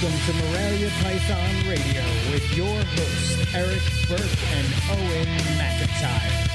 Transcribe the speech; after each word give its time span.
Welcome 0.00 0.20
to 0.26 0.32
Morelia 0.44 0.90
Python 1.02 1.68
Radio 1.68 2.02
with 2.30 2.56
your 2.56 2.72
hosts, 2.72 3.52
Eric 3.52 3.82
Burke 4.08 4.20
and 4.54 4.66
Owen 4.92 5.26
McIntyre. 5.58 6.48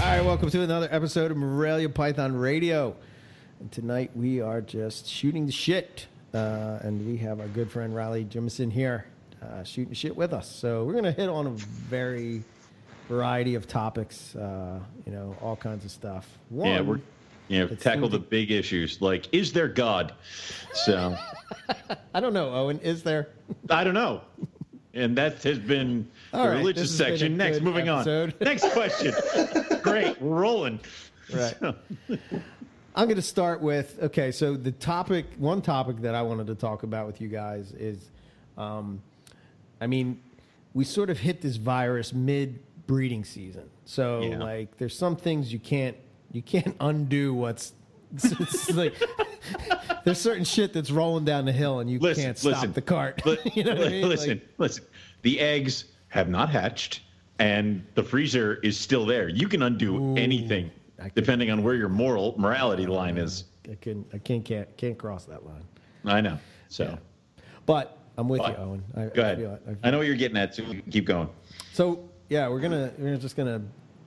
All 0.00 0.16
right, 0.16 0.24
welcome 0.24 0.48
to 0.48 0.62
another 0.62 0.88
episode 0.90 1.30
of 1.30 1.36
Morelia 1.36 1.90
Python 1.90 2.34
Radio. 2.34 2.96
And 3.60 3.70
tonight 3.70 4.12
we 4.14 4.40
are 4.40 4.62
just 4.62 5.06
shooting 5.06 5.44
the 5.44 5.52
shit. 5.52 6.06
Uh, 6.32 6.78
and 6.80 7.06
we 7.06 7.18
have 7.18 7.38
our 7.38 7.48
good 7.48 7.70
friend 7.70 7.94
Riley 7.94 8.24
Jimison 8.24 8.72
here 8.72 9.04
uh, 9.42 9.62
shooting 9.62 9.92
shit 9.92 10.16
with 10.16 10.32
us. 10.32 10.50
So 10.50 10.84
we're 10.84 10.94
going 10.94 11.04
to 11.04 11.12
hit 11.12 11.28
on 11.28 11.48
a 11.48 11.50
very 11.50 12.44
variety 13.10 13.56
of 13.56 13.68
topics, 13.68 14.34
uh, 14.36 14.80
you 15.04 15.12
know, 15.12 15.36
all 15.42 15.56
kinds 15.56 15.84
of 15.84 15.90
stuff. 15.90 16.26
One, 16.48 16.66
yeah, 16.66 16.80
we're 16.80 17.00
you 17.50 17.58
know, 17.58 17.74
tackle 17.74 18.08
the 18.08 18.18
big 18.18 18.52
issues 18.52 19.02
like 19.02 19.28
is 19.32 19.52
there 19.52 19.66
God? 19.66 20.14
So 20.72 21.16
I 22.14 22.20
don't 22.20 22.32
know, 22.32 22.54
Owen. 22.54 22.78
Is 22.78 23.02
there? 23.02 23.28
I 23.70 23.82
don't 23.82 23.94
know. 23.94 24.22
And 24.94 25.16
that 25.18 25.42
has 25.42 25.58
been 25.58 26.08
All 26.32 26.44
the 26.44 26.50
right, 26.50 26.58
religious 26.58 26.96
section. 26.96 27.36
Next, 27.36 27.60
moving 27.60 27.88
episode. 27.88 28.34
on. 28.34 28.38
Next 28.40 28.70
question. 28.70 29.14
Great, 29.82 30.20
we're 30.22 30.40
rolling. 30.40 30.80
Right. 31.32 31.56
So. 31.60 31.74
I'm 32.96 33.06
going 33.06 33.16
to 33.16 33.22
start 33.22 33.60
with 33.60 33.98
okay. 34.02 34.32
So 34.32 34.54
the 34.54 34.72
topic, 34.72 35.26
one 35.38 35.62
topic 35.62 35.98
that 36.02 36.14
I 36.14 36.22
wanted 36.22 36.46
to 36.48 36.56
talk 36.56 36.82
about 36.82 37.06
with 37.06 37.20
you 37.20 37.28
guys 37.28 37.72
is, 37.72 38.10
um, 38.58 39.00
I 39.80 39.86
mean, 39.86 40.20
we 40.74 40.84
sort 40.84 41.10
of 41.10 41.18
hit 41.18 41.40
this 41.40 41.56
virus 41.56 42.12
mid 42.12 42.60
breeding 42.86 43.24
season. 43.24 43.70
So 43.84 44.22
yeah. 44.22 44.38
like, 44.38 44.76
there's 44.76 44.96
some 44.96 45.14
things 45.16 45.52
you 45.52 45.60
can't 45.60 45.96
you 46.32 46.42
can't 46.42 46.76
undo 46.80 47.34
what's 47.34 47.72
it's, 48.12 48.70
like 48.74 48.94
there's 50.04 50.20
certain 50.20 50.44
shit 50.44 50.72
that's 50.72 50.90
rolling 50.90 51.24
down 51.24 51.44
the 51.44 51.52
hill 51.52 51.80
and 51.80 51.88
you 51.88 51.98
listen, 52.00 52.24
can't 52.24 52.38
stop 52.38 52.52
listen, 52.52 52.72
the 52.72 52.82
cart. 52.82 53.24
Li- 53.24 53.38
you 53.54 53.62
know 53.62 53.74
what 53.74 53.86
I 53.86 53.90
mean? 53.90 54.08
Listen, 54.08 54.30
like, 54.30 54.48
listen. 54.58 54.84
The 55.22 55.38
eggs 55.38 55.84
have 56.08 56.28
not 56.28 56.50
hatched 56.50 57.02
and 57.38 57.84
the 57.94 58.02
freezer 58.02 58.54
is 58.62 58.78
still 58.78 59.06
there. 59.06 59.28
You 59.28 59.48
can 59.48 59.62
undo 59.62 59.96
ooh, 59.96 60.16
anything 60.16 60.70
depending 61.14 61.50
on 61.50 61.62
where 61.62 61.74
your 61.74 61.88
moral 61.88 62.34
morality 62.36 62.86
line 62.86 63.16
is. 63.16 63.44
I 63.70 63.76
can 63.76 64.04
I 64.12 64.18
can't 64.18 64.44
can't 64.44 64.76
can't 64.76 64.98
cross 64.98 65.24
that 65.26 65.44
line. 65.46 65.64
I 66.04 66.20
know. 66.20 66.38
So, 66.68 66.84
yeah. 66.84 67.42
but 67.66 67.98
I'm 68.16 68.28
with 68.28 68.40
but, 68.40 68.58
you, 68.58 68.64
Owen. 68.64 68.84
I, 68.96 69.04
go 69.06 69.22
ahead. 69.22 69.60
I, 69.66 69.70
I. 69.70 69.76
I 69.88 69.90
know 69.90 69.98
what 69.98 70.06
you're 70.06 70.16
getting 70.16 70.36
at. 70.36 70.54
So 70.54 70.64
keep 70.90 71.06
going. 71.06 71.28
So 71.72 72.08
yeah, 72.28 72.48
we're 72.48 72.60
gonna 72.60 72.92
we're 72.98 73.16
just 73.16 73.36
gonna 73.36 73.62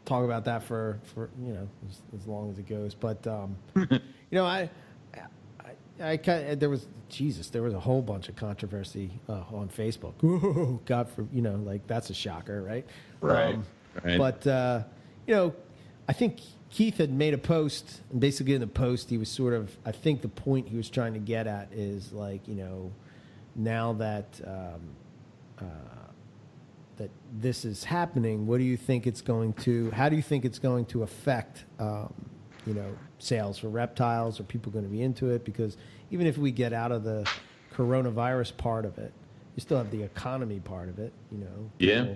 talk 0.05 0.23
about 0.23 0.45
that 0.45 0.63
for, 0.63 0.99
for 1.13 1.29
you 1.41 1.53
know 1.53 1.67
as, 1.89 2.01
as 2.21 2.27
long 2.27 2.49
as 2.49 2.59
it 2.59 2.67
goes. 2.67 2.93
But 2.93 3.25
um, 3.27 3.55
you 3.75 3.99
know, 4.31 4.45
I, 4.45 4.69
I, 5.13 6.11
I 6.11 6.17
kind 6.17 6.49
of, 6.49 6.59
there 6.59 6.69
was 6.69 6.87
Jesus, 7.09 7.49
there 7.49 7.61
was 7.61 7.73
a 7.73 7.79
whole 7.79 8.01
bunch 8.01 8.29
of 8.29 8.35
controversy 8.35 9.11
uh, 9.29 9.43
on 9.51 9.69
Facebook. 9.69 10.21
Ooh, 10.23 10.81
God 10.85 11.09
for 11.09 11.25
you 11.31 11.41
know, 11.41 11.55
like 11.55 11.85
that's 11.87 12.09
a 12.09 12.13
shocker, 12.13 12.61
right? 12.61 12.85
Right. 13.21 13.55
Um, 13.55 13.65
right. 14.03 14.17
But 14.17 14.47
uh, 14.47 14.83
you 15.27 15.35
know, 15.35 15.53
I 16.07 16.13
think 16.13 16.39
Keith 16.69 16.97
had 16.97 17.11
made 17.11 17.33
a 17.33 17.37
post, 17.37 18.01
and 18.11 18.19
basically 18.19 18.53
in 18.53 18.61
the 18.61 18.67
post, 18.67 19.09
he 19.09 19.17
was 19.17 19.29
sort 19.29 19.53
of. 19.53 19.75
I 19.85 19.91
think 19.91 20.21
the 20.21 20.29
point 20.29 20.67
he 20.67 20.77
was 20.77 20.89
trying 20.89 21.13
to 21.13 21.19
get 21.19 21.47
at 21.47 21.71
is 21.71 22.11
like 22.11 22.47
you 22.47 22.55
know, 22.55 22.91
now 23.55 23.93
that. 23.93 24.41
Um, 24.45 24.81
uh, 25.59 25.92
that 26.97 27.09
this 27.31 27.65
is 27.65 27.83
happening, 27.83 28.45
what 28.45 28.57
do 28.57 28.63
you 28.63 28.77
think 28.77 29.07
it's 29.07 29.21
going 29.21 29.53
to? 29.53 29.91
How 29.91 30.09
do 30.09 30.15
you 30.15 30.21
think 30.21 30.45
it's 30.45 30.59
going 30.59 30.85
to 30.87 31.03
affect, 31.03 31.65
um, 31.79 32.13
you 32.65 32.73
know, 32.73 32.95
sales 33.19 33.57
for 33.57 33.69
reptiles? 33.69 34.39
Are 34.39 34.43
people 34.43 34.71
going 34.71 34.85
to 34.85 34.91
be 34.91 35.01
into 35.01 35.29
it? 35.31 35.43
Because 35.43 35.77
even 36.11 36.27
if 36.27 36.37
we 36.37 36.51
get 36.51 36.73
out 36.73 36.91
of 36.91 37.03
the 37.03 37.27
coronavirus 37.75 38.55
part 38.57 38.85
of 38.85 38.97
it, 38.97 39.13
you 39.55 39.61
still 39.61 39.77
have 39.77 39.91
the 39.91 40.03
economy 40.03 40.59
part 40.59 40.89
of 40.89 40.99
it. 40.99 41.13
You 41.31 41.39
know. 41.39 41.71
Yeah. 41.79 42.15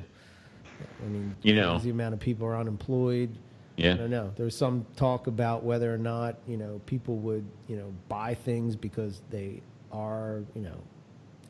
I 1.03 1.07
mean, 1.07 1.35
you 1.41 1.55
know, 1.55 1.79
the 1.79 1.89
amount 1.89 2.13
of 2.13 2.19
people 2.19 2.45
are 2.47 2.55
unemployed. 2.55 3.35
Yeah. 3.77 3.93
I 3.93 3.97
don't 3.97 4.09
know. 4.09 4.31
There's 4.35 4.55
some 4.55 4.85
talk 4.95 5.27
about 5.27 5.63
whether 5.63 5.93
or 5.93 5.99
not 5.99 6.37
you 6.47 6.57
know 6.57 6.81
people 6.85 7.17
would 7.17 7.45
you 7.67 7.77
know 7.77 7.93
buy 8.09 8.33
things 8.33 8.75
because 8.75 9.21
they 9.29 9.61
are 9.91 10.43
you 10.55 10.61
know 10.61 10.77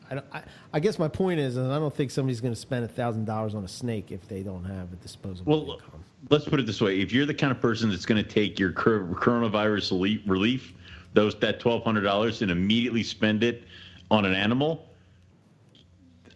I, 0.09 0.21
I, 0.31 0.43
I, 0.73 0.79
guess 0.79 0.99
my 0.99 1.07
point 1.07 1.39
is, 1.39 1.57
and 1.57 1.71
I 1.71 1.79
don't 1.79 1.93
think 1.93 2.11
somebody's 2.11 2.41
going 2.41 2.53
to 2.53 2.59
spend 2.59 2.85
a 2.85 2.87
thousand 2.87 3.25
dollars 3.25 3.55
on 3.55 3.63
a 3.63 3.67
snake 3.67 4.11
if 4.11 4.27
they 4.27 4.41
don't 4.43 4.63
have 4.63 4.91
a 4.93 4.95
disposable 4.97 5.51
well, 5.51 5.75
income. 5.75 6.03
Let's 6.29 6.45
put 6.45 6.59
it 6.59 6.65
this 6.65 6.81
way: 6.81 6.99
if 6.99 7.11
you're 7.11 7.25
the 7.25 7.33
kind 7.33 7.51
of 7.51 7.61
person 7.61 7.89
that's 7.89 8.05
going 8.05 8.23
to 8.23 8.29
take 8.29 8.59
your 8.59 8.71
coronavirus 8.71 10.21
relief, 10.25 10.73
those 11.13 11.35
that 11.39 11.59
twelve 11.59 11.83
hundred 11.83 12.01
dollars, 12.01 12.41
and 12.41 12.51
immediately 12.51 13.03
spend 13.03 13.43
it 13.43 13.63
on 14.09 14.25
an 14.25 14.33
animal, 14.33 14.87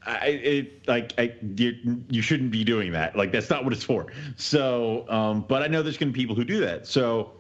I, 0.06 0.28
it, 0.28 0.88
like 0.88 1.14
I, 1.18 1.36
you, 1.56 2.04
you, 2.10 2.22
shouldn't 2.22 2.52
be 2.52 2.64
doing 2.64 2.92
that. 2.94 3.16
Like 3.16 3.32
that's 3.32 3.50
not 3.50 3.64
what 3.64 3.74
it's 3.74 3.84
for. 3.84 4.08
So, 4.36 5.06
um, 5.10 5.46
but 5.48 5.62
I 5.62 5.68
know 5.68 5.84
there's 5.84 5.98
going 5.98 6.12
to 6.12 6.14
be 6.14 6.20
people 6.20 6.36
who 6.36 6.44
do 6.44 6.60
that. 6.62 6.88
So, 6.88 7.32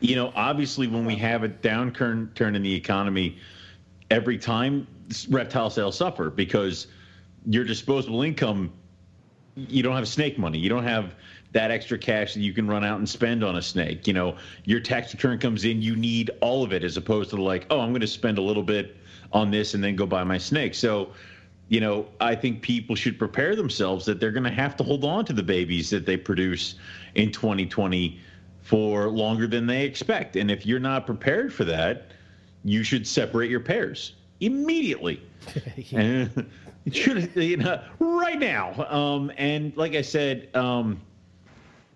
you 0.00 0.16
know, 0.16 0.32
obviously, 0.34 0.88
when 0.88 1.04
we 1.04 1.14
have 1.16 1.44
a 1.44 1.48
downturn 1.48 2.34
turn 2.34 2.56
in 2.56 2.62
the 2.62 2.74
economy 2.74 3.38
every 4.12 4.36
time 4.36 4.86
reptile 5.30 5.70
sales 5.70 5.96
suffer 5.96 6.30
because 6.30 6.86
your 7.46 7.64
disposable 7.64 8.22
income 8.22 8.72
you 9.54 9.82
don't 9.82 9.96
have 9.96 10.08
snake 10.08 10.38
money. 10.38 10.58
You 10.58 10.70
don't 10.70 10.84
have 10.84 11.14
that 11.52 11.70
extra 11.70 11.98
cash 11.98 12.32
that 12.32 12.40
you 12.40 12.54
can 12.54 12.66
run 12.66 12.84
out 12.84 12.98
and 12.98 13.06
spend 13.06 13.44
on 13.44 13.56
a 13.56 13.62
snake. 13.62 14.06
You 14.06 14.12
know 14.12 14.36
your 14.64 14.80
tax 14.80 15.12
return 15.12 15.38
comes 15.38 15.64
in 15.64 15.82
you 15.82 15.96
need 15.96 16.30
all 16.40 16.62
of 16.62 16.72
it 16.72 16.84
as 16.84 16.96
opposed 16.96 17.30
to 17.30 17.42
like 17.42 17.66
oh 17.70 17.80
i'm 17.80 17.90
going 17.90 18.00
to 18.02 18.06
spend 18.06 18.38
a 18.38 18.42
little 18.42 18.62
bit 18.62 18.96
on 19.32 19.50
this 19.50 19.74
and 19.74 19.82
then 19.82 19.96
go 19.96 20.06
buy 20.06 20.22
my 20.24 20.38
snake. 20.38 20.74
So 20.74 21.12
you 21.68 21.80
know 21.80 22.06
i 22.20 22.34
think 22.34 22.60
people 22.60 22.94
should 22.94 23.18
prepare 23.18 23.56
themselves 23.56 24.04
that 24.04 24.20
they're 24.20 24.32
going 24.32 24.44
to 24.44 24.50
have 24.50 24.76
to 24.76 24.84
hold 24.84 25.04
on 25.04 25.24
to 25.24 25.32
the 25.32 25.42
babies 25.42 25.88
that 25.90 26.04
they 26.04 26.18
produce 26.18 26.74
in 27.14 27.32
2020 27.32 28.20
for 28.60 29.08
longer 29.08 29.46
than 29.46 29.66
they 29.66 29.84
expect. 29.84 30.36
And 30.36 30.50
if 30.50 30.66
you're 30.66 30.80
not 30.80 31.06
prepared 31.06 31.52
for 31.52 31.64
that 31.64 32.12
you 32.64 32.82
should 32.82 33.06
separate 33.06 33.50
your 33.50 33.60
pairs 33.60 34.14
immediately. 34.40 35.22
and 35.92 36.46
should 36.92 37.34
you 37.36 37.56
know 37.56 37.82
right 37.98 38.38
now. 38.38 38.86
Um, 38.88 39.32
and 39.36 39.76
like 39.76 39.94
I 39.94 40.02
said, 40.02 40.48
um, 40.54 41.00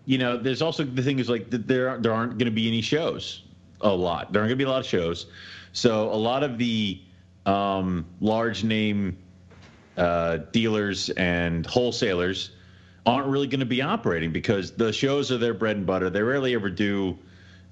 you 0.04 0.18
know, 0.18 0.36
there's 0.36 0.62
also 0.62 0.84
the 0.84 1.02
thing 1.02 1.18
is 1.18 1.28
like 1.28 1.50
there 1.50 1.98
there 1.98 2.12
aren't 2.12 2.32
going 2.32 2.46
to 2.46 2.50
be 2.50 2.68
any 2.68 2.80
shows. 2.80 3.42
A 3.82 3.88
lot. 3.88 4.32
There 4.32 4.40
aren't 4.40 4.48
going 4.48 4.58
to 4.58 4.64
be 4.64 4.68
a 4.68 4.70
lot 4.70 4.80
of 4.80 4.86
shows. 4.86 5.26
So 5.72 6.10
a 6.10 6.16
lot 6.16 6.42
of 6.42 6.56
the 6.56 6.98
um, 7.44 8.06
large 8.20 8.64
name 8.64 9.18
uh, 9.98 10.38
dealers 10.52 11.10
and 11.10 11.66
wholesalers 11.66 12.52
aren't 13.04 13.28
really 13.28 13.46
going 13.46 13.60
to 13.60 13.66
be 13.66 13.82
operating 13.82 14.32
because 14.32 14.72
the 14.72 14.92
shows 14.92 15.30
are 15.30 15.38
their 15.38 15.54
bread 15.54 15.76
and 15.76 15.86
butter. 15.86 16.08
They 16.08 16.22
rarely 16.22 16.54
ever 16.54 16.70
do 16.70 17.18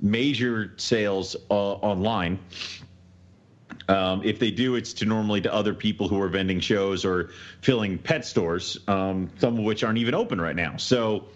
major 0.00 0.74
sales 0.76 1.34
uh, 1.50 1.54
online. 1.54 2.38
Um, 3.88 4.22
if 4.24 4.38
they 4.38 4.50
do, 4.50 4.76
it's 4.76 4.92
to 4.94 5.04
normally 5.04 5.40
to 5.42 5.52
other 5.52 5.74
people 5.74 6.08
who 6.08 6.20
are 6.20 6.28
vending 6.28 6.60
shows 6.60 7.04
or 7.04 7.30
filling 7.60 7.98
pet 7.98 8.24
stores, 8.24 8.78
um, 8.88 9.30
some 9.38 9.58
of 9.58 9.64
which 9.64 9.84
aren't 9.84 9.98
even 9.98 10.14
open 10.14 10.40
right 10.40 10.56
now. 10.56 10.76
So 10.76 11.26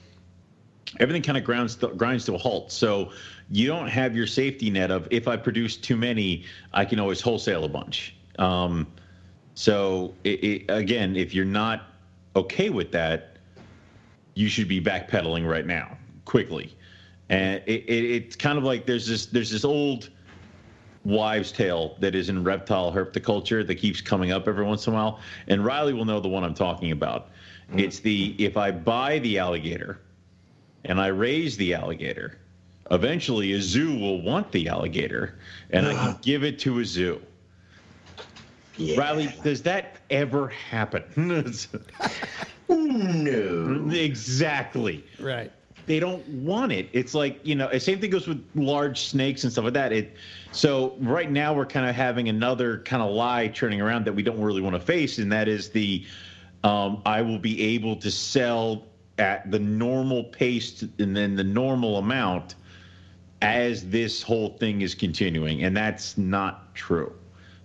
everything 0.98 1.22
kind 1.22 1.36
of 1.36 1.44
grinds 1.44 1.76
to, 1.76 1.88
grinds 1.88 2.24
to 2.26 2.34
a 2.34 2.38
halt. 2.38 2.72
So 2.72 3.12
you 3.50 3.66
don't 3.66 3.88
have 3.88 4.16
your 4.16 4.26
safety 4.26 4.70
net 4.70 4.90
of 4.90 5.08
if 5.10 5.28
I 5.28 5.36
produce 5.36 5.76
too 5.76 5.96
many, 5.96 6.44
I 6.72 6.84
can 6.84 6.98
always 7.00 7.20
wholesale 7.20 7.64
a 7.64 7.68
bunch. 7.68 8.14
Um, 8.38 8.86
so 9.54 10.14
it, 10.24 10.44
it, 10.44 10.64
again, 10.68 11.16
if 11.16 11.34
you're 11.34 11.44
not 11.44 11.82
okay 12.36 12.70
with 12.70 12.92
that, 12.92 13.36
you 14.34 14.48
should 14.48 14.68
be 14.68 14.80
backpedaling 14.80 15.48
right 15.48 15.66
now, 15.66 15.98
quickly. 16.24 16.76
And 17.28 17.62
it, 17.66 17.84
it's 17.90 18.36
kind 18.36 18.56
of 18.56 18.64
like 18.64 18.86
there's 18.86 19.06
this 19.06 19.26
there's 19.26 19.50
this 19.50 19.64
old 19.64 20.10
wives' 21.04 21.52
tale 21.52 21.96
that 22.00 22.14
is 22.14 22.28
in 22.28 22.44
reptile 22.44 22.92
herpetoculture 22.92 23.66
that 23.66 23.76
keeps 23.76 24.00
coming 24.00 24.32
up 24.32 24.48
every 24.48 24.64
once 24.64 24.86
in 24.86 24.92
a 24.92 24.96
while. 24.96 25.20
And 25.46 25.64
Riley 25.64 25.92
will 25.92 26.04
know 26.04 26.20
the 26.20 26.28
one 26.28 26.44
I'm 26.44 26.54
talking 26.54 26.92
about. 26.92 27.28
Mm-hmm. 27.70 27.80
It's 27.80 28.00
the 28.00 28.34
if 28.38 28.56
I 28.56 28.70
buy 28.70 29.18
the 29.20 29.38
alligator 29.38 30.00
and 30.84 31.00
I 31.00 31.08
raise 31.08 31.56
the 31.56 31.74
alligator, 31.74 32.38
eventually 32.90 33.52
a 33.52 33.60
zoo 33.60 33.98
will 33.98 34.22
want 34.22 34.50
the 34.52 34.68
alligator 34.68 35.38
and 35.70 35.86
I 35.86 35.94
can 35.94 36.18
give 36.22 36.44
it 36.44 36.58
to 36.60 36.80
a 36.80 36.84
zoo. 36.84 37.20
Yeah. 38.76 38.98
Riley, 38.98 39.34
does 39.42 39.62
that 39.62 39.96
ever 40.08 40.48
happen? 40.48 41.04
no. 42.68 43.90
Exactly. 43.92 45.04
Right 45.18 45.52
they 45.88 45.98
don't 45.98 46.26
want 46.28 46.70
it. 46.70 46.88
It's 46.92 47.14
like 47.14 47.40
you 47.44 47.56
know, 47.56 47.76
same 47.78 47.98
thing 47.98 48.10
goes 48.10 48.28
with 48.28 48.44
large 48.54 49.00
snakes 49.00 49.42
and 49.42 49.52
stuff 49.52 49.64
like 49.64 49.72
that. 49.72 49.92
It 49.92 50.14
so 50.58 50.96
right 50.98 51.30
now 51.30 51.54
we're 51.54 51.66
kind 51.66 51.88
of 51.88 51.94
having 51.94 52.28
another 52.28 52.78
kind 52.78 53.00
of 53.00 53.12
lie 53.12 53.46
turning 53.46 53.80
around 53.80 54.04
that 54.06 54.12
we 54.12 54.24
don't 54.24 54.40
really 54.40 54.60
want 54.60 54.74
to 54.74 54.80
face, 54.80 55.18
and 55.18 55.30
that 55.30 55.46
is 55.46 55.70
the 55.70 56.04
um, 56.64 57.00
I 57.06 57.22
will 57.22 57.38
be 57.38 57.62
able 57.62 57.94
to 57.94 58.10
sell 58.10 58.88
at 59.18 59.48
the 59.52 59.60
normal 59.60 60.24
pace 60.24 60.82
and 60.98 61.16
then 61.16 61.36
the 61.36 61.44
normal 61.44 61.98
amount 61.98 62.56
as 63.40 63.88
this 63.88 64.20
whole 64.20 64.56
thing 64.58 64.80
is 64.80 64.96
continuing, 64.96 65.62
and 65.62 65.76
that's 65.76 66.18
not 66.18 66.74
true. 66.74 67.12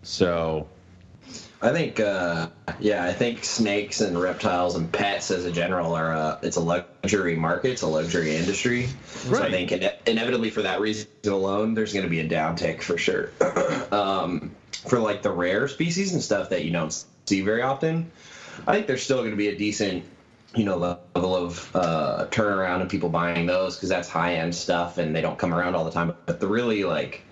So 0.04 0.68
I 1.64 1.72
think, 1.72 2.02
uh, 2.02 2.50
yeah, 2.80 3.06
I 3.06 3.14
think 3.14 3.46
snakes 3.46 4.02
and 4.02 4.20
reptiles 4.20 4.76
and 4.76 4.92
pets 4.92 5.32
as 5.32 5.46
a 5.46 5.52
general 5.52 5.94
are 5.94 6.12
a, 6.12 6.40
it's 6.42 6.58
a 6.58 6.60
luxury 6.60 7.38
market, 7.38 7.72
it's 7.72 7.84
a 7.84 7.88
luxury 7.88 8.36
industry. 8.36 8.90
So 9.06 9.42
I 9.42 9.50
think 9.50 9.72
ine- 9.72 9.98
inevitably 10.06 10.50
for 10.50 10.64
that 10.64 10.82
reason 10.82 11.08
alone, 11.26 11.74
there's 11.74 11.94
going 11.94 12.04
to 12.04 12.10
be 12.10 12.20
a 12.20 12.28
downtick 12.28 12.82
for 12.82 12.98
sure. 12.98 13.32
um, 13.94 14.52
for 14.88 15.00
like 15.00 15.22
the 15.22 15.32
rare 15.32 15.70
species 15.70 16.12
and 16.12 16.22
stuff 16.22 16.50
that 16.50 16.66
you 16.66 16.72
don't 16.72 17.06
see 17.26 17.40
very 17.40 17.62
often, 17.62 18.12
I 18.68 18.74
think 18.74 18.88
there's 18.88 19.04
still 19.04 19.20
going 19.20 19.32
to 19.32 19.38
be 19.38 19.48
a 19.48 19.56
decent, 19.56 20.04
you 20.54 20.66
know, 20.66 20.78
level 21.16 21.36
of 21.36 21.74
uh, 21.74 22.28
turnaround 22.30 22.82
and 22.82 22.90
people 22.90 23.08
buying 23.08 23.46
those 23.46 23.78
because 23.78 23.88
that's 23.88 24.10
high 24.10 24.36
end 24.36 24.54
stuff 24.54 24.98
and 24.98 25.16
they 25.16 25.22
don't 25.22 25.40
come 25.40 25.54
around 25.54 25.76
all 25.76 25.86
the 25.86 25.92
time. 25.92 26.14
But 26.26 26.42
the 26.42 26.48
really 26.48 26.84
like 26.84 27.24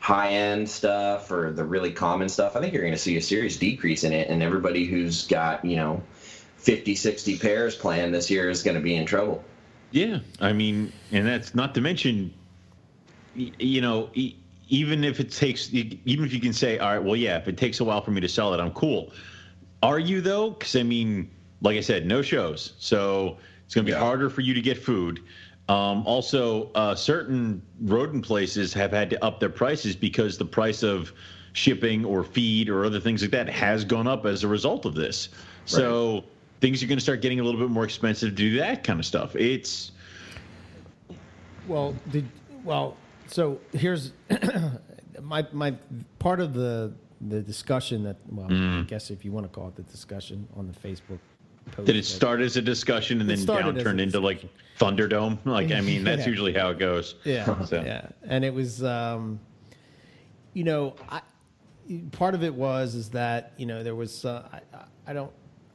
high 0.00 0.30
end 0.30 0.68
stuff 0.68 1.30
or 1.30 1.52
the 1.52 1.64
really 1.64 1.92
common 1.92 2.28
stuff, 2.28 2.56
I 2.56 2.60
think 2.60 2.72
you're 2.72 2.82
going 2.82 2.94
to 2.94 2.98
see 2.98 3.16
a 3.16 3.22
serious 3.22 3.56
decrease 3.56 4.04
in 4.04 4.12
it. 4.12 4.28
And 4.28 4.42
everybody 4.42 4.84
who's 4.86 5.26
got, 5.26 5.64
you 5.64 5.76
know, 5.76 6.02
50, 6.12 6.94
60 6.94 7.38
pairs 7.38 7.76
planned 7.76 8.14
this 8.14 8.30
year 8.30 8.48
is 8.50 8.62
going 8.62 8.76
to 8.76 8.82
be 8.82 8.94
in 8.96 9.06
trouble. 9.06 9.44
Yeah, 9.90 10.18
I 10.40 10.52
mean, 10.52 10.92
and 11.10 11.26
that's 11.26 11.54
not 11.54 11.74
to 11.74 11.80
mention, 11.80 12.34
you 13.34 13.80
know, 13.80 14.10
even 14.68 15.02
if 15.02 15.18
it 15.18 15.30
takes, 15.32 15.72
even 15.72 16.24
if 16.24 16.32
you 16.32 16.40
can 16.40 16.52
say, 16.52 16.78
all 16.78 16.90
right, 16.90 17.02
well, 17.02 17.16
yeah, 17.16 17.38
if 17.38 17.48
it 17.48 17.56
takes 17.56 17.80
a 17.80 17.84
while 17.84 18.02
for 18.02 18.10
me 18.10 18.20
to 18.20 18.28
sell 18.28 18.52
it, 18.52 18.60
I'm 18.60 18.72
cool. 18.72 19.12
Are 19.82 19.98
you 19.98 20.20
though? 20.20 20.50
Because 20.50 20.76
I 20.76 20.82
mean, 20.82 21.30
like 21.62 21.76
I 21.76 21.80
said, 21.80 22.06
no 22.06 22.20
shows, 22.20 22.74
so 22.78 23.38
it's 23.64 23.74
going 23.74 23.86
to 23.86 23.90
be 23.90 23.96
Yeah. 23.96 24.00
harder 24.04 24.28
for 24.28 24.42
you 24.42 24.54
to 24.54 24.60
get 24.60 24.76
food. 24.76 25.20
Um, 25.68 26.06
also, 26.06 26.70
uh, 26.74 26.94
certain 26.94 27.60
rodent 27.82 28.24
places 28.24 28.72
have 28.72 28.90
had 28.90 29.10
to 29.10 29.22
up 29.22 29.38
their 29.38 29.50
prices 29.50 29.94
because 29.94 30.38
the 30.38 30.46
price 30.46 30.82
of 30.82 31.12
shipping 31.52 32.04
or 32.04 32.24
feed 32.24 32.68
or 32.68 32.84
other 32.84 33.00
things 33.00 33.20
like 33.20 33.32
that 33.32 33.48
has 33.48 33.84
gone 33.84 34.06
up 34.06 34.24
as 34.24 34.44
a 34.44 34.48
result 34.48 34.86
of 34.86 34.94
this. 34.94 35.28
So 35.66 36.24
things 36.60 36.82
are 36.82 36.86
going 36.86 36.98
to 36.98 37.02
start 37.02 37.20
getting 37.20 37.40
a 37.40 37.42
little 37.42 37.60
bit 37.60 37.68
more 37.68 37.84
expensive 37.84 38.30
to 38.30 38.34
do 38.34 38.56
that 38.58 38.84
kind 38.84 38.98
of 38.98 39.04
stuff. 39.04 39.36
It's 39.36 39.92
Well, 41.66 41.94
did 42.10 42.26
well. 42.64 42.96
So 43.26 43.60
here's 43.72 44.12
my 45.22 45.46
my 45.52 45.74
part 46.18 46.40
of 46.40 46.54
the 46.54 46.94
the 47.20 47.42
discussion 47.42 48.04
that 48.04 48.16
well, 48.30 48.46
I 48.50 48.82
guess 48.82 49.10
if 49.10 49.24
you 49.24 49.32
want 49.32 49.44
to 49.44 49.50
call 49.52 49.68
it 49.68 49.76
the 49.76 49.82
discussion 49.82 50.48
on 50.56 50.66
the 50.66 50.88
Facebook. 50.88 51.18
Did 51.84 51.96
it 51.96 52.04
start 52.04 52.40
as 52.40 52.56
a 52.56 52.62
discussion 52.62 53.20
and 53.20 53.30
It 53.30 53.46
then 53.46 53.56
a 53.56 53.62
downturned 53.62 54.00
into 54.00 54.20
like 54.20 54.44
Thunderdome? 54.78 55.38
Like, 55.44 55.70
I 55.72 55.80
mean, 55.80 56.04
that's 56.04 56.22
Yeah. 56.24 56.28
usually 56.28 56.52
how 56.52 56.70
it 56.70 56.78
goes. 56.78 57.14
Yeah, 57.24 57.64
So- 57.64 57.82
yeah, 57.82 58.08
and 58.24 58.44
it 58.44 58.52
was, 58.54 58.82
um, 58.84 59.40
you 60.54 60.64
know, 60.64 60.94
I, 61.08 61.20
part 62.12 62.34
of 62.34 62.42
it 62.44 62.54
was 62.54 62.94
is 62.94 63.10
that 63.10 63.52
you 63.56 63.66
know 63.66 63.82
there 63.82 63.94
was 63.94 64.24
uh, 64.24 64.48
I, 64.52 64.60
I- 64.76 64.84
I 65.08 65.12
don't 65.14 65.32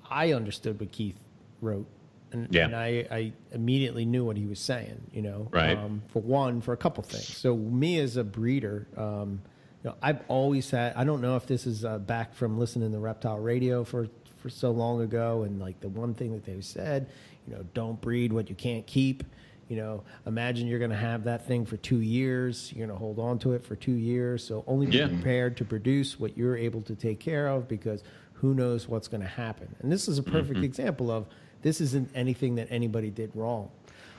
I 0.09 0.33
understood 0.33 0.79
what 0.79 0.91
Keith 0.91 1.17
wrote, 1.61 1.87
and, 2.31 2.47
Yeah. 2.51 2.65
and 2.65 2.75
I, 2.75 3.07
I 3.09 3.33
immediately 3.51 4.05
knew 4.05 4.23
what 4.25 4.37
he 4.37 4.45
was 4.45 4.59
saying. 4.59 5.01
You 5.11 5.23
know, 5.23 5.47
Right. 5.51 5.75
Um, 5.77 6.03
for 6.09 6.21
one, 6.21 6.61
for 6.61 6.73
a 6.73 6.77
couple 6.77 7.03
things. 7.03 7.35
So 7.37 7.55
me 7.55 7.97
as 7.99 8.15
a 8.17 8.23
breeder, 8.23 8.85
um, 8.95 9.41
you 9.83 9.89
know, 9.89 9.95
I've 10.03 10.19
always 10.27 10.69
had. 10.69 10.93
I 10.95 11.03
don't 11.03 11.19
know 11.21 11.35
if 11.35 11.47
this 11.47 11.65
is 11.65 11.83
uh, 11.83 11.97
back 11.97 12.35
from 12.35 12.59
listening 12.59 12.91
to 12.91 12.99
reptile 12.99 13.39
radio 13.39 13.83
for 13.83 14.07
for 14.43 14.49
so 14.49 14.71
long 14.71 15.01
ago, 15.01 15.43
and 15.43 15.59
like 15.59 15.79
the 15.79 15.87
one 15.87 16.13
thing 16.13 16.33
that 16.33 16.43
they 16.43 16.59
said, 16.59 17.09
you 17.47 17.55
know, 17.55 17.63
don't 17.73 17.99
breed 18.01 18.33
what 18.33 18.49
you 18.49 18.55
can't 18.55 18.85
keep. 18.85 19.23
You 19.69 19.77
know, 19.77 20.03
imagine 20.27 20.67
you're 20.67 20.79
going 20.79 20.91
to 20.91 20.97
have 20.97 21.23
that 21.23 21.47
thing 21.47 21.65
for 21.65 21.77
two 21.77 22.01
years. 22.01 22.71
You're 22.73 22.85
going 22.85 22.95
to 22.95 22.99
hold 22.99 23.17
on 23.19 23.39
to 23.39 23.53
it 23.53 23.63
for 23.63 23.77
two 23.77 23.93
years. 23.93 24.43
So 24.45 24.65
only 24.67 24.85
be 24.87 24.97
Yeah. 24.97 25.07
prepared 25.07 25.55
to 25.57 25.65
produce 25.65 26.19
what 26.19 26.37
you're 26.37 26.57
able 26.57 26.81
to 26.81 26.93
take 26.93 27.21
care 27.21 27.47
of 27.47 27.69
because 27.69 28.03
who 28.33 28.53
knows 28.53 28.89
what's 28.89 29.07
going 29.07 29.21
to 29.21 29.27
happen. 29.27 29.73
And 29.79 29.89
this 29.89 30.09
is 30.09 30.17
a 30.17 30.23
perfect 30.23 30.55
mm-hmm. 30.55 30.65
example 30.65 31.09
of 31.09 31.25
this 31.61 31.79
isn't 31.79 32.09
anything 32.13 32.55
that 32.55 32.67
anybody 32.69 33.09
did 33.09 33.31
wrong. 33.33 33.69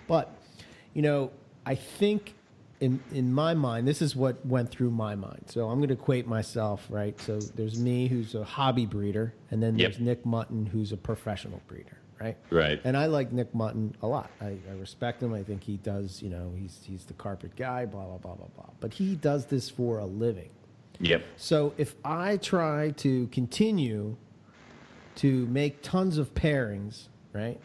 But, 0.09 0.35
you 0.95 1.03
know, 1.03 1.31
I 1.67 1.75
think 1.75 2.35
in 2.85 3.01
in 3.13 3.33
my 3.33 3.55
mind, 3.55 3.89
this 3.89 4.03
is 4.03 4.15
what 4.15 4.45
went 4.45 4.71
through 4.71 4.91
my 4.91 5.15
mind. 5.15 5.45
So 5.47 5.69
I'm 5.71 5.79
going 5.79 5.89
to 5.89 5.95
equate 5.95 6.27
myself, 6.27 6.87
right? 6.91 7.19
So 7.21 7.39
there's 7.41 7.79
me, 7.79 8.09
who's 8.09 8.35
a 8.35 8.45
hobby 8.45 8.85
breeder, 8.85 9.33
and 9.51 9.63
then 9.63 9.79
Yep. 9.79 9.91
there's 9.93 10.01
Nick 10.01 10.27
Mutton, 10.27 10.67
who's 10.67 10.93
a 10.93 10.97
professional 10.97 11.63
breeder, 11.67 11.97
right? 12.21 12.37
Right. 12.51 12.81
And 12.85 12.97
I 12.97 13.07
like 13.07 13.33
Nick 13.33 13.55
Mutton 13.55 13.97
a 14.03 14.07
lot. 14.07 14.31
I, 14.41 14.59
I 14.71 14.75
respect 14.79 15.23
him. 15.23 15.33
I 15.33 15.43
think 15.43 15.63
he 15.65 15.79
does. 15.79 16.21
You 16.21 16.29
know, 16.29 16.53
he's 16.57 16.81
he's 16.85 17.05
the 17.05 17.15
carpet 17.15 17.57
guy. 17.57 17.87
Blah 17.87 18.05
blah 18.05 18.19
blah 18.19 18.35
blah 18.35 18.49
blah. 18.55 18.71
But 18.81 18.93
he 18.93 19.17
does 19.17 19.47
this 19.47 19.71
for 19.71 19.99
a 19.99 20.07
living. 20.07 20.51
Yep. 21.01 21.25
So 21.37 21.73
if 21.79 21.95
I 22.05 22.37
try 22.37 22.91
to 22.99 23.27
continue 23.29 24.17
to 25.17 25.47
make 25.47 25.81
tons 25.83 26.19
of 26.19 26.35
pairings, 26.35 27.09
right, 27.33 27.59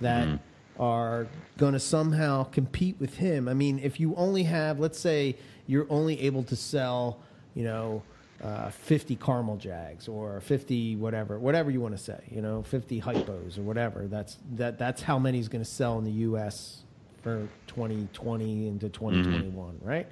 that 0.00 0.26
mm-hmm. 0.26 0.36
Are 0.78 1.26
going 1.56 1.72
to 1.72 1.80
somehow 1.80 2.44
compete 2.44 2.96
with 2.98 3.16
him. 3.16 3.48
I 3.48 3.54
mean, 3.54 3.78
if 3.78 3.98
you 3.98 4.14
only 4.16 4.44
have, 4.44 4.78
let's 4.78 4.98
say, 4.98 5.36
you're 5.66 5.86
only 5.90 6.20
able 6.22 6.42
to 6.44 6.56
sell, 6.56 7.20
you 7.54 7.64
know, 7.64 8.02
uh, 8.42 8.70
50 8.70 9.16
caramel 9.16 9.56
jags 9.56 10.06
or 10.06 10.40
50 10.40 10.94
whatever, 10.96 11.38
whatever 11.40 11.70
you 11.70 11.80
want 11.80 11.96
to 11.96 12.02
say, 12.02 12.20
you 12.30 12.40
know, 12.40 12.62
50 12.62 13.00
hypos 13.00 13.58
or 13.58 13.62
whatever. 13.62 14.06
That's 14.06 14.38
that. 14.54 14.78
That's 14.78 15.02
how 15.02 15.18
many 15.18 15.40
is 15.40 15.48
going 15.48 15.64
to 15.64 15.70
sell 15.70 15.98
in 15.98 16.04
the 16.04 16.12
U.S. 16.12 16.82
for 17.22 17.48
2020 17.66 18.68
into 18.68 18.88
2021, 18.88 19.78
right? 19.82 20.06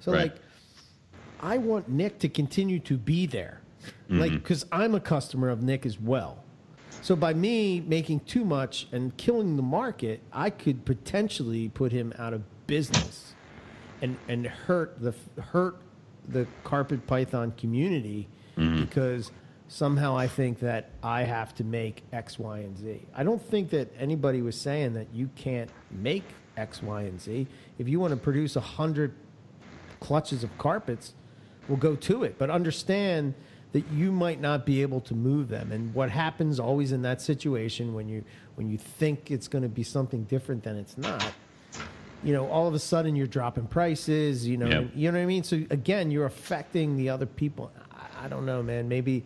So 0.00 0.12
Right. 0.12 0.30
like. 0.30 0.36
I 1.44 1.58
want 1.58 1.88
Nick 1.88 2.20
to 2.20 2.28
continue 2.28 2.78
to 2.78 2.96
be 2.96 3.26
there, 3.26 3.60
like 4.08 4.30
because 4.30 4.64
I'm 4.70 4.94
a 4.94 5.00
customer 5.00 5.48
of 5.48 5.60
Nick 5.60 5.84
as 5.84 5.98
well. 5.98 6.41
So 7.02 7.16
by 7.16 7.34
me 7.34 7.80
making 7.80 8.20
too 8.20 8.44
much 8.44 8.86
and 8.92 9.16
killing 9.16 9.56
the 9.56 9.62
market, 9.62 10.20
I 10.32 10.50
could 10.50 10.84
potentially 10.84 11.68
put 11.68 11.92
him 11.92 12.12
out 12.18 12.32
of 12.32 12.42
business, 12.66 13.34
and 14.00 14.16
and 14.28 14.46
hurt 14.46 15.00
the 15.00 15.14
hurt 15.40 15.76
the 16.28 16.46
carpet 16.62 17.06
python 17.06 17.52
community 17.56 18.28
mm-hmm. 18.56 18.80
because 18.80 19.32
somehow 19.66 20.16
I 20.16 20.28
think 20.28 20.60
that 20.60 20.90
I 21.02 21.24
have 21.24 21.54
to 21.56 21.64
make 21.64 22.04
X, 22.12 22.38
Y, 22.38 22.58
and 22.58 22.78
Z. 22.78 23.02
I 23.14 23.24
don't 23.24 23.42
think 23.42 23.70
that 23.70 23.92
anybody 23.98 24.40
was 24.40 24.58
saying 24.58 24.94
that 24.94 25.08
you 25.12 25.28
can't 25.34 25.70
make 25.90 26.24
X, 26.56 26.82
Y, 26.82 27.02
and 27.02 27.20
Z. 27.20 27.48
If 27.78 27.88
you 27.88 27.98
want 27.98 28.12
to 28.12 28.16
produce 28.16 28.54
a 28.54 28.60
hundred 28.60 29.12
clutches 30.02 30.42
of 30.42 30.56
carpets 30.58 31.14
we'll 31.68 31.78
go 31.78 31.94
to 31.94 32.24
it 32.24 32.36
but 32.38 32.50
understand 32.50 33.34
that 33.72 33.84
you 33.92 34.12
might 34.12 34.40
not 34.40 34.66
be 34.66 34.82
able 34.82 35.00
to 35.00 35.14
move 35.14 35.48
them. 35.48 35.72
And 35.72 35.94
what 35.94 36.10
happens 36.10 36.60
always 36.60 36.92
in 36.92 37.02
that 37.02 37.20
situation 37.22 37.94
when 37.94 38.08
you 38.08 38.24
when 38.54 38.68
you 38.68 38.76
think 38.78 39.30
it's 39.30 39.48
going 39.48 39.62
to 39.62 39.68
be 39.68 39.82
something 39.82 40.24
different 40.24 40.62
than 40.64 40.76
it's 40.76 40.96
not 40.98 41.24
you 42.22 42.32
know 42.32 42.46
all 42.48 42.68
of 42.68 42.74
a 42.74 42.78
sudden 42.78 43.16
you're 43.16 43.26
dropping 43.26 43.66
prices 43.66 44.46
you 44.46 44.56
know 44.56 44.68
Yep. 44.68 44.90
you 44.94 45.10
know 45.10 45.18
what 45.18 45.22
i 45.24 45.26
mean? 45.26 45.42
So 45.42 45.56
again 45.70 46.10
you're 46.10 46.26
affecting 46.26 46.96
the 46.96 47.08
other 47.08 47.26
people. 47.26 47.72
I, 47.92 48.26
I 48.26 48.28
don't 48.28 48.46
know 48.46 48.62
man. 48.62 48.88
Maybe 48.88 49.24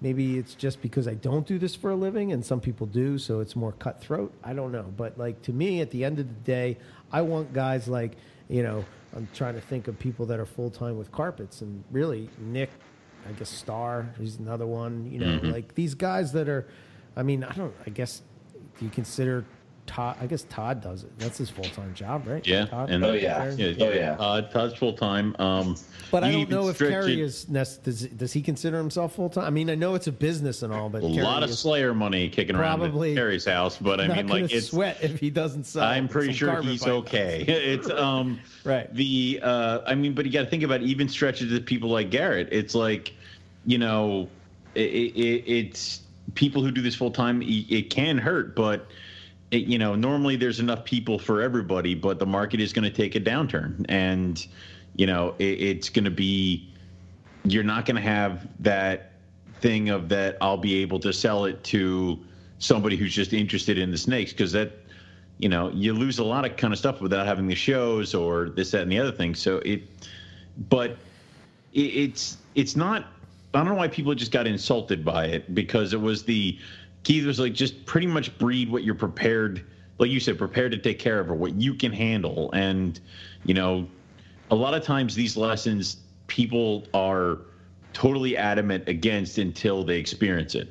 maybe 0.00 0.38
it's 0.38 0.54
just 0.54 0.80
because 0.80 1.08
i 1.08 1.14
don't 1.14 1.44
do 1.44 1.58
this 1.58 1.74
for 1.74 1.90
a 1.90 1.96
living 1.96 2.30
and 2.32 2.46
some 2.46 2.60
people 2.60 2.86
do 2.86 3.18
so 3.18 3.40
it's 3.40 3.56
more 3.56 3.72
cutthroat. 3.72 4.32
I 4.44 4.52
don't 4.54 4.70
know. 4.72 4.84
But 4.96 5.18
like 5.18 5.42
to 5.42 5.52
me 5.52 5.80
at 5.80 5.90
the 5.90 6.04
end 6.04 6.20
of 6.20 6.28
the 6.28 6.40
day 6.44 6.78
i 7.12 7.20
want 7.20 7.52
guys 7.52 7.88
like 7.88 8.12
you 8.48 8.62
know 8.62 8.84
i'm 9.16 9.28
trying 9.34 9.54
to 9.54 9.60
think 9.60 9.88
of 9.88 9.98
people 9.98 10.24
that 10.26 10.38
are 10.38 10.46
full-time 10.46 10.96
with 10.96 11.10
carpets. 11.10 11.60
And 11.62 11.82
really 11.90 12.30
nick 12.38 12.70
i 13.28 13.32
guess 13.32 13.48
star 13.50 14.08
he's 14.18 14.36
another 14.36 14.66
one 14.66 15.10
you 15.10 15.18
know 15.18 15.38
like 15.42 15.74
these 15.74 15.94
guys 15.94 16.32
that 16.32 16.48
are 16.48 16.66
i 17.16 17.22
mean 17.22 17.44
i 17.44 17.52
don't 17.54 17.74
i 17.86 17.90
guess 17.90 18.22
do 18.78 18.84
you 18.84 18.90
consider 18.90 19.44
Todd, 19.86 20.18
I 20.20 20.26
guess 20.26 20.42
Todd 20.50 20.82
does 20.82 21.02
it. 21.04 21.18
That's 21.18 21.38
his 21.38 21.48
full 21.48 21.64
time 21.64 21.94
job, 21.94 22.26
right? 22.26 22.46
Yeah. 22.46 22.66
Todd? 22.66 22.90
And 22.90 23.02
Oh, 23.02 23.14
yeah. 23.14 23.54
Oh, 23.58 23.90
yeah. 23.90 24.16
Uh, 24.20 24.42
Todd's 24.42 24.74
full 24.74 24.92
time. 24.92 25.34
Um, 25.38 25.76
But 26.10 26.24
I 26.24 26.30
don't 26.30 26.50
know 26.50 26.68
if 26.68 26.74
stretch 26.76 26.90
Kerry 26.90 27.14
it- 27.14 27.20
is. 27.20 27.44
Does, 27.44 27.78
does 27.78 28.30
he 28.34 28.42
consider 28.42 28.76
himself 28.76 29.14
full 29.14 29.30
time? 29.30 29.44
I 29.44 29.50
mean, 29.50 29.70
I 29.70 29.76
know 29.76 29.94
it's 29.94 30.06
a 30.06 30.12
business 30.12 30.62
and 30.62 30.74
all, 30.74 30.90
but 30.90 30.98
a 31.02 31.08
Kerry 31.08 31.22
lot 31.22 31.42
of 31.42 31.48
Slayer 31.48 31.94
money 31.94 32.28
kicking 32.28 32.54
Probably 32.54 33.08
around 33.12 33.18
at 33.18 33.22
Kerry's 33.22 33.46
house, 33.46 33.78
but 33.78 33.98
I 33.98 34.08
mean, 34.08 34.26
like 34.26 34.52
it's. 34.52 34.68
sweat 34.68 34.98
if 35.00 35.18
he 35.18 35.30
doesn't 35.30 35.64
sell. 35.64 35.84
I'm 35.84 36.06
pretty 36.06 36.34
sure 36.34 36.60
he's 36.60 36.86
okay. 36.86 37.44
It's 37.48 37.88
um 37.88 38.40
Right. 38.64 38.92
The 38.94 39.40
uh, 39.42 39.80
I 39.86 39.94
mean, 39.94 40.12
but 40.12 40.26
you 40.26 40.32
got 40.32 40.42
to 40.42 40.50
think 40.50 40.64
about 40.64 40.82
even 40.82 41.08
stretches 41.08 41.50
to 41.50 41.60
people 41.64 41.88
like 41.88 42.10
Garrett. 42.10 42.48
It's 42.52 42.74
like, 42.74 43.14
you 43.68 43.76
know, 43.76 44.30
it, 44.74 44.80
it, 44.80 45.44
it's 45.46 46.00
people 46.34 46.62
who 46.62 46.70
do 46.70 46.80
this 46.80 46.94
full 46.94 47.10
time. 47.10 47.42
It 47.44 47.90
can 47.90 48.16
hurt, 48.16 48.56
but 48.56 48.86
it, 49.50 49.64
you 49.64 49.76
know, 49.76 49.94
normally 49.94 50.36
there's 50.36 50.58
enough 50.58 50.86
people 50.86 51.18
for 51.18 51.42
everybody, 51.42 51.94
but 51.94 52.18
the 52.18 52.24
market 52.24 52.60
is 52.60 52.72
going 52.72 52.90
to 52.90 52.90
take 52.90 53.14
a 53.14 53.20
downturn, 53.20 53.84
and 53.90 54.46
you 54.96 55.06
know, 55.06 55.34
it, 55.38 55.60
it's 55.60 55.90
going 55.90 56.06
to 56.06 56.10
be. 56.10 56.72
You're 57.44 57.62
not 57.62 57.84
going 57.84 57.96
to 57.96 58.02
have 58.02 58.48
that 58.60 59.12
thing 59.60 59.90
of 59.90 60.08
that 60.08 60.38
I'll 60.40 60.56
be 60.56 60.76
able 60.76 60.98
to 61.00 61.12
sell 61.12 61.44
it 61.44 61.62
to 61.64 62.18
somebody 62.58 62.96
who's 62.96 63.14
just 63.14 63.34
interested 63.34 63.76
in 63.76 63.90
the 63.90 63.98
snakes 63.98 64.32
because 64.32 64.52
that 64.52 64.72
you 65.36 65.50
know, 65.50 65.70
you 65.72 65.92
lose 65.92 66.18
a 66.18 66.24
lot 66.24 66.46
of 66.46 66.56
kind 66.56 66.72
of 66.72 66.78
stuff 66.78 67.02
without 67.02 67.26
having 67.26 67.46
the 67.46 67.54
shows 67.54 68.14
or 68.14 68.48
this, 68.48 68.70
that, 68.70 68.80
and 68.80 68.90
the 68.90 68.98
other 68.98 69.12
thing. 69.12 69.34
So 69.34 69.58
it, 69.58 69.82
but 70.70 70.92
it, 71.74 71.80
it's 71.80 72.38
it's 72.54 72.74
not. 72.74 73.04
I 73.54 73.58
don't 73.58 73.68
know 73.68 73.74
why 73.74 73.88
people 73.88 74.14
just 74.14 74.32
got 74.32 74.46
insulted 74.46 75.04
by 75.04 75.26
it 75.26 75.54
because 75.54 75.92
it 75.92 76.00
was 76.00 76.24
the 76.24 76.58
Keith 77.04 77.24
was 77.24 77.40
like 77.40 77.54
just 77.54 77.86
pretty 77.86 78.06
much 78.06 78.36
breed 78.38 78.70
what 78.70 78.84
you're 78.84 78.94
prepared, 78.94 79.64
like 79.98 80.10
you 80.10 80.20
said, 80.20 80.36
prepared 80.36 80.72
to 80.72 80.78
take 80.78 80.98
care 80.98 81.20
of 81.20 81.30
or 81.30 81.34
what 81.34 81.54
you 81.54 81.74
can 81.74 81.92
handle. 81.92 82.50
And 82.52 83.00
you 83.44 83.54
know, 83.54 83.88
a 84.50 84.54
lot 84.54 84.74
of 84.74 84.82
times 84.82 85.14
these 85.14 85.36
lessons 85.36 85.98
people 86.26 86.86
are 86.92 87.38
totally 87.92 88.36
adamant 88.36 88.86
against 88.86 89.38
until 89.38 89.82
they 89.82 89.98
experience 89.98 90.54
it. 90.54 90.68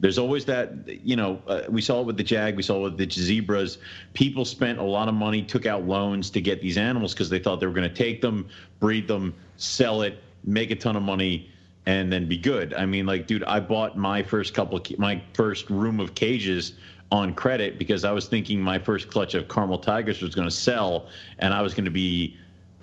There's 0.00 0.18
always 0.18 0.44
that, 0.46 0.72
you 1.04 1.16
know, 1.16 1.40
uh, 1.46 1.62
we 1.68 1.80
saw 1.80 2.00
it 2.00 2.06
with 2.06 2.16
the 2.16 2.24
Jag, 2.24 2.56
we 2.56 2.62
saw 2.62 2.78
it 2.78 2.82
with 2.82 2.98
the 2.98 3.08
zebras. 3.08 3.78
People 4.14 4.44
spent 4.44 4.78
a 4.78 4.82
lot 4.82 5.08
of 5.08 5.14
money, 5.14 5.42
took 5.42 5.66
out 5.66 5.84
loans 5.84 6.30
to 6.30 6.40
get 6.40 6.60
these 6.60 6.76
animals 6.76 7.14
because 7.14 7.30
they 7.30 7.38
thought 7.38 7.60
they 7.60 7.66
were 7.66 7.72
going 7.72 7.88
to 7.88 7.94
take 7.94 8.20
them, 8.20 8.48
breed 8.80 9.06
them, 9.06 9.34
sell 9.56 10.02
it, 10.02 10.18
make 10.44 10.70
a 10.70 10.76
ton 10.76 10.96
of 10.96 11.02
money, 11.02 11.50
and 11.86 12.12
then 12.12 12.28
be 12.28 12.38
good. 12.38 12.74
I 12.74 12.86
mean, 12.86 13.06
like, 13.06 13.26
dude, 13.26 13.44
I 13.44 13.60
bought 13.60 13.96
my 13.96 14.22
first 14.22 14.54
couple, 14.54 14.78
of, 14.78 14.98
my 14.98 15.22
first 15.34 15.68
room 15.68 16.00
of 16.00 16.14
cages 16.14 16.74
on 17.10 17.34
credit 17.34 17.78
because 17.78 18.04
I 18.04 18.12
was 18.12 18.26
thinking 18.26 18.60
my 18.60 18.78
first 18.78 19.10
clutch 19.10 19.34
of 19.34 19.48
Carmel 19.48 19.78
Tigers 19.78 20.22
was 20.22 20.34
going 20.34 20.48
to 20.48 20.54
sell, 20.54 21.08
and 21.38 21.52
I 21.52 21.60
was 21.60 21.74
going 21.74 21.84
to 21.84 21.90
be 21.90 22.36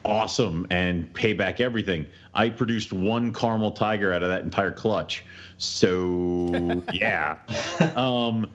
awesome 0.06 0.68
and 0.70 1.12
pay 1.14 1.34
back 1.34 1.60
everything. 1.60 2.06
I 2.34 2.50
produced 2.50 2.94
one 2.94 3.34
Carmel 3.34 3.72
Tiger 3.72 4.14
out 4.14 4.24
of 4.24 4.30
that 4.30 4.44
entire 4.44 4.72
clutch. 4.72 5.26
So 5.58 6.84
yeah, 6.94 7.38
um, 7.96 8.50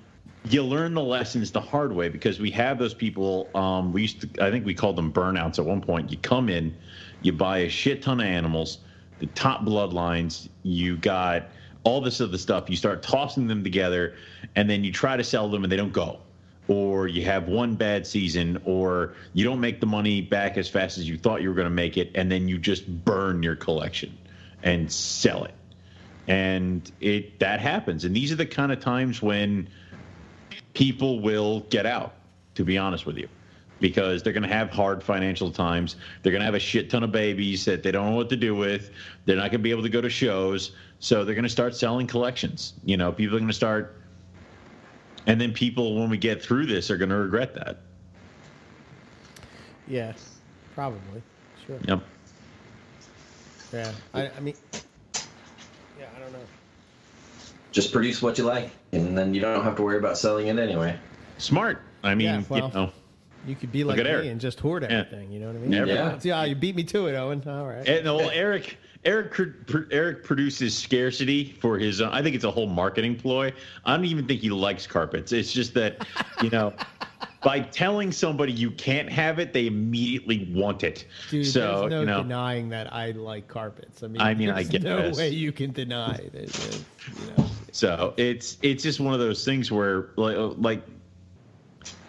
you 0.48 0.62
learn 0.62 0.94
the 0.94 1.02
lessons 1.02 1.50
the 1.50 1.60
hard 1.60 1.92
way 1.92 2.08
because 2.08 2.38
we 2.38 2.50
have 2.52 2.78
those 2.78 2.94
people. 2.94 3.50
Um, 3.54 3.92
we 3.92 4.02
used 4.02 4.20
to, 4.20 4.44
I 4.44 4.50
think 4.50 4.64
we 4.64 4.74
called 4.74 4.96
them 4.96 5.12
burnouts 5.12 5.58
at 5.58 5.64
one 5.64 5.80
point. 5.80 6.10
You 6.10 6.18
come 6.18 6.48
in, 6.48 6.76
you 7.22 7.32
buy 7.32 7.58
a 7.58 7.68
shit 7.68 8.02
ton 8.02 8.20
of 8.20 8.26
animals, 8.26 8.78
the 9.18 9.26
top 9.26 9.62
bloodlines. 9.62 10.48
You 10.62 10.96
got 10.96 11.48
all 11.82 12.00
this 12.00 12.20
other 12.20 12.38
stuff. 12.38 12.70
You 12.70 12.76
start 12.76 13.02
tossing 13.02 13.46
them 13.46 13.62
together, 13.62 14.14
and 14.56 14.68
then 14.68 14.84
you 14.84 14.92
try 14.92 15.16
to 15.16 15.24
sell 15.24 15.48
them, 15.48 15.64
and 15.64 15.72
they 15.72 15.76
don't 15.76 15.92
go. 15.92 16.20
Or 16.66 17.08
you 17.08 17.24
have 17.24 17.48
one 17.48 17.74
bad 17.74 18.06
season, 18.06 18.60
or 18.64 19.14
you 19.34 19.44
don't 19.44 19.60
make 19.60 19.80
the 19.80 19.86
money 19.86 20.22
back 20.22 20.56
as 20.56 20.68
fast 20.68 20.96
as 20.98 21.08
you 21.08 21.18
thought 21.18 21.42
you 21.42 21.48
were 21.50 21.54
going 21.54 21.66
to 21.66 21.70
make 21.70 21.96
it, 21.96 22.10
and 22.14 22.30
then 22.32 22.48
you 22.48 22.58
just 22.58 22.86
burn 23.04 23.42
your 23.42 23.56
collection 23.56 24.16
and 24.62 24.90
sell 24.90 25.44
it 25.44 25.54
and 26.26 26.90
it 27.00 27.38
that 27.38 27.60
happens 27.60 28.04
and 28.04 28.16
these 28.16 28.32
are 28.32 28.36
the 28.36 28.46
kind 28.46 28.72
of 28.72 28.80
times 28.80 29.20
when 29.20 29.68
people 30.72 31.20
will 31.20 31.60
get 31.70 31.86
out 31.86 32.14
to 32.54 32.64
be 32.64 32.78
honest 32.78 33.04
with 33.04 33.18
you 33.18 33.28
because 33.84 34.22
they're 34.22 34.32
going 34.32 34.42
to 34.42 34.48
have 34.48 34.70
hard 34.70 35.02
financial 35.02 35.50
times 35.50 35.96
they're 36.22 36.32
going 36.32 36.40
to 36.40 36.46
have 36.46 36.54
a 36.54 36.58
shit 36.58 36.88
ton 36.88 37.04
of 37.04 37.12
babies 37.12 37.66
that 37.66 37.82
they 37.82 37.92
don't 37.92 38.08
know 38.08 38.16
what 38.16 38.30
to 38.30 38.36
do 38.36 38.54
with 38.54 38.90
they're 39.26 39.36
not 39.36 39.50
going 39.50 39.50
to 39.50 39.58
be 39.58 39.70
able 39.70 39.82
to 39.82 39.90
go 39.90 40.00
to 40.00 40.08
shows 40.08 40.72
so 41.00 41.22
they're 41.22 41.34
going 41.34 41.42
to 41.42 41.50
start 41.50 41.76
selling 41.76 42.06
collections 42.06 42.72
you 42.86 42.96
know 42.96 43.12
people 43.12 43.36
are 43.36 43.38
going 43.38 43.46
to 43.46 43.52
start 43.52 44.00
and 45.26 45.38
then 45.38 45.52
people 45.52 46.00
when 46.00 46.08
we 46.08 46.16
get 46.16 46.42
through 46.42 46.64
this 46.64 46.90
are 46.90 46.96
going 46.96 47.10
to 47.10 47.16
regret 47.16 47.52
that 47.52 47.80
yeah 49.86 50.14
probably 50.74 51.22
sure 51.66 51.78
yep 51.86 52.00
yeah 53.70 53.92
I, 54.14 54.30
I 54.30 54.40
mean 54.40 54.54
yeah, 56.00 56.06
I 56.16 56.20
don't 56.20 56.32
know. 56.32 56.38
just 57.70 57.92
produce 57.92 58.22
what 58.22 58.38
you 58.38 58.44
like, 58.44 58.70
and 58.92 59.16
then 59.16 59.32
you 59.32 59.40
don't 59.40 59.62
have 59.62 59.76
to 59.76 59.82
worry 59.82 59.98
about 59.98 60.18
selling 60.18 60.48
it 60.48 60.58
anyway. 60.58 60.98
Smart. 61.38 61.82
I 62.02 62.14
mean, 62.14 62.26
yeah, 62.26 62.42
well, 62.48 62.68
you 62.68 62.74
know. 62.74 62.92
You 63.46 63.54
could 63.54 63.72
be 63.72 63.84
like 63.84 63.98
me 63.98 64.04
Eric. 64.04 64.26
and 64.26 64.40
just 64.40 64.60
hoard 64.60 64.84
everything. 64.84 65.30
Yeah. 65.30 65.34
You 65.34 65.40
know 65.40 65.46
what 65.48 65.56
I 65.56 65.58
mean? 65.58 65.72
Yeah. 65.72 65.84
yeah. 65.84 66.18
yeah. 66.22 66.44
You 66.44 66.54
beat 66.54 66.76
me 66.76 66.84
to 66.84 67.06
it, 67.06 67.14
Owen. 67.14 67.42
All 67.46 67.66
right. 67.66 67.86
And, 67.86 68.04
well, 68.04 68.30
Eric, 68.30 68.78
Eric, 69.04 69.34
Eric 69.90 70.24
produces 70.24 70.76
scarcity 70.76 71.56
for 71.60 71.78
his. 71.78 72.00
Own, 72.00 72.08
I 72.10 72.22
think 72.22 72.34
it's 72.34 72.44
a 72.44 72.50
whole 72.50 72.66
marketing 72.66 73.16
ploy. 73.16 73.52
I 73.84 73.96
don't 73.96 74.06
even 74.06 74.26
think 74.26 74.40
he 74.40 74.50
likes 74.50 74.86
carpets. 74.86 75.32
It's 75.32 75.52
just 75.52 75.74
that, 75.74 76.06
you 76.42 76.50
know, 76.50 76.72
by 77.42 77.60
telling 77.60 78.10
somebody 78.10 78.52
you 78.52 78.70
can't 78.70 79.10
have 79.10 79.38
it, 79.38 79.52
they 79.52 79.66
immediately 79.66 80.50
want 80.52 80.82
it. 80.82 81.06
Dude, 81.30 81.46
so, 81.46 81.80
there's 81.80 81.90
no 81.90 82.00
you 82.00 82.06
know, 82.06 82.22
denying 82.22 82.70
that 82.70 82.92
I 82.92 83.10
like 83.10 83.46
carpets. 83.46 84.02
I 84.02 84.08
mean, 84.08 84.22
I 84.22 84.34
mean, 84.34 84.50
I 84.50 84.62
guess 84.62 84.82
no 84.82 85.10
way 85.10 85.28
you 85.28 85.52
can 85.52 85.72
deny 85.72 86.14
it. 86.14 86.34
it 86.34 86.84
you 87.08 87.36
know. 87.36 87.50
So 87.72 88.14
it's 88.16 88.56
it's 88.62 88.82
just 88.82 89.00
one 89.00 89.12
of 89.14 89.20
those 89.20 89.44
things 89.44 89.70
where 89.70 90.10
like 90.16 90.36
like 90.56 90.82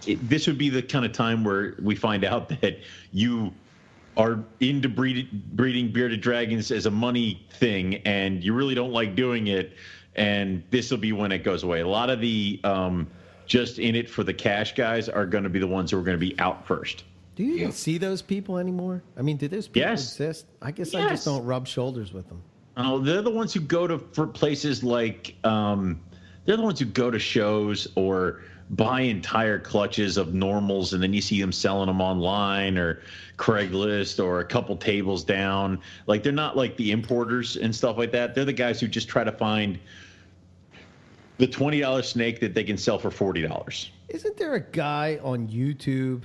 it, 0.08 0.30
this 0.30 0.48
would 0.48 0.58
be 0.58 0.70
the 0.70 0.82
kind 0.82 1.06
of 1.06 1.12
time 1.12 1.44
where 1.44 1.76
we 1.82 1.96
find 1.96 2.24
out 2.24 2.50
that 2.62 2.80
you 3.12 3.54
are 4.18 4.44
into 4.60 4.88
breed, 4.88 5.30
breeding 5.56 5.92
bearded 5.92 6.22
dragons 6.22 6.72
as 6.72 6.86
a 6.86 6.92
money 6.92 7.46
thing, 7.52 7.96
and 8.06 8.44
you 8.44 8.54
really 8.54 8.76
don't 8.76 8.92
like 8.92 9.16
doing 9.16 9.48
it, 9.48 9.74
and 10.16 10.64
this 10.70 10.90
will 10.92 10.98
be 10.98 11.12
when 11.12 11.32
it 11.32 11.44
goes 11.44 11.64
away. 11.64 11.82
A 11.82 11.88
lot 11.88 12.10
of 12.10 12.22
the 12.22 12.60
um, 12.64 13.08
just 13.46 13.80
in 13.80 13.96
it 13.96 14.10
for 14.10 14.24
the 14.24 14.34
cash 14.34 14.74
guys 14.76 15.10
are 15.10 15.26
going 15.26 15.44
to 15.44 15.50
be 15.50 15.60
the 15.60 15.68
ones 15.68 15.92
who 15.92 16.00
are 16.00 16.04
going 16.04 16.18
to 16.18 16.26
be 16.26 16.38
out 16.40 16.66
first. 16.66 17.04
Do 17.36 17.44
you 17.44 17.56
even 17.56 17.72
see 17.74 17.98
those 17.98 18.22
people 18.22 18.58
anymore? 18.58 19.04
I 19.18 19.22
mean, 19.22 19.36
do 19.36 19.50
those 19.50 19.68
people 19.68 19.90
yes. 19.90 20.14
exist? 20.14 20.46
I 20.62 20.72
guess 20.72 20.94
yes. 20.94 21.04
I 21.04 21.10
just 21.10 21.26
don't 21.26 21.44
rub 21.44 21.68
shoulders 21.68 22.14
with 22.14 22.30
them. 22.30 22.42
Oh, 22.78 23.00
they're 23.00 23.22
the 23.22 23.32
ones 23.32 23.54
who 23.54 23.60
go 23.60 23.88
to 23.88 24.00
for 24.00 24.26
places 24.26 24.84
like 24.84 25.36
um, 25.44 26.00
they're 26.46 26.58
the 26.58 26.64
ones 26.64 26.80
who 26.80 26.86
go 26.86 27.12
to 27.12 27.20
shows 27.20 27.88
or 27.96 28.42
buy 28.72 29.02
entire 29.02 29.60
clutches 29.60 30.18
of 30.18 30.34
normals 30.34 30.94
and 30.94 31.04
then 31.04 31.14
you 31.14 31.22
see 31.22 31.40
them 31.40 31.52
selling 31.52 31.88
them 31.88 32.02
online 32.02 32.78
or 32.78 33.02
Craigslist 33.38 34.24
or 34.24 34.40
a 34.40 34.46
couple 34.46 34.76
tables 34.76 35.24
down. 35.24 35.80
Like 36.08 36.24
they're 36.24 36.32
not 36.32 36.58
like 36.58 36.76
the 36.78 36.92
importers 36.92 37.58
and 37.58 37.76
stuff 37.76 37.98
like 37.98 38.12
that. 38.14 38.34
They're 38.34 38.46
the 38.46 38.54
guys 38.54 38.80
who 38.80 38.88
just 38.88 39.08
try 39.08 39.24
to 39.24 39.32
find 39.32 39.80
the 41.38 41.48
twenty 41.48 41.82
dollar 41.82 42.02
snake 42.02 42.40
that 42.40 42.54
they 42.54 42.64
can 42.64 42.78
sell 42.78 42.98
for 42.98 43.12
forty 43.12 43.42
dollars. 43.42 43.92
Isn't 44.10 44.38
there 44.38 44.56
a 44.56 44.62
guy 44.62 45.20
on 45.22 45.48
YouTube? 45.48 46.24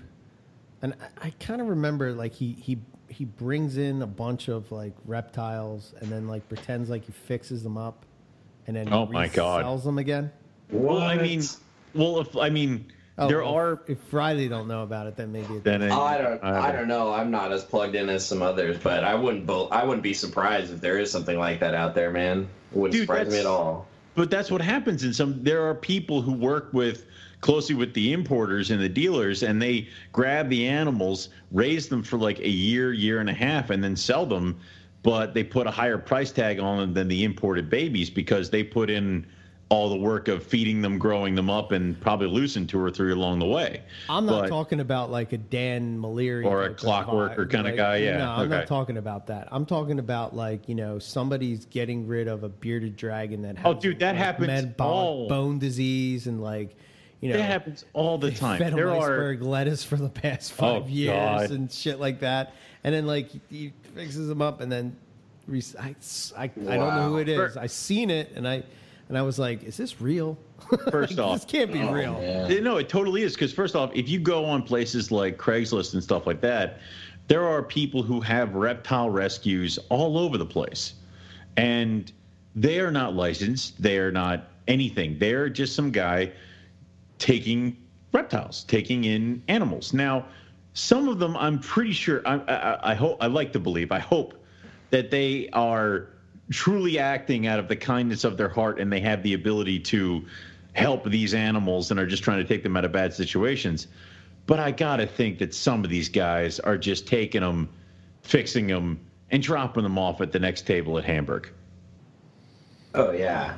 And 0.82 0.94
I, 1.20 1.26
I 1.26 1.30
kind 1.40 1.60
of 1.60 1.68
remember 1.68 2.12
like 2.12 2.32
he 2.32 2.52
he 2.52 2.78
he 3.08 3.24
brings 3.24 3.76
in 3.76 4.02
a 4.02 4.06
bunch 4.06 4.48
of 4.48 4.70
like 4.70 4.94
reptiles 5.04 5.94
and 6.00 6.10
then 6.10 6.28
like 6.28 6.48
pretends 6.48 6.88
like 6.88 7.04
he 7.04 7.12
fixes 7.12 7.62
them 7.62 7.76
up 7.76 8.06
and 8.66 8.76
then 8.76 8.92
oh 8.92 9.06
my 9.06 9.28
god 9.28 9.62
sells 9.62 9.84
them 9.84 9.98
again. 9.98 10.30
What? 10.68 10.82
Well, 10.82 11.02
I 11.02 11.16
mean, 11.16 11.42
well, 11.94 12.20
if 12.20 12.36
I 12.36 12.50
mean. 12.50 12.92
Oh, 13.18 13.28
there 13.28 13.42
well, 13.42 13.54
are. 13.54 13.82
If 13.86 13.98
Friday 13.98 14.48
don't 14.48 14.66
know 14.66 14.82
about 14.82 15.06
it, 15.06 15.16
then 15.16 15.30
maybe. 15.30 15.58
Then 15.58 15.82
it, 15.82 15.92
I 15.92 16.18
don't. 16.18 16.42
I 16.42 16.72
don't 16.72 16.88
know. 16.88 17.12
I'm 17.12 17.30
not 17.30 17.52
as 17.52 17.64
plugged 17.64 17.94
in 17.94 18.08
as 18.08 18.24
some 18.24 18.40
others, 18.40 18.78
but 18.78 19.04
I 19.04 19.14
wouldn't. 19.14 19.48
I 19.70 19.84
wouldn't 19.84 20.02
be 20.02 20.14
surprised 20.14 20.72
if 20.72 20.80
there 20.80 20.98
is 20.98 21.10
something 21.10 21.38
like 21.38 21.60
that 21.60 21.74
out 21.74 21.94
there, 21.94 22.10
man. 22.10 22.48
It 22.72 22.76
wouldn't 22.76 22.92
Dude, 22.92 23.02
surprise 23.02 23.30
me 23.30 23.40
at 23.40 23.46
all. 23.46 23.86
But 24.14 24.30
that's 24.30 24.50
what 24.50 24.60
happens 24.60 25.04
in 25.04 25.12
some. 25.12 25.42
There 25.42 25.68
are 25.68 25.74
people 25.74 26.22
who 26.22 26.32
work 26.32 26.72
with 26.72 27.06
closely 27.40 27.74
with 27.74 27.94
the 27.94 28.12
importers 28.12 28.70
and 28.70 28.80
the 28.80 28.88
dealers, 28.88 29.42
and 29.42 29.60
they 29.60 29.88
grab 30.12 30.48
the 30.48 30.66
animals, 30.66 31.30
raise 31.52 31.88
them 31.88 32.02
for 32.02 32.18
like 32.18 32.38
a 32.40 32.48
year, 32.48 32.92
year 32.92 33.20
and 33.20 33.30
a 33.30 33.34
half, 33.34 33.70
and 33.70 33.82
then 33.82 33.96
sell 33.96 34.26
them. 34.26 34.58
But 35.02 35.32
they 35.32 35.42
put 35.42 35.66
a 35.66 35.70
higher 35.70 35.96
price 35.96 36.30
tag 36.30 36.60
on 36.60 36.78
them 36.78 36.94
than 36.94 37.08
the 37.08 37.24
imported 37.24 37.70
babies 37.70 38.10
because 38.10 38.50
they 38.50 38.62
put 38.62 38.90
in 38.90 39.26
all 39.70 39.88
the 39.88 39.96
work 39.96 40.26
of 40.26 40.42
feeding 40.42 40.82
them, 40.82 40.98
growing 40.98 41.36
them 41.36 41.48
up, 41.48 41.70
and 41.70 41.98
probably 42.00 42.26
losing 42.26 42.66
two 42.66 42.82
or 42.82 42.90
three 42.90 43.12
along 43.12 43.38
the 43.38 43.46
way. 43.46 43.82
I'm 44.08 44.26
not 44.26 44.42
but, 44.42 44.48
talking 44.48 44.80
about 44.80 45.12
like 45.12 45.32
a 45.32 45.38
Dan 45.38 45.96
Maleri 45.96 46.44
or 46.44 46.64
a 46.64 46.74
clockwork 46.74 47.38
or 47.38 47.46
kind 47.46 47.64
like, 47.64 47.74
of 47.74 47.76
guy. 47.78 47.96
Yeah, 47.98 48.18
no, 48.18 48.30
I'm 48.30 48.40
okay. 48.40 48.48
not 48.48 48.66
talking 48.66 48.96
about 48.96 49.28
that. 49.28 49.46
I'm 49.52 49.64
talking 49.64 50.00
about 50.00 50.34
like 50.34 50.68
you 50.68 50.74
know 50.74 50.98
somebody's 50.98 51.66
getting 51.66 52.08
rid 52.08 52.26
of 52.26 52.42
a 52.42 52.48
bearded 52.48 52.96
dragon 52.96 53.42
that 53.42 53.56
oh, 53.58 53.68
has 53.68 53.76
oh 53.76 53.80
dude 53.80 54.00
that 54.00 54.16
like, 54.16 54.16
happens 54.16 54.66
bone 54.76 55.60
disease 55.60 56.26
and 56.26 56.42
like 56.42 56.74
you 57.20 57.30
know 57.30 57.36
that 57.36 57.44
happens 57.44 57.84
all 57.92 58.18
the 58.18 58.32
time. 58.32 58.58
Fed 58.58 58.74
there 58.74 58.90
iceberg 58.90 59.40
are 59.40 59.44
lettuce 59.44 59.84
for 59.84 59.96
the 59.96 60.08
past 60.10 60.52
oh, 60.54 60.60
five 60.60 60.82
oh, 60.86 60.88
years 60.88 61.14
God. 61.14 61.50
and 61.52 61.70
shit 61.70 62.00
like 62.00 62.20
that, 62.20 62.54
and 62.82 62.92
then 62.92 63.06
like 63.06 63.30
he 63.48 63.72
fixes 63.94 64.26
them 64.26 64.42
up 64.42 64.60
and 64.60 64.70
then 64.70 64.96
I, 65.78 65.94
I, 66.36 66.50
wow. 66.56 66.72
I 66.72 66.76
don't 66.76 66.96
know 66.96 67.08
who 67.08 67.18
it 67.18 67.28
is. 67.28 67.56
I 67.56 67.66
seen 67.66 68.10
it 68.10 68.32
and 68.34 68.46
I 68.46 68.62
and 69.10 69.18
I 69.18 69.22
was 69.22 69.40
like, 69.40 69.64
"Is 69.64 69.76
this 69.76 70.00
real?" 70.00 70.38
First 70.90 71.16
like, 71.16 71.26
off, 71.26 71.40
this 71.40 71.44
can't 71.44 71.72
be 71.72 71.82
oh, 71.82 71.92
real. 71.92 72.14
Man. 72.14 72.62
No, 72.62 72.76
it 72.76 72.88
totally 72.88 73.22
is. 73.22 73.34
Because 73.34 73.52
first 73.52 73.74
off, 73.74 73.90
if 73.92 74.08
you 74.08 74.20
go 74.20 74.44
on 74.44 74.62
places 74.62 75.10
like 75.10 75.36
Craigslist 75.36 75.94
and 75.94 76.02
stuff 76.02 76.28
like 76.28 76.40
that, 76.42 76.78
there 77.26 77.44
are 77.44 77.60
people 77.60 78.04
who 78.04 78.20
have 78.20 78.54
reptile 78.54 79.10
rescues 79.10 79.80
all 79.88 80.16
over 80.16 80.38
the 80.38 80.46
place, 80.46 80.94
and 81.56 82.12
they 82.54 82.78
are 82.78 82.92
not 82.92 83.16
licensed. 83.16 83.82
They 83.82 83.98
are 83.98 84.12
not 84.12 84.44
anything. 84.68 85.18
They're 85.18 85.48
just 85.48 85.74
some 85.74 85.90
guy 85.90 86.30
taking 87.18 87.76
reptiles, 88.12 88.62
taking 88.62 89.04
in 89.04 89.42
animals. 89.48 89.92
Now, 89.92 90.24
some 90.74 91.08
of 91.08 91.18
them, 91.18 91.36
I'm 91.36 91.58
pretty 91.58 91.92
sure. 91.92 92.22
I, 92.24 92.36
I, 92.36 92.92
I 92.92 92.94
hope. 92.94 93.16
I 93.20 93.26
like 93.26 93.52
to 93.54 93.58
believe. 93.58 93.90
I 93.90 93.98
hope 93.98 94.34
that 94.90 95.10
they 95.10 95.48
are 95.52 96.10
truly 96.50 96.98
acting 96.98 97.46
out 97.46 97.58
of 97.58 97.68
the 97.68 97.76
kindness 97.76 98.24
of 98.24 98.36
their 98.36 98.48
heart 98.48 98.80
and 98.80 98.92
they 98.92 99.00
have 99.00 99.22
the 99.22 99.34
ability 99.34 99.78
to 99.78 100.26
help 100.72 101.04
these 101.04 101.34
animals 101.34 101.90
and 101.90 101.98
are 101.98 102.06
just 102.06 102.22
trying 102.22 102.38
to 102.38 102.44
take 102.44 102.62
them 102.62 102.76
out 102.76 102.84
of 102.84 102.92
bad 102.92 103.14
situations. 103.14 103.86
But 104.46 104.58
I 104.58 104.72
gotta 104.72 105.06
think 105.06 105.38
that 105.38 105.54
some 105.54 105.84
of 105.84 105.90
these 105.90 106.08
guys 106.08 106.58
are 106.60 106.76
just 106.76 107.06
taking 107.06 107.40
them, 107.40 107.68
fixing 108.22 108.66
them, 108.66 109.00
and 109.30 109.42
dropping 109.42 109.84
them 109.84 109.98
off 109.98 110.20
at 110.20 110.32
the 110.32 110.40
next 110.40 110.66
table 110.66 110.98
at 110.98 111.04
Hamburg. 111.04 111.50
Oh 112.94 113.12
yeah. 113.12 113.56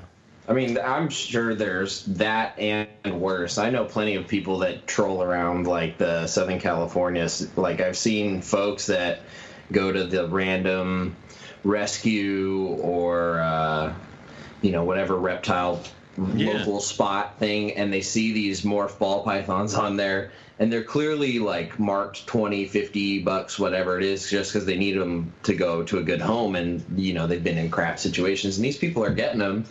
I 0.48 0.52
mean, 0.52 0.76
I'm 0.76 1.08
sure 1.08 1.54
there's 1.54 2.04
that 2.06 2.58
and 2.58 2.88
worse. 3.06 3.58
I 3.58 3.70
know 3.70 3.84
plenty 3.84 4.16
of 4.16 4.26
people 4.26 4.58
that 4.58 4.86
troll 4.86 5.22
around 5.22 5.66
like 5.66 5.98
the 5.98 6.26
Southern 6.26 6.58
California. 6.58 7.28
Like 7.56 7.80
I've 7.80 7.96
seen 7.96 8.42
folks 8.42 8.86
that 8.86 9.20
go 9.70 9.92
to 9.92 10.04
the 10.04 10.28
random 10.28 11.16
rescue 11.64 12.64
or 12.80 13.40
uh, 13.40 13.94
you 14.60 14.72
know 14.72 14.84
whatever 14.84 15.16
reptile 15.16 15.84
Yeah. 16.18 16.58
local 16.58 16.80
spot 16.80 17.38
thing, 17.38 17.72
and 17.72 17.90
they 17.92 18.02
see 18.02 18.32
these 18.32 18.62
morph 18.62 18.98
ball 18.98 19.24
pythons 19.24 19.74
on 19.74 19.96
there, 19.96 20.32
and 20.58 20.70
they're 20.70 20.84
clearly 20.84 21.38
like 21.38 21.78
marked 21.78 22.26
20, 22.26 22.66
50 22.66 23.20
bucks, 23.20 23.58
whatever 23.58 23.96
it 23.96 24.04
is, 24.04 24.28
just 24.28 24.52
because 24.52 24.66
they 24.66 24.76
need 24.76 24.92
them 24.98 25.32
to 25.44 25.54
go 25.54 25.82
to 25.84 25.98
a 25.98 26.02
good 26.02 26.20
home, 26.20 26.54
and 26.54 26.84
you 26.96 27.14
know 27.14 27.26
they've 27.26 27.42
been 27.42 27.56
in 27.58 27.70
crap 27.70 27.98
situations, 27.98 28.56
and 28.58 28.64
these 28.64 28.76
people 28.76 29.02
are 29.02 29.14
getting 29.14 29.38
them 29.38 29.64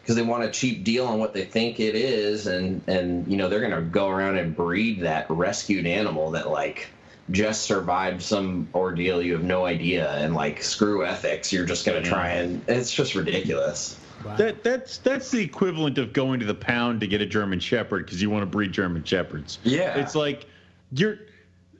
because 0.00 0.14
they 0.14 0.22
want 0.22 0.44
a 0.44 0.50
cheap 0.50 0.84
deal 0.84 1.04
on 1.06 1.18
what 1.18 1.34
they 1.34 1.44
think 1.44 1.80
it 1.80 1.96
is, 1.96 2.46
and 2.46 2.80
and 2.86 3.26
you 3.26 3.36
know 3.36 3.48
they're 3.48 3.60
gonna 3.60 3.82
go 3.82 4.08
around 4.08 4.36
and 4.38 4.54
breed 4.54 5.00
that 5.02 5.26
rescued 5.28 5.84
animal 5.86 6.30
that 6.30 6.48
like 6.48 6.88
just 7.30 7.62
survived 7.62 8.22
some 8.22 8.68
ordeal 8.74 9.22
you 9.22 9.32
have 9.34 9.44
no 9.44 9.66
idea, 9.66 10.10
and 10.12 10.34
like 10.34 10.62
screw 10.62 11.04
ethics, 11.04 11.52
you're 11.52 11.66
just 11.66 11.84
gonna 11.84 12.02
try 12.02 12.30
and 12.30 12.62
it's 12.68 12.92
just 12.92 13.14
ridiculous. 13.14 13.98
Wow. 14.24 14.36
That 14.36 14.64
that's 14.64 14.98
that's 14.98 15.30
the 15.30 15.40
equivalent 15.40 15.98
of 15.98 16.12
going 16.12 16.40
to 16.40 16.46
the 16.46 16.54
pound 16.54 17.00
to 17.00 17.06
get 17.06 17.20
a 17.20 17.26
German 17.26 17.60
Shepherd 17.60 18.04
because 18.04 18.20
you 18.20 18.30
want 18.30 18.42
to 18.42 18.46
breed 18.46 18.72
German 18.72 19.04
Shepherds. 19.04 19.58
Yeah. 19.62 19.96
it's 19.96 20.14
like 20.14 20.46
you're 20.92 21.18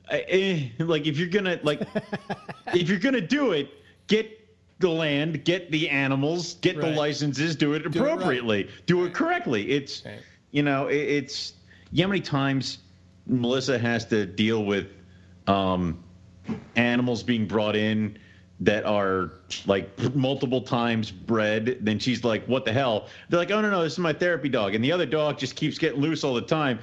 eh, 0.09 0.69
like 0.79 1.05
if 1.05 1.17
you're 1.17 1.27
gonna 1.27 1.59
like 1.63 1.81
if 2.73 2.87
you're 2.87 2.99
gonna 2.99 3.19
do 3.19 3.51
it, 3.51 3.69
get 4.07 4.35
the 4.79 4.89
land, 4.89 5.43
get 5.43 5.69
the 5.71 5.89
animals, 5.89 6.53
get 6.55 6.79
the 6.79 6.87
licenses, 6.87 7.55
do 7.55 7.73
it 7.73 7.81
it 7.81 7.87
right. 7.87 7.95
appropriately, 7.95 8.69
do 8.85 9.03
it 9.03 9.13
correctly. 9.13 9.71
It's 9.71 10.05
Right. 10.05 10.19
you 10.51 10.63
know 10.63 10.87
it, 10.87 10.95
it's 10.95 11.53
yeah, 11.91 12.05
how 12.05 12.09
many 12.09 12.21
times 12.21 12.77
Melissa 13.25 13.77
has 13.77 14.05
to 14.05 14.25
deal 14.25 14.63
with 14.63 14.87
um, 15.49 16.03
animals 16.75 17.23
being 17.23 17.45
brought 17.47 17.75
in 17.75 18.17
that 18.61 18.85
are 18.85 19.31
like 19.65 19.89
multiple 20.15 20.61
times 20.61 21.11
bred, 21.11 21.77
then 21.81 21.97
she's 21.97 22.23
like, 22.23 22.45
"What 22.45 22.65
the 22.65 22.73
hell?" 22.73 23.07
They're 23.29 23.39
like, 23.39 23.51
"Oh 23.51 23.61
no, 23.61 23.69
no, 23.69 23.83
this 23.83 23.93
is 23.93 23.99
my 23.99 24.13
therapy 24.13 24.49
dog," 24.49 24.75
and 24.75 24.83
the 24.83 24.91
other 24.91 25.05
dog 25.05 25.37
just 25.39 25.55
keeps 25.55 25.77
getting 25.77 26.01
loose 26.01 26.23
all 26.23 26.33
the 26.33 26.41
time. 26.41 26.79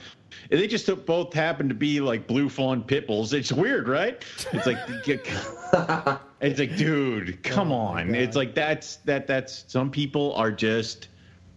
And 0.51 0.61
they 0.61 0.67
just 0.67 0.89
both 1.07 1.33
happen 1.33 1.69
to 1.69 1.75
be 1.75 2.01
like 2.01 2.27
blue 2.27 2.49
fawn 2.49 2.83
pit 2.83 3.07
bulls. 3.07 3.33
It's 3.33 3.53
weird, 3.53 3.89
right? 3.89 4.25
It's 4.53 4.67
like, 4.67 4.79
it's 6.41 6.59
like, 6.59 6.77
dude, 6.77 7.43
come 7.43 7.73
Oh, 7.73 7.77
on. 7.77 8.15
It's 8.15 8.37
like 8.37 8.55
that's 8.55 8.97
that 9.05 9.27
that's 9.27 9.65
some 9.69 9.91
people 9.91 10.35
are 10.35 10.51
just 10.51 11.09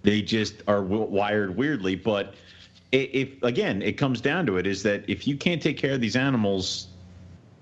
they 0.04 0.22
just 0.22 0.64
are 0.68 0.82
w- 0.82 1.04
wired 1.04 1.58
weirdly, 1.58 1.96
but. 1.96 2.36
If 2.92 3.44
again, 3.44 3.84
it 3.84 4.00
comes 4.00 4.20
down 4.20 4.48
to 4.48 4.58
it, 4.58 4.66
is 4.66 4.82
that 4.82 5.08
if 5.08 5.28
you 5.28 5.38
can't 5.38 5.62
take 5.62 5.78
care 5.78 5.94
of 5.94 6.02
these 6.02 6.16
animals, 6.16 6.88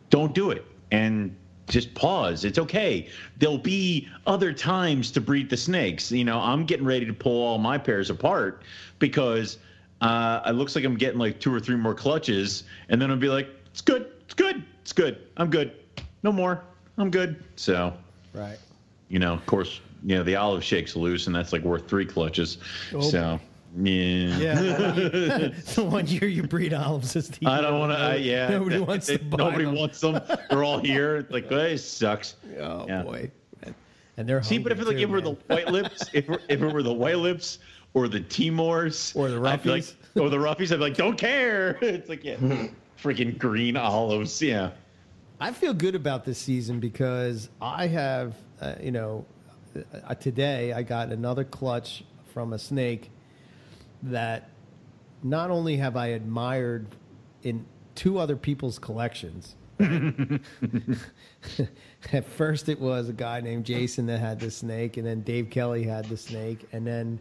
don't 0.09 0.33
do 0.33 0.51
it 0.51 0.65
and 0.91 1.35
just 1.67 1.93
pause. 1.93 2.45
It's 2.45 2.59
okay. 2.59 3.07
There'll 3.37 3.57
be 3.57 4.07
other 4.25 4.53
times 4.53 5.11
to 5.11 5.21
breed 5.21 5.49
the 5.49 5.57
snakes. 5.57 6.11
You 6.11 6.23
know, 6.23 6.39
I'm 6.39 6.65
getting 6.65 6.85
ready 6.85 7.05
to 7.05 7.13
pull 7.13 7.43
all 7.43 7.57
my 7.57 7.77
pairs 7.77 8.09
apart 8.09 8.63
because 8.99 9.57
uh, 10.01 10.41
it 10.45 10.51
looks 10.51 10.75
like 10.75 10.85
I'm 10.85 10.97
getting 10.97 11.19
like 11.19 11.39
two 11.39 11.53
or 11.53 11.59
three 11.59 11.75
more 11.75 11.93
clutches, 11.93 12.63
and 12.89 13.01
then 13.01 13.11
I'll 13.11 13.17
be 13.17 13.29
like, 13.29 13.49
it's 13.71 13.81
good, 13.81 14.11
it's 14.25 14.33
good, 14.33 14.63
it's 14.81 14.93
good. 14.93 15.17
I'm 15.37 15.49
good. 15.49 15.73
No 16.23 16.31
more. 16.31 16.63
I'm 16.97 17.11
good. 17.11 17.43
So, 17.55 17.93
right. 18.33 18.57
you 19.09 19.19
know, 19.19 19.33
of 19.33 19.45
course, 19.45 19.81
you 20.03 20.15
know, 20.15 20.23
the 20.23 20.35
olive 20.35 20.63
shake's 20.63 20.95
loose, 20.95 21.27
and 21.27 21.35
that's 21.35 21.53
like 21.53 21.63
worth 21.63 21.87
three 21.87 22.05
clutches. 22.05 22.57
Oh, 22.93 23.01
so, 23.01 23.39
yeah. 23.79 24.37
Yeah. 24.37 24.91
the 25.75 25.83
one 25.89 26.07
year 26.07 26.25
you 26.27 26.43
breed 26.43 26.73
olives 26.73 27.15
is 27.15 27.29
the 27.29 27.45
I 27.47 27.61
don't 27.61 27.79
want 27.79 27.91
to. 27.97 28.19
Yeah, 28.19 28.49
Nobody 28.49 28.79
wants 28.79 29.07
to 29.07 29.19
buy 29.19 29.37
Nobody 29.37 29.65
them. 29.65 29.75
wants 29.75 29.99
them. 30.01 30.19
They're 30.49 30.63
all 30.63 30.79
here. 30.79 31.17
It's 31.17 31.31
like, 31.31 31.49
this 31.49 31.87
sucks. 31.89 32.35
Oh 32.59 32.85
Yeah. 32.87 33.03
boy. 33.03 33.31
And 34.19 34.27
they're 34.27 34.41
See, 34.41 34.57
but 34.57 34.71
if 34.71 34.79
it, 34.79 34.85
like, 34.87 34.95
if 34.95 35.03
it 35.03 35.09
were 35.09 35.21
the 35.21 35.33
white 35.47 35.67
lips, 35.67 36.09
if, 36.11 36.27
it- 36.27 36.41
if 36.49 36.61
it 36.61 36.73
were 36.73 36.81
the 36.81 36.93
white 36.93 37.19
lips 37.19 37.59
or 37.93 38.07
the 38.07 38.19
Timors 38.21 39.15
Or 39.15 39.29
the 39.29 39.35
I'd 39.37 39.63
like, 39.65 39.83
Roughies. 39.83 39.93
or 40.19 40.29
the 40.29 40.37
Roughies, 40.37 40.71
I'd 40.71 40.77
be 40.77 40.81
like, 40.81 40.95
don't 40.95 41.17
care. 41.19 41.77
It's 41.83 42.09
like, 42.09 42.23
yeah, 42.23 42.37
freaking 43.01 43.37
green 43.37 43.77
olives. 43.77 44.41
Yeah. 44.41 44.71
I 45.39 45.51
feel 45.51 45.71
good 45.75 45.93
about 45.93 46.25
this 46.25 46.39
season 46.39 46.79
because 46.79 47.49
I 47.61 47.85
have, 47.85 48.33
uh, 48.59 48.73
you 48.81 48.91
know, 48.91 49.23
uh, 50.03 50.15
today 50.15 50.73
I 50.73 50.81
got 50.81 51.09
another 51.11 51.43
clutch 51.43 52.03
from 52.33 52.53
a 52.53 52.57
snake 52.59 53.11
that 54.03 54.49
not 55.23 55.49
only 55.51 55.77
have 55.77 55.95
I 55.97 56.07
admired 56.07 56.87
in 57.43 57.65
two 57.95 58.17
other 58.19 58.35
people's 58.35 58.77
collections. 58.79 59.55
At 62.11 62.25
first, 62.25 62.69
it 62.69 62.79
was 62.79 63.09
a 63.09 63.13
guy 63.13 63.41
named 63.41 63.65
Jason 63.65 64.05
that 64.07 64.19
had 64.19 64.39
the 64.39 64.49
snake, 64.51 64.97
and 64.97 65.05
then 65.05 65.21
Dave 65.21 65.49
Kelly 65.49 65.83
had 65.83 66.05
the 66.05 66.17
snake, 66.17 66.67
and 66.71 66.85
then, 66.85 67.19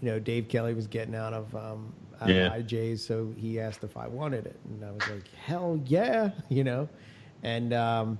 you 0.00 0.10
know, 0.10 0.18
Dave 0.18 0.48
Kelly 0.48 0.74
was 0.74 0.86
getting 0.86 1.14
out 1.14 1.32
of 1.32 1.54
um, 1.54 1.92
out 2.20 2.28
Yeah. 2.28 2.54
of 2.54 2.64
IJ's, 2.66 3.04
so 3.04 3.32
he 3.36 3.58
asked 3.60 3.82
if 3.84 3.96
I 3.96 4.06
wanted 4.08 4.46
it, 4.46 4.58
and 4.68 4.84
I 4.84 4.90
was 4.92 5.06
like, 5.08 5.28
hell 5.44 5.80
yeah, 5.86 6.30
you 6.48 6.64
know, 6.64 6.88
and 7.42 7.72
um, 7.72 8.18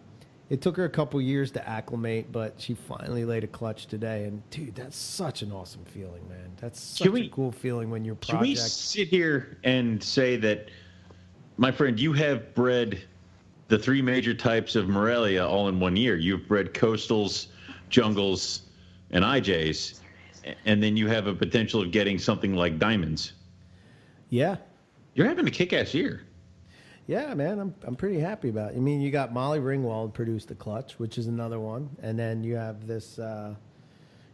it 0.49 0.61
took 0.63 0.77
her 0.77 0.85
a 0.85 0.89
couple 0.91 1.21
years 1.21 1.51
to 1.53 1.69
acclimate, 1.69 2.31
but 2.31 2.55
she 2.59 2.75
finally 2.75 3.25
laid 3.25 3.43
a 3.45 3.49
clutch 3.49 3.87
today, 3.87 4.25
and 4.25 4.49
dude, 4.51 4.75
that's 4.75 4.97
such 4.97 5.43
an 5.43 5.51
awesome 5.53 5.85
feeling, 5.87 6.27
man. 6.29 6.53
That's 6.61 6.81
such 6.81 7.09
we- 7.09 7.27
a 7.27 7.29
cool 7.31 7.51
feeling 7.53 7.91
when 7.91 8.05
your 8.05 8.15
Can 8.17 8.39
we 8.41 8.55
project. 8.55 8.71
sit 8.71 9.09
here 9.09 9.59
and 9.65 10.03
say 10.03 10.37
that, 10.37 10.71
my 11.57 11.73
friend, 11.73 11.99
you 11.99 12.13
have 12.13 12.55
bred 12.55 13.01
the 13.69 13.79
three 13.79 14.01
major 14.03 14.35
types 14.35 14.77
of 14.77 14.89
Morelia 14.89 15.45
all 15.47 15.69
in 15.69 15.81
one 15.81 15.97
year? 15.97 16.17
You've 16.17 16.47
bred 16.47 16.73
coastals, 16.73 17.49
jungles, 17.89 18.63
and 19.11 19.25
IJs, 19.25 20.01
and 20.65 20.81
then 20.81 20.97
you 20.97 21.09
have 21.09 21.27
a 21.27 21.35
potential 21.35 21.83
of 21.83 21.91
getting 21.91 22.19
something 22.19 22.55
like 22.55 22.79
diamonds. 22.79 23.33
Yeah, 24.31 24.57
You're 25.15 25.27
having 25.29 25.47
a 25.47 25.51
kick-ass 25.51 25.95
year. 25.95 26.23
Yeah, 27.07 27.35
man, 27.35 27.61
I'm 27.61 27.75
I'm 27.85 27.95
pretty 27.95 28.19
happy 28.19 28.49
about. 28.49 28.73
It. 28.73 28.77
I 28.77 28.81
mean, 28.81 29.01
you 29.01 29.11
got 29.11 29.33
Molly 29.33 29.61
Ringwald 29.61 30.13
produced 30.13 30.49
the 30.49 30.55
clutch, 30.55 30.99
which 30.99 31.19
is 31.19 31.29
another 31.29 31.61
one, 31.61 31.89
and 32.03 32.19
then 32.19 32.43
you 32.43 32.57
have 32.57 32.87
this, 32.87 33.19
uh, 33.19 33.55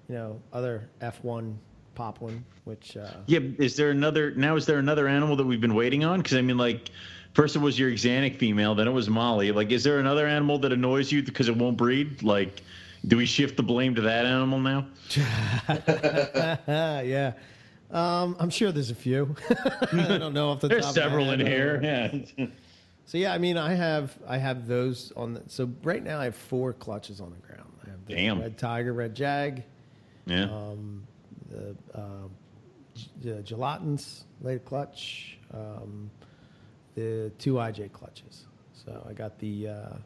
you 0.09 0.15
know, 0.15 0.41
other 0.53 0.89
F1 1.03 1.55
pop 1.95 2.21
one, 2.21 2.43
which 2.65 2.97
uh, 2.97 3.11
Yeah, 3.27 3.41
is 3.59 3.77
there 3.77 3.91
another 3.91 4.31
now? 4.33 4.57
Is 4.57 4.65
there 4.65 4.79
another 4.79 5.07
animal 5.07 5.37
that 5.37 5.45
we've 5.45 5.61
been 5.61 5.75
waiting 5.75 6.05
on? 6.05 6.23
Because 6.23 6.39
I 6.39 6.41
mean, 6.41 6.57
like, 6.57 6.91
first 7.35 7.57
it 7.57 7.59
was 7.59 7.79
your 7.79 7.91
Xanic 7.91 8.39
female, 8.39 8.75
then 8.75 8.89
it 8.89 8.93
was 8.93 9.11
Molly. 9.11 9.53
Like, 9.53 9.71
is 9.71 9.85
there 9.85 9.99
another 9.99 10.27
animal 10.27 10.59
that 10.61 10.73
annoys 10.73 11.13
you 11.13 11.23
because 11.23 11.49
it 11.49 11.57
won't 11.57 11.77
breed? 11.77 12.23
Like, 12.23 12.63
do 13.07 13.19
we 13.19 13.27
shift 13.27 13.59
the 13.59 13.63
blame 13.63 13.95
to 13.97 14.01
that 14.03 14.25
animal 14.25 14.59
now? 14.59 14.87
yeah. 16.67 17.33
Um, 17.93 18.37
I'm 18.39 18.49
sure 18.49 18.73
there's 18.73 18.91
a 18.91 18.95
few. 18.95 19.37
I 19.93 20.17
don't 20.19 20.33
know 20.33 20.53
if 20.53 20.61
the 20.61 20.69
There's 20.69 20.85
top 20.85 20.91
of 20.91 20.97
my 20.97 21.03
several 21.03 21.31
in 21.33 21.41
here. 21.41 21.81
Yeah. 21.83 22.47
So 23.05 23.19
yeah, 23.19 23.33
I 23.33 23.39
mean, 23.39 23.57
I 23.57 23.75
have 23.75 24.17
I 24.27 24.39
have 24.39 24.67
those 24.67 25.13
on. 25.17 25.35
The, 25.35 25.43
so 25.49 25.71
right 25.83 26.03
now 26.03 26.21
I 26.21 26.25
have 26.25 26.37
four 26.37 26.73
clutches 26.73 27.21
on 27.21 27.31
the 27.31 27.47
ground. 27.47 27.73
I 27.85 27.91
have 27.91 28.07
the 28.07 28.15
Damn. 28.15 28.41
red 28.41 28.57
tiger, 28.59 28.93
red 28.93 29.15
jag, 29.15 29.65
yeah. 30.27 30.45
um, 30.45 31.07
the 31.51 31.77
uh, 31.95 32.29
the 33.21 33.43
gelatins 33.43 34.25
a 34.47 34.59
clutch, 34.59 35.39
um, 35.53 36.11
the 36.95 37.33
two 37.39 37.55
IJ 37.55 37.93
clutches. 37.93 38.47
So 38.73 39.05
I 39.09 39.13
got 39.13 39.39
the 39.39 39.69
uh, 39.69 39.97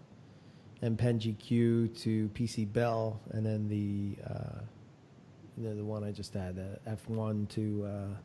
MPen 0.82 1.20
GQ 1.20 2.00
to 2.02 2.30
PC 2.34 2.70
Bell, 2.72 3.20
and 3.30 3.44
then 3.44 3.68
the 3.68 4.16
uh, 4.28 4.60
you 5.56 5.68
know, 5.68 5.74
the 5.74 5.84
one 5.84 6.04
I 6.04 6.12
just 6.12 6.34
had, 6.34 6.56
the 6.56 6.78
F1 6.86 7.48
to 7.50 7.86
uh, 7.86 8.16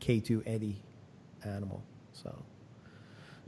K2 0.00 0.42
Eddie 0.46 0.82
animal. 1.44 1.82
So 2.12 2.36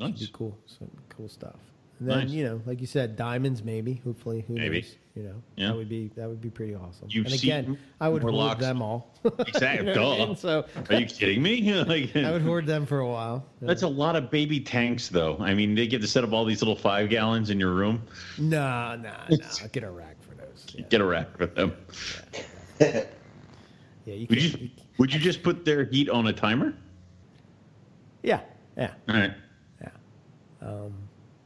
should 0.00 0.18
be 0.18 0.28
cool, 0.32 0.56
some 0.66 0.90
cool 1.08 1.28
stuff. 1.28 1.56
And 2.00 2.10
then 2.10 2.18
Nice. 2.20 2.30
you 2.30 2.44
know, 2.44 2.60
like 2.66 2.80
you 2.80 2.88
said, 2.88 3.14
diamonds 3.16 3.62
maybe, 3.62 4.00
hopefully, 4.04 4.44
who 4.48 4.54
Maybe. 4.54 4.80
knows? 4.80 4.96
You 5.14 5.22
know, 5.22 5.42
Yeah. 5.54 5.68
that 5.68 5.76
would 5.76 5.88
be 5.88 6.10
that 6.16 6.28
would 6.28 6.40
be 6.40 6.50
pretty 6.50 6.74
awesome. 6.74 7.06
You've 7.08 7.26
and 7.26 7.34
again, 7.34 7.78
I 8.00 8.08
would 8.08 8.20
hoard 8.22 8.34
Morlocks. 8.34 8.60
them 8.60 8.82
all. 8.82 9.14
Exactly. 9.38 9.88
You 9.90 9.94
know 9.94 10.12
I 10.12 10.26
mean? 10.26 10.36
So 10.36 10.66
Are 10.90 10.94
you 10.96 11.06
kidding 11.06 11.40
me? 11.40 11.72
like, 11.84 12.16
I 12.16 12.32
would 12.32 12.42
hoard 12.42 12.66
them 12.66 12.84
for 12.84 12.98
a 12.98 13.06
while. 13.08 13.46
that's 13.60 13.82
a 13.82 13.88
lot 13.88 14.16
of 14.16 14.28
baby 14.28 14.58
tanks, 14.58 15.08
though. 15.08 15.36
I 15.38 15.54
mean, 15.54 15.76
they 15.76 15.86
get 15.86 16.00
to 16.02 16.08
set 16.08 16.24
up 16.24 16.32
all 16.32 16.44
these 16.44 16.60
little 16.60 16.74
five 16.76 17.10
gallons 17.10 17.50
in 17.50 17.60
your 17.60 17.72
room. 17.72 18.02
Nah, 18.38 18.96
nah, 18.96 19.12
nah. 19.30 19.36
Get 19.72 19.84
a 19.84 19.90
rack 19.90 20.16
for 20.20 20.34
those. 20.34 20.66
Yeah, 20.74 20.84
Get 20.90 21.00
a 21.00 21.04
rack 21.04 21.38
for 21.38 21.46
them. 21.46 21.76
yeah 22.80 23.04
you 24.04 24.26
Would 24.28 24.38
can. 24.38 24.60
you? 24.60 24.70
Would 24.98 25.14
you 25.14 25.20
just 25.20 25.42
put 25.44 25.64
their 25.64 25.84
heat 25.84 26.08
on 26.10 26.26
a 26.26 26.32
timer? 26.32 26.74
Yeah, 28.24 28.40
yeah, 28.76 28.90
All 29.08 29.14
right. 29.14 29.32
Um, 30.64 30.92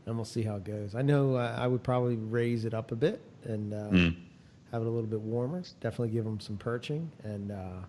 and 0.07 0.16
we'll 0.16 0.24
see 0.24 0.42
how 0.42 0.57
it 0.57 0.64
goes. 0.64 0.94
I 0.94 1.02
know 1.02 1.35
uh, 1.37 1.54
I 1.59 1.66
would 1.66 1.83
probably 1.83 2.16
raise 2.16 2.64
it 2.64 2.72
up 2.74 2.92
a 2.92 2.96
bit 2.96 3.20
and 3.44 3.74
uh, 3.74 3.88
have 4.72 4.83
it 4.83 4.87
a 4.87 4.90
little 4.90 5.02
bit 5.09 5.20
warmer. 5.20 5.62
Definitely 5.81 6.11
give 6.11 6.24
them 6.24 6.40
some 6.40 6.57
perching, 6.57 7.11
and 7.24 7.52
uh, 7.52 7.81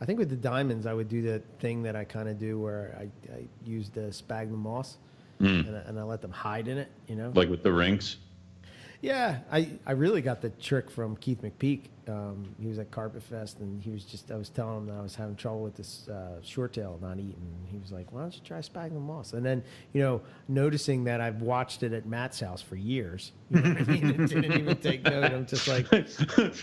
I 0.00 0.04
think 0.04 0.18
with 0.18 0.30
the 0.30 0.36
diamonds, 0.36 0.86
I 0.86 0.92
would 0.94 1.08
do 1.08 1.22
the 1.22 1.40
thing 1.58 1.82
that 1.82 1.94
I 1.96 2.04
kind 2.04 2.28
of 2.28 2.38
do 2.38 2.58
where 2.58 2.96
I, 2.98 3.34
I 3.34 3.42
use 3.66 3.90
the 3.90 4.12
sphagnum 4.12 4.60
moss 4.60 4.96
and, 5.66 5.76
I, 5.76 5.80
and 5.80 5.98
I 5.98 6.02
let 6.02 6.20
them 6.22 6.30
hide 6.32 6.68
in 6.68 6.78
it. 6.78 6.88
You 7.08 7.16
know, 7.16 7.32
Like 7.34 7.48
with 7.50 7.62
the 7.62 7.72
rings. 7.72 8.16
Yeah, 9.00 9.38
I, 9.50 9.70
I 9.86 9.92
really 9.92 10.20
got 10.20 10.42
the 10.42 10.50
trick 10.50 10.90
from 10.90 11.16
Keith 11.16 11.40
McPeak. 11.42 11.84
Um, 12.06 12.54
he 12.60 12.66
was 12.66 12.78
at 12.78 12.90
Carpet 12.90 13.22
Fest, 13.22 13.60
and 13.60 13.82
he 13.82 13.90
was 13.90 14.04
just 14.04 14.30
I 14.30 14.36
was 14.36 14.48
telling 14.48 14.78
him 14.78 14.86
that 14.86 14.98
I 14.98 15.00
was 15.00 15.14
having 15.14 15.36
trouble 15.36 15.62
with 15.62 15.76
this 15.76 16.08
uh, 16.08 16.40
short 16.42 16.72
tail 16.72 16.98
not 17.00 17.18
eating. 17.18 17.36
He 17.70 17.78
was 17.78 17.92
like, 17.92 18.10
"Why 18.12 18.22
don't 18.22 18.34
you 18.34 18.40
try 18.44 18.60
sphagnum 18.60 19.06
moss?" 19.06 19.32
And 19.32 19.46
then 19.46 19.62
you 19.92 20.02
know, 20.02 20.20
noticing 20.48 21.04
that 21.04 21.20
I've 21.20 21.40
watched 21.40 21.82
it 21.82 21.92
at 21.92 22.06
Matt's 22.06 22.40
house 22.40 22.60
for 22.60 22.76
years, 22.76 23.32
you 23.50 23.60
know 23.60 23.70
I 23.78 23.82
mean? 23.84 24.26
Didn't 24.26 24.52
even 24.52 24.76
take 24.78 25.04
note. 25.04 25.24
I'm 25.24 25.46
just 25.46 25.68
like, 25.68 25.86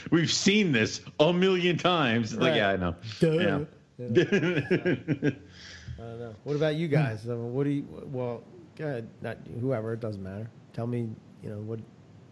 We've 0.12 0.32
seen 0.32 0.72
this 0.72 1.02
a 1.20 1.32
million 1.32 1.78
times. 1.78 2.34
It's 2.34 2.42
Like, 2.42 2.56
yeah, 2.56 2.72
I 2.72 2.76
know. 2.76 2.96
Duh. 3.20 3.32
Yeah. 3.32 3.60
I 4.00 6.02
don't 6.02 6.20
know. 6.20 6.36
What 6.44 6.56
about 6.56 6.76
you 6.76 6.88
guys? 6.88 7.28
Uh, 7.28 7.36
what 7.36 7.64
do 7.64 7.72
you? 7.72 7.88
Well, 8.12 8.44
go 8.76 8.86
ahead. 8.86 9.08
Not 9.22 9.38
whoever. 9.60 9.94
It 9.94 10.02
doesn't 10.02 10.22
matter. 10.22 10.50
Tell 10.74 10.86
me. 10.86 11.10
You 11.42 11.50
know 11.52 11.60
what? 11.60 11.80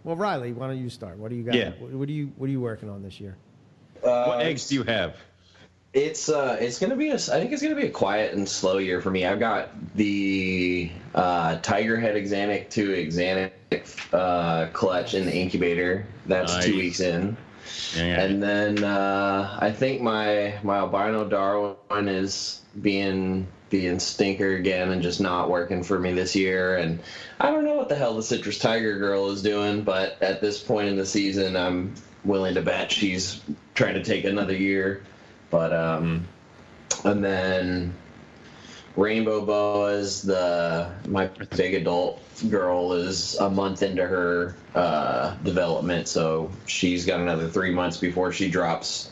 Well, 0.05 0.15
Riley, 0.15 0.53
why 0.53 0.67
don't 0.67 0.77
you 0.77 0.89
start? 0.89 1.17
What 1.17 1.31
do 1.31 1.35
you 1.35 1.43
got? 1.43 1.55
Yeah. 1.55 1.71
What, 1.79 1.91
what 1.91 2.07
do 2.07 2.13
you 2.13 2.31
What 2.37 2.45
are 2.47 2.51
you 2.51 2.61
working 2.61 2.89
on 2.89 3.01
this 3.03 3.19
year? 3.19 3.35
what 4.01 4.41
eggs 4.41 4.67
do 4.69 4.75
you 4.75 4.83
have? 4.83 5.15
It's 5.93 6.29
uh, 6.29 6.57
it's 6.59 6.77
gonna 6.77 6.95
be 6.95 7.09
a. 7.09 7.15
I 7.15 7.17
think 7.39 7.51
it's 7.51 7.61
gonna 7.63 7.73
be 7.75 7.87
a 7.87 7.89
quiet 7.89 8.33
and 8.33 8.47
slow 8.47 8.77
year 8.77 9.01
for 9.01 9.09
me. 9.09 9.25
I've 9.25 9.39
got 9.39 9.69
the 9.95 10.91
uh, 11.15 11.55
Tiger 11.63 11.97
Head 11.97 12.15
Exanic 12.15 12.69
to 12.71 12.89
Exanic 12.89 13.51
uh, 14.13 14.67
clutch 14.73 15.13
in 15.15 15.25
the 15.25 15.33
incubator. 15.35 16.05
That's 16.27 16.53
Nice. 16.53 16.65
two 16.65 16.75
weeks 16.75 16.99
in, 16.99 17.35
Yeah. 17.95 18.21
and 18.21 18.43
then 18.43 18.83
uh, 18.83 19.57
I 19.59 19.71
think 19.71 20.01
my 20.01 20.59
my 20.63 20.77
albino 20.77 21.27
Darwin 21.27 22.09
is 22.09 22.61
being 22.81 23.47
being 23.69 23.99
stinker 23.99 24.55
again 24.55 24.91
and 24.91 25.01
just 25.01 25.19
not 25.19 25.49
working 25.49 25.83
for 25.83 25.99
me 25.99 26.13
this 26.13 26.35
year. 26.35 26.77
And 26.77 26.99
I 27.39 27.51
don't 27.51 27.65
know 27.65 27.75
what 27.75 27.89
the 27.89 27.95
hell 27.95 28.15
the 28.15 28.23
Citrus 28.23 28.59
Tiger 28.59 28.97
girl 28.97 29.29
is 29.31 29.41
doing, 29.41 29.83
but 29.83 30.21
at 30.21 30.41
this 30.41 30.61
point 30.61 30.87
in 30.89 30.95
the 30.95 31.05
season, 31.05 31.55
I'm 31.55 31.93
willing 32.23 32.55
to 32.55 32.61
bet 32.61 32.91
she's 32.91 33.41
trying 33.73 33.95
to 33.95 34.03
take 34.03 34.25
another 34.25 34.55
year. 34.55 35.03
But 35.49 35.73
um, 35.73 36.27
and 37.03 37.23
then 37.23 37.93
Rainbow 38.95 39.45
Boas, 39.45 40.21
the 40.21 40.91
my 41.07 41.27
big 41.55 41.73
adult 41.73 42.21
girl 42.49 42.93
is 42.93 43.35
a 43.35 43.49
month 43.49 43.83
into 43.83 44.05
her 44.05 44.55
uh, 44.73 45.35
development, 45.43 46.07
so 46.07 46.51
she's 46.65 47.05
got 47.05 47.19
another 47.19 47.49
three 47.49 47.71
months 47.71 47.97
before 47.97 48.31
she 48.31 48.49
drops 48.49 49.09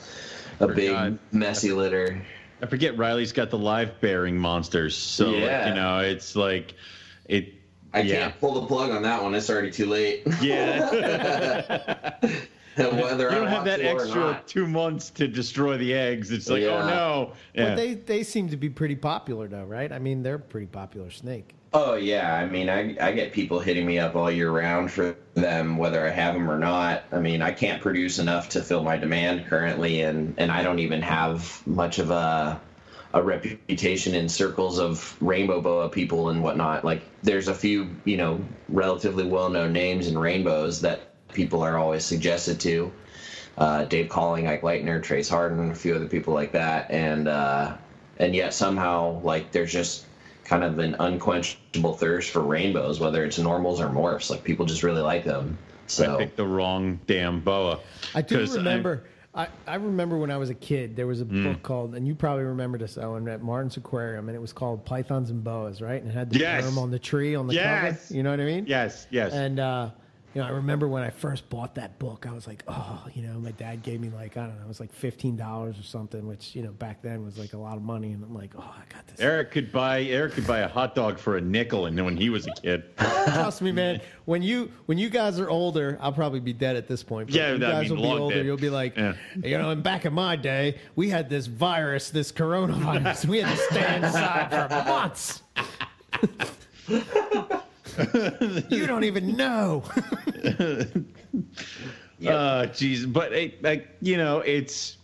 a 0.59 0.67
big 0.67 1.17
messy 1.31 1.71
litter. 1.71 2.21
I 2.63 2.65
forget 2.65 2.97
Riley's 2.97 3.33
got 3.33 3.49
the 3.49 3.57
live 3.57 3.99
bearing 3.99 4.37
monsters. 4.37 4.95
So, 4.95 5.31
like, 5.31 5.41
Yeah. 5.41 5.67
you 5.67 5.75
know, 5.75 5.99
it's 5.99 6.33
like, 6.33 6.75
it. 7.25 7.55
I 7.93 7.99
yeah. 7.99 8.21
can't 8.21 8.39
pull 8.39 8.53
the 8.53 8.65
plug 8.65 8.91
on 8.91 9.03
that 9.03 9.21
one. 9.21 9.35
It's 9.35 9.49
already 9.49 9.69
too 9.69 9.85
late. 9.85 10.23
Yeah. 10.41 10.79
Whether 12.77 13.23
you 13.25 13.29
I 13.29 13.35
don't 13.35 13.47
have 13.49 13.65
that 13.65 13.81
extra 13.81 14.41
two 14.47 14.65
months 14.65 15.09
to 15.11 15.27
destroy 15.27 15.77
the 15.77 15.93
eggs. 15.93 16.31
It's 16.31 16.49
like, 16.49 16.63
oh 16.63 16.87
no. 16.87 17.33
Yeah. 17.53 17.69
But 17.69 17.75
they 17.75 17.93
they 17.95 18.23
seem 18.23 18.47
to 18.49 18.57
be 18.57 18.69
pretty 18.69 18.95
popular 18.95 19.47
though, 19.49 19.65
right? 19.65 19.91
I 19.91 19.99
mean, 19.99 20.23
they're 20.23 20.35
a 20.35 20.39
pretty 20.39 20.65
popular 20.67 21.11
snake. 21.11 21.53
Oh 21.73 21.95
yeah, 21.95 22.35
I 22.35 22.45
mean, 22.47 22.69
I 22.69 22.95
I 23.01 23.11
get 23.11 23.31
people 23.33 23.59
hitting 23.59 23.85
me 23.85 23.97
up 23.97 24.15
all 24.15 24.29
year 24.29 24.51
round 24.51 24.91
for 24.91 25.15
them, 25.33 25.77
whether 25.77 26.05
I 26.05 26.11
have 26.11 26.35
them 26.35 26.49
or 26.49 26.57
not. 26.59 27.03
I 27.11 27.19
mean, 27.19 27.41
I 27.41 27.51
can't 27.51 27.81
produce 27.81 28.19
enough 28.19 28.49
to 28.49 28.61
fill 28.61 28.83
my 28.83 28.95
demand 28.97 29.45
currently, 29.47 30.01
and 30.01 30.35
and 30.37 30.51
I 30.51 30.61
don't 30.61 30.79
even 30.79 31.01
have 31.01 31.61
much 31.65 31.97
of 31.99 32.11
a 32.11 32.61
a 33.15 33.21
reputation 33.23 34.15
in 34.15 34.27
circles 34.29 34.79
of 34.79 35.15
rainbow 35.21 35.61
boa 35.61 35.89
people 35.89 36.29
and 36.29 36.41
whatnot. 36.43 36.83
Like, 36.83 37.03
there's 37.21 37.47
a 37.47 37.53
few, 37.53 37.87
you 38.05 38.17
know, 38.17 38.43
relatively 38.69 39.23
well-known 39.23 39.71
names 39.71 40.07
in 40.07 40.17
rainbows 40.17 40.81
that 40.81 41.01
people 41.31 41.61
are 41.61 41.77
always 41.77 42.03
suggested 42.03 42.59
to. 42.61 42.91
Uh, 43.57 43.83
Dave 43.85 44.09
Calling, 44.09 44.47
Ike 44.47 44.63
Leitner, 44.63 45.01
Trace 45.01 45.29
Harden, 45.29 45.69
a 45.69 45.75
few 45.75 45.93
other 45.95 46.07
people 46.07 46.33
like 46.33 46.51
that, 46.53 46.89
and 46.89 47.27
uh, 47.27 47.75
and 48.17 48.33
yet 48.35 48.53
somehow 48.53 49.19
like 49.21 49.51
there's 49.51 49.71
just 49.71 50.05
kind 50.45 50.63
of 50.63 50.79
an 50.79 50.95
unquenchable 50.99 51.93
thirst 51.95 52.31
for 52.31 52.41
rainbows, 52.41 52.99
whether 52.99 53.23
it's 53.23 53.39
normals 53.39 53.79
or 53.79 53.87
morphs. 53.87 54.29
Like 54.29 54.43
people 54.43 54.65
just 54.65 54.83
really 54.83 55.01
like 55.01 55.23
them. 55.23 55.57
So 55.87 56.15
I 56.15 56.17
picked 56.17 56.37
the 56.37 56.45
wrong 56.45 56.99
damn 57.07 57.41
boa. 57.41 57.79
I 58.15 58.21
do 58.21 58.39
remember. 58.39 59.05
I, 59.35 59.47
I 59.65 59.75
remember 59.75 60.17
when 60.17 60.29
I 60.29 60.37
was 60.37 60.51
a 60.51 60.53
kid, 60.55 60.95
there 60.95 61.07
was 61.07 61.19
a 61.21 61.25
book 61.25 61.63
called, 61.63 61.95
and 61.95 62.07
you 62.07 62.13
probably 62.13 62.43
remember 62.43 62.77
this, 62.77 62.99
Owen, 62.99 63.27
at 63.27 63.41
Martin's 63.41 63.77
Aquarium, 63.77 64.29
and 64.29 64.35
it 64.35 64.39
was 64.39 64.53
called 64.53 64.85
Pythons 64.85 65.31
and 65.31 65.43
Boas, 65.43 65.81
right? 65.81 65.99
And 65.99 66.11
it 66.11 66.13
had 66.13 66.29
the 66.29 66.37
Yes. 66.37 66.63
worm 66.63 66.77
on 66.77 66.91
the 66.91 66.99
tree 66.99 67.33
on 67.33 67.47
the 67.47 67.55
Yes. 67.55 68.09
cover. 68.09 68.15
You 68.15 68.21
know 68.21 68.29
what 68.29 68.39
I 68.39 68.45
mean? 68.45 68.65
Yes, 68.67 69.07
yes. 69.09 69.33
And 69.33 69.59
uh, 69.59 69.89
you 70.33 70.41
know, 70.41 70.47
I 70.47 70.51
remember 70.51 70.87
when 70.87 71.03
I 71.03 71.09
first 71.11 71.47
bought 71.49 71.75
that 71.75 71.99
book, 71.99 72.25
I 72.27 72.33
was 72.33 72.47
like, 72.47 72.63
oh, 72.67 73.05
you 73.13 73.21
know, 73.21 73.39
my 73.39 73.51
dad 73.51 73.83
gave 73.83 73.99
me 74.01 74.09
like 74.09 74.35
I 74.37 74.47
don't 74.47 74.57
know, 74.57 74.65
it 74.65 74.67
was 74.67 74.79
like 74.79 74.91
fifteen 74.91 75.35
dollars 75.37 75.77
or 75.79 75.83
something, 75.83 76.25
which 76.27 76.55
you 76.55 76.63
know 76.63 76.71
back 76.71 77.01
then 77.03 77.23
was 77.23 77.37
like 77.37 77.53
a 77.53 77.57
lot 77.57 77.77
of 77.77 77.83
money, 77.83 78.11
and 78.13 78.23
I'm 78.23 78.33
like, 78.33 78.51
oh, 78.57 78.61
I 78.61 78.93
got 78.93 79.05
this. 79.07 79.19
Eric 79.19 79.51
could 79.51 79.71
buy 79.71 80.01
Eric 80.03 80.33
could 80.33 80.47
buy 80.47 80.59
a 80.59 80.67
hot 80.67 80.95
dog 80.95 81.19
for 81.19 81.37
a 81.37 81.41
nickel, 81.41 81.85
and 81.85 81.97
then 81.97 82.05
when 82.05 82.17
he 82.17 82.29
was 82.29 82.47
a 82.47 82.51
kid, 82.61 82.83
Trust 82.97 83.61
me, 83.61 83.71
man. 83.71 84.01
When 84.25 84.41
you 84.41 84.71
when 84.87 84.97
you 84.97 85.09
guys 85.09 85.39
are 85.39 85.49
older, 85.49 85.97
I'll 86.01 86.13
probably 86.13 86.39
be 86.39 86.53
dead 86.53 86.75
at 86.77 86.87
this 86.87 87.03
point. 87.03 87.27
But 87.27 87.35
Yeah, 87.35 87.53
you 87.53 87.59
guys 87.59 87.89
mean, 87.89 87.99
will 87.99 88.03
be 88.17 88.21
older. 88.21 88.35
dead. 88.35 88.45
You'll 88.45 88.57
be 88.57 88.69
like, 88.69 88.97
Yeah. 88.97 89.13
you 89.43 89.57
know, 89.57 89.69
and 89.69 89.83
back 89.83 90.05
in 90.05 90.13
my 90.13 90.35
day, 90.35 90.79
we 90.95 91.09
had 91.09 91.29
this 91.29 91.45
virus, 91.47 92.09
this 92.09 92.31
coronavirus. 92.31 93.25
we 93.27 93.39
had 93.39 93.55
to 93.55 93.63
stay 93.71 93.95
inside 93.97 94.49
for 94.49 94.67
months. 94.89 95.41
you 98.69 98.87
don't 98.87 99.03
even 99.03 99.35
know. 99.35 99.83
uh, 102.27 102.67
jeez, 102.71 103.11
but 103.11 103.33
it, 103.33 103.63
like 103.63 103.89
you 104.01 104.17
know, 104.17 104.39
it's. 104.39 104.97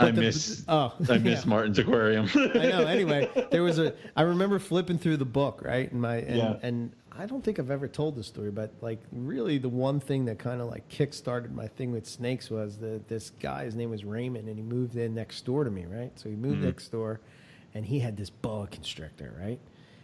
I 0.00 0.10
the- 0.12 0.20
miss. 0.20 0.64
oh, 0.68 0.94
I 1.08 1.18
miss 1.18 1.44
yeah. 1.44 1.48
Martin's 1.48 1.78
aquarium. 1.78 2.28
I 2.34 2.68
know. 2.68 2.86
Anyway, 2.86 3.28
there 3.50 3.62
was 3.62 3.78
a. 3.78 3.94
I 4.16 4.22
remember 4.22 4.58
flipping 4.58 4.98
through 4.98 5.16
the 5.16 5.24
book, 5.24 5.60
right? 5.64 5.90
And 5.90 6.00
my 6.00 6.16
and, 6.16 6.36
Yeah. 6.36 6.56
and 6.62 6.92
I 7.10 7.26
don't 7.26 7.42
think 7.42 7.58
I've 7.58 7.72
ever 7.72 7.88
told 7.88 8.14
this 8.14 8.28
story, 8.28 8.52
but 8.52 8.72
like 8.80 9.00
really, 9.10 9.58
the 9.58 9.68
one 9.68 9.98
thing 9.98 10.24
that 10.26 10.38
kind 10.38 10.60
of 10.60 10.68
like 10.68 10.88
kick-started 10.88 11.52
my 11.52 11.66
thing 11.66 11.90
with 11.90 12.06
snakes 12.06 12.48
was 12.48 12.76
that 12.78 13.08
this 13.08 13.30
guy, 13.40 13.64
his 13.64 13.74
name 13.74 13.90
was 13.90 14.04
Raymond, 14.04 14.48
and 14.48 14.56
he 14.56 14.62
moved 14.62 14.94
in 14.96 15.14
next 15.14 15.44
door 15.44 15.64
to 15.64 15.70
me, 15.70 15.84
right? 15.86 16.12
So 16.16 16.28
he 16.28 16.36
moved 16.36 16.62
next 16.62 16.88
door, 16.92 17.18
and 17.74 17.84
he 17.84 17.98
had 17.98 18.16
this 18.16 18.30
boa 18.30 18.68
constrictor, 18.68 19.34
right? 19.40 19.58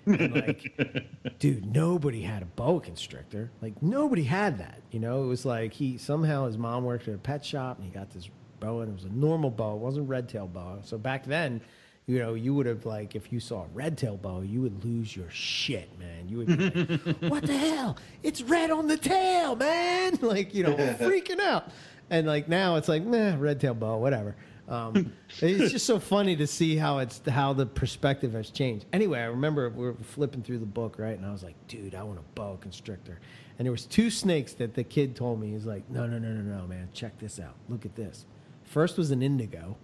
Like, 0.35 1.39
dude, 1.39 1.75
nobody 1.75 2.23
had 2.23 2.43
a 2.43 2.47
boa 2.47 2.81
constrictor. 2.81 3.51
Like 3.63 3.83
nobody 3.83 4.25
had 4.25 4.59
that. 4.59 4.83
You 4.91 5.01
know, 5.01 5.25
it 5.25 5.27
was 5.27 5.45
like 5.45 5.73
he 5.73 5.97
somehow 5.99 6.47
his 6.47 6.59
mom 6.59 6.85
worked 6.85 7.09
at 7.09 7.15
a 7.15 7.19
pet 7.19 7.45
shop 7.45 7.79
and 7.79 7.87
he 7.87 7.93
got 7.93 8.11
this 8.11 8.29
boa 8.61 8.83
and 8.83 8.91
it 8.91 8.95
was 8.95 9.05
a 9.05 9.15
normal 9.15 9.51
boa. 9.51 9.75
It 9.75 9.81
wasn't 9.81 10.09
red 10.09 10.29
tail 10.29 10.47
boa. 10.47 10.79
So 10.83 10.99
back 10.99 11.25
then, 11.25 11.61
you 12.07 12.19
know, 12.19 12.35
you 12.35 12.55
would 12.55 12.67
have 12.67 12.85
like 12.85 13.15
if 13.15 13.33
you 13.33 13.41
saw 13.41 13.63
a 13.63 13.69
red 13.73 13.97
tail 13.97 14.17
boa, 14.17 14.45
you 14.45 14.61
would 14.61 14.85
lose 14.85 15.17
your 15.17 15.31
shit, 15.31 15.89
man. 15.99 16.29
You 16.29 16.39
would 16.39 16.47
be 16.47 16.71
like, 16.71 17.17
What 17.31 17.47
the 17.47 17.57
hell? 17.57 17.97
It's 18.23 18.43
red 18.43 18.71
on 18.71 18.87
the 18.89 18.97
tail, 18.99 19.57
man. 19.57 20.19
Like, 20.23 20.55
you 20.55 20.65
know, 20.65 20.75
freaking 20.75 21.41
out. 21.41 21.71
And 22.11 22.27
like 22.27 22.49
now 22.49 22.77
it's 22.77 22.89
like, 22.89 23.05
nah, 23.05 23.37
red 23.39 23.61
tail 23.61 23.75
boa, 23.75 23.99
whatever. 23.99 24.37
Um, 24.69 25.13
it's 25.41 25.73
just 25.73 25.87
so 25.87 25.99
funny 25.99 26.37
to 26.37 26.47
see 26.47 26.77
how 26.77 26.99
it's 26.99 27.21
how 27.29 27.53
the 27.53 27.67
perspective 27.67 28.33
has 28.33 28.51
changed. 28.51 28.87
Anyway, 28.93 29.21
I 29.21 29.27
remember 29.27 29.69
we 29.69 29.85
were 29.85 29.95
flipping 29.95 30.43
through 30.43 30.59
the 30.59 30.67
book, 30.67 30.99
right, 30.99 31.17
and 31.17 31.27
I 31.27 31.33
was 31.33 31.43
like, 31.43 31.55
"Dude, 31.69 31.95
I 31.95 32.03
want 32.03 32.19
a 32.19 32.23
boa 32.35 32.57
constrictor." 32.57 33.21
And 33.59 33.67
there 33.67 33.73
was 33.73 33.87
two 33.87 34.11
snakes 34.11 34.55
that 34.55 34.75
the 34.75 34.83
kid 34.83 35.15
told 35.15 35.41
me. 35.41 35.53
He's 35.53 35.67
like, 35.67 35.89
"No, 35.91 36.07
no, 36.07 36.19
no, 36.19 36.29
no, 36.31 36.59
no, 36.59 36.67
man, 36.67 36.89
check 36.93 37.19
this 37.19 37.39
out. 37.39 37.55
Look 37.69 37.85
at 37.85 37.95
this." 37.95 38.27
First 38.65 38.97
was 38.97 39.11
an 39.11 39.23
indigo. 39.23 39.77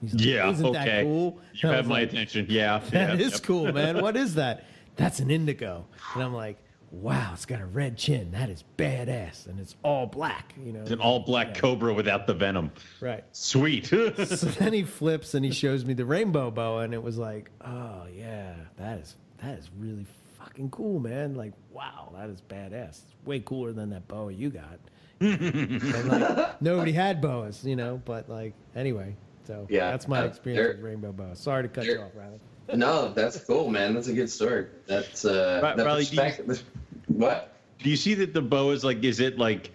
He's 0.00 0.14
like, 0.14 0.24
yeah. 0.24 0.50
isn't 0.50 0.66
okay. 0.66 0.84
that 0.84 1.02
cool? 1.04 1.38
You 1.54 1.68
have 1.70 1.86
my 1.86 2.00
like, 2.00 2.10
attention. 2.10 2.46
Yeah. 2.48 2.80
That 2.90 3.18
yeah, 3.18 3.26
is 3.26 3.32
yep. 3.32 3.42
cool, 3.42 3.72
man. 3.72 4.00
What 4.02 4.16
is 4.16 4.34
that? 4.34 4.64
That's 4.96 5.20
an 5.20 5.30
indigo. 5.30 5.86
And 6.14 6.22
I'm 6.22 6.34
like, 6.34 6.58
wow, 7.00 7.30
it's 7.32 7.46
got 7.46 7.60
a 7.60 7.66
red 7.66 7.96
chin. 7.96 8.30
That 8.32 8.48
is 8.50 8.64
badass, 8.76 9.46
and 9.46 9.58
it's 9.60 9.76
all 9.82 10.06
black. 10.06 10.54
You 10.64 10.72
know, 10.72 10.80
It's 10.82 10.90
an 10.90 11.00
all 11.00 11.20
black 11.20 11.54
cobra 11.54 11.92
without 11.94 12.26
the 12.26 12.34
venom. 12.34 12.70
right. 13.00 13.24
Sweet. 13.32 13.86
so 13.88 14.02
then 14.14 14.72
he 14.72 14.82
flips 14.82 15.34
and 15.34 15.44
he 15.44 15.52
shows 15.52 15.84
me 15.84 15.94
the 15.94 16.04
rainbow 16.04 16.50
boa, 16.50 16.80
and 16.82 16.94
it 16.94 17.02
was 17.02 17.18
like, 17.18 17.50
oh 17.64 18.02
yeah, 18.14 18.54
that 18.78 18.98
is 18.98 19.16
that 19.42 19.58
is 19.58 19.70
really 19.78 20.06
fucking 20.38 20.70
cool, 20.70 20.98
man. 21.00 21.34
Like, 21.34 21.52
wow, 21.72 22.12
that 22.16 22.30
is 22.30 22.40
badass. 22.48 22.88
It's 22.88 23.04
way 23.24 23.40
cooler 23.40 23.72
than 23.72 23.90
that 23.90 24.08
boa 24.08 24.32
you 24.32 24.50
got. 24.50 24.78
and 25.20 26.08
like, 26.08 26.60
nobody 26.60 26.92
had 26.92 27.20
boas, 27.20 27.64
you 27.64 27.76
know. 27.76 28.00
But 28.04 28.28
like, 28.28 28.54
anyway, 28.74 29.16
so 29.46 29.66
Yeah, 29.70 29.90
that's 29.90 30.08
my 30.08 30.20
uh, 30.20 30.24
experience 30.26 30.76
with 30.76 30.84
rainbow 30.84 31.12
boa. 31.12 31.34
Sorry 31.36 31.62
to 31.62 31.68
cut 31.68 31.84
you 31.84 32.00
off, 32.00 32.12
Riley. 32.14 32.40
no, 32.74 33.12
that's 33.12 33.38
cool, 33.44 33.70
man. 33.70 33.94
That's 33.94 34.08
a 34.08 34.12
good 34.12 34.30
story. 34.30 34.66
That's 34.86 35.24
uh, 35.24 35.60
Right, 35.62 35.76
that 35.76 35.86
Riley, 35.86 36.04
perspective. 36.04 36.62
What? 37.06 37.52
Do 37.78 37.90
you 37.90 37.96
see 37.96 38.14
that 38.14 38.32
the 38.34 38.42
bow 38.42 38.70
is 38.70 38.84
like? 38.84 39.04
Is 39.04 39.20
it 39.20 39.38
like 39.38 39.70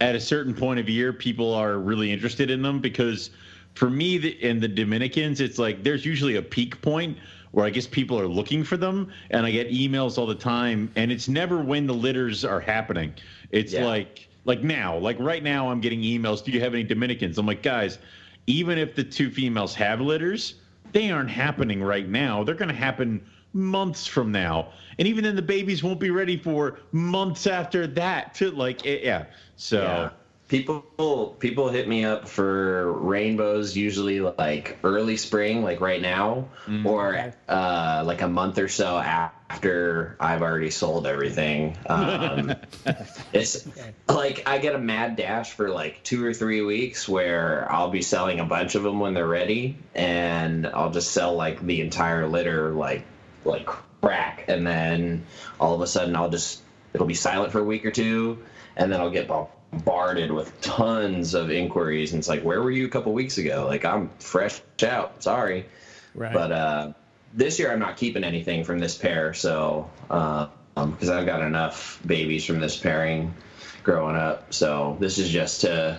at 0.00 0.14
a 0.14 0.20
certain 0.20 0.54
point 0.54 0.80
of 0.80 0.88
year 0.88 1.12
people 1.12 1.54
are 1.54 1.78
really 1.78 2.12
interested 2.12 2.50
in 2.50 2.62
them? 2.62 2.80
Because 2.80 3.30
for 3.74 3.90
me 3.90 4.18
the, 4.18 4.42
and 4.42 4.60
the 4.60 4.68
Dominicans, 4.68 5.40
it's 5.40 5.58
like 5.58 5.82
there's 5.82 6.04
usually 6.04 6.36
a 6.36 6.42
peak 6.42 6.80
point 6.82 7.16
where 7.52 7.64
I 7.64 7.70
guess 7.70 7.86
people 7.86 8.18
are 8.18 8.26
looking 8.26 8.64
for 8.64 8.76
them, 8.76 9.12
and 9.30 9.46
I 9.46 9.50
get 9.52 9.70
emails 9.70 10.18
all 10.18 10.26
the 10.26 10.34
time, 10.34 10.90
and 10.96 11.12
it's 11.12 11.28
never 11.28 11.62
when 11.62 11.86
the 11.86 11.94
litters 11.94 12.44
are 12.44 12.60
happening. 12.60 13.14
It's 13.50 13.72
Yeah. 13.72 13.86
like 13.86 14.28
like 14.44 14.62
now, 14.62 14.98
like 14.98 15.18
right 15.20 15.42
now, 15.42 15.70
I'm 15.70 15.80
getting 15.80 16.02
emails. 16.02 16.44
Do 16.44 16.50
you 16.52 16.60
have 16.60 16.74
any 16.74 16.82
Dominicans? 16.82 17.38
I'm 17.38 17.46
like, 17.46 17.62
guys, 17.62 17.98
even 18.46 18.76
if 18.76 18.94
the 18.94 19.04
two 19.04 19.30
females 19.30 19.74
have 19.76 20.00
litters, 20.00 20.56
they 20.92 21.10
aren't 21.10 21.30
happening 21.30 21.82
right 21.82 22.08
now. 22.08 22.44
They're 22.44 22.54
going 22.54 22.68
to 22.68 22.74
happen 22.74 23.24
months 23.54 24.06
from 24.06 24.32
now, 24.32 24.72
and 24.98 25.08
even 25.08 25.24
then, 25.24 25.36
the 25.36 25.42
babies 25.42 25.82
won't 25.82 26.00
be 26.00 26.10
ready 26.10 26.36
for 26.36 26.78
months 26.92 27.46
after 27.46 27.86
that. 27.88 28.34
To 28.36 28.50
like, 28.50 28.86
eh, 28.86 29.00
yeah. 29.02 29.24
So 29.56 29.82
Yeah. 29.82 30.10
People 30.46 31.34
people 31.38 31.70
hit 31.70 31.88
me 31.88 32.04
up 32.04 32.28
for 32.28 32.92
rainbows 32.92 33.74
usually 33.74 34.20
like 34.20 34.76
early 34.84 35.16
spring, 35.16 35.62
like 35.62 35.80
right 35.80 36.02
now, 36.02 36.48
or 36.84 37.32
uh, 37.48 38.02
like 38.06 38.20
a 38.20 38.28
month 38.28 38.58
or 38.58 38.68
so 38.68 38.98
after 38.98 40.16
I've 40.20 40.42
already 40.42 40.70
sold 40.70 41.06
everything. 41.06 41.78
Um, 41.86 42.54
it's 43.32 43.66
like 44.06 44.46
I 44.46 44.58
get 44.58 44.74
a 44.74 44.78
mad 44.78 45.16
dash 45.16 45.50
for 45.52 45.70
like 45.70 46.02
two 46.04 46.24
or 46.24 46.34
three 46.34 46.60
weeks 46.60 47.08
where 47.08 47.66
I'll 47.72 47.90
be 47.90 48.02
selling 48.02 48.38
a 48.38 48.44
bunch 48.44 48.74
of 48.74 48.82
them 48.82 49.00
when 49.00 49.14
they're 49.14 49.26
ready, 49.26 49.78
and 49.94 50.66
I'll 50.66 50.90
just 50.90 51.10
sell 51.12 51.34
like 51.34 51.64
the 51.64 51.80
entire 51.80 52.28
litter 52.28 52.70
like 52.70 53.06
like 53.44 53.66
crack, 54.00 54.44
and 54.48 54.66
then 54.66 55.24
all 55.60 55.74
of 55.74 55.80
a 55.80 55.86
sudden 55.86 56.14
I'll 56.16 56.30
just 56.30 56.60
it'll 56.92 57.06
be 57.06 57.14
silent 57.14 57.52
for 57.52 57.60
a 57.60 57.64
week 57.64 57.84
or 57.86 57.90
two, 57.90 58.38
and 58.76 58.92
then 58.92 59.00
I'll 59.00 59.10
get 59.10 59.28
bombarded 59.28 60.30
with 60.30 60.60
tons 60.60 61.34
of 61.34 61.50
inquiries, 61.50 62.12
and 62.12 62.20
it's 62.20 62.28
like, 62.28 62.42
where 62.42 62.62
were 62.62 62.70
you 62.70 62.86
a 62.86 62.88
couple 62.90 63.12
weeks 63.12 63.38
ago? 63.38 63.66
Like 63.66 63.84
I'm 63.84 64.10
fresh 64.20 64.60
out, 64.82 65.22
sorry, 65.22 65.66
Right. 66.14 66.32
but 66.32 66.52
uh, 66.52 66.92
this 67.32 67.58
year 67.58 67.72
I'm 67.72 67.80
not 67.80 67.96
keeping 67.96 68.24
anything 68.24 68.64
from 68.64 68.78
this 68.78 68.96
pair, 68.96 69.34
so 69.34 69.90
because 70.08 70.48
um, 70.76 70.90
because 70.92 71.10
I've 71.10 71.26
got 71.26 71.42
enough 71.42 72.00
babies 72.06 72.44
from 72.44 72.60
this 72.60 72.76
pairing 72.76 73.34
growing 73.82 74.16
up, 74.16 74.52
so 74.54 74.96
this 75.00 75.18
is 75.18 75.28
just 75.28 75.62
to 75.62 75.98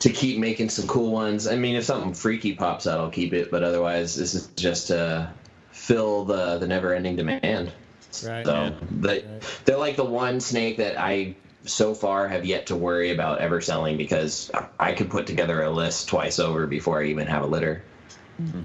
to 0.00 0.10
keep 0.10 0.38
making 0.38 0.68
some 0.68 0.86
cool 0.88 1.12
ones. 1.12 1.46
I 1.46 1.54
mean, 1.56 1.76
if 1.76 1.84
something 1.84 2.12
freaky 2.12 2.54
pops 2.54 2.88
out, 2.88 2.98
I'll 2.98 3.10
keep 3.10 3.32
it, 3.32 3.50
but 3.52 3.62
otherwise, 3.62 4.16
this 4.16 4.34
is 4.34 4.48
just 4.56 4.88
to 4.88 5.32
fill 5.72 6.24
the 6.24 6.58
the 6.58 6.66
never 6.66 6.94
ending 6.94 7.16
demand. 7.16 7.72
Right. 8.24 8.44
So 8.44 8.54
Yeah. 8.54 8.72
they 8.90 9.24
they're 9.64 9.78
like 9.78 9.96
the 9.96 10.04
one 10.04 10.40
snake 10.40 10.76
that 10.76 10.98
I 10.98 11.34
so 11.64 11.94
far 11.94 12.28
have 12.28 12.44
yet 12.44 12.66
to 12.66 12.76
worry 12.76 13.10
about 13.10 13.40
ever 13.40 13.60
selling 13.60 13.96
because 13.96 14.50
I 14.78 14.92
could 14.92 15.10
put 15.10 15.26
together 15.26 15.62
a 15.62 15.70
list 15.70 16.08
twice 16.08 16.38
over 16.38 16.66
before 16.66 17.02
I 17.02 17.06
even 17.06 17.26
have 17.26 17.42
a 17.42 17.46
litter. 17.46 17.82
Mm-hmm. 18.40 18.62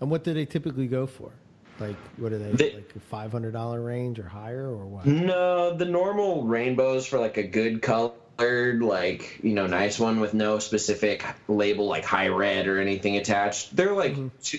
And 0.00 0.10
what 0.10 0.24
do 0.24 0.32
they 0.32 0.46
typically 0.46 0.86
go 0.86 1.06
for? 1.06 1.30
Like, 1.78 1.96
what 2.18 2.32
are 2.32 2.38
they, 2.38 2.52
They- 2.52 2.74
like 2.74 2.92
a 2.96 3.00
five 3.00 3.32
hundred 3.32 3.52
dollar 3.52 3.80
range 3.80 4.18
or 4.18 4.28
higher, 4.28 4.66
or 4.66 4.86
what? 4.86 5.06
No, 5.06 5.74
the 5.74 5.86
normal 5.86 6.44
rainbows 6.44 7.06
for 7.06 7.18
like 7.18 7.36
a 7.38 7.42
good 7.42 7.80
colored, 7.80 8.82
like 8.82 9.40
you 9.42 9.54
know, 9.54 9.66
nice 9.66 9.98
one 9.98 10.20
with 10.20 10.34
no 10.34 10.58
specific 10.58 11.24
label 11.48 11.86
like 11.86 12.04
high 12.04 12.28
red 12.28 12.66
or 12.66 12.80
anything 12.80 13.16
attached. 13.16 13.74
They're 13.74 13.94
like 13.94 14.12
mm-hmm. 14.12 14.28
two, 14.42 14.58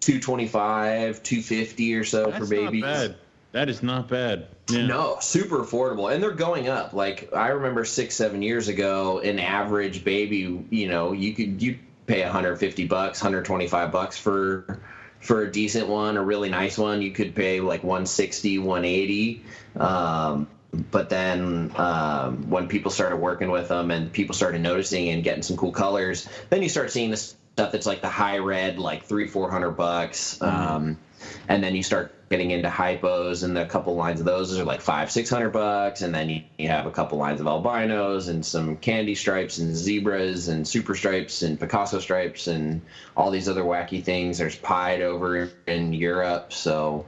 225, 0.00 1.22
250 1.22 1.94
or 1.94 2.04
so 2.04 2.30
that's 2.30 2.38
for 2.38 2.46
babies. 2.46 2.82
not 2.82 2.92
bad. 2.92 3.16
That 3.52 3.68
is 3.68 3.82
not 3.82 4.08
bad. 4.08 4.46
Yeah. 4.70 4.86
No, 4.86 5.18
super 5.20 5.58
affordable, 5.58 6.12
and 6.12 6.22
they're 6.22 6.30
going 6.30 6.68
up. 6.68 6.92
Like 6.92 7.34
I 7.34 7.48
remember 7.48 7.84
six, 7.84 8.14
seven 8.14 8.42
years 8.42 8.68
ago, 8.68 9.18
an 9.18 9.38
average 9.38 10.04
baby, 10.04 10.64
you 10.70 10.88
know, 10.88 11.12
you 11.12 11.34
could 11.34 11.60
you 11.60 11.78
pay 12.06 12.22
150 12.22 12.86
bucks, 12.86 13.20
125 13.20 13.90
bucks 13.90 14.18
for 14.18 14.80
for 15.20 15.42
a 15.42 15.50
decent 15.50 15.88
one, 15.88 16.16
a 16.16 16.22
really 16.22 16.48
nice 16.48 16.78
one. 16.78 17.02
You 17.02 17.10
could 17.10 17.34
pay 17.34 17.60
like 17.60 17.82
160, 17.82 18.58
180. 18.58 19.44
Um, 19.76 20.48
but 20.90 21.10
then 21.10 21.72
um, 21.76 22.48
when 22.48 22.68
people 22.68 22.90
started 22.90 23.16
working 23.16 23.50
with 23.50 23.68
them 23.68 23.90
and 23.90 24.12
people 24.12 24.34
started 24.34 24.60
noticing 24.60 25.08
and 25.08 25.22
getting 25.22 25.42
some 25.42 25.56
cool 25.56 25.72
colors, 25.72 26.28
then 26.48 26.62
you 26.62 26.68
start 26.68 26.90
seeing 26.90 27.10
this 27.10 27.34
stuff 27.60 27.72
that's 27.72 27.86
like 27.86 28.00
the 28.00 28.08
high 28.08 28.38
red, 28.38 28.78
like 28.78 29.04
three, 29.04 29.26
four 29.26 29.50
hundred 29.50 29.72
bucks. 29.72 30.40
Um, 30.40 30.98
and 31.46 31.62
then 31.62 31.74
you 31.74 31.82
start 31.82 32.14
getting 32.30 32.50
into 32.50 32.70
hypos 32.70 33.42
and 33.44 33.58
a 33.58 33.66
couple 33.66 33.94
lines 33.94 34.20
of 34.20 34.24
those 34.24 34.58
are 34.58 34.64
like 34.64 34.80
five 34.80 35.10
six 35.10 35.28
hundred 35.28 35.50
bucks 35.50 36.00
and 36.00 36.14
then 36.14 36.30
you, 36.30 36.42
you 36.56 36.68
have 36.68 36.86
a 36.86 36.90
couple 36.90 37.18
lines 37.18 37.40
of 37.40 37.46
albinos 37.46 38.28
and 38.28 38.46
some 38.46 38.76
candy 38.76 39.14
stripes 39.14 39.58
and 39.58 39.76
zebras 39.76 40.48
and 40.48 40.66
super 40.66 40.94
stripes 40.94 41.42
and 41.42 41.60
picasso 41.60 41.98
stripes 41.98 42.46
and 42.46 42.80
all 43.16 43.30
these 43.30 43.48
other 43.48 43.64
wacky 43.64 44.02
things 44.02 44.38
there's 44.38 44.56
pied 44.56 45.02
over 45.02 45.50
in 45.66 45.92
europe 45.92 46.52
so 46.52 47.04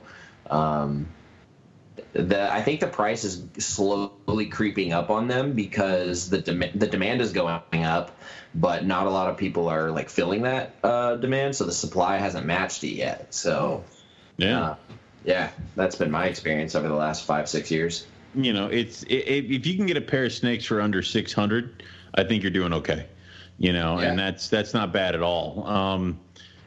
um, 0.50 1.06
the 2.12 2.52
I 2.52 2.62
think 2.62 2.80
the 2.80 2.88
price 2.88 3.24
is 3.24 3.42
slowly 3.58 4.10
creeping 4.50 4.92
up 4.92 5.10
on 5.10 5.28
them 5.28 5.52
because 5.52 6.30
the 6.30 6.38
dem- 6.40 6.70
the 6.74 6.86
demand 6.86 7.20
is 7.20 7.32
going 7.32 7.60
up, 7.84 8.10
but 8.54 8.84
not 8.86 9.06
a 9.06 9.10
lot 9.10 9.28
of 9.30 9.36
people 9.36 9.68
are 9.68 9.90
like 9.90 10.08
filling 10.08 10.42
that 10.42 10.74
uh, 10.82 11.16
demand, 11.16 11.54
so 11.56 11.64
the 11.64 11.72
supply 11.72 12.16
hasn't 12.18 12.46
matched 12.46 12.84
it 12.84 12.94
yet. 12.94 13.32
So, 13.34 13.84
Yeah. 14.36 14.60
uh, 14.60 14.74
yeah, 15.24 15.50
that's 15.76 15.96
been 15.96 16.10
my 16.10 16.26
experience 16.26 16.74
over 16.74 16.88
the 16.88 16.94
last 16.94 17.24
five 17.26 17.48
six 17.48 17.70
years. 17.70 18.06
you 18.34 18.52
know, 18.52 18.66
it's 18.68 19.04
i 19.10 19.14
i 19.14 19.18
if 19.58 19.66
you 19.66 19.76
can 19.76 19.86
get 19.86 19.96
a 19.96 20.00
pair 20.00 20.24
of 20.24 20.32
snakes 20.32 20.64
for 20.64 20.80
under 20.80 21.02
six 21.02 21.32
hundred, 21.32 21.82
I 22.14 22.24
think 22.24 22.42
you're 22.42 22.50
doing 22.52 22.72
okay. 22.72 23.06
You 23.58 23.72
know, 23.72 23.98
and 23.98 24.18
that's 24.18 24.48
that's 24.48 24.72
not 24.74 24.92
bad 24.92 25.14
at 25.14 25.22
all. 25.22 25.66
Um, 25.66 26.18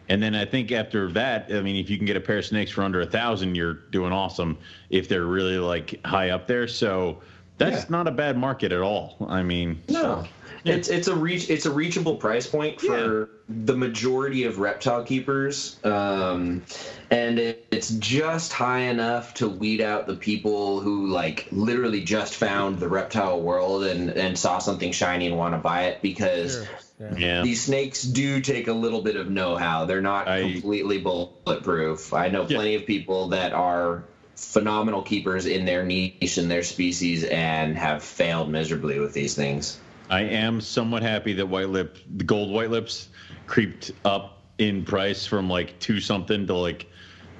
and 0.07 0.21
then 0.21 0.35
I 0.35 0.45
think 0.45 0.71
after 0.71 1.11
that, 1.13 1.47
I 1.51 1.61
mean, 1.61 1.75
if 1.77 1.89
you 1.89 1.97
can 1.97 2.05
get 2.05 2.15
a 2.15 2.21
pair 2.21 2.37
of 2.37 2.45
snakes 2.45 2.69
for 2.71 2.83
under 2.83 3.01
a 3.01 3.05
thousand, 3.07 3.55
you're 3.55 3.73
doing 3.73 4.13
awesome. 4.13 4.57
If 4.91 5.09
they're 5.09 5.25
really 5.25 5.57
like 5.57 5.99
high 6.05 6.29
up 6.29 6.45
there, 6.47 6.67
so 6.67 7.17
that's 7.57 7.83
Yeah. 7.83 7.89
not 7.89 8.07
a 8.07 8.11
bad 8.11 8.37
market 8.37 8.71
at 8.71 8.81
all. 8.81 9.15
I 9.27 9.43
mean, 9.43 9.81
No, 9.89 10.25
it's 10.63 10.87
it's 10.89 11.07
a 11.07 11.15
reach 11.15 11.49
it's 11.49 11.65
a 11.65 11.71
reachable 11.71 12.15
price 12.15 12.47
point 12.47 12.81
for 12.81 13.29
the 13.47 13.75
majority 13.77 14.43
of 14.45 14.57
reptile 14.59 15.03
keepers, 15.03 15.77
um, 15.83 16.63
and 17.11 17.37
it, 17.39 17.67
it's 17.71 17.89
just 17.91 18.51
high 18.51 18.79
enough 18.81 19.35
to 19.35 19.47
weed 19.47 19.79
out 19.81 20.07
the 20.07 20.15
people 20.15 20.79
who 20.79 21.07
like 21.07 21.47
literally 21.51 22.01
just 22.03 22.35
found 22.35 22.79
the 22.79 22.87
reptile 22.87 23.39
world 23.41 23.83
and 23.83 24.09
and 24.09 24.37
saw 24.37 24.57
something 24.57 24.91
shiny 24.91 25.27
and 25.27 25.37
want 25.37 25.53
to 25.53 25.59
buy 25.59 25.83
it 25.83 26.01
because. 26.01 26.55
Sure. 26.55 26.67
Yeah. 26.97 27.13
yeah, 27.17 27.41
These 27.41 27.61
snakes 27.61 28.03
do 28.03 28.39
take 28.39 28.69
a 28.69 28.73
little 28.73 29.01
bit 29.01 29.17
of 29.17 29.29
know-how. 29.29 29.83
They're 29.83 29.99
not 29.99 30.29
I- 30.29 30.49
completely 30.53 30.99
bulletproof. 30.99 32.13
I 32.13 32.29
know 32.29 32.43
Yeah. 32.47 32.55
plenty 32.55 32.75
of 32.75 32.85
people 32.85 33.27
that 33.29 33.51
are 33.51 34.05
phenomenal 34.35 35.01
keepers 35.01 35.45
in 35.45 35.65
their 35.65 35.83
niche 35.83 36.37
and 36.37 36.49
their 36.51 36.63
species 36.63 37.23
and 37.23 37.77
have 37.77 38.03
failed 38.03 38.49
miserably 38.49 38.99
with 38.99 39.13
these 39.13 39.35
things. 39.35 39.79
I 40.09 40.21
am 40.21 40.61
somewhat 40.61 41.01
happy 41.03 41.33
that 41.33 41.47
white 41.47 41.69
lip, 41.69 41.97
the 42.15 42.23
gold 42.23 42.51
white 42.51 42.69
lips, 42.69 43.07
creeped 43.47 43.91
up 44.03 44.41
in 44.57 44.85
price 44.85 45.25
from 45.25 45.49
like 45.49 45.79
two 45.79 45.99
something 45.99 46.47
to 46.47 46.55
like 46.55 46.87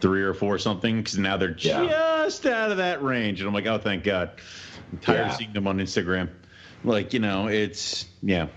three 0.01 0.23
or 0.23 0.33
four 0.33 0.57
something 0.57 0.97
because 0.97 1.17
now 1.17 1.37
they're 1.37 1.55
Yeah. 1.57 1.87
just 2.25 2.45
out 2.45 2.71
of 2.71 2.77
that 2.77 3.03
range, 3.03 3.39
and 3.39 3.47
I'm 3.47 3.53
like, 3.53 3.67
oh, 3.67 3.77
thank 3.77 4.03
God. 4.03 4.31
I'm 4.91 4.99
tired 4.99 5.27
of 5.27 5.33
seeing 5.33 5.53
them 5.53 5.67
on 5.67 5.77
Instagram. 5.77 6.29
Like 6.83 7.13
you 7.13 7.19
know, 7.19 7.47
it's 7.47 8.05
yeah, 8.21 8.47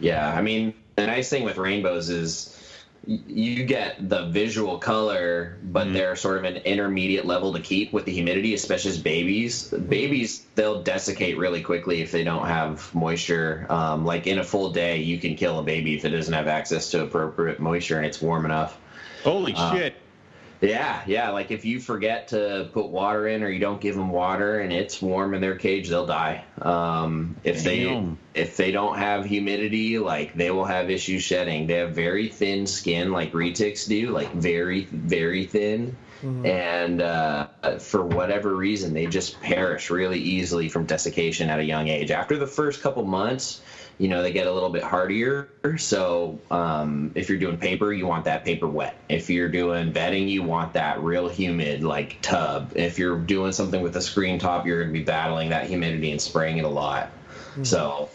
Yeah, 0.00 0.32
I 0.32 0.42
mean, 0.42 0.74
the 0.96 1.06
nice 1.06 1.28
thing 1.28 1.44
with 1.44 1.56
rainbows 1.56 2.08
is 2.08 2.57
you 3.08 3.64
get 3.64 4.06
the 4.10 4.26
visual 4.26 4.78
color, 4.78 5.56
but 5.62 5.90
they're 5.94 6.14
sort 6.14 6.36
of 6.36 6.44
an 6.44 6.56
intermediate 6.56 7.24
level 7.24 7.54
to 7.54 7.60
keep 7.60 7.90
with 7.90 8.04
the 8.04 8.12
humidity, 8.12 8.52
especially 8.52 8.90
as 8.90 8.98
babies. 8.98 9.68
Babies, 9.68 10.44
they'll 10.56 10.82
desiccate 10.82 11.38
really 11.38 11.62
quickly 11.62 12.02
if 12.02 12.12
they 12.12 12.22
don't 12.22 12.46
have 12.46 12.94
moisture. 12.94 13.64
Um, 13.70 14.04
like 14.04 14.26
in 14.26 14.38
a 14.40 14.44
full 14.44 14.72
day, 14.72 14.98
you 14.98 15.18
can 15.18 15.36
kill 15.36 15.58
a 15.58 15.62
baby 15.62 15.96
if 15.96 16.04
it 16.04 16.10
doesn't 16.10 16.34
have 16.34 16.48
access 16.48 16.90
to 16.90 17.02
appropriate 17.02 17.60
moisture 17.60 17.96
and 17.96 18.04
it's 18.04 18.20
warm 18.20 18.44
enough. 18.44 18.78
holy 19.24 19.54
Uh, 19.54 19.74
shit. 19.74 19.94
Yeah, 20.60 21.02
yeah. 21.06 21.30
Like 21.30 21.50
if 21.50 21.64
you 21.64 21.80
forget 21.80 22.28
to 22.28 22.68
put 22.72 22.88
water 22.88 23.28
in 23.28 23.42
or 23.42 23.48
you 23.48 23.60
don't 23.60 23.80
give 23.80 23.94
them 23.94 24.10
water 24.10 24.60
and 24.60 24.72
it's 24.72 25.00
warm 25.00 25.34
in 25.34 25.40
their 25.40 25.56
cage, 25.56 25.88
they'll 25.88 26.06
die. 26.06 26.44
Um, 26.60 27.36
if 27.44 27.62
Damn. 27.62 28.18
they 28.34 28.40
if 28.40 28.56
they 28.56 28.72
don't 28.72 28.98
have 28.98 29.24
humidity, 29.24 29.98
like 29.98 30.34
they 30.34 30.50
will 30.50 30.64
have 30.64 30.90
issues 30.90 31.22
shedding. 31.22 31.66
They 31.66 31.74
have 31.74 31.94
very 31.94 32.28
thin 32.28 32.66
skin, 32.66 33.12
like 33.12 33.32
retics 33.32 33.88
do, 33.88 34.10
like 34.10 34.32
very 34.32 34.84
very 34.84 35.46
thin. 35.46 35.96
And 36.20 37.00
uh, 37.00 37.46
for 37.78 38.02
whatever 38.02 38.52
reason, 38.52 38.92
they 38.92 39.06
just 39.06 39.40
perish 39.40 39.88
really 39.88 40.18
easily 40.18 40.68
from 40.68 40.84
desiccation 40.84 41.48
at 41.48 41.60
a 41.60 41.64
young 41.64 41.86
age. 41.86 42.10
After 42.10 42.36
the 42.36 42.46
first 42.46 42.82
couple 42.82 43.04
months, 43.04 43.60
you 43.98 44.08
know 44.08 44.22
they 44.22 44.32
get 44.32 44.46
a 44.46 44.52
little 44.52 44.70
bit 44.70 44.82
hardier. 44.82 45.48
So 45.76 46.38
um, 46.50 47.12
if 47.14 47.28
you're 47.28 47.38
doing 47.38 47.58
paper, 47.58 47.92
you 47.92 48.06
want 48.06 48.24
that 48.24 48.44
paper 48.44 48.66
wet. 48.66 48.96
If 49.08 49.28
you're 49.28 49.48
doing 49.48 49.92
bedding, 49.92 50.28
you 50.28 50.42
want 50.42 50.72
that 50.74 51.02
real 51.02 51.28
humid 51.28 51.82
like 51.82 52.18
tub. 52.22 52.72
If 52.76 52.98
you're 52.98 53.18
doing 53.18 53.52
something 53.52 53.82
with 53.82 53.96
a 53.96 54.02
screen 54.02 54.38
top, 54.38 54.66
you're 54.66 54.82
going 54.82 54.92
to 54.92 54.98
be 54.98 55.04
battling 55.04 55.50
that 55.50 55.66
humidity 55.66 56.12
and 56.12 56.20
spraying 56.20 56.58
it 56.58 56.64
a 56.64 56.68
lot. 56.68 57.10
Mm-hmm. 57.50 57.64
So 57.64 58.08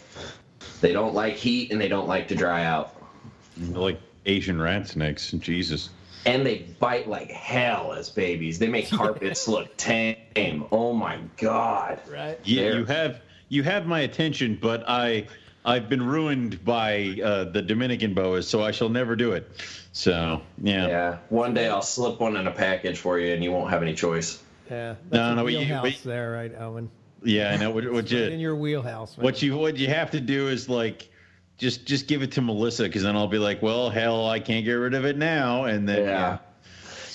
they 0.80 0.92
don't 0.92 1.14
like 1.14 1.34
heat 1.34 1.70
and 1.70 1.80
they 1.80 1.88
don't 1.88 2.08
like 2.08 2.28
to 2.28 2.34
dry 2.34 2.64
out. 2.64 2.96
Like 3.60 4.00
Asian 4.26 4.60
rat 4.60 4.88
snakes. 4.88 5.30
Jesus 5.32 5.90
and 6.26 6.46
they 6.46 6.58
bite 6.78 7.08
like 7.08 7.30
hell 7.30 7.92
as 7.92 8.10
babies. 8.10 8.58
They 8.58 8.68
make 8.68 8.88
carpets 8.90 9.46
look 9.48 9.76
tame. 9.76 10.64
Oh 10.72 10.92
my 10.92 11.18
god! 11.36 12.00
Right? 12.10 12.38
Yeah, 12.44 12.62
They're... 12.62 12.78
you 12.78 12.84
have 12.86 13.20
you 13.48 13.62
have 13.62 13.86
my 13.86 14.00
attention, 14.00 14.58
but 14.60 14.84
I 14.88 15.26
I've 15.64 15.88
been 15.88 16.04
ruined 16.04 16.64
by 16.64 17.18
uh, 17.24 17.44
the 17.44 17.62
Dominican 17.62 18.12
boas, 18.12 18.46
so 18.46 18.62
I 18.62 18.70
shall 18.70 18.90
never 18.90 19.16
do 19.16 19.32
it. 19.32 19.50
So 19.92 20.42
yeah. 20.62 20.86
Yeah. 20.86 21.18
One 21.30 21.54
day 21.54 21.68
I'll 21.68 21.82
slip 21.82 22.20
one 22.20 22.36
in 22.36 22.46
a 22.46 22.50
package 22.50 22.98
for 22.98 23.18
you, 23.18 23.32
and 23.32 23.42
you 23.42 23.52
won't 23.52 23.70
have 23.70 23.82
any 23.82 23.94
choice. 23.94 24.42
Yeah. 24.70 24.96
no, 25.10 25.34
no. 25.34 25.44
Wheelhouse 25.44 26.04
you, 26.04 26.10
there, 26.10 26.32
right, 26.32 26.52
Owen? 26.58 26.90
Yeah, 27.22 27.52
I 27.52 27.56
know. 27.56 27.70
What, 27.70 27.90
what 27.90 28.10
you 28.10 28.18
in 28.24 28.40
your 28.40 28.56
wheelhouse? 28.56 29.16
Man. 29.16 29.24
What 29.24 29.40
you 29.40 29.56
what 29.56 29.76
you 29.76 29.88
have 29.88 30.10
to 30.10 30.20
do 30.20 30.48
is 30.48 30.68
like 30.68 31.08
just 31.56 31.86
just 31.86 32.08
give 32.08 32.22
it 32.22 32.32
to 32.32 32.42
Melissa 32.42 32.84
because 32.84 33.02
then 33.02 33.16
I'll 33.16 33.28
be 33.28 33.38
like, 33.38 33.62
well, 33.62 33.88
hell, 33.88 34.28
I 34.28 34.40
can't 34.40 34.64
get 34.64 34.72
rid 34.72 34.94
of 34.94 35.04
it 35.04 35.16
now, 35.16 35.64
and 35.64 35.88
then 35.88 36.04
yeah. 36.04 36.38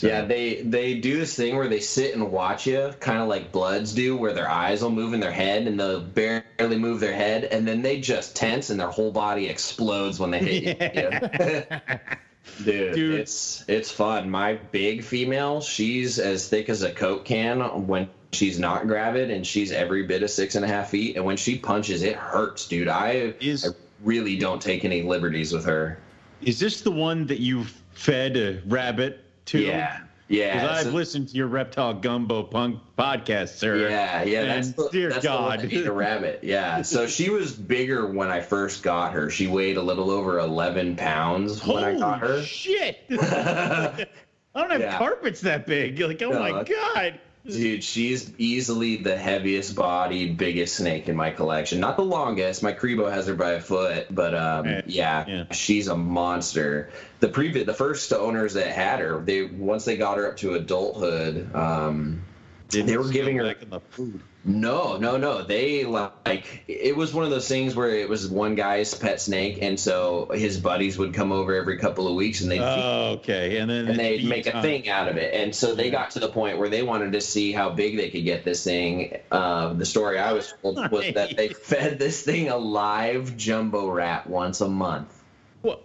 Yeah. 0.04 0.10
So. 0.10 0.16
Yeah, 0.22 0.26
they 0.26 0.62
they 0.62 0.96
do 0.96 1.18
this 1.18 1.36
thing 1.36 1.56
where 1.56 1.68
they 1.68 1.80
sit 1.80 2.14
and 2.14 2.32
watch 2.32 2.68
you, 2.68 2.94
kind 3.00 3.20
of 3.22 3.28
like 3.28 3.52
Bloods 3.52 3.94
do, 3.94 4.16
where 4.18 4.34
their 4.34 4.50
eyes 4.50 4.82
will 4.82 4.92
move 4.92 5.14
in 5.14 5.20
their 5.20 5.32
head 5.32 5.68
and 5.68 5.80
they'll 5.80 6.02
barely 6.02 6.78
move 6.78 7.00
their 7.00 7.14
head, 7.14 7.46
and 7.46 7.68
then 7.68 7.82
they 7.82 8.00
just 8.00 8.36
tense 8.36 8.70
and 8.70 8.80
their 8.80 8.90
whole 8.90 9.12
body 9.12 9.48
explodes 9.48 10.20
when 10.20 10.32
they 10.32 10.40
hit 10.40 10.78
yeah. 10.96 11.80
you. 11.90 12.00
Dude, 12.64 12.96
Dude, 12.96 13.20
it's 13.20 13.64
it's 13.68 13.92
fun. 13.92 14.30
My 14.30 14.56
big 14.72 15.04
female, 15.04 15.62
she's 15.62 16.20
as 16.20 16.48
thick 16.48 16.70
as 16.70 16.82
a 16.82 16.92
Coke 16.92 17.26
can 17.26 17.88
when 17.88 18.10
she's 18.32 18.60
not 18.60 18.88
gravid, 18.88 19.32
and 19.32 19.46
she's 19.46 19.72
every 19.72 20.04
bit 20.04 20.24
of 20.24 20.30
six 20.30 20.56
and 20.56 20.66
a 20.66 20.68
half 20.68 20.90
feet. 20.90 21.16
And 21.16 21.26
when 21.26 21.38
she 21.38 21.58
punches, 21.58 22.04
it 22.04 22.16
hurts, 22.16 22.68
dude. 22.68 22.88
I, 22.88 23.34
is, 23.40 23.68
I 23.68 23.72
really 24.04 24.38
don't 24.38 24.62
take 24.62 24.84
any 24.84 25.02
liberties 25.04 25.54
with 25.54 25.66
her. 25.66 26.00
Is 26.42 26.60
this 26.60 26.82
the 26.82 26.92
one 26.92 27.28
that 27.28 27.40
you 27.40 27.66
fed 27.94 28.38
a 28.38 28.62
rabbit 28.66 29.24
to? 29.50 29.60
Yeah. 29.60 30.02
Yeah, 30.30 30.54
because 30.54 30.86
I've 30.86 30.94
listened 30.94 31.30
to 31.30 31.36
your 31.36 31.48
reptile 31.48 31.92
gumbo 31.92 32.44
punk 32.44 32.80
podcast, 32.96 33.58
sir. 33.58 33.90
Yeah, 33.90 34.22
yeah. 34.22 34.46
That's 34.46 34.74
the, 34.74 34.88
dear 34.92 35.10
that's 35.10 35.26
God, 35.26 35.62
the 35.62 35.92
rabbit. 35.92 36.42
Yeah. 36.44 36.84
So 36.84 37.08
she 37.08 37.32
was 37.32 37.54
bigger 37.54 38.06
when 38.06 38.30
I 38.30 38.40
first 38.40 38.84
got 38.84 39.12
her. 39.14 39.32
She 39.32 39.48
weighed 39.48 39.78
a 39.78 39.82
little 39.82 40.12
over 40.12 40.38
eleven 40.38 40.96
pounds 40.96 41.66
when 41.66 41.84
Holy 41.84 41.96
I 41.96 42.00
got 42.00 42.20
her. 42.20 42.44
Shit! 42.44 43.06
I 43.10 44.08
don't 44.54 44.70
have 44.70 44.82
yeah. 44.82 44.98
carpets 45.00 45.42
that 45.42 45.66
big. 45.66 45.98
You're 45.98 46.10
like, 46.10 46.22
oh 46.22 46.30
no, 46.30 46.40
my 46.40 46.64
god. 46.64 47.20
Dude, 47.46 47.84
she's 47.84 48.32
easily 48.38 48.98
the 48.98 49.18
heaviest 49.18 49.76
bodied, 49.76 50.38
biggest 50.38 50.76
snake 50.76 51.08
in 51.08 51.16
my 51.16 51.32
collection. 51.32 51.80
Not 51.80 51.96
the 51.96 52.04
longest. 52.04 52.62
My 52.62 52.74
Crebo 52.74 53.12
has 53.12 53.28
her 53.28 53.34
by 53.34 53.52
a 53.52 53.62
foot, 53.62 54.08
but 54.12 54.36
um, 54.36 54.68
yeah, 54.86 55.26
yeah, 55.26 55.52
she's 55.52 55.88
a 55.88 55.96
monster. 55.96 56.92
The 57.22 57.30
previous, 57.30 57.66
the 57.66 57.74
first 57.74 58.12
owners 58.12 58.54
that 58.56 58.68
had 58.68 59.00
her, 59.00 59.22
they 59.22 59.44
once 59.46 59.86
they 59.86 59.96
got 59.96 60.18
her 60.18 60.28
up 60.28 60.38
to 60.38 60.56
adulthood, 60.56 61.56
um, 61.56 62.22
they 62.70 62.98
were 62.98 63.10
giving 63.10 63.38
her 63.38 63.44
like 63.44 63.62
in 63.62 63.70
the 63.70 63.80
food. 63.80 64.22
No, 64.46 64.96
no, 64.98 65.18
no. 65.18 65.44
They 65.44 65.84
like 65.84 66.64
it 66.68 66.96
was 66.96 67.14
one 67.14 67.26
of 67.26 67.30
those 67.30 67.48
things 67.48 67.76
where 67.76 67.90
it 67.90 68.08
was 68.08 68.28
one 68.30 68.56
guy's 68.56 68.94
pet 68.94 69.20
snake, 69.20 69.60
and 69.62 69.78
so 69.78 70.30
his 70.34 70.58
buddies 70.58 70.98
would 70.98 71.14
come 71.14 71.34
over 71.34 71.54
every 71.54 71.78
couple 71.78 72.08
of 72.08 72.16
weeks, 72.16 72.40
and 72.42 72.50
they 72.50 72.60
oh, 72.60 73.18
okay, 73.18 73.58
and 73.58 73.70
then 73.70 73.90
and 73.90 74.00
they'd 74.00 74.24
make 74.24 74.48
a 74.48 74.62
thing 74.62 74.88
out 74.88 75.10
of 75.10 75.18
it, 75.18 75.34
and 75.34 75.54
so 75.54 75.76
they 75.76 75.92
got 75.92 76.12
to 76.12 76.20
the 76.20 76.30
point 76.30 76.58
where 76.58 76.70
they 76.70 76.84
wanted 76.84 77.12
to 77.14 77.22
see 77.22 77.52
how 77.52 77.70
big 77.70 77.98
they 77.98 78.10
could 78.10 78.24
get 78.24 78.46
this 78.46 78.64
thing. 78.64 79.18
Uh, 79.30 79.74
the 79.74 79.86
story 79.86 80.18
I 80.18 80.32
was 80.32 80.54
told 80.62 80.78
was 80.92 81.14
that 81.14 81.36
they 81.36 81.50
fed 81.50 82.00
this 82.00 82.24
thing 82.24 82.48
a 82.48 82.58
live 82.58 83.36
jumbo 83.36 83.90
rat 83.90 84.28
once 84.28 84.62
a 84.62 84.70
month. 84.70 85.22
Well, 85.64 85.82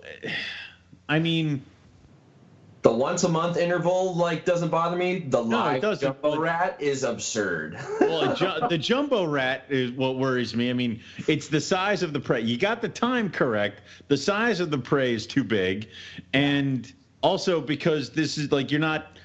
I 1.09 1.19
mean 1.19 1.65
the 2.85 2.93
once 2.93 3.25
a 3.25 3.29
month 3.29 3.57
interval 3.57 4.15
like 4.15 4.45
doesn't 4.45 4.69
bother 4.69 4.95
me. 4.95 5.21
The 5.21 5.43
no, 5.43 5.57
live 5.57 6.01
jumbo 6.01 6.39
rat 6.39 6.77
is 6.81 7.03
absurd. 7.03 7.79
well, 7.99 8.37
ju- 8.37 8.61
the 8.69 8.77
jumbo 8.77 9.25
rat 9.25 9.65
is 9.71 9.91
what 9.93 10.19
worries 10.19 10.55
me. 10.55 10.69
I 10.69 10.75
mean, 10.75 11.01
it's 11.27 11.49
the 11.49 11.63
size 11.63 12.03
of 12.03 12.13
the 12.13 12.21
prey. 12.21 12.43
You 12.43 12.59
got 12.59 12.83
the 12.83 12.91
time 12.91 13.31
correct. 13.31 13.81
The 14.09 14.19
size 14.19 14.61
of 14.61 14.71
the 14.71 14.77
prey 14.77 15.15
is 15.15 15.27
too 15.27 15.43
big, 15.43 15.89
and 16.35 16.93
also 17.23 17.59
because 17.59 18.11
this 18.11 18.37
is 18.37 18.53
like 18.53 18.71
you're 18.71 18.81
not. 18.81 19.17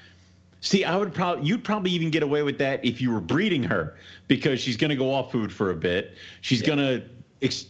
See, 0.62 0.86
I 0.86 0.96
would 0.96 1.12
probably 1.12 1.46
you'd 1.46 1.62
probably 1.62 1.90
even 1.90 2.10
get 2.10 2.22
away 2.22 2.42
with 2.42 2.56
that 2.58 2.82
if 2.82 3.02
you 3.02 3.12
were 3.12 3.20
breeding 3.20 3.62
her 3.64 3.96
because 4.26 4.58
she's 4.58 4.78
going 4.78 4.90
to 4.90 4.96
go 4.96 5.12
off 5.12 5.32
food 5.32 5.52
for 5.52 5.70
a 5.70 5.76
bit. 5.76 6.16
She's 6.40 6.62
yeah. 6.62 6.66
going 6.66 6.78
to 6.78 7.04
ex- 7.42 7.66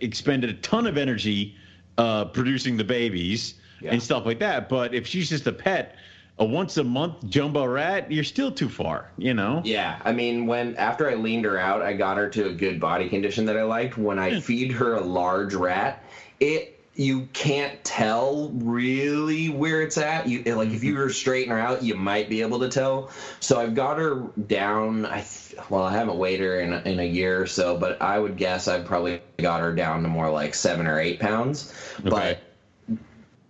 expend 0.00 0.44
a 0.44 0.54
ton 0.54 0.86
of 0.86 0.96
energy 0.96 1.54
uh, 1.98 2.26
producing 2.26 2.78
the 2.78 2.84
babies 2.84 3.57
yeah. 3.80 3.92
and 3.92 4.02
stuff 4.02 4.26
like 4.26 4.38
that. 4.40 4.68
But 4.68 4.94
if 4.94 5.06
she's 5.06 5.28
just 5.28 5.46
a 5.46 5.52
pet, 5.52 5.96
a 6.38 6.44
once 6.44 6.76
a 6.76 6.84
month 6.84 7.28
jumbo 7.28 7.64
rat, 7.64 8.10
you're 8.12 8.24
still 8.24 8.52
too 8.52 8.68
far, 8.68 9.10
you 9.16 9.34
know? 9.34 9.60
Yeah. 9.64 10.00
I 10.04 10.12
mean, 10.12 10.46
when 10.46 10.76
after 10.76 11.10
I 11.10 11.14
leaned 11.14 11.44
her 11.44 11.58
out, 11.58 11.82
I 11.82 11.94
got 11.94 12.16
her 12.16 12.28
to 12.30 12.46
a 12.48 12.52
good 12.52 12.78
body 12.78 13.08
condition 13.08 13.44
that 13.46 13.56
I 13.56 13.64
liked. 13.64 13.98
When 13.98 14.18
I 14.18 14.40
feed 14.40 14.72
her 14.72 14.94
a 14.94 15.00
large 15.00 15.54
rat, 15.54 16.04
it 16.40 16.78
you 16.98 17.28
can't 17.32 17.82
tell 17.84 18.48
really 18.54 19.48
where 19.48 19.82
it's 19.82 19.96
at. 19.96 20.28
You 20.28 20.42
like 20.56 20.70
if 20.70 20.82
you 20.82 20.94
mm-hmm. 20.94 21.02
were 21.02 21.10
straighten 21.10 21.52
her 21.52 21.58
out, 21.58 21.84
you 21.84 21.94
might 21.94 22.28
be 22.28 22.42
able 22.42 22.58
to 22.58 22.68
tell. 22.68 23.10
So 23.38 23.60
I've 23.60 23.76
got 23.76 23.98
her 23.98 24.28
down. 24.48 25.06
I 25.06 25.24
well, 25.70 25.84
I 25.84 25.92
haven't 25.92 26.18
weighed 26.18 26.40
her 26.40 26.60
in 26.60 26.72
in 26.72 26.98
a 26.98 27.06
year 27.06 27.40
or 27.40 27.46
so, 27.46 27.78
but 27.78 28.02
I 28.02 28.18
would 28.18 28.36
guess 28.36 28.66
I've 28.66 28.84
probably 28.84 29.22
got 29.38 29.60
her 29.60 29.72
down 29.72 30.02
to 30.02 30.08
more 30.08 30.28
like 30.28 30.54
seven 30.54 30.88
or 30.88 30.98
eight 30.98 31.20
pounds. 31.20 31.72
Okay. 32.00 32.10
But 32.10 32.40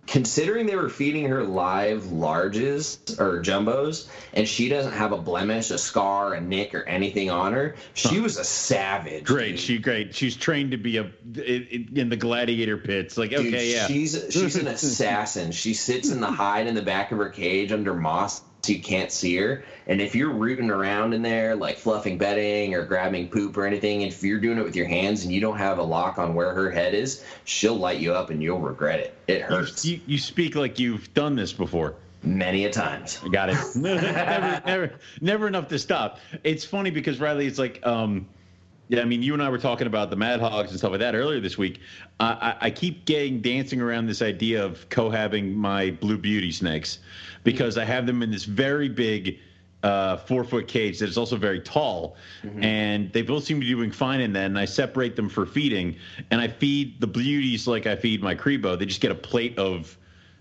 considering 0.09 0.65
they 0.65 0.75
were 0.75 0.89
feeding 0.89 1.27
her 1.27 1.43
live 1.43 2.03
larges 2.03 3.19
or 3.19 3.41
jumbos 3.41 4.07
and 4.33 4.47
she 4.47 4.69
doesn't 4.69 4.93
have 4.93 5.11
a 5.11 5.17
blemish 5.17 5.71
a 5.71 5.77
scar 5.77 6.33
a 6.33 6.41
nick 6.41 6.73
or 6.73 6.83
anything 6.83 7.29
on 7.29 7.53
her 7.53 7.75
she 7.93 8.19
was 8.19 8.37
a 8.37 8.43
savage 8.43 9.23
great 9.23 9.51
dude. 9.51 9.59
she 9.59 9.77
great. 9.77 10.15
She's 10.15 10.35
trained 10.35 10.71
to 10.71 10.77
be 10.77 10.97
a 10.97 11.11
in 11.35 12.09
the 12.09 12.15
gladiator 12.15 12.77
pits. 12.77 13.17
Like 13.17 13.31
dude, 13.31 13.47
okay 13.47 13.71
yeah. 13.71 13.87
she's 13.87 14.25
she's 14.29 14.55
an 14.55 14.67
assassin. 14.67 15.51
She 15.51 15.73
sits 15.73 16.09
in 16.09 16.21
the 16.21 16.31
hide 16.31 16.67
in 16.67 16.75
the 16.75 16.81
back 16.81 17.11
of 17.11 17.17
her 17.17 17.29
cage 17.29 17.71
under 17.71 17.93
moss 17.93 18.41
so 18.61 18.73
you 18.73 18.81
can't 18.81 19.11
see 19.11 19.35
her. 19.37 19.63
And 19.87 20.01
if 20.01 20.13
you're 20.13 20.31
rooting 20.31 20.69
around 20.69 21.13
in 21.13 21.21
there, 21.21 21.55
like 21.55 21.77
fluffing 21.77 22.17
bedding 22.17 22.75
or 22.75 22.83
grabbing 22.85 23.29
poop 23.29 23.57
or 23.57 23.65
anything, 23.65 24.01
if 24.01 24.21
you're 24.21 24.39
doing 24.39 24.57
it 24.57 24.63
with 24.63 24.75
your 24.75 24.87
hands 24.87 25.23
and 25.23 25.33
you 25.33 25.39
don't 25.39 25.57
have 25.57 25.77
a 25.77 25.83
lock 25.83 26.19
on 26.19 26.35
where 26.35 26.53
her 26.53 26.69
head 26.69 26.93
is, 26.93 27.23
she'll 27.45 27.75
light 27.75 27.99
you 27.99 28.13
up 28.13 28.29
and 28.29 28.43
you'll 28.43 28.59
regret 28.59 28.99
it. 28.99 29.15
It 29.27 29.41
hurts. 29.41 29.85
You, 29.85 29.99
you 30.05 30.17
speak 30.17 30.55
like 30.55 30.77
you've 30.77 31.13
done 31.13 31.35
this 31.35 31.53
before. 31.53 31.95
Many 32.21 32.65
a 32.65 32.71
times. 32.71 33.19
Got 33.31 33.49
it. 33.49 33.57
never, 33.75 34.61
never, 34.65 34.99
never 35.21 35.47
enough 35.47 35.69
to 35.69 35.79
stop. 35.79 36.19
It's 36.43 36.65
funny 36.65 36.91
because 36.91 37.19
Riley, 37.19 37.47
it's 37.47 37.59
like, 37.59 37.85
um, 37.87 38.27
yeah, 38.89 39.01
I 39.01 39.05
mean, 39.05 39.23
you 39.23 39.33
and 39.33 39.41
I 39.41 39.49
were 39.49 39.59
talking 39.59 39.87
about 39.87 40.09
the 40.09 40.15
Mad 40.15 40.39
Hogs 40.39 40.71
and 40.71 40.79
stuff 40.79 40.91
like 40.91 40.99
that 40.99 41.15
earlier 41.15 41.39
this 41.39 41.57
week. 41.57 41.79
I, 42.19 42.55
I 42.59 42.71
keep 42.71 43.05
getting 43.05 43.39
dancing 43.39 43.79
around 43.79 44.07
this 44.07 44.21
idea 44.21 44.65
of 44.65 44.89
cohabbing 44.89 45.53
my 45.53 45.91
blue 45.91 46.17
beauty 46.17 46.51
snakes 46.51 46.99
because 47.51 47.77
I 47.77 47.85
have 47.85 48.05
them 48.05 48.21
in 48.21 48.31
this 48.31 48.45
very 48.45 48.89
big 48.89 49.39
uh, 49.83 50.17
four 50.17 50.43
foot 50.43 50.67
cage 50.67 50.99
that 50.99 51.09
is 51.09 51.17
also 51.17 51.37
very 51.37 51.59
tall, 51.59 52.15
mm-hmm. 52.43 52.63
and 52.63 53.11
they 53.13 53.21
both 53.21 53.43
seem 53.43 53.59
to 53.59 53.65
be 53.65 53.71
doing 53.71 53.91
fine 53.91 54.21
in 54.21 54.33
that. 54.33 54.45
And 54.45 54.59
I 54.59 54.65
separate 54.65 55.15
them 55.15 55.29
for 55.29 55.45
feeding, 55.45 55.95
and 56.31 56.41
I 56.41 56.47
feed 56.47 56.99
the 56.99 57.07
beauties 57.07 57.67
like 57.67 57.87
I 57.87 57.95
feed 57.95 58.21
my 58.21 58.35
Crebo. 58.35 58.77
They 58.77 58.85
just 58.85 59.01
get 59.01 59.11
a 59.11 59.15
plate 59.15 59.57
of 59.57 59.97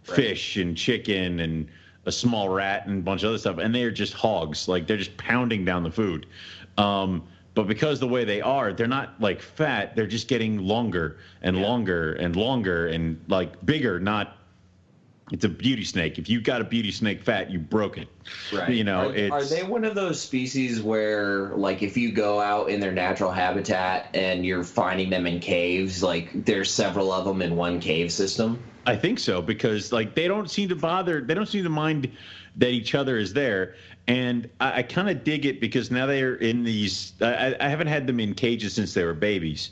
right. 0.08 0.16
fish 0.16 0.56
and 0.56 0.76
chicken 0.76 1.40
and 1.40 1.68
a 2.06 2.12
small 2.12 2.48
rat 2.48 2.86
and 2.86 2.98
a 2.98 3.02
bunch 3.02 3.22
of 3.22 3.28
other 3.28 3.38
stuff, 3.38 3.58
and 3.58 3.74
they 3.74 3.84
are 3.84 3.90
just 3.90 4.12
hogs. 4.12 4.68
Like 4.68 4.86
they're 4.86 4.96
just 4.96 5.16
pounding 5.16 5.64
down 5.64 5.82
the 5.82 5.90
food. 5.90 6.26
Um, 6.76 7.24
but 7.54 7.66
because 7.66 7.98
the 7.98 8.06
way 8.06 8.24
they 8.24 8.40
are, 8.40 8.72
they're 8.72 8.86
not 8.86 9.20
like 9.20 9.42
fat. 9.42 9.96
They're 9.96 10.06
just 10.06 10.28
getting 10.28 10.58
longer 10.58 11.18
and 11.42 11.56
yeah. 11.56 11.62
longer 11.62 12.12
and 12.14 12.36
longer 12.36 12.86
and 12.86 13.20
like 13.28 13.64
bigger. 13.66 13.98
Not 13.98 14.37
it's 15.30 15.44
a 15.44 15.48
beauty 15.48 15.84
snake. 15.84 16.18
If 16.18 16.28
you 16.28 16.40
got 16.40 16.60
a 16.60 16.64
beauty 16.64 16.90
snake 16.90 17.22
fat, 17.22 17.50
you 17.50 17.58
broke 17.58 17.98
it. 17.98 18.08
Right. 18.52 18.70
You 18.70 18.84
know, 18.84 19.10
are, 19.10 19.32
are, 19.32 19.44
they 19.44 19.62
one 19.62 19.84
of 19.84 19.94
those 19.94 20.20
species 20.20 20.80
where, 20.80 21.48
like, 21.56 21.82
if 21.82 21.96
you 21.96 22.12
go 22.12 22.40
out 22.40 22.70
in 22.70 22.80
their 22.80 22.92
natural 22.92 23.30
habitat 23.30 24.10
and 24.14 24.44
you're 24.44 24.64
finding 24.64 25.10
them 25.10 25.26
in 25.26 25.40
caves, 25.40 26.02
like, 26.02 26.44
there's 26.44 26.72
several 26.72 27.12
of 27.12 27.24
them 27.24 27.42
in 27.42 27.56
one 27.56 27.80
cave 27.80 28.12
system? 28.12 28.62
I 28.86 28.96
think 28.96 29.18
so 29.18 29.42
because, 29.42 29.92
like, 29.92 30.14
they 30.14 30.28
don't 30.28 30.50
seem 30.50 30.70
to 30.70 30.76
bother. 30.76 31.20
They 31.20 31.34
don't 31.34 31.48
seem 31.48 31.64
to 31.64 31.70
mind 31.70 32.10
that 32.56 32.70
each 32.70 32.94
other 32.94 33.18
is 33.18 33.32
there, 33.34 33.76
and 34.06 34.48
I, 34.60 34.78
I 34.78 34.82
kind 34.82 35.10
of 35.10 35.24
dig 35.24 35.46
it 35.46 35.60
because 35.60 35.90
now 35.90 36.06
they're 36.06 36.34
in 36.36 36.64
these. 36.64 37.12
I, 37.20 37.54
I, 37.60 37.68
haven't 37.68 37.86
had 37.88 38.06
them 38.06 38.18
in 38.18 38.34
cages 38.34 38.72
since 38.72 38.94
they 38.94 39.04
were 39.04 39.14
babies, 39.14 39.70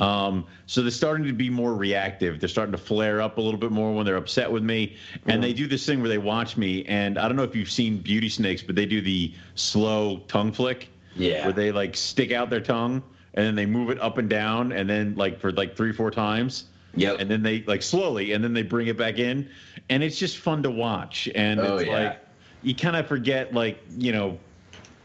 Um, 0.00 0.46
so 0.66 0.82
they're 0.82 0.90
starting 0.90 1.26
to 1.26 1.32
be 1.32 1.50
more 1.50 1.74
reactive. 1.74 2.38
They're 2.40 2.48
starting 2.48 2.72
to 2.72 2.78
flare 2.78 3.20
up 3.20 3.38
a 3.38 3.40
little 3.40 3.58
bit 3.58 3.72
more 3.72 3.92
when 3.92 4.06
they're 4.06 4.16
upset 4.16 4.50
with 4.50 4.62
me. 4.62 4.96
And 5.26 5.42
they 5.42 5.52
do 5.52 5.66
this 5.66 5.84
thing 5.84 6.00
where 6.00 6.08
they 6.08 6.18
watch 6.18 6.56
me. 6.56 6.84
And 6.86 7.18
I 7.18 7.26
don't 7.26 7.36
know 7.36 7.42
if 7.42 7.56
you've 7.56 7.70
seen 7.70 7.98
beauty 7.98 8.28
snakes, 8.28 8.62
but 8.62 8.76
they 8.76 8.86
do 8.86 9.00
the 9.00 9.32
slow 9.56 10.18
tongue 10.28 10.52
flick. 10.52 10.88
Yeah. 11.16 11.44
Where 11.44 11.52
they 11.52 11.72
like 11.72 11.96
stick 11.96 12.30
out 12.30 12.48
their 12.48 12.60
tongue 12.60 13.02
and 13.34 13.44
then 13.46 13.54
they 13.56 13.66
move 13.66 13.90
it 13.90 14.00
up 14.00 14.18
and 14.18 14.30
down 14.30 14.70
and 14.72 14.88
then 14.88 15.16
like 15.16 15.40
for 15.40 15.50
like 15.50 15.76
three, 15.76 15.92
four 15.92 16.10
times. 16.12 16.64
Yeah. 16.94 17.14
And 17.18 17.28
then 17.28 17.42
they 17.42 17.62
like 17.62 17.82
slowly 17.82 18.32
and 18.32 18.42
then 18.44 18.52
they 18.52 18.62
bring 18.62 18.86
it 18.86 18.96
back 18.96 19.18
in. 19.18 19.48
And 19.90 20.02
it's 20.04 20.18
just 20.18 20.38
fun 20.38 20.62
to 20.62 20.70
watch. 20.70 21.28
And 21.34 21.58
Oh, 21.58 21.78
it's 21.78 21.88
yeah. 21.88 21.92
like 21.98 22.20
you 22.62 22.74
kind 22.74 22.94
of 22.96 23.06
forget 23.08 23.52
like, 23.52 23.82
you 23.96 24.12
know, 24.12 24.38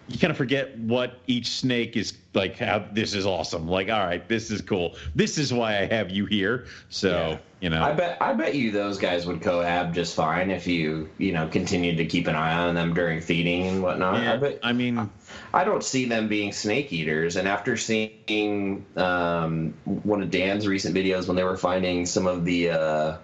you 0.10 0.20
kind 0.20 0.32
of 0.32 0.38
forget 0.38 0.78
what 0.80 1.20
each 1.28 1.48
snake 1.50 1.96
is 1.96 2.14
like 2.34 2.58
how 2.58 2.86
this 2.92 3.14
is 3.14 3.26
awesome 3.26 3.68
like 3.68 3.90
all 3.90 4.06
right 4.06 4.28
this 4.28 4.52
is 4.52 4.62
cool 4.62 4.96
this 5.16 5.38
is 5.38 5.54
why 5.54 5.78
i 5.80 5.86
have 5.86 6.10
you 6.12 6.26
here 6.26 6.66
so 6.90 7.10
Yeah. 7.10 7.38
you 7.62 7.70
know 7.70 7.82
I 7.84 7.94
bet 7.94 8.18
I 8.22 8.34
bet 8.34 8.56
you 8.56 8.72
those 8.72 8.98
guys 8.98 9.26
would 9.26 9.40
cohab 9.40 9.94
just 9.94 10.16
fine 10.16 10.52
if 10.52 10.68
you 10.68 11.10
you 11.18 11.32
know 11.32 11.48
continued 11.48 11.98
to 11.98 12.06
keep 12.06 12.28
an 12.28 12.36
eye 12.36 12.54
on 12.68 12.76
them 12.76 12.94
during 12.94 13.22
feeding 13.22 13.68
and 13.68 13.82
whatnot. 13.82 14.16
I 14.16 14.24
Yeah, 14.24 14.36
bet 14.38 14.60
i 14.64 14.74
mean 14.74 15.10
I 15.54 15.64
don't 15.64 15.84
see 15.84 16.06
them 16.06 16.28
being 16.28 16.52
snake 16.52 16.92
eaters. 16.92 17.36
And 17.38 17.48
after 17.48 17.78
seeing 17.78 18.86
um, 18.98 19.74
one 19.86 20.22
of 20.22 20.30
Dan's 20.32 20.68
recent 20.68 20.96
videos 20.96 21.28
when 21.28 21.36
they 21.38 21.44
were 21.44 21.58
finding 21.58 22.06
some 22.06 22.26
of 22.28 22.44
the, 22.44 22.72
uh, 22.72 23.18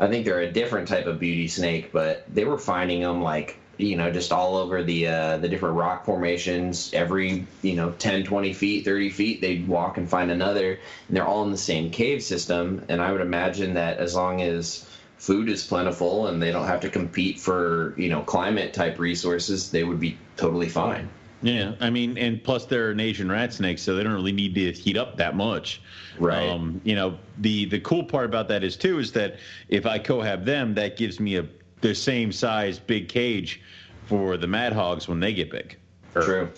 I 0.00 0.08
think 0.08 0.24
they're 0.24 0.40
a 0.40 0.52
different 0.52 0.88
type 0.88 1.06
of 1.06 1.18
beauty 1.20 1.46
snake, 1.48 1.92
but 1.92 2.24
they 2.32 2.44
were 2.44 2.58
finding 2.58 3.00
them 3.00 3.22
like 3.22 3.57
you 3.78 3.96
know 3.96 4.10
just 4.12 4.32
all 4.32 4.56
over 4.56 4.82
the 4.82 5.06
uh, 5.08 5.38
the 5.38 5.48
different 5.48 5.76
rock 5.76 6.04
formations. 6.04 6.90
Every 6.92 7.46
you 7.62 7.74
know 7.74 7.92
10, 7.98 8.24
20 8.24 8.52
feet, 8.52 8.84
thirty 8.84 9.08
feet, 9.10 9.40
they'd 9.40 9.66
walk 9.66 9.96
and 9.96 10.08
find 10.08 10.30
another, 10.30 10.72
and 11.08 11.16
they're 11.16 11.26
all 11.26 11.44
in 11.44 11.50
the 11.50 11.56
same 11.58 11.90
cave 11.90 12.22
system. 12.22 12.84
And 12.88 13.00
I 13.00 13.12
would 13.12 13.20
imagine 13.22 13.74
that 13.74 13.98
as 13.98 14.14
long 14.14 14.42
as 14.42 14.84
food 15.16 15.48
is 15.48 15.66
plentiful 15.66 16.28
and 16.28 16.40
they 16.40 16.52
don't 16.52 16.66
have 16.66 16.80
to 16.80 16.88
compete 16.90 17.40
for 17.40 17.94
you 17.96 18.08
know 18.08 18.22
climate 18.22 18.74
type 18.74 18.98
resources, 18.98 19.70
they 19.70 19.84
would 19.84 19.98
be 20.00 20.18
totally 20.36 20.68
fine. 20.68 21.08
yeah 21.42 21.74
i 21.80 21.88
mean 21.88 22.18
and 22.18 22.42
plus 22.42 22.66
they're 22.66 22.90
an 22.90 22.98
asian 23.00 23.30
rat 23.30 23.52
snake 23.52 23.78
so 23.78 23.94
they 23.94 24.02
don't 24.02 24.12
really 24.14 24.32
need 24.32 24.54
to 24.56 24.72
heat 24.72 24.96
up 24.96 25.16
that 25.16 25.36
much 25.36 25.80
Right. 26.18 26.48
um, 26.50 26.80
you 26.84 26.96
know 26.96 27.16
the 27.38 27.64
the 27.66 27.78
cool 27.78 28.02
part 28.02 28.24
about 28.26 28.48
that 28.48 28.64
is 28.64 28.76
too 28.76 28.98
is 28.98 29.12
that 29.12 29.36
if 29.68 29.86
i 29.86 30.00
cohab 30.00 30.44
them 30.44 30.74
that 30.74 30.96
gives 30.96 31.20
me 31.20 31.36
a 31.36 31.46
the 31.80 31.94
same 31.94 32.32
size 32.32 32.78
big 32.78 33.08
cage 33.08 33.60
for 34.06 34.36
the 34.36 34.46
mad 34.46 34.72
hogs 34.72 35.06
when 35.08 35.20
they 35.20 35.32
get 35.32 35.50
big 35.50 35.76
Or, 36.14 36.22
True. 36.22 36.50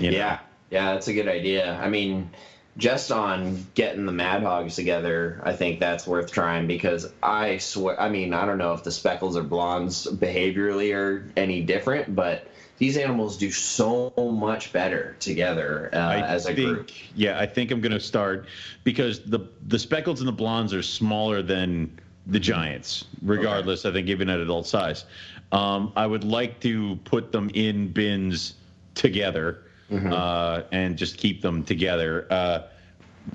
you 0.00 0.10
know. 0.10 0.16
Yeah, 0.16 0.38
yeah, 0.70 0.92
that's 0.92 1.08
a 1.08 1.12
good 1.12 1.28
idea. 1.28 1.74
I 1.74 1.88
mean, 1.88 2.30
just 2.76 3.10
on 3.10 3.66
getting 3.74 4.06
the 4.06 4.12
Mad 4.12 4.42
Hogs 4.42 4.76
together, 4.76 5.40
I 5.44 5.54
think 5.54 5.80
that's 5.80 6.06
worth 6.06 6.30
trying 6.30 6.66
because 6.66 7.10
I 7.22 7.58
swear, 7.58 7.98
I 8.00 8.08
mean, 8.08 8.34
I 8.34 8.44
don't 8.44 8.58
know 8.58 8.74
if 8.74 8.84
the 8.84 8.92
speckles 8.92 9.36
or 9.36 9.42
blondes 9.42 10.06
behaviorally 10.06 10.94
are 10.94 11.26
any 11.36 11.62
different, 11.62 12.14
but 12.14 12.46
these 12.78 12.98
animals 12.98 13.38
do 13.38 13.50
so 13.50 14.12
much 14.18 14.72
better 14.72 15.16
together 15.20 15.88
uh, 15.94 15.96
I 15.96 16.20
as 16.20 16.44
a 16.44 16.54
think, 16.54 16.68
group. 16.68 16.90
Yeah, 17.14 17.38
I 17.40 17.46
think 17.46 17.70
I'm 17.70 17.80
going 17.80 17.92
to 17.92 18.00
start 18.00 18.46
because 18.84 19.20
the 19.20 19.40
the 19.66 19.78
speckles 19.78 20.20
and 20.20 20.28
the 20.28 20.32
blondes 20.32 20.74
are 20.74 20.82
smaller 20.82 21.40
than 21.40 21.98
the 22.26 22.40
giants, 22.40 23.04
regardless. 23.22 23.84
I 23.84 23.92
think 23.92 24.08
even 24.08 24.28
at 24.28 24.40
adult 24.40 24.66
size. 24.66 25.04
Um, 25.52 25.92
I 25.96 26.06
would 26.06 26.24
like 26.24 26.60
to 26.60 26.96
put 27.04 27.30
them 27.32 27.50
in 27.54 27.92
bins 27.92 28.54
together 28.94 29.62
uh, 30.12 30.62
and 30.72 30.96
just 30.96 31.18
keep 31.18 31.40
them 31.42 31.62
together. 31.62 32.26
Uh, 32.30 32.62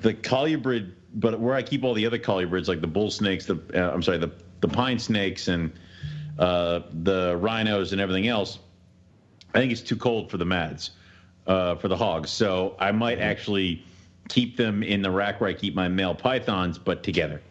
the 0.00 0.12
colubrid, 0.14 0.92
but 1.14 1.40
where 1.40 1.54
I 1.54 1.62
keep 1.62 1.84
all 1.84 1.94
the 1.94 2.06
other 2.06 2.18
colubrids, 2.18 2.68
like 2.68 2.80
the 2.80 2.86
bull 2.86 3.10
snakes, 3.10 3.46
the 3.46 3.58
uh, 3.74 3.92
I'm 3.92 4.02
sorry, 4.02 4.18
the 4.18 4.30
the 4.60 4.68
pine 4.68 4.98
snakes 4.98 5.48
and 5.48 5.72
uh, 6.38 6.80
the 7.02 7.36
rhinos 7.36 7.92
and 7.92 8.00
everything 8.00 8.28
else. 8.28 8.58
I 9.54 9.58
think 9.58 9.72
it's 9.72 9.82
too 9.82 9.96
cold 9.96 10.30
for 10.30 10.38
the 10.38 10.46
mads, 10.46 10.92
uh, 11.46 11.74
for 11.76 11.88
the 11.88 11.96
hogs. 11.96 12.30
So 12.30 12.74
I 12.78 12.92
might 12.92 13.18
actually 13.18 13.84
keep 14.28 14.56
them 14.56 14.82
in 14.82 15.02
the 15.02 15.10
rack 15.10 15.40
where 15.40 15.50
I 15.50 15.52
keep 15.52 15.74
my 15.74 15.88
male 15.88 16.14
pythons, 16.14 16.78
but 16.78 17.02
together. 17.02 17.42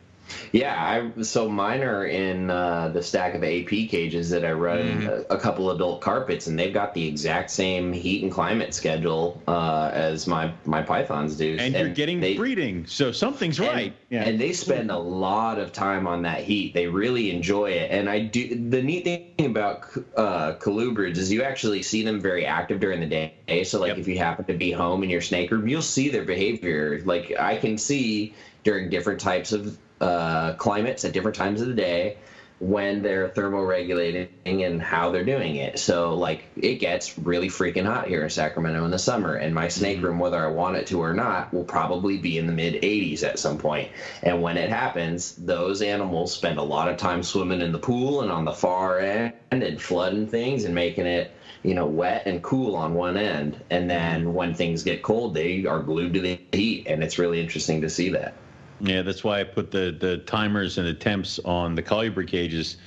Yeah, 0.51 0.75
I 1.17 1.21
so 1.21 1.47
mine 1.49 1.81
are 1.81 2.05
in 2.05 2.49
uh, 2.49 2.89
the 2.89 3.01
stack 3.01 3.35
of 3.35 3.43
AP 3.43 3.69
cages 3.89 4.29
that 4.31 4.43
I 4.45 4.51
run 4.51 4.71
Mm-hmm. 4.81 5.07
a, 5.07 5.35
a 5.35 5.39
couple 5.39 5.71
adult 5.71 6.01
carpets, 6.01 6.47
and 6.47 6.57
they've 6.57 6.73
got 6.73 6.93
the 6.93 7.07
exact 7.07 7.51
same 7.51 7.93
heat 7.93 8.23
and 8.23 8.31
climate 8.31 8.73
schedule 8.73 9.41
uh, 9.47 9.89
as 9.93 10.27
my 10.27 10.53
my 10.65 10.81
pythons 10.81 11.35
do. 11.37 11.57
And, 11.59 11.73
you're 11.75 11.89
getting 11.89 12.19
they, 12.19 12.35
breeding, 12.35 12.85
so 12.85 13.11
something's 13.11 13.59
and- 13.59 13.67
right. 13.67 13.93
Yeah. 14.09 14.23
And 14.23 14.39
they 14.39 14.51
spend 14.53 14.91
a 14.91 14.97
lot 14.97 15.57
of 15.59 15.71
time 15.71 16.05
on 16.07 16.23
that 16.23 16.41
heat. 16.41 16.73
They 16.73 16.87
really 16.87 17.31
enjoy 17.31 17.71
it. 17.71 17.91
And 17.91 18.09
I 18.09 18.19
do. 18.19 18.69
The 18.69 18.81
neat 18.81 19.05
thing 19.05 19.45
about 19.45 19.85
uh, 20.17 20.55
colubrids 20.55 21.17
is 21.17 21.31
you 21.31 21.43
actually 21.43 21.81
see 21.83 22.03
them 22.03 22.19
very 22.19 22.45
active 22.45 22.79
during 22.81 22.99
the 22.99 23.05
day. 23.07 23.63
So 23.63 23.79
like 23.79 23.89
Yep. 23.89 23.97
if 23.99 24.07
you 24.07 24.17
happen 24.17 24.45
to 24.45 24.53
be 24.53 24.71
home 24.71 25.03
in 25.03 25.09
your 25.09 25.21
snake 25.21 25.51
room, 25.51 25.67
you'll 25.67 25.81
see 25.81 26.09
their 26.09 26.23
behavior. 26.25 27.01
Like 27.05 27.33
I 27.39 27.57
can 27.57 27.77
see 27.77 28.33
during 28.63 28.89
different 28.89 29.19
types 29.21 29.51
of 29.53 29.77
uh, 30.01 30.53
climates 30.55 31.05
at 31.05 31.13
different 31.13 31.37
times 31.37 31.61
of 31.61 31.67
the 31.67 31.73
day 31.73 32.17
when 32.59 33.01
they're 33.01 33.29
thermoregulating 33.29 34.27
and 34.45 34.81
how 34.81 35.09
they're 35.09 35.25
doing 35.25 35.55
it. 35.55 35.79
So 35.79 36.15
like 36.15 36.45
it 36.55 36.75
gets 36.75 37.17
really 37.17 37.47
freaking 37.47 37.85
hot 37.85 38.07
here 38.07 38.23
in 38.23 38.29
Sacramento 38.29 38.85
in 38.85 38.91
the 38.91 38.99
summer 38.99 39.33
and 39.33 39.55
my 39.55 39.67
snake 39.67 40.01
room 40.03 40.19
whether 40.19 40.37
I 40.37 40.51
want 40.51 40.77
it 40.77 40.85
to 40.87 40.99
or 40.99 41.13
not 41.13 41.51
will 41.51 41.63
probably 41.63 42.19
be 42.19 42.37
in 42.37 42.45
the 42.45 42.53
mid 42.53 42.75
80s 42.75 43.23
at 43.23 43.39
some 43.39 43.57
point. 43.57 43.89
And 44.21 44.43
when 44.43 44.57
it 44.57 44.69
happens, 44.69 45.35
those 45.37 45.81
animals 45.81 46.33
spend 46.33 46.59
a 46.59 46.63
lot 46.63 46.87
of 46.87 46.97
time 46.97 47.23
swimming 47.23 47.61
in 47.61 47.71
the 47.71 47.79
pool 47.79 48.21
and 48.21 48.31
on 48.31 48.45
the 48.45 48.53
far 48.53 48.99
end 48.99 49.33
and 49.49 49.81
flooding 49.81 50.27
things 50.27 50.63
and 50.63 50.75
making 50.75 51.07
it 51.07 51.31
you 51.63 51.75
know, 51.75 51.85
wet 51.85 52.23
and 52.25 52.41
cool 52.41 52.75
on 52.75 52.95
one 52.95 53.17
end, 53.17 53.63
and 53.69 53.87
then 53.87 54.33
when 54.33 54.53
things 54.53 54.81
get 54.81 55.03
cold, 55.03 55.35
they 55.35 55.63
are 55.65 55.79
glued 55.79 56.13
to 56.13 56.19
the 56.19 56.39
heat, 56.51 56.87
and 56.87 57.03
it's 57.03 57.19
really 57.19 57.39
interesting 57.39 57.81
to 57.81 57.89
see 57.89 58.09
that. 58.09 58.33
Yeah, 58.81 59.03
that's 59.03 59.23
why 59.23 59.39
I 59.39 59.43
put 59.43 59.71
the 59.71 59.95
the 59.97 60.17
timers 60.19 60.77
and 60.77 60.87
the 60.87 60.93
temps 60.93 61.39
on 61.39 61.75
the 61.75 61.83
colubrid 61.83 62.27
cages. 62.27 62.77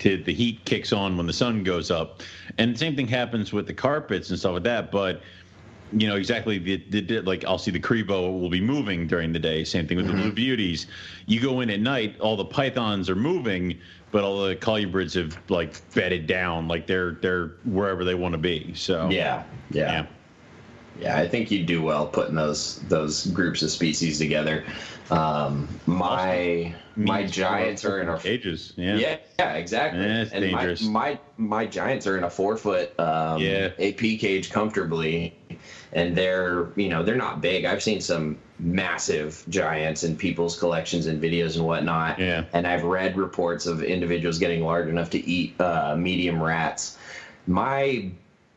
To 0.00 0.20
the 0.20 0.34
heat 0.34 0.64
kicks 0.64 0.92
on 0.92 1.16
when 1.16 1.26
the 1.26 1.32
sun 1.32 1.62
goes 1.62 1.88
up, 1.92 2.20
and 2.58 2.74
the 2.74 2.78
same 2.78 2.96
thing 2.96 3.06
happens 3.06 3.52
with 3.52 3.68
the 3.68 3.72
carpets 3.72 4.28
and 4.30 4.38
stuff 4.38 4.54
like 4.54 4.64
that. 4.64 4.90
But 4.90 5.22
you 5.92 6.08
know 6.08 6.16
exactly 6.16 6.58
the, 6.58 7.00
the, 7.00 7.20
like 7.20 7.44
I'll 7.44 7.58
see 7.58 7.70
the 7.70 7.80
Crebo 7.80 8.40
will 8.40 8.50
be 8.50 8.60
moving 8.60 9.06
during 9.06 9.32
the 9.32 9.38
day. 9.38 9.64
Same 9.64 9.86
thing 9.86 9.96
with 9.96 10.06
the 10.06 10.12
blue 10.12 10.24
mm-hmm. 10.24 10.34
beauties. 10.34 10.86
You 11.26 11.40
go 11.40 11.60
in 11.60 11.70
at 11.70 11.80
night, 11.80 12.18
all 12.20 12.36
the 12.36 12.44
pythons 12.44 13.08
are 13.08 13.16
moving, 13.16 13.78
but 14.10 14.24
all 14.24 14.44
the 14.44 14.56
colubrids 14.56 15.14
have 15.14 15.38
like 15.48 15.80
bedded 15.94 16.26
down, 16.26 16.68
like 16.68 16.86
they're 16.86 17.12
they're 17.12 17.52
wherever 17.64 18.04
they 18.04 18.14
want 18.14 18.32
to 18.32 18.38
be. 18.38 18.74
So 18.74 19.08
Yeah, 19.10 19.44
yeah, 19.70 19.92
yeah. 19.92 20.06
Yeah. 21.00 21.16
I 21.18 21.28
think 21.28 21.50
you 21.50 21.64
do 21.64 21.82
well 21.82 22.06
putting 22.06 22.34
those 22.34 22.78
those 22.88 23.26
groups 23.26 23.62
of 23.62 23.70
species 23.70 24.18
together. 24.18 24.64
Um, 25.10 25.68
my 25.86 26.74
my 26.96 27.24
giants 27.26 27.84
are 27.84 28.00
in 28.00 28.08
a 28.08 28.18
cages. 28.18 28.72
Yeah. 28.76 28.96
Yeah, 28.96 29.16
yeah, 29.38 29.52
exactly. 29.54 30.00
Yeah, 30.00 30.24
and 30.32 30.44
dangerous. 30.44 30.82
My, 30.82 31.18
my 31.36 31.56
my 31.64 31.66
giants 31.66 32.06
are 32.06 32.16
in 32.16 32.24
a 32.24 32.30
four 32.30 32.56
foot 32.56 32.98
um, 32.98 33.40
Yeah. 33.40 33.70
AP 33.78 33.98
cage 33.98 34.50
comfortably, 34.50 35.36
and 35.92 36.16
they're 36.16 36.68
you 36.76 36.88
know 36.88 37.02
they're 37.02 37.16
not 37.16 37.40
big. 37.40 37.64
I've 37.64 37.82
seen 37.82 38.00
some 38.00 38.38
massive 38.58 39.44
giants 39.48 40.04
in 40.04 40.16
people's 40.16 40.58
collections 40.58 41.06
and 41.06 41.20
videos 41.20 41.56
and 41.56 41.66
whatnot. 41.66 42.18
Yeah. 42.18 42.44
And 42.52 42.66
I've 42.66 42.84
read 42.84 43.16
reports 43.16 43.66
of 43.66 43.82
individuals 43.82 44.38
getting 44.38 44.62
large 44.62 44.88
enough 44.88 45.10
to 45.10 45.18
eat 45.28 45.60
uh, 45.60 45.96
medium 45.96 46.42
rats. 46.42 46.96
My 47.46 48.10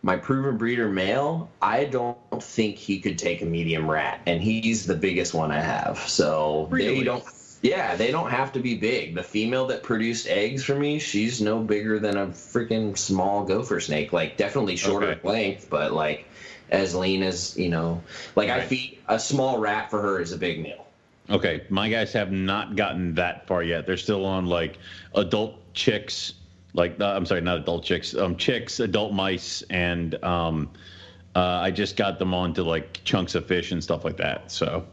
my 0.04 0.16
proven 0.16 0.58
breeder 0.58 0.90
male, 0.90 1.50
I 1.62 1.86
don't 1.86 2.18
think 2.42 2.78
he 2.78 3.00
could 3.00 3.18
take 3.18 3.42
a 3.42 3.46
medium 3.46 3.90
rat, 3.90 4.22
and 4.26 4.42
he's 4.42 4.86
the 4.86 4.96
biggest 4.96 5.34
one 5.34 5.52
I 5.52 5.60
have. 5.60 6.00
So 6.00 6.68
Really? 6.70 7.00
they 7.00 7.04
don't. 7.04 7.24
Yeah, 7.64 7.96
they 7.96 8.12
don't 8.12 8.30
have 8.30 8.54
to 8.54 8.60
be 8.60 8.76
big. 8.76 9.16
The 9.16 9.24
female 9.24 9.66
that 9.68 9.82
produced 9.82 10.28
eggs 10.28 10.64
for 10.64 10.76
me, 10.76 11.00
she's 11.00 11.42
no 11.42 11.60
bigger 11.60 11.98
than 12.00 12.16
a 12.16 12.28
freaking 12.28 12.96
small 12.96 13.44
gopher 13.46 13.80
snake. 13.80 14.14
Like 14.14 14.38
definitely 14.38 14.76
shorter 14.76 15.08
Okay. 15.08 15.28
length, 15.28 15.68
but 15.70 15.92
like 15.92 16.26
as 16.70 16.94
lean 16.94 17.24
as 17.24 17.58
you 17.58 17.70
know. 17.70 18.04
Like 18.36 18.50
I 18.50 18.62
feed 18.62 19.00
a 19.08 19.20
small 19.20 19.58
rat 19.58 19.90
for 19.90 20.02
her 20.02 20.20
is 20.20 20.32
a 20.32 20.38
big 20.38 20.62
meal. 20.62 20.86
Okay, 21.30 21.64
my 21.70 21.90
guys 21.90 22.14
have 22.14 22.32
not 22.32 22.76
gotten 22.76 23.16
that 23.16 23.48
far 23.48 23.64
yet. 23.64 23.86
They're 23.86 23.98
still 23.98 24.26
on 24.26 24.46
like 24.46 24.78
adult 25.16 25.74
chicks, 25.74 26.34
like 26.78 27.02
uh, 27.02 27.06
I'm 27.08 27.26
sorry, 27.26 27.42
not 27.42 27.58
adult 27.58 27.84
chicks, 27.84 28.16
um, 28.16 28.38
chicks, 28.38 28.80
adult 28.80 29.12
mice, 29.12 29.64
and 29.70 30.16
um, 30.24 30.70
uh, 31.36 31.40
I 31.42 31.72
just 31.72 31.98
got 31.98 32.20
them 32.20 32.34
onto 32.34 32.64
like 32.64 33.04
chunks 33.04 33.36
of 33.36 33.46
fish 33.48 33.72
and 33.72 33.84
stuff 33.84 34.06
like 34.06 34.18
that. 34.18 34.52
So 34.52 34.86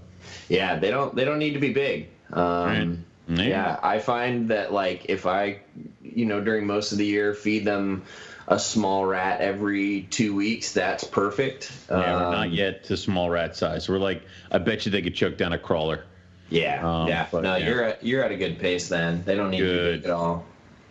Yeah, 0.48 0.76
they 0.78 0.90
don't 0.90 1.14
they 1.14 1.24
don't 1.24 1.38
need 1.38 1.52
to 1.54 1.60
be 1.60 1.72
big. 1.72 2.08
Um, 2.32 3.04
Right. 3.26 3.46
Yeah, 3.46 3.78
I 3.82 4.00
find 4.00 4.50
that 4.50 4.70
like 4.70 5.06
if 5.08 5.24
I, 5.24 5.60
you 6.02 6.26
know, 6.26 6.42
during 6.44 6.66
most 6.66 6.92
of 6.92 6.98
the 6.98 7.06
year 7.06 7.32
feed 7.32 7.64
them 7.64 8.02
a 8.46 8.58
small 8.58 9.06
rat 9.06 9.40
every 9.40 10.02
two 10.10 10.34
weeks, 10.36 10.72
that's 10.72 11.04
perfect. 11.04 11.72
yeah, 11.88 11.96
we're 11.96 12.30
not 12.32 12.46
Um, 12.48 12.52
yet 12.52 12.84
to 12.84 12.98
small 12.98 13.30
rat 13.30 13.56
size. 13.56 13.88
We're 13.88 13.96
like, 13.98 14.22
I 14.50 14.58
bet 14.58 14.84
you 14.84 14.92
they 14.92 15.00
could 15.00 15.14
choke 15.14 15.38
down 15.38 15.54
a 15.54 15.58
crawler. 15.58 16.04
Yeah, 16.50 16.86
Um, 16.86 17.08
yeah. 17.08 17.26
but, 17.32 17.42
no, 17.44 17.56
yeah. 17.56 17.66
you're 17.66 17.82
at, 17.84 18.04
you're 18.04 18.22
at 18.22 18.30
a 18.30 18.36
good 18.36 18.58
pace 18.58 18.88
then. 18.88 19.22
They 19.24 19.34
don't 19.36 19.50
need 19.50 19.60
to 19.60 19.64
Good. 19.64 19.92
be 19.92 19.98
big 20.00 20.04
at 20.04 20.10
all. 20.10 20.44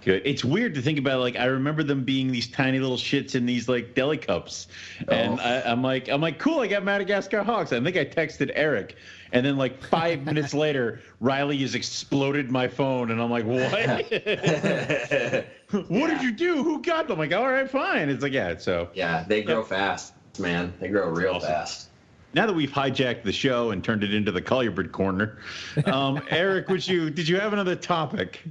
Good. 0.06 0.22
It's 0.26 0.44
weird 0.44 0.74
to 0.76 0.82
think 0.82 1.00
about. 1.00 1.20
Like 1.22 1.38
I 1.38 1.46
remember 1.46 1.82
them 1.84 2.04
being 2.04 2.32
these 2.32 2.48
tiny 2.48 2.80
little 2.80 2.98
shits 2.98 3.36
in 3.36 3.46
these 3.46 3.70
like 3.70 3.96
deli 3.96 4.18
cups, 4.18 4.68
and 5.08 5.40
Oh. 5.40 5.44
I, 5.44 5.72
I'm 5.72 5.82
like, 5.82 6.10
I'm 6.10 6.20
like, 6.22 6.40
cool. 6.40 6.60
I 6.60 6.68
got 6.68 6.84
Madagascar 6.84 7.44
Hogs. 7.44 7.72
I 7.72 7.80
think 7.82 7.96
I 7.98 8.04
texted 8.06 8.52
Eric, 8.56 8.96
and 9.32 9.46
then 9.46 9.56
like 9.58 9.82
five 9.84 10.26
minutes 10.26 10.54
later, 10.54 11.00
Riley 11.22 11.58
has 11.60 11.74
exploded 11.76 12.52
my 12.52 12.68
phone, 12.68 13.12
and 13.12 13.22
I'm 13.22 13.32
like, 13.32 13.46
what? 13.46 13.72
what 15.90 16.08
did 16.10 16.22
you 16.22 16.32
do? 16.32 16.64
Who 16.64 16.82
got 16.82 17.08
them? 17.08 17.20
I'm 17.20 17.30
like, 17.30 17.34
all 17.38 17.50
right, 17.50 17.70
fine. 17.70 18.10
It's 18.10 18.24
like, 18.24 18.34
yeah. 18.34 18.58
So 18.58 18.90
yeah, 18.94 19.24
they 19.28 19.44
grow 19.44 19.64
fast, 19.64 20.14
man. 20.40 20.74
They 20.80 20.90
grow 20.90 21.10
real 21.10 21.36
Awesome. 21.36 21.50
fast. 21.50 21.90
now 22.34 22.46
that 22.46 22.54
we've 22.54 22.72
hijacked 22.72 23.24
the 23.24 23.32
show 23.32 23.72
and 23.72 23.84
turned 23.84 24.04
it 24.04 24.14
into 24.14 24.32
the 24.32 24.42
Colubrid 24.42 24.92
corner, 24.92 25.38
um, 25.86 26.22
Eric, 26.30 26.70
would 26.70 26.88
you 26.88 27.10
did 27.10 27.28
you 27.28 27.40
have 27.40 27.54
another 27.54 27.76
topic? 27.76 28.42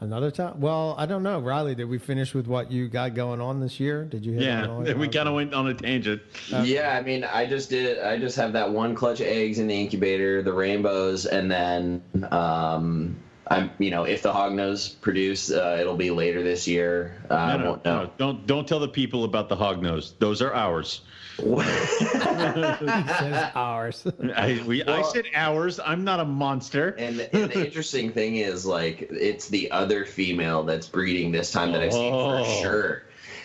Another 0.00 0.30
time? 0.30 0.60
Well, 0.60 0.94
I 0.96 1.06
don't 1.06 1.24
know, 1.24 1.40
Riley. 1.40 1.74
Did 1.74 1.86
we 1.88 1.98
finish 1.98 2.32
with 2.32 2.46
what 2.46 2.70
you 2.70 2.86
got 2.88 3.14
going 3.14 3.40
on 3.40 3.58
this 3.58 3.80
year? 3.80 4.04
Did 4.04 4.24
you? 4.24 4.34
hit 4.34 4.42
Yeah, 4.44 4.68
all- 4.68 4.82
we 4.82 5.08
kind 5.08 5.28
of 5.28 5.34
went 5.34 5.52
on 5.52 5.66
a 5.66 5.74
tangent. 5.74 6.22
Yeah, 6.62 6.96
I 6.96 7.02
mean, 7.02 7.24
I 7.24 7.46
just 7.46 7.68
did. 7.68 7.98
I 7.98 8.16
just 8.16 8.36
have 8.36 8.52
that 8.52 8.70
one 8.70 8.94
clutch 8.94 9.20
of 9.20 9.26
eggs 9.26 9.58
in 9.58 9.66
the 9.66 9.74
incubator, 9.74 10.40
the 10.40 10.52
rainbows, 10.52 11.26
and 11.26 11.50
then 11.50 12.00
um, 12.30 13.16
I'm, 13.48 13.72
you 13.80 13.90
know, 13.90 14.04
if 14.04 14.22
the 14.22 14.32
hognose 14.32 15.00
produce, 15.00 15.50
uh, 15.50 15.78
it'll 15.80 15.96
be 15.96 16.10
later 16.12 16.44
this 16.44 16.68
year. 16.68 17.20
Uh, 17.28 17.34
I 17.34 17.56
No, 17.56 17.58
no, 17.64 17.70
won't 17.70 17.84
know. 17.84 18.02
no, 18.04 18.10
don't 18.18 18.46
don't 18.46 18.68
tell 18.68 18.78
the 18.78 18.86
people 18.86 19.24
about 19.24 19.48
the 19.48 19.56
hog 19.56 19.82
nose. 19.82 20.14
Those 20.20 20.40
are 20.42 20.54
ours. 20.54 21.00
He 21.38 22.84
says 22.86 23.50
ours. 23.54 24.06
I, 24.34 24.62
we, 24.66 24.82
I 24.84 25.02
said 25.02 25.26
ours. 25.34 25.80
I'm 25.84 26.04
not 26.04 26.20
a 26.20 26.24
monster. 26.24 26.90
And, 26.98 27.20
and 27.32 27.50
the 27.50 27.64
interesting 27.66 28.12
thing 28.12 28.36
is, 28.36 28.66
like, 28.66 29.08
it's 29.10 29.48
the 29.48 29.70
other 29.70 30.04
female 30.04 30.62
that's 30.64 30.88
breeding 30.88 31.32
this 31.32 31.50
time 31.50 31.72
that 31.72 31.82
I've 31.82 31.92
seen 31.92 32.12
Oh. 32.12 32.44
for 32.44 32.50
sure. 32.62 33.02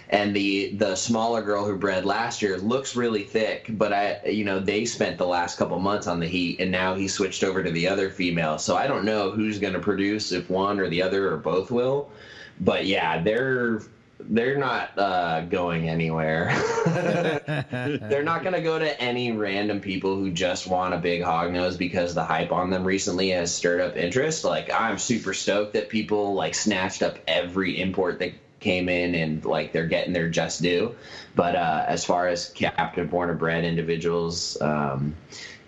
And 0.10 0.36
the 0.36 0.76
the 0.76 0.96
smaller 0.96 1.42
girl 1.42 1.66
who 1.66 1.76
bred 1.76 2.06
last 2.06 2.42
year 2.44 2.58
looks 2.60 2.96
really 2.96 3.24
thick, 3.24 3.66
but 3.70 3.92
I, 3.94 4.22
you 4.26 4.44
know, 4.46 4.60
they 4.60 4.86
spent 4.86 5.18
the 5.18 5.26
last 5.26 5.58
couple 5.58 5.80
months 5.80 6.06
on 6.06 6.20
the 6.20 6.28
heat, 6.28 6.60
and 6.60 6.70
now 6.72 6.94
he 6.94 7.08
switched 7.08 7.44
over 7.44 7.64
to 7.64 7.72
the 7.72 7.88
other 7.88 8.12
female. 8.12 8.60
So 8.60 8.76
I 8.76 8.86
don't 8.86 9.06
know 9.06 9.32
who's 9.32 9.58
going 9.58 9.74
to 9.74 9.80
produce, 9.80 10.32
if 10.32 10.50
one 10.52 10.80
or 10.80 10.88
the 10.88 11.02
other 11.02 11.34
or 11.34 11.38
both 11.38 11.72
will. 11.72 12.12
But 12.60 12.86
yeah, 12.86 13.24
they're 13.24 13.82
they're 14.20 14.58
not 14.58 14.98
uh, 14.98 15.42
going 15.42 15.90
anywhere. 15.90 16.54
they're 16.86 18.24
not 18.24 18.44
going 18.44 18.54
to 18.54 18.62
go 18.62 18.80
to 18.80 19.02
any 19.02 19.32
random 19.32 19.80
people 19.80 20.16
who 20.16 20.32
just 20.32 20.68
want 20.68 20.94
a 20.94 20.98
big 20.98 21.22
hog 21.22 21.52
nose 21.52 21.78
because 21.78 22.14
the 22.14 22.24
hype 22.24 22.52
on 22.52 22.70
them 22.70 22.84
recently 22.84 23.30
has 23.30 23.54
stirred 23.54 23.82
up 23.82 23.98
interest. 23.98 24.44
Like 24.44 24.72
I'm 24.72 24.98
super 24.98 25.34
stoked 25.34 25.74
that 25.74 25.90
people 25.90 26.34
like 26.34 26.56
snatched 26.56 27.02
up 27.02 27.20
every 27.28 27.82
import 27.82 28.20
that 28.20 28.34
came 28.60 28.88
in 28.88 29.14
and 29.14 29.44
like 29.44 29.74
they're 29.74 29.88
getting 29.88 30.14
their 30.14 30.30
just 30.30 30.62
due. 30.62 30.96
But 31.36 31.56
uh, 31.56 31.86
as 31.88 32.06
far 32.06 32.28
as 32.28 32.50
captive 32.50 33.10
born 33.10 33.30
or 33.30 33.36
bred 33.36 33.66
individuals, 33.66 34.60
um, 34.62 35.16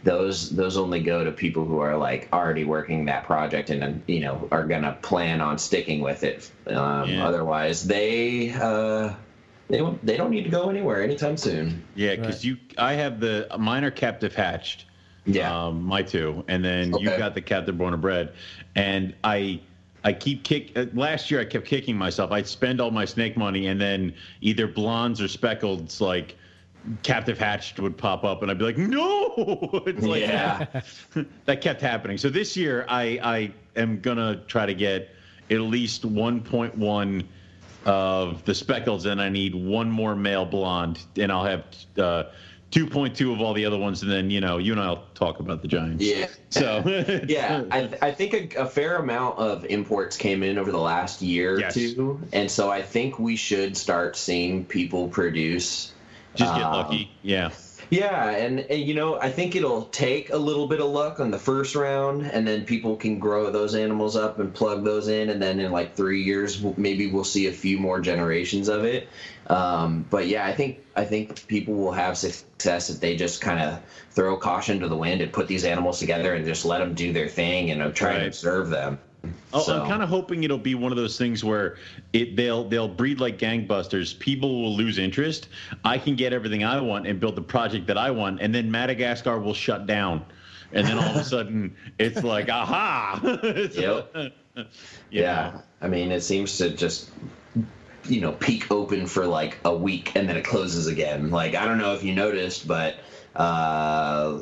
those 0.06 0.52
those 0.52 0.78
only 0.78 1.02
go 1.02 1.24
to 1.24 1.32
people 1.32 1.66
who 1.66 1.80
are 1.80 1.98
like 1.98 2.30
already 2.32 2.64
working 2.64 3.06
that 3.06 3.26
project 3.26 3.72
and 3.72 4.02
you 4.08 4.22
know 4.22 4.48
are 4.52 4.64
gonna 4.64 4.98
plan 5.02 5.42
on 5.42 5.58
sticking 5.58 6.00
with 6.00 6.24
it. 6.24 6.50
Um, 6.68 7.10
Yeah. 7.10 7.28
Otherwise, 7.28 7.86
they 7.86 8.52
uh, 8.52 9.14
they 9.68 9.80
don't, 9.80 10.06
they 10.06 10.16
don't 10.16 10.30
need 10.30 10.44
to 10.44 10.50
go 10.50 10.70
anywhere 10.70 11.02
anytime 11.02 11.36
soon. 11.38 11.84
Yeah, 11.96 12.16
because 12.16 12.36
Right. 12.36 12.44
you, 12.44 12.58
I 12.78 12.94
have 12.94 13.20
the 13.20 13.48
mine 13.60 13.84
are 13.84 13.92
captive 13.92 14.34
hatched. 14.36 14.86
Yeah. 15.26 15.66
um, 15.66 15.82
my 15.82 16.04
two, 16.04 16.46
and 16.48 16.64
then 16.64 16.90
you 17.00 17.10
Okay. 17.10 17.18
got 17.18 17.34
the 17.34 17.42
captive 17.42 17.76
born 17.78 17.94
and 17.94 18.02
bred, 18.02 18.32
and 18.76 19.14
I. 19.24 19.60
I 20.04 20.14
keep 20.14 20.44
kick. 20.44 20.72
Uh, 20.78 20.86
last 20.94 21.32
year, 21.32 21.40
I 21.42 21.46
kept 21.46 21.66
kicking 21.66 21.98
myself. 21.98 22.32
I'd 22.32 22.46
spend 22.46 22.80
all 22.80 22.92
my 22.92 23.06
snake 23.06 23.36
money, 23.36 23.66
and 23.66 23.82
then 23.82 24.14
either 24.40 24.68
blondes 24.68 25.20
or 25.20 25.26
speckleds, 25.26 26.00
like 26.00 26.36
captive 27.04 27.38
hatched, 27.38 27.80
would 27.80 27.98
pop 27.98 28.24
up, 28.24 28.42
and 28.42 28.52
I'd 28.52 28.58
be 28.58 28.66
like, 28.66 28.78
"No!" 28.78 29.84
It's 29.88 30.06
like, 30.06 30.22
Yeah. 30.22 30.82
that 31.46 31.62
kept 31.62 31.82
happening. 31.82 32.18
So 32.18 32.30
this 32.30 32.56
year, 32.58 32.86
I 32.88 33.20
I 33.24 33.54
am 33.80 34.00
gonna 34.02 34.44
try 34.48 34.66
to 34.66 34.74
get 34.74 35.10
at 35.50 35.60
least 35.62 36.04
1.1 36.04 37.26
of 37.86 38.44
the 38.46 38.56
speckles, 38.56 39.06
and 39.06 39.22
I 39.22 39.30
need 39.30 39.54
one 39.54 39.92
more 39.92 40.16
male 40.16 40.46
blonde, 40.46 41.04
and 41.18 41.32
I'll 41.32 41.44
have 41.46 41.64
uh, 41.98 42.24
2.2 42.72 43.32
of 43.32 43.42
all 43.42 43.54
the 43.54 43.64
other 43.66 43.78
ones, 43.78 44.02
and 44.02 44.12
then 44.12 44.30
you 44.32 44.42
know 44.42 44.58
you 44.58 44.72
and 44.72 44.82
I'll 44.82 45.06
talk 45.14 45.40
about 45.40 45.62
the 45.62 45.68
giants. 45.68 46.04
Yeah. 46.04 46.28
So 46.56 46.84
yeah, 47.28 47.66
I, 47.70 47.90
I 48.02 48.12
think 48.14 48.56
a, 48.56 48.62
a 48.62 48.66
fair 48.66 48.96
amount 48.96 49.38
of 49.40 49.66
imports 49.66 50.16
came 50.16 50.42
in 50.42 50.58
over 50.58 50.72
the 50.72 50.80
last 50.80 51.22
year 51.22 51.60
Yes. 51.60 51.76
or 51.76 51.80
two, 51.80 52.22
and 52.32 52.50
so 52.50 52.72
I 52.72 52.82
think 52.82 53.20
we 53.20 53.36
should 53.36 53.76
start 53.76 54.16
seeing 54.16 54.64
people 54.64 55.10
produce. 55.10 55.92
Just 56.36 56.54
get 56.56 56.64
um, 56.64 56.74
lucky. 56.74 57.12
Yeah. 57.22 57.52
Yeah, 57.92 58.32
and, 58.32 58.62
and 58.62 58.82
you 58.82 58.96
know, 58.96 59.20
I 59.22 59.30
think 59.30 59.56
it'll 59.56 59.84
take 59.86 60.32
a 60.32 60.38
little 60.38 60.68
bit 60.68 60.80
of 60.82 60.88
luck 60.88 61.20
on 61.20 61.30
the 61.30 61.38
first 61.38 61.76
round, 61.76 62.26
and 62.26 62.48
then 62.48 62.66
people 62.66 62.96
can 62.96 63.20
grow 63.20 63.52
those 63.52 63.76
animals 63.76 64.16
up 64.16 64.40
and 64.40 64.52
plug 64.52 64.84
those 64.84 65.08
in, 65.08 65.30
and 65.30 65.40
then 65.40 65.60
in 65.60 65.72
like 65.72 65.96
three 65.96 66.24
years, 66.24 66.64
maybe 66.78 67.12
we'll 67.12 67.24
see 67.24 67.46
a 67.46 67.52
few 67.52 67.78
more 67.78 68.00
generations 68.00 68.70
of 68.70 68.86
it. 68.86 69.08
Um, 69.48 70.04
but 70.10 70.26
yeah, 70.28 70.48
I 70.48 70.54
think 70.54 70.80
I 70.96 71.06
think 71.06 71.46
people 71.48 71.76
will 71.76 71.92
have 71.92 72.18
success 72.18 72.90
if 72.90 73.00
they 73.00 73.16
just 73.16 73.40
kind 73.42 73.60
of 73.60 73.80
throw 74.10 74.36
caution 74.38 74.80
to 74.80 74.88
the 74.88 74.96
wind 74.98 75.22
and 75.22 75.32
put 75.32 75.48
these 75.48 75.64
animals 75.64 76.00
together 76.00 76.34
and 76.34 76.44
just 76.44 76.66
let 76.66 76.80
them 76.80 76.96
do 76.96 77.14
their 77.14 77.28
thing 77.28 77.70
and 77.70 77.84
uh, 77.84 77.92
try 77.92 78.10
Right. 78.10 78.18
and 78.18 78.26
observe 78.28 78.70
them. 78.70 78.98
Oh, 79.54 79.62
So- 79.62 79.82
I'm 79.82 79.90
kind 79.90 80.04
of 80.04 80.10
hoping 80.10 80.44
it'll 80.44 80.58
be 80.58 80.76
one 80.76 80.92
of 80.92 80.98
those 80.98 81.18
things 81.18 81.44
where 81.44 81.78
it 82.14 82.36
they'll 82.36 82.64
they'll 82.68 82.88
breed 82.88 83.20
like 83.20 83.38
gangbusters. 83.38 84.18
People 84.18 84.62
will 84.62 84.76
lose 84.76 84.98
interest. 84.98 85.48
I 85.84 85.98
can 85.98 86.16
get 86.16 86.34
everything 86.34 86.64
I 86.64 86.80
want 86.82 87.08
and 87.08 87.20
build 87.20 87.36
the 87.36 87.42
project 87.42 87.88
that 87.88 87.98
I 87.98 88.12
want, 88.12 88.42
and 88.42 88.54
then 88.54 88.70
Madagascar 88.72 89.40
will 89.40 89.54
shut 89.54 89.86
down, 89.88 90.26
and 90.72 90.86
then 90.88 90.98
all 90.98 91.10
of 91.10 91.16
a 91.18 91.24
sudden 91.36 91.76
it's 92.00 92.24
like, 92.24 92.50
aha! 92.50 93.20
Yep. 93.74 94.34
Yeah, 95.12 95.52
know. 95.54 95.62
I 95.82 95.88
mean, 95.90 96.12
it 96.14 96.22
seems 96.22 96.58
to 96.60 96.70
just 96.70 97.10
you 98.08 98.22
know 98.22 98.32
peak 98.34 98.72
open 98.72 99.06
for 99.08 99.26
like 99.26 99.58
a 99.66 99.76
week 99.76 100.16
and 100.16 100.30
then 100.30 100.38
it 100.38 100.46
closes 100.46 100.88
again. 100.88 101.30
Like 101.32 101.56
I 101.56 101.66
don't 101.66 101.78
know 101.78 101.94
if 101.94 102.04
you 102.04 102.14
noticed, 102.16 102.66
but 102.68 102.96
uh, 103.36 104.40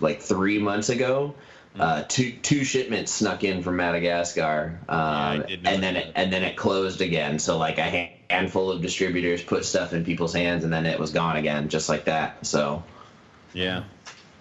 like 0.00 0.20
three 0.20 0.58
months 0.58 0.88
ago. 0.88 1.34
Uh, 1.78 2.02
two 2.08 2.32
two 2.32 2.64
shipments 2.64 3.12
snuck 3.12 3.44
in 3.44 3.62
from 3.62 3.76
Madagascar, 3.76 4.78
um, 4.88 4.98
I 4.98 5.36
did 5.46 5.62
notice 5.62 5.74
and 5.74 5.82
then 5.82 5.96
it, 5.96 6.12
and 6.14 6.32
then 6.32 6.42
it 6.42 6.56
closed 6.56 7.00
again. 7.00 7.38
So 7.38 7.58
like 7.58 7.78
a 7.78 8.12
handful 8.30 8.70
of 8.70 8.82
distributors 8.82 9.42
put 9.42 9.64
stuff 9.64 9.92
in 9.92 10.04
people's 10.04 10.34
hands, 10.34 10.64
and 10.64 10.72
then 10.72 10.86
it 10.86 10.98
was 10.98 11.10
gone 11.12 11.36
again, 11.36 11.68
just 11.68 11.88
like 11.88 12.04
that. 12.06 12.44
So 12.46 12.82
Yeah. 13.54 13.84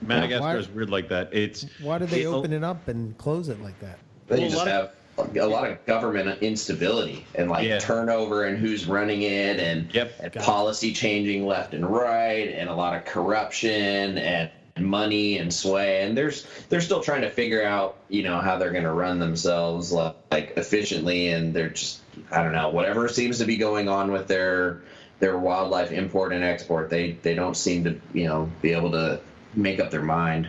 Madagascar 0.01 0.57
is 0.57 0.69
weird 0.69 0.89
like 0.89 1.09
that. 1.09 1.33
It's 1.33 1.65
Why 1.81 1.97
did 1.97 2.09
they 2.09 2.21
it'll- 2.21 2.35
open 2.35 2.53
it 2.53 2.63
up 2.63 2.87
and 2.87 3.17
close 3.17 3.49
it 3.49 3.61
like 3.61 3.79
that? 3.79 3.97
Then 4.27 4.37
Well, 4.39 4.45
you 4.45 4.51
just 4.53 4.65
lot 4.65 4.67
have 4.67 4.91
a 5.35 5.47
lot 5.47 5.67
of 5.67 5.83
government 5.87 6.43
instability 6.43 7.25
and 7.33 7.49
like 7.49 7.65
Yeah. 7.67 7.79
turnover 7.79 8.43
and 8.45 8.55
who's 8.57 8.85
running 8.85 9.23
it 9.23 9.59
and, 9.59 9.91
Yep. 9.91 10.13
and 10.21 10.31
Got 10.31 10.43
it. 10.43 10.45
policy 10.45 10.93
changing 10.93 11.47
left 11.47 11.73
and 11.73 11.83
right 11.91 12.53
and 12.55 12.69
a 12.69 12.75
lot 12.75 12.95
of 12.95 13.05
corruption 13.05 14.19
and 14.19 14.49
money 14.81 15.37
and 15.37 15.53
sway 15.53 16.03
and 16.03 16.17
there's 16.17 16.45
they're 16.69 16.81
still 16.81 17.01
trying 17.01 17.21
to 17.21 17.29
figure 17.29 17.63
out 17.63 17.97
you 18.09 18.23
know 18.23 18.39
how 18.39 18.57
they're 18.57 18.71
going 18.71 18.83
to 18.83 18.91
run 18.91 19.19
themselves 19.19 19.91
like, 19.91 20.53
efficiently 20.57 21.29
and 21.29 21.53
they're 21.53 21.69
just 21.69 22.01
I 22.31 22.43
don't 22.43 22.53
know 22.53 22.69
whatever 22.69 23.07
seems 23.07 23.37
to 23.39 23.45
be 23.45 23.57
going 23.57 23.87
on 23.89 24.11
with 24.11 24.27
their 24.27 24.81
their 25.19 25.37
wildlife 25.37 25.91
import 25.91 26.33
and 26.33 26.43
export 26.43 26.89
they 26.89 27.13
they 27.23 27.33
don't 27.33 27.57
seem 27.57 27.83
to 27.85 27.99
you 28.13 28.25
know 28.25 28.51
be 28.61 28.71
able 28.71 28.91
to 28.91 29.19
make 29.55 29.79
up 29.79 29.91
their 29.91 30.03
mind 30.03 30.47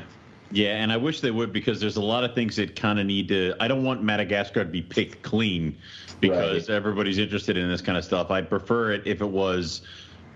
Yeah, 0.51 0.83
and 0.83 0.91
I 0.91 0.97
wish 0.97 1.21
they 1.21 1.31
would 1.31 1.53
because 1.53 1.79
there's 1.81 1.97
a 1.97 2.03
lot 2.03 2.25
of 2.25 2.35
things 2.35 2.57
that 2.57 2.75
kind 2.75 2.99
of 2.99 3.07
need 3.07 3.29
to. 3.29 3.55
I 3.61 3.69
don't 3.69 3.85
want 3.85 4.03
Madagascar 4.03 4.65
to 4.65 4.71
be 4.71 4.81
picked 4.81 5.23
clean 5.23 5.77
because 6.21 6.69
Right. 6.69 6.77
everybody's 6.77 7.19
interested 7.19 7.57
in 7.57 7.69
this 7.69 7.83
kind 7.83 7.99
of 7.99 8.05
stuff. 8.05 8.31
I'd 8.31 8.49
prefer 8.49 8.93
it 8.93 9.03
if 9.05 9.21
it 9.21 9.29
was 9.29 9.83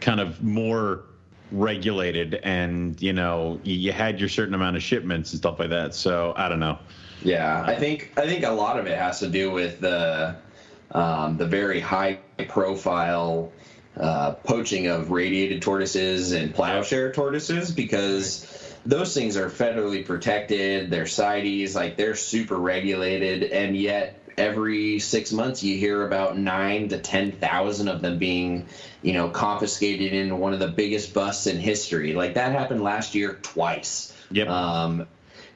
kind 0.01 0.21
of 0.21 0.43
more 0.43 1.05
regulated 1.53 2.35
and 2.43 3.01
you 3.01 3.13
know 3.13 3.61
you, 3.63 3.93
had 3.93 4.19
your 4.19 4.29
certain 4.29 4.55
amount 4.55 4.77
of 4.77 4.83
shipments 4.83 5.33
and 5.33 5.39
stuff 5.39 5.59
like 5.59 5.71
that. 5.71 5.95
So 5.95 6.33
I 6.37 6.49
don't 6.49 6.61
know. 6.61 6.79
Yeah, 7.23 7.63
I 7.65 7.77
think 7.77 8.13
I 8.17 8.27
think 8.27 8.45
a 8.45 8.51
lot 8.51 8.79
of 8.79 8.87
it 8.87 8.99
has 8.99 9.21
to 9.21 9.29
do 9.29 9.51
with 9.51 9.81
the 9.81 10.37
um, 10.91 11.37
the 11.37 11.47
very 11.47 11.81
high 11.81 12.19
profile 12.49 13.53
uh, 13.97 14.33
poaching 14.33 14.87
of 14.87 15.11
radiated 15.11 15.63
tortoises 15.63 16.33
and 16.33 16.55
plowshare 16.55 17.13
tortoises 17.13 17.71
because 17.71 18.75
those 18.85 19.15
things 19.15 19.37
are 19.37 19.49
federally 19.49 20.05
protected. 20.05 20.91
They're 20.91 21.07
CITES, 21.07 21.75
like 21.75 21.97
they're 21.97 22.17
super 22.17 22.57
regulated, 22.57 23.45
and 23.45 23.77
yet 23.77 24.19
every 24.37 24.99
six 24.99 25.33
months 25.33 25.63
you 25.63 25.77
hear 25.77 26.07
about 26.07 26.39
nine 26.39 26.89
to 26.89 26.99
ten 26.99 27.33
thousand 27.33 27.89
of 27.89 28.03
them 28.03 28.19
being, 28.19 28.67
you 29.03 29.13
know, 29.13 29.29
confiscated 29.29 30.13
in 30.13 30.39
one 30.39 30.53
of 30.53 30.59
the 30.59 30.69
biggest 30.69 31.15
busts 31.15 31.47
in 31.47 31.59
history. 31.59 32.13
Like 32.15 32.35
that 32.35 32.53
happened 32.53 32.83
last 32.83 33.15
year 33.15 33.39
twice. 33.43 34.17
Yep. 34.31 34.49
Um, 34.49 35.07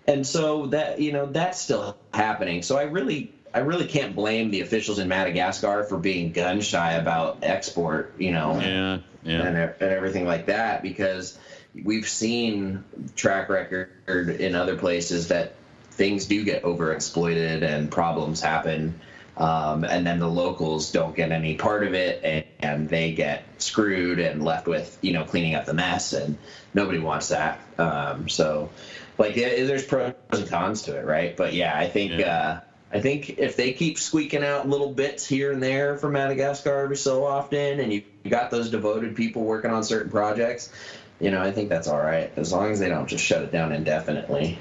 and 0.06 0.26
so 0.26 0.66
that 0.66 1.00
you 1.00 1.12
know 1.12 1.26
that's 1.26 1.60
still 1.60 1.96
happening. 2.12 2.62
So 2.62 2.76
I 2.76 2.84
really 2.84 3.32
I 3.56 3.60
really 3.60 3.86
can't 3.86 4.14
blame 4.14 4.50
the 4.50 4.60
officials 4.60 4.98
in 4.98 5.08
Madagascar 5.08 5.84
for 5.84 5.98
being 5.98 6.32
gun 6.32 6.60
shy 6.60 6.92
about 6.92 7.38
export, 7.42 8.14
you 8.18 8.32
know, 8.32 8.60
Yeah, 8.60 8.98
yeah. 9.24 9.46
and, 9.46 9.56
and 9.56 9.80
everything 9.80 10.26
like 10.26 10.46
that 10.46 10.82
because 10.82 11.38
we've 11.84 12.08
seen 12.08 12.84
track 13.14 13.48
record 13.48 13.88
in 14.08 14.54
other 14.54 14.76
places 14.76 15.28
that 15.28 15.54
things 15.96 16.26
do 16.26 16.44
get 16.44 16.62
overexploited 16.62 17.62
and 17.62 17.90
problems 17.90 18.40
happen. 18.40 19.00
Um, 19.36 19.84
and 19.84 20.06
then 20.06 20.18
the 20.18 20.28
locals 20.28 20.92
don't 20.92 21.14
get 21.14 21.30
any 21.30 21.56
part 21.56 21.86
of 21.86 21.92
it 21.92 22.24
and, 22.24 22.44
and 22.58 22.88
they 22.88 23.12
get 23.12 23.44
screwed 23.58 24.18
and 24.18 24.42
left 24.42 24.66
with 24.66 24.96
you 25.02 25.12
know 25.12 25.24
cleaning 25.24 25.54
up 25.54 25.66
the 25.66 25.74
mess 25.74 26.14
and 26.14 26.38
nobody 26.72 26.98
wants 26.98 27.28
that 27.28 27.60
um, 27.78 28.30
so 28.30 28.70
like 29.18 29.36
yeah, 29.36 29.66
there's 29.66 29.84
pros 29.84 30.14
and 30.32 30.48
cons 30.48 30.82
to 30.82 30.96
it 30.96 31.04
right 31.04 31.36
but 31.36 31.52
yeah 31.52 31.76
i 31.76 31.86
think 31.86 32.12
Yeah. 32.12 32.32
uh, 32.32 32.60
I 32.92 33.00
think 33.00 33.38
if 33.38 33.56
they 33.56 33.72
keep 33.72 33.98
squeaking 33.98 34.44
out 34.44 34.68
little 34.68 34.92
bits 34.94 35.26
here 35.26 35.52
and 35.52 35.62
there 35.62 35.98
from 35.98 36.12
Madagascar 36.12 36.78
every 36.78 36.96
so 36.96 37.26
often, 37.26 37.80
and 37.80 37.92
you 37.92 38.04
you 38.22 38.30
got 38.30 38.50
those 38.50 38.70
devoted 38.70 39.16
people 39.16 39.42
working 39.42 39.70
on 39.72 39.82
certain 39.84 40.10
projects, 40.10 40.72
you 41.20 41.30
know, 41.30 41.42
I 41.42 41.50
think 41.50 41.68
that's 41.68 41.88
all 41.88 41.98
right 42.00 42.30
as 42.36 42.52
long 42.52 42.70
as 42.70 42.78
they 42.78 42.88
don't 42.88 43.08
just 43.08 43.24
shut 43.24 43.42
it 43.42 43.50
down 43.52 43.72
indefinitely. 43.72 44.56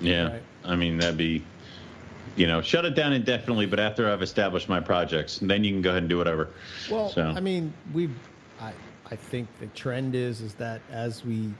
Yeah, 0.00 0.28
Right. 0.32 0.41
I 0.64 0.76
mean 0.76 0.98
that'd 0.98 1.16
be, 1.16 1.42
you 2.36 2.46
know, 2.46 2.60
shut 2.62 2.84
it 2.84 2.94
down 2.94 3.12
indefinitely. 3.12 3.66
But 3.66 3.80
after 3.80 4.10
I've 4.10 4.22
established 4.22 4.68
my 4.68 4.80
projects, 4.80 5.38
then 5.40 5.64
you 5.64 5.72
can 5.72 5.82
go 5.82 5.90
ahead 5.90 6.02
and 6.02 6.08
do 6.08 6.18
whatever. 6.18 6.48
Well, 6.90 7.08
So- 7.10 7.32
I 7.36 7.40
mean, 7.40 7.72
we, 7.92 8.08
I, 8.60 8.72
I 9.10 9.16
think 9.16 9.48
the 9.60 9.66
trend 9.68 10.14
is 10.14 10.40
is 10.40 10.54
that 10.54 10.80
as 10.90 11.24
we 11.24 11.52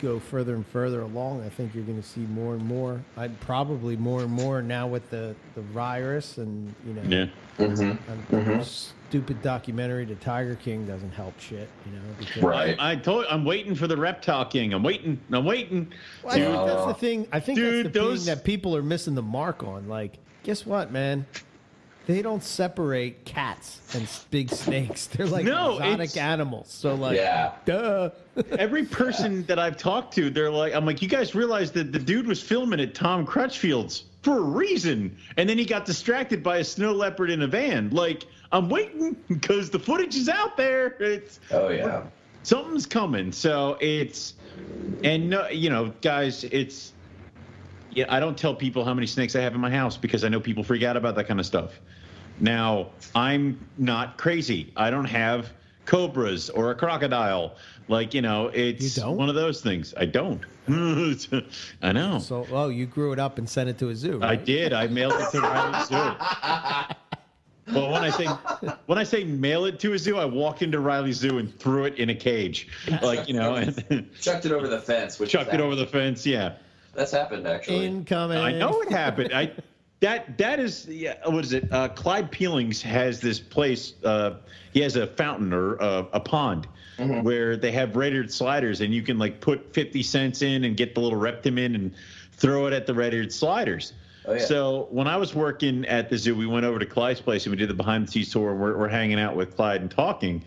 go 0.00 0.20
further 0.20 0.54
and 0.54 0.64
further 0.64 1.00
along, 1.02 1.42
I 1.44 1.48
think 1.48 1.74
you're 1.74 1.82
going 1.84 2.00
to 2.00 2.06
see 2.08 2.20
more 2.20 2.54
and 2.54 2.64
more. 2.64 3.02
I 3.16 3.26
probably 3.28 3.96
more 3.96 4.22
and 4.22 4.30
more 4.30 4.62
now 4.62 4.86
with 4.86 5.10
the 5.10 5.34
the 5.56 5.60
virus 5.62 6.38
and 6.38 6.72
you 6.86 6.92
know, 6.94 7.02
Yeah, 7.08 7.26
Mm-hmm. 7.66 7.82
and 8.10 8.66
stupid 9.08 9.40
documentary 9.42 10.04
to 10.06 10.14
Tiger 10.16 10.54
King 10.56 10.86
doesn't 10.86 11.12
help 11.12 11.38
shit. 11.40 11.68
You 11.86 11.92
know, 11.92 12.02
because 12.18 12.42
Right. 12.42 12.76
I 12.78 12.96
told. 12.96 13.24
I'm 13.30 13.44
waiting 13.44 13.74
for 13.74 13.86
the 13.86 13.96
reptile 13.96 14.44
king. 14.44 14.72
I'm 14.74 14.82
waiting. 14.82 15.18
I'm 15.32 15.44
waiting. 15.44 15.90
Well, 16.22 16.32
I 16.32 16.36
think 16.38 16.46
Dude. 16.56 16.68
that's 16.68 16.86
the 16.86 16.94
thing. 16.94 17.28
I 17.32 17.40
think 17.40 17.56
Dude, 17.58 17.86
that's 17.86 17.94
the 17.94 18.00
those- 18.00 18.24
thing 18.26 18.34
that 18.34 18.44
people 18.44 18.76
are 18.76 18.82
missing 18.82 19.14
the 19.14 19.22
mark 19.22 19.62
on. 19.64 19.88
Like, 19.88 20.14
guess 20.42 20.66
what, 20.66 20.92
man? 20.92 21.26
They 22.08 22.22
don't 22.22 22.42
separate 22.42 23.26
cats 23.26 23.82
and 23.94 24.08
big 24.30 24.48
snakes. 24.48 25.06
They're 25.12 25.26
like 25.26 25.44
No, 25.44 25.74
exotic 25.78 26.16
animals. 26.16 26.70
So, 26.70 26.94
like, 26.94 27.18
Yeah. 27.18 27.52
duh. 27.66 28.08
Every 28.58 28.86
person 28.86 29.44
that 29.44 29.58
I've 29.58 29.76
talked 29.76 30.14
to, 30.14 30.30
they're 30.30 30.50
like, 30.50 30.74
I'm 30.74 30.86
like, 30.86 31.02
you 31.02 31.08
guys 31.08 31.34
realize 31.34 31.70
that 31.72 31.92
the 31.92 31.98
dude 31.98 32.26
was 32.26 32.42
filming 32.42 32.80
at 32.80 32.94
Tom 32.94 33.26
Crutchfield's 33.26 34.04
for 34.22 34.38
a 34.38 34.40
reason, 34.40 35.18
and 35.36 35.46
then 35.46 35.58
he 35.58 35.66
got 35.66 35.84
distracted 35.84 36.42
by 36.42 36.56
a 36.58 36.64
snow 36.64 36.92
leopard 36.92 37.28
in 37.30 37.42
a 37.42 37.46
van. 37.46 37.90
Like, 37.90 38.24
I'm 38.52 38.70
waiting 38.70 39.14
because 39.28 39.68
the 39.68 39.78
footage 39.78 40.16
is 40.16 40.30
out 40.30 40.56
there. 40.56 40.96
It's 41.00 41.40
Oh 41.50 41.68
yeah. 41.68 42.04
something's 42.42 42.86
coming. 42.86 43.32
So 43.32 43.76
it's 43.82 44.32
and 45.04 45.28
no, 45.28 45.46
you 45.48 45.68
know, 45.68 45.92
guys, 46.00 46.42
it's 46.44 46.92
yeah. 47.90 48.06
I 48.08 48.18
don't 48.18 48.36
tell 48.38 48.54
people 48.54 48.82
how 48.82 48.94
many 48.94 49.06
snakes 49.06 49.36
I 49.36 49.42
have 49.42 49.54
in 49.54 49.60
my 49.60 49.70
house 49.70 49.98
because 49.98 50.24
I 50.24 50.28
know 50.30 50.40
people 50.40 50.64
freak 50.64 50.84
out 50.84 50.96
about 50.96 51.14
that 51.16 51.28
kind 51.28 51.38
of 51.38 51.44
stuff. 51.44 51.78
Now 52.40 52.90
I'm 53.14 53.58
not 53.76 54.18
crazy. 54.18 54.72
I 54.76 54.90
don't 54.90 55.04
have 55.04 55.52
cobras 55.84 56.50
or 56.50 56.70
a 56.70 56.74
crocodile. 56.74 57.56
Like 57.88 58.14
you 58.14 58.22
know, 58.22 58.48
it's 58.48 58.96
You 58.96 59.10
one 59.10 59.28
of 59.28 59.34
those 59.34 59.60
things. 59.60 59.94
I 59.96 60.04
don't. 60.04 60.42
I 61.82 61.92
know. 61.92 62.18
So, 62.18 62.46
oh, 62.52 62.68
you 62.68 62.84
grew 62.84 63.12
it 63.12 63.18
up 63.18 63.38
and 63.38 63.48
sent 63.48 63.70
it 63.70 63.78
to 63.78 63.88
a 63.88 63.96
zoo. 63.96 64.20
I 64.22 64.36
did. 64.36 64.74
I 64.74 64.86
mailed 64.86 65.14
it 65.14 65.30
to 65.30 65.40
Riley 65.40 65.84
Zoo. 65.86 66.94
Well, 67.72 67.90
when 67.90 68.02
I 68.02 68.10
say 68.10 68.24
when 68.86 68.98
I 68.98 69.04
say 69.04 69.24
mail 69.24 69.66
it 69.66 69.78
to 69.80 69.92
a 69.92 69.98
zoo, 69.98 70.16
I 70.16 70.24
walked 70.24 70.62
into 70.62 70.80
Riley 70.80 71.12
Zoo 71.12 71.38
and 71.38 71.54
threw 71.58 71.84
it 71.84 71.96
in 71.98 72.08
a 72.08 72.14
cage, 72.14 72.68
like 73.02 73.28
you 73.28 73.34
know, 73.34 73.56
and 73.56 74.08
Chucked 74.20 74.46
it 74.46 74.52
over 74.52 74.68
the 74.68 74.80
fence. 74.80 75.18
Which 75.18 75.30
chucked 75.30 75.48
is 75.48 75.54
it 75.54 75.60
over 75.60 75.74
the 75.74 75.86
fence. 75.86 76.24
Yeah, 76.24 76.54
That's 76.94 77.12
happened 77.12 77.46
actually. 77.46 77.86
Incoming. 77.86 78.38
I 78.38 78.52
know 78.52 78.80
it 78.80 78.90
happened. 78.90 79.34
I 79.34 79.52
that 80.00 80.38
that 80.38 80.60
is 80.60 80.86
yeah. 80.86 81.16
What 81.28 81.44
is 81.44 81.52
it? 81.52 81.72
Uh, 81.72 81.88
Clyde 81.88 82.30
Peeling's 82.30 82.80
has 82.82 83.20
this 83.20 83.40
place. 83.40 83.94
Uh, 84.04 84.36
he 84.72 84.80
has 84.80 84.96
a 84.96 85.06
fountain 85.06 85.52
or 85.52 85.80
uh, 85.82 86.04
a 86.12 86.20
pond 86.20 86.66
where 87.22 87.56
they 87.56 87.70
have 87.70 87.94
red-eared 87.94 88.32
sliders, 88.32 88.80
and 88.80 88.92
you 88.92 89.02
can 89.02 89.18
like 89.18 89.40
put 89.40 89.72
fifty 89.72 90.02
cents 90.02 90.42
in 90.42 90.64
and 90.64 90.76
get 90.76 90.94
the 90.94 91.00
little 91.00 91.18
ReptoMin 91.18 91.74
and 91.74 91.94
throw 92.32 92.66
it 92.66 92.72
at 92.72 92.86
the 92.86 92.94
red-eared 92.94 93.32
sliders. 93.32 93.92
Oh, 94.26 94.34
yeah. 94.34 94.44
So 94.44 94.88
when 94.90 95.06
I 95.06 95.16
was 95.16 95.34
working 95.34 95.86
at 95.86 96.10
the 96.10 96.18
zoo, 96.18 96.34
we 96.36 96.46
went 96.46 96.66
over 96.66 96.78
to 96.78 96.86
Clyde's 96.86 97.20
place 97.20 97.46
and 97.46 97.52
we 97.52 97.56
did 97.56 97.70
the 97.70 97.74
behind-the-scenes 97.74 98.30
tour. 98.30 98.50
And 98.50 98.60
we're, 98.60 98.76
we're 98.76 98.88
hanging 98.88 99.18
out 99.18 99.36
with 99.36 99.56
Clyde 99.56 99.80
and 99.80 99.90
talking. 99.90 100.44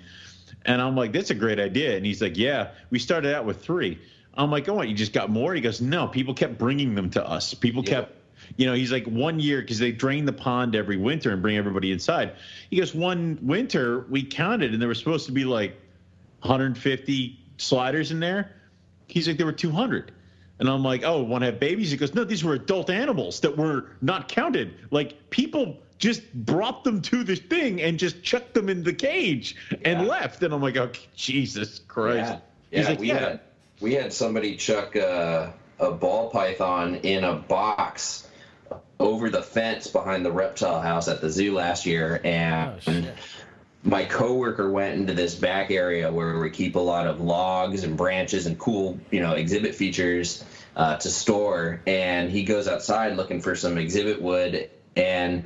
And 0.66 0.80
I'm 0.82 0.95
like, 0.95 1.14
that's 1.14 1.32
a 1.32 1.36
great 1.36 1.60
idea. 1.60 1.97
And 1.97 2.06
he's 2.06 2.22
like, 2.22 2.38
yeah, 2.38 2.72
we 2.91 2.99
started 2.99 3.34
out 3.34 3.45
with 3.45 3.60
three. 3.64 3.97
I'm 4.36 4.52
like, 4.52 4.70
oh, 4.70 4.76
what, 4.76 4.88
you 4.88 4.93
just 4.93 5.14
got 5.14 5.32
more? 5.32 5.56
He 5.56 5.62
goes, 5.62 5.82
no, 5.82 6.08
people 6.08 6.36
kept 6.36 6.60
bringing 6.60 6.93
them 6.93 7.10
to 7.12 7.28
us. 7.28 7.54
People 7.56 7.84
Yeah. 7.84 7.89
kept, 7.89 8.20
you 8.58 8.66
know, 8.66 8.74
he's 8.74 8.91
like, 8.91 9.06
one 9.06 9.39
year, 9.39 9.62
because 9.62 9.80
they 9.80 9.91
drain 9.91 10.26
the 10.26 10.34
pond 10.34 10.76
every 10.76 10.97
winter 10.97 11.32
and 11.32 11.41
bring 11.41 11.58
everybody 11.58 11.91
inside. 11.91 12.34
He 12.70 12.78
goes, 12.78 12.93
one 12.93 13.39
winter, 13.41 14.06
we 14.10 14.24
counted 14.24 14.74
and 14.74 14.82
there 14.82 14.88
were 14.88 14.95
supposed 14.95 15.26
to 15.28 15.32
be 15.32 15.45
like 15.45 15.76
150 16.41 17.39
sliders 17.58 18.12
in 18.12 18.20
there. 18.20 18.52
He's 19.08 19.28
like, 19.28 19.38
there 19.38 19.45
were 19.45 19.52
200. 19.52 20.12
And 20.60 20.70
I'm 20.70 20.84
like, 20.84 21.04
oh, 21.04 21.24
want 21.24 21.41
to 21.41 21.47
have 21.47 21.60
babies? 21.60 21.91
He 21.91 21.97
goes, 21.97 22.14
no, 22.14 22.24
these 22.24 22.43
were 22.43 22.54
adult 22.54 22.89
animals 22.89 23.39
that 23.39 23.58
were 23.58 23.91
not 24.02 24.28
counted. 24.28 24.76
Like 24.91 25.30
people 25.32 25.78
just 25.97 26.34
brought 26.34 26.84
them 26.84 27.02
to 27.02 27.24
the 27.24 27.36
thing 27.36 27.82
and 27.82 27.97
just 27.97 28.22
chucked 28.24 28.54
them 28.54 28.70
in 28.70 28.84
the 28.84 28.93
cage 28.93 29.56
and 29.84 30.08
left. 30.08 30.43
And 30.43 30.54
I'm 30.54 30.62
like, 30.62 30.78
oh, 30.78 30.91
Jesus 31.16 31.80
Christ. 31.88 32.39
Yeah, 32.72 32.82
yeah 32.82 32.89
like, 32.89 32.99
we 32.99 33.08
yeah. 33.08 33.20
had 33.20 33.39
we 33.80 33.93
had 33.95 34.14
somebody 34.14 34.56
chuck 34.56 34.95
a, 34.95 35.54
a 35.80 35.91
ball 35.91 36.30
python 36.30 36.95
in 36.95 37.24
a 37.24 37.34
box 37.34 38.28
over 39.02 39.30
the 39.30 39.41
fence 39.41 39.88
behind 39.88 40.26
the 40.26 40.32
reptile 40.32 40.82
house 40.82 41.08
at 41.08 41.22
the 41.22 41.30
zoo 41.30 41.54
last 41.54 41.86
year, 41.86 42.22
and 42.24 42.80
Oh, 42.88 43.04
my 43.84 44.06
coworker 44.06 44.70
went 44.70 44.99
into 44.99 45.14
this 45.14 45.34
back 45.34 45.72
area 45.72 46.12
where 46.12 46.38
we 46.39 46.49
keep 46.49 46.76
a 46.76 46.80
lot 46.80 47.08
of 47.08 47.20
logs 47.20 47.84
and 47.84 47.97
branches 47.97 48.45
and 48.45 48.60
cool, 48.60 48.99
you 49.10 49.20
know, 49.20 49.34
exhibit 49.34 49.74
features 49.74 50.43
uh, 50.76 50.97
to 50.97 51.10
store. 51.10 51.82
And 51.88 52.30
he 52.30 52.43
goes 52.43 52.68
outside 52.68 53.16
looking 53.16 53.41
for 53.41 53.56
some 53.56 53.78
exhibit 53.78 54.22
wood, 54.22 54.70
and 54.95 55.45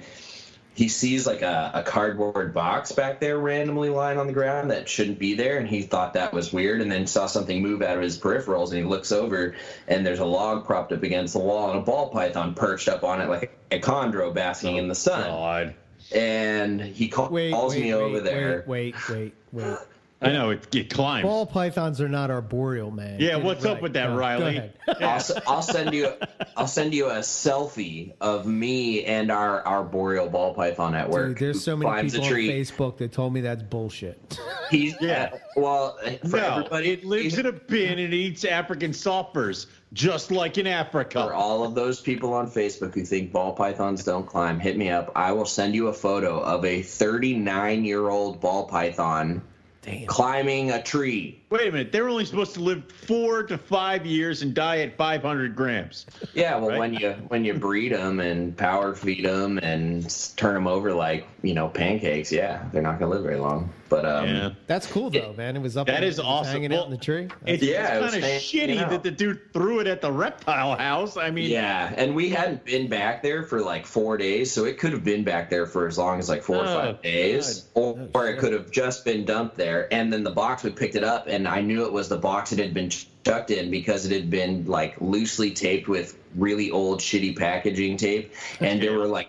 he 0.75 0.89
sees 0.89 1.25
like 1.25 1.41
a, 1.41 1.71
a 1.73 1.83
cardboard 1.83 2.53
box 2.53 2.91
back 2.91 3.21
there 3.21 3.39
randomly 3.39 3.89
lying 3.89 4.19
on 4.19 4.27
the 4.27 4.33
ground 4.33 4.69
that 4.71 4.89
shouldn't 4.89 5.17
be 5.17 5.33
there, 5.33 5.57
and 5.57 5.67
he 5.67 5.81
thought 5.81 6.13
that 6.13 6.33
was 6.33 6.51
weird. 6.51 6.81
And 6.81 6.91
then 6.91 7.07
saw 7.07 7.27
something 7.27 7.61
move 7.61 7.81
out 7.81 7.95
of 7.95 8.03
his 8.03 8.19
peripherals, 8.19 8.69
and 8.69 8.79
he 8.79 8.83
looks 8.83 9.13
over, 9.13 9.55
and 9.87 10.05
there's 10.05 10.19
a 10.19 10.25
log 10.25 10.65
propped 10.65 10.91
up 10.91 11.01
against 11.01 11.33
the 11.33 11.39
wall, 11.39 11.71
and 11.71 11.79
a 11.79 11.81
ball 11.81 12.09
python 12.09 12.53
perched 12.53 12.89
up 12.89 13.05
on 13.05 13.21
it 13.21 13.29
like 13.29 13.49
a 13.71 13.79
chondro 13.79 14.33
basking 14.33 14.75
in 14.75 14.89
the 14.89 14.95
sun. 14.95 15.29
God. 15.29 15.75
And 16.13 16.81
he 16.81 17.07
call, 17.07 17.29
Wait, 17.29 17.51
calls 17.51 17.73
wait, 17.73 17.81
me 17.81 17.95
wait, 17.95 18.01
over 18.01 18.19
there. 18.19 18.63
Wait, 18.67 18.95
wait, 19.09 19.09
wait, 19.09 19.33
wait. 19.53 19.77
I 20.21 20.31
know 20.31 20.51
it, 20.51 20.73
it 20.73 20.89
climbs. 20.89 21.23
Ball 21.23 21.45
pythons 21.45 21.99
are 22.01 22.07
not 22.07 22.31
arboreal, 22.31 22.89
man. 22.89 23.19
Yeah, 23.19 23.31
Get 23.31 23.37
it 23.39 23.43
what's 23.43 23.65
up 23.65 23.73
right. 23.75 23.81
with 23.83 23.93
that, 23.93 24.05
Go- 24.07 24.13
go 24.13 24.17
Riley? 24.19 24.71
I'll, 24.87 25.03
s- 25.17 25.31
I'll 25.45 25.61
send 25.61 25.93
you 25.93 26.13
I'll 26.55 26.67
send 26.67 26.93
you 26.95 27.07
a 27.07 27.17
selfie 27.19 28.13
of 28.21 28.45
me 28.47 29.03
and 29.03 29.29
our 29.29 29.63
arboreal 29.67 30.29
ball 30.29 30.53
python 30.53 30.95
at 30.95 31.09
work. 31.09 31.37
Dude, 31.37 31.37
there's 31.39 31.63
so 31.63 31.75
many 31.75 31.91
climbs 31.91 32.13
people 32.13 32.25
on 32.27 32.31
tree. 32.31 32.49
Facebook 32.49 32.97
that 32.97 33.11
told 33.11 33.33
me 33.33 33.41
that's 33.41 33.61
bullshit. 33.63 34.39
He's 34.71 34.95
Yeah. 35.01 35.31
Uh, 35.33 35.37
well 35.57 35.97
uh, 36.03 36.11
for 36.27 36.37
no, 36.37 36.55
everybody. 36.57 36.91
it 36.91 37.03
lives 37.05 37.37
in 37.37 37.45
a 37.45 37.51
bin 37.51 37.99
and 37.99 38.13
eats 38.13 38.45
African 38.45 38.93
soft 38.93 39.33
furs, 39.33 39.67
just 39.93 40.31
like 40.31 40.57
in 40.57 40.65
Africa. 40.65 41.23
for 41.27 41.33
all 41.33 41.63
of 41.65 41.75
those 41.75 41.99
people 41.99 42.33
on 42.33 42.49
Facebook 42.49 42.93
who 42.93 43.03
think 43.03 43.31
ball 43.33 43.53
pythons 43.53 44.03
don't 44.05 44.25
climb, 44.25 44.59
hit 44.61 44.77
me 44.77 44.89
up. 44.89 45.11
I 45.15 45.33
will 45.33 45.45
send 45.45 45.75
you 45.75 45.87
a 45.87 45.93
photo 45.93 46.39
of 46.39 46.63
a 46.65 46.81
39 46.81 47.83
year 47.85 48.07
old 48.09 48.39
ball 48.39 48.65
python 48.67 49.41
Damn. 49.85 50.07
climbing 50.07 50.71
a 50.71 50.81
tree. 50.81 51.39
Wait 51.49 51.67
a 51.67 51.71
minute, 51.71 51.91
they're 51.91 52.09
only 52.09 52.25
supposed 52.25 52.53
to 52.55 52.59
live 52.59 52.83
four 52.91 53.43
to 53.43 53.57
five 53.57 54.05
years 54.05 54.41
and 54.41 54.53
die 54.53 54.79
at 54.79 54.97
500 54.97 55.55
grams. 55.55 56.05
Yeah, 56.33 56.57
well, 56.57 56.69
Right. 56.69 56.79
when 56.79 56.93
you 56.95 57.11
when 57.27 57.45
you 57.45 57.53
breed 57.53 57.91
them 57.91 58.19
and 58.19 58.57
power 58.57 58.95
feed 58.95 59.23
them 59.25 59.59
and 59.59 60.09
turn 60.37 60.55
them 60.55 60.67
over 60.67 60.93
like 60.93 61.27
you 61.43 61.53
know 61.53 61.67
pancakes, 61.69 62.31
yeah, 62.31 62.63
they're 62.73 62.81
not 62.81 62.99
gonna 62.99 63.11
live 63.11 63.23
very 63.23 63.37
long. 63.37 63.71
But 63.87 64.03
um, 64.03 64.27
yeah. 64.27 64.49
That's 64.65 64.87
cool 64.87 65.11
though, 65.11 65.33
man. 65.37 65.55
It 65.55 65.61
was 65.61 65.77
up. 65.77 65.85
That 65.85 66.01
it 66.01 66.07
is 66.07 66.19
awesome. 66.19 66.53
Hanging 66.53 66.71
Well, 66.71 66.81
out 66.81 66.85
in 66.87 66.91
the 66.91 66.97
tree. 66.97 67.27
It's, 67.45 67.61
Yeah, 67.61 67.97
it 67.97 68.01
was 68.01 68.11
kind 68.13 68.23
of 68.23 68.29
shitty 68.31 68.79
out. 68.81 68.89
that 68.89 69.03
the 69.03 69.11
dude 69.11 69.53
threw 69.53 69.79
it 69.79 69.85
at 69.85 70.01
the 70.01 70.11
reptile 70.11 70.75
house. 70.75 71.17
I 71.17 71.29
mean, 71.29 71.51
Yeah, 71.51 71.93
and 71.95 72.15
we 72.15 72.29
hadn't 72.29 72.65
been 72.65 72.87
back 72.87 73.21
there 73.21 73.43
for 73.43 73.61
like 73.61 73.85
four 73.85 74.17
days, 74.17 74.51
so 74.51 74.65
it 74.65 74.79
could 74.79 74.91
have 74.91 75.03
been 75.03 75.23
back 75.23 75.51
there 75.51 75.67
for 75.67 75.87
as 75.87 75.99
long 75.99 76.17
as 76.17 76.27
like 76.29 76.41
four 76.41 76.57
or 76.57 76.65
five 76.65 77.01
days, 77.03 77.61
God. 77.75 77.81
or, 77.81 77.95
Oh, 77.99 78.09
or 78.15 78.27
it 78.27 78.39
could 78.39 78.53
have 78.53 78.71
just 78.71 79.05
been 79.05 79.23
dumped 79.23 79.55
there 79.57 79.65
there. 79.65 79.91
And 79.91 80.13
then 80.13 80.23
the 80.23 80.29
box, 80.31 80.63
we 80.63 80.69
picked 80.69 80.95
it 80.95 81.03
up, 81.03 81.27
and 81.35 81.47
I 81.47 81.61
knew 81.61 81.85
it 81.85 81.91
was 81.91 82.09
the 82.09 82.17
box 82.17 82.51
it 82.53 82.59
had 82.59 82.73
been 82.73 82.89
chucked 82.89 83.51
in 83.51 83.69
because 83.69 84.05
it 84.05 84.11
had 84.11 84.29
been 84.29 84.65
like 84.65 84.99
loosely 85.01 85.51
taped 85.51 85.87
with 85.87 86.17
really 86.35 86.71
old, 86.71 86.99
shitty 86.99 87.37
packaging 87.37 87.97
tape, 87.97 88.33
and 88.59 88.81
there 88.81 88.97
were 88.97 89.07
like 89.07 89.27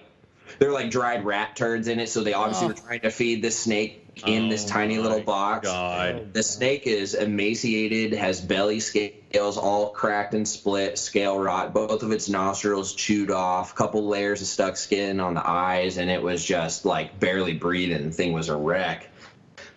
there 0.58 0.68
were 0.68 0.74
like 0.74 0.90
dried 0.90 1.24
rat 1.24 1.56
turds 1.56 1.88
in 1.88 1.98
it. 2.00 2.08
So 2.08 2.22
they 2.22 2.32
obviously 2.32 2.66
Oh. 2.66 2.68
were 2.68 2.74
trying 2.74 3.00
to 3.00 3.10
feed 3.10 3.42
this 3.42 3.58
snake 3.58 4.02
in 4.24 4.48
this 4.48 4.64
Oh 4.64 4.68
tiny 4.68 4.96
my 4.96 5.02
little 5.02 5.20
box. 5.20 5.68
God. 5.68 6.32
The 6.32 6.42
snake 6.42 6.86
is 6.86 7.14
emaciated, 7.14 8.14
has 8.14 8.40
belly 8.40 8.80
scales 8.80 9.58
all 9.58 9.90
cracked 9.90 10.32
and 10.32 10.48
split, 10.48 10.98
scale 10.98 11.38
rot, 11.38 11.74
both 11.74 12.02
of 12.02 12.12
its 12.12 12.28
nostrils 12.28 12.94
chewed 12.94 13.30
off, 13.30 13.74
couple 13.74 14.06
layers 14.06 14.40
of 14.40 14.46
stuck 14.46 14.76
skin 14.78 15.20
on 15.20 15.34
the 15.34 15.46
eyes, 15.46 15.98
and 15.98 16.08
it 16.10 16.22
was 16.22 16.42
just 16.42 16.86
like 16.86 17.18
barely 17.20 17.52
breathing. 17.54 18.04
The 18.04 18.10
thing 18.10 18.32
was 18.32 18.48
a 18.48 18.56
wreck. 18.56 19.10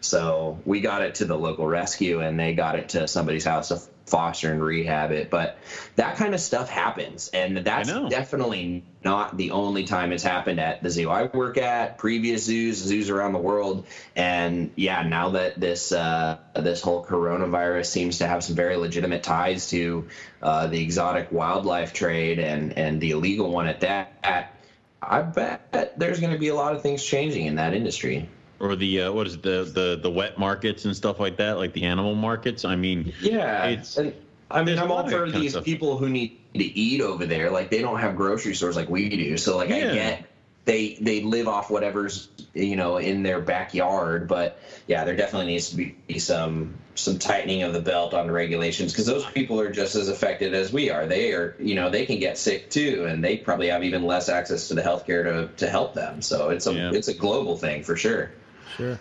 So 0.02 0.60
we 0.66 0.80
got 0.82 1.02
it 1.02 1.16
to 1.16 1.26
the 1.26 1.38
local 1.38 1.68
rescue, 1.68 2.22
and 2.22 2.39
they 2.39 2.54
got 2.54 2.76
it 2.76 2.89
to 2.89 3.08
somebody's 3.08 3.45
house 3.45 3.68
to 3.70 3.82
foster 4.06 4.52
and 4.52 4.64
rehab 4.64 5.12
it. 5.12 5.30
But 5.30 5.58
that 5.95 6.18
kind 6.18 6.34
of 6.34 6.39
stuff 6.39 6.70
happens, 6.70 7.30
and 7.30 7.58
that's 7.58 7.89
definitely 8.10 8.84
not 9.04 9.38
the 9.38 9.52
only 9.52 9.86
time 9.86 10.12
it's 10.12 10.24
happened 10.24 10.60
at 10.60 10.82
the 10.84 10.89
zoo 10.89 11.10
I 11.10 11.26
work 11.26 11.58
at, 11.58 11.97
previous 11.97 12.43
zoos, 12.43 12.78
zoos 12.78 13.10
around 13.10 13.34
the 13.34 13.39
world, 13.39 13.86
and 14.16 14.72
yeah, 14.76 15.04
now 15.04 15.30
that 15.32 15.60
this 15.60 15.91
uh, 15.91 16.38
this 16.56 16.82
whole 16.82 17.06
coronavirus 17.06 17.86
seems 17.86 18.20
to 18.20 18.28
have 18.28 18.43
some 18.43 18.56
very 18.56 18.78
legitimate 18.78 19.24
ties 19.24 19.70
to 19.70 20.08
uh, 20.41 20.68
the 20.68 20.82
exotic 20.82 21.32
wildlife 21.32 21.93
trade 21.93 22.39
and 22.39 22.78
and 22.78 23.00
the 23.02 23.12
illegal 23.12 23.52
one 23.52 23.68
at 23.68 23.82
that. 23.82 24.56
I 25.02 25.22
bet 25.22 25.97
there's 25.97 26.20
going 26.20 26.34
to 26.34 26.39
be 26.39 26.50
a 26.50 26.56
lot 26.56 26.76
of 26.76 26.82
things 26.82 27.04
changing 27.04 27.45
in 27.45 27.56
that 27.56 27.74
industry. 27.74 28.30
Or 28.60 28.76
the 28.76 29.03
uh, 29.03 29.12
what 29.12 29.28
is 29.28 29.36
it, 29.36 29.43
the 29.43 29.64
the 29.64 29.99
the 30.01 30.12
wet 30.12 30.38
markets 30.38 30.86
and 30.86 30.95
stuff 30.95 31.20
like 31.20 31.38
that, 31.38 31.57
like 31.57 31.74
the 31.74 31.86
animal 31.86 32.16
markets. 32.16 32.66
I 32.66 32.76
mean, 32.76 33.14
Yeah, 33.22 33.68
It's- 33.70 33.97
and 33.97 34.14
I 34.51 34.64
mean, 34.64 34.78
I'm 34.80 34.91
all 34.91 35.03
for 35.03 35.10
that 35.10 35.18
kind 35.32 35.36
of 35.36 35.41
these 35.41 35.57
people 35.57 35.97
who 35.97 36.10
need 36.10 36.38
to 36.55 36.64
eat 36.64 37.01
over 37.01 37.26
there. 37.26 37.51
Like 37.51 37.70
they 37.70 37.82
don't 37.82 37.99
have 37.99 38.16
grocery 38.16 38.55
stores 38.55 38.76
like 38.76 38.89
we 38.89 39.07
do, 39.10 39.38
so 39.38 39.55
like 39.57 39.70
Yeah. 39.70 39.76
I 39.76 39.82
get 39.93 40.26
they 40.66 40.97
they 40.99 41.22
live 41.22 41.47
off 41.47 41.70
whatever's 41.72 42.28
you 42.53 42.76
know 42.76 42.97
in 42.97 43.24
their 43.24 43.39
backyard. 43.39 44.28
But 44.28 44.60
yeah, 44.88 45.05
there 45.05 45.16
definitely 45.16 45.53
needs 45.53 45.70
to 45.70 45.76
be 45.78 46.20
some 46.20 46.74
some 46.95 47.18
tightening 47.18 47.64
of 47.64 47.72
the 47.72 47.80
belt 47.80 48.14
on 48.14 48.28
the 48.28 48.34
regulations 48.34 48.91
because 48.91 49.05
those 49.05 49.26
people 49.28 49.62
are 49.62 49.72
just 49.72 49.95
as 49.95 50.10
affected 50.10 50.53
as 50.53 50.74
we 50.74 50.89
are. 50.89 51.05
They 51.05 51.32
are 51.32 51.55
you 51.60 51.76
know 51.76 51.89
they 51.89 52.05
can 52.05 52.20
get 52.20 52.38
sick 52.38 52.70
too, 52.70 53.05
and 53.07 53.24
they 53.24 53.38
probably 53.38 53.68
have 53.70 53.84
even 53.86 54.03
less 54.03 54.28
access 54.28 54.68
to 54.68 54.74
the 54.74 54.82
healthcare 54.82 55.24
to 55.24 55.47
to 55.64 55.70
help 55.70 55.93
them. 55.93 56.22
So 56.22 56.49
it's 56.49 56.68
a 56.68 56.74
Yeah. 56.74 56.91
it's 56.91 57.07
a 57.07 57.14
global 57.14 57.55
thing 57.55 57.84
for 57.84 57.95
sure. 57.95 58.32
Sure. 58.78 58.99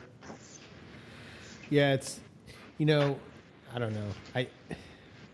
Yeah, 1.71 1.95
it's 1.95 2.21
you 2.79 2.87
know, 2.87 3.19
I 3.75 3.79
don't 3.79 3.95
know. 3.95 4.09
I 4.35 4.49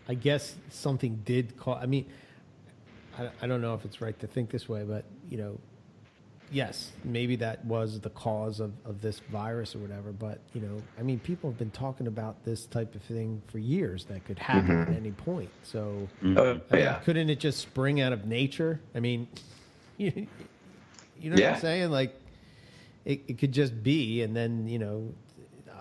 I 0.07 0.13
guess 0.13 0.55
something 0.69 1.21
did 1.25 1.57
cause. 1.57 1.79
I 1.81 1.85
mean, 1.85 2.05
I, 3.17 3.29
I 3.41 3.47
don't 3.47 3.61
know 3.61 3.73
if 3.73 3.85
it's 3.85 4.01
right 4.01 4.17
to 4.19 4.27
think 4.27 4.49
this 4.49 4.67
way, 4.69 4.83
but 4.83 5.05
you 5.29 5.37
know, 5.37 5.59
yes, 6.51 6.91
maybe 7.03 7.35
that 7.37 7.63
was 7.65 7.99
the 7.99 8.09
cause 8.11 8.59
of, 8.59 8.71
of 8.85 9.01
this 9.01 9.19
virus 9.31 9.75
or 9.75 9.79
whatever. 9.79 10.11
But 10.11 10.39
you 10.53 10.61
know, 10.61 10.81
I 10.99 11.03
mean, 11.03 11.19
people 11.19 11.49
have 11.49 11.57
been 11.57 11.71
talking 11.71 12.07
about 12.07 12.43
this 12.43 12.65
type 12.65 12.93
of 12.95 13.01
thing 13.03 13.41
for 13.47 13.59
years 13.59 14.05
that 14.05 14.25
could 14.25 14.39
happen 14.39 14.81
at 14.81 14.87
mm-hmm. 14.87 14.97
any 14.97 15.11
point. 15.11 15.49
So 15.63 16.07
mm-hmm. 16.23 16.37
Oh 16.37 16.59
I 16.71 16.75
mean, 16.75 16.83
yeah. 16.83 16.99
couldn't 16.99 17.29
it 17.29 17.39
just 17.39 17.59
spring 17.59 18.01
out 18.01 18.13
of 18.13 18.25
nature? 18.25 18.79
I 18.93 18.99
mean, 18.99 19.27
you, 19.97 20.11
you 21.19 21.29
know 21.29 21.35
what 21.35 21.55
I'm 21.55 21.59
saying? 21.59 21.91
Like, 21.91 22.19
it, 23.05 23.21
it 23.27 23.37
could 23.37 23.51
just 23.51 23.81
be, 23.83 24.21
and 24.23 24.35
then 24.35 24.67
you 24.67 24.79
know, 24.79 25.13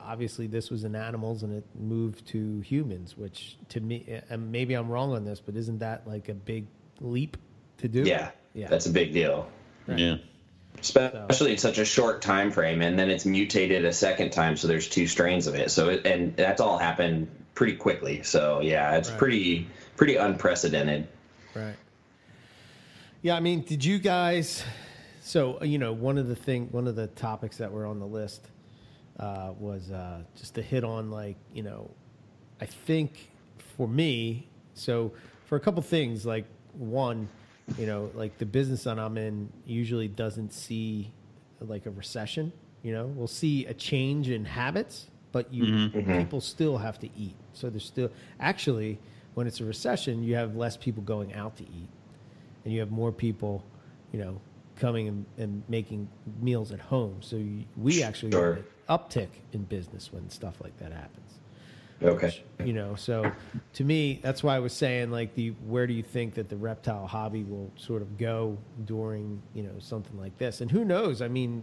obviously 0.05 0.47
this 0.47 0.71
was 0.71 0.85
in 0.85 0.95
animals 0.95 1.43
and 1.43 1.53
it 1.55 1.65
moved 1.79 2.27
to 2.29 2.61
humans, 2.61 3.17
which 3.17 3.57
to 3.71 3.81
me, 3.81 4.21
and 4.31 4.53
maybe 4.53 4.75
I'm 4.75 4.89
wrong 4.89 5.13
on 5.15 5.25
this, 5.25 5.41
but 5.41 5.57
isn't 5.57 5.79
that 5.79 6.07
like 6.07 6.29
a 6.29 6.35
big 6.35 6.67
leap 7.01 7.37
to 7.79 7.89
do? 7.89 8.03
Yeah, 8.03 8.31
yeah, 8.55 8.69
that's 8.69 8.87
a 8.87 8.91
big 8.91 9.13
deal. 9.13 9.49
yeah. 9.89 10.17
especially 10.81 11.53
in 11.53 11.59
such 11.59 11.79
a 11.79 11.85
short 11.85 12.21
time 12.21 12.51
frame 12.51 12.83
and 12.83 12.99
then 12.99 13.09
it's 13.11 13.25
mutated 13.25 13.85
a 13.85 13.93
second 13.93 14.31
time 14.31 14.57
so 14.57 14.67
there's 14.67 14.89
two 14.89 15.07
strains 15.07 15.47
of 15.47 15.55
it 15.55 15.71
so 15.71 15.89
it, 15.91 16.05
and 16.07 16.37
that's 16.37 16.61
all 16.61 16.79
happened 16.79 17.29
pretty 17.55 17.77
quickly 17.77 18.23
so 18.23 18.61
yeah 18.61 18.97
it's 18.97 19.09
Right. 19.11 19.19
pretty 19.19 19.69
pretty 19.97 20.17
unprecedented 20.17 21.07
Right. 21.55 21.77
Yeah, 23.23 23.37
I 23.37 23.41
mean, 23.41 23.61
did 23.63 23.85
you 23.85 23.99
guys? 24.01 24.65
So 25.27 25.59
you 25.65 25.79
know, 25.79 25.95
one 25.95 26.19
of 26.19 26.29
the 26.29 26.37
thing, 26.37 26.69
one 26.71 26.87
of 26.87 26.97
the 26.97 27.07
topics 27.07 27.57
that 27.57 27.73
were 27.73 27.87
on 27.87 27.99
the 27.99 28.07
list 28.07 28.47
uh, 29.19 29.53
was 29.59 29.91
uh, 29.91 30.21
just 30.37 30.55
to 30.57 30.63
hit 30.63 30.85
on, 30.85 31.11
like 31.11 31.37
you 31.55 31.63
know, 31.63 31.91
I 32.61 32.67
think 32.67 33.31
for 33.57 33.89
me, 33.89 34.47
so 34.75 35.13
for 35.47 35.57
a 35.57 35.61
couple 35.61 35.81
things, 35.81 36.27
like 36.27 36.45
one, 36.75 37.27
you 37.79 37.87
know, 37.87 38.11
like 38.15 38.37
the 38.37 38.45
business 38.45 38.85
that 38.85 38.99
I'm 38.99 39.17
in 39.17 39.51
usually 39.65 40.09
doesn't 40.09 40.53
see 40.53 41.11
like 41.59 41.87
a 41.87 41.91
recession. 41.91 42.53
You 42.83 42.93
know, 42.93 43.07
we'll 43.07 43.27
see 43.27 43.65
a 43.65 43.73
change 43.73 44.29
in 44.29 44.45
habits, 44.45 45.07
but 45.33 45.51
you 45.51 45.89
people 45.89 46.43
still 46.43 46.77
have 46.77 46.99
to 46.99 47.09
eat. 47.17 47.35
So 47.55 47.71
there's 47.71 47.87
still 47.87 48.11
actually 48.41 48.99
when 49.33 49.47
it's 49.47 49.61
a 49.61 49.65
recession, 49.65 50.23
you 50.23 50.35
have 50.35 50.55
less 50.55 50.77
people 50.77 51.03
going 51.03 51.33
out 51.33 51.57
to 51.57 51.63
eat, 51.63 51.89
and 52.67 52.75
you 52.75 52.81
have 52.81 52.91
more 52.91 53.11
people, 53.11 53.65
you 54.13 54.19
know, 54.19 54.39
coming 54.77 55.09
and, 55.09 55.27
and 55.39 55.63
making 55.69 56.09
meals 56.41 56.73
at 56.73 56.81
home. 56.81 57.17
So 57.21 57.37
you, 57.37 57.65
we 57.77 58.03
actually 58.03 58.33
Sure. 58.33 58.55
an 58.55 58.65
uptick 58.89 59.29
in 59.53 59.63
business 59.65 60.13
when 60.13 60.29
stuff 60.31 60.61
like 60.63 60.77
that 60.79 60.93
happens. 60.93 61.21
Okay. 62.03 62.43
You 62.63 62.73
know 62.73 62.97
so 62.97 63.31
to 63.75 63.85
me 63.85 64.19
that's 64.21 64.43
why 64.43 64.57
i 64.57 64.59
was 64.59 64.73
saying 64.75 65.11
like 65.11 65.35
the 65.37 65.51
where 65.65 65.87
do 65.87 65.95
you 65.95 66.03
think 66.03 66.35
that 66.35 66.49
the 66.49 66.57
reptile 66.57 67.07
hobby 67.07 67.45
will 67.45 67.71
sort 67.77 68.03
of 68.03 68.19
go 68.19 68.59
during 68.85 69.41
you 69.55 69.63
know 69.63 69.79
something 69.79 70.19
like 70.19 70.37
this? 70.37 70.61
And 70.61 70.71
who 70.71 70.85
knows? 70.85 71.23
I 71.23 71.29
mean 71.29 71.63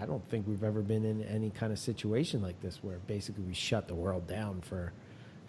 i 0.00 0.06
don't 0.06 0.26
think 0.28 0.46
we've 0.48 0.64
ever 0.64 0.80
been 0.80 1.04
in 1.04 1.22
any 1.24 1.50
kind 1.50 1.72
of 1.72 1.78
situation 1.78 2.40
like 2.40 2.60
this 2.60 2.78
where 2.82 2.98
basically 3.06 3.44
we 3.44 3.54
shut 3.54 3.86
the 3.88 3.94
world 3.94 4.26
down 4.26 4.60
for 4.60 4.92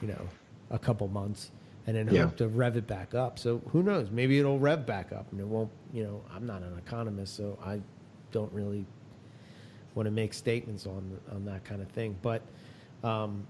you 0.01 0.08
know 0.08 0.28
a 0.70 0.78
couple 0.80 1.08
months 1.08 1.51
and 1.88 1.95
then 1.95 2.07
Yeah. 2.11 2.23
hope 2.23 2.38
to 2.38 2.47
rev 2.47 2.77
it 2.77 2.88
back 2.88 3.13
up 3.13 3.38
so 3.39 3.61
who 3.71 3.83
knows 3.83 4.09
maybe 4.11 4.39
it'll 4.39 4.59
rev 4.59 4.86
back 4.86 5.11
up 5.11 5.31
and 5.31 5.39
it 5.39 5.47
won't 5.47 5.69
you 5.93 6.03
know 6.03 6.21
i'm 6.33 6.45
not 6.47 6.61
an 6.63 6.77
economist 6.77 7.36
so 7.36 7.57
i 7.63 7.79
don't 8.31 8.51
really 8.53 8.86
want 9.93 10.07
to 10.07 10.11
make 10.11 10.33
statements 10.33 10.86
on 10.86 11.19
on 11.31 11.45
that 11.45 11.63
kind 11.63 11.81
of 11.81 11.88
thing 11.89 12.15
but 12.21 12.41
um, 13.03 13.45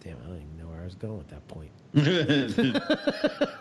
Damn, 0.00 0.18
I 0.22 0.26
don't 0.26 0.36
even 0.36 0.58
know 0.58 0.66
where 0.68 0.80
I 0.82 0.84
was 0.84 0.94
going 0.96 1.16
with 1.16 1.28
that 1.28 1.48
point. 1.48 1.70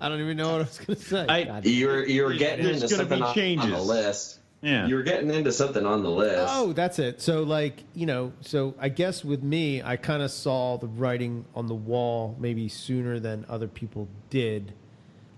I 0.00 0.08
don't 0.08 0.20
even 0.20 0.36
know 0.38 0.52
what 0.52 0.60
I 0.60 0.64
was 0.64 0.78
going 0.78 0.98
to 0.98 1.04
say. 1.04 1.26
I- 1.28 1.44
God. 1.44 1.66
you're 1.66 2.06
you 2.06 2.24
were 2.24 2.32
getting 2.34 2.64
There's 2.64 2.82
into 2.82 2.96
gonna 2.96 3.08
be 3.08 3.20
something 3.22 3.58
on, 3.58 3.64
on 3.66 3.70
the 3.70 3.82
list 3.82 4.39
Yeah. 4.62 4.86
you 4.86 4.94
were 4.94 5.02
getting 5.02 5.30
into 5.30 5.52
something 5.52 5.86
on 5.86 6.02
the 6.02 6.10
list 6.10 6.52
Oh, 6.54 6.72
that's 6.74 6.98
it. 6.98 7.22
So, 7.22 7.42
like, 7.42 7.82
you 7.94 8.04
know, 8.04 8.32
so 8.42 8.74
I 8.78 8.90
guess 8.90 9.24
with 9.24 9.42
me, 9.42 9.82
I 9.82 9.96
kind 9.96 10.22
of 10.22 10.30
saw 10.30 10.76
the 10.76 10.86
writing 10.86 11.46
on 11.54 11.66
the 11.66 11.74
wall 11.74 12.36
maybe 12.38 12.68
sooner 12.68 13.18
than 13.18 13.46
other 13.48 13.68
people 13.68 14.06
did, 14.28 14.74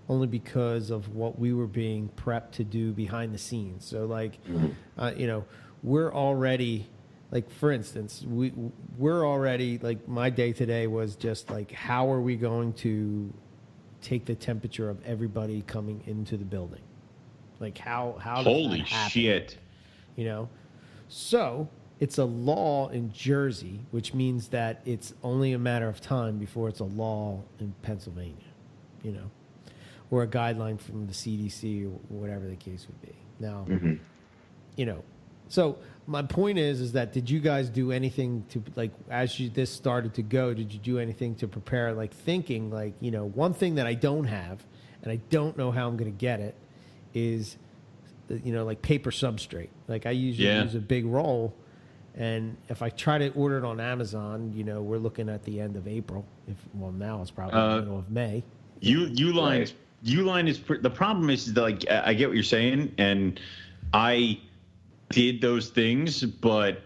only 0.09 0.27
because 0.27 0.89
of 0.89 1.15
what 1.15 1.39
we 1.39 1.53
were 1.53 1.67
being 1.67 2.09
prepped 2.17 2.51
to 2.53 2.65
do 2.65 2.91
behind 2.91 3.33
the 3.33 3.37
scenes. 3.37 3.85
So, 3.85 4.05
like, 4.05 4.39
uh, 4.97 5.13
you 5.15 5.27
know, 5.27 5.45
we're 5.83 6.13
already, 6.13 6.89
like, 7.31 7.49
for 7.49 7.71
instance, 7.71 8.25
we 8.27 8.51
we're 8.97 9.25
already 9.25 9.77
like 9.77 10.05
my 10.07 10.29
day 10.29 10.51
today 10.51 10.87
was 10.87 11.15
just 11.15 11.49
like, 11.49 11.71
how 11.71 12.11
are 12.11 12.21
we 12.21 12.35
going 12.35 12.73
to 12.73 13.33
take 14.01 14.25
the 14.25 14.35
temperature 14.35 14.89
of 14.89 15.03
everybody 15.05 15.61
coming 15.61 16.03
into 16.05 16.35
the 16.35 16.45
building? 16.45 16.81
Like, 17.63 17.77
how 17.77 18.17
how 18.19 18.35
does 18.35 18.45
Holy 18.45 18.83
shit. 18.83 19.57
you 20.17 20.25
know? 20.25 20.49
So 21.07 21.69
it's 21.99 22.17
a 22.17 22.25
law 22.25 22.89
in 22.89 23.11
jersey 23.13 23.79
which 23.91 24.13
means 24.13 24.49
that 24.49 24.81
it's 24.85 25.13
only 25.23 25.53
a 25.53 25.59
matter 25.59 25.87
of 25.87 26.01
time 26.01 26.37
before 26.37 26.67
it's 26.67 26.81
a 26.81 26.83
law 26.83 27.41
in 27.59 27.73
pennsylvania 27.81 28.51
you 29.03 29.11
know? 29.11 29.29
Or 30.11 30.23
a 30.23 30.27
guideline 30.27 30.79
from 30.79 31.07
the 31.07 31.13
cdc 31.13 31.85
or 31.85 31.89
whatever 32.09 32.47
the 32.47 32.55
case 32.55 32.85
would 32.87 33.01
be. 33.01 33.15
Now 33.39 33.65
mm-hmm. 33.69 33.93
you 34.75 34.85
know 34.85 35.03
so 35.47 35.77
my 36.07 36.21
point 36.21 36.57
is 36.57 36.81
is 36.81 36.91
that 36.93 37.13
did 37.13 37.29
you 37.29 37.39
guys 37.39 37.69
do 37.69 37.91
anything 37.91 38.43
to 38.49 38.61
like 38.75 38.91
as 39.09 39.39
you 39.39 39.49
this 39.49 39.71
started 39.71 40.13
to 40.13 40.21
go 40.21 40.53
did 40.53 40.73
you 40.73 40.79
do 40.79 40.99
anything 40.99 41.35
to 41.35 41.47
prepare 41.47 41.93
like 41.93 42.13
thinking 42.13 42.71
like 42.71 42.93
you 42.99 43.11
know 43.11 43.25
one 43.25 43.53
thing 43.53 43.75
that 43.75 43.87
i 43.87 43.93
don't 43.93 44.25
have 44.25 44.65
and 45.01 45.11
i 45.11 45.15
don't 45.29 45.57
know 45.57 45.71
how 45.71 45.87
i'm 45.87 45.95
going 45.95 46.11
to 46.11 46.17
get 46.17 46.39
it 46.39 46.55
is 47.13 47.57
you 48.29 48.53
know 48.53 48.63
like 48.65 48.81
paper 48.81 49.11
substrate 49.11 49.69
like 49.87 50.05
i 50.05 50.11
usually 50.11 50.47
Yeah. 50.47 50.63
use 50.63 50.75
a 50.75 50.79
big 50.79 51.05
roll 51.05 51.53
and 52.15 52.55
if 52.69 52.81
i 52.81 52.89
try 52.89 53.17
to 53.17 53.29
order 53.29 53.57
it 53.57 53.63
on 53.65 53.79
amazon 53.79 54.51
you 54.55 54.63
know 54.63 54.81
we're 54.81 54.97
looking 54.97 55.29
at 55.29 55.43
the 55.43 55.59
end 55.59 55.75
of 55.75 55.87
april 55.87 56.25
if 56.47 56.55
well 56.73 56.91
now 56.91 57.21
it's 57.21 57.31
probably 57.31 57.59
Uh, 57.59 57.75
the 57.75 57.81
middle 57.81 57.99
of 57.99 58.09
may 58.09 58.43
U 58.81 59.07
line 59.33 59.59
Right. 59.61 59.73
Uline 60.05 60.49
is 60.49 60.57
pr- 60.57 60.75
the 60.81 60.89
problem 60.89 61.29
is 61.29 61.53
that 61.53 61.61
like 61.61 61.89
I 61.89 62.09
I 62.09 62.13
get 62.13 62.27
what 62.27 62.35
you're 62.35 62.43
saying, 62.43 62.93
and 62.97 63.39
I 63.93 64.39
did 65.09 65.39
those 65.39 65.69
things, 65.69 66.21
but 66.23 66.81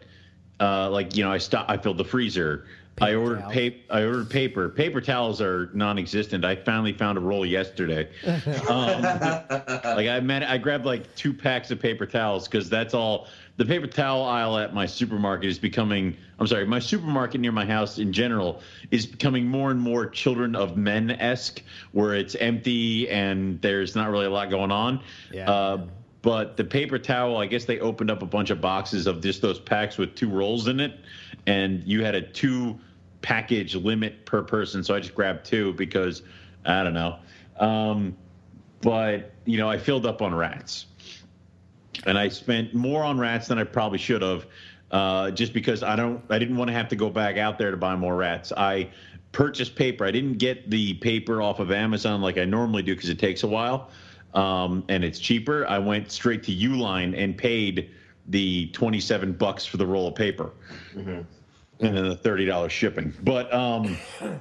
Uh, 0.60 0.90
like 0.92 1.16
you 1.16 1.24
know, 1.24 1.32
I 1.32 1.38
stopped. 1.40 1.70
I 1.72 1.78
filled 1.78 1.98
the 2.00 2.04
freezer. 2.06 2.66
I 3.00 3.14
ordered 3.14 3.48
paper. 3.50 3.78
I 3.92 4.04
ordered 4.04 4.30
paper. 4.30 4.70
Paper 4.70 5.02
towels 5.02 5.40
are 5.40 5.70
non-existent. 5.74 6.44
I 6.44 6.56
finally 6.56 6.94
found 6.94 7.18
a 7.18 7.22
roll 7.22 7.46
yesterday. 7.46 8.10
Um, 8.68 9.02
like 9.02 10.08
I 10.08 10.20
meant, 10.22 10.44
I 10.44 10.58
grabbed 10.58 10.86
like 10.86 11.16
two 11.16 11.34
packs 11.34 11.72
of 11.72 11.80
paper 11.80 12.06
towels 12.06 12.48
because 12.48 12.70
that's 12.70 12.94
all. 12.94 13.28
The 13.58 13.66
paper 13.66 13.88
towel 13.88 14.24
aisle 14.24 14.58
at 14.58 14.74
my 14.74 14.86
supermarket 14.86 15.50
is 15.50 15.58
becoming. 15.58 16.16
I'm 16.40 16.48
sorry, 16.48 16.66
my 16.66 16.80
supermarket 16.80 17.40
near 17.40 17.52
my 17.52 17.66
house 17.66 17.98
in 17.98 18.14
general 18.14 18.62
is 18.92 19.06
becoming 19.06 19.48
more 19.48 19.72
and 19.72 19.80
more 19.80 20.06
children 20.08 20.56
of 20.56 20.76
men 20.78 21.12
esque, 21.12 21.62
where 21.92 22.16
it's 22.16 22.36
empty 22.36 23.10
and 23.10 23.62
there's 23.62 23.96
not 23.96 24.10
really 24.10 24.26
a 24.26 24.30
lot 24.30 24.50
going 24.50 24.72
on. 24.72 25.02
Yeah. 25.32 25.50
Uh, 25.50 25.88
but 26.22 26.58
the 26.58 26.64
paper 26.64 27.00
towel, 27.00 27.38
I 27.38 27.46
guess 27.46 27.66
they 27.66 27.80
opened 27.80 28.12
up 28.12 28.22
a 28.22 28.26
bunch 28.26 28.50
of 28.50 28.60
boxes 28.60 29.08
of 29.08 29.22
just 29.22 29.42
those 29.42 29.60
packs 29.60 29.98
with 29.98 30.16
two 30.16 30.30
rolls 30.30 30.68
in 30.68 30.80
it, 30.80 31.00
and 31.46 31.84
you 31.86 32.04
had 32.04 32.16
a 32.16 32.22
two 32.22 32.80
package 33.28 33.76
limit 33.76 34.26
per 34.26 34.42
person. 34.42 34.82
So 34.82 34.96
I 34.96 35.02
just 35.02 35.14
grabbed 35.14 35.46
two 35.46 35.74
because 35.74 36.22
I 36.64 36.82
don't 36.82 36.94
know. 36.94 37.18
Um, 37.60 38.16
but 38.80 39.34
you 39.44 39.58
know, 39.58 39.70
I 39.70 39.78
filled 39.78 40.06
up 40.06 40.22
on 40.22 40.34
rats, 40.34 40.86
and 42.06 42.18
I 42.18 42.30
spent 42.30 42.74
more 42.74 43.04
on 43.04 43.20
rats 43.20 43.50
than 43.50 43.60
I 43.60 43.66
probably 43.66 43.98
should 43.98 44.22
have, 44.22 44.46
uh, 44.92 45.32
just 45.32 45.52
because 45.52 45.84
I 45.84 45.98
don't, 45.98 46.24
I 46.30 46.40
didn't 46.40 46.56
want 46.56 46.70
to 46.70 46.74
have 46.74 46.88
to 46.88 46.96
go 46.96 47.10
back 47.10 47.36
out 47.36 47.58
there 47.58 47.70
to 47.70 47.76
buy 47.76 47.98
more 47.98 48.16
rats. 48.16 48.54
I 48.56 48.90
purchased 49.34 49.76
paper. 49.76 50.06
I 50.06 50.12
didn't 50.12 50.38
get 50.38 50.70
the 50.70 50.94
paper 50.94 51.42
off 51.42 51.60
of 51.60 51.70
Amazon 51.70 52.22
like 52.22 52.38
I 52.38 52.46
normally 52.46 52.82
do 52.82 52.96
because 52.96 53.10
it 53.10 53.20
takes 53.20 53.44
a 53.44 53.48
while, 53.48 53.90
um, 54.36 54.86
and 54.88 55.04
it's 55.04 55.20
cheaper. 55.20 55.68
I 55.68 55.80
went 55.80 56.14
straight 56.14 56.44
to 56.44 56.54
Uline 56.56 57.14
and 57.22 57.38
paid 57.38 57.90
the 58.30 58.68
twenty-seven 58.68 59.34
bucks 59.34 59.66
for 59.66 59.76
the 59.76 59.86
roll 59.86 60.08
of 60.08 60.16
paper, 60.16 60.52
and 61.80 61.96
then 61.96 62.10
the 62.10 62.16
thirty 62.16 62.46
dollars 62.46 62.72
shipping. 62.72 63.14
But 63.24 63.54
um, 63.54 63.98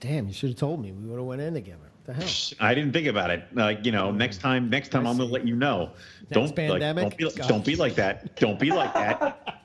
Damn, 0.00 0.28
you 0.28 0.34
should 0.34 0.50
have 0.50 0.58
told 0.58 0.80
me. 0.80 0.92
We 0.92 1.08
would 1.08 1.18
have 1.18 1.26
went 1.26 1.40
in 1.40 1.54
together. 1.54 1.90
What 2.04 2.16
the 2.16 2.24
hell? 2.24 2.28
I 2.60 2.74
didn't 2.74 2.92
think 2.92 3.08
about 3.08 3.30
it. 3.30 3.44
Like 3.52 3.84
you 3.84 3.92
know, 3.92 4.10
next 4.10 4.38
time, 4.40 4.70
next 4.70 4.90
time 4.90 5.06
I 5.06 5.10
I'm 5.10 5.18
gonna 5.18 5.30
let 5.30 5.46
you 5.46 5.56
know. 5.56 5.90
Next 6.30 6.30
don't 6.30 6.44
like, 6.44 6.56
pandemic? 6.56 7.02
don't, 7.02 7.16
be, 7.16 7.36
God. 7.36 7.48
don't 7.48 7.64
be 7.64 7.76
like 7.76 7.94
that. 7.96 8.36
Don't 8.36 8.58
be 8.58 8.70
like 8.70 8.94
that. 8.94 9.58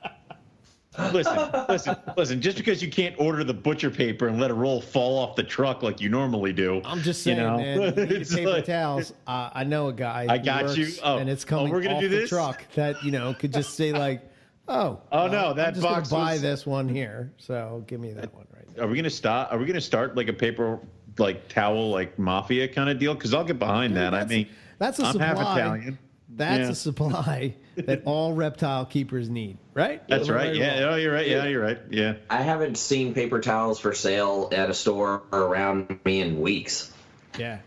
listen, 1.12 1.50
listen, 1.68 1.96
listen. 2.16 2.40
Just 2.40 2.56
because 2.56 2.82
you 2.82 2.90
can't 2.90 3.14
order 3.18 3.42
the 3.42 3.54
butcher 3.54 3.90
paper 3.90 4.28
and 4.28 4.40
let 4.40 4.50
a 4.50 4.54
roll 4.54 4.80
fall 4.80 5.18
off 5.18 5.34
the 5.34 5.42
truck 5.42 5.82
like 5.82 6.00
you 6.00 6.08
normally 6.08 6.52
do, 6.52 6.80
I'm 6.84 7.00
just 7.00 7.26
you 7.26 7.34
saying, 7.34 7.38
know? 7.38 7.56
man. 7.56 8.10
You 8.10 8.24
paper 8.24 8.50
like- 8.50 8.64
towels. 8.66 9.12
Uh, 9.26 9.50
I 9.52 9.64
know 9.64 9.88
a 9.88 9.92
guy. 9.92 10.26
I 10.28 10.38
got 10.38 10.76
you. 10.76 10.88
Oh, 11.02 11.18
and 11.18 11.28
it's 11.28 11.44
oh, 11.44 11.48
coming 11.48 11.72
we're 11.72 11.82
gonna 11.82 11.96
off 11.96 12.00
do 12.00 12.08
the 12.08 12.26
truck 12.26 12.64
that 12.74 13.02
you 13.04 13.10
know 13.10 13.34
could 13.34 13.52
just 13.52 13.74
say 13.74 13.92
like, 13.92 14.22
"Oh, 14.68 15.00
Oh, 15.12 15.26
no, 15.28 15.50
I'm 15.50 15.56
that 15.56 15.70
just 15.74 15.82
box 15.82 16.10
gonna 16.10 16.24
buy 16.24 16.32
was- 16.32 16.42
this 16.42 16.66
one 16.66 16.88
here." 16.88 17.32
So 17.38 17.84
give 17.86 18.00
me 18.00 18.12
that 18.12 18.34
one 18.34 18.46
right 18.54 18.64
there. 18.74 18.84
Are 18.84 18.88
we 18.88 18.96
gonna 18.96 19.10
start? 19.10 19.52
Are 19.52 19.58
we 19.58 19.66
gonna 19.66 19.80
start 19.80 20.16
like 20.16 20.28
a 20.28 20.32
paper 20.32 20.80
like 21.18 21.48
towel 21.48 21.90
like 21.90 22.18
mafia 22.18 22.68
kind 22.68 22.88
of 22.90 22.98
deal? 22.98 23.14
Because 23.14 23.34
I'll 23.34 23.44
get 23.44 23.58
behind 23.58 23.96
that. 23.96 24.08
I 24.14 24.18
that's- 24.20 24.30
mean, 24.30 24.48
that's 24.78 24.98
a 24.98 25.04
I'm 25.06 25.18
half. 25.18 25.36
Italian. 25.38 25.98
That's 26.36 26.60
Yeah. 26.64 26.70
a 26.70 26.74
supply 26.74 27.54
that 27.76 28.02
all 28.06 28.32
reptile 28.32 28.86
keepers 28.86 29.28
need, 29.28 29.56
right? 29.72 30.02
That's 30.08 30.28
Am 30.28 30.34
I 30.34 30.38
right. 30.38 30.54
Yeah. 30.56 30.88
Oh, 30.90 30.96
you're 30.96 31.12
right. 31.12 31.28
Yeah, 31.28 31.44
you're 31.46 31.62
right. 31.62 31.78
Yeah. 31.90 32.14
I 32.28 32.42
haven't 32.42 32.76
seen 32.76 33.14
paper 33.14 33.40
towels 33.40 33.78
for 33.78 33.92
sale 33.94 34.48
at 34.50 34.68
a 34.68 34.74
store 34.74 35.22
around 35.32 36.00
me 36.04 36.20
in 36.22 36.40
weeks. 36.40 36.92
Yeah, 37.38 37.58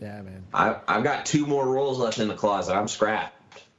yeah, 0.00 0.22
man. 0.22 0.44
I, 0.54 0.76
I've 0.88 1.04
got 1.04 1.26
two 1.26 1.44
more 1.46 1.66
rolls 1.66 1.98
left 1.98 2.18
in 2.18 2.28
the 2.28 2.34
closet. 2.34 2.74
I'm 2.74 2.88
scrapped. 2.88 3.34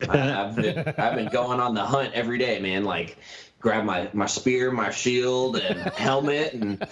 I, 0.08 0.44
I've 0.44 0.56
been 0.56 0.94
I've 0.98 1.16
been 1.16 1.30
going 1.30 1.60
on 1.60 1.76
the 1.76 1.86
hunt 1.86 2.14
every 2.14 2.38
day, 2.38 2.60
man. 2.60 2.84
Like 2.84 3.18
grab 3.60 3.86
my 3.86 4.10
my 4.14 4.28
spear, 4.28 4.72
my 4.72 4.92
shield, 4.92 5.58
and 5.58 5.80
helmet, 5.94 6.54
and 6.54 6.88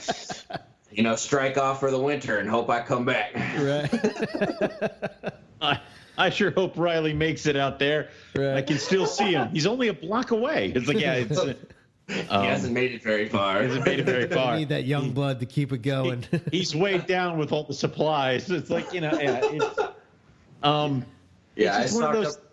you 0.91 1.03
know 1.03 1.15
strike 1.15 1.57
off 1.57 1.79
for 1.79 1.91
the 1.91 1.99
winter 1.99 2.37
and 2.37 2.49
hope 2.49 2.69
I 2.69 2.81
come 2.81 3.05
back. 3.05 3.33
Right. 3.57 3.89
I, 5.61 5.79
I 6.17 6.29
sure 6.29 6.51
hope 6.51 6.77
Riley 6.77 7.13
makes 7.13 7.45
it 7.45 7.55
out 7.55 7.79
there. 7.79 8.09
Right. 8.35 8.55
I 8.55 8.61
can 8.61 8.77
still 8.77 9.05
see 9.05 9.31
him. 9.33 9.49
He's 9.49 9.65
only 9.65 9.87
a 9.87 9.93
block 9.93 10.31
away. 10.31 10.71
It's 10.75 10.87
like, 10.87 10.99
yeah, 10.99 11.13
it's, 11.13 11.37
uh, 11.37 11.53
he 12.07 12.15
hasn't 12.23 12.73
made 12.73 12.91
it 12.91 13.01
very 13.01 13.29
far. 13.29 13.57
Um, 13.57 13.63
hasn't 13.67 13.85
made 13.85 13.99
it 13.99 14.05
very 14.05 14.25
I 14.31 14.35
far. 14.35 14.57
need 14.57 14.69
that 14.69 14.83
young 14.83 15.11
blood 15.11 15.39
to 15.39 15.45
keep 15.45 15.71
it 15.71 15.81
going. 15.81 16.25
He's 16.51 16.75
weighed 16.75 17.07
down 17.07 17.37
with 17.37 17.51
all 17.51 17.63
the 17.63 17.73
supplies. 17.73 18.49
It's 18.51 18.69
like, 18.69 18.93
you 18.93 19.01
know, 19.01 19.13
yeah, 19.13 19.39
it's, 19.43 19.79
um, 20.61 21.05
yeah, 21.55 21.77
I 21.77 21.81
it's 21.81 21.91
just 21.91 22.01
one 22.01 22.15
of 22.15 22.15
stocked 22.15 22.25
those, 22.25 22.37
up. 22.37 22.52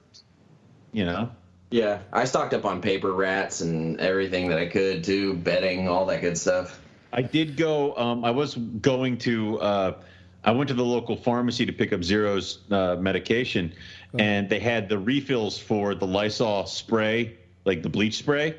You 0.92 1.04
know, 1.04 1.30
Yeah, 1.70 2.00
I 2.12 2.24
stocked 2.24 2.54
up 2.54 2.64
on 2.64 2.80
paper 2.80 3.12
rats 3.12 3.60
and 3.60 4.00
everything 4.00 4.48
that 4.48 4.58
I 4.58 4.66
could 4.66 5.04
too, 5.04 5.34
bedding, 5.34 5.88
all 5.88 6.06
that 6.06 6.20
good 6.20 6.36
stuff. 6.36 6.80
I 7.12 7.22
did 7.22 7.56
go. 7.56 7.96
Um, 7.96 8.24
I 8.24 8.30
was 8.30 8.54
going 8.54 9.18
to. 9.18 9.60
Uh, 9.60 9.94
I 10.42 10.52
went 10.52 10.68
to 10.68 10.74
the 10.74 10.84
local 10.84 11.16
pharmacy 11.16 11.66
to 11.66 11.72
pick 11.72 11.92
up 11.92 12.02
Zero's 12.02 12.60
uh, 12.70 12.96
medication, 12.96 13.74
and 14.18 14.48
they 14.48 14.58
had 14.58 14.88
the 14.88 14.98
refills 14.98 15.58
for 15.58 15.94
the 15.94 16.06
Lysol 16.06 16.66
spray, 16.66 17.36
like 17.64 17.82
the 17.82 17.90
bleach 17.90 18.16
spray, 18.16 18.56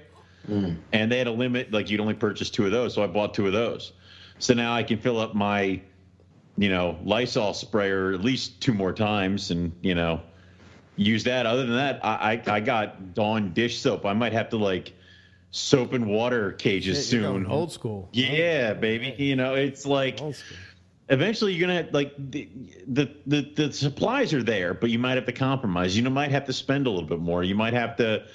and 0.94 1.12
they 1.12 1.18
had 1.18 1.28
a 1.28 1.32
limit. 1.32 1.72
Like 1.72 1.90
you'd 1.90 2.00
only 2.00 2.14
purchase 2.14 2.50
two 2.50 2.66
of 2.66 2.72
those, 2.72 2.94
so 2.94 3.04
I 3.04 3.08
bought 3.08 3.34
two 3.34 3.48
of 3.48 3.54
those. 3.54 3.94
So 4.38 4.54
now 4.54 4.74
I 4.74 4.84
can 4.84 5.00
fill 5.00 5.20
up 5.20 5.34
my, 5.34 5.82
you 6.58 6.70
know, 6.70 6.98
Lysol 7.04 7.54
sprayer 7.54 8.14
at 8.14 8.22
least 8.22 8.62
two 8.62 8.74
more 8.74 8.94
times, 8.94 9.50
and 9.50 9.72
you 9.82 9.96
know, 9.96 10.22
use 11.02 11.26
that. 11.26 11.46
Other 11.46 11.66
than 11.66 11.76
that, 11.76 12.04
I 12.04 12.42
I, 12.48 12.56
I 12.56 12.60
got 12.60 13.14
Dawn 13.14 13.54
dish 13.54 13.80
soap. 13.80 14.06
I 14.06 14.14
might 14.14 14.34
have 14.34 14.50
to 14.50 14.58
like 14.58 14.94
soap 15.52 15.94
and 15.94 16.08
water 16.08 16.54
cages 16.54 17.08
soon. 17.08 17.46
old 17.46 17.72
school. 17.72 18.10
Yeah, 18.14 18.74
baby. 18.74 19.16
You 19.18 19.36
know, 19.36 19.56
it's 19.56 19.86
like 19.86 20.22
Old 20.22 20.36
eventually 21.12 21.54
you're 21.54 21.68
gonna 21.68 21.88
like 21.92 22.14
the, 22.18 22.50
the 22.88 23.12
the 23.28 23.42
the 23.42 23.74
supplies 23.74 24.34
are 24.34 24.42
there, 24.42 24.74
but 24.74 24.90
you 24.90 24.98
might 24.98 25.16
have 25.16 25.26
to 25.26 25.34
compromise. 25.34 25.96
You 25.96 26.04
know, 26.04 26.10
might 26.10 26.32
have 26.32 26.46
to 26.46 26.54
spend 26.54 26.88
a 26.88 26.90
little 26.90 27.08
bit 27.08 27.20
more. 27.20 27.44
You 27.44 27.56
might 27.56 27.74
have 27.74 27.98
to, 27.98 28.26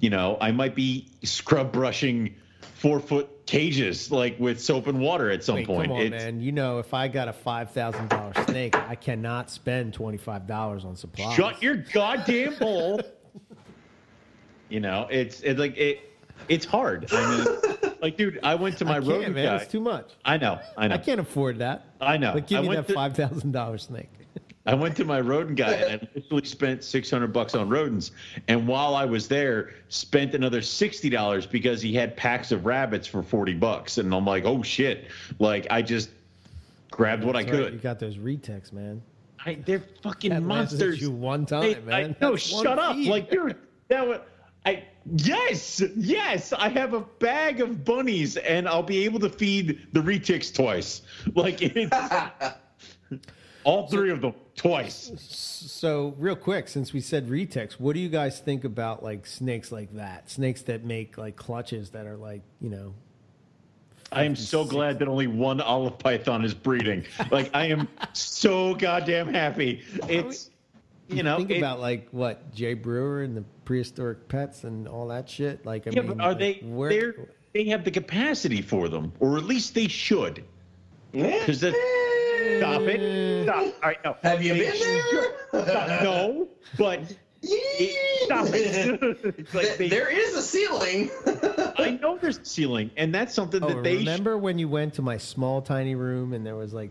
you 0.00 0.10
know, 0.10 0.36
I 0.40 0.50
might 0.50 0.74
be 0.74 1.08
scrub 1.22 1.72
brushing 1.72 2.34
four 2.78 3.00
foot 3.00 3.46
cages 3.46 4.10
like 4.12 4.38
with 4.38 4.60
soap 4.60 4.86
and 4.86 5.00
water 5.00 5.30
at 5.30 5.42
some 5.42 5.54
Wait, 5.54 5.66
point. 5.66 5.88
come 5.88 5.96
on, 5.96 6.02
It's- 6.02 6.22
man. 6.22 6.40
You 6.40 6.52
know, 6.52 6.78
if 6.78 6.92
I 6.92 7.08
got 7.08 7.26
a 7.28 7.32
five 7.32 7.70
thousand 7.70 8.08
dollar 8.10 8.32
snake, 8.44 8.76
I 8.76 8.94
cannot 8.94 9.50
spend 9.50 9.94
twenty 9.94 10.18
five 10.18 10.46
dollars 10.46 10.84
on 10.84 10.94
supplies. 10.96 11.34
Shut 11.34 11.62
your 11.62 11.76
goddamn 11.76 12.54
hole. 12.54 13.00
you 14.68 14.80
know, 14.80 15.06
it's 15.10 15.40
it's 15.40 15.58
like 15.58 15.76
it. 15.76 16.00
It's 16.48 16.66
hard. 16.66 17.06
I 17.12 17.36
mean, 17.44 17.94
like, 18.02 18.16
dude, 18.18 18.38
I 18.42 18.54
went 18.56 18.76
to 18.78 18.84
my 18.84 18.98
road 18.98 19.22
man. 19.32 19.44
guy. 19.46 19.56
It's 19.56 19.72
too 19.72 19.80
much. 19.80 20.12
I 20.24 20.36
know, 20.36 20.60
I 20.76 20.86
know. 20.86 20.94
I 20.94 20.98
can't 20.98 21.18
afford 21.18 21.58
that. 21.60 21.86
I 22.00 22.18
know. 22.18 22.34
But 22.34 22.46
give 22.46 22.58
I 22.64 22.68
me 22.68 22.74
that 22.76 22.86
to- 22.88 22.92
five 22.94 23.16
thousand 23.16 23.52
dollar 23.52 23.78
snake. 23.78 24.10
I 24.66 24.74
went 24.74 24.96
to 24.96 25.04
my 25.04 25.20
rodent 25.20 25.56
guy 25.56 25.72
and 25.72 26.02
I 26.02 26.08
literally 26.14 26.44
spent 26.44 26.82
six 26.82 27.10
hundred 27.10 27.32
bucks 27.32 27.54
on 27.54 27.68
rodents. 27.68 28.10
And 28.48 28.66
while 28.66 28.94
I 28.94 29.04
was 29.04 29.28
there, 29.28 29.74
spent 29.88 30.34
another 30.34 30.60
sixty 30.62 31.08
dollars 31.08 31.46
because 31.46 31.80
he 31.80 31.94
had 31.94 32.16
packs 32.16 32.50
of 32.52 32.66
rabbits 32.66 33.06
for 33.06 33.22
forty 33.22 33.54
bucks. 33.54 33.98
And 33.98 34.12
I'm 34.14 34.24
like, 34.24 34.44
oh 34.44 34.62
shit! 34.62 35.06
Like 35.38 35.66
I 35.70 35.82
just 35.82 36.10
grabbed 36.90 37.24
what 37.24 37.36
I 37.36 37.42
That's 37.42 37.52
right, 37.56 37.64
could. 37.64 37.72
You 37.74 37.78
got 37.80 37.98
those 38.00 38.16
retics, 38.16 38.72
man. 38.72 39.02
I, 39.44 39.54
they're 39.64 39.84
fucking 40.02 40.30
That 40.30 40.42
monsters. 40.42 41.00
you 41.00 41.10
one 41.12 41.46
time, 41.46 41.60
They- 41.62 41.80
man. 41.80 41.94
I, 41.94 42.02
no, 42.20 42.32
That's 42.32 42.52
one 42.52 42.64
shut 42.64 42.78
up! 42.80 42.96
feed. 42.96 43.08
Like 43.08 43.30
dude, 43.30 43.56
that 43.88 44.06
was. 44.06 44.20
I 44.64 44.82
yes, 45.14 45.80
yes. 45.94 46.52
I 46.52 46.68
have 46.70 46.92
a 46.92 47.00
bag 47.00 47.60
of 47.60 47.84
bunnies, 47.84 48.36
and 48.36 48.66
I'll 48.68 48.82
be 48.82 49.04
able 49.04 49.20
to 49.20 49.30
feed 49.30 49.86
the 49.92 50.00
retics 50.00 50.52
twice. 50.52 51.02
Like 51.36 51.58
it's 51.62 51.96
all 53.66 53.88
three 53.88 54.12
of 54.12 54.20
them 54.20 54.32
twice. 54.54 55.10
So, 55.18 56.14
real 56.18 56.36
quick, 56.36 56.68
since 56.68 56.92
we 56.92 57.00
said 57.00 57.28
retics, 57.28 57.72
what 57.72 57.94
do 57.94 58.00
you 58.00 58.08
guys 58.08 58.38
think 58.38 58.62
about 58.64 59.02
like 59.02 59.26
snakes 59.26 59.72
like 59.72 59.92
that? 59.96 60.30
Snakes 60.30 60.62
that 60.62 60.84
make 60.84 61.18
like 61.18 61.34
clutches 61.34 61.90
that 61.90 62.06
are 62.06 62.16
like, 62.16 62.42
you 62.60 62.70
know, 62.70 62.94
I 64.12 64.22
am 64.22 64.36
so 64.36 64.64
glad 64.64 65.00
that 65.00 65.08
only 65.08 65.26
one 65.26 65.60
olive 65.60 65.98
python 65.98 66.44
is 66.44 66.54
breeding. 66.54 67.04
Like 67.32 67.50
I 67.54 67.66
am 67.66 67.88
so 68.12 68.72
goddamn 68.74 69.34
happy. 69.34 69.82
It's 70.08 70.48
you 71.08 71.24
know 71.24 71.38
think 71.38 71.50
it- 71.50 71.58
about 71.58 71.80
like 71.80 72.06
what 72.12 72.54
Jay 72.54 72.74
Brewer 72.74 73.24
and 73.24 73.36
the 73.36 73.44
prehistoric 73.64 74.28
pets 74.28 74.62
and 74.62 74.86
all 74.86 75.08
that 75.08 75.28
shit. 75.28 75.66
Like, 75.66 75.88
I 75.88 75.90
yeah, 75.90 76.02
mean, 76.02 76.16
but 76.18 76.24
are 76.24 76.28
like, 76.30 76.38
they 76.38 76.54
where- 76.62 76.90
they're, 76.90 77.14
they 77.52 77.64
have 77.64 77.82
the 77.82 77.90
capacity 77.90 78.62
for 78.62 78.88
them, 78.88 79.12
or 79.18 79.38
at 79.38 79.44
least 79.44 79.74
they 79.74 79.88
should. 79.88 80.44
Because 81.10 81.60
that 81.62 81.74
eh, 81.74 82.15
stop 82.58 82.82
it, 82.82 83.44
stop. 83.44 83.58
All 83.64 83.72
right, 83.82 83.98
no. 84.04 84.16
Have 84.22 84.42
you 84.42 84.54
been 84.54 84.72
should- 84.74 85.02
there? 85.52 85.64
Stop. 85.64 86.02
No, 86.02 86.48
but 86.78 87.00
it, 87.42 88.24
stop 88.24 88.46
it. 88.50 89.54
like 89.54 89.76
they, 89.76 89.88
there 89.88 90.08
is 90.10 90.34
a 90.34 90.42
ceiling. 90.42 91.10
I 91.78 91.98
know 92.00 92.16
there's 92.18 92.38
a 92.38 92.44
ceiling, 92.44 92.90
and 92.96 93.14
that's 93.14 93.34
something 93.34 93.62
Oh, 93.62 93.68
that 93.68 93.82
they. 93.84 93.96
sh- 93.96 93.98
remember 94.00 94.36
when 94.38 94.58
you 94.58 94.68
went 94.68 94.94
to 94.94 95.02
my 95.02 95.16
small 95.18 95.62
tiny 95.62 95.94
room 95.94 96.32
and 96.32 96.44
there 96.44 96.56
was 96.56 96.72
like 96.74 96.90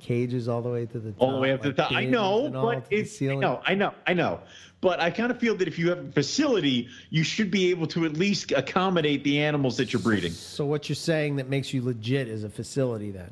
cages 0.00 0.48
all 0.48 0.60
the 0.62 0.68
way 0.70 0.86
to 0.86 0.98
the 0.98 1.12
top, 1.12 1.22
all 1.22 1.32
the 1.32 1.38
way 1.38 1.52
up 1.52 1.62
to 1.62 1.68
like 1.68 1.76
the 1.76 1.82
top. 1.82 1.92
I 1.92 2.04
know, 2.04 2.50
but 2.50 2.88
to 2.90 2.96
it's 2.96 3.20
I 3.22 3.34
know, 3.34 3.60
I 3.64 3.74
know, 3.74 3.92
I 4.06 4.14
know. 4.14 4.40
But 4.80 5.00
I 5.00 5.10
kind 5.10 5.30
of 5.30 5.38
feel 5.38 5.54
that 5.56 5.66
if 5.66 5.78
you 5.78 5.88
have 5.88 5.98
a 5.98 6.12
facility, 6.12 6.88
you 7.08 7.24
should 7.24 7.50
be 7.50 7.70
able 7.70 7.86
to 7.88 8.04
at 8.04 8.12
least 8.14 8.52
accommodate 8.52 9.24
the 9.24 9.40
animals 9.40 9.78
that 9.78 9.94
you're 9.94 10.02
breeding. 10.02 10.32
So 10.32 10.66
what 10.66 10.90
you're 10.90 10.96
saying 10.96 11.36
that 11.36 11.48
makes 11.48 11.72
you 11.72 11.80
legit 11.82 12.28
is 12.28 12.44
a 12.44 12.50
facility 12.50 13.10
then? 13.10 13.30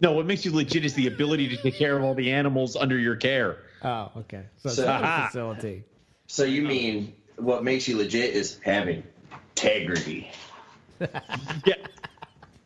No, 0.00 0.12
what 0.12 0.26
makes 0.26 0.44
you 0.44 0.52
legit 0.54 0.84
is 0.84 0.94
the 0.94 1.06
ability 1.08 1.48
to 1.48 1.56
take 1.56 1.74
care 1.74 1.96
of 1.96 2.04
all 2.04 2.14
the 2.14 2.30
animals 2.32 2.76
under 2.76 2.96
your 2.98 3.16
care. 3.16 3.58
Oh, 3.82 4.10
okay. 4.18 4.44
So, 4.58 4.68
it's 4.68 4.76
So- 4.76 4.86
a 4.88 5.26
facility. 5.26 5.84
So 6.26 6.44
you 6.44 6.62
mean 6.62 7.14
what 7.36 7.64
makes 7.64 7.88
you 7.88 7.96
legit 7.96 8.34
is 8.34 8.58
having 8.64 9.02
integrity? 9.54 10.30
Yeah. 11.66 11.74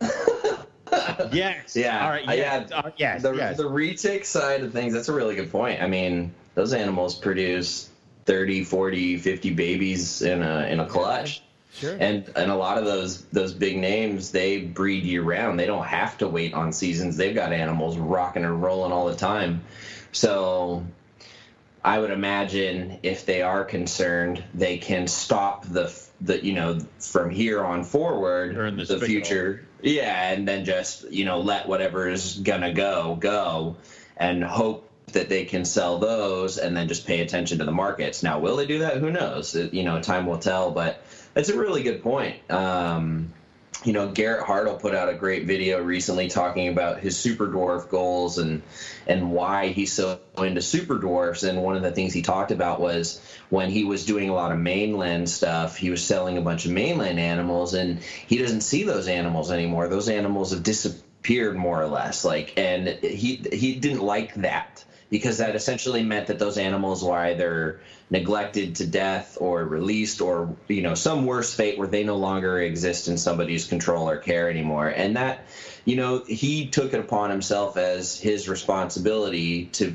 yes. 1.32 1.76
Yeah, 1.76 2.04
All 2.04 2.10
right. 2.10 2.28
I 2.28 2.34
Yes. 2.34 2.70
had 2.70 2.72
uh, 2.72 2.90
yes. 2.96 3.22
the, 3.22 3.32
yes. 3.34 3.56
the 3.56 3.64
retic 3.64 4.24
side 4.24 4.62
of 4.62 4.72
things 4.72 4.92
that's 4.92 5.08
a 5.08 5.12
really 5.12 5.34
good 5.34 5.50
point 5.50 5.80
i 5.82 5.86
mean 5.86 6.34
those 6.54 6.72
animals 6.72 7.14
produce 7.14 7.88
30 8.26 8.64
40 8.64 9.18
50 9.18 9.54
babies 9.54 10.22
in 10.22 10.42
a 10.42 10.66
in 10.68 10.80
a 10.80 10.86
clutch 10.86 11.42
Sure. 11.74 11.96
and 11.98 12.30
and 12.36 12.50
a 12.50 12.54
lot 12.54 12.78
of 12.78 12.84
those 12.84 13.22
those 13.26 13.52
big 13.54 13.78
names 13.78 14.30
they 14.30 14.60
breed 14.60 15.04
year 15.04 15.22
round. 15.22 15.58
They 15.58 15.66
don't 15.66 15.86
have 15.86 16.18
to 16.18 16.28
wait 16.28 16.54
on 16.54 16.72
seasons. 16.72 17.16
They've 17.16 17.34
got 17.34 17.52
animals 17.52 17.96
rocking 17.96 18.44
and 18.44 18.62
rolling 18.62 18.92
all 18.92 19.06
the 19.06 19.16
time. 19.16 19.62
So 20.12 20.84
i 21.84 21.98
would 21.98 22.10
imagine 22.10 22.98
if 23.02 23.26
they 23.26 23.42
are 23.42 23.64
concerned 23.64 24.42
they 24.54 24.78
can 24.78 25.08
stop 25.08 25.66
the 25.66 25.92
the 26.20 26.44
you 26.44 26.52
know 26.52 26.78
from 27.00 27.28
here 27.30 27.64
on 27.64 27.82
forward 27.82 28.54
Turn 28.54 28.76
the 28.76 28.84
the 28.84 29.00
future. 29.00 29.66
Yeah 29.82 30.30
and 30.30 30.46
then 30.46 30.64
just 30.64 31.10
you 31.10 31.24
know 31.24 31.40
let 31.40 31.66
whatever 31.66 32.08
is 32.08 32.38
gonna 32.38 32.72
go 32.72 33.16
go 33.18 33.76
and 34.16 34.44
hope 34.44 34.88
that 35.06 35.28
they 35.28 35.44
can 35.44 35.64
sell 35.64 35.98
those 35.98 36.58
and 36.58 36.76
then 36.76 36.86
just 36.88 37.06
pay 37.06 37.20
attention 37.20 37.58
to 37.58 37.64
the 37.64 37.72
markets. 37.72 38.22
Now 38.22 38.38
will 38.38 38.56
they 38.56 38.66
do 38.66 38.78
that? 38.80 38.98
Who 38.98 39.10
knows? 39.10 39.54
You 39.54 39.82
know 39.82 40.00
time 40.00 40.26
will 40.26 40.38
tell 40.38 40.70
but 40.70 41.02
that's 41.34 41.48
a 41.48 41.58
really 41.58 41.82
good 41.82 42.02
point. 42.02 42.50
Um, 42.50 43.32
you 43.84 43.92
know 43.92 44.08
garrett 44.08 44.44
hartle 44.44 44.78
put 44.78 44.94
out 44.94 45.08
a 45.08 45.14
great 45.14 45.46
video 45.46 45.82
recently 45.82 46.28
talking 46.28 46.68
about 46.68 47.00
his 47.00 47.18
super 47.18 47.48
dwarf 47.48 47.88
goals 47.88 48.38
and 48.38 48.62
and 49.06 49.32
why 49.32 49.68
he's 49.68 49.92
so 49.92 50.20
into 50.38 50.62
super 50.62 50.98
dwarfs. 50.98 51.42
And 51.42 51.62
one 51.62 51.76
of 51.76 51.82
the 51.82 51.90
things 51.90 52.12
he 52.12 52.22
talked 52.22 52.52
about 52.52 52.80
was 52.80 53.20
when 53.50 53.70
he 53.70 53.84
was 53.84 54.06
doing 54.06 54.28
a 54.28 54.34
lot 54.34 54.52
of 54.52 54.58
mainland 54.58 55.28
stuff 55.28 55.76
he 55.76 55.90
was 55.90 56.04
selling 56.04 56.38
a 56.38 56.42
bunch 56.42 56.64
of 56.64 56.72
mainland 56.72 57.18
animals 57.18 57.74
and 57.74 58.00
he 58.00 58.38
doesn't 58.38 58.62
see 58.62 58.84
those 58.84 59.08
animals 59.08 59.50
anymore. 59.50 59.88
Those 59.88 60.08
animals 60.08 60.52
have 60.52 60.62
disappeared 60.62 61.56
more 61.56 61.80
or 61.82 61.88
less. 61.88 62.24
Like 62.24 62.54
and 62.56 62.88
he 62.88 63.36
he 63.52 63.74
didn't 63.76 64.02
like 64.02 64.34
that 64.36 64.84
because 65.12 65.36
that 65.38 65.54
essentially 65.54 66.02
meant 66.02 66.28
that 66.28 66.38
those 66.38 66.56
animals 66.56 67.04
were 67.04 67.14
either 67.14 67.78
neglected 68.08 68.76
to 68.76 68.86
death 68.86 69.36
or 69.38 69.62
released 69.62 70.22
or 70.22 70.56
you 70.68 70.80
know 70.80 70.94
some 70.94 71.26
worse 71.26 71.52
fate 71.52 71.76
where 71.78 71.86
they 71.86 72.02
no 72.02 72.16
longer 72.16 72.58
exist 72.58 73.08
in 73.08 73.18
somebody's 73.18 73.66
control 73.66 74.08
or 74.08 74.16
care 74.16 74.48
anymore. 74.48 74.88
And 74.88 75.16
that 75.16 75.44
you 75.84 75.96
know 75.96 76.24
he 76.26 76.66
took 76.66 76.94
it 76.94 77.00
upon 77.00 77.28
himself 77.28 77.76
as 77.76 78.18
his 78.18 78.48
responsibility 78.48 79.66
to 79.72 79.94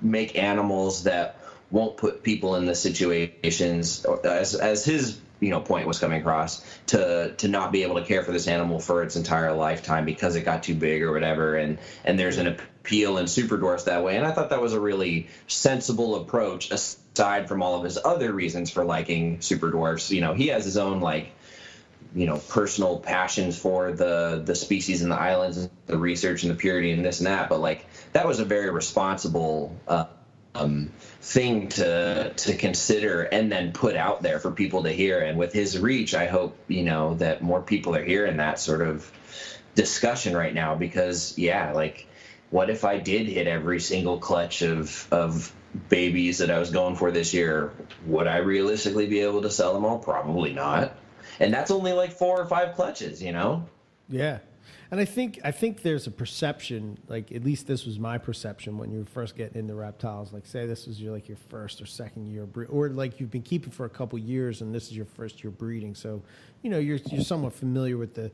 make 0.00 0.38
animals 0.38 1.02
that 1.02 1.38
won't 1.72 1.96
put 1.96 2.22
people 2.22 2.54
in 2.54 2.64
the 2.64 2.76
situations 2.76 4.06
as 4.22 4.54
as 4.54 4.84
his 4.84 5.18
you 5.40 5.50
know 5.50 5.58
point 5.58 5.88
was 5.88 5.98
coming 5.98 6.20
across 6.20 6.64
to 6.86 7.34
to 7.38 7.48
not 7.48 7.72
be 7.72 7.82
able 7.82 7.96
to 7.96 8.04
care 8.04 8.22
for 8.22 8.30
this 8.30 8.46
animal 8.46 8.78
for 8.78 9.02
its 9.02 9.16
entire 9.16 9.52
lifetime 9.52 10.04
because 10.04 10.36
it 10.36 10.44
got 10.44 10.62
too 10.62 10.76
big 10.76 11.02
or 11.02 11.10
whatever. 11.10 11.56
And 11.56 11.78
and 12.04 12.16
there's 12.16 12.38
an 12.38 12.46
appeal 12.82 13.16
and 13.16 13.30
super 13.30 13.56
dwarfs 13.56 13.84
that 13.84 14.02
way. 14.02 14.16
And 14.16 14.26
i 14.26 14.32
thought 14.32 14.50
that 14.50 14.60
was 14.60 14.72
a 14.72 14.80
really 14.80 15.28
sensible 15.46 16.16
approach 16.16 16.70
aside 16.70 17.48
from 17.48 17.62
all 17.62 17.76
of 17.76 17.84
his 17.84 17.98
other 18.04 18.32
reasons 18.32 18.70
for 18.70 18.84
liking 18.84 19.40
super 19.40 19.70
dwarfs 19.70 20.10
you 20.10 20.20
know 20.20 20.34
he 20.34 20.48
has 20.48 20.64
his 20.64 20.76
own 20.76 21.00
like 21.00 21.32
you 22.14 22.26
know 22.26 22.38
personal 22.48 22.98
passions 22.98 23.58
for 23.58 23.92
the 23.92 24.42
the 24.44 24.54
species 24.54 25.02
and 25.02 25.10
the 25.10 25.16
islands 25.16 25.56
and 25.56 25.70
the 25.86 25.96
research 25.96 26.42
and 26.42 26.50
the 26.50 26.56
purity 26.56 26.90
and 26.90 27.04
this 27.04 27.20
and 27.20 27.26
that. 27.26 27.48
But 27.48 27.60
like 27.60 27.86
that 28.12 28.26
was 28.26 28.40
a 28.40 28.44
very 28.44 28.70
responsible 28.70 29.76
uh, 29.88 30.06
um, 30.54 30.90
thing 31.20 31.68
to 31.70 32.32
to 32.34 32.56
consider 32.56 33.22
and 33.22 33.50
then 33.50 33.72
put 33.72 33.96
out 33.96 34.22
there 34.22 34.38
for 34.38 34.50
people 34.50 34.82
to 34.84 34.90
hear. 34.90 35.20
And 35.20 35.38
with 35.38 35.52
his 35.52 35.78
reach 35.78 36.14
i 36.14 36.26
hope 36.26 36.58
you 36.68 36.84
know 36.84 37.14
that 37.14 37.42
more 37.42 37.62
people 37.62 37.94
are 37.96 38.04
hearing 38.04 38.36
that 38.38 38.58
sort 38.58 38.82
of 38.82 39.10
discussion 39.74 40.36
right 40.36 40.52
now 40.52 40.74
because 40.74 41.38
yeah 41.38 41.72
like 41.72 42.06
what 42.52 42.70
if 42.70 42.84
i 42.84 42.98
did 42.98 43.26
hit 43.26 43.48
every 43.48 43.80
single 43.80 44.18
clutch 44.18 44.62
of 44.62 45.08
of 45.10 45.52
babies 45.88 46.38
that 46.38 46.50
i 46.50 46.58
was 46.58 46.70
going 46.70 46.94
for 46.94 47.10
this 47.10 47.34
year? 47.34 47.72
Would 48.06 48.26
i 48.26 48.36
realistically 48.36 49.08
be 49.08 49.20
able 49.20 49.42
to 49.42 49.50
sell 49.50 49.72
them 49.74 49.84
all? 49.84 49.98
Probably 49.98 50.52
not. 50.52 50.94
And 51.40 51.52
that's 51.52 51.70
only 51.70 51.92
like 51.92 52.12
four 52.12 52.40
or 52.40 52.46
five 52.46 52.76
clutches 52.76 53.22
you 53.22 53.32
know? 53.32 53.66
Yeah, 54.08 54.38
and 54.92 55.00
I 55.00 55.06
think 55.06 55.40
I 55.42 55.52
think 55.52 55.80
there's 55.80 56.06
a 56.06 56.10
perception, 56.10 56.98
like 57.08 57.32
at 57.32 57.42
least 57.42 57.66
this 57.66 57.86
was 57.86 57.98
my 57.98 58.18
perception 58.18 58.76
when 58.76 58.92
you 58.92 58.98
were 58.98 59.06
first 59.06 59.34
getting 59.34 59.58
into 59.58 59.74
reptiles. 59.74 60.34
Like, 60.34 60.44
say 60.44 60.66
this 60.66 60.86
was 60.86 61.00
your 61.00 61.14
like 61.14 61.28
your 61.28 61.38
first 61.48 61.80
or 61.80 61.86
second 61.86 62.26
year, 62.26 62.44
bre- 62.44 62.66
or 62.66 62.90
like 62.90 63.18
you've 63.18 63.30
been 63.30 63.40
keeping 63.40 63.72
for 63.72 63.86
a 63.86 63.88
couple 63.88 64.18
years 64.18 64.60
and 64.60 64.74
this 64.74 64.88
is 64.88 64.92
your 64.94 65.06
first 65.06 65.42
year 65.42 65.50
breeding. 65.50 65.94
So, 65.94 66.22
you 66.60 66.68
know, 66.68 66.78
you're 66.78 66.98
you're 67.10 67.24
somewhat 67.24 67.54
familiar 67.54 67.96
with 67.96 68.12
the 68.12 68.30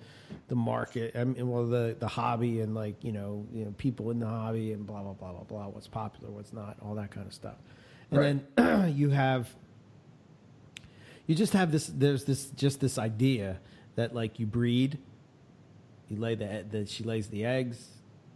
the 0.49 0.57
market, 0.57 1.15
I 1.15 1.23
mean, 1.23 1.49
well, 1.49 1.65
the 1.65 1.95
the 1.97 2.09
hobby 2.09 2.61
and 2.61 2.75
like 2.75 3.05
you 3.05 3.13
know 3.13 3.47
you 3.53 3.65
know 3.65 3.73
people 3.79 4.11
in 4.11 4.19
the 4.19 4.27
hobby 4.27 4.73
and 4.73 4.85
blah 4.85 5.01
blah 5.01 5.13
blah 5.13 5.31
blah 5.31 5.45
blah. 5.45 5.69
What's 5.69 5.87
popular, 5.87 6.33
what's 6.33 6.53
not, 6.53 6.77
all 6.83 6.97
that 6.97 7.13
kind 7.13 7.29
of 7.29 7.33
stuff. 7.33 7.59
And 8.11 8.43
then 8.59 8.93
you 8.97 9.11
have 9.11 9.49
you 11.29 11.37
just 11.37 11.53
have 11.53 11.71
this 11.71 11.87
there's 11.87 12.25
this 12.25 12.47
just 12.51 12.81
this 12.81 12.99
idea 12.99 13.61
that 13.95 14.13
like 14.13 14.41
you 14.41 14.47
breed 14.47 14.99
you 16.09 16.17
lay 16.17 16.35
the, 16.35 16.65
the 16.71 16.87
she 16.87 17.05
lays 17.05 17.29
the 17.29 17.45
eggs 17.45 17.89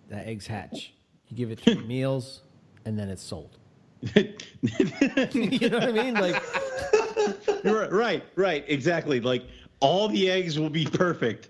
the 0.09 0.17
eggs 0.27 0.47
hatch 0.47 0.93
you 1.29 1.37
give 1.37 1.51
it 1.51 1.61
three 1.61 1.75
meals 1.87 2.43
and 2.85 2.99
then 2.99 3.09
it's 3.09 3.23
sold 3.23 3.59
you 4.15 5.69
know 5.71 5.79
what 5.79 5.89
i 5.89 5.93
mean 5.93 6.15
like 6.15 6.43
right, 7.65 8.25
right, 8.37 8.65
exactly. 8.69 9.21
Like 9.21 9.45
all 9.81 10.09
the 10.09 10.31
eggs 10.31 10.59
will 10.59 10.71
be 10.71 10.85
perfect. 10.85 11.49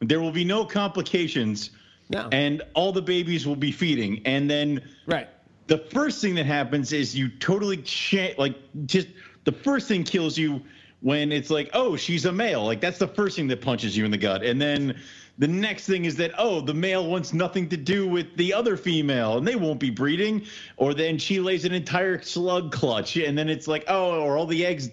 There 0.00 0.20
will 0.20 0.32
be 0.32 0.44
no 0.44 0.64
complications. 0.64 1.70
No. 2.10 2.28
And 2.32 2.62
all 2.74 2.92
the 2.92 3.02
babies 3.02 3.46
will 3.46 3.56
be 3.56 3.72
feeding. 3.72 4.20
And 4.24 4.50
then 4.50 4.82
right 5.06 5.28
the 5.68 5.78
first 5.78 6.20
thing 6.20 6.34
that 6.34 6.44
happens 6.44 6.92
is 6.92 7.16
you 7.16 7.28
totally 7.28 7.78
cha- 7.78 8.34
like 8.36 8.56
just 8.84 9.08
the 9.44 9.52
first 9.52 9.88
thing 9.88 10.02
kills 10.04 10.36
you 10.36 10.60
when 11.00 11.32
it's 11.32 11.50
like 11.50 11.70
oh 11.72 11.96
she's 11.96 12.26
a 12.26 12.32
male 12.32 12.64
like 12.64 12.80
that's 12.80 12.98
the 12.98 13.06
first 13.06 13.36
thing 13.36 13.46
that 13.46 13.60
punches 13.60 13.96
you 13.96 14.04
in 14.04 14.10
the 14.10 14.18
gut 14.18 14.42
and 14.42 14.60
then 14.60 15.00
the 15.38 15.48
next 15.48 15.86
thing 15.86 16.04
is 16.04 16.16
that 16.16 16.32
oh 16.38 16.60
the 16.60 16.74
male 16.74 17.06
wants 17.06 17.32
nothing 17.32 17.68
to 17.68 17.76
do 17.76 18.06
with 18.06 18.36
the 18.36 18.52
other 18.52 18.76
female 18.76 19.38
and 19.38 19.46
they 19.46 19.56
won't 19.56 19.80
be 19.80 19.90
breeding. 19.90 20.44
Or 20.76 20.94
then 20.94 21.18
she 21.18 21.40
lays 21.40 21.64
an 21.64 21.72
entire 21.72 22.20
slug 22.22 22.72
clutch 22.72 23.16
and 23.16 23.36
then 23.36 23.48
it's 23.48 23.66
like 23.66 23.84
oh 23.88 24.20
or 24.20 24.36
all 24.36 24.46
the 24.46 24.64
eggs 24.64 24.90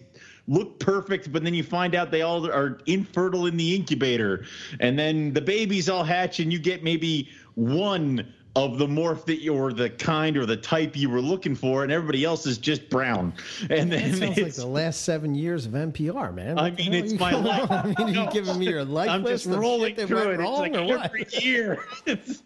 look 0.47 0.79
perfect, 0.79 1.31
but 1.31 1.43
then 1.43 1.53
you 1.53 1.63
find 1.63 1.93
out 1.93 2.09
they 2.09 2.23
all 2.23 2.49
are 2.49 2.79
infertile 2.87 3.45
in 3.45 3.55
the 3.55 3.75
incubator, 3.75 4.43
and 4.79 4.97
then 4.97 5.31
the 5.31 5.41
babies 5.41 5.87
all 5.87 6.03
hatch, 6.03 6.39
and 6.39 6.51
you 6.51 6.57
get 6.57 6.83
maybe 6.83 7.29
one 7.53 8.33
of 8.55 8.79
the 8.79 8.87
morph 8.87 9.25
that 9.25 9.41
you 9.41 9.53
or 9.53 9.71
the 9.71 9.89
kind 9.91 10.35
or 10.35 10.45
the 10.45 10.57
type 10.57 10.97
you 10.97 11.09
were 11.09 11.21
looking 11.21 11.55
for, 11.55 11.83
and 11.83 11.91
everybody 11.91 12.23
else 12.25 12.45
is 12.47 12.57
just 12.57 12.89
brown. 12.89 13.31
And 13.69 13.91
that 13.91 14.01
then 14.11 14.15
sounds 14.15 14.37
like 14.39 14.53
the 14.55 14.65
last 14.65 15.03
seven 15.03 15.35
years 15.35 15.65
of 15.67 15.73
npr 15.73 16.33
man 16.33 16.57
I 16.57 16.63
What 16.63 16.77
the 16.77 16.89
mean, 16.89 16.93
it's 17.05 17.13
my 17.13 17.31
life. 17.33 17.69
on? 17.69 17.77
i 17.85 17.85
mean 17.85 17.95
are 17.99 18.07
you 18.09 18.13
No. 18.25 18.31
giving 18.31 18.57
me 18.59 18.67
your 18.67 18.83
life 18.83 19.09
I'm 19.09 19.23
list 19.23 19.45
just 19.45 19.55
of 19.55 19.61
rolling 19.61 19.95
that 19.95 20.07
through 20.07 20.17
went 20.27 20.41
it. 20.41 20.45
It's 20.45 20.59
like 20.59 20.73
every 21.05 21.25
year. 21.41 21.83
It's- 22.07 22.41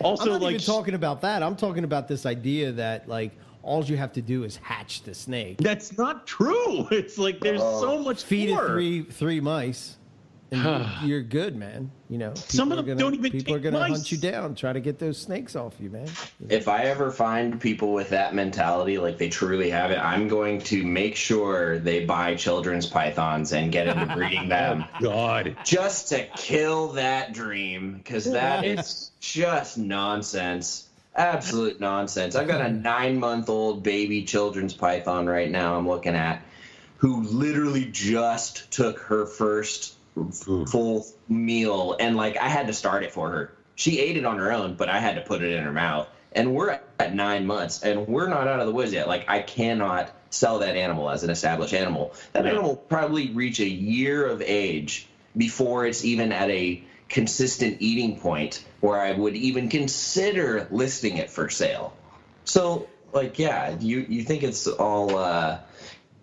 also, 0.00 0.24
I'm 0.24 0.28
not 0.32 0.42
like 0.42 0.54
even 0.54 0.66
talking 0.66 0.94
about 0.94 1.20
that. 1.20 1.42
I'm 1.42 1.56
talking 1.56 1.84
about 1.84 2.08
this 2.08 2.24
idea 2.26 2.72
that 2.72 3.06
like 3.08 3.32
all 3.62 3.84
you 3.84 3.96
have 3.98 4.12
to 4.14 4.22
do 4.22 4.44
is 4.44 4.56
hatch 4.56 5.02
the 5.02 5.14
snake, 5.14 5.58
that's 5.58 5.96
not 5.98 6.26
true. 6.26 6.88
It's 6.90 7.18
like 7.18 7.40
there's 7.40 7.60
so 7.60 7.98
uh, 7.98 8.02
much 8.02 8.22
feed 8.24 8.48
more. 8.50 8.64
it 8.64 8.68
three 8.72 9.02
three 9.02 9.40
mice, 9.40 9.96
and 10.56 10.86
you're 11.08 11.22
good, 11.22 11.56
man. 11.56 11.90
You 12.08 12.18
know, 12.18 12.34
Some 12.34 12.70
of 12.70 12.78
are 12.78 12.82
them 12.82 12.86
gonna- 12.96 13.00
don't 13.00 13.14
even 13.14 13.32
people 13.32 13.54
are 13.54 13.58
gonna 13.58 13.80
hunt 13.86 14.10
you 14.12 14.18
down, 14.18 14.54
try 14.54 14.72
to 14.72 14.80
get 14.80 14.98
those 14.98 15.18
snakes 15.18 15.56
off 15.56 15.74
you, 15.80 15.90
man. 15.90 16.08
if 16.48 16.68
I 16.68 16.84
ever 16.84 17.10
find 17.10 17.60
people 17.60 17.92
with 17.92 18.10
that 18.10 18.34
mentality, 18.34 18.98
like 18.98 19.18
they 19.18 19.28
truly 19.28 19.70
have 19.70 19.90
it, 19.90 19.98
I'm 19.98 20.28
going 20.28 20.60
to 20.62 20.84
make 20.84 21.16
sure 21.16 21.78
they 21.78 22.04
buy 22.04 22.34
children's 22.36 22.86
pythons 22.86 23.52
and 23.52 23.72
get 23.72 23.88
into 23.88 24.06
breeding 24.14 24.48
them 24.48 24.84
God. 25.00 25.56
just 25.64 26.08
to 26.10 26.24
kill 26.36 26.88
that 26.92 27.32
dream 27.32 27.94
because 27.94 28.30
that 28.30 28.64
is 28.64 29.10
just 29.20 29.78
nonsense. 29.78 30.84
Absolute 31.16 31.80
nonsense. 31.80 32.36
I've 32.36 32.46
got 32.46 32.60
a 32.60 32.70
nine 32.70 33.18
month 33.18 33.48
old 33.48 33.82
baby 33.82 34.22
children's 34.24 34.74
python 34.74 35.26
right 35.26 35.50
now 35.50 35.76
I'm 35.78 35.88
looking 35.88 36.14
at 36.14 36.42
who 36.98 37.22
literally 37.22 37.86
just 37.86 38.70
took 38.70 38.98
her 39.00 39.26
first 39.26 39.94
full 40.70 41.06
meal 41.28 41.96
and 42.00 42.16
like 42.16 42.36
I 42.36 42.48
had 42.48 42.66
to 42.68 42.72
start 42.72 43.02
it 43.02 43.12
for 43.12 43.30
her. 43.30 43.52
she 43.74 43.98
ate 44.00 44.16
it 44.16 44.24
on 44.24 44.38
her 44.38 44.52
own, 44.52 44.74
but 44.74 44.88
I 44.88 44.98
had 45.00 45.16
to 45.16 45.20
put 45.20 45.42
it 45.42 45.52
in 45.52 45.62
her 45.64 45.72
mouth. 45.72 46.08
And 46.32 46.54
we're 46.54 46.78
at 46.98 47.14
nine 47.14 47.46
months, 47.46 47.82
and 47.82 48.06
we're 48.06 48.28
not 48.28 48.46
out 48.46 48.60
of 48.60 48.66
the 48.66 48.72
woods 48.72 48.92
yet. 48.92 49.08
Like 49.08 49.28
I 49.28 49.40
cannot 49.40 50.12
sell 50.30 50.58
that 50.58 50.76
animal 50.76 51.08
as 51.10 51.22
an 51.22 51.30
established 51.30 51.72
animal. 51.74 52.12
That 52.32 52.44
Yeah. 52.44 52.52
animal 52.52 52.70
will 52.70 52.76
probably 52.76 53.30
reach 53.30 53.60
a 53.60 53.68
year 53.68 54.26
of 54.26 54.42
age 54.42 55.06
before 55.36 55.86
it's 55.86 56.04
even 56.04 56.32
at 56.32 56.50
a 56.50 56.82
consistent 57.08 57.76
eating 57.80 58.18
point 58.18 58.64
where 58.80 59.00
I 59.00 59.12
would 59.12 59.36
even 59.36 59.68
consider 59.68 60.66
listing 60.70 61.16
it 61.18 61.30
for 61.30 61.48
sale. 61.48 61.94
So, 62.44 62.88
like, 63.12 63.38
yeah, 63.38 63.76
you 63.78 64.04
you 64.08 64.22
think 64.22 64.42
it's 64.42 64.66
all 64.66 65.16
uh, 65.16 65.58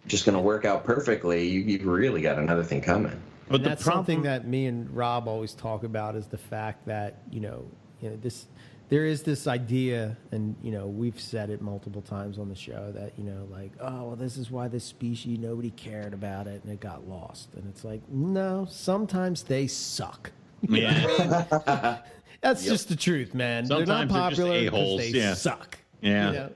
just 0.08 0.26
going 0.26 0.36
to 0.36 0.42
work 0.42 0.66
out 0.66 0.84
perfectly? 0.84 1.48
You, 1.48 1.62
you've 1.62 1.86
really 1.86 2.22
got 2.22 2.38
another 2.38 2.64
thing 2.64 2.82
coming. 2.82 3.20
But 3.48 3.56
and 3.56 3.66
the 3.66 3.70
that's 3.70 3.84
problem, 3.84 4.06
something 4.06 4.24
that 4.24 4.48
me 4.48 4.68
and 4.68 4.90
Rob 4.96 5.28
always 5.28 5.54
talk 5.54 5.84
about 5.84 6.16
is 6.16 6.28
the 6.28 6.38
fact 6.38 6.86
that 6.86 7.20
you 7.32 7.42
know, 7.42 7.66
you 8.02 8.10
know 8.10 8.16
this 8.18 8.48
there 8.90 9.06
is 9.06 9.24
this 9.24 9.48
idea, 9.48 10.16
and 10.32 10.56
you 10.62 10.72
know 10.72 10.88
we've 10.88 11.20
said 11.20 11.50
it 11.50 11.62
multiple 11.62 12.02
times 12.02 12.38
on 12.38 12.50
the 12.50 12.56
show 12.56 12.92
that 12.96 13.14
you 13.18 13.24
know 13.24 13.48
like 13.52 13.72
oh 13.80 14.08
well 14.08 14.16
this 14.16 14.38
is 14.38 14.52
why 14.52 14.68
this 14.68 14.84
species 14.84 15.40
nobody 15.40 15.72
cared 15.72 16.14
about 16.14 16.48
it 16.48 16.64
and 16.64 16.72
it 16.72 16.80
got 16.80 17.08
lost, 17.08 17.54
and 17.56 17.68
it's 17.68 17.84
like 17.84 18.02
no 18.10 18.68
sometimes 18.70 19.44
they 19.44 19.68
suck. 19.68 20.32
yeah, 20.70 22.00
That's 22.42 22.64
just 22.66 22.90
the 22.90 22.96
truth, 22.96 23.34
man. 23.34 23.66
they're 23.66 23.86
Sometimes 23.86 24.12
not 24.12 24.20
they're 24.20 24.30
just 24.30 24.42
popular 24.42 24.64
because 24.64 24.98
they 24.98 25.18
yeah. 25.18 25.34
suck. 25.34 25.78
Yeah. 26.02 26.28
You 26.28 26.34
know? 26.34 26.50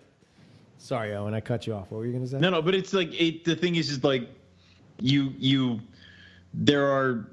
Sorry, 0.77 1.15
Owen, 1.15 1.33
I 1.33 1.39
cut 1.39 1.65
you 1.65 1.73
off. 1.73 1.89
What 1.89 1.99
were 1.99 2.05
you 2.05 2.11
going 2.11 2.23
to 2.23 2.29
say? 2.29 2.39
No, 2.39 2.49
no, 2.49 2.61
but 2.61 2.75
it's 2.75 2.93
like 2.93 3.09
it, 3.19 3.45
the 3.45 3.55
thing 3.55 3.75
is, 3.75 3.89
is 3.89 4.03
like 4.03 4.29
you 4.99 5.33
you 5.38 5.79
there 6.54 6.88
are. 6.88 7.32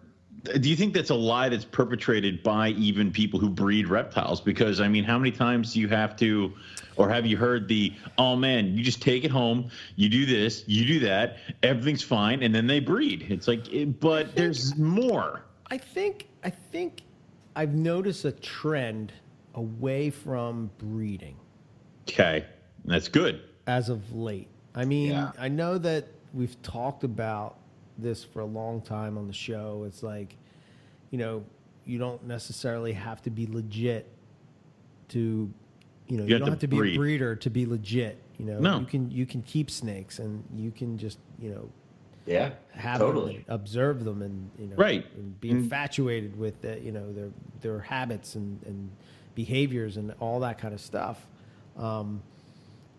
Do 0.61 0.69
you 0.69 0.77
think 0.77 0.93
that's 0.93 1.09
a 1.09 1.15
lie 1.15 1.49
that's 1.49 1.65
perpetrated 1.65 2.43
by 2.43 2.69
even 2.71 3.11
people 3.11 3.41
who 3.41 3.49
breed 3.49 3.89
reptiles? 3.89 4.43
Because 4.43 4.79
I 4.79 4.89
mean, 4.89 5.03
how 5.05 5.19
many 5.19 5.31
times 5.31 5.73
do 5.73 5.81
you 5.81 5.89
have 5.89 6.17
to, 6.17 6.53
or 6.97 7.09
have 7.09 7.25
you 7.25 7.39
heard 7.39 7.67
the, 7.67 7.95
oh 8.19 8.37
man, 8.37 8.77
you 8.77 8.85
just 8.85 9.01
take 9.01 9.25
it 9.25 9.31
home, 9.31 9.71
you 9.97 10.11
do 10.11 10.27
this, 10.27 10.63
you 10.67 10.85
do 10.85 11.01
that, 11.01 11.39
everything's 11.63 12.03
fine, 12.03 12.43
and 12.43 12.55
then 12.55 12.67
they 12.67 12.79
breed. 12.79 13.27
It's 13.31 13.49
like, 13.49 13.73
it, 13.73 13.99
but 14.01 14.37
there's 14.37 14.77
more. 14.77 15.47
I 15.71 15.79
think 15.79 16.29
I 16.43 16.51
think 16.51 17.01
I've 17.57 17.73
noticed 17.73 18.27
a 18.27 18.33
trend 18.33 19.15
away 19.55 20.11
from 20.11 20.71
breeding 20.77 21.37
Okay, 22.07 22.45
that's 22.85 23.09
good. 23.09 23.41
as 23.67 23.89
of 23.89 24.13
late. 24.15 24.49
I 24.75 24.85
mean, 24.85 25.13
Yeah. 25.13 25.33
I 25.39 25.49
know 25.49 25.79
that 25.79 26.05
we've 26.35 26.61
talked 26.61 27.03
about 27.03 27.57
this 27.99 28.25
for 28.25 28.41
a 28.41 28.45
long 28.47 28.81
time 28.81 29.17
on 29.19 29.27
the 29.27 29.33
show. 29.33 29.85
It's 29.87 30.03
like, 30.03 30.37
you 31.11 31.19
know, 31.19 31.45
you 31.85 31.99
don't 31.99 32.25
necessarily 32.27 32.93
have 32.93 33.23
to 33.23 33.31
be 33.31 33.47
legit 33.47 34.11
to, 35.09 35.53
you 36.09 36.17
know, 36.17 36.25
you, 36.25 36.35
have 36.35 36.41
don't 36.41 36.47
to 36.47 36.53
have 36.53 36.59
to 36.61 36.67
be 36.69 36.77
a 36.95 36.97
breeder 36.97 37.37
to 37.37 37.51
be 37.51 37.67
legit. 37.67 38.19
You 38.39 38.47
know, 38.47 38.59
No. 38.59 38.81
you 38.81 38.87
can 38.87 39.11
you 39.11 39.27
can 39.27 39.43
keep 39.43 39.71
snakes 39.71 40.19
and 40.19 40.43
you 40.57 40.71
can 40.73 40.99
just 40.99 41.19
you 41.39 41.51
know 41.51 41.69
Yeah, 42.27 42.51
have 42.73 42.99
totally. 42.99 43.35
them 43.35 43.45
observe 43.49 44.05
them 44.05 44.23
and 44.23 44.51
you 44.59 44.67
know 44.67 44.77
Right. 44.77 45.07
and 45.15 45.41
be 45.41 45.51
And- 45.51 45.61
infatuated 45.65 46.37
with 46.37 46.61
the, 46.63 46.81
you 46.81 46.91
know 46.91 47.13
their 47.13 47.29
their 47.61 47.79
habits 47.79 48.35
and, 48.35 48.61
and 48.67 48.91
behaviors 49.37 49.97
and 49.99 50.13
all 50.21 50.41
that 50.41 50.59
kind 50.59 50.75
of 50.75 50.81
stuff 50.81 51.27
um, 51.77 52.23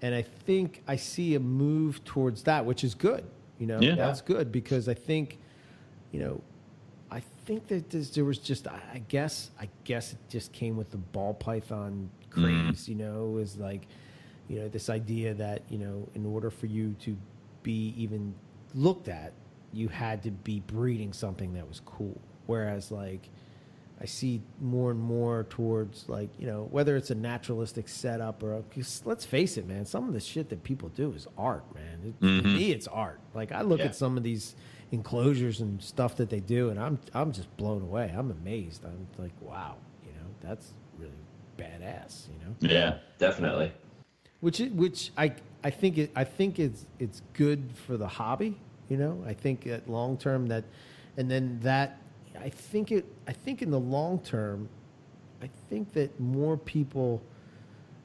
and 0.01 0.13
I 0.15 0.21
think 0.21 0.81
I 0.87 0.95
see 0.97 1.35
a 1.35 1.39
move 1.39 2.03
towards 2.05 2.43
that 2.43 2.65
which 2.65 2.83
is 2.83 2.93
good 2.95 3.25
you 3.59 3.67
know? 3.67 3.79
Yeah. 3.79 3.95
that's 3.95 4.21
good 4.21 4.51
because 4.51 4.87
I 4.89 4.93
think 4.93 5.39
you 6.11 6.19
know 6.19 6.41
I 7.11 7.21
think 7.45 7.67
that 7.67 7.89
there's, 7.89 8.11
there 8.11 8.25
was 8.25 8.37
just 8.37 8.67
I, 8.67 8.79
I 8.93 8.99
guess 9.07 9.51
I 9.59 9.69
guess 9.83 10.13
it 10.13 10.19
just 10.29 10.51
came 10.51 10.77
with 10.77 10.91
the 10.91 10.97
ball 10.97 11.33
python 11.33 12.09
craze 12.29 12.45
mm. 12.45 12.87
you 12.87 12.95
know? 12.95 13.37
Is 13.37 13.57
like 13.57 13.87
you 14.47 14.59
know 14.59 14.67
this 14.67 14.89
idea 14.89 15.33
that 15.35 15.63
you 15.69 15.77
know 15.77 16.07
in 16.15 16.25
order 16.25 16.49
for 16.49 16.65
you 16.65 16.95
to 17.01 17.17
be 17.63 17.93
even 17.97 18.33
looked 18.73 19.07
at 19.07 19.33
you 19.75 19.89
had 19.89 20.23
to 20.23 20.31
be 20.31 20.61
breeding 20.61 21.11
something 21.11 21.53
that 21.53 21.67
was 21.67 21.81
cool. 21.85 22.19
Whereas 22.45 22.91
like 22.91 23.29
i 24.01 24.05
see 24.05 24.41
more 24.61 24.91
and 24.91 24.99
more 24.99 25.45
towards 25.49 26.07
like 26.09 26.29
you 26.37 26.45
know 26.47 26.67
whether 26.71 26.95
it's 26.97 27.09
a 27.11 27.15
naturalistic 27.15 27.87
setup 27.87 28.43
or 28.43 28.53
a, 28.53 28.63
let's 29.05 29.25
face 29.25 29.57
it 29.57 29.67
man 29.67 29.85
some 29.85 30.07
of 30.07 30.13
the 30.13 30.19
shit 30.19 30.49
that 30.49 30.63
people 30.63 30.89
do 30.89 31.11
is 31.13 31.27
art 31.37 31.63
man 31.73 31.99
it, 32.05 32.21
to 32.21 32.27
mm-hmm. 32.27 32.55
me 32.55 32.71
it's 32.71 32.87
art 32.87 33.19
like 33.33 33.51
i 33.51 33.61
look 33.61 33.79
Yeah. 33.79 33.85
at 33.87 33.95
some 33.95 34.17
of 34.17 34.23
these 34.23 34.55
enclosures 34.91 35.61
and 35.61 35.81
stuff 35.81 36.15
that 36.17 36.29
they 36.29 36.39
do 36.39 36.69
and 36.69 36.79
i'm 36.79 36.99
i'm 37.13 37.31
just 37.31 37.55
blown 37.57 37.81
away 37.81 38.13
i'm 38.15 38.31
amazed 38.31 38.83
i'm 38.85 39.07
like 39.17 39.33
wow 39.41 39.75
you 40.05 40.11
know 40.13 40.27
that's 40.41 40.73
really 40.97 41.11
badass 41.57 42.27
you 42.27 42.45
know 42.45 42.55
Yeah. 42.59 42.97
Definitely. 43.17 43.71
which 44.41 44.59
which 44.59 45.11
I 45.17 45.33
I 45.63 45.69
think 45.71 45.97
it 45.97 46.11
I 46.15 46.23
think 46.25 46.59
it's 46.59 46.85
it's 46.99 47.21
good 47.33 47.71
for 47.87 47.97
the 47.97 48.07
hobby. 48.07 48.57
You 48.89 48.97
know, 48.97 49.23
I 49.25 49.33
think 49.33 49.63
that 49.63 49.89
long 49.89 50.15
term 50.17 50.45
that, 50.47 50.63
and 51.17 51.31
then 51.31 51.59
that 51.63 51.97
I 52.41 52.49
think 52.49 52.91
it 52.91 53.05
I 53.27 53.33
think 53.33 53.61
in 53.61 53.71
the 53.71 53.79
long 53.79 54.19
term, 54.19 54.69
I 55.41 55.49
think 55.69 55.93
that 55.93 56.19
more 56.19 56.57
people, 56.57 57.21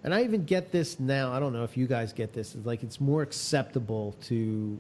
and 0.04 0.14
I 0.14 0.22
even 0.22 0.44
get 0.44 0.72
this 0.72 0.98
now. 1.00 1.32
I 1.32 1.40
don't 1.40 1.52
know 1.52 1.64
if 1.64 1.76
you 1.76 1.86
guys 1.86 2.12
get 2.12 2.32
this. 2.32 2.54
It's 2.54 2.66
like 2.66 2.82
it's 2.82 3.00
more 3.00 3.22
acceptable 3.22 4.16
to 4.22 4.78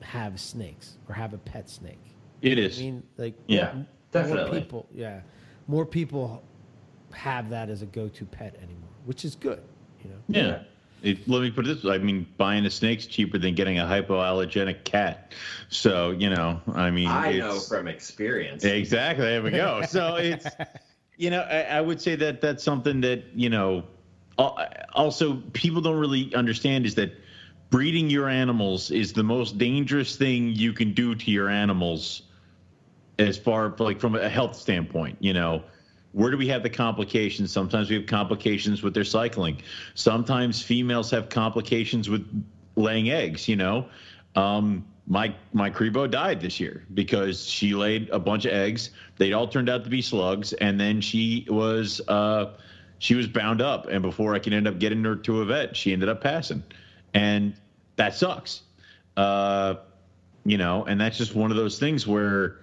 have 0.00 0.40
snakes 0.40 0.96
or 1.08 1.14
have 1.14 1.32
a 1.32 1.38
pet 1.38 1.70
snake. 1.70 1.98
It 2.40 2.58
I 2.58 2.62
is. 2.62 2.78
mean, 2.80 3.02
like 3.16 3.34
Yeah, 3.46 3.72
more, 3.74 3.86
definitely. 4.10 4.50
More 4.50 4.60
people, 4.60 4.86
yeah, 4.94 5.20
more 5.68 5.86
people 5.86 6.42
have 7.12 7.50
that 7.50 7.68
as 7.68 7.82
a 7.82 7.86
go-to 7.86 8.24
pet 8.24 8.56
anymore, 8.56 8.88
which 9.04 9.24
is 9.24 9.34
good. 9.34 9.62
You 10.02 10.10
know. 10.10 10.16
Yeah. 10.28 10.62
It, 11.02 11.28
let 11.28 11.42
me 11.42 11.50
put 11.50 11.66
it 11.66 11.74
this 11.74 11.84
way. 11.84 11.96
I 11.96 11.98
mean, 11.98 12.26
buying 12.36 12.64
a 12.64 12.70
snake's 12.70 13.06
cheaper 13.06 13.36
than 13.36 13.54
getting 13.54 13.78
a 13.78 13.84
hypoallergenic 13.84 14.84
cat. 14.84 15.34
So, 15.68 16.12
you 16.12 16.30
know, 16.30 16.60
I 16.74 16.90
mean, 16.90 17.08
I 17.08 17.38
know 17.38 17.58
from 17.58 17.88
experience. 17.88 18.64
Exactly. 18.64 19.24
There 19.24 19.42
we 19.42 19.50
go. 19.50 19.82
So 19.82 20.16
it's, 20.16 20.46
you 21.16 21.30
know, 21.30 21.40
I, 21.40 21.62
I 21.62 21.80
would 21.80 22.00
say 22.00 22.14
that 22.16 22.40
that's 22.40 22.62
something 22.62 23.00
that, 23.00 23.24
you 23.34 23.50
know, 23.50 23.84
also 24.38 25.42
people 25.52 25.80
don't 25.80 25.98
really 25.98 26.32
understand 26.34 26.86
is 26.86 26.94
that 26.94 27.10
breeding 27.70 28.08
your 28.08 28.28
animals 28.28 28.90
is 28.90 29.12
the 29.12 29.24
most 29.24 29.58
dangerous 29.58 30.16
thing 30.16 30.54
you 30.54 30.72
can 30.72 30.92
do 30.92 31.14
to 31.16 31.30
your 31.30 31.48
animals 31.48 32.22
as 33.18 33.36
far 33.36 33.74
like 33.78 33.98
from 33.98 34.14
a 34.14 34.28
health 34.28 34.54
standpoint, 34.54 35.16
you 35.20 35.32
know. 35.32 35.64
Where 36.12 36.30
do 36.30 36.36
we 36.36 36.48
have 36.48 36.62
the 36.62 36.70
complications? 36.70 37.50
Sometimes 37.50 37.88
we 37.88 37.96
have 37.96 38.06
complications 38.06 38.82
with 38.82 38.94
their 38.94 39.04
cycling. 39.04 39.62
Sometimes 39.94 40.62
females 40.62 41.10
have 41.10 41.28
complications 41.28 42.08
with 42.08 42.26
laying 42.76 43.10
eggs, 43.10 43.48
you 43.48 43.56
know. 43.56 43.86
Um, 44.36 44.84
my 45.06 45.34
my 45.52 45.70
Grebo 45.70 46.10
died 46.10 46.40
this 46.40 46.60
year 46.60 46.84
because 46.94 47.46
she 47.46 47.74
laid 47.74 48.08
a 48.10 48.18
bunch 48.18 48.44
of 48.44 48.52
eggs. 48.52 48.90
They 49.16 49.32
all 49.32 49.48
turned 49.48 49.68
out 49.68 49.84
to 49.84 49.90
be 49.90 50.02
slugs, 50.02 50.52
and 50.52 50.78
then 50.78 51.00
she 51.00 51.46
was 51.48 52.00
uh, 52.08 52.52
she 52.98 53.14
was 53.14 53.26
bound 53.26 53.60
up. 53.60 53.88
And 53.88 54.02
before 54.02 54.34
I 54.34 54.38
could 54.38 54.52
end 54.52 54.68
up 54.68 54.78
getting 54.78 55.02
her 55.04 55.16
to 55.16 55.40
a 55.40 55.44
vet, 55.44 55.76
she 55.76 55.92
ended 55.92 56.08
up 56.08 56.22
passing, 56.22 56.62
and 57.14 57.54
that 57.96 58.14
sucks. 58.14 58.62
Uh, 59.16 59.74
you 60.44 60.56
know, 60.56 60.84
and 60.84 61.00
that's 61.00 61.18
just 61.18 61.34
one 61.34 61.50
of 61.50 61.56
those 61.56 61.78
things 61.78 62.06
where 62.06 62.58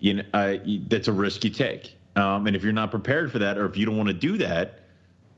you 0.00 0.14
know 0.14 0.24
uh, 0.34 0.56
that's 0.88 1.08
a 1.08 1.12
risk 1.12 1.44
you 1.44 1.50
take. 1.50 1.96
Um, 2.16 2.46
and 2.46 2.54
if 2.54 2.62
you're 2.62 2.72
not 2.72 2.90
prepared 2.90 3.32
for 3.32 3.38
that, 3.40 3.58
or 3.58 3.66
if 3.66 3.76
you 3.76 3.84
don't 3.86 3.96
want 3.96 4.08
to 4.08 4.14
do 4.14 4.36
that, 4.38 4.80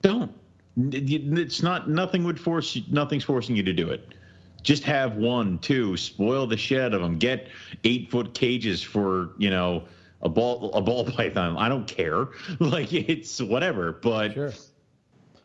don't. 0.03 0.33
It's 0.79 1.63
not 1.63 1.89
nothing 1.89 2.25
would 2.25 2.39
force 2.39 2.77
you. 2.77 2.83
Nothing's 2.91 3.25
forcing 3.25 3.57
you 3.57 3.63
to 3.63 3.73
do 3.73 3.89
it. 3.91 4.15
Just 4.63 4.83
have 4.85 5.17
one, 5.17 5.59
two, 5.61 5.97
spoil 5.97 6.47
the 6.47 6.57
shit 6.57 6.81
out 6.81 6.93
of 6.93 7.01
them. 7.01 7.17
Get 7.19 7.49
eight 7.85 8.11
foot 8.11 8.35
cages 8.35 8.83
for 8.83 9.31
you 9.39 9.49
know 9.49 9.85
a 10.23 10.29
ball 10.29 10.73
a 10.75 10.83
ball 10.83 11.05
python. 11.11 11.57
I 11.57 11.69
don't 11.69 11.87
care. 11.87 12.29
Like 12.61 12.93
it's 12.93 13.41
whatever. 13.41 13.93
But 13.93 14.35
Sure. 14.35 14.53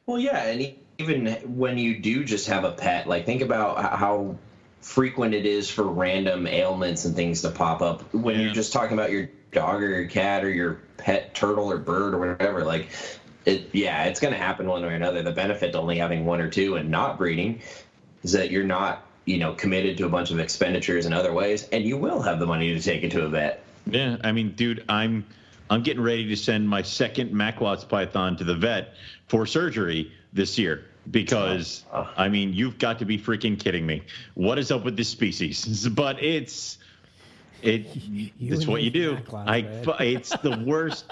Well, 0.05 0.19
yeah, 0.19 0.43
and 0.47 0.73
even 0.97 1.27
when 1.57 1.77
you 1.77 1.99
do 1.99 2.25
just 2.25 2.47
have 2.47 2.65
a 2.65 2.71
pet, 2.71 3.07
like 3.07 3.25
think 3.25 3.41
about 3.41 3.77
how 3.97 4.35
frequent 4.81 5.33
it 5.33 5.45
is 5.45 5.69
for 5.69 5.83
random 5.83 6.45
ailments 6.47 7.05
and 7.05 7.15
things 7.15 7.41
to 7.43 7.51
pop 7.51 7.81
up 7.81 8.13
when 8.13 8.35
Yeah. 8.35 8.45
you're 8.45 8.53
just 8.53 8.73
talking 8.73 8.97
about 8.97 9.11
your 9.11 9.29
dog 9.51 9.83
or 9.83 9.87
your 9.87 10.07
cat 10.07 10.43
or 10.43 10.49
your 10.49 10.79
pet 10.97 11.33
turtle 11.33 11.71
or 11.71 11.77
bird 11.77 12.13
or 12.13 12.17
whatever. 12.17 12.63
Like, 12.63 12.89
it, 13.45 13.69
yeah, 13.73 14.05
it's 14.05 14.19
going 14.19 14.33
to 14.33 14.39
happen 14.39 14.67
one 14.67 14.81
way 14.81 14.89
or 14.89 14.95
another. 14.95 15.21
The 15.23 15.31
benefit 15.31 15.73
to 15.73 15.79
only 15.79 15.97
having 15.97 16.25
one 16.25 16.41
or 16.41 16.49
two 16.49 16.75
and 16.75 16.89
not 16.89 17.17
breeding 17.17 17.61
is 18.23 18.31
that 18.33 18.51
you're 18.51 18.63
not, 18.63 19.03
you 19.25 19.37
know, 19.37 19.53
committed 19.53 19.97
to 19.97 20.05
a 20.05 20.09
bunch 20.09 20.31
of 20.31 20.39
expenditures 20.39 21.05
in 21.05 21.13
other 21.13 21.33
ways, 21.33 21.67
and 21.69 21.83
you 21.83 21.97
will 21.97 22.21
have 22.21 22.39
the 22.39 22.45
money 22.45 22.73
to 22.73 22.81
take 22.81 23.03
it 23.03 23.11
to 23.11 23.25
a 23.25 23.29
vet. 23.29 23.63
Yeah, 23.85 24.17
I 24.23 24.31
mean, 24.31 24.51
dude, 24.51 24.85
I'm 24.87 25.25
I'm 25.69 25.81
getting 25.83 26.03
ready 26.03 26.27
to 26.27 26.35
send 26.35 26.69
my 26.69 26.81
second 26.81 27.33
Macklot's 27.33 27.83
python 27.83 28.37
to 28.37 28.43
the 28.43 28.55
vet 28.55 28.93
for 29.27 29.45
surgery 29.45 30.11
this 30.33 30.57
year 30.57 30.85
because. 31.09 31.83
I 31.91 32.29
mean, 32.29 32.53
you've 32.53 32.77
got 32.77 32.99
to 32.99 33.05
be 33.05 33.17
freaking 33.17 33.59
kidding 33.59 33.85
me. 33.85 34.03
What 34.35 34.59
is 34.59 34.71
up 34.71 34.85
with 34.85 34.95
this 34.97 35.09
species? 35.09 35.87
But 35.95 36.21
it's 36.23 36.77
it 37.61 37.95
You 37.95 38.31
it's 38.39 38.67
what 38.67 38.83
you 38.83 38.89
do. 38.89 39.15
Macklot's, 39.15 39.49
I 39.49 39.61
man. 39.61 39.95
it's 39.99 40.29
the 40.37 40.57
worst. 40.65 41.05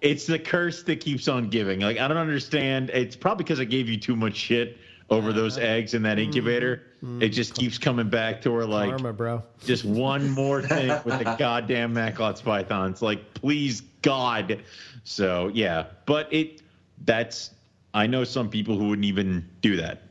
it's 0.00 0.26
the 0.26 0.38
curse 0.38 0.82
that 0.84 1.00
keeps 1.00 1.28
on 1.28 1.48
giving. 1.48 1.80
Like 1.80 1.98
I 1.98 2.08
don't 2.08 2.16
understand. 2.16 2.90
It's 2.90 3.16
probably 3.16 3.44
because 3.44 3.60
I 3.60 3.64
gave 3.64 3.88
you 3.88 3.96
too 3.96 4.16
much 4.16 4.36
shit 4.36 4.78
over 5.10 5.32
those 5.32 5.58
eggs 5.58 5.94
in 5.94 6.02
that 6.02 6.18
incubator. 6.18 6.82
Mm-hmm. 7.02 7.22
It 7.22 7.28
just 7.30 7.52
mm-hmm. 7.52 7.60
keeps 7.60 7.78
coming 7.78 8.08
back 8.08 8.42
to 8.42 8.52
her 8.54 8.66
like 8.66 8.90
Karma, 8.90 9.12
bro. 9.12 9.42
just 9.64 9.84
one 9.84 10.30
more 10.30 10.62
thing 10.62 10.88
with 11.04 11.18
the 11.18 11.36
goddamn 11.38 11.92
Macklot's 11.92 12.42
pythons. 12.42 13.02
Like, 13.02 13.34
please 13.34 13.82
God. 14.02 14.62
So 15.04 15.50
yeah, 15.52 15.86
but 16.06 16.32
it 16.32 16.62
that's 17.04 17.50
I 17.92 18.06
know 18.06 18.24
some 18.24 18.48
people 18.48 18.78
who 18.78 18.88
wouldn't 18.88 19.06
even 19.06 19.48
do 19.60 19.76
that. 19.76 20.02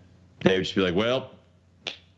They 0.41 0.57
would 0.57 0.63
just 0.63 0.75
be 0.75 0.81
like, 0.81 0.95
well, 0.95 1.31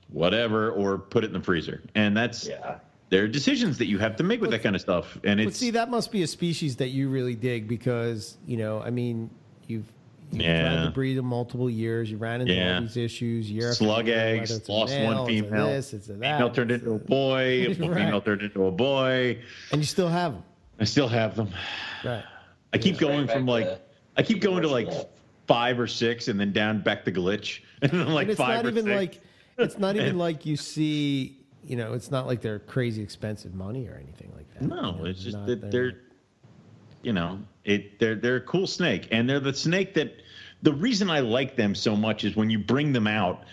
whatever, 0.10 0.72
or 0.72 0.98
put 0.98 1.24
it 1.24 1.28
in 1.28 1.34
the 1.34 1.42
freezer, 1.42 1.82
and 1.96 2.16
that's 2.16 2.48
Yeah. 2.48 2.80
There 3.10 3.24
are 3.24 3.28
decisions 3.28 3.78
that 3.78 3.86
you 3.88 3.98
have 4.00 4.16
to 4.18 4.24
make 4.24 4.42
with 4.42 4.52
that 4.52 4.64
kind 4.64 4.76
of 4.76 4.82
stuff, 4.82 5.18
and 5.24 5.38
But 5.40 5.48
it's 5.48 5.58
see, 5.58 5.72
that 5.72 5.90
must 5.90 6.12
be 6.12 6.24
a 6.24 6.28
species 6.28 6.76
that 6.78 6.90
you 6.90 7.10
really 7.10 7.36
dig 7.36 7.68
because 7.68 8.38
you 8.48 8.58
know, 8.58 8.82
I 8.82 8.90
mean, 8.90 9.30
you've 9.68 9.86
you've 10.32 10.42
Yeah. 10.42 10.74
tried 10.76 10.86
to 10.86 10.92
breed 10.92 11.16
them 11.18 11.26
multiple 11.28 11.70
years. 11.70 12.10
You 12.10 12.18
ran 12.18 12.42
into 12.42 12.54
Yeah. 12.54 12.76
all 12.76 12.82
these 12.82 12.98
issues. 12.98 13.50
Year 13.52 13.70
after 13.72 13.84
slug 13.86 14.08
year, 14.08 14.18
eggs, 14.18 14.50
whether 14.50 14.60
it's 14.60 14.70
a 14.70 14.72
lost 14.72 14.94
male, 14.94 15.06
one 15.06 15.18
it's 15.18 15.24
a 15.40 15.44
female. 15.44 15.68
This, 15.68 15.94
it's 15.94 16.10
a 16.10 16.14
that. 16.14 16.38
female 16.38 16.50
turned 16.50 16.72
it's 16.72 16.82
into 16.84 16.94
a- 16.94 16.96
a 16.96 17.00
boy. 17.00 17.42
a 17.42 17.68
Right. 17.68 17.78
Female 17.78 18.22
turned 18.22 18.42
into 18.42 18.66
a 18.66 18.72
boy. 18.72 19.38
and 19.72 19.82
you 19.82 19.86
still 19.86 20.08
have 20.10 20.34
them, 20.34 20.44
I 20.80 20.84
still 20.86 21.08
have 21.08 21.36
them. 21.36 21.50
right? 22.04 22.24
I 22.74 22.78
keep 22.80 22.96
Yeah. 22.96 23.02
going 23.02 23.28
Right 23.28 23.32
from 23.36 23.46
like 23.46 23.66
to- 23.66 23.80
I 24.18 24.24
keep 24.24 24.42
going 24.42 24.64
to 24.64 24.68
like 24.68 24.88
Yeah. 24.88 25.04
five 25.48 25.80
or 25.80 25.86
six, 25.88 26.28
and 26.28 26.40
then 26.40 26.52
down 26.52 26.82
back 26.82 27.06
to 27.06 27.12
glitch, 27.12 27.60
and 27.84 27.92
then 27.92 28.08
like 28.14 28.24
and 28.24 28.32
it's 28.32 28.40
five 28.40 28.64
not 28.64 28.66
or 28.66 28.70
even 28.70 28.86
six. 28.86 28.96
like 28.96 29.22
it's 29.60 29.78
not 29.78 29.96
even 29.96 30.18
like 30.26 30.46
you 30.48 30.58
see. 30.58 31.38
You 31.66 31.76
know, 31.76 31.94
it's 31.94 32.12
not 32.12 32.28
like 32.28 32.42
they're 32.42 32.60
crazy 32.60 33.02
expensive 33.02 33.56
money 33.56 33.88
or 33.88 33.96
anything 33.96 34.32
like 34.36 34.52
that. 34.54 34.62
No, 34.62 34.76
You 34.76 34.82
know, 35.00 35.06
it's 35.06 35.24
just 35.24 35.38
not- 35.38 35.48
that 35.48 35.72
they're, 35.72 35.94
you 37.02 37.14
know, 37.14 37.40
it 37.64 38.00
they're 38.00 38.16
they're 38.16 38.38
a 38.38 38.42
cool 38.42 38.68
snake, 38.68 39.08
and 39.12 39.30
they're 39.30 39.40
the 39.40 39.54
snake 39.54 39.94
that. 39.96 40.14
The 40.64 40.74
reason 40.74 41.10
I 41.12 41.20
like 41.20 41.56
them 41.56 41.76
so 41.76 41.96
much 41.96 42.24
is 42.24 42.36
when 42.36 42.50
you 42.50 42.58
bring 42.58 42.92
them 42.92 43.06
out, 43.06 43.44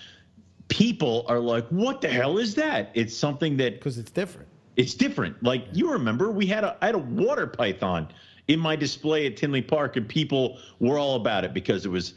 people 0.68 1.24
are 1.28 1.40
like, 1.40 1.66
"What 1.68 2.00
the 2.00 2.08
hell 2.08 2.38
is 2.38 2.54
that?" 2.54 2.90
It's 2.94 3.14
something 3.16 3.56
that 3.58 3.74
because 3.74 3.98
it's 3.98 4.10
different. 4.10 4.48
it's 4.76 4.94
different. 4.94 5.42
Like 5.42 5.66
you 5.72 5.90
remember, 5.92 6.30
we 6.30 6.46
had 6.46 6.64
a 6.64 6.76
I 6.80 6.86
had 6.86 6.94
a 6.94 6.98
water 6.98 7.46
python 7.46 8.08
in 8.48 8.58
my 8.58 8.76
display 8.76 9.26
at 9.26 9.36
Tinley 9.36 9.60
Park, 9.62 9.96
and 9.96 10.08
people 10.08 10.58
were 10.80 10.98
all 10.98 11.16
about 11.16 11.44
it 11.44 11.52
because 11.52 11.84
it 11.84 11.90
was 11.90 12.14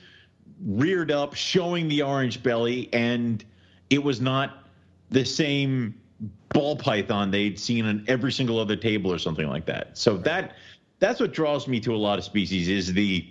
reared 0.65 1.11
up, 1.11 1.34
showing 1.34 1.89
the 1.89 2.01
orange 2.01 2.41
belly, 2.43 2.88
and 2.93 3.43
it 3.89 4.01
was 4.01 4.22
not 4.22 4.64
the 5.10 5.26
same 5.26 5.95
ball 6.49 6.76
python 6.76 7.32
they'd 7.32 7.60
seen 7.60 7.86
on 7.86 8.06
every 8.07 8.32
single 8.32 8.60
other 8.60 8.76
table 8.76 9.11
or 9.11 9.18
something 9.18 9.48
like 9.48 9.65
that. 9.65 9.98
So 9.98 10.18
that 10.19 10.56
that's 10.99 11.19
what 11.19 11.34
draws 11.34 11.68
me 11.68 11.80
to 11.82 11.94
a 11.94 11.98
lot 11.98 12.18
of 12.18 12.26
species 12.26 12.69
is 12.69 12.94
the 12.94 13.27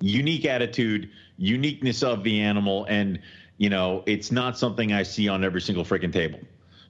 unique 0.00 0.44
attitude, 0.44 1.10
uniqueness 1.38 2.02
of 2.02 2.22
the 2.22 2.40
animal, 2.40 2.84
and 2.88 3.20
you 3.58 3.68
know, 3.68 4.02
it's 4.06 4.30
not 4.30 4.58
something 4.58 4.92
I 4.92 5.02
see 5.02 5.28
on 5.28 5.44
every 5.44 5.60
single 5.60 5.84
freaking 5.84 6.12
table. 6.12 6.40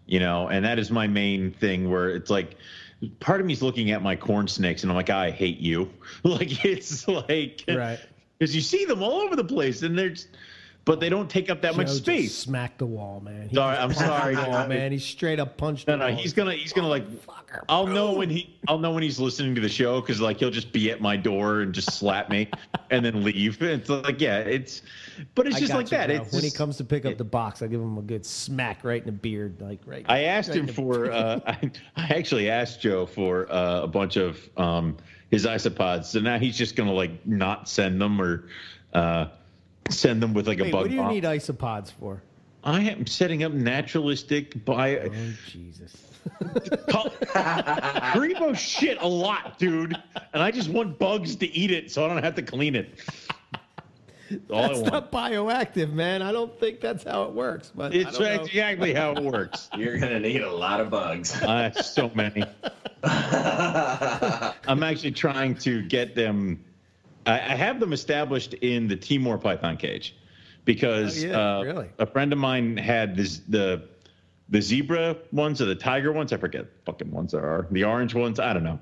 You 0.06 0.18
know, 0.18 0.48
and 0.48 0.64
that 0.64 0.78
is 0.78 0.90
my 0.90 1.06
main 1.06 1.52
thing 1.52 1.88
where 1.88 2.10
it's 2.10 2.30
like 2.30 2.56
part 3.20 3.40
of 3.40 3.46
me's 3.46 3.62
looking 3.62 3.92
at 3.92 4.02
my 4.02 4.16
corn 4.16 4.48
snakes 4.48 4.82
and 4.82 4.90
I'm 4.90 4.96
like, 4.96 5.10
I 5.10 5.30
hate 5.30 5.58
you. 5.58 5.90
like 6.24 6.64
it's 6.64 7.06
like 7.06 7.64
Right. 7.68 8.00
because 8.38 8.54
you 8.54 8.60
see 8.60 8.84
them 8.84 9.02
all 9.02 9.20
over 9.20 9.36
the 9.36 9.44
place 9.44 9.82
and 9.82 9.98
they're 9.98 10.10
just, 10.10 10.28
but 10.90 10.98
they 10.98 11.08
don't 11.08 11.30
take 11.30 11.48
up 11.50 11.62
that 11.62 11.76
much 11.76 11.86
Joe 11.86 11.92
just 11.92 12.04
space. 12.04 12.36
Smacked 12.36 12.78
the 12.78 12.86
wall, 12.86 13.20
man. 13.20 13.48
He 13.48 13.54
Sorry, 13.54 13.76
I'm 13.76 13.92
sorry. 13.92 14.34
wall, 14.34 14.66
man. 14.66 14.90
He 14.90 14.98
straight 14.98 15.38
up 15.38 15.56
punched. 15.56 15.86
No, 15.86 15.92
the 15.92 15.98
no, 15.98 16.12
wall. 16.12 16.16
he's 16.20 16.32
gonna 16.32 16.52
he's 16.52 16.72
gonna 16.72 16.88
like 16.88 17.08
Fucker, 17.08 17.62
I'll 17.68 17.86
know 17.86 18.12
when 18.12 18.28
he 18.28 18.58
I'll 18.66 18.78
know 18.80 18.90
when 18.90 19.04
he's 19.04 19.20
listening 19.20 19.54
to 19.54 19.60
the 19.60 19.68
show 19.68 20.00
because 20.00 20.20
like 20.20 20.38
he'll 20.40 20.50
just 20.50 20.72
be 20.72 20.90
at 20.90 21.00
my 21.00 21.16
door 21.16 21.60
and 21.60 21.72
just 21.72 21.92
slap 21.92 22.28
me 22.28 22.50
and 22.90 23.04
then 23.04 23.22
leave. 23.22 23.62
It's 23.62 23.88
like 23.88 24.20
yeah, 24.20 24.38
it's 24.38 24.82
but 25.36 25.46
it's 25.46 25.60
just 25.60 25.72
like 25.72 25.92
you, 25.92 25.98
that. 25.98 26.08
bro. 26.08 26.16
It's 26.16 26.32
when 26.32 26.42
he 26.42 26.50
comes 26.50 26.76
to 26.78 26.84
pick 26.84 27.06
up 27.06 27.16
the 27.16 27.24
box, 27.24 27.62
I 27.62 27.68
give 27.68 27.80
him 27.80 27.96
a 27.96 28.02
good 28.02 28.26
smack 28.26 28.82
right 28.82 29.00
in 29.00 29.06
the 29.06 29.12
beard, 29.12 29.60
like 29.60 29.78
right. 29.86 30.04
I 30.08 30.24
asked 30.24 30.48
right 30.48 30.58
him 30.58 30.66
for 30.66 31.12
uh, 31.12 31.38
I, 31.46 31.70
I 31.94 32.14
actually 32.16 32.50
asked 32.50 32.80
Joe 32.80 33.06
for 33.06 33.50
uh, 33.52 33.82
a 33.82 33.86
bunch 33.86 34.16
of 34.16 34.40
um, 34.56 34.96
his 35.30 35.46
isopods. 35.46 36.06
So 36.06 36.18
now 36.18 36.40
he's 36.40 36.58
just 36.58 36.74
gonna 36.74 36.92
like 36.92 37.24
not 37.24 37.68
send 37.68 38.00
them 38.00 38.20
or 38.20 38.46
uh, 38.92 39.26
send 39.88 40.22
them 40.22 40.34
with 40.34 40.46
like 40.46 40.60
a 40.60 40.64
Wait, 40.64 40.72
bug 40.72 40.80
what 40.82 40.88
do 40.90 40.94
you 40.96 41.02
bomb. 41.02 41.12
need 41.12 41.24
isopods 41.24 41.90
for? 41.92 42.22
I 42.62 42.80
am 42.82 43.06
setting 43.06 43.42
up 43.42 43.52
naturalistic 43.52 44.64
bio. 44.64 45.08
Oh 45.10 45.32
Jesus! 45.48 45.96
Call- 46.90 47.08
Grebo 47.10 48.54
shit 48.56 48.98
a 49.00 49.08
lot, 49.08 49.58
dude, 49.58 49.96
and 50.34 50.42
I 50.42 50.50
just 50.50 50.68
want 50.68 50.98
bugs 50.98 51.36
to 51.36 51.46
eat 51.50 51.70
it 51.70 51.90
so 51.90 52.04
I 52.04 52.08
don't 52.08 52.22
have 52.22 52.34
to 52.34 52.42
clean 52.42 52.76
it. 52.76 52.98
That's 54.30 54.42
all 54.50 54.62
That's 54.68 54.78
I 54.78 54.82
want. 54.82 54.92
not 54.92 55.10
bioactive, 55.12 55.92
man. 55.92 56.22
I 56.22 56.30
don't 56.30 56.56
think 56.60 56.80
that's 56.80 57.02
how 57.02 57.24
it 57.24 57.32
works. 57.32 57.72
But 57.74 57.92
I 57.92 57.96
It's 57.96 58.16
don't 58.18 58.36
know. 58.36 58.42
exactly 58.44 58.94
how 58.94 59.12
it 59.12 59.24
works. 59.24 59.68
You're 59.76 59.98
gonna 59.98 60.20
need 60.20 60.42
a 60.42 60.52
lot 60.52 60.80
of 60.80 60.88
bugs. 60.90 61.34
Uh, 61.42 61.72
so 61.72 62.10
many. 62.14 62.44
I'm 63.02 64.82
actually 64.82 65.12
trying 65.12 65.54
to 65.56 65.82
get 65.82 66.14
them. 66.14 66.64
I, 67.26 67.34
I 67.34 67.54
have 67.56 67.80
them 67.80 67.92
established 67.92 68.54
in 68.54 68.88
the 68.88 68.96
Timor 68.96 69.38
python 69.38 69.76
cage 69.76 70.16
because 70.64 71.22
Oh, 71.24 71.26
yeah, 71.26 71.58
uh, 71.58 71.62
really? 71.62 71.88
a 71.98 72.06
friend 72.06 72.32
of 72.32 72.38
mine 72.38 72.76
had 72.76 73.16
this 73.16 73.38
the 73.48 73.88
the 74.48 74.60
zebra 74.60 75.16
ones 75.30 75.60
or 75.62 75.66
the 75.66 75.76
tiger 75.76 76.10
ones. 76.12 76.32
I 76.32 76.36
forget 76.36 76.66
fucking 76.84 77.10
ones 77.12 77.32
there 77.32 77.44
are. 77.44 77.68
The 77.70 77.84
orange 77.84 78.14
ones. 78.14 78.40
I 78.40 78.52
don't 78.52 78.64
know. 78.64 78.80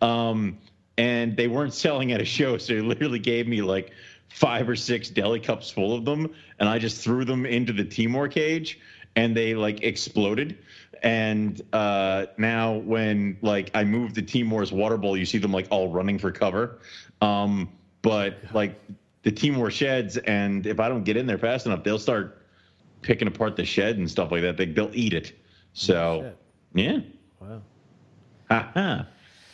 Um, 0.00 0.58
and 0.96 1.36
they 1.36 1.46
weren't 1.46 1.74
selling 1.74 2.12
at 2.12 2.20
a 2.20 2.24
show, 2.24 2.56
so 2.58 2.74
he 2.74 2.80
literally 2.80 3.18
gave 3.18 3.46
me 3.46 3.60
like 3.62 3.90
five 4.28 4.68
or 4.68 4.76
six 4.76 5.10
deli 5.10 5.40
cups 5.40 5.70
full 5.70 5.94
of 5.94 6.04
them, 6.04 6.32
and 6.58 6.68
I 6.68 6.78
just 6.78 7.02
threw 7.02 7.24
them 7.24 7.44
into 7.44 7.72
the 7.72 7.84
Timor 7.84 8.28
cage, 8.28 8.78
and 9.16 9.36
they 9.36 9.54
like 9.54 9.82
exploded. 9.82 10.58
And 11.02 11.60
uh, 11.72 12.26
now, 12.38 12.74
when 12.76 13.36
like 13.42 13.70
I 13.74 13.84
move 13.84 14.14
the 14.14 14.22
Timor's 14.22 14.72
water 14.72 14.96
bowl, 14.96 15.16
you 15.16 15.26
see 15.26 15.38
them 15.38 15.52
like 15.52 15.66
all 15.70 15.88
running 15.88 16.18
for 16.18 16.30
cover. 16.32 16.78
Um, 17.20 17.68
but 18.02 18.36
oh 18.44 18.48
like 18.54 18.80
the 19.22 19.30
Timor 19.30 19.70
sheds, 19.70 20.16
and 20.18 20.66
if 20.66 20.80
I 20.80 20.88
don't 20.88 21.04
get 21.04 21.16
in 21.16 21.26
there 21.26 21.38
fast 21.38 21.66
enough, 21.66 21.84
they'll 21.84 21.98
start 21.98 22.42
picking 23.02 23.28
apart 23.28 23.56
the 23.56 23.64
shed 23.64 23.98
and 23.98 24.10
stuff 24.10 24.30
like 24.32 24.42
that. 24.42 24.56
They, 24.56 24.66
they'll 24.66 24.90
eat 24.94 25.12
it. 25.12 25.32
So, 25.72 26.32
yeah. 26.74 27.00
Wow. 27.40 27.60
Ha 28.50 28.70
ha. 28.74 29.06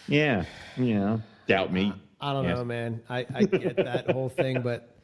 Yeah. 0.09 0.45
Yeah. 0.77 1.19
Doubt 1.49 1.73
me. 1.73 1.93
I 2.21 2.33
don't 2.33 2.45
Yes. 2.45 2.57
know, 2.57 2.65
man. 2.65 3.01
I, 3.09 3.27
I 3.35 3.43
get 3.45 3.77
that 3.77 4.11
whole 4.11 4.29
thing, 4.29 4.63
but 4.63 4.95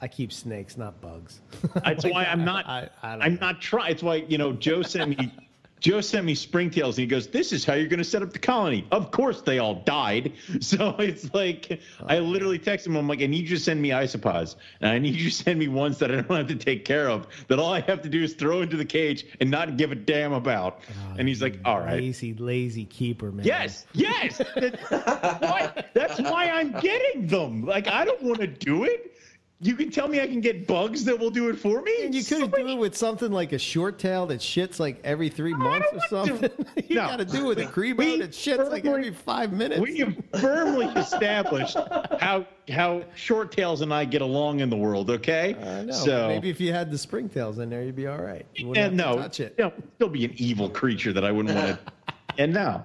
I 0.00 0.08
keep 0.08 0.32
snakes, 0.32 0.76
not 0.76 1.00
bugs. 1.00 1.40
That's 1.84 2.04
Like, 2.04 2.12
why 2.12 2.24
I'm 2.24 2.44
not. 2.44 2.66
I, 2.66 2.88
I 3.02 3.12
don't 3.12 3.22
I'm 3.22 3.34
know. 3.34 3.40
not 3.40 3.60
trying. 3.60 3.92
It's 3.92 4.02
why 4.02 4.16
you 4.16 4.38
know 4.38 4.52
Joe 4.52 4.82
sent 4.82 5.10
me. 5.18 5.32
Joe 5.80 6.00
sent 6.00 6.24
me 6.24 6.34
springtails, 6.34 6.88
and 6.90 6.98
he 6.98 7.06
goes, 7.06 7.26
"This 7.28 7.52
is 7.52 7.64
how 7.64 7.74
you're 7.74 7.88
going 7.88 7.98
to 7.98 8.04
set 8.04 8.22
up 8.22 8.32
the 8.32 8.38
colony." 8.38 8.86
Of 8.90 9.10
course, 9.10 9.42
they 9.42 9.58
all 9.58 9.74
died. 9.74 10.32
So 10.60 10.96
it's 10.98 11.32
like 11.34 11.80
oh, 12.00 12.06
I 12.08 12.18
literally 12.18 12.58
texted 12.58 12.86
him. 12.86 12.96
I'm 12.96 13.06
like, 13.06 13.20
"I 13.20 13.26
need 13.26 13.48
you 13.48 13.56
to 13.56 13.62
send 13.62 13.80
me 13.80 13.90
isopods, 13.90 14.56
and 14.80 14.90
I 14.90 14.98
need 14.98 15.14
you 15.14 15.30
to 15.30 15.34
send 15.34 15.58
me 15.58 15.68
ones 15.68 15.98
that 15.98 16.10
I 16.10 16.14
don't 16.22 16.36
have 16.36 16.48
to 16.48 16.56
take 16.56 16.84
care 16.84 17.08
of. 17.08 17.26
That 17.48 17.58
all 17.58 17.72
I 17.72 17.80
have 17.80 18.02
to 18.02 18.08
do 18.08 18.22
is 18.22 18.34
throw 18.34 18.62
into 18.62 18.76
the 18.76 18.84
cage 18.84 19.26
and 19.40 19.50
not 19.50 19.76
give 19.76 19.92
a 19.92 19.94
damn 19.94 20.32
about." 20.32 20.80
Oh, 20.88 21.14
and 21.18 21.28
he's 21.28 21.42
like, 21.42 21.60
"All 21.64 21.78
right." 21.78 22.00
Lazy, 22.00 22.34
lazy 22.34 22.84
keeper, 22.86 23.30
man. 23.30 23.44
Yes, 23.46 23.86
yes. 23.92 24.38
That's 24.56 25.40
why, 25.40 25.84
that's 25.94 26.20
why 26.20 26.50
I'm 26.50 26.72
getting 26.80 27.26
them. 27.26 27.64
Like 27.64 27.86
I 27.86 28.04
don't 28.04 28.22
want 28.22 28.40
to 28.40 28.46
do 28.46 28.84
it. 28.84 29.15
You 29.58 29.74
can 29.74 29.90
tell 29.90 30.06
me 30.06 30.20
I 30.20 30.26
can 30.26 30.42
get 30.42 30.66
bugs 30.66 31.02
that 31.06 31.18
will 31.18 31.30
do 31.30 31.48
it 31.48 31.56
for 31.58 31.80
me. 31.80 32.04
And 32.04 32.14
you 32.14 32.22
could 32.22 32.52
do 32.52 32.68
it 32.68 32.74
with 32.76 32.94
something 32.94 33.32
like 33.32 33.52
a 33.52 33.58
short 33.58 33.98
tail 33.98 34.26
that 34.26 34.40
shits 34.40 34.78
like 34.78 35.00
every 35.02 35.30
three 35.30 35.54
months 35.54 35.88
or 35.92 35.98
don't 36.26 36.26
to. 36.42 36.50
something. 36.50 36.66
you 36.88 36.96
No. 36.96 37.06
got 37.06 37.16
to 37.20 37.24
do 37.24 37.46
it 37.46 37.56
with 37.56 37.58
a 37.60 37.80
We 37.80 37.94
grebo 37.94 38.18
that 38.18 38.32
shits 38.32 38.70
like 38.70 38.84
every 38.84 39.10
five 39.14 39.54
minutes. 39.54 39.80
We 39.80 39.96
have 40.00 40.14
firmly 40.38 40.84
established 40.96 41.78
how 42.20 42.46
how 42.68 43.04
short 43.14 43.50
tails 43.50 43.80
and 43.80 43.94
I 43.94 44.04
get 44.04 44.20
along 44.20 44.60
in 44.60 44.68
the 44.68 44.76
world. 44.76 45.08
Okay, 45.10 45.54
I 45.54 45.84
know. 45.84 45.92
so 45.92 46.28
Maybe 46.28 46.50
if 46.50 46.60
you 46.60 46.74
had 46.74 46.90
the 46.90 46.98
springtails 46.98 47.58
in 47.58 47.70
there, 47.70 47.82
you'd 47.82 47.96
be 47.96 48.06
all 48.08 48.18
right. 48.20 48.44
You 48.56 48.66
wouldn't 48.68 48.92
and 48.92 49.00
have 49.00 49.08
to 49.10 49.16
no, 49.16 49.22
touch 49.22 49.40
it. 49.40 49.54
you 49.56 49.64
know, 49.64 49.72
still 49.94 50.08
be 50.10 50.26
an 50.26 50.32
evil 50.36 50.68
creature 50.68 51.14
that 51.14 51.24
I 51.24 51.32
wouldn't 51.32 51.54
want 51.54 51.78
to. 51.86 52.14
and 52.38 52.52
no, 52.52 52.84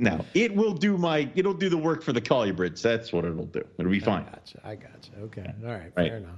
no, 0.00 0.24
it 0.34 0.54
will 0.54 0.72
do 0.72 0.96
my 0.96 1.28
it'll 1.34 1.54
do 1.54 1.68
the 1.68 1.76
work 1.76 2.02
for 2.02 2.12
the 2.12 2.20
colubrids. 2.20 2.82
That's 2.82 3.12
what 3.12 3.24
it'll 3.24 3.44
do. 3.46 3.62
It'll 3.78 3.90
be 3.90 4.00
I 4.02 4.04
fine. 4.04 4.24
gotcha. 4.24 4.60
I 4.64 4.74
gotcha. 4.74 5.10
Okay. 5.20 5.52
All 5.64 5.70
right. 5.70 5.92
Right. 5.96 6.08
Fair 6.08 6.16
enough. 6.16 6.36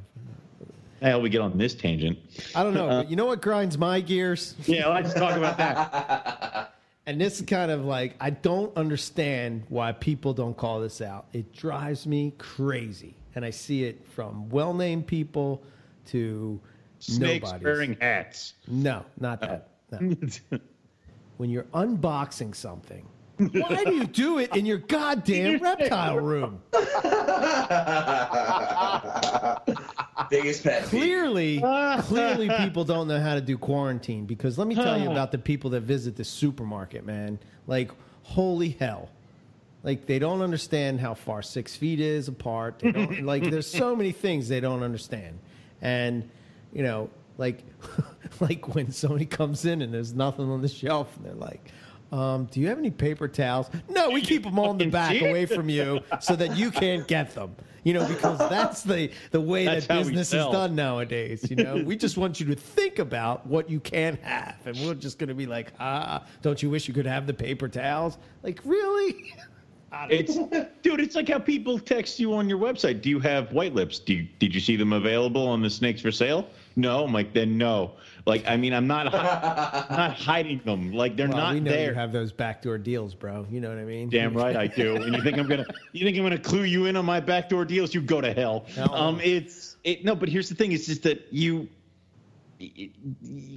Hell, 1.00 1.20
we 1.20 1.30
get 1.30 1.40
on 1.40 1.58
this 1.58 1.74
tangent. 1.74 2.18
I 2.54 2.62
don't 2.62 2.74
know. 2.74 2.86
but 2.86 3.06
uh, 3.06 3.08
you 3.08 3.16
know 3.16 3.26
what 3.26 3.42
grinds 3.42 3.76
my 3.76 4.00
gears? 4.00 4.54
Yeah, 4.66 4.86
let's 4.88 5.14
talk 5.14 5.36
about 5.36 5.56
that. 5.58 6.68
And 7.04 7.20
this 7.20 7.40
is 7.40 7.46
kind 7.46 7.72
of 7.72 7.84
like 7.84 8.14
I 8.20 8.30
don't 8.30 8.76
understand 8.76 9.64
why 9.68 9.90
people 9.90 10.32
don't 10.34 10.56
call 10.56 10.80
this 10.80 11.00
out. 11.00 11.26
It 11.32 11.52
drives 11.52 12.06
me 12.06 12.32
crazy, 12.38 13.16
and 13.34 13.44
I 13.44 13.50
see 13.50 13.82
it 13.82 14.06
from 14.06 14.48
well-named 14.50 15.08
people 15.08 15.64
to 16.06 16.60
Snakes 17.00 17.42
nobodies. 17.50 17.64
wearing 17.64 17.96
hats. 18.00 18.54
No, 18.68 19.04
not 19.18 19.40
that. 19.40 19.70
No. 19.90 20.16
when 21.38 21.50
you're 21.50 21.66
unboxing 21.74 22.54
something 22.54 23.04
Why 23.38 23.84
do 23.84 23.94
you 23.94 24.04
do 24.04 24.38
it 24.38 24.54
in 24.56 24.66
your 24.66 24.78
goddamn 24.78 25.58
reptile 25.62 26.18
room? 26.18 26.62
Biggest 30.30 30.62
pet 30.62 30.82
peeve. 30.82 30.90
Clearly, 30.90 31.58
clearly, 32.02 32.50
people 32.58 32.84
don't 32.84 33.08
know 33.08 33.20
how 33.20 33.34
to 33.34 33.40
do 33.40 33.58
quarantine 33.58 34.24
because 34.24 34.58
let 34.58 34.68
me 34.68 34.74
tell 34.74 35.00
you 35.00 35.10
about 35.10 35.32
the 35.32 35.38
people 35.38 35.70
that 35.70 35.80
visit 35.80 36.16
the 36.16 36.24
supermarket, 36.24 37.04
man. 37.04 37.38
Like, 37.66 37.90
holy 38.22 38.70
hell. 38.70 39.10
Like, 39.82 40.06
they 40.06 40.18
don't 40.18 40.42
understand 40.42 41.00
how 41.00 41.14
far 41.14 41.42
six 41.42 41.74
feet 41.74 42.00
is 42.00 42.28
apart. 42.28 42.78
They 42.78 42.92
don't, 42.92 43.22
like, 43.24 43.50
there's 43.50 43.66
so 43.66 43.96
many 43.96 44.12
things 44.12 44.48
they 44.48 44.60
don't 44.60 44.82
understand. 44.82 45.38
And, 45.80 46.30
you 46.72 46.84
know, 46.84 47.10
like, 47.36 47.64
like 48.40 48.74
when 48.74 48.92
somebody 48.92 49.26
comes 49.26 49.64
in 49.64 49.82
and 49.82 49.92
there's 49.92 50.14
nothing 50.14 50.48
on 50.50 50.62
the 50.62 50.68
shelf 50.68 51.16
and 51.16 51.26
they're 51.26 51.34
like, 51.34 51.72
um, 52.12 52.44
do 52.50 52.60
you 52.60 52.68
have 52.68 52.78
any 52.78 52.90
paper 52.90 53.26
towels? 53.26 53.70
No, 53.88 54.10
we 54.10 54.20
keep 54.32 54.44
them 54.44 54.58
all 54.58 54.72
in 54.72 54.78
the 54.78 54.86
back 54.86 55.20
away 55.20 55.46
from 55.46 55.68
you 55.68 56.00
so 56.20 56.36
that 56.36 56.56
you 56.56 56.70
can't 56.70 57.08
get 57.08 57.34
them. 57.34 57.56
You 57.84 57.94
know, 57.94 58.06
because 58.06 58.38
that's 58.50 58.82
the 58.82 59.10
the 59.30 59.40
way 59.40 59.64
That's 59.64 59.86
that 59.86 59.98
business 59.98 60.28
is 60.28 60.44
done 60.46 60.74
nowadays. 60.76 61.50
You 61.50 61.56
know, 61.56 61.82
we 61.84 61.96
just 61.96 62.16
want 62.16 62.38
you 62.38 62.46
to 62.46 62.54
think 62.54 62.98
about 62.98 63.44
what 63.46 63.68
you 63.68 63.80
can 63.80 64.18
have, 64.22 64.56
and 64.66 64.76
we're 64.86 64.94
just 64.94 65.18
going 65.18 65.28
to 65.28 65.34
be 65.34 65.46
like, 65.46 65.72
ah, 65.80 66.24
don't 66.42 66.62
you 66.62 66.70
wish 66.70 66.86
you 66.86 66.94
could 66.94 67.06
have 67.06 67.26
the 67.26 67.34
paper 67.34 67.68
towels? 67.68 68.18
Like, 68.42 68.60
really? 68.64 69.34
It's 70.08 70.38
dude, 70.80 71.00
it's 71.00 71.14
like 71.14 71.28
how 71.28 71.38
people 71.38 71.78
text 71.78 72.18
you 72.18 72.32
on 72.32 72.48
your 72.48 72.58
website. 72.58 73.02
Do 73.02 73.10
you 73.10 73.20
have 73.20 73.52
white 73.52 73.74
lips? 73.74 73.98
Do 73.98 74.14
you, 74.14 74.26
did 74.38 74.54
you 74.54 74.60
see 74.60 74.74
them 74.74 74.94
available 74.94 75.46
on 75.46 75.60
the 75.60 75.68
snakes 75.68 76.00
for 76.00 76.10
sale? 76.10 76.48
No. 76.76 77.04
I'm 77.04 77.12
like, 77.12 77.34
then 77.34 77.58
no. 77.58 77.92
Like, 78.24 78.44
I 78.46 78.56
mean, 78.56 78.72
I'm 78.72 78.86
not 78.86 79.08
hi- 79.08 79.86
not 79.90 80.12
hiding 80.16 80.60
them. 80.64 80.92
Like 80.92 81.16
they're 81.16 81.28
Well, 81.28 81.36
not 81.38 81.54
we 81.54 81.60
know 81.60 81.70
there. 81.72 81.88
you 81.90 81.94
have 81.94 82.12
those 82.12 82.30
backdoor 82.32 82.78
deals, 82.78 83.14
bro. 83.14 83.46
You 83.50 83.60
know 83.60 83.68
what 83.68 83.78
I 83.78 83.84
mean? 83.84 84.08
Damn 84.08 84.34
right 84.34 84.56
I 84.56 84.66
do. 84.68 84.96
And 84.96 85.14
you 85.16 85.22
think 85.22 85.38
I'm 85.38 85.48
gonna 85.48 85.66
you 85.92 86.04
think 86.04 86.16
I'm 86.16 86.22
gonna 86.22 86.38
clue 86.38 86.62
you 86.64 86.86
in 86.86 86.96
on 86.96 87.04
my 87.04 87.20
backdoor 87.20 87.64
deals? 87.64 87.94
You 87.94 88.00
go 88.00 88.20
to 88.20 88.32
hell. 88.32 88.66
Hell. 88.74 88.94
Um, 88.94 89.20
it's 89.22 89.76
it 89.84 90.04
no, 90.04 90.14
but 90.14 90.28
here's 90.28 90.48
the 90.48 90.54
thing: 90.54 90.72
it's 90.72 90.86
just 90.86 91.02
that 91.02 91.26
you 91.32 91.68
it- 92.60 92.92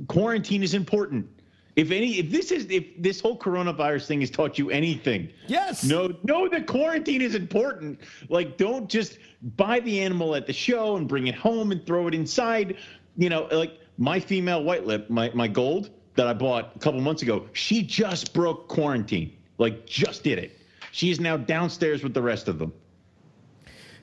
quarantine 0.08 0.64
is 0.64 0.74
important. 0.74 1.28
If 1.76 1.92
any, 1.92 2.20
if 2.20 2.32
this 2.32 2.52
is 2.52 2.66
if 2.70 2.86
this 2.98 3.20
whole 3.20 3.38
coronavirus 3.38 4.08
thing 4.08 4.22
has 4.22 4.30
taught 4.32 4.58
you 4.58 4.70
anything, 4.72 5.30
Yes. 5.48 5.84
no, 5.84 6.16
know 6.24 6.48
that 6.48 6.68
quarantine 6.68 7.22
is 7.22 7.36
important. 7.36 8.00
Like, 8.30 8.56
don't 8.58 8.90
just 8.90 9.20
buy 9.58 9.82
the 9.82 10.00
animal 10.00 10.36
at 10.36 10.48
the 10.48 10.54
show 10.54 10.96
and 10.96 11.06
bring 11.06 11.28
it 11.28 11.36
home 11.36 11.72
and 11.74 11.86
throw 11.86 12.08
it 12.08 12.14
inside. 12.16 12.78
You 13.18 13.28
know, 13.30 13.48
like 13.52 13.78
my 13.98 14.20
female 14.20 14.64
white 14.64 14.86
lip, 14.86 15.10
my, 15.10 15.32
my 15.34 15.48
gold 15.48 15.90
that 16.16 16.28
I 16.28 16.34
bought 16.34 16.72
a 16.76 16.80
couple 16.80 17.02
months 17.02 17.22
ago, 17.22 17.48
she 17.54 17.82
just 17.82 18.34
broke 18.34 18.68
quarantine. 18.68 19.36
Like, 19.58 19.86
just 19.86 20.24
did 20.24 20.38
it. 20.40 20.60
She 20.92 21.12
is 21.12 21.20
now 21.20 21.38
downstairs 21.38 22.04
with 22.04 22.14
the 22.14 22.22
rest 22.22 22.48
of 22.48 22.60
them. 22.60 22.74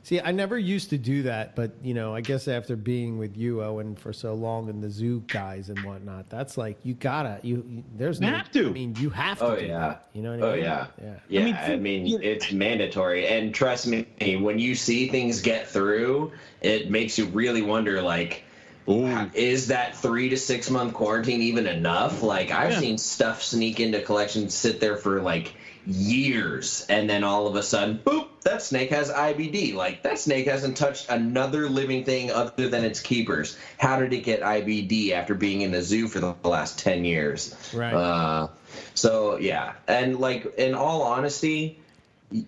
See, 0.05 0.20
I 0.20 0.32
never 0.32 0.59
used 0.59 0.90
to 0.90 0.98
do 0.98 1.23
that, 1.23 1.55
but 1.55 1.70
you 1.81 1.94
know, 1.94 2.12
I 2.12 2.23
guess 2.23 2.48
after 2.48 2.74
being 2.74 3.19
with 3.19 3.36
you, 3.36 3.62
Owen, 3.62 3.94
for 3.94 4.12
so 4.12 4.35
long, 4.35 4.69
and 4.69 4.82
the 4.82 4.90
zoo 4.90 5.23
guys 5.28 5.69
and 5.69 5.78
whatnot, 5.85 6.28
that's 6.28 6.59
like 6.59 6.77
you 6.82 6.94
gotta 6.94 7.39
you. 7.44 7.64
you 7.69 7.85
there's 7.97 8.20
You 8.20 8.27
no. 8.27 8.36
have 8.36 8.51
to. 8.51 8.66
I 8.69 8.73
mean, 8.73 8.97
you 8.98 9.10
have 9.10 9.39
to. 9.39 9.44
Oh 9.44 9.56
do 9.56 9.64
yeah. 9.64 9.78
that, 9.78 10.09
you 10.12 10.23
know 10.23 10.32
what 10.36 10.43
I 10.43 10.47
Oh 10.48 10.55
mean? 10.56 10.64
yeah. 10.64 10.86
Yeah. 11.01 11.14
Yeah. 11.28 11.40
I 11.40 11.44
mean, 11.44 11.55
I 11.55 11.77
mean, 11.77 12.06
you- 12.06 12.19
it's 12.20 12.51
mandatory, 12.51 13.28
and 13.28 13.55
trust 13.55 13.86
me, 13.86 14.05
when 14.40 14.59
you 14.59 14.74
see 14.74 15.09
things 15.09 15.40
get 15.40 15.69
through, 15.69 16.32
it 16.62 16.90
makes 16.90 17.16
you 17.16 17.27
really 17.27 17.62
wonder, 17.62 18.02
like. 18.02 18.43
Ooh. 18.88 19.30
Is 19.34 19.68
that 19.68 19.96
three 19.96 20.28
to 20.30 20.36
six 20.36 20.68
month 20.70 20.94
quarantine 20.94 21.42
even 21.42 21.66
enough? 21.66 22.22
Like 22.22 22.50
I've 22.50 22.72
Yeah. 22.72 22.80
seen 22.80 22.98
stuff 22.98 23.42
sneak 23.42 23.80
into 23.80 24.00
collections, 24.00 24.54
sit 24.54 24.80
there 24.80 24.96
for 24.96 25.20
like 25.20 25.52
years, 25.86 26.86
and 26.88 27.09
then 27.09 27.24
all 27.24 27.46
of 27.46 27.56
a 27.56 27.62
sudden, 27.62 28.00
boop, 28.04 28.26
that 28.42 28.62
snake 28.62 28.90
has 28.90 29.10
IBD. 29.10 29.74
Like 29.74 30.02
that 30.02 30.18
snake 30.18 30.46
hasn't 30.46 30.76
touched 30.76 31.09
another 31.10 31.68
living 31.68 32.04
thing 32.04 32.30
other 32.30 32.68
than 32.68 32.84
its 32.84 33.00
keepers. 33.00 33.56
How 33.78 33.98
did 33.98 34.12
it 34.12 34.24
get 34.24 34.42
IBD 34.42 35.12
after 35.12 35.34
being 35.34 35.60
in 35.62 35.70
the 35.70 35.82
zoo 35.82 36.09
for 36.09 36.20
the 36.20 36.34
last 36.44 36.78
ten 36.78 37.04
years? 37.04 37.54
Right. 37.72 37.94
Uh, 37.94 38.48
so 38.94 39.38
yeah, 39.38 39.74
and 39.86 40.18
like 40.18 40.54
in 40.56 40.74
all 40.74 41.02
honesty, 41.02 41.78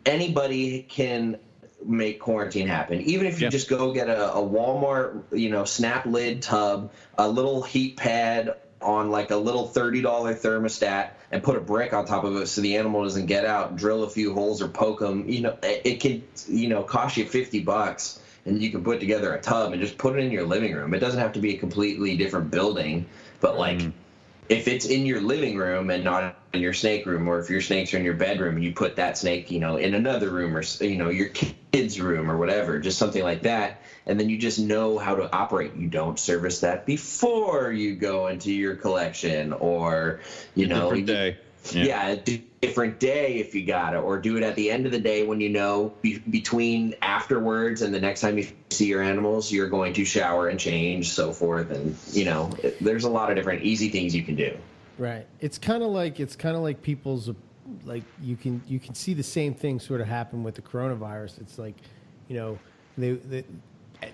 anybody 0.07 0.85
can 0.89 1.37
make 1.87 2.21
quarantine 2.21 2.67
happen. 2.67 3.01
Even 3.03 3.27
if 3.27 3.41
you 3.41 3.47
Yeah. 3.47 3.51
just 3.51 3.69
go 3.69 3.93
get 3.93 4.09
a, 4.09 4.35
a 4.35 4.41
Walmart, 4.41 5.23
you 5.33 5.51
know, 5.51 5.65
snap 5.65 6.07
lid 6.07 6.43
tub, 6.43 6.91
a 7.17 7.29
little 7.29 7.63
heat 7.63 7.97
pad 7.97 8.55
on 8.81 9.11
like 9.11 9.31
a 9.31 9.37
little 9.37 9.67
thirty 9.67 10.03
dollar 10.03 10.35
thermostat, 10.35 11.11
and 11.31 11.43
put 11.43 11.57
a 11.57 11.61
brick 11.61 11.93
on 11.93 12.05
top 12.07 12.25
of 12.25 12.37
it 12.37 12.47
so 12.47 12.61
the 12.61 12.77
animal 12.77 13.03
doesn't 13.03 13.27
get 13.27 13.45
out. 13.45 13.77
Drill 13.77 14.03
a 14.05 14.11
few 14.11 14.33
holes 14.35 14.61
or 14.61 14.69
poke 14.69 15.01
them. 15.01 15.29
You 15.29 15.43
know, 15.43 15.57
it, 15.63 15.83
it 15.85 16.01
could 16.01 16.23
you 16.49 16.69
know 16.69 16.83
cost 16.83 17.17
you 17.17 17.25
fifty 17.25 17.61
bucks. 17.61 18.21
And 18.47 18.61
you 18.61 18.71
can 18.71 18.85
put 18.85 19.01
together 19.01 19.33
a 19.33 19.41
tub 19.41 19.73
and 19.73 19.81
just 19.81 19.97
put 19.97 20.19
it 20.19 20.23
in 20.23 20.31
your 20.31 20.45
living 20.45 20.75
room. 20.75 20.93
It 20.93 20.99
doesn't 20.99 21.19
have 21.19 21.33
to 21.33 21.41
be 21.41 21.55
a 21.55 21.59
completely 21.59 22.15
different 22.19 22.51
building, 22.51 23.07
but 23.41 23.57
like 23.57 23.79
mm. 23.79 23.93
If 24.49 24.69
it's 24.69 24.85
in 24.85 25.07
your 25.07 25.21
living 25.21 25.57
room 25.57 25.91
and 25.91 26.05
not 26.05 26.37
in 26.53 26.61
your 26.61 26.75
snake 26.75 27.07
room, 27.07 27.29
or 27.29 27.39
if 27.41 27.51
your 27.51 27.61
snakes 27.61 27.95
are 27.95 27.99
in 27.99 28.05
your 28.05 28.15
bedroom, 28.15 28.59
you 28.59 28.73
put 28.73 28.97
that 28.97 29.17
snake, 29.17 29.51
you 29.51 29.59
know, 29.59 29.77
in 29.77 29.95
another 29.95 30.31
room 30.31 30.57
or 30.57 30.63
you 30.81 30.97
know 30.97 31.09
your 31.09 31.29
kid's 31.29 32.01
room 32.01 32.31
or 32.31 32.37
whatever, 32.37 32.79
just 32.79 32.99
something 32.99 33.23
like 33.23 33.43
that, 33.43 33.81
and 34.07 34.21
then 34.21 34.29
you 34.29 34.39
just 34.39 34.59
know 34.59 34.99
how 34.99 35.15
to 35.15 35.35
operate. 35.35 35.75
You 35.75 35.89
don't 35.89 36.19
service 36.19 36.61
that 36.61 36.87
before 36.87 37.73
you 37.73 37.97
go 37.97 38.27
into 38.27 38.53
your 38.53 38.77
collection, 38.77 39.53
or 39.53 40.21
you 40.55 40.67
know, 40.67 40.91
Different 40.91 41.07
day. 41.07 41.39
Yeah, 41.73 42.09
a 42.09 42.17
di- 42.17 42.45
different 42.61 42.99
day 42.99 43.37
if 43.37 43.55
you 43.55 43.65
got 43.65 43.95
it, 43.95 43.99
or 43.99 44.19
do 44.19 44.37
it 44.37 44.43
at 44.43 44.55
the 44.57 44.71
end 44.71 44.87
of 44.87 44.93
the 44.93 44.99
day 44.99 45.27
when 45.27 45.41
you 45.41 45.49
know 45.49 45.95
be- 46.03 46.19
between 46.31 46.95
afterwards 47.03 47.83
and 47.83 47.95
the 47.95 48.01
next 48.01 48.21
time 48.21 48.39
you 48.39 48.47
see 48.71 48.87
your 48.87 49.03
animals, 49.03 49.51
you're 49.51 49.69
going 49.69 49.93
to 49.95 50.05
shower 50.05 50.49
and 50.49 50.59
change, 50.59 51.11
so 51.11 51.33
forth, 51.33 51.71
and 51.71 51.97
you 52.13 52.25
know, 52.25 52.51
it, 52.63 52.83
there's 52.83 53.05
a 53.05 53.11
lot 53.11 53.31
of 53.31 53.37
different 53.37 53.63
easy 53.63 53.89
things 53.89 54.15
you 54.15 54.23
can 54.23 54.35
do. 54.35 54.57
Right. 54.99 55.27
It's 55.41 55.59
kind 55.59 55.83
of 55.83 55.91
like 55.91 56.21
it's 56.21 56.37
kind 56.37 56.57
of 56.57 56.63
like 56.63 56.83
people's 56.83 57.31
like 57.85 58.05
you 58.23 58.37
can 58.37 58.63
you 58.67 58.79
can 58.79 58.95
see 58.95 59.15
the 59.15 59.23
same 59.23 59.55
thing 59.55 59.81
sort 59.81 60.01
of 60.01 60.07
happen 60.07 60.43
with 60.43 60.55
the 60.55 60.63
coronavirus. 60.63 61.41
It's 61.41 61.59
like, 61.59 61.75
you 62.29 62.37
know, 62.37 62.59
they, 62.97 63.13
they 63.13 63.45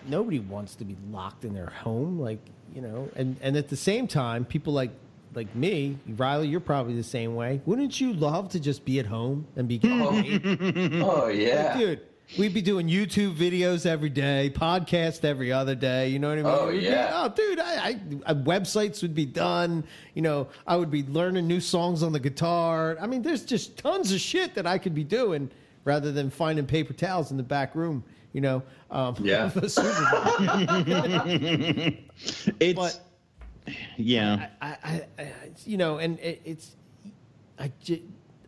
nobody 0.07 0.39
wants 0.39 0.75
to 0.77 0.85
be 0.85 0.97
locked 1.11 1.45
in 1.45 1.55
their 1.55 1.71
home, 1.71 2.19
like 2.19 2.41
you 2.75 2.81
know, 2.81 3.09
and 3.17 3.37
and 3.43 3.57
at 3.57 3.69
the 3.69 3.77
same 3.77 4.07
time, 4.07 4.45
people 4.45 4.73
like 4.73 4.91
like 5.35 5.55
me, 5.55 5.97
Riley, 6.17 6.49
you're 6.49 6.61
probably 6.61 6.95
the 6.95 7.03
same 7.03 7.35
way. 7.35 7.61
Wouldn't 7.67 8.01
you 8.01 8.13
love 8.13 8.49
to 8.51 8.61
just 8.61 8.85
be 8.85 8.99
at 9.01 9.07
home 9.07 9.47
and 9.57 9.69
be 9.69 9.79
getting 9.83 10.41
paid? 10.41 11.03
Oh 11.03 11.29
yeah, 11.29 11.79
dude? 11.79 12.01
We'd 12.39 12.55
be 12.55 12.63
doing 12.63 12.87
YouTube 12.89 13.35
videos 13.35 13.87
every 13.87 14.09
day, 14.09 14.53
podcast 14.55 15.25
every 15.25 15.51
other 15.51 15.75
day. 15.75 16.11
You 16.11 16.21
know 16.21 16.29
what 16.29 16.39
I 16.39 16.43
mean? 16.43 16.47
Oh, 16.47 16.67
We'd 16.69 16.79
be- 16.79 16.85
yeah. 16.87 17.11
oh, 17.13 17.29
dude, 17.29 17.59
I, 17.59 17.89
I, 17.89 18.01
I 18.25 18.35
websites 18.35 19.03
would 19.03 19.17
be 19.17 19.27
done. 19.27 19.83
You 20.15 20.23
know, 20.23 20.47
I 20.65 20.77
would 20.77 20.93
be 20.93 21.03
learning 21.03 21.49
new 21.49 21.59
songs 21.59 22.05
on 22.05 22.13
the 22.13 22.21
guitar. 22.21 22.97
I 23.01 23.09
mean, 23.09 23.23
there's 23.23 23.45
just 23.45 23.79
tons 23.79 24.13
of 24.13 24.21
shit 24.21 24.55
that 24.55 24.65
I 24.65 24.79
could 24.79 24.95
be 24.95 25.03
doing 25.03 25.51
rather 25.85 26.13
than 26.13 26.31
finding 26.31 26.67
paper 26.67 26.93
towels 26.93 27.33
in 27.33 27.37
the 27.37 27.43
back 27.43 27.75
room. 27.75 28.05
You 28.33 28.43
know, 28.43 28.63
um, 28.93 29.17
Yeah. 29.19 29.47
of 29.53 29.55
the 29.55 29.69
Super 29.69 29.91
Bowl. 30.13 31.93
It's 32.61 32.75
But- 32.79 33.01
yeah. 33.97 34.49
I, 34.61 34.67
I, 34.67 35.03
I, 35.19 35.33
you 35.65 35.77
know, 35.77 35.99
and 35.99 36.19
it, 36.21 36.41
it's, 36.45 36.77
I, 37.59 37.71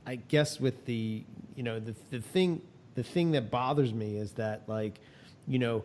I 0.07 0.17
guess 0.17 0.59
with 0.61 0.85
the, 0.87 1.23
you 1.55 1.63
know, 1.63 1.79
the 1.81 1.95
the 2.11 2.21
thing, 2.21 2.63
the 2.95 3.03
thing 3.03 3.33
that 3.33 3.51
bothers 3.51 3.93
me 3.93 4.17
is 4.17 4.33
that 4.33 4.63
like, 4.67 5.01
you 5.47 5.59
know, 5.59 5.85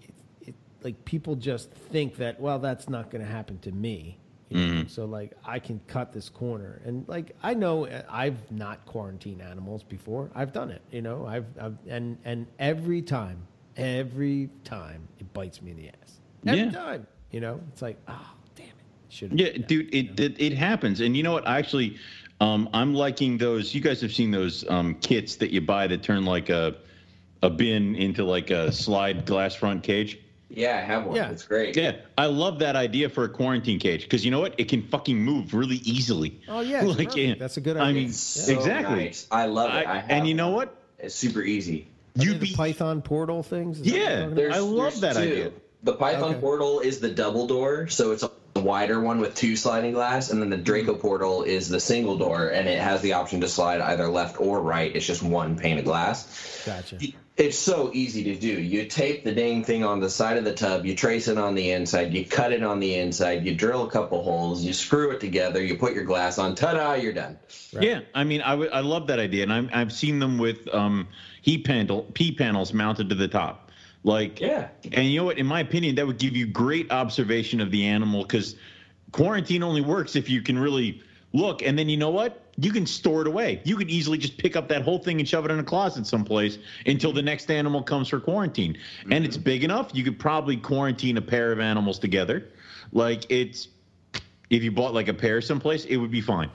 it, 0.00 0.14
it, 0.48 0.54
like 0.82 1.04
people 1.04 1.34
just 1.36 1.70
think 1.70 2.16
that 2.16 2.40
well, 2.40 2.58
that's 2.58 2.88
not 2.88 3.10
going 3.10 3.24
to 3.24 3.30
happen 3.30 3.58
to 3.60 3.72
me. 3.72 4.18
Know? 4.50 4.84
So 4.86 5.06
like 5.06 5.32
I 5.46 5.58
can 5.58 5.80
cut 5.86 6.12
this 6.12 6.28
corner, 6.28 6.82
and 6.84 7.08
like 7.08 7.34
I 7.42 7.54
know 7.54 7.86
uh, 7.86 8.02
I've 8.10 8.50
not 8.52 8.84
quarantined 8.84 9.40
animals 9.40 9.82
before. 9.82 10.30
I've 10.34 10.52
done 10.52 10.70
it, 10.70 10.82
you 10.90 11.00
know. 11.00 11.24
I've, 11.26 11.46
I've 11.58 11.78
and 11.88 12.18
and 12.26 12.46
every 12.58 13.00
time, 13.00 13.46
every 13.78 14.50
time 14.64 15.08
it 15.18 15.32
bites 15.32 15.62
me 15.62 15.70
in 15.70 15.76
the 15.78 15.88
ass. 15.88 16.20
Every 16.46 16.64
Yeah. 16.64 16.70
time, 16.70 17.06
you 17.30 17.40
know. 17.40 17.60
It's 17.72 17.80
like 17.80 17.96
oh 18.08 18.12
damn 18.12 18.20
it, 18.20 18.41
should 19.12 19.38
Yeah, 19.38 19.50
dude, 19.58 19.94
it, 19.94 20.18
it 20.18 20.40
it 20.40 20.52
happens, 20.54 21.00
and 21.00 21.16
you 21.16 21.22
know 21.22 21.32
what? 21.32 21.46
Actually, 21.46 21.98
um, 22.40 22.68
I'm 22.72 22.94
liking 22.94 23.38
those. 23.38 23.74
You 23.74 23.80
guys 23.80 24.00
have 24.00 24.12
seen 24.12 24.30
those 24.30 24.68
um, 24.68 24.94
kits 24.96 25.36
that 25.36 25.50
you 25.52 25.60
buy 25.60 25.86
that 25.86 26.02
turn 26.02 26.24
like 26.24 26.48
a 26.48 26.76
a 27.42 27.50
bin 27.50 27.94
into 27.96 28.24
like 28.24 28.50
a 28.50 28.72
slide 28.72 29.26
glass 29.26 29.54
front 29.54 29.82
cage. 29.82 30.18
yeah, 30.48 30.76
I 30.76 30.80
have 30.80 31.04
one. 31.06 31.16
Yeah. 31.16 31.30
It's 31.30 31.44
great. 31.44 31.76
Yeah, 31.76 31.96
I 32.16 32.26
love 32.26 32.60
that 32.60 32.76
idea 32.76 33.08
for 33.08 33.24
a 33.24 33.28
quarantine 33.28 33.78
cage 33.80 34.02
because 34.04 34.24
you 34.24 34.30
know 34.30 34.40
what? 34.40 34.54
It 34.58 34.68
can 34.68 34.82
fucking 34.82 35.18
move 35.18 35.52
really 35.54 35.80
easily. 35.84 36.40
Oh, 36.48 36.60
yeah, 36.60 36.84
it's 36.84 36.94
perfect. 36.96 37.38
That's 37.40 37.56
a 37.56 37.60
good 37.60 37.76
idea. 37.76 37.88
I 37.88 37.92
mean, 37.92 38.08
It's 38.08 38.18
So 38.18 38.52
exactly. 38.52 39.04
nice. 39.06 39.26
I 39.30 39.46
love 39.46 39.70
it. 39.70 39.86
I, 39.86 39.92
I, 39.92 39.98
have 39.98 40.10
and 40.10 40.28
you 40.28 40.34
know 40.34 40.48
one. 40.50 40.68
what? 40.68 40.76
It's 40.98 41.14
super 41.16 41.42
easy. 41.42 41.88
You 42.14 42.32
You 42.32 42.38
the 42.38 42.46
be 42.50 42.54
Python 42.54 43.02
portal 43.02 43.42
things? 43.42 43.80
Is 43.80 43.86
Yeah, 43.88 43.96
you're 43.98 44.18
talking 44.20 44.34
There's, 44.36 44.54
I 44.54 44.58
love 44.60 45.00
that 45.00 45.16
two. 45.16 45.22
idea. 45.22 45.52
The 45.82 45.94
Python 45.94 46.30
Okay. 46.32 46.40
portal 46.40 46.78
is 46.80 47.00
the 47.00 47.10
double 47.10 47.46
door, 47.48 47.88
so 47.88 48.12
it's 48.12 48.22
a 48.22 48.30
wider 48.60 49.00
one 49.00 49.18
with 49.18 49.34
two 49.34 49.56
sliding 49.56 49.92
glass, 49.92 50.30
and 50.30 50.40
then 50.40 50.50
the 50.50 50.56
Draco 50.56 50.94
portal 50.94 51.42
is 51.42 51.68
the 51.68 51.80
single 51.80 52.18
door, 52.18 52.48
and 52.48 52.68
it 52.68 52.80
has 52.80 53.00
the 53.00 53.14
option 53.14 53.40
to 53.40 53.48
slide 53.48 53.80
either 53.80 54.08
left 54.08 54.40
or 54.40 54.60
right. 54.60 54.94
It's 54.94 55.06
just 55.06 55.22
one 55.22 55.56
pane 55.56 55.78
of 55.78 55.84
glass. 55.84 56.62
Gotcha. 56.66 56.98
It's 57.36 57.58
so 57.58 57.90
easy 57.94 58.22
to 58.24 58.36
do. 58.36 58.60
You 58.60 58.84
tape 58.84 59.24
the 59.24 59.32
dang 59.32 59.64
thing 59.64 59.84
on 59.84 60.00
the 60.00 60.10
side 60.10 60.36
of 60.36 60.44
the 60.44 60.52
tub, 60.52 60.84
you 60.84 60.94
trace 60.94 61.28
it 61.28 61.38
on 61.38 61.54
the 61.54 61.70
inside, 61.70 62.12
you 62.12 62.26
cut 62.26 62.52
it 62.52 62.62
on 62.62 62.78
the 62.78 62.94
inside, 62.96 63.46
you 63.46 63.54
drill 63.54 63.86
a 63.86 63.90
couple 63.90 64.22
holes, 64.22 64.62
you 64.62 64.74
screw 64.74 65.10
it 65.12 65.20
together, 65.20 65.62
you 65.62 65.78
put 65.78 65.94
your 65.94 66.04
glass 66.04 66.38
on, 66.38 66.54
ta-da, 66.54 66.92
you're 66.92 67.14
done. 67.14 67.38
Right. 67.72 67.84
Yeah, 67.84 68.00
I 68.14 68.24
mean, 68.24 68.42
I, 68.42 68.50
w- 68.50 68.70
I 68.70 68.80
love 68.80 69.06
that 69.06 69.18
idea, 69.18 69.44
and 69.44 69.70
i 69.72 69.78
have 69.78 69.92
seen 69.92 70.18
them 70.18 70.36
with 70.36 70.68
um, 70.74 71.08
heat 71.40 71.64
panel 71.64 72.02
P 72.12 72.32
panels 72.32 72.74
mounted 72.74 73.08
to 73.08 73.14
the 73.14 73.28
top. 73.28 73.61
Like, 74.04 74.40
yeah. 74.40 74.68
And 74.92 75.06
you 75.06 75.18
know 75.18 75.24
what? 75.24 75.38
In 75.38 75.46
my 75.46 75.60
opinion, 75.60 75.94
that 75.96 76.06
would 76.06 76.18
give 76.18 76.36
you 76.36 76.46
great 76.46 76.90
observation 76.90 77.60
of 77.60 77.70
the 77.70 77.86
animal 77.86 78.22
because 78.22 78.56
quarantine 79.12 79.62
only 79.62 79.80
works 79.80 80.16
if 80.16 80.28
you 80.28 80.42
can 80.42 80.58
really 80.58 81.02
look. 81.32 81.62
And 81.62 81.78
then 81.78 81.88
you 81.88 81.96
know 81.96 82.10
what? 82.10 82.40
You 82.58 82.72
can 82.72 82.84
store 82.84 83.22
it 83.22 83.26
away. 83.26 83.62
You 83.64 83.76
could 83.76 83.90
easily 83.90 84.18
just 84.18 84.36
pick 84.36 84.56
up 84.56 84.68
that 84.68 84.82
whole 84.82 84.98
thing 84.98 85.20
and 85.20 85.28
shove 85.28 85.44
it 85.44 85.50
in 85.50 85.58
a 85.58 85.64
closet 85.64 86.06
someplace 86.06 86.58
until 86.84 87.12
the 87.12 87.22
next 87.22 87.50
animal 87.50 87.82
comes 87.82 88.08
for 88.08 88.20
quarantine. 88.20 88.74
Mm-hmm. 88.74 89.12
And 89.12 89.24
it's 89.24 89.36
big 89.36 89.64
enough. 89.64 89.90
You 89.94 90.04
could 90.04 90.18
probably 90.18 90.56
quarantine 90.56 91.16
a 91.16 91.22
pair 91.22 91.52
of 91.52 91.60
animals 91.60 91.98
together. 91.98 92.48
Like 92.92 93.30
it's, 93.30 93.68
if 94.50 94.62
you 94.62 94.70
bought 94.70 94.92
like 94.92 95.08
a 95.08 95.14
pair 95.14 95.40
someplace, 95.40 95.84
it 95.86 95.96
would 95.96 96.10
be 96.10 96.20
fine. 96.20 96.50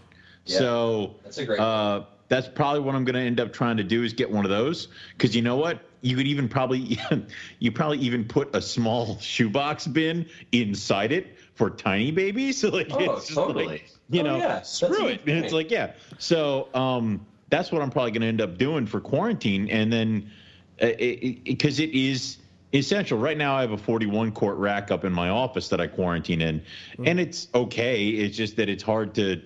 Yeah, 0.45 0.59
so 0.59 1.15
that's 1.23 1.37
a 1.39 1.45
great. 1.45 1.59
Uh, 1.59 2.03
that's 2.29 2.47
probably 2.47 2.81
what 2.81 2.93
I'm 2.93 3.05
going 3.05 3.15
to 3.15 3.21
end 3.21 3.39
up 3.39 3.53
trying 3.53 3.77
to 3.77 3.83
do 3.83 4.03
is 4.03 4.13
get 4.13 4.29
one 4.29 4.45
of 4.45 4.51
those 4.51 4.89
because 5.13 5.35
you 5.35 5.41
know 5.41 5.55
what 5.55 5.81
you 6.01 6.15
could 6.15 6.27
even 6.27 6.47
probably 6.47 6.99
you 7.59 7.71
probably 7.71 7.99
even 7.99 8.25
put 8.25 8.55
a 8.55 8.61
small 8.61 9.17
shoebox 9.19 9.87
bin 9.87 10.27
inside 10.51 11.11
it 11.11 11.37
for 11.55 11.69
tiny 11.69 12.11
babies. 12.11 12.59
So 12.59 12.69
like 12.73 12.87
oh, 12.91 13.17
it's 13.17 13.33
totally. 13.33 13.65
like 13.65 13.89
you 14.09 14.21
oh, 14.21 14.23
know 14.23 14.37
yeah. 14.37 14.61
screw 14.61 15.07
it. 15.07 15.21
And 15.27 15.43
it's 15.43 15.53
like 15.53 15.71
yeah. 15.71 15.93
So 16.17 16.69
um, 16.73 17.25
that's 17.49 17.71
what 17.71 17.81
I'm 17.81 17.89
probably 17.89 18.11
going 18.11 18.21
to 18.21 18.27
end 18.27 18.41
up 18.41 18.57
doing 18.57 18.85
for 18.85 18.99
quarantine, 18.99 19.69
and 19.69 19.91
then 19.91 20.31
because 20.77 21.79
uh, 21.79 21.83
it, 21.83 21.89
it, 21.89 21.93
it 21.93 21.95
is 21.95 22.37
essential. 22.73 23.17
Right 23.17 23.37
now, 23.37 23.55
I 23.55 23.61
have 23.61 23.71
a 23.71 23.77
41 23.77 24.31
quart 24.31 24.57
rack 24.57 24.91
up 24.91 25.03
in 25.03 25.13
my 25.13 25.29
office 25.29 25.69
that 25.69 25.81
I 25.81 25.87
quarantine 25.87 26.41
in, 26.41 26.61
mm. 26.97 27.07
and 27.07 27.19
it's 27.19 27.47
okay. 27.53 28.07
It's 28.07 28.37
just 28.37 28.55
that 28.57 28.69
it's 28.69 28.83
hard 28.83 29.15
to 29.15 29.41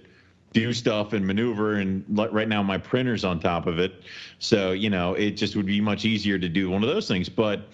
do 0.53 0.73
stuff 0.73 1.13
and 1.13 1.25
maneuver 1.25 1.75
and 1.75 2.03
right 2.09 2.47
now 2.47 2.61
my 2.61 2.77
printer's 2.77 3.23
on 3.23 3.39
top 3.39 3.67
of 3.67 3.79
it. 3.79 4.01
So 4.39 4.71
you 4.71 4.89
know 4.89 5.13
it 5.13 5.31
just 5.31 5.55
would 5.55 5.65
be 5.65 5.81
much 5.81 6.05
easier 6.05 6.37
to 6.37 6.49
do 6.49 6.69
one 6.69 6.83
of 6.83 6.89
those 6.89 7.07
things 7.07 7.29
but 7.29 7.69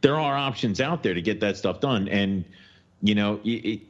there 0.00 0.14
are 0.14 0.36
options 0.36 0.80
out 0.80 1.02
there 1.02 1.14
to 1.14 1.22
get 1.22 1.40
that 1.40 1.56
stuff 1.56 1.80
done. 1.80 2.08
And 2.08 2.44
you 3.02 3.14
know 3.14 3.40
it, 3.44 3.80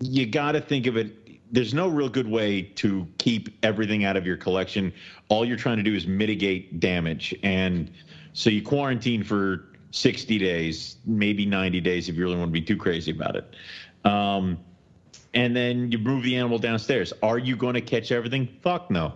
you 0.00 0.26
got 0.26 0.52
to 0.52 0.60
think 0.60 0.86
of 0.86 0.96
it 0.96 1.16
there's 1.52 1.74
no 1.74 1.86
real 1.86 2.08
good 2.08 2.26
way 2.26 2.62
to 2.62 3.06
keep 3.18 3.50
everything 3.62 4.04
out 4.06 4.16
of 4.16 4.26
your 4.26 4.38
collection. 4.38 4.90
All 5.28 5.44
you're 5.44 5.58
trying 5.58 5.76
to 5.76 5.82
do 5.82 5.94
is 5.94 6.06
mitigate 6.06 6.80
damage. 6.80 7.34
And 7.42 7.90
so 8.32 8.48
you 8.48 8.62
quarantine 8.62 9.22
for 9.22 9.68
60 9.90 10.38
days 10.38 10.96
maybe 11.04 11.44
90 11.44 11.80
days 11.82 12.08
if 12.08 12.16
you 12.16 12.22
really 12.24 12.38
want 12.38 12.48
to 12.48 12.52
be 12.52 12.62
too 12.62 12.78
crazy 12.78 13.10
about 13.10 13.36
it. 13.36 13.54
Um, 14.04 14.58
and 15.34 15.56
then 15.56 15.90
you 15.90 15.98
move 15.98 16.24
the 16.24 16.36
animal 16.36 16.58
downstairs. 16.58 17.12
Are 17.22 17.38
you 17.38 17.56
going 17.56 17.74
to 17.74 17.80
catch 17.80 18.12
everything? 18.12 18.48
Fuck 18.62 18.90
no. 18.90 19.14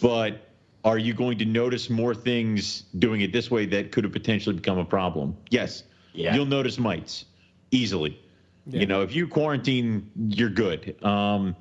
But 0.00 0.48
are 0.84 0.98
you 0.98 1.12
going 1.12 1.38
to 1.38 1.44
notice 1.44 1.90
more 1.90 2.14
things 2.14 2.82
doing 2.98 3.20
it 3.20 3.32
this 3.32 3.50
way 3.50 3.66
that 3.66 3.92
could 3.92 4.04
have 4.04 4.12
potentially 4.12 4.56
become 4.56 4.78
a 4.78 4.84
problem? 4.84 5.36
Yes. 5.50 5.82
Yeah. 6.12 6.34
You'll 6.34 6.46
notice 6.46 6.78
mites 6.78 7.24
easily. 7.70 8.20
Yeah. 8.66 8.80
You 8.80 8.86
know, 8.86 9.02
if 9.02 9.14
you 9.14 9.26
quarantine, 9.26 10.10
you're 10.16 10.50
good. 10.50 11.02
Um, 11.02 11.56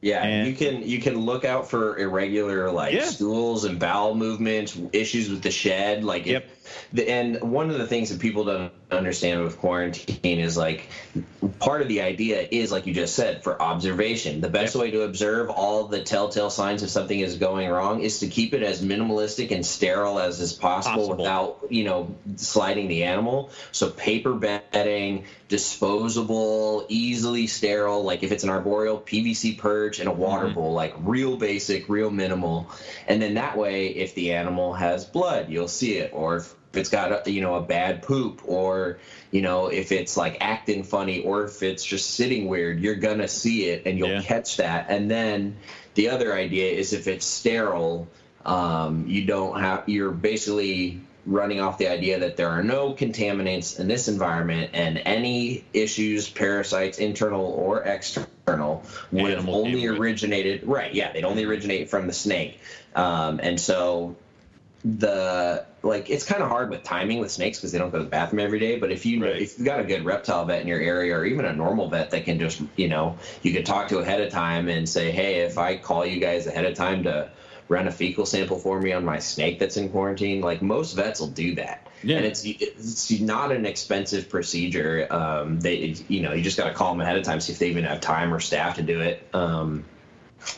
yeah, 0.00 0.22
and, 0.22 0.46
you 0.46 0.54
can 0.54 0.82
you 0.82 1.00
can 1.00 1.18
look 1.18 1.44
out 1.44 1.68
for 1.68 1.98
irregular 1.98 2.70
like 2.70 2.94
yeah. 2.94 3.04
stools 3.04 3.64
and 3.64 3.80
bowel 3.80 4.14
movements, 4.14 4.78
issues 4.92 5.28
with 5.28 5.42
the 5.42 5.50
shed. 5.50 6.04
Like, 6.04 6.24
yep. 6.24 6.44
If, 6.44 6.88
the, 6.92 7.10
and 7.10 7.40
one 7.42 7.68
of 7.70 7.78
the 7.78 7.86
things 7.86 8.10
that 8.10 8.20
people 8.20 8.44
don't 8.44 8.72
understand 8.90 9.42
with 9.42 9.58
quarantine 9.58 10.40
is 10.40 10.56
like 10.56 10.88
part 11.58 11.82
of 11.82 11.88
the 11.88 12.00
idea 12.02 12.46
is 12.50 12.72
like 12.72 12.86
you 12.86 12.94
just 12.94 13.14
said 13.14 13.42
for 13.42 13.60
observation. 13.60 14.40
The 14.40 14.48
best 14.48 14.74
way 14.74 14.90
to 14.90 15.02
observe 15.02 15.50
all 15.50 15.84
the 15.84 16.02
telltale 16.02 16.50
signs 16.50 16.82
of 16.82 16.90
something 16.90 17.18
is 17.18 17.36
going 17.36 17.68
wrong 17.68 18.00
is 18.00 18.20
to 18.20 18.28
keep 18.28 18.54
it 18.54 18.62
as 18.62 18.82
minimalistic 18.82 19.50
and 19.50 19.64
sterile 19.64 20.18
as 20.18 20.40
is 20.40 20.52
possible, 20.52 21.08
possible. 21.08 21.16
without 21.16 21.58
you 21.70 21.84
know 21.84 22.14
sliding 22.36 22.88
the 22.88 23.04
animal. 23.04 23.50
So 23.72 23.90
paper 23.90 24.32
bedding, 24.34 25.24
disposable, 25.48 26.86
easily 26.88 27.46
sterile. 27.46 28.02
Like 28.02 28.22
if 28.22 28.32
it's 28.32 28.44
an 28.44 28.50
arboreal, 28.50 29.00
PVC 29.00 29.58
perch 29.58 30.00
and 30.00 30.08
a 30.08 30.12
water 30.12 30.46
mm-hmm. 30.46 30.54
bowl, 30.54 30.72
like 30.72 30.94
real 31.00 31.36
basic, 31.36 31.88
real 31.88 32.10
minimal. 32.10 32.70
And 33.06 33.20
then 33.20 33.34
that 33.34 33.56
way, 33.56 33.88
if 33.88 34.14
the 34.14 34.32
animal 34.32 34.72
has 34.74 35.04
blood, 35.04 35.50
you'll 35.50 35.68
see 35.68 35.98
it, 35.98 36.12
or 36.14 36.36
if 36.36 36.54
it's 36.72 36.88
got 36.90 37.26
you 37.26 37.40
know 37.40 37.56
a 37.56 37.62
bad 37.62 38.02
poop, 38.02 38.42
or 38.44 38.98
you 39.30 39.42
know 39.42 39.68
if 39.68 39.92
it's 39.92 40.16
like 40.16 40.38
acting 40.40 40.82
funny, 40.82 41.22
or 41.22 41.44
if 41.44 41.62
it's 41.62 41.84
just 41.84 42.10
sitting 42.10 42.46
weird, 42.46 42.80
you're 42.80 42.96
gonna 42.96 43.28
see 43.28 43.66
it 43.66 43.82
and 43.86 43.98
you'll 43.98 44.08
yeah. 44.10 44.22
catch 44.22 44.58
that. 44.58 44.86
And 44.88 45.10
then 45.10 45.56
the 45.94 46.10
other 46.10 46.34
idea 46.34 46.72
is 46.72 46.92
if 46.92 47.06
it's 47.06 47.26
sterile. 47.26 48.08
Um, 48.46 49.06
you 49.08 49.26
don't 49.26 49.60
have 49.60 49.88
you're 49.88 50.12
basically 50.12 51.02
running 51.28 51.60
off 51.60 51.78
the 51.78 51.88
idea 51.88 52.20
that 52.20 52.36
there 52.36 52.48
are 52.48 52.62
no 52.62 52.94
contaminants 52.94 53.78
in 53.78 53.86
this 53.86 54.08
environment 54.08 54.70
and 54.72 55.00
any 55.04 55.64
issues, 55.74 56.28
parasites, 56.28 56.98
internal 56.98 57.44
or 57.44 57.82
external, 57.82 58.82
would 59.12 59.32
have 59.32 59.48
only 59.48 59.86
originated, 59.86 60.66
right, 60.66 60.94
yeah, 60.94 61.12
they'd 61.12 61.24
only 61.24 61.44
originate 61.44 61.90
from 61.90 62.06
the 62.06 62.12
snake. 62.12 62.58
Um, 62.94 63.40
and 63.42 63.60
so 63.60 64.16
the 64.84 65.64
like 65.82 66.08
it's 66.08 66.24
kind 66.24 66.42
of 66.42 66.48
hard 66.48 66.70
with 66.70 66.82
timing 66.84 67.18
with 67.18 67.30
snakes 67.30 67.58
because 67.58 67.72
they 67.72 67.78
don't 67.78 67.90
go 67.90 67.98
to 67.98 68.04
the 68.04 68.10
bathroom 68.10 68.38
every 68.38 68.60
day 68.60 68.78
but 68.78 68.92
if 68.92 69.04
you 69.04 69.22
right. 69.22 69.42
if 69.42 69.58
you've 69.58 69.66
got 69.66 69.80
a 69.80 69.84
good 69.84 70.04
reptile 70.04 70.44
vet 70.44 70.60
in 70.60 70.68
your 70.68 70.80
area 70.80 71.16
or 71.16 71.24
even 71.24 71.44
a 71.44 71.52
normal 71.52 71.88
vet 71.88 72.12
that 72.12 72.24
can 72.24 72.38
just 72.38 72.62
you 72.76 72.88
know 72.88 73.18
you 73.42 73.52
can 73.52 73.64
talk 73.64 73.88
to 73.88 73.98
ahead 73.98 74.20
of 74.20 74.30
time 74.30 74.68
and 74.68 74.88
say 74.88 75.10
hey 75.10 75.40
if 75.40 75.58
i 75.58 75.76
call 75.76 76.06
you 76.06 76.20
guys 76.20 76.46
ahead 76.46 76.64
of 76.64 76.74
time 76.74 77.02
to 77.02 77.28
run 77.68 77.86
a 77.86 77.92
fecal 77.92 78.26
sample 78.26 78.58
for 78.58 78.80
me 78.80 78.92
on 78.92 79.04
my 79.04 79.18
snake 79.18 79.58
that's 79.58 79.76
in 79.76 79.90
quarantine. 79.90 80.40
Like 80.40 80.62
most 80.62 80.94
vets 80.94 81.20
will 81.20 81.28
do 81.28 81.54
that. 81.56 81.86
Yeah. 82.02 82.16
And 82.16 82.26
it's 82.26 82.42
it's 82.44 83.10
not 83.20 83.52
an 83.52 83.66
expensive 83.66 84.28
procedure. 84.28 85.06
Um, 85.10 85.60
they 85.60 85.94
you 86.08 86.22
know 86.22 86.32
you 86.32 86.42
just 86.42 86.56
got 86.56 86.68
to 86.68 86.74
call 86.74 86.92
them 86.92 87.00
ahead 87.00 87.16
of 87.16 87.24
time 87.24 87.40
see 87.40 87.52
if 87.52 87.58
they 87.58 87.68
even 87.68 87.84
have 87.84 88.00
time 88.00 88.32
or 88.32 88.40
staff 88.40 88.76
to 88.76 88.82
do 88.82 89.00
it. 89.00 89.26
Um, 89.34 89.84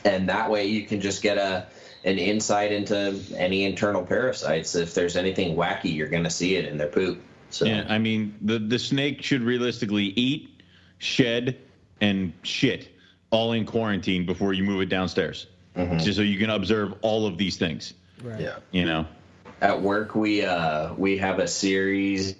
and 0.05 0.29
that 0.29 0.51
way 0.51 0.67
you 0.67 0.87
can 0.87 1.01
just 1.01 1.23
get 1.23 1.39
a 1.39 1.67
an 2.05 2.19
insight 2.19 2.73
into 2.73 3.19
any 3.37 3.65
internal 3.65 4.05
parasites. 4.05 4.75
If 4.75 4.95
there's 4.95 5.17
anything 5.17 5.57
wacky, 5.57 5.95
you're 5.95 6.09
going 6.09 6.25
to 6.25 6.31
see 6.31 6.57
it 6.57 6.65
in 6.67 6.79
their 6.79 6.89
poop. 6.89 7.23
So 7.51 7.65
yeah, 7.65 7.85
I 7.89 7.99
mean 7.99 8.37
the 8.41 8.59
the 8.59 8.79
snake 8.79 9.23
should 9.23 9.43
realistically 9.43 10.05
eat, 10.05 10.63
shed, 10.99 11.59
and 12.01 12.33
shit 12.43 12.89
all 13.31 13.53
in 13.53 13.65
quarantine 13.65 14.27
before 14.27 14.53
you 14.53 14.65
move 14.65 14.81
it 14.81 14.89
downstairs 14.89 15.47
mm-hmm. 15.77 15.99
just 15.99 16.17
so 16.17 16.23
you 16.23 16.39
can 16.39 16.51
observe 16.51 16.95
all 17.03 17.27
of 17.27 17.39
these 17.39 17.57
things. 17.57 17.95
Right. 18.23 18.41
Yeah. 18.41 18.57
You 18.71 18.85
know. 18.85 19.07
At 19.61 19.83
work, 19.83 20.15
we 20.15 20.45
uh, 20.45 20.95
we 20.95 21.19
have 21.19 21.39
a 21.39 21.47
series. 21.47 22.35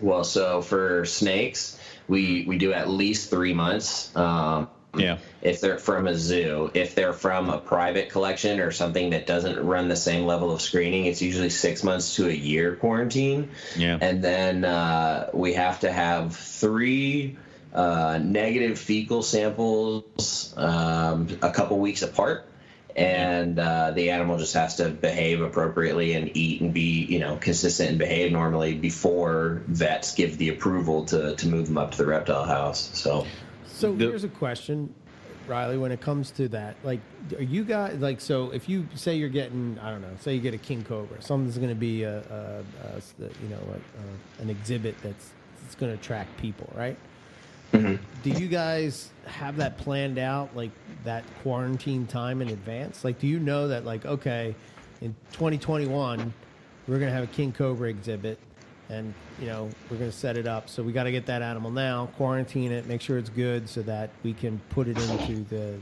Well, 0.00 0.24
so 0.24 0.60
for 0.60 1.04
snakes, 1.04 1.78
we 2.08 2.44
we 2.46 2.58
do 2.58 2.72
at 2.72 2.88
least 2.88 3.30
three 3.30 3.54
months. 3.54 4.14
Um, 4.16 4.68
yeah. 4.96 5.18
If 5.42 5.60
they're 5.60 5.78
from 5.78 6.06
a 6.06 6.14
zoo, 6.14 6.70
if 6.74 6.94
they're 6.94 7.12
from 7.12 7.50
a 7.50 7.58
private 7.58 8.10
collection 8.10 8.60
or 8.60 8.70
something 8.70 9.10
that 9.10 9.26
doesn't 9.26 9.58
run 9.64 9.88
the 9.88 9.96
same 9.96 10.24
level 10.24 10.52
of 10.52 10.60
screening, 10.60 11.06
it's 11.06 11.22
usually 11.22 11.50
six 11.50 11.82
months 11.82 12.16
to 12.16 12.28
a 12.28 12.32
year 12.32 12.76
quarantine. 12.76 13.50
Yeah. 13.76 13.98
And 14.00 14.22
then 14.22 14.64
uh, 14.64 15.30
we 15.32 15.54
have 15.54 15.80
to 15.80 15.92
have 15.92 16.36
three 16.36 17.36
uh, 17.74 18.18
negative 18.22 18.78
fecal 18.78 19.22
samples 19.22 20.54
um, 20.56 21.28
a 21.42 21.50
couple 21.50 21.78
weeks 21.78 22.02
apart 22.02 22.46
and 22.96 23.58
uh, 23.58 23.90
the 23.90 24.10
animal 24.10 24.38
just 24.38 24.54
has 24.54 24.76
to 24.76 24.88
behave 24.88 25.40
appropriately 25.40 26.14
and 26.14 26.36
eat 26.36 26.60
and 26.60 26.72
be 26.72 27.04
you 27.04 27.18
know 27.18 27.36
consistent 27.36 27.90
and 27.90 27.98
behave 27.98 28.30
normally 28.30 28.74
before 28.74 29.62
vets 29.66 30.14
give 30.14 30.38
the 30.38 30.48
approval 30.50 31.04
to 31.04 31.34
to 31.36 31.48
move 31.48 31.66
them 31.66 31.78
up 31.78 31.92
to 31.92 31.98
the 31.98 32.06
reptile 32.06 32.44
house 32.44 32.90
so 32.94 33.26
so 33.74 33.92
the, 33.92 34.06
here's 34.06 34.24
a 34.24 34.28
question 34.28 34.92
riley 35.46 35.76
when 35.76 35.92
it 35.92 36.00
comes 36.00 36.30
to 36.30 36.48
that 36.48 36.74
like 36.84 37.00
are 37.36 37.42
you 37.42 37.64
guys 37.64 37.98
like 38.00 38.20
so 38.20 38.50
if 38.52 38.66
you 38.68 38.86
say 38.94 39.14
you're 39.14 39.28
getting 39.28 39.78
i 39.82 39.90
don't 39.90 40.00
know 40.00 40.08
say 40.20 40.34
you 40.34 40.40
get 40.40 40.54
a 40.54 40.58
king 40.58 40.82
cobra 40.82 41.20
something's 41.20 41.58
going 41.58 41.68
to 41.68 41.74
be 41.74 42.02
a, 42.02 42.18
a, 42.18 42.62
a, 42.96 43.28
you 43.42 43.48
know 43.50 43.60
a, 44.38 44.42
an 44.42 44.48
exhibit 44.48 44.94
that's 45.02 45.32
it's 45.66 45.74
going 45.74 45.92
to 45.92 45.98
attract 45.98 46.34
people 46.38 46.70
right 46.74 46.96
Mm-hmm. 47.74 47.96
Do 48.22 48.30
you 48.40 48.46
guys 48.46 49.10
have 49.26 49.56
that 49.56 49.78
planned 49.78 50.18
out, 50.18 50.54
like 50.54 50.70
that 51.02 51.24
quarantine 51.42 52.06
time 52.06 52.40
in 52.40 52.48
advance? 52.48 53.04
Like, 53.04 53.18
do 53.18 53.26
you 53.26 53.40
know 53.40 53.68
that, 53.68 53.84
like, 53.84 54.06
okay, 54.06 54.54
in 55.00 55.14
2021, 55.32 56.32
we're 56.86 56.98
going 56.98 57.08
to 57.08 57.14
have 57.14 57.24
a 57.24 57.28
King 57.28 57.52
Cobra 57.52 57.88
exhibit, 57.88 58.38
and 58.88 59.12
you 59.40 59.46
know 59.46 59.68
we're 59.90 59.96
going 59.96 60.10
to 60.10 60.16
set 60.16 60.36
it 60.36 60.46
up. 60.46 60.68
So 60.68 60.82
we 60.82 60.92
got 60.92 61.04
to 61.04 61.12
get 61.12 61.26
that 61.26 61.42
animal 61.42 61.70
now, 61.70 62.06
quarantine 62.16 62.72
it, 62.72 62.86
make 62.86 63.00
sure 63.00 63.18
it's 63.18 63.30
good, 63.30 63.68
so 63.68 63.82
that 63.82 64.10
we 64.22 64.32
can 64.32 64.60
put 64.70 64.88
it 64.88 64.98
into 64.98 65.42
the 65.44 65.78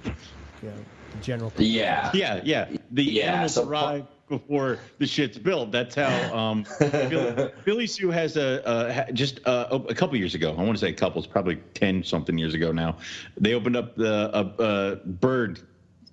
you 0.62 0.68
know 0.68 0.74
the 1.12 1.18
general. 1.22 1.52
Yeah. 1.58 2.10
Yeah, 2.14 2.40
yeah. 2.44 2.68
The 2.90 3.02
Yeah, 3.04 3.32
animals 3.32 3.54
so- 3.54 3.68
arrive 3.68 4.06
before 4.28 4.78
the 4.98 5.06
shit's 5.06 5.36
built. 5.36 5.72
That's 5.72 5.94
how 5.94 6.34
um, 6.34 6.64
Philly, 6.64 7.50
Philly 7.64 7.86
Zoo 7.86 8.08
has 8.10 8.38
a, 8.38 9.04
a 9.08 9.12
just 9.12 9.40
a, 9.44 9.74
a 9.74 9.94
couple 9.94 10.16
years 10.16 10.34
ago. 10.34 10.54
I 10.56 10.62
want 10.62 10.72
to 10.72 10.78
say 10.78 10.88
a 10.88 10.94
couple. 10.94 11.18
It's 11.22 11.30
probably 11.30 11.56
ten 11.74 12.02
something 12.02 12.38
years 12.38 12.54
ago 12.54 12.72
now. 12.72 12.96
They 13.36 13.52
opened 13.52 13.76
up 13.76 13.94
the 13.96 14.30
a, 14.34 14.62
a 14.64 14.96
bird 15.06 15.60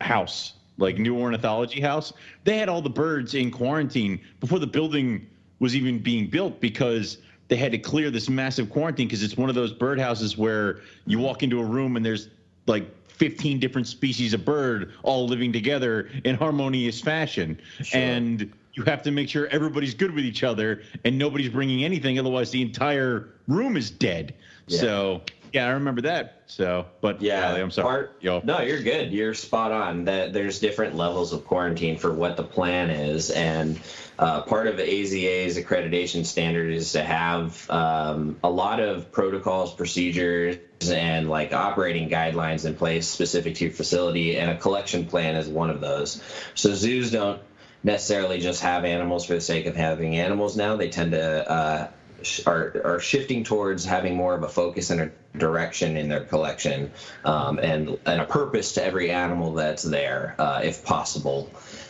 house, 0.02 0.54
like 0.78 0.98
new 0.98 1.18
ornithology 1.18 1.80
house. 1.80 2.12
They 2.44 2.58
had 2.58 2.68
all 2.68 2.82
the 2.82 2.90
birds 2.90 3.36
in 3.36 3.52
quarantine 3.52 4.20
before 4.42 4.60
the 4.60 4.68
building 4.68 5.29
was 5.60 5.76
even 5.76 6.00
being 6.00 6.28
built 6.28 6.60
because 6.60 7.18
they 7.48 7.56
had 7.56 7.72
to 7.72 7.78
clear 7.78 8.10
this 8.12 8.30
massive 8.30 8.70
quarantine 8.70 9.08
because 9.08 9.24
it's 9.24 9.38
one 9.38 9.50
of 9.50 9.56
those 9.56 9.74
birdhouses 9.74 10.38
where 10.38 10.82
you 11.06 11.20
walk 11.20 11.44
into 11.44 11.60
a 11.60 11.64
room 11.64 11.96
and 11.96 12.06
there's 12.06 12.30
like 12.68 12.88
15 13.10 13.60
different 13.60 13.88
species 13.88 14.34
of 14.34 14.46
bird 14.46 14.94
all 15.04 15.28
living 15.28 15.52
together 15.52 16.10
in 16.24 16.36
harmonious 16.36 17.02
fashion. 17.02 17.60
And 17.94 18.54
you 18.74 18.84
have 18.84 19.02
to 19.04 19.12
make 19.12 19.28
sure 19.28 19.48
everybody's 19.48 19.94
good 19.94 20.14
with 20.14 20.24
each 20.24 20.44
other 20.44 20.84
and 21.04 21.18
nobody's 21.18 21.50
bringing 21.50 21.84
anything 21.84 22.18
otherwise 22.18 22.52
the 22.52 22.62
entire 22.62 23.30
room 23.48 23.76
is 23.76 23.92
dead. 23.92 24.36
Yeah. 24.68 24.80
so 24.80 25.22
yeah 25.54 25.68
i 25.68 25.72
remember 25.72 26.02
that 26.02 26.42
so 26.46 26.86
but 27.02 27.22
Yeah, 27.22 27.54
i'm 27.54 27.72
sorry 27.72 27.86
Part, 27.86 28.16
Yo. 28.22 28.42
No, 28.44 28.62
you're 28.62 28.82
good. 28.82 29.12
You're 29.12 29.34
spot 29.34 29.72
on. 29.72 30.06
That 30.06 30.34
there's 30.34 30.60
different 30.60 30.96
levels 30.96 31.34
of 31.34 31.46
quarantine 31.46 31.98
for 31.98 32.14
what 32.14 32.38
the 32.38 32.44
plan 32.44 32.90
is, 32.90 33.30
and 33.30 33.80
uh, 34.18 34.42
part 34.42 34.68
of 34.68 34.78
the 34.78 34.84
AZA's 34.84 35.58
accreditation 35.58 36.26
standard 36.26 36.72
is 36.72 36.92
to 36.94 37.04
have 37.04 37.70
um, 37.70 38.38
a 38.44 38.50
lot 38.50 38.80
of 38.80 39.12
protocols, 39.12 39.74
procedures, 39.74 40.58
and 40.90 41.30
like 41.30 41.54
operating 41.54 42.10
guidelines 42.10 42.66
in 42.66 42.76
place 42.76 43.08
specific 43.08 43.56
to 43.56 43.66
your 43.66 43.74
facility, 43.74 44.38
and 44.38 44.52
a 44.52 44.58
collection 44.58 45.06
plan 45.06 45.36
is 45.36 45.48
one 45.48 45.70
of 45.70 45.82
those. 45.82 46.22
So 46.56 46.74
zoos 46.74 47.12
don't 47.12 47.42
necessarily 47.84 48.40
just 48.40 48.62
have 48.62 48.84
animals 48.86 49.26
for 49.26 49.36
the 49.36 49.42
sake 49.42 49.66
of 49.66 49.76
having 49.76 50.18
animals 50.18 50.58
now. 50.58 50.76
They 50.76 50.90
tend 50.90 51.12
to 51.12 51.50
uh, 51.50 51.88
are 52.46 52.82
are 52.84 53.00
shifting 53.00 53.44
towards 53.44 53.86
having 53.86 54.16
more 54.16 54.34
of 54.36 54.44
a 54.44 54.50
focus 54.50 54.90
and 54.90 55.02
a 55.02 55.38
direction 55.38 55.98
in 55.98 56.10
their 56.10 56.24
collection, 56.24 56.92
um, 57.26 57.60
and 57.60 57.98
and 58.06 58.22
a 58.22 58.26
purpose 58.26 58.74
to 58.74 58.84
every 58.84 59.12
animal 59.12 59.54
that's 59.54 59.84
there, 59.84 60.36
uh, 60.40 60.62
if 60.64 60.84
possible. 60.84 61.50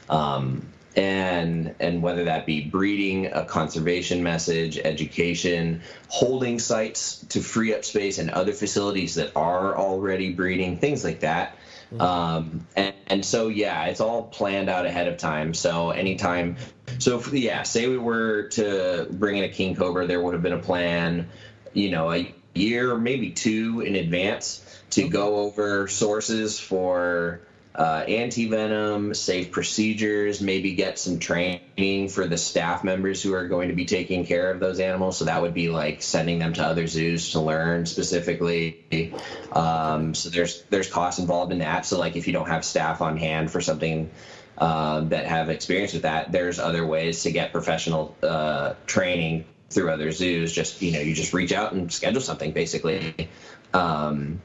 Um, 0.09 0.65
and 0.95 1.75
and 1.79 2.01
whether 2.01 2.25
that 2.25 2.45
be 2.45 2.61
breeding, 2.61 3.27
a 3.27 3.45
conservation 3.45 4.23
message, 4.23 4.77
education, 4.77 5.81
holding 6.07 6.59
sites 6.59 7.25
to 7.29 7.41
free 7.41 7.73
up 7.73 7.85
space 7.85 8.17
and 8.17 8.29
other 8.29 8.53
facilities 8.53 9.15
that 9.15 9.35
are 9.35 9.77
already 9.77 10.33
breeding, 10.33 10.77
things 10.77 11.03
like 11.03 11.21
that. 11.21 11.55
Um, 11.97 12.67
and, 12.75 12.93
and 13.07 13.25
so, 13.25 13.47
yeah, 13.47 13.85
it's 13.85 14.01
all 14.01 14.23
planned 14.23 14.69
out 14.69 14.85
ahead 14.85 15.07
of 15.07 15.17
time. 15.17 15.53
So 15.53 15.89
anytime, 15.89 16.57
so 16.99 17.19
if, 17.19 17.33
yeah, 17.33 17.63
say 17.63 17.87
we 17.87 17.97
were 17.97 18.43
to 18.49 19.07
bring 19.09 19.37
in 19.37 19.43
a 19.43 19.49
king 19.49 19.75
cobra, 19.75 20.05
there 20.05 20.21
would 20.21 20.33
have 20.33 20.43
been 20.43 20.53
a 20.53 20.59
plan, 20.59 21.29
you 21.73 21.89
know, 21.89 22.11
a 22.11 22.33
year, 22.53 22.97
maybe 22.97 23.31
two 23.31 23.81
in 23.81 23.95
advance 23.95 24.63
to 24.91 25.07
go 25.07 25.37
over 25.37 25.87
sources 25.87 26.59
for 26.59 27.41
uh, 27.79 28.03
anti-venom, 28.09 29.13
safe 29.13 29.51
procedures, 29.51 30.41
maybe 30.41 30.73
get 30.73 30.99
some 30.99 31.17
training 31.17 32.09
for 32.09 32.27
the 32.27 32.37
staff 32.37 32.83
members 32.83 33.23
who 33.23 33.33
are 33.33 33.47
going 33.47 33.69
to 33.69 33.73
be 33.73 33.85
taking 33.85 34.25
care 34.25 34.51
of 34.51 34.59
those 34.59 34.81
animals. 34.81 35.17
So 35.17 35.25
that 35.25 35.41
would 35.41 35.53
be 35.53 35.69
like 35.69 36.01
sending 36.01 36.39
them 36.39 36.51
to 36.53 36.61
other 36.61 36.87
zoos 36.87 37.31
to 37.31 37.39
learn 37.39 37.85
specifically. 37.85 39.15
Um, 39.53 40.13
so 40.13 40.29
there's 40.29 40.61
there's 40.69 40.91
costs 40.91 41.21
involved 41.21 41.53
in 41.53 41.59
that. 41.59 41.85
So 41.85 41.97
like 41.97 42.17
if 42.17 42.27
you 42.27 42.33
don't 42.33 42.49
have 42.49 42.65
staff 42.65 43.01
on 43.01 43.15
hand 43.15 43.49
for 43.49 43.61
something 43.61 44.11
uh, 44.57 44.99
that 45.05 45.25
have 45.27 45.49
experience 45.49 45.93
with 45.93 46.01
that, 46.01 46.33
there's 46.33 46.59
other 46.59 46.85
ways 46.85 47.23
to 47.23 47.31
get 47.31 47.53
professional 47.53 48.13
uh, 48.21 48.73
training 48.87 49.45
through 49.69 49.89
other 49.89 50.11
zoos. 50.11 50.51
Just 50.51 50.81
you 50.81 50.91
know, 50.91 50.99
you 50.99 51.15
just 51.15 51.31
reach 51.31 51.53
out 51.53 51.71
and 51.71 51.89
schedule 51.93 52.19
something 52.19 52.51
basically. 52.51 53.29
Um, 53.73 54.41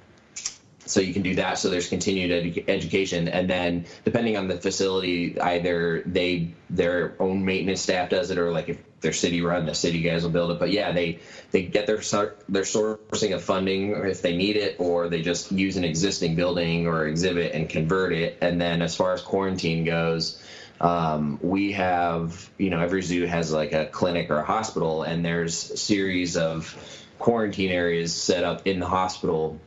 so 0.86 1.00
you 1.00 1.12
can 1.12 1.22
do 1.22 1.36
that. 1.36 1.58
So 1.58 1.70
there's 1.70 1.88
continued 1.88 2.30
edu- 2.30 2.68
education. 2.68 3.28
And 3.28 3.48
then 3.48 3.86
depending 4.04 4.36
on 4.36 4.48
the 4.48 4.56
facility 4.56 5.40
either 5.40 6.02
they 6.06 6.54
their 6.70 7.14
own 7.20 7.44
maintenance 7.44 7.80
staff 7.80 8.10
does 8.10 8.30
it 8.30 8.38
or 8.38 8.52
like 8.52 8.68
if 8.68 8.78
they're 9.00 9.12
city 9.12 9.42
run 9.42 9.66
the 9.66 9.74
city 9.74 10.00
guys 10.02 10.22
will 10.22 10.30
build 10.30 10.50
it. 10.50 10.58
But 10.58 10.70
yeah 10.70 10.92
they 10.92 11.20
they 11.50 11.62
get 11.62 11.86
their 11.86 11.98
their 12.48 12.62
sourcing 12.62 13.34
of 13.34 13.42
funding 13.42 13.90
if 14.06 14.22
they 14.22 14.36
need 14.36 14.56
it 14.56 14.76
or 14.78 15.08
they 15.08 15.22
just 15.22 15.52
use 15.52 15.76
an 15.76 15.84
existing 15.84 16.36
building 16.36 16.86
or 16.86 17.06
exhibit 17.06 17.52
and 17.54 17.68
convert 17.68 18.12
it. 18.12 18.38
And 18.40 18.60
then 18.60 18.82
as 18.82 18.94
far 18.94 19.12
as 19.12 19.22
quarantine 19.22 19.84
goes 19.84 20.42
um, 20.80 21.38
we 21.40 21.72
have 21.72 22.50
you 22.58 22.70
know 22.70 22.80
every 22.80 23.00
zoo 23.02 23.26
has 23.26 23.52
like 23.52 23.72
a 23.72 23.86
clinic 23.86 24.30
or 24.30 24.38
a 24.38 24.44
hospital 24.44 25.02
and 25.02 25.24
there's 25.24 25.70
a 25.70 25.76
series 25.76 26.36
of 26.36 26.76
quarantine 27.18 27.70
areas 27.70 28.14
set 28.14 28.44
up 28.44 28.66
in 28.66 28.80
the 28.80 28.86
hospital. 28.86 29.58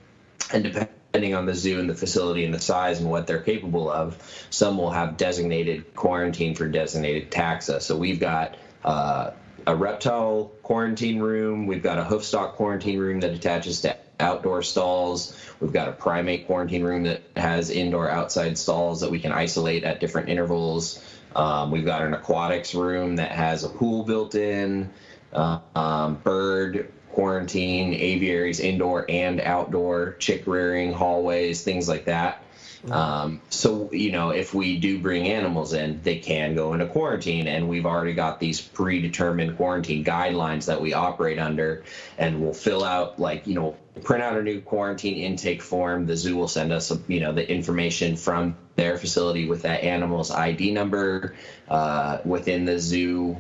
And 0.53 0.64
depending 0.64 0.97
on 1.34 1.45
the 1.45 1.56
zoo 1.56 1.80
and 1.80 1.89
the 1.89 1.95
facility 1.95 2.45
and 2.45 2.53
the 2.53 2.60
size 2.60 2.99
and 2.99 3.10
what 3.10 3.27
they're 3.27 3.41
capable 3.41 3.89
of, 3.89 4.18
some 4.49 4.77
will 4.77 4.91
have 4.91 5.18
designated 5.18 5.95
quarantine 5.95 6.56
for 6.56 6.68
designated 6.68 7.31
taxa. 7.31 7.81
So 7.81 7.98
we've 7.98 8.19
got 8.19 8.57
uh, 8.84 9.31
a 9.65 9.76
reptile 9.76 10.52
quarantine 10.64 11.19
room, 11.19 11.68
we've 11.68 11.84
got 11.84 11.99
a 11.99 12.03
hoofstock 12.03 12.53
quarantine 12.53 12.99
room 12.99 13.19
that 13.22 13.31
attaches 13.31 13.81
to 13.81 13.98
outdoor 14.19 14.64
stalls. 14.64 15.35
We've 15.60 15.73
got 15.73 15.89
a 15.89 15.91
primate 15.91 16.48
quarantine 16.48 16.84
room 16.84 17.03
that 17.03 17.22
has 17.35 17.69
indoor 17.69 18.10
outside 18.10 18.57
stalls 18.57 19.02
that 19.02 19.11
we 19.11 19.19
can 19.19 19.31
isolate 19.31 19.84
at 19.84 19.99
different 19.99 20.30
intervals. 20.30 21.03
Um, 21.35 21.72
we've 21.72 21.85
got 21.85 22.02
an 22.02 22.14
aquatics 22.14 22.73
room 22.73 23.18
that 23.18 23.31
has 23.31 23.64
a 23.64 23.69
pool 23.69 24.03
built 24.03 24.35
in, 24.35 24.89
uh, 25.34 25.60
um, 25.76 26.15
bird 26.15 26.91
quarantine, 27.11 27.93
aviaries, 27.93 28.59
indoor 28.59 29.05
and 29.09 29.41
outdoor, 29.41 30.13
chick 30.19 30.45
rearing, 30.45 30.93
hallways, 30.93 31.63
things 31.63 31.88
like 31.88 32.05
that. 32.05 32.43
Um, 32.91 33.41
so, 33.49 33.91
you 33.91 34.11
know, 34.11 34.29
if 34.29 34.53
we 34.53 34.77
do 34.77 34.99
bring 34.99 35.27
animals 35.27 35.73
in, 35.73 36.01
they 36.03 36.19
can 36.19 36.55
go 36.55 36.73
into 36.73 36.85
quarantine, 36.85 37.47
and 37.47 37.67
we've 37.67 37.85
already 37.85 38.13
got 38.13 38.39
these 38.39 38.61
predetermined 38.61 39.57
quarantine 39.57 40.05
guidelines 40.05 40.65
that 40.67 40.79
we 40.79 40.93
operate 40.93 41.39
under, 41.39 41.84
and 42.17 42.41
we'll 42.41 42.53
fill 42.53 42.84
out, 42.84 43.19
like, 43.19 43.47
you 43.47 43.55
know, 43.55 43.75
print 44.03 44.24
out 44.24 44.38
a 44.38 44.44
new 44.44 44.61
quarantine 44.61 45.18
intake 45.18 45.61
form. 45.61 46.06
The 46.06 46.15
zoo 46.15 46.36
will 46.36 46.48
send 46.48 46.72
us, 46.72 46.91
you 47.07 47.19
know, 47.19 47.34
the 47.34 47.49
information 47.49 48.15
from 48.15 48.56
their 48.76 48.98
facility 48.98 49.48
with 49.48 49.64
that 49.64 49.84
animal's 49.84 50.30
ID 50.30 50.72
number 50.72 51.36
uh, 51.68 52.19
within 52.24 52.65
the 52.65 52.80
zoo, 52.80 53.36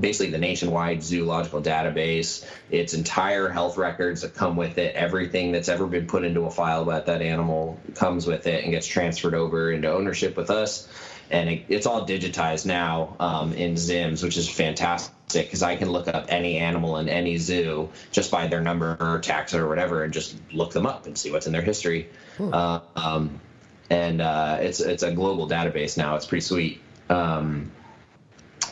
basically 0.00 0.30
the 0.30 0.38
nationwide 0.38 1.02
zoological 1.02 1.60
database, 1.60 2.44
its 2.70 2.94
entire 2.94 3.48
health 3.48 3.76
records 3.76 4.22
that 4.22 4.34
come 4.34 4.56
with 4.56 4.78
it, 4.78 4.94
everything 4.94 5.52
that's 5.52 5.68
ever 5.68 5.86
been 5.86 6.06
put 6.06 6.24
into 6.24 6.44
a 6.46 6.50
file 6.50 6.82
about 6.82 7.06
that 7.06 7.20
animal 7.20 7.78
comes 7.94 8.26
with 8.26 8.46
it 8.46 8.64
and 8.64 8.72
gets 8.72 8.86
transferred 8.86 9.34
over 9.34 9.70
into 9.70 9.92
ownership 9.92 10.36
with 10.36 10.50
us. 10.50 10.88
And 11.30 11.48
it, 11.48 11.64
it's 11.68 11.86
all 11.86 12.06
digitized 12.06 12.66
now 12.66 13.16
um, 13.20 13.52
in 13.52 13.76
ZIMS, 13.76 14.22
which 14.22 14.36
is 14.36 14.48
fantastic 14.48 15.12
because 15.32 15.62
I 15.62 15.76
can 15.76 15.90
look 15.90 16.08
up 16.08 16.26
any 16.28 16.56
animal 16.58 16.96
in 16.96 17.08
any 17.08 17.36
zoo 17.36 17.90
just 18.12 18.30
by 18.30 18.46
their 18.48 18.62
number 18.62 18.96
or 18.98 19.20
taxa 19.20 19.58
or 19.58 19.68
whatever 19.68 20.04
and 20.04 20.12
just 20.12 20.36
look 20.52 20.72
them 20.72 20.86
up 20.86 21.06
and 21.06 21.18
see 21.18 21.30
what's 21.30 21.46
in 21.46 21.52
their 21.52 21.62
history. 21.62 22.08
Uh, 22.40 22.80
um, 22.96 23.40
and 23.90 24.20
uh, 24.20 24.58
it's 24.60 24.80
it's 24.80 25.02
a 25.02 25.12
global 25.12 25.48
database 25.48 25.96
now. 25.96 26.16
It's 26.16 26.26
pretty 26.26 26.42
sweet. 26.42 26.80
Um, 27.08 27.70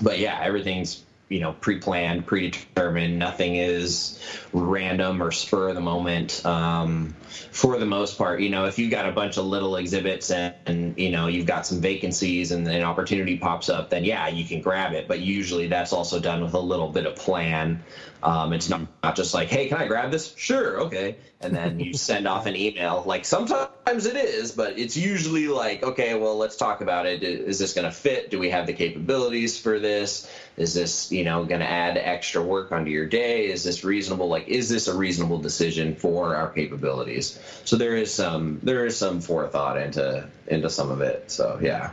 but 0.01 0.19
yeah, 0.19 0.39
everything's 0.43 1.03
you 1.29 1.41
know 1.41 1.53
pre-planned, 1.53 2.27
predetermined. 2.27 3.19
Nothing 3.19 3.57
is 3.57 4.21
random 4.53 5.23
or 5.23 5.33
spur 5.33 5.69
of 5.69 5.75
the 5.75 5.81
moment. 5.81 6.45
Um, 6.47 7.15
for 7.51 7.79
the 7.79 7.87
most 7.87 8.17
part, 8.17 8.41
you 8.41 8.51
know, 8.51 8.67
if 8.67 8.79
you've 8.79 8.91
got 8.91 9.09
a 9.09 9.13
bunch 9.13 9.37
of 9.37 9.45
little 9.45 9.77
exhibits 9.77 10.31
and, 10.31 10.55
and 10.67 10.99
you 10.99 11.11
know 11.11 11.27
you've 11.27 11.47
got 11.47 11.67
some 11.67 11.81
vacancies 11.81 12.53
and 12.53 12.67
an 12.69 12.83
opportunity 12.83 13.39
pops 13.39 13.69
up, 13.69 13.91
then 13.91 14.05
yeah, 14.05 14.29
you 14.29 14.45
can 14.45 14.61
grab 14.61 14.93
it. 14.93 15.09
But 15.09 15.21
usually 15.21 15.67
that's 15.69 15.93
also 15.93 16.21
done 16.21 16.43
with 16.43 16.55
a 16.55 16.61
little 16.61 16.89
bit 16.89 17.07
of 17.07 17.17
plan. 17.17 17.83
Um, 18.23 18.53
it's 18.53 18.69
not, 18.69 18.81
not 19.05 19.15
just 19.15 19.35
like, 19.35 19.49
hey, 19.49 19.69
can 19.69 19.79
I 19.79 19.87
grab 19.87 20.11
this? 20.11 20.35
Sure, 20.37 20.81
okay. 20.81 21.17
And 21.41 21.55
then 21.55 21.79
you 21.79 21.95
send 21.95 22.27
off 22.27 22.47
an 22.47 22.57
email. 22.57 23.05
Like 23.07 23.25
sometimes 23.25 24.07
it 24.07 24.17
is, 24.17 24.53
but 24.53 24.79
it's 24.79 24.97
usually 24.97 25.47
like, 25.49 25.83
okay, 25.83 26.19
well, 26.19 26.37
let's 26.37 26.57
talk 26.57 26.81
about 26.81 27.07
it. 27.07 27.23
Is 27.23 27.59
this 27.59 27.73
going 27.73 27.85
to 27.85 27.93
fit? 27.93 28.31
Do 28.31 28.39
we 28.39 28.51
have 28.51 28.67
the 28.67 28.73
capabilities 28.73 29.59
for 29.59 29.79
this? 29.79 30.29
Is 30.57 30.73
this, 30.73 31.13
you 31.13 31.25
know, 31.25 31.45
going 31.45 31.61
to 31.61 31.69
add 31.69 31.99
extra 31.99 32.43
work 32.43 32.73
onto 32.73 32.91
your 32.91 33.07
day? 33.07 33.47
Is 33.47 33.63
this 33.63 33.85
reasonable? 33.85 34.29
Like, 34.29 34.49
is 34.49 34.69
this 34.69 34.89
a 34.89 34.97
reasonable 34.97 35.39
decision 35.39 35.95
for 35.95 36.35
our 36.35 36.49
capabilities? 36.51 37.39
So 37.65 37.77
there 37.77 37.95
is 37.95 38.13
some 38.13 38.61
there 38.63 38.87
is 38.87 38.97
some 38.97 39.21
forethought 39.21 39.77
into 39.77 40.27
into 40.47 40.71
some 40.71 40.91
of 40.91 41.03
it. 41.03 41.31
So 41.31 41.59
yeah. 41.61 41.91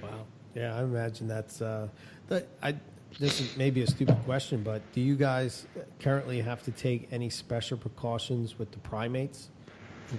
Wow. 0.00 0.24
Yeah, 0.54 0.76
I 0.76 0.82
imagine 0.82 1.26
that's 1.26 1.60
uh, 1.60 1.88
that 2.28 2.46
I 2.62 2.76
this 3.18 3.40
is 3.40 3.56
maybe 3.56 3.82
a 3.82 3.86
stupid 3.86 4.16
question, 4.24 4.62
but 4.62 4.80
do 4.92 5.00
you 5.00 5.16
guys 5.16 5.66
currently 6.00 6.40
have 6.40 6.62
to 6.64 6.70
take 6.70 7.08
any 7.12 7.30
special 7.30 7.76
precautions 7.76 8.58
with 8.58 8.70
the 8.70 8.78
primates? 8.78 9.48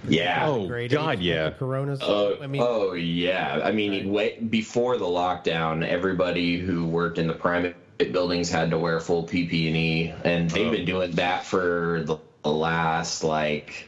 Yeah. 0.07 0.45
Oh, 0.47 0.67
Grade 0.67 0.91
God, 0.91 1.19
yeah. 1.19 1.49
the 1.49 1.55
Coronas. 1.55 1.99
Oh, 2.01 2.37
I 2.41 2.47
mean, 2.47 2.61
oh 2.63 2.93
yeah. 2.93 3.59
I 3.63 3.71
mean, 3.71 3.91
Right. 3.91 4.05
way, 4.07 4.39
before 4.49 4.97
the 4.97 5.05
lockdown, 5.05 5.85
everybody 5.87 6.57
who 6.59 6.85
worked 6.85 7.17
in 7.17 7.27
the 7.27 7.33
primate 7.33 7.75
buildings 8.11 8.49
had 8.49 8.71
to 8.71 8.77
wear 8.79 8.99
full 8.99 9.23
PPE, 9.23 10.13
and 10.25 10.49
they've 10.49 10.67
Oh. 10.67 10.71
been 10.71 10.85
doing 10.85 11.11
that 11.11 11.45
for 11.45 12.03
the, 12.05 12.17
the 12.43 12.51
last 12.51 13.23
like. 13.23 13.87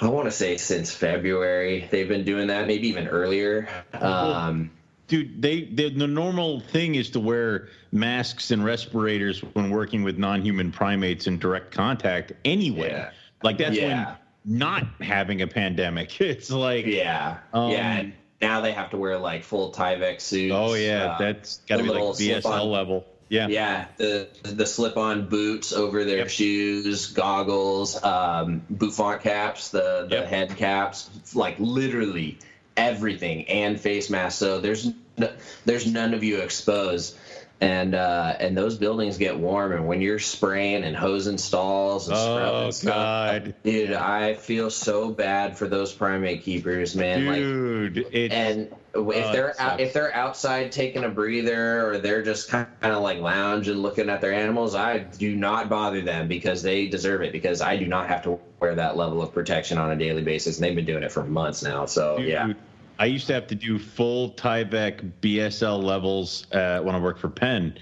I 0.00 0.08
want 0.08 0.24
to 0.26 0.32
say 0.32 0.56
since 0.56 0.92
February 0.92 1.86
they've 1.90 2.08
been 2.08 2.24
doing 2.24 2.48
that, 2.48 2.66
maybe 2.66 2.88
even 2.88 3.06
earlier. 3.06 3.68
Um, 3.94 4.70
Dude, 5.06 5.40
they, 5.42 5.62
they 5.64 5.90
the 5.90 6.06
normal 6.08 6.60
thing 6.60 6.94
is 6.96 7.10
to 7.10 7.20
wear 7.20 7.68
masks 7.92 8.50
and 8.50 8.64
respirators 8.64 9.40
when 9.40 9.70
working 9.70 10.02
with 10.02 10.18
non-human 10.18 10.72
primates 10.72 11.26
in 11.26 11.38
direct 11.38 11.72
contact 11.72 12.32
anyway. 12.44 12.90
Yeah. 12.90 13.10
Like 13.42 13.58
that's 13.58 13.76
Yeah. 13.76 14.06
when 14.06 14.16
not 14.44 14.84
having 15.00 15.42
a 15.42 15.46
pandemic. 15.46 16.20
It's 16.20 16.50
like 16.50 16.86
yeah, 16.86 17.38
Um, 17.52 17.70
yeah. 17.70 17.92
And 17.98 18.12
now 18.40 18.60
they 18.60 18.72
have 18.72 18.90
to 18.90 18.96
wear 18.96 19.18
like 19.18 19.44
full 19.44 19.72
Tyvek 19.72 20.20
suits. 20.20 20.54
Oh 20.54 20.74
yeah, 20.74 21.12
uh, 21.12 21.18
that's 21.18 21.58
got 21.68 21.76
to 21.78 21.82
be 21.84 21.88
like 21.90 22.02
BSL 22.02 22.70
level. 22.70 23.04
Yeah. 23.28 23.46
Yeah, 23.48 23.86
the 23.96 24.28
the 24.42 24.66
slip-on 24.66 25.28
boots 25.28 25.72
over 25.72 26.04
their 26.04 26.18
Yep. 26.18 26.28
shoes, 26.28 27.06
goggles, 27.12 28.02
um, 28.04 28.62
bouffant 28.68 29.22
caps, 29.22 29.70
the 29.70 30.06
the 30.10 30.16
Yep. 30.16 30.26
head 30.26 30.56
caps, 30.56 31.08
like 31.34 31.56
literally 31.58 32.38
everything, 32.76 33.48
and 33.48 33.80
face 33.80 34.10
masks. 34.10 34.38
So 34.38 34.60
there's 34.60 34.90
no, 35.16 35.30
there's 35.64 35.86
none 35.86 36.12
of 36.14 36.22
you 36.24 36.38
exposed, 36.40 37.16
and 37.62 37.94
uh, 37.94 38.36
and 38.40 38.56
those 38.56 38.76
buildings 38.76 39.18
get 39.18 39.38
warm, 39.38 39.72
and 39.72 39.86
when 39.86 40.00
you're 40.00 40.18
spraying 40.18 40.82
and 40.82 40.96
hosing 40.96 41.38
stalls 41.38 42.08
and 42.08 42.16
Oh 42.16 42.70
stuff, 42.70 42.92
God, 42.92 43.54
dude, 43.62 43.92
I 43.92 44.34
feel 44.34 44.68
so 44.68 45.12
bad 45.12 45.56
for 45.56 45.68
those 45.68 45.92
primate 45.92 46.42
keepers, 46.42 46.96
man. 46.96 47.24
Like 47.26 47.36
dude, 47.36 48.06
it's 48.10 48.34
and 48.34 48.60
if 48.62 48.76
Oh, 48.94 49.32
they're 49.32 49.54
out, 49.60 49.80
if 49.80 49.92
they're 49.92 50.14
outside 50.14 50.72
taking 50.72 51.04
a 51.04 51.08
breather 51.08 51.88
or 51.88 51.98
they're 51.98 52.22
just 52.22 52.48
kind 52.48 52.66
of 52.82 53.02
like 53.02 53.20
lounging 53.20 53.76
looking 53.76 54.10
at 54.10 54.20
their 54.20 54.34
animals 54.34 54.74
i 54.74 54.98
do 54.98 55.34
not 55.34 55.70
bother 55.70 56.02
them 56.02 56.28
because 56.28 56.62
they 56.62 56.88
deserve 56.88 57.22
it 57.22 57.32
because 57.32 57.62
i 57.62 57.78
do 57.78 57.86
not 57.86 58.08
have 58.08 58.22
to 58.22 58.38
wear 58.60 58.74
that 58.74 58.94
level 58.98 59.22
of 59.22 59.32
protection 59.32 59.78
on 59.78 59.90
a 59.90 59.96
daily 59.96 60.20
basis 60.22 60.58
and 60.58 60.64
they've 60.64 60.76
been 60.76 60.84
doing 60.84 61.02
it 61.02 61.10
for 61.10 61.24
months 61.24 61.62
now 61.62 61.86
so 61.86 62.18
Dude, 62.18 62.28
yeah 62.28 62.52
I 62.98 63.06
used 63.06 63.26
to 63.28 63.34
have 63.34 63.48
to 63.48 63.54
do 63.54 63.78
full 63.78 64.32
Tyvek 64.32 65.12
BSL 65.20 65.82
levels 65.82 66.46
uh, 66.52 66.80
when 66.80 66.94
I 66.94 66.98
worked 66.98 67.20
for 67.20 67.28
Penn. 67.28 67.78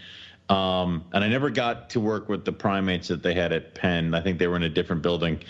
Um, 0.49 1.05
and 1.13 1.23
I 1.23 1.29
never 1.29 1.49
got 1.51 1.91
to 1.91 2.01
work 2.01 2.29
with 2.29 2.45
the 2.45 2.53
primates 2.53 3.09
that 3.09 3.23
they 3.23 3.35
had 3.35 3.53
at 3.53 3.75
Penn. 3.75 4.15
I 4.15 4.21
think 4.21 4.39
they 4.39 4.49
were 4.49 4.57
in 4.57 4.65
a 4.65 4.69
different 4.69 5.03
building. 5.03 5.41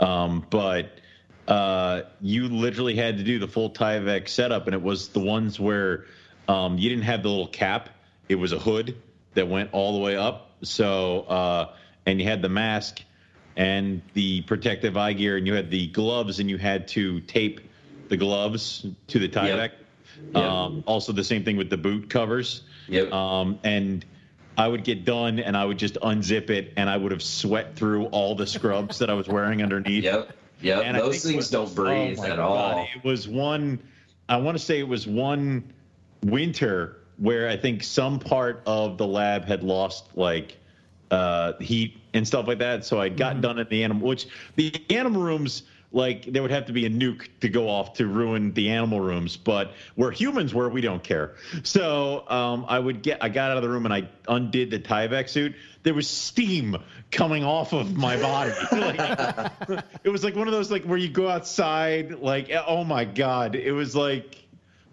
Um, 0.00 0.44
but 0.50 1.00
uh, 1.46 2.02
you 2.20 2.48
literally 2.48 2.96
had 2.96 3.18
to 3.18 3.22
do 3.22 3.38
the 3.38 3.46
full 3.46 3.70
Tyvek 3.70 4.28
setup, 4.28 4.66
and 4.66 4.74
it 4.74 4.82
was 4.82 5.08
the 5.08 5.20
ones 5.20 5.60
where 5.60 6.06
um, 6.48 6.76
you 6.76 6.88
didn't 6.88 7.04
have 7.04 7.22
the 7.22 7.28
little 7.28 7.48
cap. 7.48 7.90
It 8.28 8.34
was 8.34 8.52
a 8.52 8.58
hood 8.58 9.00
that 9.34 9.48
went 9.48 9.70
all 9.72 9.92
the 9.92 10.00
way 10.04 10.16
up. 10.16 10.50
So, 10.62 11.20
uh, 11.22 11.74
and 12.04 12.20
you 12.20 12.26
had 12.26 12.42
the 12.42 12.48
mask 12.48 13.02
and 13.56 14.02
the 14.14 14.42
protective 14.42 14.96
eye 14.96 15.12
gear, 15.12 15.36
and 15.36 15.46
you 15.46 15.54
had 15.54 15.70
the 15.70 15.86
gloves, 15.88 16.40
and 16.40 16.50
you 16.50 16.58
had 16.58 16.88
to 16.88 17.20
tape 17.20 17.60
the 18.08 18.16
gloves 18.16 18.86
to 19.08 19.18
the 19.18 19.28
Tyvek. 19.28 19.72
Yep. 20.34 20.36
Um, 20.36 20.84
also, 20.86 21.12
the 21.12 21.24
same 21.24 21.44
thing 21.44 21.56
with 21.56 21.70
the 21.70 21.76
boot 21.76 22.10
covers. 22.10 22.62
Yep. 22.88 23.12
Um, 23.12 23.58
and 23.62 24.04
I 24.56 24.66
would 24.66 24.82
get 24.82 25.04
done, 25.04 25.38
and 25.38 25.56
I 25.56 25.64
would 25.64 25.78
just 25.78 25.94
unzip 25.94 26.50
it, 26.50 26.72
and 26.76 26.90
I 26.90 26.96
would 26.96 27.12
have 27.12 27.22
sweat 27.22 27.76
through 27.76 28.06
all 28.06 28.34
the 28.34 28.46
scrubs 28.46 28.98
that 28.98 29.10
I 29.10 29.14
was 29.14 29.28
wearing 29.28 29.62
underneath. 29.62 30.02
yep 30.02 30.32
yep 30.60 30.82
And 30.84 30.96
those 30.96 31.22
things 31.22 31.50
don't 31.50 31.72
breathe 31.74 32.18
Oh 32.18 32.24
at 32.24 32.36
God, 32.36 32.38
all 32.38 32.88
It 32.94 33.04
was 33.04 33.28
one. 33.28 33.78
I 34.28 34.36
want 34.38 34.58
to 34.58 34.64
say 34.64 34.80
it 34.80 34.88
was 34.88 35.06
one 35.06 35.72
winter 36.24 36.96
where 37.18 37.48
I 37.48 37.56
think 37.56 37.84
some 37.84 38.18
part 38.18 38.62
of 38.66 38.98
the 38.98 39.06
lab 39.06 39.44
had 39.44 39.62
lost 39.62 40.16
like 40.16 40.56
uh, 41.10 41.52
heat 41.60 42.00
and 42.12 42.26
stuff 42.26 42.46
like 42.48 42.58
that. 42.58 42.84
So 42.84 43.00
I'd 43.00 43.16
gotten 43.16 43.40
done 43.40 43.58
at 43.58 43.70
the 43.70 43.84
animal, 43.84 44.08
which 44.08 44.26
the 44.56 44.74
animal 44.90 45.22
rooms. 45.22 45.62
Like 45.90 46.24
there 46.24 46.42
would 46.42 46.50
have 46.50 46.66
to 46.66 46.72
be 46.72 46.84
a 46.84 46.90
nuke 46.90 47.28
to 47.40 47.48
go 47.48 47.68
off 47.70 47.94
to 47.94 48.06
ruin 48.06 48.52
the 48.52 48.70
animal 48.70 49.00
rooms, 49.00 49.38
but 49.38 49.72
where 49.94 50.10
humans 50.10 50.52
were, 50.52 50.68
we 50.68 50.82
don't 50.82 51.02
care. 51.02 51.36
So 51.62 52.28
um, 52.28 52.66
I 52.68 52.78
would 52.78 53.02
get, 53.02 53.22
I 53.22 53.30
got 53.30 53.50
out 53.52 53.56
of 53.56 53.62
the 53.62 53.70
room 53.70 53.86
and 53.86 53.94
I 53.94 54.08
undid 54.28 54.70
the 54.70 54.80
Tyvek 54.80 55.30
suit. 55.30 55.54
There 55.84 55.94
was 55.94 56.06
steam 56.06 56.76
coming 57.10 57.42
off 57.42 57.72
of 57.72 57.96
my 57.96 58.20
body. 58.20 58.52
like, 58.72 59.80
it 60.04 60.10
was 60.10 60.22
like 60.22 60.36
one 60.36 60.46
of 60.46 60.52
those 60.52 60.70
like 60.70 60.84
where 60.84 60.98
you 60.98 61.08
go 61.08 61.28
outside 61.28 62.18
like 62.18 62.50
oh 62.66 62.84
my 62.84 63.06
god 63.06 63.54
it 63.54 63.72
was 63.72 63.96
like 63.96 64.44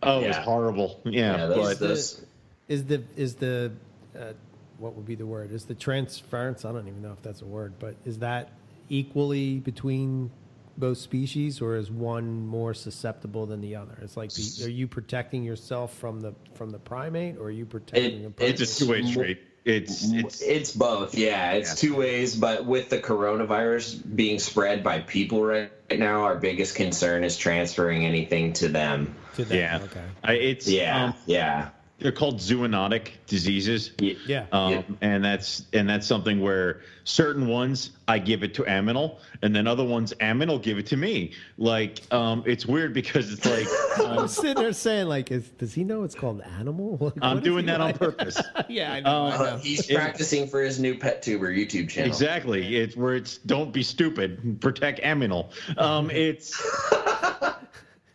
oh 0.02 0.22
it 0.22 0.28
was 0.28 0.38
horrible 0.38 1.02
yeah, 1.04 1.36
yeah 1.36 1.46
those, 1.48 1.58
but 1.58 1.80
those 1.80 2.26
is 2.70 2.86
the 2.86 3.04
is 3.18 3.36
the 3.36 3.72
uh, 4.18 4.32
what 4.78 4.96
would 4.96 5.06
be 5.06 5.16
the 5.16 5.26
word? 5.26 5.52
Is 5.52 5.66
the 5.66 5.76
transference? 5.76 6.66
I 6.66 6.72
don't 6.72 6.88
even 6.88 7.02
know 7.02 7.14
if 7.14 7.22
that's 7.22 7.42
a 7.42 7.46
word, 7.46 7.74
but 7.80 7.96
is 8.06 8.20
that 8.20 8.50
equally 8.90 9.60
between 9.60 10.32
both 10.77 10.97
species, 10.97 11.61
or 11.61 11.76
is 11.76 11.89
one 11.89 12.45
more 12.45 12.73
susceptible 12.73 13.45
than 13.45 13.61
the 13.61 13.76
other? 13.76 13.97
It's 14.02 14.18
like, 14.18 14.31
the, 14.34 14.65
are 14.65 14.69
you 14.69 14.88
protecting 14.88 15.43
yourself 15.43 15.95
from 15.97 16.22
the 16.22 16.34
from 16.56 16.69
the 16.72 16.80
primate, 16.80 17.38
or 17.38 17.45
are 17.45 17.52
you 17.52 17.65
protecting 17.65 18.19
It- 18.19 18.23
the 18.23 18.30
primate? 18.31 18.60
it's 18.61 18.80
a 18.81 18.85
two-way 18.85 19.03
street 19.03 19.39
it's 19.65 20.03
It's, 20.11 20.41
it's 20.43 20.72
both, 20.72 21.15
yeah. 21.15 21.53
It's 21.53 21.73
two 21.81 21.95
ways, 21.95 22.35
but 22.35 22.65
with 22.65 22.89
the 22.89 22.99
coronavirus 22.99 24.15
being 24.15 24.38
spread 24.38 24.84
by 24.84 24.99
people 24.99 25.43
right 25.43 25.72
now, 25.91 26.23
our 26.26 26.35
biggest 26.35 26.76
concern 26.76 27.23
is 27.23 27.35
transferring 27.35 28.06
anything 28.06 28.53
to 28.53 28.68
them. 28.69 29.15
to 29.35 29.43
them? 29.43 29.57
yeah 29.57 29.80
Okay. 29.84 30.03
I, 30.23 30.34
it's 30.34 30.68
Yeah, 30.69 31.06
um, 31.06 31.14
yeah, 31.26 31.69
they're 31.98 32.12
called 32.12 32.40
zoonotic 32.40 33.12
diseases 33.26 33.92
Yeah. 34.00 34.46
um, 34.52 34.72
Yeah. 34.74 34.82
and 35.02 35.24
that's 35.24 35.64
and 35.72 35.88
that's 35.90 36.06
something 36.06 36.42
where 36.42 36.82
certain 37.06 37.48
ones 37.48 37.92
I 38.08 38.20
give 38.20 38.44
it 38.44 38.54
to 38.56 38.64
Aminal, 38.64 39.20
and 39.42 39.56
then 39.56 39.66
other 39.66 39.84
ones 39.86 40.14
Aminal 40.20 40.62
give 40.62 40.78
it 40.78 40.88
to 40.88 40.98
me. 40.98 41.32
Like 41.58 42.02
um, 42.14 42.44
it's 42.46 42.66
weird 42.66 42.94
because 42.94 43.32
it's 43.32 43.46
like 43.46 43.66
I'm 44.10 44.18
um, 44.20 44.28
sitting 44.28 44.56
there 44.62 44.74
saying, 44.74 45.08
like, 45.08 45.32
is, 45.32 45.48
does 45.52 45.74
he 45.74 45.84
know 45.86 46.04
it's 46.04 46.16
called 46.16 46.42
animal? 46.42 46.98
Like, 47.06 47.14
I'm 47.22 47.40
doing 47.40 47.66
he 47.66 47.72
that 47.72 47.80
on 47.82 47.94
purpose. 47.94 48.42
yeah, 48.68 48.92
I 48.94 49.00
know. 49.00 49.10
Um, 49.26 49.32
I 49.34 49.38
know. 49.52 49.58
He's 49.58 49.90
It- 49.90 49.96
practicing 49.96 50.48
for 50.48 50.62
his 50.62 50.80
new 50.80 50.98
pet 50.98 51.22
tuber 51.22 51.48
YouTube 51.52 51.88
channel. 51.90 52.10
Exactly. 52.10 52.76
It's 52.76 52.96
where 52.98 53.16
it's 53.16 53.38
don't 53.38 53.72
be 53.72 53.84
stupid, 53.84 54.60
protect 54.60 55.00
Aminal. 55.02 55.50
Um, 55.78 56.10
it's 56.10 56.62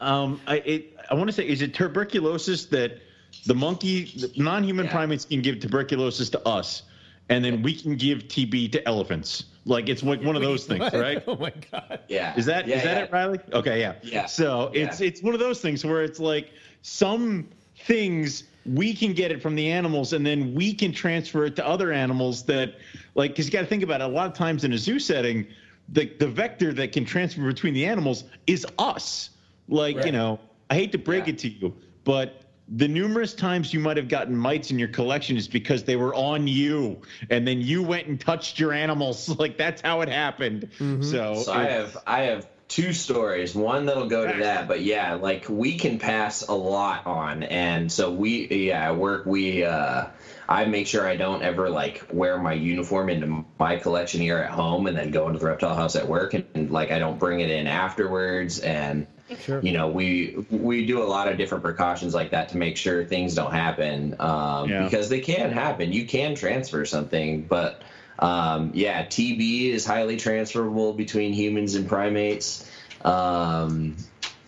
um, 0.01 0.41
I 0.47 0.57
it 0.57 0.97
I 1.11 1.15
want 1.15 1.29
to 1.29 1.33
say 1.33 1.47
is 1.49 1.63
it 1.63 1.75
tuberculosis 1.75 2.67
that 2.67 3.01
the 3.47 3.55
monkey 3.55 4.05
the 4.17 4.31
non-human 4.37 4.87
Yeah. 4.87 4.93
primates 4.93 5.25
can 5.25 5.41
give 5.43 5.61
tuberculosis 5.61 6.31
to 6.31 6.49
us, 6.49 6.83
and 7.29 7.45
then 7.45 7.63
we 7.63 7.75
can 7.75 7.97
give 7.97 8.25
TB 8.29 8.73
to 8.73 8.89
elephants. 8.89 9.45
Like 9.67 9.89
it's 9.89 10.03
like 10.03 10.23
one 10.23 10.37
of 10.37 10.43
those 10.43 10.65
things, 10.67 10.93
right? 10.93 11.23
Oh 11.27 11.37
my 11.37 11.53
god. 11.71 12.01
Yeah. 12.09 12.35
Is 12.37 12.47
that 12.47 12.65
is 12.67 12.71
yeah, 12.71 12.85
that 12.85 12.97
yeah. 12.97 13.05
it, 13.05 13.13
Riley? 13.13 13.39
Okay, 13.53 13.81
yeah. 13.81 13.95
Yeah. 14.03 14.27
So 14.27 14.71
Yeah. 14.75 14.85
it's 14.87 15.01
it's 15.01 15.23
one 15.23 15.35
of 15.35 15.41
those 15.41 15.61
things 15.61 15.85
where 15.85 16.03
it's 16.03 16.19
like 16.19 16.51
some 16.83 17.49
things 17.77 18.45
we 18.67 18.93
can 18.95 19.15
get 19.15 19.31
it 19.33 19.41
from 19.43 19.55
the 19.55 19.71
animals, 19.71 20.13
and 20.13 20.25
then 20.25 20.55
we 20.55 20.75
can 20.75 20.93
transfer 20.93 21.47
it 21.47 21.57
to 21.57 21.67
other 21.67 21.93
animals 21.93 22.45
that, 22.45 22.75
like, 23.15 23.31
because 23.31 23.47
you 23.47 23.53
got 23.53 23.61
to 23.63 23.67
think 23.67 23.83
about 23.83 24.03
it. 24.03 24.05
A 24.05 24.09
lot 24.09 24.27
of 24.27 24.35
times 24.35 24.65
in 24.65 24.73
a 24.75 24.79
zoo 24.79 24.99
setting, 24.99 25.47
the 25.89 26.07
the 26.19 26.27
vector 26.29 26.73
that 26.75 26.93
can 26.93 27.05
transfer 27.07 27.43
between 27.47 27.73
the 27.75 27.87
animals 27.87 28.25
is 28.47 28.67
us. 28.79 29.31
Like 29.69 30.05
you 30.05 30.13
know, 30.13 30.39
I 30.69 30.75
hate 30.75 30.93
to 30.93 30.99
break 30.99 31.27
Yeah. 31.27 31.33
it 31.35 31.39
to 31.39 31.49
you, 31.49 31.75
but 32.05 32.40
the 32.71 32.87
numerous 32.87 33.35
times 33.35 33.75
you 33.75 33.81
might 33.81 33.97
have 33.97 34.09
gotten 34.09 34.37
mites 34.37 34.71
in 34.71 34.79
your 34.79 34.89
collection 34.89 35.37
is 35.37 35.49
because 35.49 35.85
they 35.85 35.97
were 35.97 36.15
on 36.15 36.47
you 36.47 37.01
and 37.29 37.47
then 37.47 37.61
you 37.61 37.83
went 37.83 38.07
and 38.07 38.21
touched 38.21 38.59
your 38.59 38.73
animals. 38.73 39.29
Like 39.41 39.57
that's 39.57 39.81
how 39.81 40.03
it 40.03 40.11
happened. 40.11 40.69
So, 40.79 41.35
So 41.37 41.53
I 41.53 41.65
have 41.65 41.97
I 42.07 42.21
have 42.23 42.47
two 42.69 42.93
stories. 42.93 43.55
One 43.55 43.87
that'll 43.87 44.09
go 44.09 44.31
to 44.31 44.39
that, 44.41 44.69
but 44.69 44.83
yeah, 44.83 45.15
like 45.15 45.47
we 45.49 45.79
can 45.79 45.99
pass 45.99 46.47
a 46.47 46.53
lot 46.53 47.07
on, 47.07 47.43
and 47.43 47.91
so 47.91 48.11
we 48.11 48.49
yeah 48.49 48.91
at 48.91 48.97
work 48.97 49.25
we 49.25 49.65
uh, 49.65 50.07
I 50.49 50.65
make 50.67 50.87
sure 50.87 51.07
I 51.07 51.17
don't 51.17 51.43
ever 51.43 51.71
like 51.71 52.07
wear 52.13 52.39
my 52.39 52.53
uniform 52.53 53.09
into 53.09 53.45
my 53.59 53.77
collection 53.77 54.21
here 54.21 54.39
at 54.39 54.51
home 54.51 54.87
and 54.87 54.97
then 54.97 55.11
go 55.11 55.27
into 55.27 55.39
the 55.39 55.47
reptile 55.47 55.75
house 55.75 55.97
at 55.97 56.07
work, 56.07 56.35
and, 56.35 56.45
and 56.55 56.71
like 56.71 56.91
I 56.91 56.99
don't 56.99 57.19
bring 57.19 57.41
it 57.41 57.51
in 57.51 57.67
afterwards, 57.67 58.59
and 58.61 59.07
Sure. 59.39 59.61
you 59.63 59.73
know 59.73 59.89
we 59.89 60.45
we 60.51 60.87
do 60.87 61.03
a 61.03 61.05
lot 61.05 61.29
of 61.29 61.37
different 61.39 61.63
precautions 61.63 62.15
like 62.15 62.31
that 62.31 62.49
to 62.51 62.57
make 62.57 62.77
sure 62.77 63.05
things 63.05 63.35
don't 63.35 63.53
happen 63.53 64.17
um, 64.19 64.69
Yeah. 64.69 64.85
because 64.85 65.09
they 65.09 65.21
can 65.21 65.53
happen. 65.53 65.93
You 65.93 66.07
can 66.07 66.35
transfer 66.35 66.85
something, 66.85 67.43
but 67.43 67.83
um, 68.19 68.73
yeah, 68.75 69.07
TB 69.07 69.71
is 69.71 69.87
highly 69.87 70.17
transferable 70.17 70.93
between 70.93 71.33
humans 71.33 71.75
and 71.75 71.89
primates. 71.89 72.71
Um, 73.03 73.97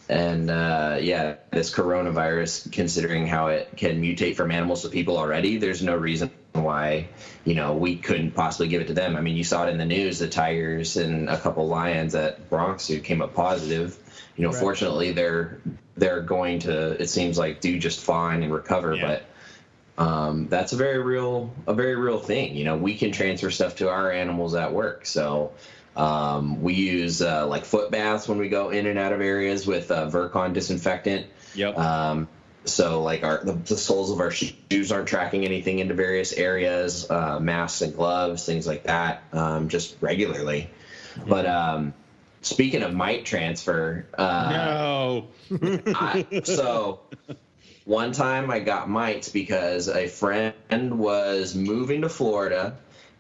and 0.09 0.51
uh, 0.51 0.99
yeah, 1.01 1.37
this 1.51 1.73
coronavirus, 1.73 2.71
considering 2.71 3.27
how 3.27 3.47
it 3.47 3.71
can 3.77 4.03
mutate 4.03 4.37
from 4.37 4.51
animals 4.51 4.83
to 4.83 4.91
people 4.91 5.17
already, 5.17 5.57
there's 5.57 5.83
no 5.83 5.97
reason 5.97 6.31
why 6.53 7.09
you 7.45 7.55
know 7.55 7.75
we 7.75 7.97
couldn't 7.97 8.33
possibly 8.33 8.69
give 8.69 8.83
it 8.83 8.89
to 8.89 8.95
them. 8.95 9.17
I 9.17 9.21
mean, 9.21 9.37
you 9.37 9.45
saw 9.45 9.67
it 9.67 9.71
in 9.71 9.79
the 9.79 9.85
news. 9.85 10.19
The 10.19 10.29
tigers 10.29 10.97
and 10.97 11.29
a 11.29 11.39
couple 11.39 11.67
lions 11.67 12.15
at 12.15 12.49
Bronx 12.51 12.87
who 12.89 13.01
came 13.01 13.23
up 13.23 13.35
positive. 13.35 13.97
You 14.37 14.45
know, 14.45 14.51
Right. 14.53 14.61
fortunately, 14.61 15.13
they're 15.13 15.59
they're 15.97 16.21
going 16.21 16.61
to. 16.61 17.01
It 17.01 17.09
seems 17.09 17.39
like 17.39 17.61
do 17.61 17.79
just 17.79 18.01
fine 18.01 18.43
and 18.43 18.53
recover, 18.53 18.95
Yeah. 18.95 19.19
but 19.97 20.03
um, 20.05 20.49
that's 20.49 20.73
a 20.73 20.77
very 20.77 20.99
real 21.03 21.53
a 21.67 21.75
very 21.75 21.97
real 21.97 22.19
thing. 22.19 22.55
You 22.57 22.65
know, 22.65 22.77
we 22.77 22.97
can 22.97 23.13
transfer 23.13 23.51
stuff 23.51 23.77
to 23.77 23.89
our 23.91 24.11
animals 24.13 24.55
at 24.55 24.73
work, 24.73 25.07
so. 25.07 25.53
Um, 25.95 26.63
we 26.63 26.73
use 26.73 27.21
uh, 27.21 27.47
like 27.47 27.67
foot 27.67 27.91
baths 27.91 28.27
when 28.27 28.39
we 28.39 28.49
go 28.49 28.71
in 28.71 28.87
and 28.87 28.99
out 28.99 29.13
of 29.13 29.21
areas 29.21 29.67
with 29.67 29.91
uh, 29.91 30.09
Virkon 30.09 30.55
disinfectant. 30.55 31.27
Yep. 31.55 31.77
Um, 31.77 32.29
so 32.65 33.03
like 33.03 33.25
our 33.25 33.43
the, 33.45 33.53
the 33.53 33.77
soles 33.77 34.11
of 34.11 34.21
our 34.21 34.31
shoes 34.31 34.93
aren't 34.93 35.09
tracking 35.09 35.45
anything 35.45 35.79
into 35.79 35.95
various 35.95 36.33
areas, 36.33 37.11
uh, 37.11 37.39
masks 37.41 37.83
and 37.83 37.95
gloves, 37.95 38.45
things 38.47 38.67
like 38.67 38.85
that, 38.85 39.23
um, 39.33 39.69
just 39.69 39.97
regularly. 40.01 40.71
But 41.27 41.47
um, 41.47 41.95
speaking 42.41 42.83
of 42.83 42.95
mite 42.95 43.25
transfer, 43.25 44.07
uh, 44.17 44.51
no. 44.53 45.29
I, 45.95 46.27
so 46.45 47.01
one 47.85 48.13
time 48.13 48.51
I 48.51 48.61
got 48.61 48.89
mites 48.89 49.29
because 49.29 49.89
a 49.89 50.07
friend 50.07 50.99
was 50.99 51.55
moving 51.55 52.03
to 52.03 52.09
Florida 52.09 52.77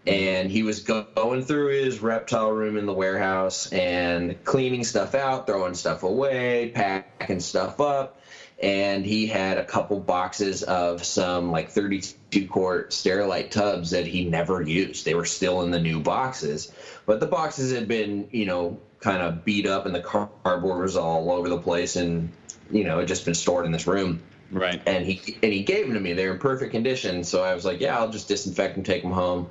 and 0.06 0.51
he 0.51 0.62
was 0.62 0.81
go- 0.81 1.06
going 1.14 1.43
through 1.43 1.69
his 1.82 2.01
reptile 2.01 2.51
room 2.51 2.77
in 2.77 2.86
the 2.86 2.93
warehouse 2.93 3.73
and 3.73 4.43
cleaning 4.44 4.85
stuff 4.85 5.14
out, 5.14 5.47
throwing 5.47 5.74
stuff 5.74 6.02
away, 6.02 6.73
packing 6.74 7.40
stuff 7.40 7.81
up. 7.81 8.19
And 8.63 9.05
he 9.05 9.27
had 9.27 9.59
a 9.59 9.65
couple 9.65 9.99
boxes 9.99 10.63
of 10.63 11.05
some 11.05 11.51
like 11.51 11.71
32 11.71 12.47
quart 12.47 12.91
Sterilite 12.91 13.51
tubs 13.51 13.91
that 13.91 14.07
he 14.07 14.25
never 14.25 14.63
used. 14.63 15.05
They 15.05 15.15
were 15.15 15.25
still 15.25 15.63
in 15.63 15.73
the 15.73 15.81
new 15.81 16.01
boxes, 16.01 16.73
but 17.05 17.19
the 17.19 17.27
boxes 17.27 17.73
had 17.73 17.89
been, 17.89 18.29
you 18.31 18.47
know, 18.47 18.79
kind 19.01 19.21
of 19.21 19.45
beat 19.45 19.67
up 19.67 19.85
and 19.85 19.95
the 19.95 20.01
cardboard 20.01 20.81
was 20.81 20.97
all 20.97 21.33
over 21.33 21.49
the 21.49 21.59
place 21.59 21.97
and, 21.97 22.31
you 22.71 22.85
know, 22.85 23.01
it 23.01 23.07
just 23.07 23.25
been 23.25 23.35
stored 23.35 23.67
in 23.67 23.73
this 23.73 23.87
room 23.89 24.23
Right. 24.53 24.83
and 24.85 25.07
he 25.07 25.39
and 25.43 25.51
he 25.51 25.63
gave 25.63 25.87
them 25.87 25.95
to 25.95 26.01
me. 26.01 26.13
They're 26.13 26.33
in 26.33 26.39
perfect 26.39 26.73
condition, 26.73 27.25
so 27.25 27.43
I 27.43 27.55
was 27.55 27.65
like, 27.65 27.81
yeah, 27.81 27.99
I'll 27.99 28.11
just 28.11 28.29
disinfect 28.29 28.75
them, 28.75 28.85
take 28.85 29.03
them 29.03 29.11
home, 29.11 29.49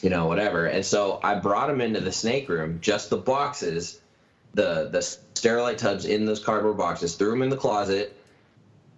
you 0.00 0.10
know, 0.10 0.26
whatever. 0.26 0.66
And 0.66 0.86
so 0.86 1.18
I 1.24 1.34
brought 1.34 1.66
them 1.66 1.80
into 1.80 1.98
the 1.98 2.12
snake 2.12 2.48
room, 2.48 2.78
just 2.80 3.10
the 3.10 3.16
boxes, 3.16 4.00
the 4.54 4.88
the 4.92 5.00
sterilite 5.34 5.78
tubs 5.78 6.04
in 6.04 6.24
those 6.24 6.38
cardboard 6.38 6.76
boxes, 6.76 7.16
threw 7.16 7.30
them 7.30 7.42
in 7.42 7.48
the 7.48 7.56
closet, 7.56 8.16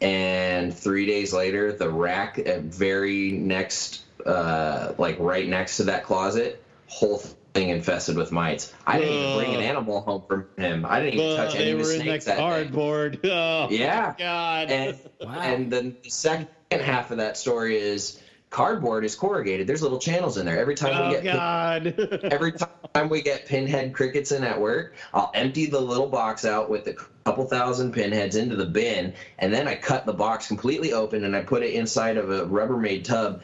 and 0.01 0.77
three 0.77 1.07
days 1.07 1.33
later, 1.33 1.73
the 1.73 1.89
rack 1.89 2.39
at 2.39 2.63
very 2.63 3.33
next, 3.33 4.03
uh, 4.25 4.93
like 4.99 5.19
right 5.19 5.49
next 5.49 5.79
to 5.79 5.85
that 5.85 6.05
closet, 6.05 6.61
whole 6.87 7.23
thing 7.55 7.71
infested 7.71 8.17
with 8.17 8.31
mites. 8.33 8.73
I 8.87 8.99
didn't 8.99 9.15
even 9.15 9.39
bring 9.39 9.55
an 9.55 9.61
animal 9.63 10.03
home 10.03 10.23
from 10.29 10.47
him. 10.59 10.85
I 10.87 11.01
didn't 11.01 11.15
even 11.15 11.27
Uh, 11.27 11.37
touch 11.47 11.55
any 11.57 11.71
of 11.71 11.79
his 11.79 11.95
snakes 11.97 12.25
that 12.27 12.37
that 12.37 12.37
day. 12.37 12.41
cardboard. 12.43 13.21
Oh, 13.25 13.69
Yeah. 13.71 14.13
God. 14.19 14.71
And 14.71 14.95
Wow. 15.21 15.41
and 15.41 15.73
then 15.73 15.95
the 16.03 16.11
second 16.11 16.49
half 16.71 17.11
of 17.11 17.17
that 17.17 17.37
story 17.39 17.79
is 17.79 18.21
cardboard 18.51 19.05
is 19.05 19.15
corrugated. 19.15 19.67
There's 19.67 19.83
little 19.83 19.99
channels 19.99 20.37
in 20.37 20.45
there. 20.45 20.59
Every 20.59 20.75
time 20.75 20.93
oh, 20.95 21.09
we 21.09 21.15
get 21.15 21.25
God. 21.25 22.31
every 22.31 22.53
time 22.95 23.09
we 23.09 23.23
get 23.23 23.47
pinhead 23.47 23.95
crickets 23.95 24.33
in 24.33 24.45
at 24.45 24.61
work, 24.61 24.93
I'll 25.15 25.31
empty 25.35 25.67
the 25.67 25.81
little 25.81 26.09
box 26.09 26.45
out 26.45 26.69
with 26.69 26.87
a 26.87 26.95
couple 27.27 27.45
thousand 27.45 27.93
pinheads 27.93 28.37
into 28.37 28.55
the 28.55 28.65
bin, 28.65 29.13
and 29.41 29.53
then 29.53 29.67
I 29.67 29.75
cut 29.75 30.07
the 30.07 30.13
box 30.13 30.47
completely 30.47 30.93
open 30.93 31.25
and 31.25 31.35
I 31.35 31.43
put 31.43 31.65
it 31.65 31.75
inside 31.75 32.19
of 32.19 32.31
a 32.31 32.47
Rubbermaid 32.47 33.03
tub. 33.03 33.43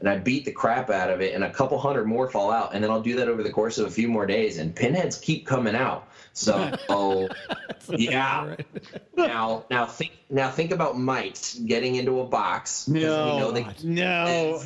And 0.00 0.08
I 0.08 0.16
beat 0.16 0.44
the 0.44 0.52
crap 0.52 0.90
out 0.90 1.10
of 1.10 1.20
it, 1.20 1.34
and 1.34 1.42
a 1.42 1.50
couple 1.50 1.76
hundred 1.76 2.06
more 2.06 2.30
fall 2.30 2.52
out, 2.52 2.72
and 2.72 2.82
then 2.82 2.90
I'll 2.90 3.02
do 3.02 3.16
that 3.16 3.28
over 3.28 3.42
the 3.42 3.50
course 3.50 3.78
of 3.78 3.86
a 3.86 3.90
few 3.90 4.06
more 4.06 4.26
days, 4.26 4.58
and 4.58 4.74
pinheads 4.74 5.18
keep 5.18 5.44
coming 5.44 5.74
out. 5.74 6.08
So, 6.34 6.72
oh, 6.88 7.28
yeah. 7.88 8.54
now, 9.16 9.64
now 9.68 9.86
think, 9.86 10.12
now 10.30 10.50
think 10.50 10.70
about 10.70 10.96
mites 10.96 11.58
getting 11.58 11.96
into 11.96 12.20
a 12.20 12.24
box. 12.24 12.86
no. 12.86 13.38
know 13.40 13.50
they 13.50 13.66
no. 13.82 14.62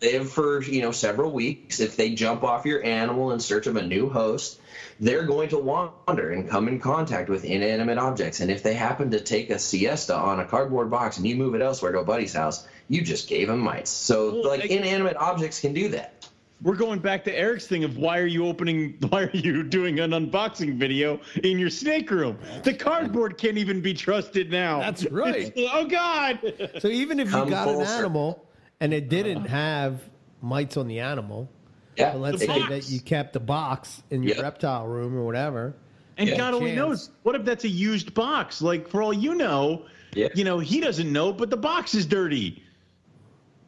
they 0.00 0.12
live 0.12 0.30
for 0.30 0.62
you 0.62 0.80
know 0.80 0.92
several 0.92 1.32
weeks. 1.32 1.80
If 1.80 1.96
they 1.96 2.14
jump 2.14 2.44
off 2.44 2.64
your 2.64 2.84
animal 2.84 3.32
in 3.32 3.40
search 3.40 3.66
of 3.66 3.74
a 3.74 3.82
new 3.82 4.08
host, 4.08 4.60
they're 5.02 5.24
going 5.24 5.48
to 5.48 5.58
wander 5.58 6.30
and 6.30 6.48
come 6.48 6.68
in 6.68 6.78
contact 6.78 7.28
with 7.28 7.44
inanimate 7.44 7.98
objects. 7.98 8.38
And 8.38 8.52
if 8.52 8.62
they 8.62 8.74
happen 8.74 9.10
to 9.10 9.18
take 9.18 9.50
a 9.50 9.58
siesta 9.58 10.14
on 10.14 10.38
a 10.38 10.44
cardboard 10.44 10.92
box 10.92 11.16
and 11.16 11.26
you 11.26 11.34
move 11.34 11.56
it 11.56 11.60
elsewhere 11.60 11.90
to 11.90 11.98
a 11.98 12.04
buddy's 12.04 12.32
house, 12.32 12.68
you 12.86 13.02
just 13.02 13.28
gave 13.28 13.48
them 13.48 13.58
mites. 13.58 13.90
So 13.90 14.30
Well, 14.30 14.46
like 14.50 14.60
I- 14.62 14.68
inanimate 14.68 15.16
objects 15.16 15.60
can 15.60 15.72
do 15.74 15.88
that. 15.88 16.28
We're 16.62 16.76
going 16.76 17.00
back 17.00 17.24
to 17.24 17.36
Eric's 17.36 17.66
thing 17.66 17.82
of 17.82 17.96
why 17.96 18.20
are 18.20 18.26
you 18.26 18.46
opening, 18.46 18.94
why 19.08 19.24
are 19.24 19.30
you 19.36 19.64
doing 19.64 19.98
an 19.98 20.12
unboxing 20.12 20.76
video 20.76 21.18
in 21.42 21.58
your 21.58 21.70
snake 21.70 22.08
room? 22.12 22.38
The 22.62 22.72
cardboard 22.72 23.36
can't 23.38 23.58
even 23.58 23.80
be 23.80 23.94
trusted 23.94 24.52
now. 24.52 24.78
That's 24.78 25.04
right. 25.06 25.52
oh, 25.56 25.84
God. 25.84 26.38
So 26.78 26.86
even 26.86 27.18
if 27.18 27.26
you 27.26 27.44
got 27.50 27.66
an 27.66 27.80
animal 27.80 28.46
and 28.78 28.94
it 28.94 29.08
didn't 29.08 29.46
have 29.46 30.08
mites 30.40 30.76
on 30.76 30.86
the 30.86 31.00
animal, 31.00 31.50
Yeah, 31.96 32.12
but 32.12 32.20
let's 32.20 32.38
say 32.40 32.46
box. 32.46 32.68
that 32.68 32.88
you 32.90 33.00
kept 33.00 33.32
the 33.34 33.40
box 33.40 34.02
in 34.10 34.22
your 34.22 34.34
Yep. 34.36 34.42
reptile 34.42 34.86
room 34.86 35.16
or 35.16 35.24
whatever. 35.24 35.74
And 36.16 36.28
Yeah. 36.28 36.36
God 36.36 36.54
only 36.54 36.70
Chance. 36.74 36.76
knows. 36.76 37.10
What 37.22 37.34
if 37.36 37.44
that's 37.44 37.64
a 37.64 37.68
used 37.68 38.14
box? 38.14 38.62
Like, 38.62 38.88
for 38.88 39.02
all 39.02 39.12
you 39.12 39.34
know, 39.34 39.84
Yeah. 40.14 40.28
you 40.34 40.44
know, 40.44 40.58
he 40.58 40.80
doesn't 40.80 41.10
know, 41.12 41.32
but 41.32 41.50
the 41.50 41.56
box 41.56 41.94
is 41.94 42.06
dirty. 42.06 42.62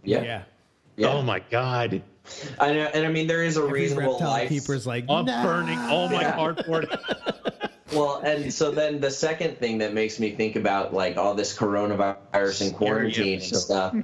yeah, 0.04 0.42
yeah. 0.96 1.08
Oh, 1.08 1.22
my 1.22 1.40
God. 1.50 2.02
I 2.58 2.72
know, 2.72 2.88
and 2.94 3.04
I 3.06 3.08
mean 3.10 3.26
there 3.26 3.42
is 3.42 3.56
a 3.56 3.62
Every 3.62 3.80
reasonable 3.82 4.12
reptile 4.12 4.28
life. 4.30 4.48
keeper's 4.48 4.86
like, 4.86 5.04
I'm 5.08 5.24
nah. 5.26 5.42
burning 5.42 5.78
all 5.78 6.08
my 6.08 6.22
Yeah. 6.22 6.34
cardboard. 6.36 6.88
Well, 7.92 8.22
and 8.24 8.52
so 8.52 8.72
then 8.72 8.98
the 9.00 9.10
second 9.10 9.58
thing 9.58 9.78
that 9.78 9.92
makes 9.94 10.18
me 10.18 10.30
think 10.32 10.56
about 10.56 10.92
like 10.92 11.16
all 11.16 11.34
this 11.34 11.56
coronavirus 11.56 12.62
and 12.62 12.74
quarantine 12.74 13.34
and 13.34 13.42
stuff 13.56 13.94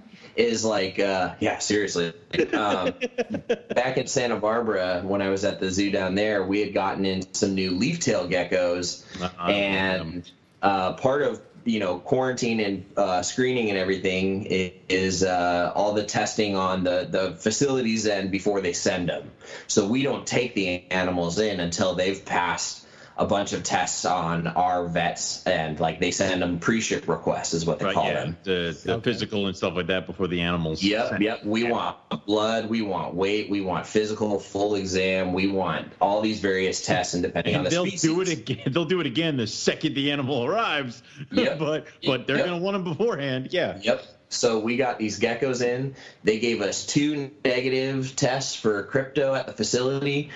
is 0.41 0.65
like, 0.65 0.99
uh, 0.99 1.35
yeah, 1.41 1.59
seriously. 1.59 2.13
Um, 2.53 2.95
back 3.75 3.97
in 3.97 4.07
Santa 4.07 4.37
Barbara, 4.37 5.03
when 5.05 5.23
I 5.23 5.29
was 5.29 5.45
at 5.45 5.61
the 5.61 5.71
zoo 5.71 5.91
down 5.91 6.15
there, 6.15 6.45
we 6.45 6.61
had 6.61 6.75
gotten 6.75 7.05
in 7.05 7.33
some 7.35 7.55
new 7.55 7.73
leaf-tail 7.73 8.29
geckos, 8.29 9.05
Uh-uh. 9.21 9.51
and 9.51 10.31
uh, 10.63 10.95
part 10.95 11.23
of 11.23 11.41
you 11.65 11.79
know 11.79 11.99
quarantine 11.99 12.61
and 12.61 12.87
uh, 12.97 13.23
screening 13.23 13.69
and 13.69 13.79
everything 13.79 14.47
is 14.89 15.23
uh, 15.23 15.73
all 15.75 15.93
the 15.93 16.05
testing 16.05 16.57
on 16.57 16.85
the 16.85 17.07
the 17.11 17.33
facilities 17.33 18.07
end 18.07 18.31
before 18.31 18.61
they 18.61 18.73
send 18.73 19.09
them. 19.09 19.31
So 19.67 19.87
we 19.87 20.03
don't 20.03 20.27
take 20.27 20.55
the 20.55 20.85
animals 20.91 21.39
in 21.39 21.61
until 21.61 21.95
they've 21.95 22.25
passed 22.25 22.87
a 23.21 23.27
bunch 23.27 23.53
of 23.53 23.63
tests 23.63 24.07
on 24.07 24.47
our 24.47 24.89
vets 24.89 25.47
and 25.47 25.79
like 25.79 26.01
they 26.01 26.11
send 26.11 26.41
them 26.41 26.59
pre-ship 26.59 27.07
requests 27.07 27.53
is 27.53 27.67
what 27.67 27.79
they 27.79 27.85
Right, 27.85 27.95
call 27.95 28.07
yeah, 28.07 28.25
them. 28.25 28.37
the, 28.45 28.81
the 28.83 28.95
Okay. 28.95 29.13
physical 29.13 29.47
and 29.47 29.55
stuff 29.55 29.75
like 29.77 29.89
that 29.89 30.07
before 30.07 30.27
the 30.27 30.41
animals. 30.41 30.83
Yep, 30.83 31.21
yep. 31.21 31.45
We 31.45 31.65
want 31.65 31.99
blood, 32.25 32.71
we 32.71 32.81
want 32.81 33.15
weight, 33.15 33.51
we 33.51 33.61
want 33.61 33.87
physical, 33.87 34.41
full 34.41 34.75
exam, 34.75 35.35
we 35.35 35.49
want 35.49 35.93
all 36.01 36.23
these 36.23 36.41
various 36.41 36.85
tests, 36.85 37.13
and 37.13 37.23
depending 37.23 37.55
on 37.57 37.59
And 37.59 37.67
the 37.67 37.71
they'll 37.71 37.85
species. 37.87 38.03
do 38.03 38.21
it 38.23 38.29
again. 38.31 38.59
They'll 38.73 38.85
do 38.87 39.01
it 39.01 39.07
again 39.07 39.37
the 39.37 39.47
second 39.47 39.95
the 39.95 40.11
animal 40.13 40.43
arrives. 40.45 41.03
Yep. 41.31 41.59
but 41.59 41.87
but 42.07 42.27
they're 42.27 42.39
Yep. 42.39 42.47
gonna 42.47 42.59
want 42.63 42.75
them 42.75 42.85
beforehand. 42.85 43.49
Yeah. 43.53 43.79
Yep. 43.83 44.03
So 44.31 44.61
we 44.61 44.77
got 44.77 44.99
these 44.99 45.19
geckos 45.21 45.61
in. 45.61 45.95
They 46.25 46.39
gave 46.39 46.63
us 46.63 46.87
two 46.87 47.33
negative 47.45 48.15
tests 48.17 48.55
for 48.55 48.83
crypto 48.85 49.35
at 49.35 49.47
the 49.47 49.53
facility, 49.53 50.31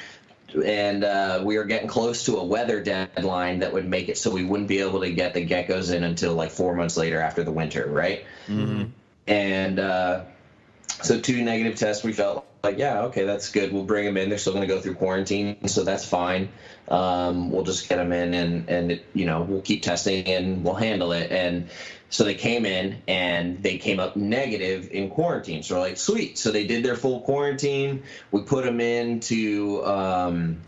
and 0.63 1.05
uh, 1.05 1.43
we 1.45 1.57
were 1.57 1.65
getting 1.65 1.89
close 1.89 2.25
to 2.25 2.37
a 2.37 2.45
weather 2.45 2.83
deadline 2.83 3.61
that 3.61 3.73
would 3.73 3.87
make 3.87 4.09
it 4.09 4.19
so 4.19 4.31
we 4.31 4.45
wouldn't 4.45 4.69
be 4.69 4.79
able 4.79 5.01
to 5.01 5.11
get 5.11 5.35
the 5.35 5.47
geckos 5.47 5.93
in 5.93 6.05
until 6.05 6.35
like 6.35 6.51
four 6.51 6.75
months 6.75 6.97
later 6.97 7.21
after 7.21 7.45
the 7.45 7.53
winter, 7.53 7.87
right? 7.87 8.25
Mhm. 8.47 8.91
And 9.27 9.79
uh, 9.79 10.25
so 11.03 11.19
two 11.19 11.43
negative 11.43 11.79
tests. 11.79 12.05
We 12.05 12.13
felt 12.13 12.47
like, 12.65 12.79
yeah, 12.79 13.03
okay, 13.05 13.25
that's 13.25 13.51
good. 13.51 13.73
We'll 13.73 13.85
bring 13.85 14.05
them 14.05 14.17
in. 14.17 14.29
They're 14.29 14.39
still 14.39 14.53
going 14.53 14.67
to 14.67 14.75
go 14.75 14.81
through 14.81 14.95
quarantine, 14.95 15.69
so 15.69 15.85
that's 15.85 16.05
fine. 16.05 16.49
Um, 16.89 17.51
we'll 17.51 17.65
just 17.65 17.89
get 17.89 17.97
them 17.97 18.13
in, 18.13 18.35
and 18.35 18.69
and 18.69 19.01
you 19.13 19.27
know 19.27 19.43
we'll 19.43 19.63
keep 19.63 19.83
testing 19.83 20.27
and 20.27 20.65
we'll 20.65 20.75
handle 20.75 21.13
it. 21.13 21.31
And 21.31 21.69
so 22.11 22.25
they 22.25 22.35
came 22.35 22.67
in 22.67 23.03
and 23.09 23.63
they 23.63 23.79
came 23.79 24.01
up 24.01 24.17
negative 24.17 24.89
in 24.91 25.11
quarantine. 25.11 25.63
So 25.63 25.77
we're 25.77 25.81
like, 25.81 25.97
sweet. 25.97 26.39
So 26.39 26.51
they 26.51 26.67
did 26.67 26.85
their 26.85 26.97
full 26.97 27.21
quarantine. 27.21 28.03
We 28.31 28.43
put 28.43 28.65
them 28.65 28.81
into. 28.81 29.85
Um, 29.85 30.59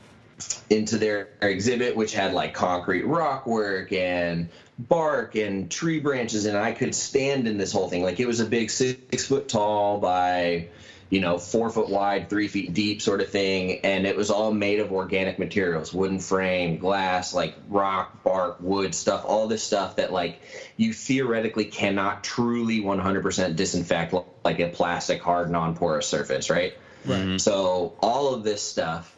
into 0.68 0.98
their 0.98 1.30
exhibit, 1.40 1.96
which 1.96 2.12
had 2.12 2.34
like 2.34 2.52
concrete 2.52 3.06
rock 3.06 3.46
work 3.46 3.90
and 3.90 4.50
bark 4.78 5.34
and 5.34 5.70
tree 5.70 5.98
branches, 5.98 6.44
and 6.44 6.56
I 6.56 6.72
could 6.72 6.94
stand 6.94 7.48
in 7.48 7.56
this 7.56 7.72
whole 7.72 7.88
thing. 7.88 8.02
Like 8.02 8.20
it 8.20 8.26
was 8.26 8.40
a 8.40 8.44
big 8.44 8.70
six 8.70 9.26
foot 9.26 9.48
tall 9.48 9.98
by 9.98 10.68
you 11.08 11.20
know, 11.20 11.38
four 11.38 11.70
foot 11.70 11.88
wide, 11.88 12.28
three 12.28 12.48
feet 12.48 12.72
deep 12.74 13.00
sort 13.00 13.20
of 13.20 13.28
thing. 13.28 13.80
And 13.80 14.06
it 14.06 14.16
was 14.16 14.30
all 14.30 14.52
made 14.52 14.80
of 14.80 14.92
organic 14.92 15.38
materials, 15.38 15.94
wooden 15.94 16.18
frame, 16.18 16.78
glass, 16.78 17.32
like 17.32 17.56
rock, 17.68 18.24
bark, 18.24 18.56
wood 18.60 18.94
stuff, 18.94 19.24
all 19.24 19.46
this 19.46 19.62
stuff 19.62 19.96
that 19.96 20.12
like 20.12 20.40
you 20.76 20.92
theoretically 20.92 21.66
cannot 21.66 22.24
truly 22.24 22.80
100% 22.80 23.56
disinfect 23.56 24.14
like 24.44 24.58
a 24.58 24.68
plastic 24.68 25.22
hard 25.22 25.50
non-porous 25.50 26.06
surface, 26.06 26.50
right? 26.50 26.76
Right. 27.04 27.20
Mm-hmm. 27.20 27.36
So 27.38 27.94
all 28.00 28.34
of 28.34 28.42
this 28.42 28.62
stuff 28.62 29.14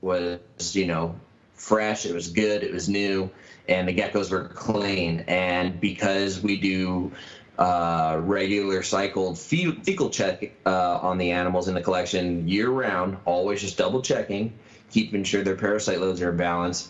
was, 0.00 0.40
you 0.74 0.86
know, 0.86 1.20
fresh, 1.54 2.04
it 2.04 2.14
was 2.14 2.28
good, 2.28 2.62
it 2.64 2.72
was 2.72 2.88
new, 2.88 3.30
and 3.68 3.88
the 3.88 3.94
geckos 3.94 4.30
were 4.30 4.48
clean. 4.48 5.24
And 5.28 5.80
because 5.80 6.40
we 6.40 6.56
do 6.56 7.12
uh, 7.58 8.20
regular 8.22 8.82
cycled 8.82 9.38
fe- 9.38 9.72
fecal 9.82 10.10
check 10.10 10.52
uh, 10.66 10.98
on 10.98 11.18
the 11.18 11.30
animals 11.30 11.68
in 11.68 11.74
the 11.74 11.82
collection 11.82 12.46
year 12.48 12.68
round, 12.68 13.16
always 13.24 13.60
just 13.60 13.78
double 13.78 14.02
checking, 14.02 14.52
keeping 14.90 15.24
sure 15.24 15.42
their 15.42 15.56
parasite 15.56 16.00
loads 16.00 16.20
are 16.20 16.30
in 16.30 16.36
balance. 16.36 16.88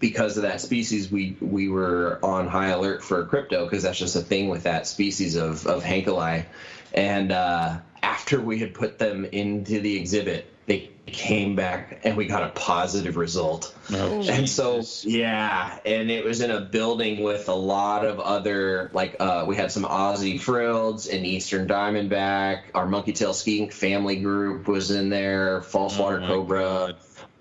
Because 0.00 0.36
of 0.36 0.44
that 0.44 0.60
species, 0.60 1.10
we 1.10 1.36
we 1.40 1.68
were 1.68 2.20
on 2.22 2.46
high 2.46 2.68
alert 2.68 3.02
for 3.02 3.24
crypto 3.24 3.64
because 3.64 3.82
that's 3.82 3.98
just 3.98 4.14
a 4.14 4.20
thing 4.20 4.48
with 4.48 4.62
that 4.62 4.86
species 4.86 5.34
of 5.34 5.66
of 5.66 5.82
Henkeli. 5.82 6.44
And 6.94 7.32
uh, 7.32 7.78
after 8.00 8.40
we 8.40 8.60
had 8.60 8.74
put 8.74 8.98
them 8.98 9.24
into 9.24 9.80
the 9.80 9.96
exhibit, 9.96 10.52
they 10.68 10.90
came 11.06 11.56
back 11.56 12.00
and 12.04 12.16
we 12.18 12.26
got 12.26 12.42
a 12.42 12.50
positive 12.50 13.16
result. 13.16 13.74
Oh, 13.90 14.22
and 14.28 14.48
so 14.48 14.82
yeah, 15.02 15.78
and 15.84 16.10
it 16.10 16.24
was 16.24 16.42
in 16.42 16.50
a 16.50 16.60
building 16.60 17.22
with 17.22 17.48
a 17.48 17.54
lot 17.54 18.04
of 18.04 18.20
other 18.20 18.90
like 18.92 19.16
uh, 19.18 19.44
we 19.48 19.56
had 19.56 19.72
some 19.72 19.84
Aussie 19.84 20.38
frills, 20.38 21.08
and 21.08 21.26
Eastern 21.26 21.66
Diamondback, 21.66 22.64
our 22.74 22.86
monkey 22.86 23.12
tail 23.12 23.32
skink 23.32 23.72
family 23.72 24.16
group 24.16 24.68
was 24.68 24.90
in 24.90 25.08
there, 25.08 25.62
false 25.62 25.98
Oh 25.98 26.02
water 26.02 26.20
cobra, 26.20 26.60
God. 26.60 26.96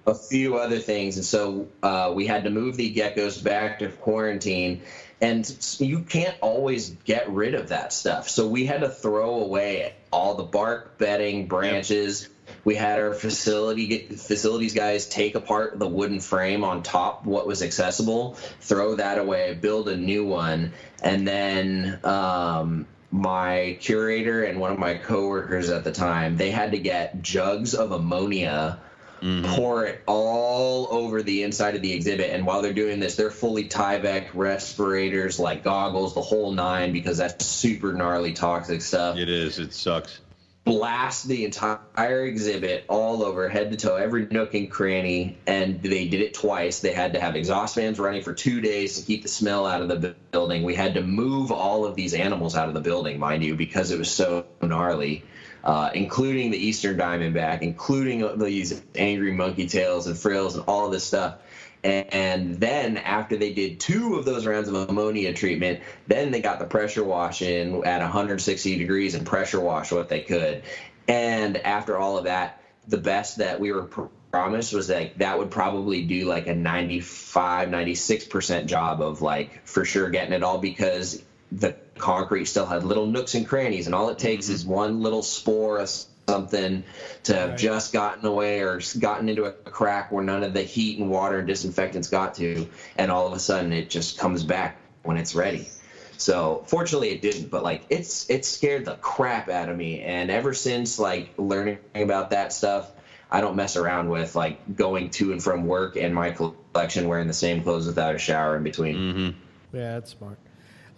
a 0.07 0.15
few 0.15 0.55
other 0.55 0.79
things, 0.79 1.17
and 1.17 1.25
so 1.25 1.67
uh, 1.83 2.13
we 2.15 2.25
had 2.25 2.45
to 2.45 2.49
move 2.49 2.77
the 2.77 2.93
geckos 2.93 3.43
back 3.43 3.79
to 3.79 3.89
quarantine. 3.89 4.81
And 5.19 5.51
you 5.79 6.01
can't 6.01 6.37
always 6.41 6.91
get 6.91 7.27
rid 7.31 7.55
of 7.55 7.69
that 7.69 7.91
stuff. 7.91 8.29
So 8.29 8.47
we 8.47 8.67
had 8.67 8.81
to 8.81 8.89
throw 8.89 9.41
away 9.41 9.95
all 10.11 10.35
the 10.35 10.43
bark, 10.43 10.99
bedding, 10.99 11.47
branches. 11.47 12.29
We 12.67 12.75
had 12.75 12.99
our 12.99 13.13
facility 13.13 14.07
facilities 14.07 14.73
guys 14.73 15.07
take 15.07 15.35
apart 15.35 15.79
the 15.79 15.87
wooden 15.87 16.19
frame 16.19 16.65
on 16.65 16.83
top 16.83 17.25
what 17.25 17.47
was 17.47 17.63
accessible, 17.63 18.33
throw 18.59 18.95
that 18.95 19.17
away, 19.17 19.53
build 19.53 19.87
a 19.87 19.95
new 19.95 20.25
one, 20.25 20.73
and 21.01 21.25
then 21.25 21.97
um, 22.03 22.85
my 23.09 23.77
curator 23.79 24.43
and 24.43 24.59
one 24.59 24.73
of 24.73 24.79
my 24.79 24.95
coworkers 24.95 25.69
at 25.69 25.85
the 25.85 25.93
time 25.93 26.35
they 26.35 26.51
had 26.51 26.71
to 26.71 26.77
get 26.77 27.21
jugs 27.21 27.73
of 27.73 27.93
ammonia 27.93 28.81
pour 29.21 29.85
it 29.85 30.03
all 30.05 30.89
over 30.91 31.23
the 31.23 31.43
inside 31.43 31.77
of 31.77 31.81
the 31.81 31.93
exhibit. 31.93 32.31
And 32.31 32.45
while 32.45 32.61
they're 32.61 32.73
doing 32.73 32.99
this, 32.99 33.15
they're 33.15 33.31
fully 33.31 33.69
Tyvek 33.69 34.31
respirators, 34.33 35.39
like 35.39 35.63
goggles, 35.63 36.15
the 36.15 36.21
whole 36.21 36.51
nine, 36.51 36.91
because 36.91 37.17
that's 37.17 37.45
super 37.45 37.93
gnarly 37.93 38.33
toxic 38.33 38.81
stuff. 38.81 39.17
It 39.17 39.29
is. 39.29 39.57
It 39.57 39.73
sucks. 39.73 40.19
Blast 40.67 41.27
the 41.27 41.45
entire 41.45 42.25
exhibit 42.25 42.85
all 42.87 43.23
over, 43.23 43.49
head 43.49 43.71
to 43.71 43.77
toe, 43.77 43.95
every 43.95 44.27
nook 44.27 44.53
and 44.53 44.69
cranny. 44.69 45.37
And 45.47 45.81
they 45.81 46.07
did 46.07 46.21
it 46.21 46.33
twice. 46.33 46.79
They 46.79 46.93
had 46.93 47.13
to 47.13 47.19
have 47.19 47.35
exhaust 47.35 47.75
fans 47.75 47.99
running 47.99 48.21
for 48.21 48.33
two 48.33 48.61
days 48.61 48.99
to 48.99 49.05
keep 49.05 49.23
the 49.23 49.29
smell 49.29 49.65
out 49.65 49.81
of 49.81 49.87
the 49.87 50.15
building. 50.31 50.63
We 50.63 50.75
had 50.75 50.93
to 50.95 51.01
move 51.01 51.51
all 51.51 51.85
of 51.85 51.95
these 51.95 52.13
animals 52.13 52.55
out 52.55 52.67
of 52.67 52.73
the 52.73 52.81
building, 52.81 53.19
mind 53.19 53.43
you, 53.43 53.55
because 53.55 53.91
it 53.91 53.97
was 53.97 54.11
so 54.11 54.45
gnarly 54.61 55.23
uh, 55.67 55.91
including 55.93 56.49
the 56.49 56.57
Eastern 56.57 56.97
Diamondback, 56.97 57.61
including 57.61 58.39
these 58.39 58.81
angry 58.95 59.33
monkey 59.33 59.67
tails 59.67 60.07
and 60.07 60.17
frills 60.17 60.55
and 60.55 60.63
all 60.65 60.89
this 60.89 61.03
stuff. 61.03 61.39
And, 61.87 62.59
then 62.59 62.97
after 62.97 63.37
they 63.37 63.53
did 63.53 63.79
two 63.79 64.15
of 64.15 64.25
those 64.25 64.45
rounds 64.45 64.67
of 64.67 64.75
ammonia 64.75 65.33
treatment, 65.33 65.79
then 66.07 66.31
they 66.31 66.41
got 66.41 66.59
the 66.59 66.65
pressure 66.65 67.03
wash 67.03 67.41
in 67.41 67.85
at 67.85 68.01
160 68.01 68.77
degrees 68.77 69.15
and 69.15 69.25
pressure 69.25 69.59
wash 69.59 69.91
what 69.91 70.09
they 70.09 70.21
could. 70.21 70.63
And 71.07 71.57
after 71.57 71.97
all 71.97 72.17
of 72.17 72.25
that, 72.25 72.61
the 72.87 72.97
best 72.97 73.37
that 73.37 73.59
we 73.59 73.71
were 73.71 73.83
pr- 73.83 74.05
promised 74.31 74.73
was 74.73 74.87
that 74.87 75.17
that 75.19 75.37
would 75.37 75.51
probably 75.51 76.03
do 76.03 76.25
like 76.25 76.47
a 76.47 76.55
95, 76.55 77.69
96% 77.69 78.65
job 78.65 79.01
of 79.01 79.21
like 79.21 79.65
for 79.65 79.85
sure 79.85 80.09
getting 80.09 80.33
it 80.33 80.43
all 80.43 80.57
because 80.57 81.23
the 81.51 81.75
concrete 81.97 82.45
still 82.45 82.65
had 82.65 82.83
little 82.83 83.07
nooks 83.07 83.35
and 83.35 83.47
crannies, 83.47 83.85
and 83.85 83.95
all 83.95 84.09
it 84.09 84.19
takes 84.19 84.45
mm-hmm. 84.45 84.55
is 84.55 84.65
one 84.65 85.01
little 85.01 85.23
spore 85.23 85.79
of 85.79 85.89
something 86.27 86.83
to 87.23 87.33
have 87.33 87.49
Right. 87.51 87.57
just 87.57 87.93
gotten 87.93 88.25
away 88.25 88.59
or 88.61 88.81
gotten 88.99 89.29
into 89.29 89.45
a 89.45 89.51
crack 89.51 90.11
where 90.11 90.23
none 90.23 90.43
of 90.43 90.53
the 90.53 90.61
heat 90.61 90.99
and 90.99 91.09
water 91.09 91.39
and 91.39 91.47
disinfectants 91.47 92.09
got 92.09 92.35
to, 92.35 92.67
and 92.97 93.11
all 93.11 93.27
of 93.27 93.33
a 93.33 93.39
sudden 93.39 93.71
it 93.71 93.89
just 93.89 94.17
comes 94.17 94.43
back 94.43 94.77
when 95.03 95.17
it's 95.17 95.33
ready. 95.33 95.69
So 96.17 96.63
fortunately 96.67 97.09
it 97.09 97.21
didn't, 97.21 97.49
but 97.49 97.63
like 97.63 97.83
it's 97.89 98.29
it 98.29 98.43
scared 98.43 98.85
the 98.85 98.95
crap 98.95 99.49
out 99.49 99.69
of 99.69 99.77
me, 99.77 100.01
and 100.01 100.29
ever 100.29 100.53
since 100.53 100.99
like 100.99 101.33
learning 101.37 101.77
about 101.95 102.31
that 102.31 102.53
stuff. 102.53 102.91
I 103.29 103.41
don't 103.41 103.57
mess 103.57 103.75
around 103.75 104.07
with 104.07 104.37
like 104.37 104.77
going 104.77 105.09
to 105.09 105.33
and 105.33 105.43
from 105.43 105.67
work 105.67 105.97
and 105.97 106.15
my 106.15 106.31
collection 106.31 107.09
wearing 107.09 107.27
the 107.27 107.33
same 107.33 107.61
clothes 107.61 107.85
without 107.85 108.15
a 108.15 108.17
shower 108.17 108.55
in 108.55 108.63
between. 108.63 108.95
Mm-hmm. 108.95 109.77
Yeah, 109.77 109.95
that's 109.95 110.11
smart. 110.11 110.37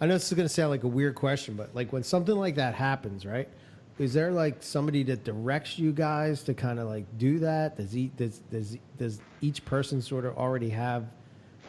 I 0.00 0.06
know 0.06 0.12
this 0.14 0.30
is 0.30 0.34
going 0.34 0.46
to 0.46 0.54
sound 0.54 0.70
like 0.70 0.84
a 0.84 0.88
weird 0.88 1.16
question, 1.16 1.54
but 1.54 1.74
like 1.74 1.92
when 1.92 2.04
something 2.04 2.36
like 2.36 2.54
that 2.54 2.74
happens, 2.76 3.26
right? 3.26 3.48
Is 4.00 4.14
there 4.14 4.32
like 4.32 4.62
somebody 4.62 5.02
that 5.04 5.24
directs 5.24 5.78
you 5.78 5.92
guys 5.92 6.42
to 6.44 6.54
kind 6.54 6.78
of 6.78 6.88
like 6.88 7.04
do 7.18 7.38
that? 7.40 7.76
Does 7.76 7.94
each 7.94 8.16
does 8.16 8.38
does 8.50 8.78
does 8.96 9.20
each 9.42 9.62
person 9.66 10.00
sort 10.00 10.24
of 10.24 10.38
already 10.38 10.70
have 10.70 11.04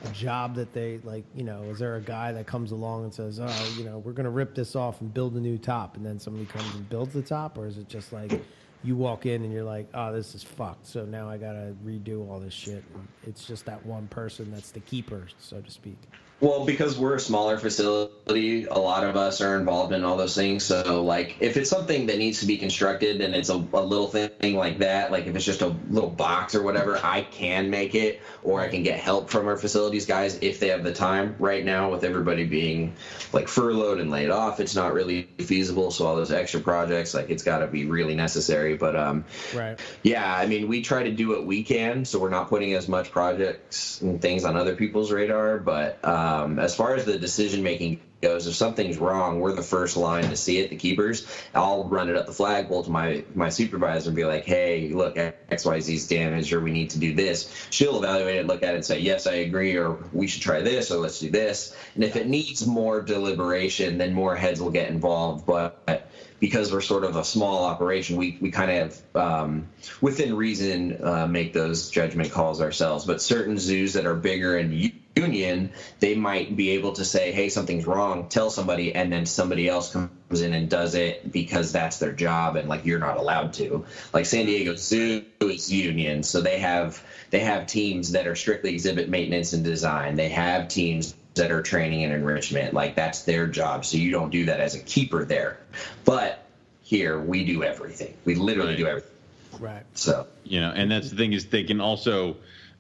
a 0.06 0.10
job 0.12 0.56
that 0.56 0.72
they 0.72 1.00
like? 1.04 1.26
You 1.36 1.44
know, 1.44 1.64
is 1.64 1.80
there 1.80 1.98
a 1.98 2.02
guy 2.02 2.32
that 2.32 2.48
comes 2.48 2.72
along 2.72 3.04
and 3.04 3.14
says, 3.14 3.42
"Oh, 3.42 3.76
you 3.78 3.84
know, 3.84 3.98
we're 3.98 4.14
going 4.14 4.24
to 4.24 4.30
rip 4.30 4.56
this 4.56 4.78
off 4.78 5.02
and 5.02 5.14
build 5.14 5.36
a 5.36 5.42
new 5.42 5.58
top," 5.58 5.98
and 5.98 6.06
then 6.06 6.20
somebody 6.20 6.46
comes 6.46 6.74
and 6.74 6.88
builds 6.88 7.14
the 7.14 7.22
top, 7.22 7.58
or 7.58 7.68
is 7.68 7.78
it 7.78 7.90
just 7.90 8.14
like 8.14 8.42
you 8.82 8.96
walk 8.96 9.26
in 9.26 9.44
and 9.44 9.52
you're 9.52 9.66
like, 9.66 9.90
"Oh, 9.94 10.14
this 10.14 10.34
is 10.34 10.42
fucked," 10.42 10.88
so 10.88 11.04
now 11.04 11.30
I 11.30 11.38
got 11.38 11.52
to 11.52 11.76
redo 11.86 12.30
all 12.30 12.40
this 12.40 12.54
shit? 12.54 12.86
It's 13.28 13.46
just 13.46 13.66
that 13.66 13.86
one 13.86 14.08
person 14.08 14.52
that's 14.52 14.72
the 14.72 14.80
keeper, 14.80 15.28
so 15.38 15.60
to 15.60 15.70
speak. 15.70 15.98
Well, 16.42 16.66
because 16.66 16.98
we're 16.98 17.16
a 17.16 17.20
smaller 17.20 17.60
facility, 17.60 18.66
a 18.66 18.80
lot 18.80 19.04
of 19.04 19.16
us 19.16 19.42
are 19.42 19.60
involved 19.60 19.94
in 19.94 20.04
all 20.04 20.18
those 20.18 20.34
things. 20.34 20.64
So, 20.64 21.04
like, 21.04 21.38
if 21.40 21.56
it's 21.56 21.70
something 21.70 22.08
that 22.08 22.18
needs 22.18 22.40
to 22.40 22.48
be 22.48 22.58
constructed 22.58 23.22
and 23.22 23.36
it's 23.36 23.50
a, 23.50 23.64
a 23.74 23.84
little 23.84 24.08
thing 24.08 24.56
like 24.56 24.80
that, 24.80 25.12
like 25.12 25.28
if 25.28 25.36
it's 25.36 25.46
just 25.46 25.62
a 25.62 25.76
little 25.92 26.10
box 26.10 26.56
or 26.56 26.64
whatever, 26.64 27.00
I 27.04 27.22
can 27.22 27.70
make 27.70 27.94
it, 27.94 28.22
or 28.42 28.60
I 28.60 28.70
can 28.70 28.82
get 28.82 29.00
help 29.00 29.30
from 29.30 29.48
our 29.48 29.56
facilities 29.56 30.08
guys 30.08 30.40
if 30.42 30.60
they 30.60 30.70
have 30.70 30.84
the 30.84 30.94
time. 30.94 31.36
Right 31.38 31.64
now, 31.64 31.92
with 31.92 32.04
everybody 32.04 32.46
being 32.46 32.96
like 33.34 33.48
furloughed 33.48 34.00
and 34.00 34.10
laid 34.10 34.32
off, 34.32 34.60
it's 34.60 34.76
not 34.76 34.94
really 34.94 35.28
feasible. 35.38 35.92
So, 35.92 36.08
all 36.08 36.16
those 36.16 36.32
extra 36.32 36.60
projects, 36.60 37.14
like, 37.14 37.30
it's 37.30 37.44
got 37.44 37.60
to 37.60 37.68
be 37.68 37.86
really 37.86 38.16
necessary. 38.16 38.76
But, 38.76 38.96
um, 38.96 39.26
Right. 39.56 39.80
yeah, 40.02 40.36
I 40.36 40.48
mean, 40.48 40.68
we 40.68 40.82
try 40.82 41.04
to 41.04 41.12
do 41.12 41.30
what 41.30 41.46
we 41.46 41.62
can, 41.62 42.04
so 42.04 42.18
we're 42.18 42.30
not 42.30 42.50
putting 42.50 42.74
as 42.74 42.88
much 42.88 43.12
projects 43.12 44.02
and 44.02 44.20
things 44.20 44.44
on 44.44 44.56
other 44.56 44.76
people's 44.76 45.12
radar. 45.12 45.60
But 45.60 46.04
um, 46.04 46.31
as 46.60 46.76
far 46.76 46.96
as 46.96 47.06
the 47.06 47.18
decision 47.18 47.64
making 47.64 48.00
goes, 48.22 48.46
if 48.46 48.54
something's 48.54 48.98
wrong, 48.98 49.40
we're 49.40 49.54
the 49.54 49.64
first 49.64 49.98
line 49.98 50.26
to 50.26 50.36
see 50.36 50.60
it. 50.60 50.70
The 50.70 50.76
keepers, 50.76 51.26
I'll 51.56 51.86
run 51.86 52.10
it 52.10 52.16
up 52.16 52.28
the 52.28 52.32
flagpole 52.32 52.84
to 52.84 52.92
my 52.92 53.24
my 53.34 53.50
supervisor 53.50 54.10
and 54.10 54.16
be 54.16 54.26
like, 54.26 54.46
"Hey, 54.46 54.90
look, 54.90 55.18
X 55.18 55.66
Y 55.66 55.80
Z's 55.80 56.08
damaged, 56.08 56.54
or 56.54 56.60
we 56.60 56.72
need 56.72 56.92
to 56.92 57.00
do 57.00 57.16
this." 57.16 57.50
She'll 57.72 57.98
evaluate 57.98 58.36
it, 58.36 58.48
look 58.48 58.64
at 58.64 58.74
it, 58.74 58.76
and 58.76 58.86
say, 58.86 59.00
"Yes, 59.00 59.28
I 59.28 59.34
agree," 59.34 59.76
or 59.76 59.98
"We 60.14 60.28
should 60.28 60.44
try 60.44 60.62
this," 60.62 60.92
or 60.92 61.00
"Let's 61.00 61.20
do 61.20 61.30
this." 61.30 61.76
And 61.96 62.04
if 62.04 62.16
it 62.16 62.28
needs 62.28 62.66
more 62.68 63.02
deliberation, 63.02 63.98
then 63.98 64.14
more 64.14 64.36
heads 64.36 64.62
will 64.62 64.72
get 64.72 64.90
involved. 64.90 65.46
But 65.46 66.08
because 66.40 66.72
we're 66.72 66.82
sort 66.82 67.04
of 67.04 67.16
a 67.16 67.24
small 67.24 67.66
operation, 67.66 68.18
we, 68.18 68.38
we 68.42 68.50
kind 68.50 68.72
of, 68.72 69.16
um, 69.16 69.68
within 70.02 70.36
reason, 70.36 71.04
uh, 71.04 71.28
make 71.28 71.54
those 71.54 71.92
judgment 71.92 72.32
calls 72.32 72.62
ourselves. 72.62 73.06
But 73.06 73.22
certain 73.22 73.58
zoos 73.60 73.94
that 73.94 74.06
are 74.06 74.16
bigger 74.16 74.58
and 74.58 74.74
union, 75.22 75.72
they 76.00 76.16
might 76.16 76.56
be 76.56 76.72
able 76.72 76.94
to 76.94 77.06
say, 77.06 77.32
hey, 77.32 77.50
something's 77.50 77.86
wrong, 77.86 78.28
tell 78.30 78.50
somebody, 78.50 78.94
and 78.96 79.12
then 79.12 79.26
somebody 79.26 79.68
else 79.68 79.92
comes 79.92 80.42
in 80.42 80.54
and 80.54 80.70
does 80.70 80.96
it 80.96 81.32
because 81.32 81.72
that's 81.72 82.00
their 82.00 82.14
job 82.14 82.56
and 82.56 82.68
like 82.70 82.86
you're 82.86 83.00
not 83.00 83.18
allowed 83.18 83.54
to. 83.54 83.86
Like 84.14 84.26
San 84.26 84.46
Diego 84.46 84.76
Zoo 84.76 85.24
is 85.42 85.72
union, 85.72 86.24
so 86.24 86.42
they 86.42 86.60
have 86.60 87.04
they 87.30 87.40
have 87.40 87.68
teams 87.68 88.12
that 88.12 88.28
are 88.28 88.36
strictly 88.36 88.74
exhibit 88.74 89.10
maintenance 89.10 89.54
and 89.54 89.64
design. 89.64 90.16
They 90.16 90.30
have 90.30 90.68
teams 90.68 91.16
that 91.36 91.52
are 91.52 91.62
training 91.62 92.04
and 92.04 92.14
enrichment. 92.14 92.74
Like 92.74 92.96
that's 92.96 93.24
their 93.24 93.48
job. 93.48 93.86
So 93.86 93.98
you 93.98 94.12
don't 94.12 94.32
do 94.32 94.46
that 94.46 94.60
as 94.60 94.76
a 94.76 94.80
keeper 94.80 95.24
there. 95.26 95.60
But 96.04 96.44
here 96.84 97.20
we 97.20 97.46
do 97.46 97.64
everything. 97.64 98.14
We 98.26 98.36
literally 98.36 98.72
Right. 98.72 98.78
do 98.78 98.88
everything. 98.88 99.12
Right. 99.60 99.84
So 99.94 100.28
you 100.44 100.60
know 100.62 100.72
and 100.72 100.92
that's 100.92 101.10
the 101.10 101.16
thing 101.16 101.34
is 101.34 101.46
they 101.46 101.64
can 101.64 101.80
also 101.82 102.38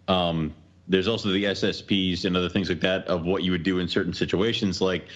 um 0.07 0.53
there's 0.91 1.07
also 1.07 1.29
the 1.29 1.45
SSPs 1.45 2.25
and 2.25 2.35
other 2.35 2.49
things 2.49 2.69
like 2.69 2.81
that 2.81 3.07
of 3.07 3.25
what 3.25 3.43
you 3.43 3.51
would 3.51 3.63
do 3.63 3.79
in 3.79 3.87
certain 3.87 4.13
situations. 4.13 4.81
Like 4.81 5.07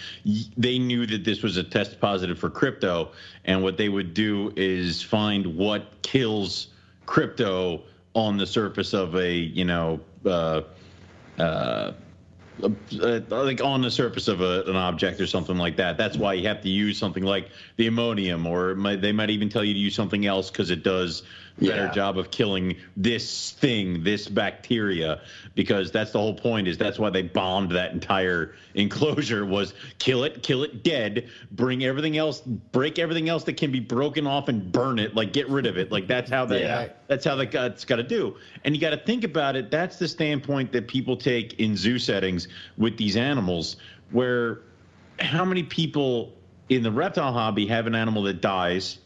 they 0.57 0.80
knew 0.80 1.06
that 1.06 1.26
this 1.26 1.43
was 1.43 1.57
a 1.57 1.64
test 1.64 1.99
positive 1.99 2.39
for 2.39 2.49
crypto, 2.49 3.11
and 3.43 3.61
what 3.61 3.77
they 3.77 3.89
would 3.89 4.14
do 4.14 4.53
is 4.56 5.02
find 5.02 5.57
what 5.57 6.02
kills 6.02 6.68
crypto 7.06 7.84
on 8.14 8.38
the 8.38 8.47
surface 8.47 8.93
of 8.93 9.15
a 9.15 9.34
you 9.34 9.65
know. 9.65 9.99
Uh, 10.26 10.61
uh, 11.38 11.91
like 12.61 13.61
on 13.61 13.81
the 13.81 13.91
surface 13.91 14.30
of 14.30 14.39
a, 14.39 14.64
an 14.64 14.77
object 14.77 15.19
or 15.19 15.27
something 15.27 15.57
like 15.57 15.76
that. 15.76 15.97
That's 15.97 16.15
why 16.15 16.34
you 16.34 16.47
have 16.47 16.61
to 16.61 16.69
use 16.69 16.97
something 16.97 17.23
like 17.23 17.49
the 17.76 17.88
ammonium, 17.88 18.47
or 18.47 18.76
might, 18.76 19.02
they 19.02 19.11
might 19.11 19.30
even 19.30 19.49
tell 19.49 19.64
you 19.64 19.73
to 19.73 19.80
use 19.80 19.93
something 19.93 20.26
else 20.26 20.49
because 20.49 20.69
it 20.72 20.81
does 20.81 21.23
better 21.60 21.86
Yeah. 21.86 21.91
job 21.91 22.18
of 22.18 22.32
killing 22.32 22.76
this 22.98 23.52
thing, 23.52 24.03
this 24.03 24.27
bacteria. 24.27 25.22
Because 25.53 25.91
that's 25.91 26.11
the 26.11 26.19
whole 26.19 26.34
point. 26.34 26.68
Is 26.68 26.77
that's 26.77 26.99
why 26.99 27.10
they 27.10 27.22
bombed 27.22 27.72
that 27.72 27.94
entire 27.94 28.56
enclosure 28.76 29.45
was 29.45 29.73
kill 29.99 30.23
it, 30.23 30.44
kill 30.44 30.64
it 30.64 30.84
dead, 30.84 31.30
bring 31.52 31.84
everything 31.84 32.18
else, 32.18 32.41
break 32.41 32.99
everything 32.99 33.30
else 33.30 33.45
that 33.45 33.57
can 33.57 33.72
be 33.72 33.80
broken 33.80 34.27
off 34.27 34.48
and 34.49 34.72
burn 34.72 34.99
it, 34.99 35.15
like 35.15 35.32
get 35.34 35.49
rid 35.49 35.65
of 35.65 35.77
it. 35.77 35.91
Like 35.91 36.07
that's 36.07 36.30
how 36.30 36.45
they. 36.45 36.61
Yeah. 36.61 36.90
That's 37.07 37.23
how 37.23 37.36
the 37.36 37.65
it's 37.65 37.86
got 37.86 37.98
to 37.98 38.03
do. 38.03 38.36
And 38.64 38.76
you 38.76 38.82
got 38.82 38.90
to 38.90 38.98
think 38.98 39.23
about 39.23 39.56
it. 39.56 39.72
That's 39.72 39.98
the 39.98 40.07
standpoint 40.07 40.72
that 40.73 40.88
people 40.88 41.15
take 41.18 41.60
in 41.60 41.77
zoo 41.77 41.99
settings 41.99 42.48
with 42.77 42.98
these 42.98 43.15
animals, 43.15 43.77
where 44.11 44.61
how 45.19 45.45
many 45.45 45.64
people 45.64 46.34
in 46.68 46.84
the 46.84 46.91
reptile 46.91 47.32
hobby 47.32 47.68
have 47.68 47.88
an 47.88 47.95
animal 47.95 48.23
that 48.23 48.41
dies? 48.41 48.98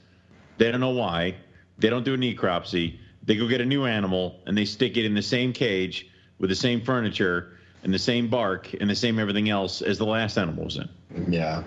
They 0.57 0.71
don't 0.71 0.81
know 0.81 0.89
why. 0.91 1.35
They 1.79 1.89
don't 1.89 2.03
do 2.03 2.13
a 2.13 2.17
necropsy. 2.17 2.97
They 3.23 3.35
go 3.35 3.47
get 3.47 3.61
a 3.61 3.65
new 3.65 3.85
animal 3.85 4.39
and 4.45 4.57
they 4.57 4.65
stick 4.65 4.97
it 4.97 5.05
in 5.05 5.13
the 5.13 5.21
same 5.21 5.53
cage 5.53 6.07
with 6.39 6.49
the 6.49 6.55
same 6.55 6.81
furniture 6.81 7.57
and 7.83 7.93
the 7.93 7.99
same 7.99 8.27
bark 8.29 8.73
and 8.79 8.89
the 8.89 8.95
same 8.95 9.19
everything 9.19 9.49
else 9.49 9.81
as 9.81 9.97
the 9.97 10.05
last 10.05 10.37
animal 10.37 10.65
was 10.65 10.77
in. 10.77 10.89
Yeah. 11.31 11.63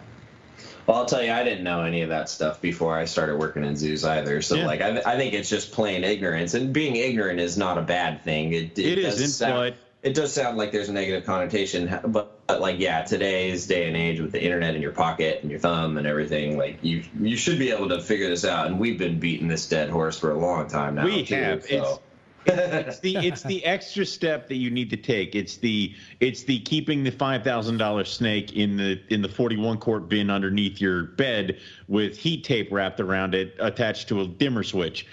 Well, 0.86 0.97
I'll 0.97 1.06
tell 1.06 1.22
you, 1.22 1.30
I 1.32 1.44
didn't 1.44 1.62
know 1.64 1.82
any 1.82 2.02
of 2.02 2.09
that 2.09 2.28
stuff 2.28 2.60
before 2.60 2.97
I 2.98 3.05
started 3.05 3.36
working 3.39 3.64
in 3.64 3.76
zoos 3.76 4.05
either. 4.05 4.43
So, 4.43 4.56
Yeah. 4.56 4.66
like, 4.66 4.80
I, 4.80 5.01
I 5.06 5.16
think 5.16 5.32
it's 5.32 5.48
just 5.48 5.70
plain 5.70 6.02
ignorance, 6.02 6.55
and 6.55 6.72
being 6.72 6.97
ignorant 6.97 7.39
is 7.39 7.56
not 7.56 7.78
a 7.78 7.82
bad 7.82 8.24
thing. 8.24 8.52
It, 8.52 8.76
It 8.78 8.97
does 8.97 9.14
isn't, 9.20 9.28
sound, 9.28 9.55
but- 9.55 9.76
it 10.02 10.14
does 10.14 10.32
sound 10.32 10.56
like 10.56 10.72
there's 10.72 10.88
a 10.88 10.92
negative 10.92 11.24
connotation. 11.24 11.86
But, 12.06 12.46
but, 12.46 12.60
like, 12.60 12.78
yeah, 12.78 13.02
today's 13.02 13.66
day 13.66 13.86
and 13.86 13.96
age 13.96 14.20
with 14.20 14.32
the 14.32 14.42
internet 14.42 14.74
in 14.74 14.82
your 14.82 14.92
pocket 14.92 15.42
and 15.42 15.50
your 15.50 15.60
thumb 15.60 15.96
and 15.96 16.06
everything, 16.06 16.58
like, 16.58 16.78
you 16.82 17.04
you 17.20 17.36
should 17.36 17.58
be 17.58 17.70
able 17.70 17.88
to 17.88 18.00
figure 18.00 18.28
this 18.28 18.44
out. 18.44 18.66
And 18.66 18.80
we've 18.80 18.98
been 18.98 19.20
beating 19.20 19.48
this 19.48 19.68
dead 19.68 19.90
horse 19.90 20.18
for 20.18 20.32
a 20.32 20.38
long 20.38 20.68
time 20.68 20.96
now. 20.96 21.04
We 21.04 21.24
too, 21.24 21.34
have. 21.36 21.64
So. 21.64 22.00
it's 22.44 22.98
the 22.98 23.16
it's 23.18 23.44
the 23.44 23.64
extra 23.64 24.04
step 24.04 24.48
that 24.48 24.56
you 24.56 24.68
need 24.68 24.90
to 24.90 24.96
take. 24.96 25.36
It's 25.36 25.58
the 25.58 25.94
it's 26.18 26.42
the 26.42 26.58
keeping 26.58 27.04
the 27.04 27.12
five 27.12 27.44
thousand 27.44 27.76
dollar 27.76 28.04
snake 28.04 28.54
in 28.54 28.76
the 28.76 29.00
in 29.10 29.22
the 29.22 29.28
forty 29.28 29.56
one 29.56 29.78
quart 29.78 30.08
bin 30.08 30.28
underneath 30.28 30.80
your 30.80 31.04
bed 31.04 31.60
with 31.86 32.18
heat 32.18 32.42
tape 32.42 32.72
wrapped 32.72 32.98
around 32.98 33.36
it 33.36 33.54
attached 33.60 34.08
to 34.08 34.22
a 34.22 34.26
dimmer 34.26 34.64
switch. 34.64 35.06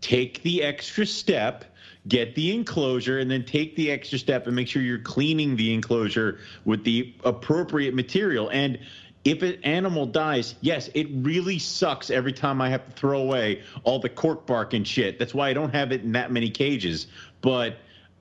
Take 0.00 0.42
the 0.44 0.62
extra 0.62 1.06
step, 1.06 1.64
get 2.08 2.34
the 2.34 2.54
enclosure, 2.54 3.18
and 3.18 3.30
then 3.30 3.44
take 3.44 3.76
the 3.76 3.90
extra 3.90 4.18
step 4.18 4.46
and 4.46 4.54
make 4.54 4.68
sure 4.68 4.82
you're 4.82 4.98
cleaning 4.98 5.56
the 5.56 5.72
enclosure 5.74 6.38
with 6.64 6.84
the 6.84 7.12
appropriate 7.24 7.94
material. 7.94 8.48
And 8.50 8.78
if 9.24 9.42
an 9.42 9.58
animal 9.64 10.06
dies, 10.06 10.54
yes, 10.60 10.88
it 10.94 11.08
really 11.10 11.58
sucks 11.58 12.10
every 12.10 12.32
time 12.32 12.60
I 12.60 12.68
have 12.70 12.86
to 12.86 12.92
throw 12.92 13.20
away 13.20 13.62
all 13.82 13.98
the 13.98 14.08
cork 14.08 14.46
bark 14.46 14.72
and 14.72 14.86
shit. 14.86 15.18
That's 15.18 15.34
why 15.34 15.48
I 15.48 15.52
don't 15.52 15.74
have 15.74 15.90
it 15.90 16.02
in 16.02 16.12
that 16.12 16.30
many 16.30 16.48
cages. 16.48 17.08
But 17.40 17.76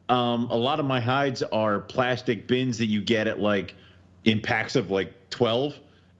um, 0.10 0.50
a 0.50 0.56
lot 0.56 0.80
of 0.80 0.86
my 0.86 1.00
hides 1.00 1.44
are 1.44 1.80
plastic 1.80 2.48
bins 2.48 2.80
that 2.80 2.88
you 2.88 3.02
get 3.02 3.28
at 3.28 3.40
like 3.40 3.76
in 4.24 4.42
packs 4.42 4.76
of 4.76 4.90
like 4.90 5.14
12 5.30 5.76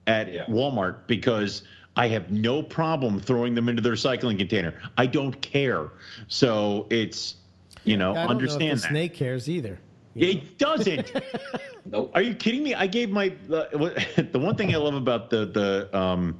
at 0.06 0.32
Yeah. 0.32 0.44
Walmart 0.46 1.08
because 1.08 1.62
I 1.96 2.08
have 2.08 2.30
no 2.30 2.62
problem 2.62 3.18
throwing 3.18 3.54
them 3.56 3.68
into 3.68 3.82
the 3.82 3.88
recycling 3.90 4.38
container. 4.38 4.74
I 4.96 5.06
don't 5.06 5.40
care. 5.40 5.88
So 6.28 6.86
it's, 6.90 7.34
you 7.86 7.96
know, 7.96 8.10
I 8.12 8.14
don't 8.14 8.24
know 8.26 8.30
understand 8.30 8.72
if 8.72 8.76
the 8.78 8.82
that. 8.82 8.88
snake 8.90 9.14
cares 9.14 9.48
either. 9.48 9.78
you 10.14 10.26
know? 10.34 10.40
It 10.40 10.58
doesn't. 10.58 11.12
Nope. 11.88 12.10
Are 12.14 12.20
you 12.22 12.34
kidding 12.34 12.64
me? 12.64 12.74
I 12.74 12.88
gave 12.88 13.10
my 13.10 13.28
the, 13.46 14.28
the 14.32 14.38
one 14.40 14.56
thing 14.56 14.74
I 14.74 14.78
love 14.78 14.94
about 14.94 15.30
the 15.30 15.46
the 15.46 15.96
um 15.96 16.36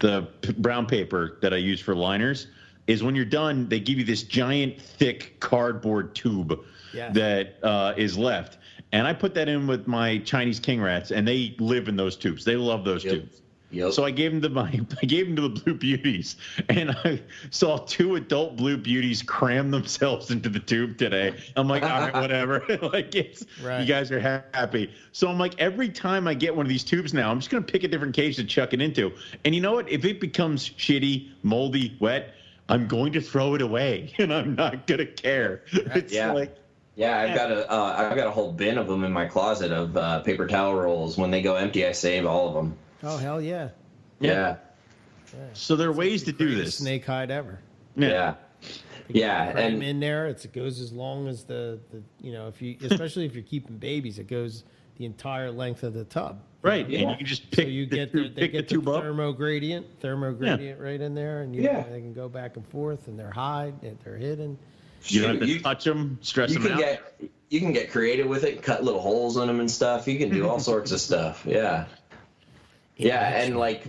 the 0.00 0.28
brown 0.58 0.84
paper 0.84 1.38
that 1.40 1.54
I 1.54 1.56
use 1.56 1.80
for 1.80 1.94
liners 1.94 2.48
is 2.86 3.02
when 3.02 3.14
you're 3.14 3.24
done, 3.24 3.70
they 3.70 3.80
give 3.80 3.98
you 3.98 4.04
this 4.04 4.22
giant 4.22 4.78
thick 4.80 5.40
cardboard 5.40 6.14
tube 6.14 6.60
Yeah. 6.92 7.10
that 7.12 7.56
uh, 7.62 7.94
is 7.96 8.18
left, 8.18 8.58
and 8.92 9.06
I 9.06 9.14
put 9.14 9.32
that 9.34 9.48
in 9.48 9.66
with 9.66 9.86
my 9.88 10.18
Chinese 10.18 10.60
king 10.60 10.82
rats, 10.82 11.10
and 11.10 11.26
they 11.26 11.56
live 11.58 11.88
in 11.88 11.96
those 11.96 12.14
tubes. 12.16 12.44
They 12.44 12.56
love 12.56 12.84
those 12.84 13.02
Yep. 13.02 13.14
tubes. 13.14 13.40
Yep. 13.72 13.92
So 13.92 14.04
I 14.04 14.12
gave 14.12 14.30
them 14.32 14.40
to 14.42 14.48
my 14.48 14.80
I 15.02 15.06
gave 15.06 15.26
them 15.26 15.36
to 15.36 15.42
the 15.42 15.60
blue 15.60 15.74
beauties, 15.74 16.36
and 16.68 16.90
I 16.92 17.20
saw 17.50 17.78
two 17.78 18.14
adult 18.14 18.56
blue 18.56 18.76
beauties 18.76 19.22
cram 19.22 19.70
themselves 19.70 20.30
into 20.30 20.48
the 20.48 20.60
tube 20.60 20.98
today. 20.98 21.34
I'm 21.56 21.66
like, 21.68 21.82
all 21.82 21.88
right, 22.00 22.14
whatever. 22.22 22.64
like 22.92 23.14
it's 23.14 23.44
Right. 23.62 23.80
you 23.80 23.86
guys 23.86 24.10
are 24.12 24.20
ha- 24.20 24.42
happy. 24.54 24.92
So 25.12 25.28
I'm 25.28 25.38
like, 25.38 25.58
every 25.60 25.88
time 25.88 26.28
I 26.28 26.34
get 26.34 26.54
one 26.54 26.64
of 26.64 26.70
these 26.70 26.84
tubes 26.84 27.12
now, 27.12 27.30
I'm 27.30 27.38
just 27.40 27.50
gonna 27.50 27.64
pick 27.64 27.82
a 27.82 27.88
different 27.88 28.14
cage 28.14 28.36
to 28.36 28.44
chuck 28.44 28.72
it 28.72 28.80
into. 28.80 29.12
And 29.44 29.54
you 29.54 29.60
know 29.60 29.72
what? 29.74 29.88
If 29.90 30.04
it 30.04 30.20
becomes 30.20 30.70
shitty, 30.70 31.30
moldy, 31.42 31.96
wet, 32.00 32.34
I'm 32.68 32.86
going 32.86 33.12
to 33.14 33.20
throw 33.20 33.54
it 33.54 33.62
away, 33.62 34.12
and 34.18 34.32
I'm 34.32 34.54
not 34.54 34.86
gonna 34.86 35.06
care. 35.06 35.62
It's 35.72 36.12
Yeah. 36.12 36.32
like 36.32 36.56
Yeah, 36.94 37.18
I've 37.18 37.34
got 37.36 37.50
a 37.50 37.70
uh, 37.70 37.94
I've 38.10 38.16
got 38.16 38.28
a 38.28 38.30
whole 38.30 38.52
bin 38.52 38.78
of 38.78 38.86
them 38.86 39.02
in 39.04 39.12
my 39.12 39.26
closet 39.26 39.72
of 39.72 39.96
uh, 39.96 40.20
paper 40.20 40.46
towel 40.46 40.74
rolls. 40.76 41.18
When 41.18 41.30
they 41.32 41.42
go 41.42 41.56
empty, 41.56 41.84
I 41.84 41.92
save 41.92 42.26
all 42.26 42.48
of 42.48 42.54
them. 42.54 42.76
Oh 43.06 43.16
hell 43.18 43.40
yeah! 43.40 43.68
Yeah, 44.20 44.56
so 45.52 45.76
there 45.76 45.88
are 45.88 45.92
ways 45.92 46.22
to 46.24 46.32
do 46.32 46.54
this. 46.54 46.76
snake 46.78 47.04
hide 47.04 47.30
ever. 47.30 47.58
yeah, 47.96 48.34
yeah, 49.08 49.52
Cram 49.52 49.74
and 49.74 49.82
in 49.82 50.00
there, 50.00 50.26
it's, 50.26 50.44
it 50.44 50.52
goes 50.52 50.80
as 50.80 50.92
long 50.92 51.28
as 51.28 51.44
the, 51.44 51.78
the 51.92 52.02
you 52.20 52.32
know 52.32 52.48
if 52.48 52.60
you 52.60 52.76
especially 52.90 53.24
if 53.26 53.34
you're 53.34 53.44
keeping 53.44 53.76
babies, 53.76 54.18
it 54.18 54.26
goes 54.28 54.64
the 54.96 55.04
entire 55.04 55.50
length 55.50 55.82
of 55.82 55.92
the 55.94 56.04
tub. 56.04 56.40
Right, 56.62 56.88
Yeah. 56.88 57.00
and 57.00 57.10
you 57.10 57.16
can 57.18 57.26
just 57.26 57.42
So 57.42 57.48
pick 57.52 57.68
you 57.68 57.86
the, 57.86 57.96
get 57.96 58.12
tu- 58.12 58.22
the, 58.24 58.28
they 58.30 58.40
pick 58.42 58.52
the 58.52 58.58
get 58.58 58.68
the 58.68 58.74
tube 58.76 58.88
up. 58.88 59.02
thermo 59.02 59.30
gradient, 59.32 59.86
thermo 60.00 60.32
gradient 60.32 60.80
right 60.80 61.00
in 61.00 61.14
there, 61.14 61.42
and 61.42 61.54
you, 61.54 61.62
Yeah. 61.62 61.82
they 61.82 62.00
can 62.00 62.12
go 62.14 62.28
back 62.28 62.56
and 62.56 62.66
forth, 62.68 63.06
and 63.06 63.16
they're 63.18 63.30
hide, 63.30 63.74
and 63.82 63.96
they're 64.02 64.16
hidden. 64.16 64.58
You 65.04 65.20
don't 65.20 65.32
have 65.32 65.40
to 65.40 65.46
you, 65.46 65.60
touch 65.60 65.84
them, 65.84 66.18
stress 66.22 66.50
you 66.50 66.58
them 66.58 66.62
can 66.64 66.72
out. 66.72 66.78
get 66.80 67.30
you 67.50 67.60
can 67.60 67.72
get 67.72 67.92
creative 67.92 68.26
with 68.26 68.42
it, 68.42 68.62
cut 68.62 68.82
little 68.82 69.00
holes 69.00 69.36
in 69.36 69.46
them 69.46 69.60
and 69.60 69.70
stuff. 69.70 70.08
You 70.08 70.18
can 70.18 70.30
do 70.30 70.48
all 70.48 70.58
sorts 70.72 70.90
of 70.90 71.00
stuff. 71.00 71.44
Yeah, 71.46 71.84
yeah, 72.96 73.42
and 73.42 73.56
like, 73.58 73.84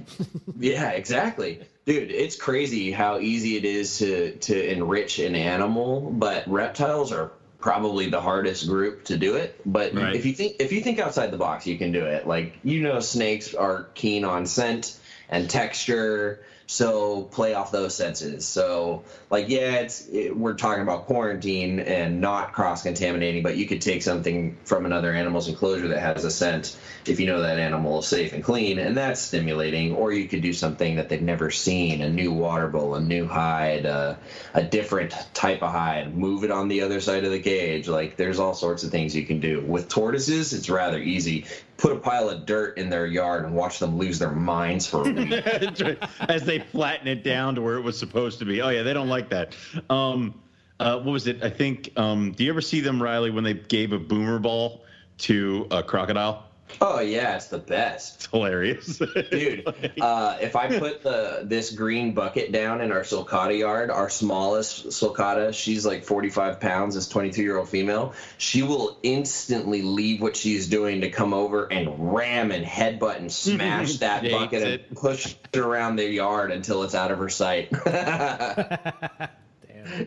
yeah, 0.59 0.91
exactly, 0.91 1.61
dude. 1.85 2.11
It's 2.11 2.35
crazy 2.35 2.91
how 2.91 3.19
easy 3.19 3.55
it 3.57 3.65
is 3.65 3.99
to 3.99 4.31
to 4.31 4.71
enrich 4.71 5.19
an 5.19 5.35
animal, 5.35 6.01
but 6.11 6.47
reptiles 6.47 7.11
are 7.11 7.31
probably 7.59 8.09
the 8.09 8.21
hardest 8.21 8.67
group 8.67 9.05
to 9.05 9.17
do 9.17 9.35
it. 9.35 9.59
But 9.65 9.93
Right. 9.95 10.15
if 10.15 10.25
you 10.25 10.33
think 10.33 10.57
if 10.59 10.71
you 10.71 10.81
think 10.81 10.99
outside 10.99 11.31
the 11.31 11.37
box, 11.37 11.65
you 11.67 11.77
can 11.77 11.91
do 11.91 12.03
it. 12.05 12.27
Like 12.27 12.59
you 12.63 12.81
know, 12.81 12.99
snakes 12.99 13.53
are 13.53 13.87
keen 13.93 14.25
on 14.25 14.45
scent 14.45 14.97
and 15.29 15.49
texture. 15.49 16.39
So 16.69 17.23
play 17.23 17.53
off 17.53 17.71
those 17.71 17.95
senses. 17.95 18.45
So 18.45 19.03
like 19.29 19.47
yeah, 19.47 19.75
it's 19.75 20.05
it, 20.09 20.35
we're 20.35 20.55
talking 20.55 20.83
about 20.83 21.05
quarantine 21.05 21.79
and 21.79 22.19
not 22.19 22.51
cross 22.51 22.83
contaminating, 22.83 23.41
but 23.41 23.55
you 23.55 23.65
could 23.65 23.81
take 23.81 24.03
something 24.03 24.57
from 24.65 24.85
another 24.85 25.13
animal's 25.13 25.47
enclosure 25.47 25.87
that 25.87 25.99
has 25.99 26.25
a 26.25 26.31
scent 26.31 26.77
if 27.05 27.21
you 27.21 27.25
know 27.25 27.41
that 27.41 27.57
animal 27.57 27.99
is 27.99 28.07
safe 28.07 28.33
and 28.33 28.43
clean, 28.43 28.79
and 28.79 28.97
that's 28.97 29.21
stimulating. 29.21 29.95
Or 29.95 30.11
you 30.11 30.27
could 30.27 30.41
do 30.41 30.51
something 30.51 30.97
that 30.97 31.07
they've 31.07 31.21
never 31.21 31.51
seen, 31.51 32.01
a 32.01 32.09
new 32.09 32.33
water 32.33 32.67
bowl, 32.67 32.95
a 32.95 33.01
new 33.01 33.25
hide, 33.25 33.85
uh, 33.85 34.15
a 34.53 34.61
different 34.61 35.15
type 35.33 35.63
of 35.63 35.71
hide, 35.71 36.17
move 36.17 36.43
it 36.43 36.51
on 36.51 36.67
the 36.67 36.81
other 36.81 36.99
side 36.99 37.23
of 37.23 37.31
the 37.31 37.39
cage. 37.39 37.87
Like 37.87 38.17
there's 38.17 38.39
all 38.39 38.53
sorts 38.53 38.83
of 38.83 38.91
things 38.91 39.15
you 39.15 39.25
can 39.25 39.39
do. 39.39 39.61
With 39.61 39.87
tortoises, 39.87 40.51
it's 40.51 40.69
rather 40.69 40.99
easy. 40.99 41.45
Put 41.77 41.91
a 41.91 41.99
pile 41.99 42.29
of 42.29 42.45
dirt 42.45 42.77
in 42.77 42.89
their 42.89 43.05
yard 43.05 43.45
and 43.45 43.55
watch 43.55 43.79
them 43.79 43.97
lose 43.97 44.19
their 44.19 44.31
minds 44.31 44.87
for 44.87 45.07
a 45.07 45.11
week. 45.13 45.31
As 46.21 46.43
they 46.43 46.59
flatten 46.59 47.07
it 47.07 47.23
down 47.23 47.55
to 47.55 47.61
where 47.61 47.75
it 47.75 47.81
was 47.81 47.97
supposed 47.97 48.39
to 48.39 48.45
be. 48.45 48.61
Oh 48.61 48.69
yeah, 48.69 48.83
they 48.83 48.93
don't 48.93 49.09
like 49.09 49.29
that. 49.29 49.55
Um, 49.89 50.41
uh, 50.79 50.95
what 50.97 51.11
was 51.11 51.27
it? 51.27 51.43
I 51.43 51.49
think. 51.49 51.91
Um, 51.95 52.31
do 52.31 52.43
you 52.43 52.49
ever 52.49 52.61
see 52.61 52.81
them, 52.81 53.01
Riley, 53.01 53.31
when 53.31 53.43
they 53.43 53.53
gave 53.53 53.91
a 53.93 53.99
boomer 53.99 54.39
ball 54.39 54.83
to 55.19 55.67
a 55.71 55.83
crocodile? 55.83 56.46
Oh 56.81 56.99
yeah, 56.99 57.35
it's 57.37 57.47
the 57.47 57.57
best. 57.57 58.15
It's 58.15 58.25
hilarious, 58.27 58.97
dude. 58.97 59.63
Uh, 60.01 60.37
if 60.41 60.55
I 60.55 60.77
put 60.77 61.01
the 61.01 61.41
this 61.43 61.71
green 61.71 62.13
bucket 62.13 62.51
down 62.51 62.81
in 62.81 62.91
our 62.91 63.01
sulcata 63.01 63.57
yard, 63.57 63.89
our 63.89 64.09
smallest 64.09 64.87
sulcata, 64.87 65.53
she's 65.53 65.85
like 65.85 66.03
45 66.03 66.59
pounds, 66.59 66.93
this 66.95 67.07
22 67.07 67.41
year 67.41 67.57
old 67.57 67.67
female. 67.69 68.13
She 68.37 68.61
will 68.63 68.99
instantly 69.01 69.81
leave 69.81 70.21
what 70.21 70.35
she's 70.35 70.67
doing 70.67 71.01
to 71.01 71.09
come 71.09 71.33
over 71.33 71.65
and 71.71 72.13
ram 72.13 72.51
and 72.51 72.65
headbutt 72.65 73.17
and 73.17 73.31
smash 73.31 73.97
that 73.99 74.29
bucket 74.29 74.61
it. 74.63 74.85
and 74.89 74.97
push 74.97 75.35
it 75.53 75.57
around 75.57 75.95
the 75.95 76.05
yard 76.07 76.51
until 76.51 76.83
it's 76.83 76.93
out 76.95 77.11
of 77.11 77.17
her 77.17 77.29
sight. 77.29 77.71
Damn, 77.85 79.29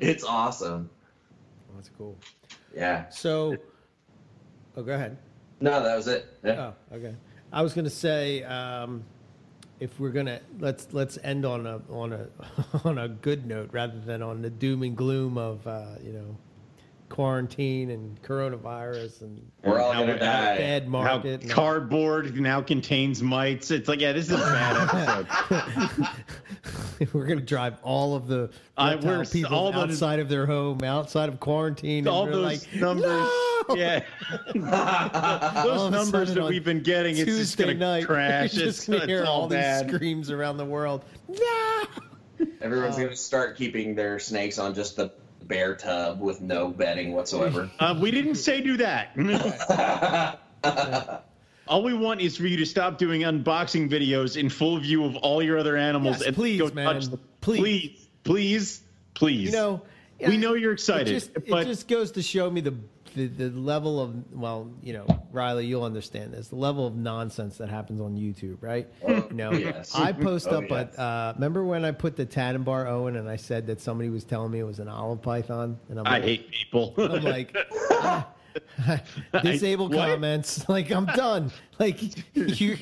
it's 0.00 0.24
awesome. 0.24 0.90
that's 1.74 1.90
cool. 1.96 2.18
Yeah. 2.74 3.08
So, 3.08 3.56
Oh, 4.76 4.82
go 4.82 4.92
ahead. 4.92 5.16
No, 5.60 5.82
that 5.82 5.96
was 5.96 6.06
it. 6.06 6.26
Yeah. 6.42 6.72
Oh, 6.90 6.96
okay. 6.96 7.14
I 7.52 7.62
was 7.62 7.74
gonna 7.74 7.90
say 7.90 8.42
um, 8.44 9.04
if 9.80 9.98
we're 9.98 10.10
gonna 10.10 10.40
let's 10.58 10.88
let's 10.92 11.18
end 11.22 11.44
on 11.44 11.66
a 11.66 11.80
on 11.90 12.12
a 12.12 12.28
on 12.84 12.98
a 12.98 13.08
good 13.08 13.46
note 13.46 13.70
rather 13.72 13.98
than 13.98 14.22
on 14.22 14.42
the 14.42 14.50
doom 14.50 14.82
and 14.82 14.96
gloom 14.96 15.36
of 15.36 15.66
uh, 15.66 15.86
you 16.02 16.12
know 16.12 16.36
quarantine 17.10 17.90
and 17.90 18.22
coronavirus 18.22 19.20
and 19.22 19.50
We're 19.62 19.80
all 19.80 19.92
gonna 19.92 20.18
die. 20.18 20.56
bad 20.56 20.84
How 20.84 20.88
market. 20.88 21.42
and- 21.42 21.50
cardboard 21.50 22.34
now 22.40 22.62
contains 22.62 23.22
mites. 23.22 23.70
It's 23.70 23.88
like, 23.88 24.00
yeah, 24.00 24.12
this 24.12 24.26
is 24.30 24.32
a 24.32 24.38
bad 24.38 25.26
episode. 25.50 26.08
we're 27.12 27.26
gonna 27.26 27.40
drive 27.40 27.74
all 27.82 28.14
of 28.16 28.26
the 28.28 28.50
I- 28.78 28.94
we're- 28.96 29.26
people 29.26 29.54
all 29.54 29.72
the- 29.72 29.78
outside 29.80 30.20
of 30.20 30.28
their 30.28 30.46
home, 30.46 30.82
outside 30.84 31.28
of 31.28 31.40
quarantine. 31.40 32.08
All 32.08 32.24
and 32.24 32.32
those 32.34 32.44
like, 32.66 32.74
numbers. 32.74 33.04
"No!" 33.06 33.74
Yeah. 33.76 34.02
Those 35.64 35.90
numbers 35.92 36.34
that 36.34 36.44
we've 36.48 36.64
been 36.64 36.82
getting, 36.82 37.12
it's 37.16 37.24
just 37.26 37.56
Tuesday 37.56 37.64
going 37.64 37.78
to 37.78 37.84
night, 37.84 38.06
crash. 38.06 38.54
You're 38.54 38.66
It's, 38.68 38.76
just 38.78 38.86
gonna 38.88 38.98
it's 38.98 39.06
hear 39.06 39.24
all 39.24 39.42
all 39.42 39.48
bad. 39.48 39.86
these 39.86 39.94
screams 39.94 40.30
around 40.30 40.56
the 40.56 40.64
world. 40.64 41.04
No! 41.28 41.82
Everyone's 42.62 42.96
uh, 42.96 43.02
gonna 43.02 43.16
start 43.16 43.56
keeping 43.56 43.94
their 43.94 44.18
snakes 44.18 44.58
on 44.58 44.74
just 44.74 44.96
the 44.96 45.12
bear 45.50 45.74
tub 45.74 46.20
with 46.20 46.40
no 46.40 46.68
bedding 46.68 47.12
whatsoever. 47.12 47.68
Uh, 47.80 47.98
we 47.98 48.10
didn't 48.10 48.36
say 48.36 48.60
do 48.60 48.76
that. 48.76 49.16
all 51.68 51.82
we 51.82 51.92
want 51.92 52.20
is 52.20 52.36
for 52.36 52.46
you 52.46 52.56
to 52.58 52.66
stop 52.66 52.98
doing 52.98 53.22
unboxing 53.22 53.90
videos 53.90 54.36
in 54.36 54.48
full 54.48 54.78
view 54.78 55.04
of 55.04 55.16
all 55.16 55.42
your 55.42 55.58
other 55.58 55.76
animals 55.76 56.18
Yes, 56.18 56.28
and 56.28 56.36
please, 56.36 56.58
go 56.58 56.70
man. 56.70 56.94
touch 56.94 57.06
them. 57.06 57.20
Please. 57.40 57.60
please, 57.60 58.08
please, 58.24 58.82
please. 59.14 59.46
You 59.46 59.52
know, 59.52 59.82
we 60.26 60.36
know 60.36 60.54
you're 60.54 60.72
excited, 60.72 61.08
It 61.08 61.12
just, 61.12 61.34
but 61.48 61.62
it 61.62 61.66
just 61.66 61.88
goes 61.88 62.12
to 62.12 62.22
show 62.22 62.50
me 62.50 62.60
the, 62.60 62.74
the 63.14 63.26
the 63.26 63.50
level 63.50 64.00
of 64.00 64.14
well, 64.32 64.70
you 64.82 64.92
know, 64.92 65.06
Riley, 65.32 65.66
you'll 65.66 65.84
understand 65.84 66.32
this. 66.32 66.48
The 66.48 66.56
level 66.56 66.86
of 66.86 66.96
nonsense 66.96 67.56
that 67.58 67.68
happens 67.68 68.00
on 68.00 68.16
YouTube, 68.16 68.58
right? 68.60 68.88
Oh, 69.06 69.26
you 69.28 69.34
know, 69.34 69.52
yes. 69.52 69.94
I 69.94 70.12
post 70.12 70.48
Oh, 70.50 70.58
up, 70.58 70.68
but 70.68 70.98
uh, 70.98 71.32
remember 71.36 71.64
when 71.64 71.84
I 71.84 71.90
put 71.92 72.16
the 72.16 72.26
Tanimbar 72.26 72.86
Owen 72.86 73.16
and 73.16 73.28
I 73.28 73.36
said 73.36 73.66
that 73.68 73.80
somebody 73.80 74.10
was 74.10 74.24
telling 74.24 74.50
me 74.50 74.58
it 74.60 74.64
was 74.64 74.78
an 74.78 74.88
olive 74.88 75.22
python, 75.22 75.78
and 75.88 75.98
I'm 76.00 76.06
I 76.06 76.10
like, 76.12 76.22
hate 76.24 76.50
people. 76.50 76.94
I'm 76.98 77.22
like. 77.22 77.56
ah, 77.92 78.28
disable 79.42 79.88
what? 79.88 80.08
comments 80.08 80.68
like 80.68 80.90
i'm 80.90 81.06
done 81.06 81.52
like 81.78 82.00
you 82.34 82.76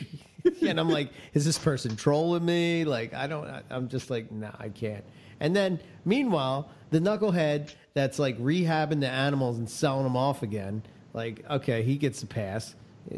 and 0.67 0.81
i'm 0.81 0.89
like 0.89 1.11
is 1.35 1.45
this 1.45 1.59
person 1.59 1.95
trolling 1.95 2.43
me 2.43 2.87
like 2.87 3.13
i 3.13 3.27
don't 3.27 3.47
I, 3.47 3.61
i'm 3.69 3.87
just 3.87 4.09
like 4.09 4.33
nah 4.33 4.53
i 4.59 4.71
can't 4.71 5.05
and 5.41 5.55
then 5.55 5.79
meanwhile 6.07 6.71
the 6.91 6.99
knucklehead 7.01 7.75
that's 7.95 8.19
like 8.19 8.39
rehabbing 8.39 9.01
the 9.01 9.09
animals 9.09 9.59
and 9.59 9.69
selling 9.69 10.05
them 10.05 10.17
off 10.17 10.43
again 10.43 10.83
like 11.15 11.45
okay 11.51 11.83
he 11.83 11.97
gets 11.97 12.23
a 12.23 12.27
pass 12.27 12.75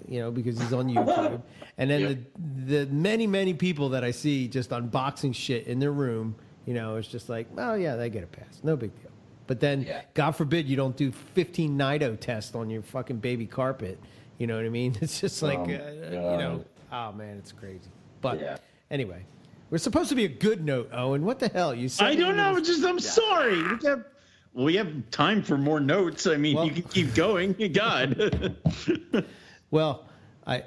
you 0.09 0.21
know 0.21 0.31
because 0.31 0.59
he's 0.59 0.73
on 0.73 0.89
youtube 0.89 1.43
and 1.79 1.91
then 1.91 2.27
the 2.67 2.77
the 2.85 2.87
many 2.93 3.27
many 3.27 3.55
people 3.55 3.91
that 3.91 4.05
i 4.05 4.11
see 4.11 4.47
just 4.49 4.71
unboxing 4.71 5.35
shit 5.35 5.67
in 5.67 5.79
their 5.79 5.93
room 5.93 6.35
you 6.67 6.75
know 6.75 6.97
it's 6.97 7.09
just 7.09 7.29
like 7.29 7.47
oh 7.59 7.75
yeah 7.75 7.97
they 7.97 8.09
get 8.11 8.23
a 8.23 8.27
pass 8.29 8.61
no 8.63 8.77
big 8.77 8.95
deal 9.01 9.11
but 9.47 9.59
then, 9.59 9.83
Yeah. 9.83 10.03
God 10.15 10.31
forbid, 10.37 10.69
you 10.69 10.77
don't 10.77 10.97
do 10.97 11.11
15 11.11 11.77
Nido 11.77 12.15
tests 12.15 12.55
on 12.55 12.71
your 12.71 12.83
fucking 12.83 13.17
baby 13.17 13.47
carpet. 13.47 13.99
You 14.39 14.47
know 14.47 14.55
what 14.55 14.65
I 14.65 14.69
mean? 14.69 14.97
It's 15.01 15.21
just 15.21 15.43
like, 15.43 15.59
Oh, 15.59 15.63
uh, 15.65 15.67
you 15.67 16.39
know, 16.39 16.65
oh 16.93 17.11
man, 17.11 17.37
it's 17.39 17.51
crazy. 17.51 17.91
But 18.21 18.39
Yeah. 18.41 18.59
anyway, 18.93 19.25
we're 19.71 19.79
supposed 19.79 20.09
to 20.11 20.15
be 20.15 20.25
a 20.25 20.29
good 20.29 20.65
note, 20.65 20.91
Owen. 20.93 21.25
What 21.25 21.39
the 21.39 21.49
hell? 21.49 21.75
You 21.75 21.89
said 21.89 22.07
I 22.09 22.15
don't 22.17 22.37
know. 22.37 22.57
It's 22.57 22.69
just 22.69 22.85
I'm 22.85 22.99
sorry. 22.99 23.63
We 23.63 23.87
have, 23.87 24.05
we 24.53 24.75
have 24.77 25.11
time 25.11 25.43
for 25.43 25.57
more 25.57 25.81
notes. 25.81 26.27
I 26.27 26.37
mean, 26.37 26.57
Well- 26.57 26.67
you 26.67 26.73
can 26.73 26.83
keep 26.83 27.15
going. 27.15 27.53
God, 27.73 28.57
Well, 29.71 30.07
I, 30.47 30.65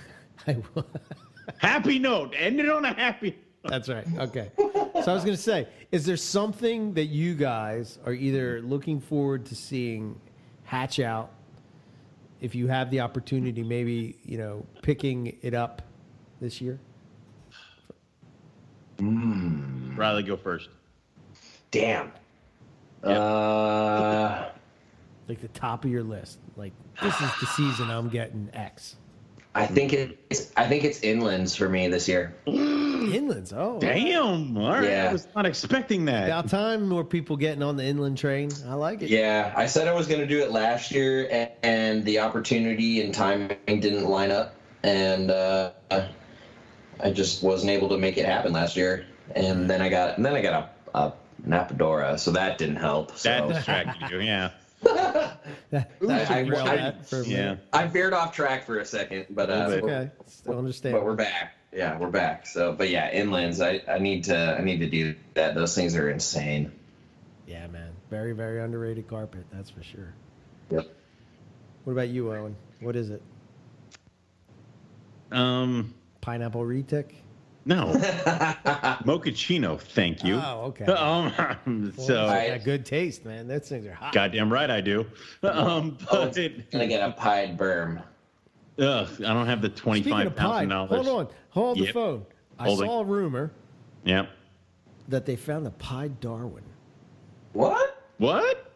I, 0.46 0.56
happy 1.58 1.98
note. 1.98 2.34
End 2.36 2.58
it 2.58 2.68
on 2.70 2.84
a 2.86 2.94
happy. 2.94 3.36
that's 3.64 3.88
right. 3.90 4.06
Okay. 4.18 4.50
So 4.56 5.12
I 5.12 5.14
was 5.14 5.24
going 5.24 5.36
to 5.36 5.42
say, 5.42 5.68
is 5.92 6.06
there 6.06 6.16
something 6.16 6.94
that 6.94 7.06
you 7.06 7.34
guys 7.34 7.98
are 8.06 8.14
either 8.14 8.62
looking 8.62 8.98
forward 9.00 9.44
to 9.46 9.54
seeing 9.54 10.18
hatch 10.64 11.00
out? 11.00 11.32
If 12.40 12.54
you 12.54 12.66
have 12.68 12.90
the 12.90 13.00
opportunity, 13.00 13.62
maybe 13.62 14.16
you 14.24 14.38
know, 14.38 14.64
picking 14.82 15.36
it 15.42 15.52
up 15.52 15.82
this 16.40 16.60
year. 16.62 16.78
Riley, 19.00 20.22
go 20.22 20.36
first. 20.36 20.68
Damn. 21.70 22.12
Yep. 23.04 23.18
Uh, 23.18 24.48
like 25.28 25.40
the 25.40 25.48
top 25.48 25.84
of 25.84 25.90
your 25.90 26.02
list. 26.02 26.38
Like 26.56 26.72
this 27.02 27.14
is 27.14 27.30
the 27.40 27.46
season 27.46 27.90
I'm 27.90 28.08
getting 28.08 28.50
X. 28.52 28.96
I 29.54 29.66
think 29.66 29.94
it's 29.94 30.52
I 30.56 30.66
think 30.68 30.84
it's 30.84 31.00
inlands 31.00 31.56
for 31.56 31.68
me 31.68 31.88
this 31.88 32.06
year. 32.06 32.36
Inlands, 32.46 33.52
oh, 33.56 33.78
Damn. 33.78 34.56
All 34.58 34.70
right. 34.72 34.90
I 34.90 35.12
was 35.12 35.28
not 35.34 35.46
expecting 35.46 36.04
that. 36.06 36.24
About 36.24 36.48
time 36.48 36.88
more 36.88 37.04
people 37.04 37.36
getting 37.36 37.62
on 37.62 37.76
the 37.76 37.84
inland 37.84 38.18
train. 38.18 38.50
I 38.66 38.74
like 38.74 39.00
it. 39.00 39.10
Yeah, 39.10 39.52
I 39.56 39.66
said 39.66 39.86
I 39.86 39.94
was 39.94 40.06
going 40.08 40.20
to 40.20 40.26
do 40.26 40.40
it 40.40 40.50
last 40.50 40.90
year, 40.90 41.28
and, 41.30 41.50
and 41.62 42.04
the 42.04 42.18
opportunity 42.18 43.00
and 43.02 43.14
timing 43.14 43.56
didn't 43.66 44.04
line 44.04 44.32
up, 44.32 44.56
and 44.82 45.30
uh, 45.30 45.70
I 47.00 47.10
just 47.10 47.42
wasn't 47.42 47.70
able 47.70 47.88
to 47.90 47.98
make 47.98 48.16
it 48.18 48.26
happen 48.26 48.52
last 48.52 48.76
year. 48.76 49.06
And 49.34 49.68
then 49.68 49.80
I 49.82 49.88
got 49.88 50.16
and 50.16 50.24
then 50.24 50.34
I 50.34 50.42
got 50.42 50.72
a, 50.94 50.98
a 50.98 51.12
Napadora, 51.46 52.18
so 52.18 52.30
that 52.32 52.58
didn't 52.58 52.76
help. 52.76 53.16
So 53.16 53.28
That 53.28 53.48
distracted 53.48 54.10
you. 54.10 54.20
Yeah. 54.20 54.50
That, 54.82 55.40
that 55.70 55.90
I- 56.30 56.40
I- 56.40 56.88
I- 56.88 56.94
for 57.02 57.20
a 57.20 57.24
Yeah. 57.24 57.56
I 57.72 57.86
veered 57.86 58.12
off 58.14 58.34
track 58.34 58.64
for 58.64 58.78
a 58.78 58.84
second, 58.84 59.26
but 59.30 59.50
uh, 59.50 59.68
That's 59.68 59.82
we're- 59.82 59.94
okay. 59.94 60.10
Still 60.26 60.58
understand. 60.58 60.94
but 60.94 61.04
we're 61.04 61.14
back. 61.16 61.54
Yeah, 61.72 61.98
we're 61.98 62.10
back. 62.10 62.46
So, 62.46 62.72
but 62.72 62.88
yeah, 62.88 63.12
inlands. 63.12 63.60
I, 63.64 63.82
I 63.92 63.98
need 63.98 64.24
to 64.24 64.56
I 64.58 64.62
need 64.62 64.78
to 64.78 64.88
do 64.88 65.14
that. 65.34 65.54
Those 65.54 65.74
things 65.74 65.94
are 65.96 66.08
insane. 66.08 66.72
yeah, 67.46 67.66
man. 67.66 67.92
Very, 68.08 68.32
very 68.32 68.60
underrated 68.62 69.08
carpet. 69.08 69.44
That's 69.52 69.68
for 69.68 69.82
sure. 69.82 70.14
Yep. 70.70 70.86
What 71.84 71.92
about 71.92 72.08
you, 72.08 72.32
Owen? 72.32 72.56
What 72.80 72.96
is 72.96 73.10
it? 73.10 73.20
Um. 75.32 75.92
Pineapple 76.26 76.62
retic? 76.62 77.12
No. 77.66 77.92
Mochaccino. 79.04 79.78
Thank 79.80 80.24
you. 80.24 80.34
Oh, 80.44 80.72
okay. 80.76 80.84
Um. 80.92 81.92
Well, 81.96 82.04
So. 82.06 82.24
you 82.24 82.30
I- 82.32 82.58
good 82.58 82.84
taste, 82.84 83.24
man. 83.24 83.46
Those 83.46 83.68
things 83.68 83.86
are 83.86 83.92
hot. 83.94 84.12
Goddamn 84.12 84.52
right 84.52 84.68
I 84.68 84.80
do. 84.80 85.06
Um. 85.44 85.96
Oh, 86.10 86.26
But 86.26 86.36
it's 86.36 86.72
gonna 86.72 86.88
get 86.88 87.08
a 87.08 87.12
pied 87.12 87.56
burm. 87.56 88.00
ugh, 88.80 89.08
I 89.20 89.32
don't 89.32 89.46
have 89.46 89.62
the 89.62 89.68
twenty 89.68 90.00
Speaking 90.00 90.18
five 90.18 90.26
of 90.26 90.34
pie, 90.36 90.42
thousand 90.66 90.68
dollars. 90.70 91.06
hold 91.06 91.08
on, 91.28 91.34
hold 91.50 91.78
the 91.78 91.86
phone. 91.92 92.26
I 92.58 92.64
Holding. 92.64 92.86
saw 92.88 93.00
a 93.00 93.04
rumor 93.04 93.52
Yep. 94.04 94.28
that 95.08 95.26
they 95.26 95.36
found 95.36 95.68
a 95.68 95.70
pied 95.70 96.18
Darwin. 96.20 96.64
What? 97.52 98.02
What? 98.18 98.72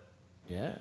Yeah. 0.48 0.76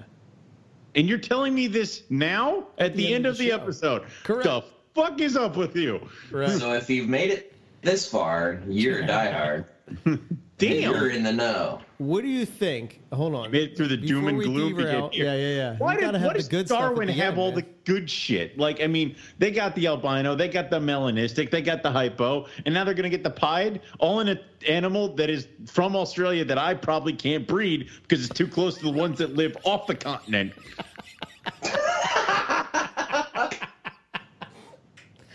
And 0.94 1.08
you're 1.10 1.18
telling 1.18 1.56
me 1.56 1.66
this 1.66 2.04
now 2.12 2.66
at 2.78 2.96
the, 2.96 3.12
end, 3.14 3.26
of 3.26 3.38
the, 3.38 3.48
show. 3.50 3.56
episode? 3.56 4.04
Correct. 4.24 4.44
The 4.44 4.64
fuck 4.94 5.20
is 5.22 5.36
up 5.38 5.56
with 5.56 5.76
you? 5.76 6.08
Right. 6.32 6.50
So 6.52 6.74
if 6.74 6.90
you've 6.90 7.10
made 7.10 7.32
it 7.32 7.54
this 7.82 8.10
far, 8.10 8.62
you're 8.68 9.00
a 9.00 9.08
diehard. 9.08 9.66
Damn. 10.58 10.82
You're 10.92 11.10
in 11.12 11.24
the 11.24 11.32
know. 11.32 11.80
What 12.00 12.22
do 12.22 12.28
you 12.28 12.46
think? 12.46 13.02
Hold 13.14 13.34
on. 13.34 13.50
made 13.50 13.72
it 13.72 13.78
through 13.78 13.88
the 13.88 13.96
doom 13.96 14.26
Before 14.26 14.30
and 14.30 14.44
gloom 14.44 14.76
to 14.76 14.84
get 14.84 14.92
derail- 14.92 15.10
here. 15.14 15.26
Yeah, 15.26 15.34
yeah, 15.36 15.56
yeah. 15.56 15.76
Why 15.78 15.94
You 15.94 16.00
did 16.00 16.06
gotta 16.06 16.20
have 16.20 16.26
what 16.28 16.34
the 16.34 16.40
does 16.40 16.48
good 16.50 16.66
stuff 16.68 16.80
at 16.80 16.82
Darwin 16.82 17.08
the 17.08 17.14
have 17.14 17.34
end, 17.34 17.40
all 17.40 17.52
man. 17.52 17.56
the 17.56 17.66
good 17.86 18.10
shit? 18.10 18.58
Like, 18.58 18.82
I 18.82 18.88
mean, 18.88 19.16
they 19.38 19.52
got 19.52 19.74
the 19.76 19.88
albino, 19.88 20.36
they 20.36 20.50
got 20.50 20.70
the 20.70 20.80
melanistic, 20.82 21.50
they 21.50 21.62
got 21.62 21.82
the 21.82 21.92
hypo, 21.92 22.46
and 22.66 22.74
now 22.74 22.84
they're 22.84 22.94
gonna 22.94 23.10
get 23.10 23.24
the 23.24 23.30
pied, 23.30 23.80
all 24.00 24.20
in 24.20 24.28
an 24.28 24.40
animal 24.68 25.16
that 25.16 25.30
is 25.30 25.48
from 25.66 25.96
Australia 25.96 26.44
that 26.44 26.58
I 26.58 26.74
probably 26.74 27.14
can't 27.14 27.48
breed 27.48 27.90
because 28.02 28.26
it's 28.26 28.34
too 28.38 28.48
close 28.48 28.76
to 28.80 28.84
the 28.84 28.92
ones 28.92 29.18
that 29.20 29.36
live 29.36 29.56
off 29.64 29.88
the 29.88 29.96
continent. 29.96 30.52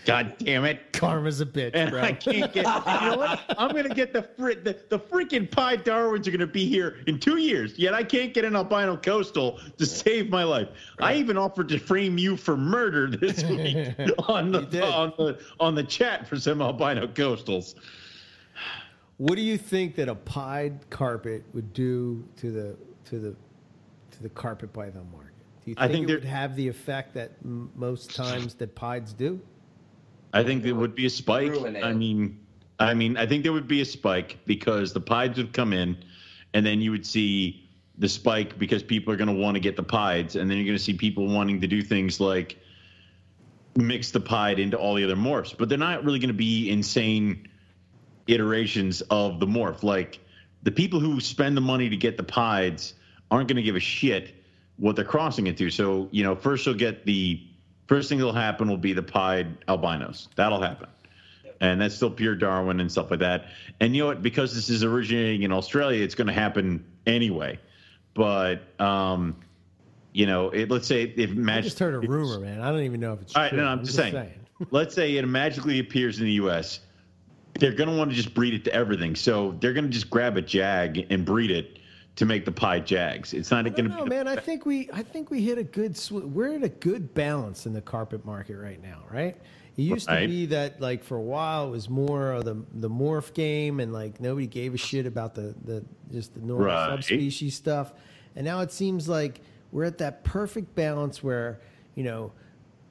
God 0.04 0.34
damn 0.38 0.64
it. 0.64 0.92
Karma's 0.92 1.40
a 1.40 1.46
bitch, 1.46 1.70
And 1.74 1.90
bro. 1.90 2.00
I 2.02 2.12
can't 2.12 2.52
get. 2.52 2.66
You 2.66 3.10
know 3.10 3.16
what? 3.16 3.40
I'm 3.58 3.74
gonna 3.74 3.94
get 3.94 4.12
the 4.12 4.22
fr- 4.22 4.52
the, 4.62 4.78
the 4.88 4.98
freaking 4.98 5.50
pie 5.50 5.76
Darwins 5.76 6.28
are 6.28 6.30
gonna 6.30 6.46
be 6.46 6.66
here 6.66 6.98
in 7.06 7.18
two 7.18 7.38
years. 7.38 7.78
Yet 7.78 7.94
I 7.94 8.04
can't 8.04 8.34
get 8.34 8.44
an 8.44 8.54
albino 8.56 8.96
coastal 8.96 9.60
to 9.78 9.86
save 9.86 10.30
my 10.30 10.44
life. 10.44 10.68
I 11.00 11.14
even 11.14 11.36
offered 11.36 11.68
to 11.70 11.78
frame 11.78 12.18
you 12.18 12.36
for 12.36 12.56
murder 12.56 13.08
this 13.08 13.42
week 13.44 13.88
on 14.28 14.52
the 14.52 14.84
on 14.92 15.12
the 15.16 15.40
on 15.60 15.74
the 15.74 15.84
chat 15.84 16.28
for 16.28 16.36
some 16.36 16.60
albino 16.60 17.06
coastals. 17.06 17.74
What 19.16 19.36
do 19.36 19.42
you 19.42 19.56
think 19.56 19.94
that 19.96 20.08
a 20.08 20.14
pied 20.14 20.78
carpet 20.90 21.44
would 21.54 21.72
do 21.72 22.24
to 22.36 22.50
the 22.50 22.76
to 23.06 23.18
the 23.18 23.36
to 24.10 24.22
the 24.22 24.28
carpet 24.30 24.72
python 24.72 25.08
market? 25.12 25.30
Do 25.64 25.70
you 25.70 25.76
I 25.78 25.86
think, 25.88 26.08
think 26.08 26.10
it 26.10 26.14
would 26.14 26.24
have 26.24 26.56
the 26.56 26.68
effect 26.68 27.14
that 27.14 27.32
m- 27.42 27.70
most 27.74 28.14
times 28.14 28.54
that 28.54 28.74
pieds 28.74 29.12
do? 29.12 29.40
I 30.34 30.42
think 30.42 30.64
there 30.64 30.74
would 30.74 30.94
be 30.96 31.06
a 31.06 31.10
spike. 31.10 31.52
I 31.82 31.92
mean, 31.92 32.40
I 32.78 32.92
mean, 32.92 33.16
I 33.16 33.24
think 33.24 33.44
there 33.44 33.52
would 33.52 33.68
be 33.68 33.80
a 33.80 33.84
spike 33.84 34.40
because 34.46 34.92
the 34.92 35.00
pieds 35.00 35.38
would 35.38 35.52
come 35.52 35.72
in, 35.72 35.96
and 36.52 36.66
then 36.66 36.80
you 36.80 36.90
would 36.90 37.06
see 37.06 37.70
the 37.98 38.08
spike 38.08 38.58
because 38.58 38.82
people 38.82 39.14
are 39.14 39.16
going 39.16 39.28
to 39.28 39.40
want 39.40 39.54
to 39.54 39.60
get 39.60 39.76
the 39.76 39.84
pieds, 39.84 40.34
and 40.34 40.50
then 40.50 40.58
you're 40.58 40.66
going 40.66 40.76
to 40.76 40.82
see 40.82 40.94
people 40.94 41.28
wanting 41.28 41.60
to 41.60 41.68
do 41.68 41.82
things 41.82 42.18
like 42.18 42.58
mix 43.76 44.10
the 44.10 44.20
pied 44.20 44.58
into 44.58 44.76
all 44.76 44.94
the 44.94 45.04
other 45.04 45.14
morphs. 45.14 45.56
But 45.56 45.68
they're 45.68 45.78
not 45.78 46.04
really 46.04 46.18
going 46.18 46.28
to 46.28 46.34
be 46.34 46.68
insane 46.68 47.48
iterations 48.26 49.02
of 49.02 49.38
the 49.38 49.46
morph. 49.46 49.84
Like 49.84 50.18
the 50.64 50.72
people 50.72 50.98
who 50.98 51.20
spend 51.20 51.56
the 51.56 51.60
money 51.60 51.88
to 51.88 51.96
get 51.96 52.16
the 52.16 52.24
pieds 52.24 52.94
aren't 53.30 53.46
going 53.46 53.56
to 53.56 53.62
give 53.62 53.76
a 53.76 53.80
shit 53.80 54.34
what 54.78 54.96
they're 54.96 55.04
crossing 55.04 55.46
it 55.46 55.56
to. 55.58 55.70
So 55.70 56.08
you 56.10 56.24
know, 56.24 56.34
first 56.34 56.66
you'll 56.66 56.74
get 56.74 57.06
the 57.06 57.40
first 57.86 58.08
thing 58.08 58.18
that'll 58.18 58.32
happen 58.32 58.68
will 58.68 58.76
be 58.76 58.92
the 58.92 59.02
pied 59.02 59.64
albinos. 59.68 60.28
That'll 60.36 60.60
happen. 60.60 60.88
And 61.60 61.80
that's 61.80 61.94
still 61.94 62.10
pure 62.10 62.34
Darwin 62.34 62.80
and 62.80 62.90
stuff 62.90 63.10
like 63.10 63.20
that. 63.20 63.46
And 63.80 63.94
you 63.94 64.02
know 64.02 64.08
what? 64.08 64.22
Because 64.22 64.54
this 64.54 64.68
is 64.68 64.82
originating 64.82 65.42
in 65.42 65.52
Australia, 65.52 66.02
it's 66.02 66.14
going 66.14 66.26
to 66.26 66.32
happen 66.32 66.84
anyway. 67.06 67.58
But 68.12 68.80
um, 68.80 69.36
you 70.12 70.26
know, 70.26 70.50
it, 70.50 70.70
let's 70.70 70.86
say 70.86 71.02
if 71.02 71.30
I 71.48 71.60
just 71.60 71.78
heard 71.78 71.94
a 71.94 72.00
rumor, 72.00 72.38
man. 72.38 72.60
I 72.60 72.70
don't 72.70 72.82
even 72.82 73.00
know 73.00 73.14
if 73.14 73.22
it's 73.22 73.36
all 73.36 73.42
right. 73.42 73.48
true. 73.48 73.58
No, 73.58 73.66
I'm, 73.66 73.78
I'm 73.80 73.84
just 73.84 73.96
saying. 73.96 74.12
saying. 74.12 74.32
let's 74.70 74.94
say 74.94 75.16
it 75.16 75.26
magically 75.26 75.80
appears 75.80 76.18
in 76.18 76.26
the 76.26 76.32
U.S. 76.32 76.80
They're 77.58 77.72
going 77.72 77.90
to 77.90 77.96
want 77.96 78.10
to 78.10 78.16
just 78.16 78.34
breed 78.34 78.54
it 78.54 78.64
to 78.64 78.74
everything, 78.74 79.14
so 79.14 79.56
they're 79.60 79.72
going 79.72 79.84
to 79.84 79.90
just 79.90 80.10
grab 80.10 80.36
a 80.36 80.42
jag 80.42 81.06
and 81.10 81.24
breed 81.24 81.50
it 81.50 81.78
to 82.16 82.24
make 82.24 82.44
the 82.44 82.52
pie 82.52 82.80
jags. 82.80 83.32
It's 83.34 83.50
not 83.50 83.64
going 83.64 83.90
to 83.90 84.04
be. 84.04 84.08
man. 84.10 84.28
I 84.28 84.36
think 84.36 84.66
we, 84.66 84.88
I 84.92 85.02
think 85.02 85.30
we 85.30 85.42
hit 85.42 85.58
a 85.58 85.64
good. 85.64 85.96
Sw- 85.96 86.12
we're 86.12 86.54
at 86.54 86.62
a 86.62 86.68
good 86.68 87.12
balance 87.14 87.66
in 87.66 87.72
the 87.72 87.80
carpet 87.80 88.24
market 88.24 88.56
right 88.56 88.80
now, 88.82 89.02
right? 89.10 89.36
It 89.76 89.82
used 89.82 90.08
to 90.08 90.24
be 90.26 90.46
that, 90.46 90.80
like, 90.80 91.02
for 91.02 91.16
a 91.16 91.20
while, 91.22 91.66
it 91.66 91.70
was 91.70 91.88
more 91.90 92.32
of 92.32 92.44
the 92.44 92.62
the 92.74 92.88
morph 92.88 93.34
game, 93.34 93.80
and 93.80 93.92
like 93.92 94.20
nobody 94.20 94.46
gave 94.46 94.74
a 94.74 94.78
shit 94.78 95.06
about 95.06 95.34
the 95.34 95.54
the 95.64 95.84
just 96.12 96.34
the 96.34 96.40
normal 96.40 96.66
Right. 96.66 96.90
subspecies 96.90 97.54
stuff. 97.56 97.92
And 98.36 98.44
now 98.44 98.60
it 98.60 98.70
seems 98.72 99.08
like 99.08 99.40
we're 99.72 99.84
at 99.84 99.98
that 99.98 100.22
perfect 100.22 100.74
balance 100.76 101.22
where 101.24 101.58
you 101.96 102.04
know 102.04 102.30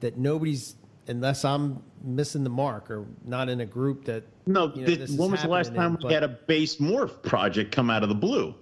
that 0.00 0.18
nobody's 0.18 0.76
unless 1.08 1.44
I'm 1.46 1.82
missing 2.02 2.44
the 2.44 2.50
mark 2.50 2.90
or 2.90 3.06
not 3.24 3.48
in 3.48 3.60
a 3.62 3.66
group 3.66 4.04
that 4.06 4.24
no, 4.46 4.70
you 4.74 4.80
know, 4.82 4.86
th- 4.86 4.98
this 4.98 5.10
is 5.10 5.16
when 5.16 5.30
was 5.30 5.40
the 5.42 5.48
last 5.48 5.68
in, 5.68 5.74
time 5.74 5.92
we 5.96 6.02
but- 6.02 6.12
had 6.12 6.22
a 6.22 6.28
base 6.28 6.76
morph 6.76 7.22
project 7.22 7.72
come 7.72 7.88
out 7.88 8.02
of 8.02 8.10
the 8.10 8.14
blue? 8.14 8.54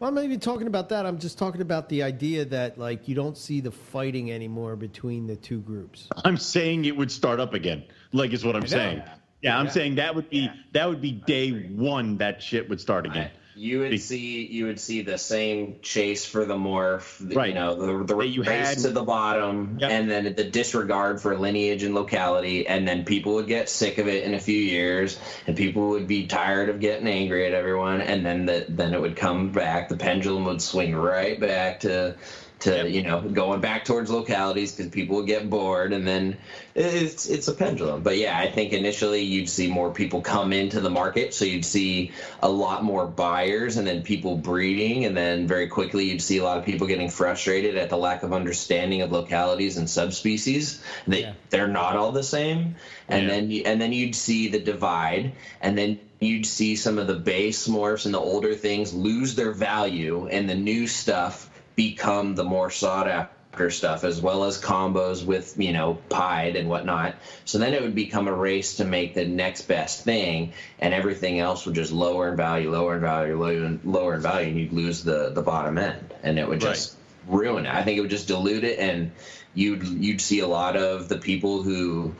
Well, 0.00 0.08
I'm 0.08 0.14
not 0.14 0.24
even 0.24 0.40
talking 0.40 0.66
about 0.66 0.88
that. 0.88 1.06
I'm 1.06 1.18
just 1.18 1.38
talking 1.38 1.60
about 1.60 1.88
the 1.88 2.02
idea 2.02 2.44
that 2.46 2.78
like 2.78 3.06
you 3.08 3.14
don't 3.14 3.36
see 3.38 3.60
the 3.60 3.70
fighting 3.70 4.32
anymore 4.32 4.76
between 4.76 5.26
the 5.26 5.36
two 5.36 5.60
groups. 5.60 6.08
I'm 6.24 6.36
saying 6.36 6.84
it 6.84 6.96
would 6.96 7.10
start 7.12 7.40
up 7.40 7.54
again. 7.54 7.84
Like 8.12 8.32
is 8.32 8.44
what 8.44 8.56
I'm 8.56 8.66
saying. 8.66 9.02
Yeah, 9.40 9.58
I'm 9.58 9.66
Yeah. 9.66 9.70
saying 9.72 9.94
that 9.96 10.14
would 10.14 10.28
be 10.30 10.38
Yeah. 10.40 10.54
that 10.72 10.88
would 10.88 11.00
be 11.00 11.12
day 11.12 11.50
one 11.68 12.16
that 12.18 12.42
shit 12.42 12.68
would 12.68 12.80
start 12.80 13.06
again. 13.06 13.30
You 13.56 13.80
would 13.80 14.00
see 14.00 14.46
you 14.46 14.66
would 14.66 14.80
see 14.80 15.02
the 15.02 15.16
same 15.16 15.76
chase 15.80 16.24
for 16.24 16.44
the 16.44 16.56
morph, 16.56 17.16
the, 17.18 17.36
Right. 17.36 17.48
you 17.50 17.54
know, 17.54 17.74
the, 17.74 18.04
the 18.04 18.14
race 18.16 18.36
had- 18.44 18.78
to 18.78 18.90
the 18.90 19.04
bottom, 19.04 19.76
Yep. 19.80 19.90
and 19.90 20.10
then 20.10 20.34
the 20.34 20.44
disregard 20.44 21.20
for 21.20 21.38
lineage 21.38 21.84
and 21.84 21.94
locality, 21.94 22.66
and 22.66 22.86
then 22.86 23.04
people 23.04 23.34
would 23.34 23.46
get 23.46 23.68
sick 23.68 23.98
of 23.98 24.08
it 24.08 24.24
in 24.24 24.34
a 24.34 24.40
few 24.40 24.58
years, 24.60 25.18
and 25.46 25.56
people 25.56 25.90
would 25.90 26.08
be 26.08 26.26
tired 26.26 26.68
of 26.68 26.80
getting 26.80 27.06
angry 27.06 27.46
at 27.46 27.52
everyone, 27.52 28.00
and 28.00 28.26
then 28.26 28.46
the, 28.46 28.66
then 28.68 28.92
it 28.92 29.00
would 29.00 29.16
come 29.16 29.52
back. 29.52 29.88
The 29.88 29.96
pendulum 29.96 30.44
would 30.46 30.60
swing 30.60 30.94
right 30.94 31.38
back 31.38 31.80
to 31.80 32.16
to 32.60 32.70
Yep. 32.70 32.88
you 32.88 33.02
know 33.02 33.20
going 33.20 33.60
back 33.60 33.84
towards 33.84 34.10
localities 34.10 34.72
because 34.72 34.90
people 34.90 35.16
would 35.16 35.26
get 35.26 35.50
bored, 35.50 35.92
and 35.92 36.06
then 36.06 36.36
it's 36.74 37.26
it's 37.26 37.48
a 37.48 37.52
pendulum. 37.52 38.02
But 38.02 38.16
yeah, 38.16 38.38
I 38.38 38.50
think 38.50 38.72
initially 38.72 39.22
you'd 39.22 39.48
see 39.48 39.66
more 39.66 39.90
people 39.90 40.20
come 40.20 40.52
into 40.52 40.80
the 40.80 40.90
market, 40.90 41.34
so 41.34 41.44
you'd 41.44 41.64
see 41.64 42.12
a 42.40 42.48
lot 42.48 42.84
more 42.84 43.06
buyers, 43.06 43.76
and 43.76 43.86
then 43.86 44.02
people 44.02 44.36
breeding, 44.36 45.04
and 45.04 45.16
then 45.16 45.46
very 45.46 45.66
quickly 45.68 46.04
you'd 46.04 46.22
see 46.22 46.38
a 46.38 46.44
lot 46.44 46.56
of 46.58 46.64
people 46.64 46.86
getting 46.86 47.08
frustrated 47.08 47.76
at 47.76 47.90
the 47.90 47.96
lack 47.96 48.22
of 48.22 48.32
understanding 48.32 49.02
of 49.02 49.12
localities 49.12 49.76
and 49.76 49.88
subspecies. 49.88 50.80
They 51.06 51.20
Yeah. 51.20 51.32
they're 51.50 51.68
not 51.68 51.96
all 51.96 52.12
the 52.12 52.22
same, 52.22 52.76
and 53.08 53.24
Yeah. 53.24 53.28
then 53.28 53.50
you, 53.50 53.62
and 53.66 53.80
then 53.80 53.92
you'd 53.92 54.14
see 54.14 54.48
the 54.48 54.58
divide, 54.58 55.32
and 55.60 55.76
then 55.76 55.98
you'd 56.20 56.46
see 56.46 56.76
some 56.76 56.98
of 56.98 57.06
the 57.06 57.14
base 57.14 57.66
morphs 57.68 58.06
and 58.06 58.14
the 58.14 58.20
older 58.20 58.54
things 58.54 58.94
lose 58.94 59.34
their 59.34 59.52
value, 59.52 60.28
and 60.30 60.48
the 60.48 60.54
new 60.54 60.86
stuff 60.86 61.50
become 61.76 62.34
the 62.34 62.44
more 62.44 62.70
sought 62.70 63.08
after 63.08 63.70
stuff, 63.70 64.04
as 64.04 64.20
well 64.20 64.44
as 64.44 64.60
combos 64.60 65.24
with 65.24 65.58
you 65.58 65.72
know 65.72 65.94
pied 66.08 66.56
and 66.56 66.68
whatnot. 66.68 67.14
So 67.44 67.58
then 67.58 67.74
it 67.74 67.82
would 67.82 67.94
become 67.94 68.28
a 68.28 68.32
race 68.32 68.76
to 68.76 68.84
make 68.84 69.14
the 69.14 69.26
next 69.26 69.62
best 69.62 70.04
thing, 70.04 70.52
and 70.78 70.92
everything 70.92 71.38
else 71.38 71.66
would 71.66 71.74
just 71.74 71.92
lower 71.92 72.28
in 72.28 72.36
value, 72.36 72.70
lower 72.70 72.96
in 72.96 73.00
value, 73.00 73.38
lower 73.38 73.52
in, 73.52 73.80
lower 73.84 74.14
in 74.14 74.20
value, 74.20 74.48
and 74.48 74.58
you'd 74.58 74.72
lose 74.72 75.04
the 75.04 75.30
the 75.30 75.42
bottom 75.42 75.78
end, 75.78 76.14
and 76.22 76.38
it 76.38 76.48
would 76.48 76.60
just 76.60 76.96
ruin 77.28 77.66
it. 77.66 77.74
I 77.74 77.82
think 77.82 77.98
it 77.98 78.00
would 78.00 78.10
just 78.10 78.28
dilute 78.28 78.64
it, 78.64 78.78
and 78.78 79.12
you'd 79.54 79.84
you'd 79.84 80.20
see 80.20 80.40
a 80.40 80.46
lot 80.46 80.76
of 80.76 81.08
the 81.08 81.18
people 81.18 81.62
who 81.62 82.14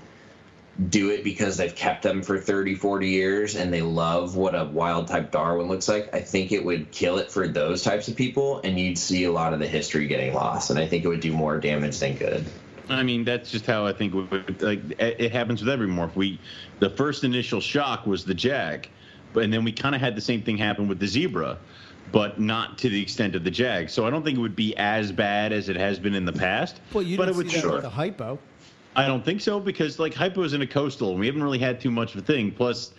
do 0.90 1.10
it 1.10 1.22
because 1.22 1.56
they've 1.56 1.74
kept 1.74 2.02
them 2.02 2.22
for 2.22 2.38
30 2.38 2.74
40 2.74 3.09
years 3.09 3.55
and 3.55 3.72
they 3.72 3.82
love 3.82 4.36
what 4.36 4.55
a 4.55 4.64
wild 4.64 5.06
type 5.06 5.30
darwin 5.30 5.68
looks 5.68 5.88
like 5.88 6.12
i 6.12 6.20
think 6.20 6.51
it 6.51 6.64
would 6.64 6.90
kill 6.90 7.18
it 7.18 7.30
for 7.30 7.46
those 7.46 7.82
types 7.82 8.09
of 8.09 8.16
people 8.16 8.60
and 8.64 8.78
you'd 8.78 8.98
see 8.98 9.24
a 9.24 9.30
lot 9.30 9.52
of 9.52 9.60
the 9.60 9.68
history 9.68 10.09
getting 10.09 10.34
lost 10.34 10.70
and 10.70 10.78
i 10.78 10.86
think 10.86 11.05
it 11.05 11.09
would 11.09 11.20
do 11.20 11.32
more 11.32 11.59
damage 11.60 11.98
than 11.98 12.16
good 12.16 12.44
I 12.88 13.02
mean, 13.02 13.24
that's 13.24 13.51
just 13.51 13.66
how 13.66 13.86
I 13.86 13.92
think 13.92 14.14
it 14.14 14.30
would, 14.30 14.62
like 14.62 14.80
it 15.01 15.20
it 15.20 15.32
happens 15.32 15.62
with 15.62 15.70
every 15.70 15.86
morph. 15.86 16.14
We 16.14 16.38
the 16.80 16.90
first 16.90 17.24
initial 17.24 17.60
shock 17.60 18.06
was 18.06 18.24
the 18.24 18.34
jag, 18.34 18.88
but 19.32 19.44
and 19.44 19.52
then 19.52 19.64
we 19.64 19.72
kind 19.72 19.94
of 19.94 20.01
had 20.01 20.14
the 20.14 20.20
same 20.20 20.42
thing 20.42 20.59
happen 20.59 20.86
with 20.86 20.98
the 20.98 21.06
zebra, 21.06 21.59
but 22.12 22.38
not 22.38 22.78
to 22.78 22.88
the 22.88 23.01
extent 23.01 23.34
of 23.34 23.44
the 23.44 23.51
jag. 23.51 23.90
So 23.90 24.06
I 24.06 24.10
don't 24.10 24.22
think 24.22 24.38
it 24.38 24.40
would 24.40 24.56
be 24.56 24.76
as 24.76 25.12
bad 25.12 25.52
as 25.52 25.68
it 25.68 25.76
has 25.76 25.98
been 25.98 26.14
in 26.14 26.24
the 26.24 26.32
past. 26.32 26.80
Well, 26.92 27.02
you 27.02 27.16
but 27.16 27.26
didn't 27.26 27.36
it 27.36 27.44
would 27.44 27.51
see 27.51 27.56
that 27.56 27.62
sure. 27.62 27.72
with 27.72 27.82
the 27.82 27.90
hypo. 27.90 28.38
I 28.96 29.06
don't 29.06 29.24
think 29.24 29.40
so 29.40 29.58
because 29.60 29.98
like 29.98 30.14
hypo 30.14 30.42
is 30.42 30.52
in 30.52 30.62
a 30.62 30.66
coastal 30.66 31.10
and 31.10 31.20
we 31.20 31.26
haven't 31.26 31.42
really 31.42 31.58
had 31.58 31.80
too 31.80 31.90
much 31.90 32.14
of 32.14 32.20
a 32.22 32.24
thing. 32.24 32.52
Plus, 32.52 32.92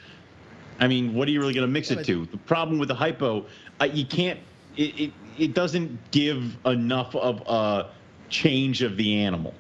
I 0.80 0.88
mean, 0.88 1.14
what 1.14 1.28
are 1.28 1.32
you 1.32 1.40
really 1.40 1.54
going 1.54 1.66
to 1.68 1.72
mix 1.72 1.92
it 1.92 2.04
to? 2.06 2.26
The 2.26 2.38
problem 2.38 2.80
with 2.80 2.90
the 2.90 2.96
hypo, 2.96 3.46
uh, 3.80 3.86
you 3.86 4.06
can't. 4.06 4.40
It, 4.76 5.00
it 5.00 5.14
it 5.38 5.54
doesn't 5.54 6.12
give 6.12 6.58
enough 6.66 7.16
of 7.16 7.42
a 7.48 7.92
change 8.30 8.82
of 8.82 8.98
the 8.98 9.16
animal. 9.22 9.54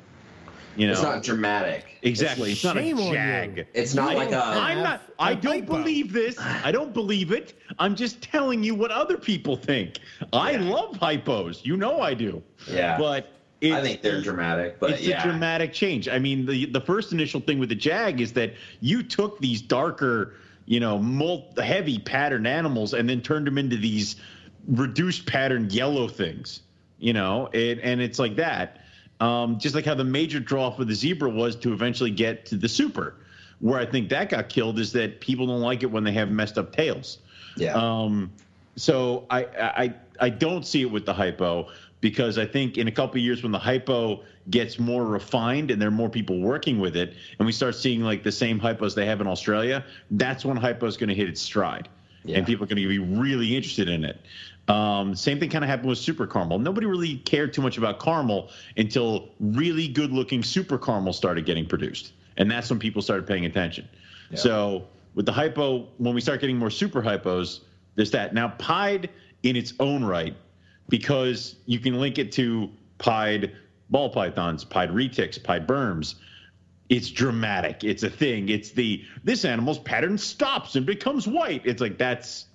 You 0.75 0.87
know, 0.87 0.93
it's 0.93 1.01
not 1.01 1.23
dramatic 1.23 1.97
exactly. 2.01 2.51
It's, 2.51 2.63
not 2.63 2.75
a 2.75 2.81
Shame 2.81 2.99
on 2.99 3.07
you. 3.07 3.13
jag. 3.13 3.67
it's 3.73 3.93
not 3.93 4.11
You 4.11 4.17
like 4.17 4.29
don't 4.31 4.41
a 4.55 4.59
I'm 4.59 4.83
not. 4.83 4.99
have 5.01 5.11
I 5.17 5.31
a 5.31 5.35
don't 5.35 5.61
hypo. 5.61 5.77
believe 5.77 6.11
this. 6.11 6.37
I 6.63 6.71
don't 6.71 6.93
believe 6.93 7.31
it. 7.31 7.53
I'm 7.79 7.95
just 7.95 8.21
telling 8.21 8.61
you 8.61 8.75
what 8.75 8.91
other 8.91 9.17
people 9.17 9.55
think. 9.55 9.99
I 10.33 10.57
love 10.57 10.97
hypos. 10.97 11.63
You 11.63 11.77
know 11.77 12.01
I 12.01 12.13
do. 12.13 12.43
yeah 12.67 12.97
But 12.97 13.34
i 13.73 13.81
think 13.81 14.01
they're 14.01 14.21
dramatic 14.21 14.79
but 14.79 14.91
it's 14.91 15.01
yeah 15.01 15.21
a 15.21 15.23
dramatic 15.23 15.73
change. 15.73 16.07
I 16.07 16.19
mean, 16.19 16.45
the 16.45 16.65
the 16.65 16.81
first 16.81 17.11
initial 17.11 17.41
thing 17.41 17.59
with 17.59 17.69
the 17.69 17.75
Jag 17.75 18.21
is 18.21 18.33
that 18.33 18.53
you 18.81 19.03
took 19.03 19.39
these 19.39 19.61
darker, 19.61 20.33
you 20.65 20.79
know, 20.79 20.97
mul- 20.99 21.53
heavy 21.57 21.99
pattern 21.99 22.45
animals 22.45 22.93
and 22.93 23.07
then 23.09 23.21
turned 23.21 23.47
them 23.47 23.57
into 23.57 23.77
these 23.77 24.15
reduced 24.67 25.25
pattern 25.25 25.69
yellow 25.69 26.07
things. 26.07 26.61
You 26.99 27.13
know, 27.13 27.49
it, 27.53 27.79
and 27.83 28.01
it's 28.01 28.19
like 28.19 28.35
that. 28.37 28.81
Um, 29.19 29.59
just 29.59 29.75
like 29.75 29.85
how 29.85 29.95
the 29.95 30.03
major 30.03 30.39
draw 30.39 30.71
for 30.71 30.85
the 30.85 30.95
zebra 30.95 31.29
was 31.29 31.55
to 31.57 31.73
eventually 31.73 32.11
get 32.11 32.45
to 32.47 32.55
the 32.57 32.67
super. 32.69 33.15
Where 33.59 33.79
I 33.79 33.85
think 33.85 34.09
that 34.09 34.29
got 34.29 34.49
killed 34.49 34.79
is 34.79 34.91
that 34.93 35.21
people 35.21 35.47
don't 35.47 35.61
like 35.61 35.83
it 35.83 35.91
when 35.91 36.03
they 36.03 36.11
have 36.13 36.29
messed 36.29 36.57
up 36.57 36.75
tails. 36.75 37.19
yeah 37.55 37.73
Um, 37.73 38.31
so 38.75 39.25
I, 39.29 39.45
I 39.45 39.93
I 40.19 40.29
don't 40.29 40.65
see 40.65 40.81
it 40.81 40.91
with 40.91 41.05
the 41.05 41.13
hypo 41.13 41.69
because 42.05 42.37
I 42.37 42.45
think 42.45 42.77
in 42.77 42.87
a 42.87 42.91
couple 42.91 43.17
of 43.17 43.23
years 43.23 43.41
when 43.41 43.51
the 43.51 43.57
hypo 43.57 44.21
gets 44.51 44.77
more 44.77 45.03
refined 45.03 45.71
and 45.71 45.81
there 45.81 45.87
are 45.87 45.99
more 46.03 46.07
people 46.07 46.39
working 46.39 46.77
with 46.79 46.95
it, 46.95 47.15
and 47.39 47.47
we 47.47 47.51
start 47.51 47.73
seeing 47.73 48.01
like 48.01 48.21
the 48.21 48.31
same 48.31 48.59
hypos 48.59 48.93
they 48.93 49.07
have 49.07 49.21
in 49.21 49.27
Australia, 49.27 49.83
that's 50.11 50.45
when 50.45 50.55
hypo 50.55 50.85
is 50.85 50.97
going 50.97 51.09
to 51.09 51.15
hit 51.15 51.27
its 51.27 51.41
stride, 51.41 51.89
Yeah. 52.23 52.37
and 52.37 52.45
people 52.45 52.63
are 52.63 52.67
going 52.67 52.79
to 52.79 52.87
be 52.87 52.99
really 52.99 53.55
interested 53.55 53.89
in 53.89 54.05
it. 54.05 54.21
Um, 54.67 55.15
same 55.15 55.39
thing 55.39 55.49
kind 55.49 55.63
of 55.63 55.69
happened 55.71 55.89
with 55.89 55.97
Super 55.97 56.27
Caramel. 56.27 56.59
Nobody 56.59 56.85
really 56.85 57.17
cared 57.17 57.53
too 57.53 57.63
much 57.63 57.79
about 57.79 57.99
caramel 57.99 58.51
until 58.77 59.29
really 59.39 59.87
good-looking 59.87 60.43
Super 60.43 60.77
Caramel 60.77 61.11
started 61.11 61.47
getting 61.47 61.65
produced, 61.65 62.13
and 62.37 62.51
that's 62.51 62.69
when 62.69 62.77
people 62.77 63.01
started 63.01 63.25
paying 63.25 63.47
attention. 63.47 63.89
Yeah. 64.29 64.37
So 64.37 64.87
with 65.15 65.25
the 65.25 65.33
hypo, 65.33 65.87
when 65.97 66.13
we 66.13 66.21
start 66.21 66.39
getting 66.39 66.59
more 66.59 66.69
super 66.69 67.01
hypos, 67.01 67.61
there's 67.95 68.11
that. 68.11 68.35
Now, 68.35 68.49
pied 68.59 69.09
in 69.41 69.55
its 69.55 69.73
own 69.79 70.03
right, 70.03 70.35
because 70.89 71.55
you 71.65 71.79
can 71.79 71.99
link 71.99 72.17
it 72.17 72.31
to 72.33 72.69
pied 72.97 73.55
ball 73.89 74.09
pythons, 74.09 74.63
pied 74.63 74.89
retics, 74.89 75.41
pied 75.41 75.67
burms. 75.67 76.15
It's 76.87 77.09
dramatic. 77.09 77.83
It's 77.83 78.03
a 78.03 78.09
thing. 78.09 78.49
It's 78.49 78.71
the 78.71 79.03
this 79.23 79.43
animal's 79.45 79.79
pattern 79.79 80.17
stops 80.17 80.75
and 80.75 80.85
becomes 80.85 81.27
white. 81.27 81.63
It's 81.65 81.81
like 81.81 81.97
that's. 81.97 82.45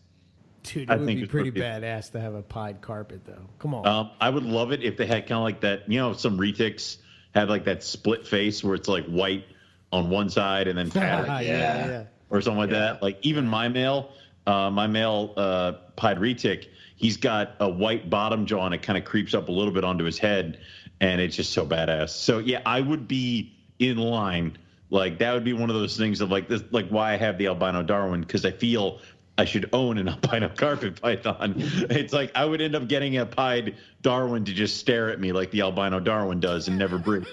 Dude, 0.63 0.91
I 0.91 0.95
it 0.95 0.99
would 0.99 1.07
think 1.07 1.19
be 1.19 1.23
it's 1.25 1.31
pretty 1.31 1.51
pretty- 1.51 1.67
badass 1.67 2.13
to 2.13 2.21
have 2.21 2.35
a 2.35 2.43
pied 2.43 2.81
carpet, 2.83 3.23
though. 3.25 3.47
Come 3.59 3.75
on. 3.75 3.87
Um, 3.87 4.11
I 4.21 4.29
would 4.29 4.45
love 4.45 4.73
it 4.73 4.83
if 4.85 4.97
they 4.99 5.07
had 5.07 5.23
kind 5.27 5.39
of 5.39 5.43
like 5.43 5.61
that. 5.63 5.91
You 5.91 5.99
know, 6.01 6.13
some 6.13 6.39
retics 6.39 6.99
have 7.35 7.49
like 7.49 7.65
that 7.65 7.83
split 7.83 8.27
face 8.27 8.63
where 8.63 8.75
it's 8.75 8.87
like 8.89 9.07
white 9.07 9.47
on 9.91 10.11
one 10.11 10.29
side 10.29 10.69
and 10.69 10.79
then 10.79 10.91
pattern. 10.93 11.27
yeah, 11.27 11.41
yeah. 11.41 11.87
yeah. 11.87 12.03
or 12.29 12.41
something 12.43 12.59
like 12.59 12.71
Yeah. 12.71 12.79
that. 12.81 13.03
Like 13.03 13.19
even 13.23 13.49
my 13.49 13.69
male, 13.69 14.13
uh, 14.47 14.71
my 14.71 14.87
male 14.87 15.33
uh, 15.37 15.73
pied 15.97 16.19
retic, 16.19 16.67
he's 17.01 17.17
got 17.17 17.55
a 17.61 17.69
white 17.69 18.11
bottom 18.11 18.45
jaw 18.45 18.67
and 18.67 18.75
it 18.75 18.83
kind 18.83 18.99
of 18.99 19.05
creeps 19.05 19.33
up 19.33 19.49
a 19.49 19.53
little 19.53 19.73
bit 19.73 19.85
onto 19.85 20.05
his 20.05 20.19
head, 20.19 20.61
and 21.01 21.21
it's 21.21 21.35
just 21.35 21.53
so 21.53 21.67
badass. 21.67 22.11
So 22.11 22.39
yeah, 22.39 22.61
I 22.67 22.81
would 22.81 23.09
be 23.09 23.55
in 23.79 23.97
line. 23.97 24.59
Like 24.91 25.19
that 25.19 25.33
would 25.33 25.45
be 25.45 25.55
one 25.55 25.71
of 25.71 25.77
those 25.77 25.97
things 25.97 26.21
of 26.21 26.31
like 26.31 26.47
this, 26.49 26.63
like 26.71 26.89
why 26.89 27.15
I 27.15 27.17
have 27.17 27.39
the 27.39 27.47
albino 27.47 27.83
Darwin 27.83 28.21
because 28.21 28.45
I 28.45 28.51
feel 28.51 29.01
I 29.39 29.47
should 29.47 29.71
own 29.73 29.97
an 29.97 30.09
albino 30.11 30.51
carpet 30.51 31.01
python. 31.01 31.55
It's 31.57 32.13
like 32.13 32.33
I 32.35 32.45
would 32.45 32.61
end 32.61 32.77
up 32.77 32.87
getting 32.87 33.17
a 33.17 33.25
pied 33.25 33.77
Darwin 34.03 34.45
to 34.45 34.53
just 34.53 34.77
stare 34.77 35.09
at 35.11 35.19
me 35.19 35.33
like 35.33 35.51
the 35.53 35.63
albino 35.63 36.01
Darwin 36.01 36.39
does 36.39 36.69
and 36.69 36.77
never 36.77 36.99
breathe. 36.99 37.27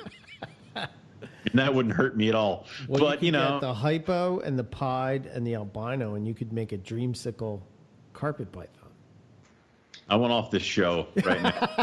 and 0.75 0.87
that 1.55 1.73
wouldn't 1.73 1.95
hurt 1.95 2.15
me 2.15 2.29
at 2.29 2.35
all. 2.35 2.67
Well, 2.87 3.01
but 3.01 3.21
you, 3.21 3.27
you, 3.27 3.31
know, 3.33 3.59
get 3.59 3.61
the 3.61 3.73
hypo 3.73 4.39
and 4.39 4.57
the 4.57 4.63
pied 4.63 5.25
and 5.25 5.45
the 5.45 5.55
albino, 5.55 6.15
and 6.15 6.25
you 6.25 6.33
could 6.33 6.53
make 6.53 6.71
a 6.71 6.77
dreamsicle 6.77 7.61
carpet 8.13 8.51
python. 8.51 8.76
I 10.09 10.15
want 10.15 10.31
off 10.33 10.51
this 10.51 10.63
show 10.63 11.07
right 11.23 11.41
now. 11.41 11.53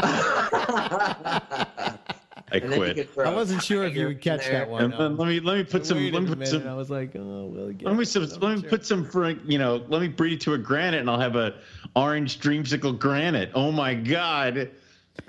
I 2.51 2.57
And 2.57 2.73
quit. 2.73 3.09
I 3.17 3.33
wasn't 3.33 3.61
sure 3.63 3.83
if 3.85 3.95
you 3.95 4.07
would 4.07 4.21
catch 4.21 4.45
there. 4.45 4.59
that 4.59 4.69
one. 4.69 4.83
And 4.83 4.93
then 4.93 5.17
let 5.17 5.27
me 5.27 5.39
let 5.39 5.57
me 5.57 5.63
put 5.63 5.85
some 5.85 5.97
let 6.11 6.23
me 6.23 6.35
put 6.35 6.47
some 6.47 6.67
I 6.67 6.73
was 6.73 6.89
like, 6.89 7.15
oh, 7.15 7.45
well, 7.53 7.67
again, 7.67 7.87
Let 7.87 7.97
me, 7.97 8.05
some, 8.05 8.23
let 8.41 8.57
me 8.57 8.61
put 8.63 8.85
some 8.85 9.03
for 9.03 9.29
you 9.29 9.57
know. 9.57 9.83
Let 9.87 10.01
me 10.01 10.07
breed 10.07 10.33
it 10.33 10.41
to 10.41 10.53
a 10.53 10.57
granite, 10.57 10.99
and 11.01 11.09
I'll 11.09 11.19
have 11.19 11.35
a 11.35 11.55
orange 11.95 12.39
dreamsicle 12.39 12.97
granite. 12.97 13.51
Oh 13.55 13.71
my 13.71 13.93
god! 13.93 14.69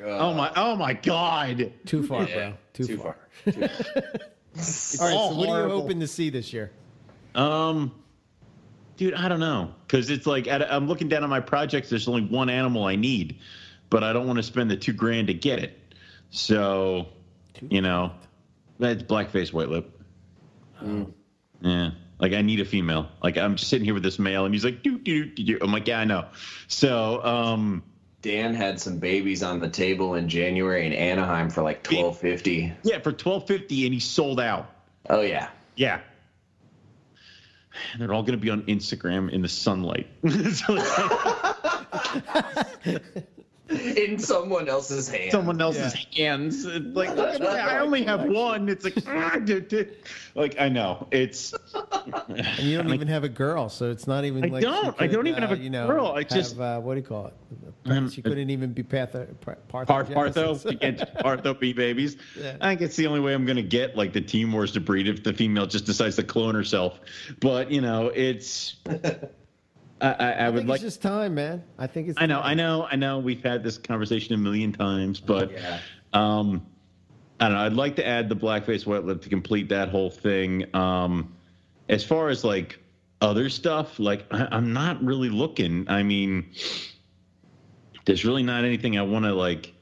Oh 0.02 0.34
my! 0.34 0.52
Oh 0.56 0.76
my 0.76 0.92
god! 0.92 1.72
too 1.86 2.02
far, 2.02 2.24
Yeah, 2.24 2.34
bro. 2.34 2.54
Too, 2.74 2.86
too 2.86 2.96
far. 2.98 3.16
far. 3.44 3.54
All 3.56 3.62
right. 3.62 3.70
So, 4.58 5.04
all 5.04 5.36
what 5.36 5.48
are 5.50 5.64
you 5.64 5.68
hoping 5.70 6.00
to 6.00 6.06
see 6.06 6.30
this 6.30 6.50
year? 6.52 6.70
Um, 7.34 7.94
dude, 8.96 9.14
I 9.14 9.28
don't 9.28 9.40
know, 9.40 9.74
because 9.86 10.10
it's 10.10 10.26
like 10.26 10.46
at, 10.48 10.72
I'm 10.72 10.88
looking 10.88 11.08
down 11.08 11.24
on 11.24 11.30
my 11.30 11.40
projects. 11.40 11.90
There's 11.90 12.08
only 12.08 12.24
one 12.24 12.48
animal 12.48 12.84
I 12.84 12.96
need, 12.96 13.38
but 13.90 14.02
I 14.02 14.12
don't 14.12 14.26
want 14.26 14.38
to 14.38 14.42
spend 14.42 14.70
the 14.70 14.76
two 14.76 14.92
grand 14.92 15.28
to 15.28 15.34
get 15.34 15.58
it. 15.58 15.78
So, 16.30 17.06
you 17.68 17.80
know, 17.80 18.12
that's 18.78 19.02
blackface 19.02 19.52
white 19.52 19.68
lip. 19.68 20.00
Yeah. 21.60 21.90
Like 22.18 22.32
I 22.32 22.42
need 22.42 22.60
a 22.60 22.64
female. 22.64 23.08
Like 23.22 23.36
I'm 23.36 23.56
just 23.56 23.68
sitting 23.68 23.84
here 23.84 23.94
with 23.94 24.02
this 24.02 24.18
male, 24.18 24.44
and 24.44 24.54
he's 24.54 24.64
like, 24.64 24.82
doo, 24.82 24.98
doo, 24.98 25.26
doo, 25.26 25.44
doo. 25.44 25.58
I'm 25.60 25.72
like, 25.72 25.86
yeah, 25.86 26.00
I 26.00 26.04
know. 26.04 26.26
So, 26.66 27.22
um, 27.24 27.82
Dan 28.22 28.54
had 28.54 28.80
some 28.80 28.98
babies 28.98 29.42
on 29.42 29.60
the 29.60 29.68
table 29.68 30.14
in 30.14 30.28
January 30.28 30.86
in 30.86 30.92
Anaheim 30.92 31.50
for 31.50 31.62
like 31.62 31.82
twelve 31.82 32.18
fifty. 32.18 32.72
yeah, 32.82 32.98
for 32.98 33.12
twelve 33.12 33.46
fifty, 33.46 33.84
and 33.84 33.92
he 33.92 34.00
sold 34.00 34.40
out. 34.40 34.72
Oh 35.10 35.20
yeah. 35.20 35.50
Yeah. 35.76 36.00
And 37.92 38.02
they're 38.02 38.12
all 38.12 38.22
going 38.22 38.38
to 38.38 38.42
be 38.42 38.50
on 38.50 38.62
Instagram 38.62 39.30
in 39.30 39.42
the 39.42 39.48
sunlight. 39.48 40.08
So, 40.56 40.76
In 43.70 44.16
someone 44.18 44.68
else's 44.68 45.08
hands. 45.08 45.32
someone 45.32 45.60
else's 45.60 45.92
hands. 46.16 46.64
Like, 46.64 47.08
look 47.16 47.34
at 47.34 47.40
that, 47.40 47.68
I 47.68 47.78
only 47.80 48.04
have 48.04 48.24
one. 48.24 48.68
It's 48.68 48.84
like, 48.84 48.94
ah, 49.08 49.38
duh, 49.44 49.58
duh. 49.60 49.84
like 50.36 50.54
I 50.60 50.68
know 50.68 51.08
it's. 51.10 51.52
And 52.28 52.58
you 52.60 52.76
don't 52.76 52.94
even 52.94 53.08
have 53.08 53.24
a 53.24 53.28
girl, 53.28 53.68
so 53.68 53.90
it's 53.90 54.06
not 54.06 54.24
even 54.24 54.44
I 54.44 54.48
like 54.48 54.62
don't. 54.62 54.94
I 55.00 55.08
don't 55.08 55.26
even 55.26 55.42
uh, 55.42 55.48
have 55.48 55.58
a 55.58 55.62
you 55.62 55.70
know, 55.70 55.88
girl. 55.88 56.12
I 56.12 56.20
have, 56.20 56.28
just- 56.28 56.58
uh, 56.60 56.78
what 56.80 56.94
do 56.94 57.00
you 57.00 57.06
call 57.06 57.26
it? 57.26 57.34
Um, 57.90 58.08
she 58.10 58.22
couldn't 58.22 58.50
even 58.50 58.72
be 58.72 58.82
patho, 58.82 59.28
Par- 59.40 59.58
Partho, 59.68 60.12
partho. 60.12 60.70
you 60.70 60.78
can't 60.78 60.98
Partho 60.98 61.58
be 61.58 61.72
babies. 61.72 62.16
Yeah. 62.36 62.56
I 62.60 62.70
think 62.70 62.82
it's 62.82 62.96
the 62.96 63.06
only 63.06 63.20
way 63.20 63.32
I'm 63.34 63.46
going 63.46 63.56
to 63.56 63.62
get 63.62 63.96
like 63.96 64.12
the 64.12 64.20
Timors 64.20 64.72
to 64.74 64.80
breed 64.80 65.08
if 65.08 65.22
the 65.22 65.32
female 65.32 65.66
just 65.66 65.86
decides 65.86 66.16
to 66.16 66.24
clone 66.24 66.54
herself. 66.54 66.98
But 67.40 67.70
you 67.70 67.80
know, 67.80 68.08
it's. 68.14 68.76
I, 70.00 70.10
I, 70.12 70.30
I 70.32 70.50
would 70.50 70.66
like. 70.66 70.76
it's 70.76 70.84
just 70.84 71.02
time, 71.02 71.34
man. 71.34 71.62
I 71.78 71.86
think 71.86 72.08
it's. 72.08 72.20
I 72.20 72.26
know, 72.26 72.36
time. 72.40 72.44
I 72.50 72.54
know, 72.54 72.86
I 72.90 72.96
know. 72.96 73.18
We've 73.18 73.42
had 73.42 73.62
this 73.62 73.78
conversation 73.78 74.34
a 74.34 74.38
million 74.38 74.72
times, 74.72 75.20
but 75.20 75.50
Yeah. 75.52 75.78
um, 76.12 76.66
I 77.40 77.48
don't 77.48 77.56
know. 77.56 77.64
I'd 77.64 77.72
like 77.74 77.96
to 77.96 78.06
add 78.06 78.28
the 78.28 78.36
blackface 78.36 78.86
white 78.86 79.04
lip 79.04 79.22
to 79.22 79.28
complete 79.28 79.68
that 79.70 79.88
whole 79.88 80.10
thing. 80.10 80.64
Um, 80.74 81.34
as 81.88 82.04
far 82.04 82.28
as 82.28 82.44
like 82.44 82.78
other 83.20 83.48
stuff, 83.48 83.98
like 83.98 84.26
I, 84.30 84.48
I'm 84.50 84.72
not 84.72 85.02
really 85.02 85.30
looking. 85.30 85.86
I 85.88 86.02
mean, 86.02 86.50
there's 88.04 88.24
really 88.24 88.42
not 88.42 88.64
anything 88.64 88.98
I 88.98 89.02
want 89.02 89.24
to 89.24 89.32
like 89.34 89.72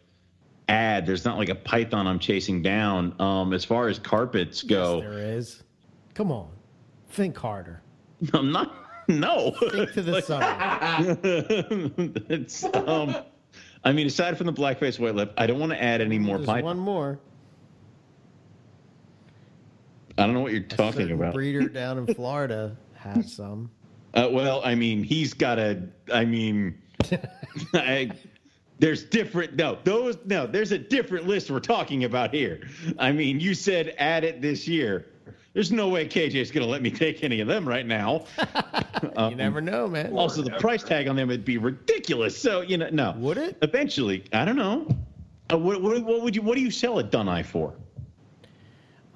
add. 0.68 1.06
There's 1.06 1.24
not 1.24 1.38
like 1.38 1.48
a 1.48 1.54
python 1.54 2.06
I'm 2.06 2.18
chasing 2.18 2.62
down. 2.62 3.20
Um, 3.20 3.52
as 3.52 3.64
far 3.64 3.88
as 3.88 3.98
carpets 3.98 4.62
go, 4.62 4.98
Yes, 4.98 5.02
there 5.10 5.18
is. 5.18 5.62
Come 6.14 6.30
on, 6.30 6.48
think 7.10 7.36
harder. 7.36 7.82
I'm 8.32 8.52
not. 8.52 8.80
No. 9.08 9.50
Think 9.70 9.92
to 9.92 10.02
the 10.02 10.20
side. 10.20 11.18
it's 12.30 12.64
um 12.64 13.16
I 13.84 13.92
mean, 13.92 14.06
aside 14.06 14.38
from 14.38 14.46
the 14.46 14.52
blackface 14.52 14.98
white 14.98 15.14
lip, 15.14 15.34
I 15.36 15.46
don't 15.46 15.60
want 15.60 15.72
to 15.72 15.82
add 15.82 16.00
any 16.00 16.18
more 16.18 16.38
There's 16.38 16.46
pipe. 16.46 16.64
one 16.64 16.78
more. 16.78 17.18
I 20.16 20.24
don't 20.24 20.34
know 20.34 20.40
what 20.40 20.52
you're 20.52 20.62
A 20.62 20.68
talking 20.68 21.10
about. 21.10 21.34
breeder 21.34 21.68
down 21.68 21.98
in 21.98 22.14
Florida 22.14 22.76
has 22.94 23.32
some. 23.32 23.70
Uh, 24.14 24.28
well, 24.30 24.62
I 24.64 24.74
mean, 24.74 25.02
he's 25.02 25.34
got 25.34 25.58
a. 25.58 25.82
I 26.12 26.24
mean, 26.24 26.80
I, 27.74 28.10
there's 28.78 29.04
different. 29.04 29.56
No, 29.56 29.76
those. 29.84 30.16
No, 30.24 30.46
there's 30.46 30.72
a 30.72 30.78
different 30.78 31.26
list 31.26 31.50
we're 31.50 31.60
talking 31.60 32.04
about 32.04 32.32
here. 32.32 32.66
I 32.98 33.12
mean, 33.12 33.40
you 33.40 33.54
said 33.54 33.94
add 33.98 34.24
it 34.24 34.40
this 34.40 34.66
year. 34.68 35.06
There's 35.54 35.72
no 35.72 35.88
way 35.88 36.06
KJ's 36.06 36.50
going 36.50 36.66
to 36.66 36.70
let 36.70 36.82
me 36.82 36.90
take 36.90 37.22
any 37.24 37.40
of 37.40 37.48
them 37.48 37.66
right 37.66 37.86
now. 37.86 38.24
Um, 39.16 39.32
You 39.32 39.36
never 39.36 39.60
know, 39.60 39.86
man. 39.86 40.12
Also, 40.14 40.40
the 40.40 40.50
price 40.52 40.82
tag 40.82 41.08
on 41.08 41.14
them 41.16 41.28
would 41.28 41.44
be 41.44 41.58
ridiculous. 41.58 42.36
So 42.36 42.62
you 42.62 42.78
know, 42.78 42.88
no. 42.90 43.14
Would 43.18 43.36
it? 43.36 43.58
Eventually, 43.60 44.24
I 44.32 44.44
don't 44.46 44.56
know. 44.56 44.88
Uh, 45.52 45.58
what, 45.58 45.82
what, 45.82 46.02
what 46.02 46.22
would 46.22 46.34
you? 46.34 46.40
What 46.42 46.54
do 46.56 46.62
you 46.62 46.70
sell 46.70 46.98
a 47.00 47.04
Dunai 47.04 47.44
for? 47.44 47.74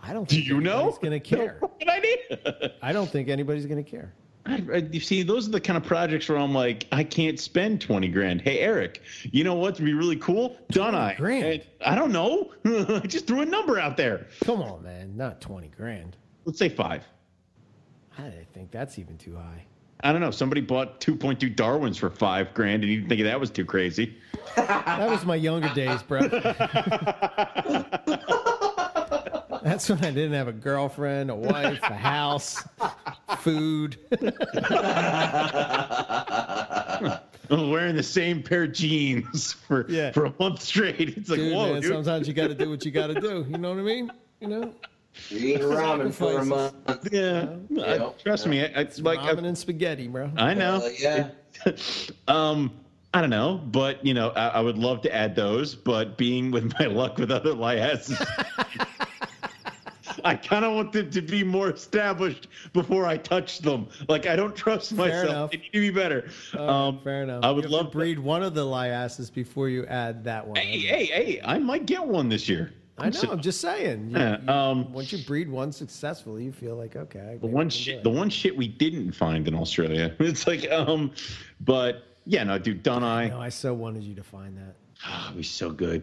I 0.02 0.12
don't. 0.12 0.28
Do 0.28 0.38
you 0.40 0.60
know? 0.60 0.80
anybody's 0.80 0.98
gonna 0.98 1.20
care. 1.20 1.58
Good 1.78 1.88
idea. 1.88 2.72
I 2.82 2.92
don't 2.92 3.08
think 3.08 3.28
anybody's 3.28 3.66
gonna 3.66 3.82
care. 3.82 4.12
I, 4.46 4.62
I, 4.72 4.76
you 4.92 5.00
see, 5.00 5.22
those 5.22 5.48
are 5.48 5.52
the 5.52 5.60
kind 5.60 5.76
of 5.76 5.84
projects 5.84 6.28
where 6.28 6.38
I'm 6.38 6.54
like, 6.54 6.86
I 6.92 7.02
can't 7.02 7.40
spend 7.40 7.80
twenty 7.80 8.08
grand. 8.08 8.40
Hey, 8.42 8.58
Eric, 8.60 9.00
you 9.22 9.42
know 9.42 9.54
what'd 9.54 9.82
be 9.84 9.94
really 9.94 10.16
cool? 10.16 10.56
Dunai. 10.72 11.16
grand? 11.16 11.44
And 11.44 11.62
I 11.84 11.94
don't 11.94 12.12
know. 12.12 12.52
I 12.64 13.00
just 13.06 13.26
threw 13.26 13.40
a 13.40 13.46
number 13.46 13.78
out 13.78 13.96
there. 13.96 14.26
Come 14.44 14.60
on, 14.60 14.82
man. 14.82 15.16
Not 15.16 15.40
twenty 15.40 15.68
grand. 15.68 16.16
Let's 16.48 16.58
say 16.58 16.70
five. 16.70 17.04
I 18.16 18.32
think 18.54 18.70
that's 18.70 18.98
even 18.98 19.18
too 19.18 19.36
high. 19.36 19.66
I 20.00 20.12
don't 20.12 20.22
know. 20.22 20.30
Somebody 20.30 20.62
bought 20.62 20.98
2.2 20.98 21.54
Darwins 21.54 21.98
for 21.98 22.08
five 22.08 22.54
grand, 22.54 22.82
and 22.84 22.90
you 22.90 23.06
think 23.06 23.22
that 23.22 23.38
was 23.38 23.50
too 23.50 23.66
crazy. 23.66 24.16
That 24.56 25.10
was 25.10 25.26
my 25.26 25.34
younger 25.34 25.68
days, 25.74 26.02
bro. 26.02 26.20
That's 29.62 29.90
when 29.90 30.02
I 30.02 30.10
didn't 30.10 30.32
have 30.32 30.48
a 30.48 30.52
girlfriend, 30.52 31.28
a 31.30 31.34
wife, 31.34 31.80
a 31.82 31.92
house, 31.94 32.66
food. 33.40 33.98
I'm 37.50 37.70
wearing 37.70 37.94
the 37.94 38.02
same 38.02 38.42
pair 38.42 38.62
of 38.62 38.72
jeans 38.72 39.52
for 39.52 39.84
Yeah. 39.90 40.12
for 40.12 40.24
a 40.24 40.34
month 40.40 40.62
straight. 40.62 41.10
It's 41.18 41.28
like, 41.28 41.40
Dude, 41.40 41.52
whoa, 41.54 41.74
man, 41.74 41.82
dude. 41.82 41.92
sometimes 41.92 42.26
you 42.26 42.32
got 42.32 42.48
to 42.48 42.54
do 42.54 42.70
what 42.70 42.86
you 42.86 42.90
got 42.90 43.08
to 43.08 43.20
do. 43.20 43.44
You 43.50 43.58
know 43.58 43.68
what 43.68 43.78
I 43.80 43.82
mean? 43.82 44.10
You 44.40 44.48
know, 44.48 44.72
You're 45.30 45.40
eating 45.40 45.62
ramen 45.68 46.12
for 46.12 46.38
a 46.40 46.44
month. 46.44 46.74
Yeah, 47.12 47.48
I- 47.82 47.94
Yeah. 47.96 48.10
trust 48.22 48.46
me. 48.46 48.62
I, 48.62 48.66
it's 48.80 49.00
like 49.00 49.18
ramen 49.20 49.44
and 49.46 49.56
spaghetti, 49.58 50.08
bro. 50.08 50.30
I 50.36 50.54
know. 50.54 50.80
Hell 50.80 50.92
yeah. 50.98 51.30
um, 52.28 52.72
I 53.14 53.20
don't 53.22 53.30
know, 53.30 53.58
but 53.66 54.04
you 54.04 54.12
know, 54.14 54.28
I, 54.30 54.48
I 54.48 54.60
would 54.60 54.76
love 54.78 55.00
to 55.02 55.14
add 55.14 55.34
those. 55.34 55.74
But 55.74 56.18
being 56.18 56.50
with 56.50 56.72
my 56.78 56.86
luck 57.00 57.18
with 57.18 57.30
other 57.30 57.52
liasses, 57.54 58.20
I 60.24 60.34
kind 60.34 60.64
of 60.64 60.74
want 60.74 60.92
them 60.92 61.10
to 61.10 61.22
be 61.22 61.44
more 61.44 61.70
established 61.70 62.48
before 62.72 63.06
I 63.06 63.16
touch 63.16 63.60
them. 63.60 63.88
Like 64.08 64.26
I 64.26 64.36
don't 64.36 64.54
trust 64.54 64.92
myself. 64.92 65.28
enough. 65.28 65.50
They 65.52 65.58
need 65.58 65.72
to 65.72 65.80
be 65.80 65.90
better. 65.90 66.28
Uh, 66.54 66.66
um, 66.88 67.00
fair 67.02 67.22
enough. 67.22 67.44
I 67.44 67.50
would 67.50 67.64
You 67.64 67.70
have 67.70 67.70
to 67.70 67.76
love 67.76 67.86
to- 67.92 67.98
breed 67.98 68.18
one 68.18 68.42
of 68.42 68.54
the 68.54 68.64
liasses 68.64 69.32
before 69.32 69.68
you 69.68 69.86
add 69.86 70.24
that 70.24 70.46
one. 70.46 70.56
Hey, 70.56 70.78
hey, 70.80 71.06
hey! 71.06 71.40
I 71.44 71.58
might 71.58 71.86
get 71.86 72.04
one 72.04 72.28
this 72.28 72.48
year. 72.48 72.72
I 72.98 73.10
know. 73.10 73.20
I'm 73.32 73.40
just 73.40 73.60
saying. 73.60 74.10
You- 74.10 74.18
Yeah, 74.18 74.40
you- 74.42 74.48
um, 74.48 74.92
once 74.92 75.12
you 75.12 75.24
breed 75.24 75.48
one 75.48 75.72
successfully, 75.72 76.44
you 76.44 76.52
feel 76.52 76.76
like 76.76 76.96
okay. 76.96 77.38
The 77.40 77.46
one 77.46 77.68
shit, 77.70 78.02
the 78.02 78.10
one 78.10 78.30
shit 78.30 78.56
we 78.56 78.68
didn't 78.68 79.12
find 79.12 79.46
in 79.48 79.54
Australia. 79.54 80.14
It's 80.20 80.46
like, 80.46 80.70
um, 80.70 81.12
but 81.60 82.04
yeah, 82.26 82.44
no, 82.44 82.58
dude, 82.58 82.84
Dunai, 82.84 83.30
No, 83.30 83.40
I 83.40 83.48
so 83.48 83.72
wanted 83.72 84.02
you 84.02 84.14
to 84.16 84.22
find 84.22 84.56
that, 84.58 84.74
oh, 85.06 85.32
he's 85.34 85.50
so 85.50 85.70
good. 85.70 86.02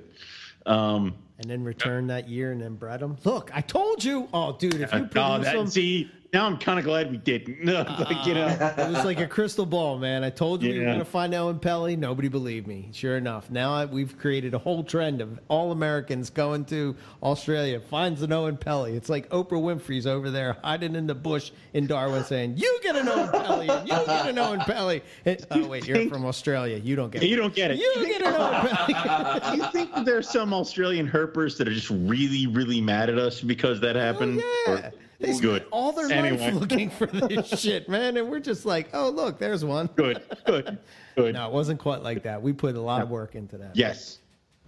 Um, 0.65 1.13
and 1.37 1.49
then 1.49 1.63
return 1.63 2.07
that 2.07 2.27
year, 2.29 2.51
and 2.51 2.61
then 2.61 2.75
bred 2.75 3.01
them. 3.01 3.17
Look, 3.23 3.51
I 3.53 3.61
told 3.61 4.03
you. 4.03 4.27
Oh, 4.33 4.55
dude, 4.57 4.75
if 4.75 4.91
you 4.93 4.99
oh, 4.99 5.05
produce 5.07 5.45
that, 5.45 5.53
them, 5.55 5.67
see, 5.67 6.09
now 6.35 6.45
I'm 6.45 6.57
kind 6.57 6.77
of 6.77 6.83
glad 6.83 7.09
we 7.09 7.17
didn't. 7.17 7.63
Like, 8.05 8.25
you 8.25 8.33
know, 8.33 8.45
uh, 8.45 8.73
It 8.77 8.91
was 8.93 9.05
like 9.05 9.19
a 9.19 9.27
crystal 9.27 9.65
ball, 9.65 9.97
man. 9.97 10.23
I 10.23 10.29
told 10.29 10.61
you 10.61 10.73
we 10.73 10.79
were 10.79 10.85
going 10.85 10.99
to 10.99 11.05
find 11.05 11.33
Oenpelli. 11.33 11.97
Nobody 11.97 12.27
believed 12.27 12.67
me. 12.67 12.89
Sure 12.91 13.15
enough, 13.17 13.49
now 13.49 13.73
I, 13.73 13.85
we've 13.85 14.17
created 14.17 14.53
a 14.53 14.57
whole 14.57 14.83
trend 14.83 15.21
of 15.21 15.39
all 15.47 15.71
Americans 15.71 16.29
going 16.29 16.65
to 16.65 16.95
Australia 17.23 17.79
finds 17.79 18.21
an 18.21 18.31
Oenpelli. 18.31 18.95
It's 18.95 19.07
like 19.07 19.29
Oprah 19.29 19.51
Winfrey's 19.51 20.05
over 20.05 20.29
there 20.29 20.57
hiding 20.63 20.95
in 20.95 21.07
the 21.07 21.15
bush 21.15 21.51
in 21.73 21.87
Darwin, 21.87 22.23
saying, 22.25 22.57
"You 22.57 22.79
get 22.83 22.95
an 22.97 23.05
Oenpelli, 23.07 23.69
and 23.69 23.87
you 23.87 23.95
get 24.05 24.27
an 24.27 24.35
Oenpelli." 24.35 25.01
And- 25.25 25.45
oh 25.51 25.67
wait, 25.67 25.87
you're 25.87 26.09
from 26.09 26.25
Australia. 26.25 26.77
You 26.77 26.95
don't 26.97 27.11
get. 27.11 27.23
It. 27.23 27.27
You 27.27 27.37
don't 27.37 27.55
get 27.55 27.71
it. 27.71 27.77
You 27.77 28.07
get 28.07 28.21
an 28.23 28.33
Oenpelli. 28.33 29.55
you 29.55 29.63
think 29.71 30.05
there's 30.05 30.29
some 30.29 30.53
Australian 30.53 31.09
herpers 31.09 31.57
that 31.57 31.67
are 31.67 31.73
just 31.73 31.89
really, 31.89 32.45
really 32.47 32.81
mad 32.81 33.09
at 33.09 33.17
us 33.17 33.39
because 33.41 33.79
that 33.81 33.95
happened? 33.95 34.41
Oh, 34.43 34.63
yeah. 34.67 34.73
Or- 34.87 34.91
They 35.19 35.37
good. 35.39 35.65
all 35.71 35.91
their 35.91 36.11
Anyway. 36.11 36.37
life 36.51 36.53
looking 36.61 36.89
for 36.89 37.07
this 37.07 37.47
shit, 37.59 37.87
man, 37.87 38.17
and 38.17 38.29
we're 38.29 38.39
just 38.39 38.65
like, 38.65 38.89
"Oh, 38.93 39.09
look, 39.09 39.39
there's 39.39 39.63
one." 39.63 39.87
Good, 39.95 40.21
good, 40.45 40.77
good. 41.15 41.33
No, 41.33 41.47
it 41.47 41.53
wasn't 41.53 41.79
quite 41.79 42.01
like 42.03 42.23
that. 42.23 42.41
We 42.41 42.51
put 42.53 42.75
a 42.75 42.81
lot 42.81 43.01
of 43.01 43.09
work 43.09 43.35
into 43.35 43.57
that. 43.57 43.75
Yes. 43.75 44.19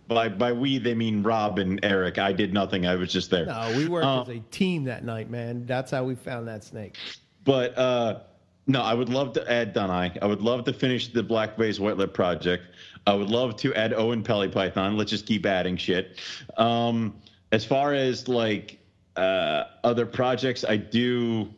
By 0.08 0.30
by 0.30 0.54
we 0.54 0.78
they 0.78 0.94
mean 0.94 1.22
Rob 1.22 1.60
and 1.60 1.80
Eric. 1.84 2.18
I 2.18 2.32
did 2.32 2.54
nothing. 2.54 2.88
I 2.88 2.96
was 2.96 3.12
just 3.12 3.30
there. 3.30 3.46
No, 3.46 3.74
we 3.76 3.88
worked 3.90 4.06
Um, 4.06 4.22
as 4.22 4.30
a 4.38 4.40
team 4.52 4.86
that 4.86 5.04
night, 5.04 5.30
man. 5.30 5.66
That's 5.66 5.92
how 5.92 6.06
we 6.06 6.16
found 6.16 6.48
that 6.48 6.64
snake. 6.64 6.96
But 7.44 7.78
uh, 7.78 8.20
no, 8.68 8.82
I 8.82 8.94
would 8.94 9.10
love 9.10 9.34
to 9.34 9.52
add 9.52 9.76
Dunai. 9.76 10.18
I 10.22 10.26
would 10.26 10.42
love 10.42 10.64
to 10.66 10.72
finish 10.74 11.12
the 11.12 11.24
Black 11.24 11.58
Face 11.58 11.78
White 11.78 11.98
Lip 11.98 12.14
project. 12.14 12.64
I 13.06 13.14
would 13.16 13.30
love 13.30 13.58
to 13.58 13.74
add 13.74 13.92
Oenpelli 13.92 14.50
Python. 14.50 14.96
Let's 14.96 15.12
just 15.12 15.26
keep 15.26 15.46
adding 15.46 15.76
shit. 15.76 16.18
Um, 16.56 17.14
as 17.52 17.66
far 17.66 17.94
as 17.94 18.30
like 18.30 18.80
uh, 19.18 19.66
other 19.84 20.06
projects, 20.06 20.64
I 20.64 20.78
do. 20.78 21.50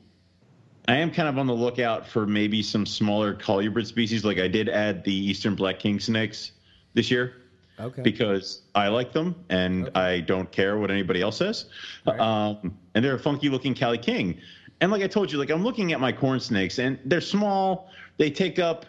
I 0.87 0.95
am 0.95 1.11
kind 1.11 1.29
of 1.29 1.37
on 1.37 1.45
the 1.45 1.53
lookout 1.53 2.07
for 2.07 2.25
maybe 2.25 2.63
some 2.63 2.85
smaller 2.85 3.35
colubrid 3.35 3.85
species. 3.85 4.25
Like 4.25 4.39
I 4.39 4.47
did 4.47 4.69
add 4.69 5.03
the 5.03 5.13
Eastern 5.13 5.53
Black 5.53 5.77
King 5.77 5.99
snakes 5.99 6.53
this 6.95 7.11
year 7.11 7.35
Okay. 7.79 8.01
because 8.01 8.61
I 8.73 8.87
like 8.87 9.13
them 9.13 9.35
and 9.49 9.87
Okay. 9.89 9.99
I 9.99 10.19
don't 10.21 10.51
care 10.51 10.79
what 10.79 10.89
anybody 10.89 11.21
else 11.21 11.37
says. 11.37 11.65
Right. 12.07 12.19
Um, 12.19 12.75
and 12.95 13.05
they're 13.05 13.15
a 13.15 13.19
funky 13.19 13.49
looking 13.49 13.75
Cali 13.75 13.99
King. 13.99 14.39
And 14.81 14.91
like 14.91 15.03
I 15.03 15.07
told 15.07 15.31
you, 15.31 15.37
like 15.37 15.51
I'm 15.51 15.63
looking 15.63 15.91
at 15.93 15.99
my 15.99 16.11
corn 16.11 16.39
snakes 16.39 16.79
and 16.79 16.97
they're 17.05 17.21
small. 17.21 17.91
They 18.17 18.31
take 18.31 18.57
up 18.57 18.87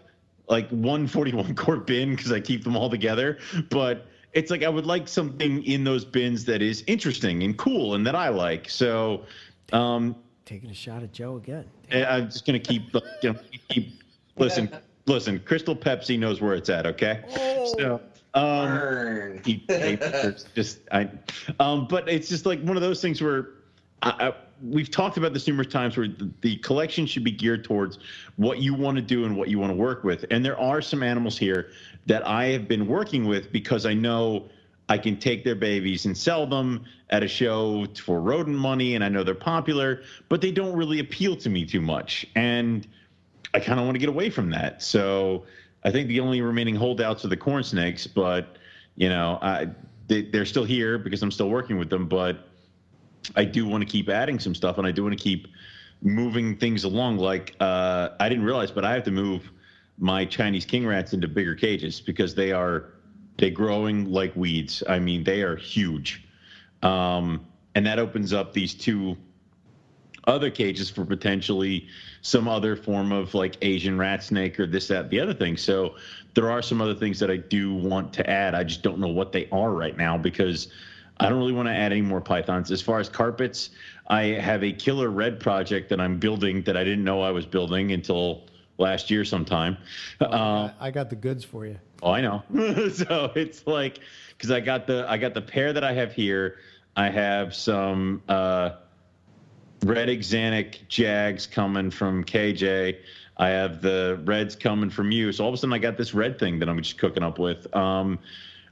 like 0.49 0.71
one 0.71 1.07
41 1.07 1.55
quart 1.57 1.87
bin 1.87 2.17
because 2.17 2.33
I 2.33 2.41
keep 2.41 2.65
them 2.65 2.77
all 2.77 2.89
together. 2.89 3.39
But 3.69 4.07
it's 4.33 4.51
like 4.51 4.63
I 4.63 4.69
would 4.69 4.87
like 4.87 5.09
something 5.09 5.63
in 5.65 5.85
those 5.85 6.05
bins 6.05 6.45
that 6.47 6.63
is 6.63 6.85
interesting 6.87 7.43
and 7.43 7.57
cool 7.57 7.95
and 7.95 8.07
that 8.07 8.15
I 8.15 8.29
like. 8.29 8.69
So 8.69 9.25
um, 9.73 10.17
Taking 10.45 10.71
a 10.71 10.75
shot 10.75 11.03
at 11.03 11.13
Joe 11.13 11.37
again. 11.37 11.65
and 11.91 12.05
I'm 12.07 12.31
just 12.31 12.47
gonna 12.47 12.59
keep, 12.59 12.93
you 13.23 13.33
know, 13.33 13.39
keep 13.69 14.03
listen, 14.37 14.71
listen. 15.07 15.41
Crystal 15.41 15.77
Pepsi 15.77 16.19
knows 16.19 16.41
where 16.41 16.55
it's 16.55 16.69
at. 16.69 16.87
Okay. 16.87 17.23
Oh. 17.39 17.75
So 17.79 18.01
um, 18.35 18.69
Burn. 18.69 19.43
he, 19.45 19.65
just 20.55 20.81
I, 20.93 21.09
um, 21.59 21.87
but 21.89 22.09
it's 22.09 22.29
just 22.29 22.47
like 22.47 22.61
one 22.63 22.77
of 22.77 22.83
those 22.83 23.01
things 23.01 23.21
where 23.21 23.49
I, 24.03 24.29
I, 24.29 24.35
we've 24.63 24.91
talked 24.91 25.17
about 25.17 25.33
this 25.33 25.47
numerous 25.47 25.69
times 25.69 25.97
where 25.97 26.09
the, 26.09 26.31
the 26.41 26.57
collection 26.59 27.07
should 27.07 27.25
be 27.25 27.33
geared 27.33 27.65
towards 27.65 27.99
what 28.37 28.59
you 28.59 28.75
want 28.75 28.97
to 28.97 29.03
do 29.03 29.25
and 29.25 29.37
what 29.37 29.49
you 29.49 29.59
want 29.59 29.71
to 29.71 29.77
work 29.77 30.05
with. 30.05 30.25
And 30.31 30.45
there 30.45 30.59
are 30.59 30.81
some 30.81 31.03
animals 31.03 31.37
here 31.39 31.71
that 32.07 32.27
I 32.27 32.47
have 32.47 32.67
been 32.67 32.87
working 32.87 33.27
with 33.27 33.53
because 33.53 33.87
I 33.87 33.95
know 33.95 34.49
I 34.89 34.99
can 34.99 35.17
take 35.17 35.45
their 35.45 35.55
babies 35.55 36.07
and 36.07 36.17
sell 36.17 36.47
them 36.47 36.85
at 37.11 37.23
a 37.23 37.29
show 37.29 37.87
for 37.95 38.21
rodent 38.21 38.57
money, 38.57 38.97
and 38.97 39.05
I 39.05 39.09
know 39.09 39.23
they're 39.23 39.35
popular, 39.35 40.03
but 40.29 40.41
they 40.41 40.51
don't 40.51 40.75
really 40.77 40.99
appeal 40.99 41.37
to 41.37 41.49
me 41.49 41.65
too 41.65 41.81
much. 41.81 42.27
And 42.35 42.87
I 43.55 43.61
kind 43.61 43.79
of 43.79 43.87
want 43.87 43.95
to 43.95 44.01
get 44.01 44.09
away 44.09 44.31
from 44.31 44.51
that. 44.51 44.83
So 44.83 45.45
I 45.85 45.91
think 45.91 46.09
the 46.09 46.21
only 46.21 46.41
remaining 46.41 46.75
holdouts 46.75 47.25
are 47.25 47.29
the 47.29 47.37
corn 47.37 47.63
snakes, 47.63 48.07
but 48.07 48.57
you 48.97 49.09
know, 49.09 49.39
I, 49.41 49.69
they, 50.09 50.23
they're 50.23 50.45
still 50.45 50.65
here 50.65 50.99
because 50.99 51.23
I'm 51.23 51.31
still 51.31 51.49
working 51.49 51.79
with 51.79 51.89
them. 51.89 52.09
But 52.09 52.49
I 53.37 53.45
do 53.45 53.67
want 53.67 53.83
to 53.83 53.89
keep 53.89 54.09
adding 54.09 54.39
some 54.39 54.55
stuff, 54.55 54.79
and 54.79 54.87
I 54.87 54.91
do 54.91 55.05
want 55.05 55.17
to 55.17 55.23
keep 55.23 55.49
moving 56.03 56.57
things 56.57 56.85
along. 56.85 57.19
Like 57.19 57.55
uh, 57.61 58.11
I 58.19 58.29
didn't 58.29 58.45
realize, 58.45 58.71
but 58.71 58.85
I 58.85 58.93
have 58.93 59.05
to 59.05 59.11
move 59.11 59.51
my 60.01 60.25
Chinese 60.25 60.65
king 60.65 60.87
rats 60.87 61.13
into 61.13 61.29
bigger 61.29 61.55
cages 61.55 62.01
because 62.01 62.35
they 62.35 62.51
are 62.51 62.95
they 63.37 63.51
growing 63.51 64.11
like 64.11 64.35
weeds. 64.35 64.83
I 64.89 64.99
mean, 64.99 65.23
they 65.23 65.43
are 65.43 65.57
huge, 65.57 66.27
um, 66.83 67.47
and 67.75 67.87
that 67.87 67.99
opens 67.99 68.33
up 68.33 68.53
these 68.53 68.75
two 68.75 69.17
other 70.25 70.51
cages 70.51 70.91
for 70.91 71.05
potentially 71.05 71.87
some 72.23 72.49
other 72.49 72.77
form 72.77 73.13
of 73.13 73.35
like 73.35 73.57
Asian 73.63 73.97
rat 73.99 74.23
snake 74.23 74.59
or 74.61 74.67
this, 74.67 74.89
that, 74.89 75.09
the 75.11 75.21
other 75.21 75.33
thing. 75.35 75.57
So 75.57 75.97
there 76.35 76.51
are 76.51 76.63
some 76.63 76.81
other 76.81 76.95
things 76.95 77.19
that 77.21 77.31
I 77.31 77.37
do 77.37 77.75
want 77.75 78.13
to 78.15 78.29
add. 78.29 78.55
I 78.55 78.65
just 78.65 78.83
don't 78.83 78.99
know 78.99 79.09
what 79.09 79.33
they 79.33 79.49
are 79.51 79.73
right 79.73 79.97
now 79.97 80.19
because 80.19 80.69
I 81.19 81.29
don't 81.29 81.39
really 81.39 81.53
want 81.53 81.69
to 81.69 81.75
add 81.75 81.93
any 81.93 82.03
more 82.03 82.21
pythons. 82.21 82.71
As 82.71 82.81
far 82.83 82.99
as 83.01 83.09
carpets, 83.09 83.71
I 84.09 84.23
have 84.25 84.63
a 84.63 84.73
killer 84.73 85.11
red 85.11 85.41
project 85.41 85.89
that 85.91 86.01
I'm 86.01 86.19
building 86.19 86.63
that 86.63 86.77
I 86.77 86.85
didn't 86.85 87.05
know 87.05 87.23
I 87.23 87.31
was 87.31 87.47
building 87.47 87.93
until 87.93 88.47
last 88.81 89.11
year 89.11 89.25
sometime. 89.25 89.77
Um, 90.21 90.33
I, 90.33 90.73
I 90.81 90.91
got 90.91 91.11
the 91.11 91.17
goods 91.17 91.45
for 91.45 91.67
you. 91.67 91.79
Oh, 92.03 92.11
I 92.11 92.21
know. 92.21 92.43
so 92.93 93.33
it's 93.37 93.67
like 93.67 94.01
because 94.37 94.51
I 94.51 94.61
got 94.61 94.87
the 94.87 95.09
I 95.09 95.19
got 95.19 95.35
the 95.35 95.43
pair 95.43 95.73
that 95.73 95.85
I 95.85 95.93
have 95.93 96.13
here. 96.13 96.59
I 96.97 97.09
have 97.11 97.55
some 97.55 98.23
uh, 98.29 98.71
red 99.85 100.09
Axanthic 100.09 100.89
Jags 100.89 101.47
coming 101.47 101.91
from 101.91 102.25
KJ. 102.25 102.97
I 103.37 103.49
have 103.49 103.81
the 103.81 104.21
reds 104.25 104.57
coming 104.57 104.91
from 104.91 105.11
you. 105.13 105.33
So 105.33 105.45
all 105.45 105.49
of 105.49 105.55
a 105.55 105.57
sudden, 105.57 105.73
I 105.73 105.79
got 105.79 105.97
this 105.97 106.13
red 106.13 106.39
thing 106.39 106.59
that 106.59 106.69
I'm 106.69 106.81
just 106.83 106.99
cooking 106.99 107.23
up 107.23 107.39
with. 107.39 107.75
Um, 107.75 108.19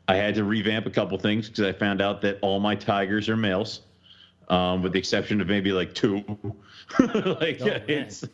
I 0.09 0.17
had 0.17 0.35
to 0.35 0.45
revamp 0.45 0.87
a 0.87 0.91
couple 0.91 1.17
things 1.19 1.49
because 1.49 1.65
I 1.65 1.73
found 1.73 2.03
out 2.03 2.23
that 2.23 2.39
all 2.43 2.61
my 2.61 2.75
tigers 2.75 3.29
are 3.29 3.37
males, 3.37 3.83
um, 4.49 4.83
with 4.83 4.93
the 4.93 4.99
exception 4.99 5.41
of 5.41 5.47
maybe 5.47 5.73
like 5.73 5.95
two. 5.95 6.17
like 6.99 7.61
Oh, 7.61 7.81
it's. 7.87 8.25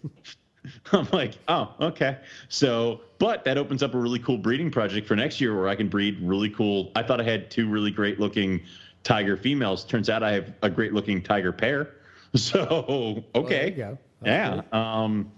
I'm 0.93 1.09
like, 1.13 1.33
oh, 1.49 1.75
okay. 1.81 2.19
So, 2.49 3.01
but 3.19 3.45
that 3.45 3.59
opens 3.59 3.83
up 3.83 3.95
a 3.95 3.99
really 3.99 4.19
cool 4.19 4.39
breeding 4.39 4.71
project 4.71 5.07
for 5.07 5.17
next 5.17 5.41
year 5.41 5.57
where 5.57 5.69
I 5.69 5.75
can 5.77 5.89
breed 5.89 6.19
really 6.21 6.51
cool. 6.51 6.91
I 6.97 7.03
thought 7.03 7.21
I 7.21 7.25
had 7.25 7.51
two 7.51 7.69
really 7.69 7.91
great 7.91 8.19
looking 8.21 8.63
tiger 9.03 9.37
females. 9.37 9.85
Turns 9.85 10.09
out 10.09 10.23
I 10.23 10.33
have 10.33 10.53
a 10.63 10.71
great 10.71 10.93
looking 10.93 11.23
tiger 11.23 11.53
pair. 11.53 11.95
So, 12.37 13.23
okay. 13.37 13.71
That's 13.71 14.01
yeah. 14.25 14.63
Um, 14.73 15.31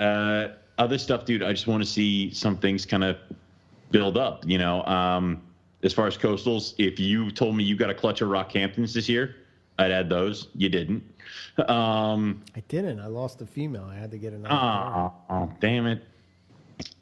uh, 0.00 0.48
other 0.78 0.98
stuff, 0.98 1.24
dude, 1.24 1.44
I 1.44 1.52
just 1.52 1.68
want 1.68 1.80
to 1.80 1.88
see 1.88 2.32
some 2.32 2.56
things 2.56 2.84
kind 2.84 3.04
of 3.04 3.18
build 3.92 4.18
up, 4.18 4.44
you 4.44 4.58
know. 4.58 4.82
Um, 4.84 5.42
as 5.82 5.92
far 5.92 6.06
as 6.06 6.18
coastals, 6.18 6.74
if 6.76 6.98
you 6.98 7.30
told 7.30 7.56
me 7.56 7.62
you 7.62 7.76
got 7.76 7.90
a 7.90 7.94
clutch 7.94 8.20
of 8.20 8.30
Rockhamptons 8.30 8.92
this 8.92 9.08
year, 9.08 9.36
I'd 9.78 9.90
add 9.90 10.08
those. 10.08 10.48
You 10.56 10.68
didn't. 10.68 11.04
Um, 11.68 12.42
I 12.56 12.60
didn't. 12.68 13.00
I 13.00 13.06
lost 13.06 13.40
a 13.42 13.46
female. 13.46 13.84
I 13.90 13.96
had 13.96 14.10
to 14.12 14.18
get 14.18 14.32
another. 14.32 14.54
Oh, 14.54 15.12
oh, 15.28 15.52
damn 15.60 15.86
it. 15.86 16.02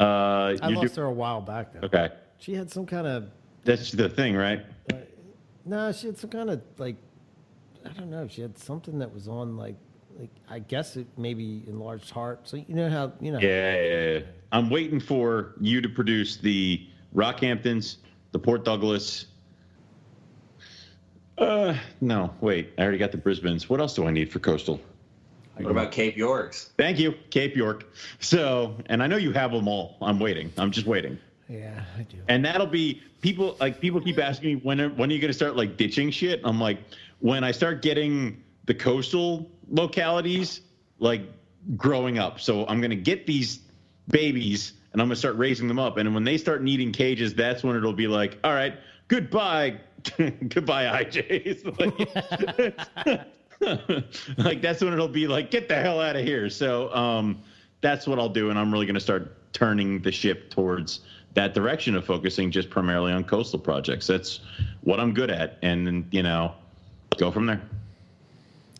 Uh, 0.00 0.56
I 0.62 0.68
lost 0.70 0.94
do- 0.94 1.00
her 1.02 1.06
a 1.06 1.12
while 1.12 1.40
back 1.40 1.72
though. 1.72 1.86
okay. 1.86 2.10
She 2.38 2.55
had 2.55 2.70
some 2.70 2.86
kind 2.86 3.06
of 3.06 3.30
That's 3.64 3.92
the 3.92 4.09
thing, 4.09 4.34
right? 4.36 4.64
no. 5.64 5.92
She 5.92 6.06
had 6.06 6.18
some 6.18 6.30
kind 6.30 6.50
of 6.50 6.62
like 6.78 6.96
I 7.84 7.90
don't 7.90 8.10
know. 8.10 8.26
She 8.28 8.42
had 8.42 8.59
something 8.59 8.98
that 8.98 9.12
was 9.12 9.28
on 9.28 9.56
like 9.56 9.76
like 10.18 10.30
I 10.48 10.59
guess 10.59 10.96
it 10.96 11.06
maybe 11.16 11.62
enlarged 11.66 12.10
heart. 12.10 12.40
So 12.48 12.56
you 12.56 12.74
know 12.74 12.88
how 12.90 13.12
you 13.20 13.32
know. 13.32 13.38
Yeah, 13.38 13.74
yeah, 13.80 14.09
yeah. 14.14 14.20
I'm 14.52 14.70
waiting 14.70 14.98
for 15.00 15.55
you 15.60 15.80
to 15.80 15.88
produce 15.88 16.36
the 16.36 16.86
Rockhamptons, 17.14 17.96
the 18.32 18.38
Port 18.38 18.64
Douglas. 18.64 19.26
Uh, 21.39 21.77
no, 22.01 22.35
wait. 22.40 22.73
I 22.78 22.82
already 22.82 22.98
got 22.98 23.12
the 23.12 23.19
Brisbanes. 23.19 23.69
What 23.69 23.81
else 23.81 23.94
do 23.94 24.06
I 24.06 24.10
need 24.10 24.31
for 24.32 24.39
coastal? 24.39 24.81
What 25.56 25.70
about 25.70 25.90
Cape 25.93 26.16
Yorks? 26.16 26.70
Thank 26.77 26.98
you, 27.01 27.15
Cape 27.31 27.56
York. 27.56 27.85
So, 28.20 28.77
and 28.86 29.02
I 29.02 29.09
know 29.09 29.16
you 29.16 29.32
have 29.32 29.51
them 29.51 29.66
all. 29.66 29.97
I'm 30.01 30.20
waiting. 30.20 30.52
I'm 30.56 30.70
just 30.70 30.86
waiting. 30.86 31.19
Yeah, 31.48 31.82
I 31.98 32.02
do. 32.02 32.19
and 32.28 32.44
that'll 32.44 32.66
be 32.66 33.02
people 33.23 33.56
like 33.59 33.81
people 33.81 34.01
keep 34.02 34.19
asking 34.19 34.48
me 34.51 34.55
when 34.56 34.81
are, 34.81 34.90
when 34.90 35.10
are 35.10 35.15
you 35.15 35.19
going 35.20 35.31
to 35.31 35.35
start 35.35 35.56
like 35.56 35.78
ditching 35.78 36.10
shit 36.10 36.43
i'm 36.44 36.60
like 36.60 36.78
when 37.20 37.43
i 37.43 37.51
start 37.51 37.81
getting 37.81 38.44
the 38.66 38.74
coastal 38.74 39.51
localities 39.70 40.60
like 40.98 41.23
growing 41.74 42.19
up 42.19 42.39
so 42.39 42.66
i'm 42.66 42.81
going 42.81 42.90
to 42.90 42.97
get 42.97 43.27
these 43.27 43.60
babies 44.09 44.74
and 44.93 45.01
i'm 45.01 45.09
going 45.09 45.15
to 45.15 45.19
start 45.19 45.36
raising 45.36 45.69
them 45.69 45.78
up 45.78 45.97
and 45.97 46.15
when 46.15 46.23
they 46.23 46.36
start 46.36 46.62
needing 46.62 46.93
cages 46.93 47.32
that's 47.35 47.65
when 47.65 47.74
it'll 47.77 47.94
be 47.94 48.06
like 48.09 48.39
all 48.44 48.52
right 48.52 48.74
goodbye 49.09 49.76
goodbye 50.48 51.05
ijs 51.05 51.64
like, 51.78 53.26
like 54.39 54.62
that's 54.62 54.80
when 54.82 54.93
it'll 54.93 55.09
be 55.09 55.26
like 55.26 55.51
get 55.51 55.68
the 55.68 55.74
hell 55.74 56.01
out 56.01 56.16
of 56.16 56.24
here 56.24 56.48
so 56.48 56.94
um 56.94 57.43
that's 57.80 58.06
what 58.06 58.18
i'll 58.18 58.28
do 58.28 58.51
and 58.51 58.59
i'm 58.59 58.72
really 58.72 58.86
going 58.86 58.94
to 58.94 59.01
start 59.01 59.52
turning 59.52 60.01
the 60.02 60.12
ship 60.12 60.51
towards 60.51 61.01
that 61.35 61.55
direction 61.55 61.94
of 61.94 62.05
focusing 62.05 62.51
just 62.51 62.70
primarily 62.70 63.12
on 63.12 63.24
coastal 63.24 63.59
projects. 63.59 64.06
That's 64.06 64.40
what 64.82 64.98
I'm 65.01 65.14
good 65.14 65.30
at, 65.30 65.59
and 65.62 66.06
you 66.10 66.22
know, 66.22 66.52
go 67.16 67.30
from 67.30 67.47
there. 67.47 67.62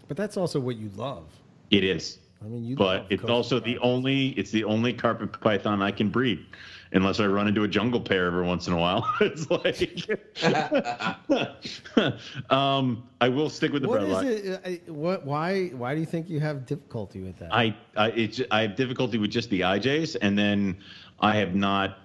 But 0.09 0.17
that's 0.17 0.37
also 0.37 0.59
what 0.59 0.77
you 0.77 0.91
love. 0.97 1.25
It 1.71 1.85
is. 1.85 2.19
I 2.43 2.47
mean, 2.47 2.65
you. 2.65 2.77
but 2.77 3.07
it's 3.11 3.25
also 3.25 3.61
the 3.61 3.79
only 3.79 4.29
it's 4.31 4.51
the 4.51 4.65
only 4.65 4.93
carpet 4.93 5.41
python 5.41 5.83
I 5.83 5.91
can 5.91 6.09
breed, 6.09 6.45
unless 6.93 7.21
I 7.21 7.27
run 7.27 7.49
into 7.49 7.65
a 7.65 7.69
jungle 7.69 8.01
pair 8.01 8.27
every 8.27 8.45
once 8.47 8.67
in 8.67 8.73
a 8.73 8.77
while. 8.77 9.07
it's 9.21 9.51
like, 9.51 10.09
um, 12.51 13.09
I 13.21 13.29
will 13.29 13.51
stick 13.51 13.73
with 13.73 13.83
the 13.83 13.89
What 13.89 14.01
breadlock. 14.03 14.25
is 14.25 14.47
it? 14.47 14.61
I- 14.65 14.91
What? 14.91 15.25
Why? 15.25 15.69
Why 15.69 15.95
do 15.95 16.01
you 16.01 16.07
think 16.07 16.29
you 16.29 16.41
have 16.41 16.67
difficulty 16.67 17.21
with 17.21 17.39
that? 17.39 17.53
I 17.55 17.77
I 17.97 18.09
it's 18.11 18.41
I 18.51 18.63
have 18.63 18.77
difficulty 18.77 19.19
with 19.19 19.31
just 19.31 19.51
the 19.51 19.61
IJs, 19.61 20.17
and 20.23 20.39
then 20.39 20.79
I 21.21 21.37
have 21.37 21.55
not. 21.55 21.99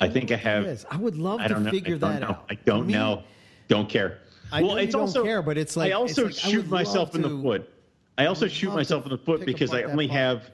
I 0.00 0.08
think 0.08 0.32
I 0.32 0.36
have. 0.36 0.84
I 0.90 0.96
would 0.96 1.16
love 1.16 1.40
I 1.40 1.48
to 1.48 1.60
know. 1.60 1.70
figure 1.70 1.98
that 1.98 2.20
know. 2.20 2.28
out. 2.28 2.44
I 2.50 2.54
don't 2.54 2.80
To 2.80 2.86
me, 2.86 2.92
know. 2.94 3.22
Don't 3.68 3.88
care. 3.88 4.18
I 4.50 4.60
know 4.62 4.76
you 4.78 4.86
don't 4.88 5.12
care, 5.24 5.42
but 5.42 5.56
it's 5.56 5.76
like- 5.76 5.90
I 5.90 5.94
also 5.94 6.26
like, 6.26 6.34
shoot 6.34 6.66
myself 6.68 7.14
in 7.14 7.22
the 7.22 7.30
foot. 7.30 7.70
I 8.18 8.26
also 8.26 8.46
shoot 8.48 8.72
myself 8.74 9.04
in 9.04 9.10
the 9.10 9.18
foot 9.18 9.46
because 9.46 9.72
I 9.72 9.84
only 9.84 10.08
part. 10.08 10.18
have 10.18 10.50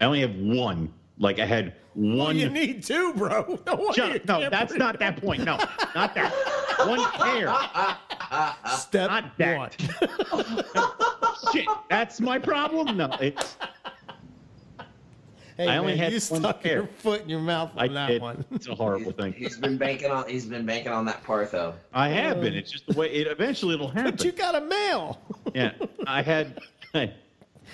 I 0.00 0.04
only 0.04 0.20
have 0.20 0.34
one. 0.36 0.92
Like 1.18 1.38
I 1.40 1.46
had 1.46 1.74
one. 1.94 2.36
You 2.38 2.48
need 2.48 2.82
two, 2.84 3.12
bro. 3.14 3.58
No, 3.66 3.92
Shut 3.92 4.16
up. 4.16 4.24
No, 4.26 4.50
that's 4.50 4.70
breathe. 4.72 4.78
not 4.80 4.98
that 5.00 5.20
point. 5.20 5.44
No, 5.44 5.56
not 5.94 6.14
that. 6.14 6.32
One 6.86 7.04
pair. 7.12 7.48
step 8.78 9.10
Not 9.10 9.36
that. 9.38 9.58
one. 9.58 9.70
Shit, 11.52 11.66
that's 11.90 12.20
my 12.20 12.38
problem. 12.38 12.96
No, 12.96 13.10
it's 13.20 13.56
Hey, 15.56 15.66
I 15.66 15.78
only 15.78 15.96
had 15.96 16.12
you 16.12 16.20
one 16.30 16.40
stuck 16.40 16.62
pair. 16.62 16.74
your 16.74 16.86
foot 16.86 17.22
in 17.22 17.28
your 17.28 17.40
mouth 17.40 17.72
on 17.76 17.80
I 17.80 17.88
that 17.92 18.06
did. 18.06 18.22
one. 18.22 18.44
It's 18.52 18.68
a 18.68 18.76
horrible 18.76 19.10
thing. 19.10 19.32
He's 19.32 19.58
been 19.58 19.76
banking 19.76 20.08
on. 20.12 20.28
He's 20.28 20.46
been 20.46 20.64
banking 20.64 20.92
on 20.92 21.04
that 21.06 21.24
Partho. 21.24 21.74
I 21.92 22.08
have 22.10 22.40
been. 22.40 22.54
It's 22.54 22.70
just 22.70 22.86
the 22.86 22.94
way 22.96 23.08
it 23.12 23.26
eventually 23.26 23.74
it'll 23.74 23.88
happen. 23.90 24.12
But 24.12 24.24
you 24.24 24.30
got 24.30 24.54
a 24.54 24.60
male. 24.60 25.20
yeah, 25.56 25.72
I 26.06 26.22
had. 26.22 26.60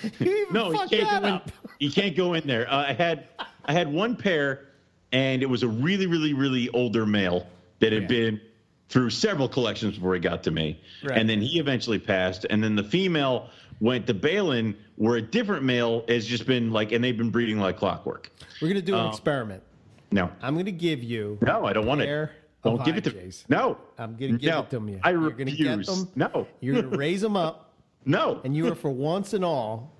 You 0.19 0.31
even 0.41 0.53
no, 0.53 0.71
you 0.71 0.87
can't 0.89 1.21
go 1.23 1.27
in. 1.27 1.41
You 1.79 1.91
can't 1.91 2.15
go 2.15 2.33
in 2.33 2.47
there. 2.47 2.71
Uh, 2.71 2.85
I 2.87 2.93
had, 2.93 3.27
I 3.65 3.73
had 3.73 3.91
one 3.91 4.15
pair, 4.15 4.67
and 5.11 5.43
it 5.43 5.45
was 5.49 5.61
a 5.63 5.67
really, 5.67 6.07
really, 6.07 6.33
really 6.33 6.69
older 6.69 7.05
male 7.05 7.47
that 7.79 7.91
had 7.91 8.03
Yeah. 8.03 8.07
been 8.07 8.41
through 8.87 9.09
several 9.09 9.49
collections 9.49 9.95
before 9.95 10.13
he 10.13 10.19
got 10.21 10.41
to 10.43 10.51
me, 10.51 10.79
Right. 11.03 11.17
and 11.17 11.29
then 11.29 11.41
he 11.41 11.59
eventually 11.59 11.99
passed, 11.99 12.45
and 12.49 12.63
then 12.63 12.75
the 12.75 12.83
female 12.83 13.49
went 13.81 14.07
to 14.07 14.13
Balin, 14.13 14.73
where 14.95 15.17
a 15.17 15.21
different 15.21 15.63
male 15.63 16.05
has 16.07 16.25
just 16.25 16.45
been 16.45 16.71
like, 16.71 16.93
and 16.93 17.03
they've 17.03 17.17
been 17.17 17.29
breeding 17.31 17.59
like 17.59 17.77
clockwork. 17.77 18.31
We're 18.61 18.69
gonna 18.69 18.81
do 18.81 18.93
an 18.93 19.01
Um, 19.01 19.07
experiment. 19.09 19.63
No, 20.11 20.31
I'm 20.41 20.55
gonna 20.55 20.71
give 20.71 21.03
you. 21.03 21.37
no, 21.41 21.65
I 21.65 21.73
don't 21.73 21.85
want 21.85 22.01
it. 22.01 22.29
Don't 22.63 22.83
give 22.85 22.95
it 22.95 23.03
to 23.03 23.11
me. 23.13 23.31
No, 23.49 23.77
I'm 23.97 24.15
gonna 24.15 24.37
give 24.37 24.49
no. 24.51 24.59
it 24.61 24.69
to 24.69 24.79
you. 24.79 24.99
I 25.03 25.11
You're 25.11 25.19
refuse. 25.19 25.57
gonna 25.57 25.77
get 25.77 25.85
them. 25.87 26.07
No, 26.15 26.47
You're 26.61 26.81
gonna 26.81 26.95
raise 26.97 27.19
them 27.21 27.35
up, 27.35 27.64
no. 28.05 28.41
and 28.43 28.55
you 28.55 28.67
are 28.71 28.75
for 28.75 28.89
once 28.89 29.33
and 29.33 29.43
all 29.43 29.91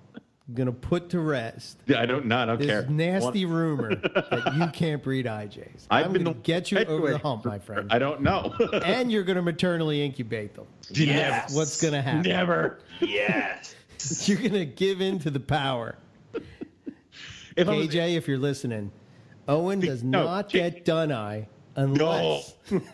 gonna 0.53 0.71
put 0.71 1.09
to 1.09 1.19
rest 1.19 1.79
Yeah, 1.87 1.99
I 2.01 2.05
don't. 2.05 2.27
No, 2.27 2.37
I 2.37 2.45
don't 2.45 2.59
this 2.59 2.67
care. 2.67 2.85
nasty 2.87 3.45
One- 3.45 3.55
rumor 3.55 3.95
that 3.95 4.53
you 4.55 4.67
can't 4.67 5.01
breed 5.01 5.25
IJs. 5.25 5.87
I've 5.89 6.05
I'm 6.05 6.13
been 6.13 6.23
gonna 6.23 6.35
get 6.37 6.71
you 6.71 6.77
over 6.85 7.09
the 7.11 7.17
hump, 7.17 7.45
my 7.45 7.57
friend. 7.57 7.91
I 7.91 7.97
don't 7.97 8.21
know. 8.21 8.53
and 8.85 9.11
you're 9.11 9.23
gonna 9.23 9.41
maternally 9.41 10.05
incubate 10.05 10.53
them. 10.53 10.67
Yes. 10.91 11.55
What's 11.55 11.81
gonna 11.81 12.01
happen? 12.01 12.21
Never. 12.29 12.79
Yes. 12.99 13.73
You're 14.27 14.37
gonna 14.37 14.65
give 14.65 15.01
in 15.01 15.17
to 15.19 15.31
the 15.31 15.39
power. 15.39 15.95
If 17.55 17.67
I 17.67 17.71
was- 17.75 17.87
KJ, 17.87 18.15
if 18.17 18.27
you're 18.27 18.37
listening, 18.37 18.91
Owen 19.47 19.79
does 19.79 20.03
No, 20.03 20.25
not 20.25 20.49
J- 20.49 20.59
get 20.69 20.85
done 20.85 21.11
eye 21.11 21.47
unless 21.75 22.53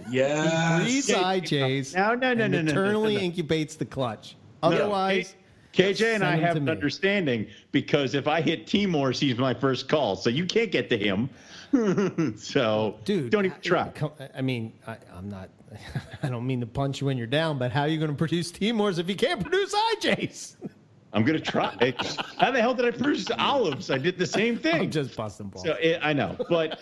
Yes. 0.09 0.83
breeds 0.83 1.09
IJs 1.09 1.95
No, 1.95 2.13
no, 2.15 2.33
no, 2.33 2.43
and 2.45 2.53
no, 2.53 2.61
no, 2.61 2.61
no, 2.61 2.63
maternally 2.63 3.15
no, 3.15 3.19
no. 3.21 3.25
incubates 3.25 3.77
the 3.77 3.85
clutch. 3.85 4.37
No, 4.63 4.69
Otherwise, 4.69 5.35
K- 5.71 5.93
KJ 5.93 6.15
and 6.15 6.23
I 6.23 6.35
have 6.35 6.55
an 6.55 6.65
me. 6.65 6.71
understanding 6.71 7.47
because 7.71 8.13
if 8.13 8.27
I 8.27 8.41
hit 8.41 8.67
Timor, 8.67 9.11
he's 9.11 9.37
my 9.37 9.53
first 9.53 9.87
call, 9.87 10.15
so 10.15 10.29
you 10.29 10.45
can't 10.45 10.71
get 10.71 10.89
to 10.89 10.97
him. 10.97 11.29
so, 12.37 12.99
dude, 13.05 13.31
don't 13.31 13.45
even 13.45 13.61
try. 13.61 13.91
I 14.35 14.41
mean, 14.41 14.73
I, 14.85 14.97
I'm 15.13 15.29
not. 15.29 15.49
I 16.23 16.29
don't 16.29 16.45
mean 16.45 16.59
to 16.59 16.67
punch 16.67 16.99
you 16.99 17.07
when 17.07 17.17
you're 17.17 17.27
down, 17.27 17.57
but 17.57 17.71
how 17.71 17.81
are 17.81 17.87
you 17.87 17.97
going 17.97 18.11
to 18.11 18.17
produce 18.17 18.51
Timors 18.51 18.99
if 18.99 19.07
you 19.07 19.15
can't 19.15 19.41
produce 19.41 19.73
IJs? 19.73 20.55
I'm 21.13 21.25
gonna 21.25 21.39
try. 21.41 21.93
How 22.37 22.51
the 22.51 22.61
hell 22.61 22.73
did 22.73 22.85
I 22.85 22.91
produce 22.91 23.29
olives? 23.31 23.91
I 23.91 23.97
did 23.97 24.17
the 24.17 24.25
same 24.25 24.57
thing. 24.57 24.83
I'm 24.83 24.91
just 24.91 25.15
busting 25.15 25.49
balls. 25.49 25.65
so 25.65 25.73
it, 25.73 25.99
I 26.01 26.13
know, 26.13 26.37
but 26.49 26.79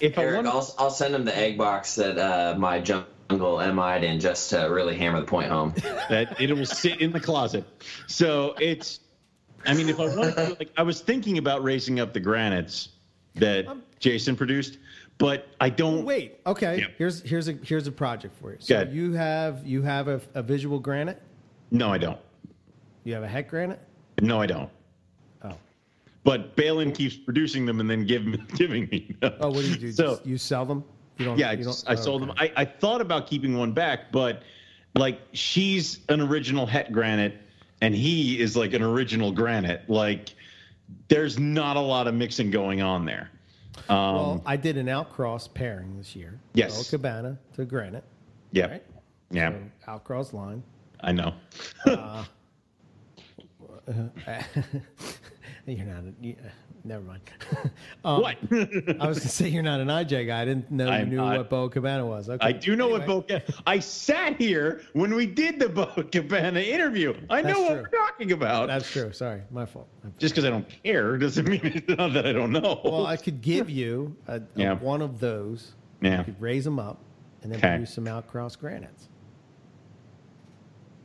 if 0.00 0.18
I 0.18 0.34
want, 0.34 0.48
I'll, 0.48 0.74
I'll 0.78 0.90
send 0.90 1.14
him 1.14 1.24
the 1.24 1.36
egg 1.36 1.56
box 1.56 1.94
that 1.94 2.18
uh, 2.18 2.58
my 2.58 2.80
jungle 3.30 3.58
mi'd 3.72 4.04
in 4.04 4.20
just 4.20 4.50
to 4.50 4.58
really 4.64 4.96
hammer 4.96 5.20
the 5.20 5.26
point 5.26 5.50
home. 5.50 5.74
that 6.08 6.40
it 6.40 6.52
will 6.52 6.66
sit 6.66 7.00
in 7.00 7.12
the 7.12 7.20
closet. 7.20 7.64
So 8.06 8.54
it's, 8.60 9.00
I 9.66 9.74
mean, 9.74 9.88
if 9.88 9.98
I 9.98 10.14
want, 10.14 10.34
to, 10.36 10.56
like, 10.58 10.70
I 10.76 10.82
was 10.82 11.00
thinking 11.00 11.38
about 11.38 11.62
raising 11.62 12.00
up 12.00 12.12
the 12.12 12.20
granites 12.20 12.90
that 13.34 13.66
um, 13.66 13.82
Jason 13.98 14.36
produced, 14.36 14.78
but 15.18 15.48
I 15.60 15.70
don't. 15.70 16.00
Oh, 16.00 16.04
wait, 16.04 16.40
okay. 16.46 16.80
Yeah. 16.80 16.86
Here's 16.98 17.22
here's 17.22 17.48
a 17.48 17.52
here's 17.62 17.86
a 17.86 17.92
project 17.92 18.34
for 18.40 18.52
you. 18.52 18.56
So 18.60 18.82
you 18.82 19.12
have 19.12 19.66
you 19.66 19.82
have 19.82 20.08
a, 20.08 20.20
a 20.34 20.42
visual 20.42 20.78
granite. 20.78 21.22
No, 21.70 21.90
I 21.92 21.98
don't. 21.98 22.18
You 23.04 23.14
have 23.14 23.22
a 23.22 23.28
het 23.28 23.48
granite. 23.48 23.80
No, 24.20 24.40
I 24.40 24.46
don't. 24.46 24.70
Oh, 25.42 25.56
But 26.22 26.54
Balin 26.54 26.92
keeps 26.92 27.16
producing 27.16 27.66
them 27.66 27.80
and 27.80 27.90
then 27.90 28.04
give, 28.04 28.24
giving 28.56 28.88
me. 28.90 29.16
them. 29.20 29.34
oh, 29.40 29.48
what 29.48 29.62
do 29.62 29.68
you 29.70 29.76
do? 29.76 29.92
So 29.92 30.20
you 30.24 30.38
sell 30.38 30.64
them? 30.64 30.84
You 31.18 31.24
don't. 31.26 31.38
yeah, 31.38 31.50
I, 31.50 31.52
you 31.52 31.64
don't- 31.64 31.84
I 31.86 31.92
oh, 31.92 31.96
sold 31.96 32.22
okay. 32.22 32.28
them. 32.46 32.52
I, 32.56 32.62
I 32.62 32.64
thought 32.64 33.00
about 33.00 33.26
keeping 33.26 33.56
one 33.56 33.72
back, 33.72 34.10
but 34.12 34.42
like 34.94 35.20
she's 35.32 36.00
an 36.08 36.20
original 36.20 36.66
het 36.66 36.92
granite 36.92 37.34
and 37.80 37.94
he 37.94 38.40
is 38.40 38.56
like 38.56 38.72
an 38.74 38.82
original 38.82 39.32
granite. 39.32 39.88
Like 39.88 40.34
there's 41.08 41.38
not 41.38 41.76
a 41.76 41.80
lot 41.80 42.06
of 42.06 42.14
mixing 42.14 42.50
going 42.50 42.82
on 42.82 43.04
there. 43.04 43.30
Um, 43.88 44.14
Well, 44.14 44.42
I 44.46 44.56
did 44.56 44.76
an 44.76 44.86
outcross 44.86 45.52
pairing 45.52 45.96
this 45.96 46.14
year. 46.14 46.38
Yes. 46.54 46.90
Cabana 46.90 47.38
to 47.54 47.64
granite. 47.64 48.04
yeah, 48.52 48.66
right. 48.66 48.84
yeah, 49.30 49.50
So 49.50 49.90
outcross 49.92 50.32
line. 50.32 50.62
I 51.00 51.12
know. 51.12 51.34
You're 55.66 55.86
not. 55.86 56.04
A, 56.04 56.12
you, 56.20 56.34
uh, 56.44 56.48
never 56.84 57.04
mind. 57.04 57.20
um, 58.04 58.20
what? 58.22 58.36
I 58.50 59.06
was 59.06 59.18
gonna 59.20 59.28
say 59.30 59.46
you're 59.48 59.62
not 59.62 59.78
an 59.80 59.86
IJ 59.88 60.26
guy. 60.26 60.42
I 60.42 60.44
didn't 60.44 60.70
know 60.72 60.86
you 60.86 60.90
I'm 60.90 61.08
knew 61.10 61.16
not. 61.18 61.36
what 61.36 61.50
Bo 61.50 61.68
Cabana 61.68 62.04
was. 62.04 62.28
Okay. 62.28 62.44
I 62.44 62.50
do 62.50 62.74
know 62.74 62.86
Anyway, 62.94 63.06
what 63.06 63.28
Boca. 63.28 63.42
I 63.64 63.78
sat 63.78 64.40
here 64.40 64.82
when 64.92 65.14
we 65.14 65.24
did 65.26 65.60
the 65.60 65.68
Bo 65.68 65.86
Cabana 65.86 66.58
interview. 66.58 67.14
I 67.30 67.42
know 67.42 67.48
That's 67.48 67.60
what 67.60 67.68
true. 67.68 67.82
we're 67.82 67.88
talking 68.08 68.32
about. 68.32 68.66
That's 68.66 68.90
true. 68.90 69.12
Sorry, 69.12 69.42
my 69.52 69.64
fault. 69.64 69.86
My 70.02 70.10
fault. 70.10 70.18
Just 70.18 70.34
because 70.34 70.44
I 70.44 70.50
don't 70.50 70.66
care 70.82 71.16
doesn't 71.16 71.48
mean 71.48 71.60
it's 71.62 71.88
not 71.96 72.12
that 72.14 72.26
I 72.26 72.32
don't 72.32 72.50
know. 72.50 72.80
Well, 72.84 73.06
I 73.06 73.16
could 73.16 73.40
give 73.40 73.70
you 73.70 74.16
a, 74.26 74.36
a- 74.38 74.42
Yeah. 74.56 74.74
one 74.74 75.00
of 75.00 75.20
those. 75.20 75.74
Yeah. 76.00 76.18
You 76.18 76.24
could 76.24 76.40
raise 76.40 76.64
them 76.64 76.80
up 76.80 76.98
and 77.42 77.52
then 77.52 77.58
Okay. 77.60 77.68
produce 77.68 77.94
some 77.94 78.06
outcross 78.08 78.58
granites. 78.58 79.08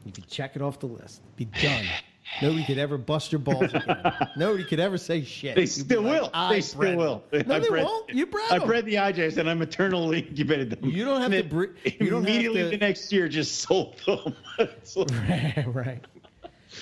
You 0.06 0.12
could 0.12 0.28
check 0.28 0.56
it 0.56 0.62
off 0.64 0.80
the 0.80 0.88
list. 0.88 1.22
Be 1.36 1.46
done. 1.46 1.86
Nobody 2.42 2.64
could 2.66 2.78
ever 2.78 2.98
bust 2.98 3.32
your 3.32 3.40
balls 3.40 3.74
again. 3.74 4.14
Nobody 4.38 4.64
could 4.64 4.80
ever 4.80 4.98
say 4.98 5.24
shit. 5.24 5.56
They 5.56 5.62
You'd 5.62 5.70
still 5.70 6.02
like, 6.04 6.22
will. 6.22 6.30
I 6.34 6.54
they 6.54 6.62
still 6.62 6.96
will. 6.96 7.24
No, 7.32 7.56
I 7.56 7.60
they 7.60 7.70
bred- 7.70 7.84
won't. 7.86 8.10
You 8.10 8.26
bred 8.28 8.50
them. 8.50 8.62
I 8.62 8.66
bred 8.66 8.86
the 8.86 8.96
IJs 8.96 9.38
and 9.38 9.50
I 9.50 9.54
maternally 9.54 10.20
incubated 10.20 10.70
them. 10.70 10.90
You 10.90 11.06
don't 11.06 11.22
have 11.22 11.32
And 11.34 11.50
to 11.50 11.56
bre- 11.56 11.90
you 12.00 12.10
don't 12.10 12.24
immediately 12.28 12.64
to- 12.64 12.70
the 12.70 12.78
next 12.78 13.12
year 13.12 13.28
just 13.28 13.62
sold 13.62 13.98
them. 14.06 14.36
Like- 14.60 15.66
right. 15.68 16.02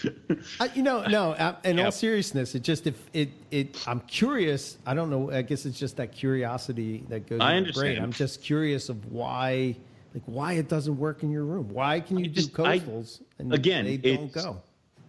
I, 0.60 0.70
you 0.74 0.84
know, 0.84 1.06
no. 1.06 1.32
uh, 1.32 1.56
In 1.64 1.78
Yeah. 1.78 1.86
all 1.86 1.92
seriousness, 1.92 2.54
it 2.56 2.64
just 2.64 2.86
if 2.88 2.96
it 3.14 3.30
it. 3.52 3.82
I'm 3.88 4.02
curious. 4.02 4.78
I 4.86 4.94
don't 4.94 5.10
know. 5.10 5.32
I 5.32 5.42
guess 5.42 5.66
it's 5.66 5.80
just 5.80 5.98
that 5.98 6.12
curiosity 6.12 7.06
that 7.10 7.28
goes. 7.30 7.40
I 7.40 7.54
in 7.54 7.66
my 7.66 7.72
brain. 7.72 7.90
understand. 7.92 8.04
I'm 8.04 8.12
just 8.12 8.42
curious 8.42 8.90
of 8.90 9.10
why, 9.12 9.76
like, 10.14 10.24
why 10.26 10.54
it 10.54 10.68
doesn't 10.68 10.98
work 10.98 11.24
in 11.24 11.32
your 11.32 11.46
room. 11.46 11.70
Why 11.70 12.02
can 12.02 12.20
you 12.20 12.28
just- 12.28 12.54
do 12.54 12.66
I- 12.66 12.80
coastals 12.80 13.22
and 13.40 13.54
again, 13.54 13.86
they 13.86 13.98
don't 13.98 14.34
go? 14.34 14.62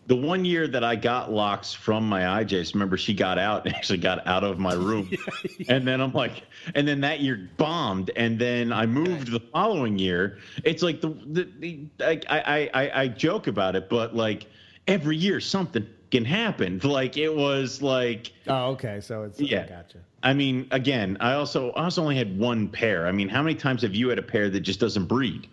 The 0.06 0.16
one 0.16 0.44
year 0.44 0.68
that 0.68 0.84
I 0.84 0.94
got 0.94 1.32
locks 1.32 1.72
from 1.72 2.08
my 2.08 2.44
IJs, 2.44 2.74
remember 2.74 2.96
she 2.96 3.12
got 3.12 3.38
out 3.38 3.66
and 3.66 3.74
actually 3.74 3.98
got 3.98 4.26
out 4.26 4.44
of 4.44 4.58
my 4.58 4.74
room. 4.74 5.10
and 5.68 5.86
then 5.86 6.00
I'm 6.00 6.12
like, 6.12 6.44
and 6.74 6.86
then 6.86 7.00
that 7.00 7.20
year 7.20 7.48
bombed. 7.56 8.10
And 8.16 8.38
then 8.38 8.72
I 8.72 8.86
moved 8.86 9.30
the 9.30 9.40
following 9.40 9.98
year. 9.98 10.38
It's 10.64 10.82
like 10.82 11.00
the, 11.00 11.08
the, 11.08 11.48
the 11.58 11.88
I, 12.00 12.20
I, 12.28 12.70
I, 12.72 13.02
I 13.02 13.08
joke 13.08 13.46
about 13.46 13.74
it, 13.76 13.88
but 13.88 14.14
like 14.14 14.46
every 14.86 15.16
year 15.16 15.40
something 15.40 15.86
can 16.10 16.24
happen. 16.24 16.80
Like 16.84 17.16
it 17.16 17.34
was 17.34 17.82
like, 17.82 18.32
Oh, 18.46 18.70
okay. 18.72 19.00
So 19.00 19.24
it's 19.24 19.40
Yeah. 19.40 19.64
I 19.64 19.66
gotcha. 19.66 19.98
I 20.22 20.34
mean, 20.34 20.66
again, 20.70 21.16
I 21.20 21.34
also, 21.34 21.70
I 21.72 21.84
also 21.84 22.02
only 22.02 22.16
had 22.16 22.38
one 22.38 22.68
pair. 22.68 23.06
I 23.06 23.12
mean, 23.12 23.28
how 23.28 23.42
many 23.42 23.54
times 23.54 23.82
have 23.82 23.94
you 23.94 24.08
had 24.08 24.18
a 24.18 24.22
pair 24.22 24.48
that 24.50 24.60
just 24.60 24.80
doesn't 24.80 25.06
breed 25.06 25.48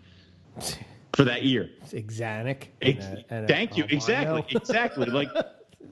for 1.15 1.23
that 1.25 1.43
year? 1.43 1.69
It's 1.81 1.93
Exanic. 1.93 2.67
Ex- 2.81 3.05
and 3.05 3.17
a- 3.17 3.33
and 3.33 3.47
Thank 3.47 3.77
you. 3.77 3.85
Exactly. 3.89 4.43
Exactly. 4.55 5.05
Like, 5.07 5.29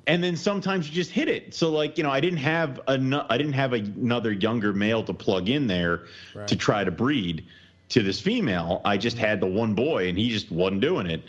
and 0.07 0.23
then 0.23 0.35
sometimes 0.35 0.87
you 0.87 0.95
just 0.95 1.11
hit 1.11 1.27
it. 1.27 1.53
So 1.53 1.69
like, 1.71 1.97
you 1.97 2.03
know, 2.03 2.11
I 2.11 2.19
didn't 2.19 2.39
have 2.39 2.79
a, 2.87 3.25
I 3.29 3.37
didn't 3.37 3.53
have 3.53 3.73
another 3.73 4.31
younger 4.31 4.73
male 4.73 5.03
to 5.03 5.13
plug 5.13 5.49
in 5.49 5.67
there 5.67 6.03
to 6.47 6.55
try 6.55 6.83
to 6.83 6.91
breed. 6.91 7.45
to 7.89 8.01
this 8.01 8.21
female. 8.21 8.81
I 8.85 8.97
just 8.97 9.17
mm-hmm. 9.17 9.25
had 9.25 9.41
the 9.41 9.47
one 9.47 9.75
boy, 9.75 10.07
and 10.07 10.17
he 10.17 10.29
just 10.29 10.49
wasn't 10.49 10.81
doing 10.81 11.07
it. 11.07 11.23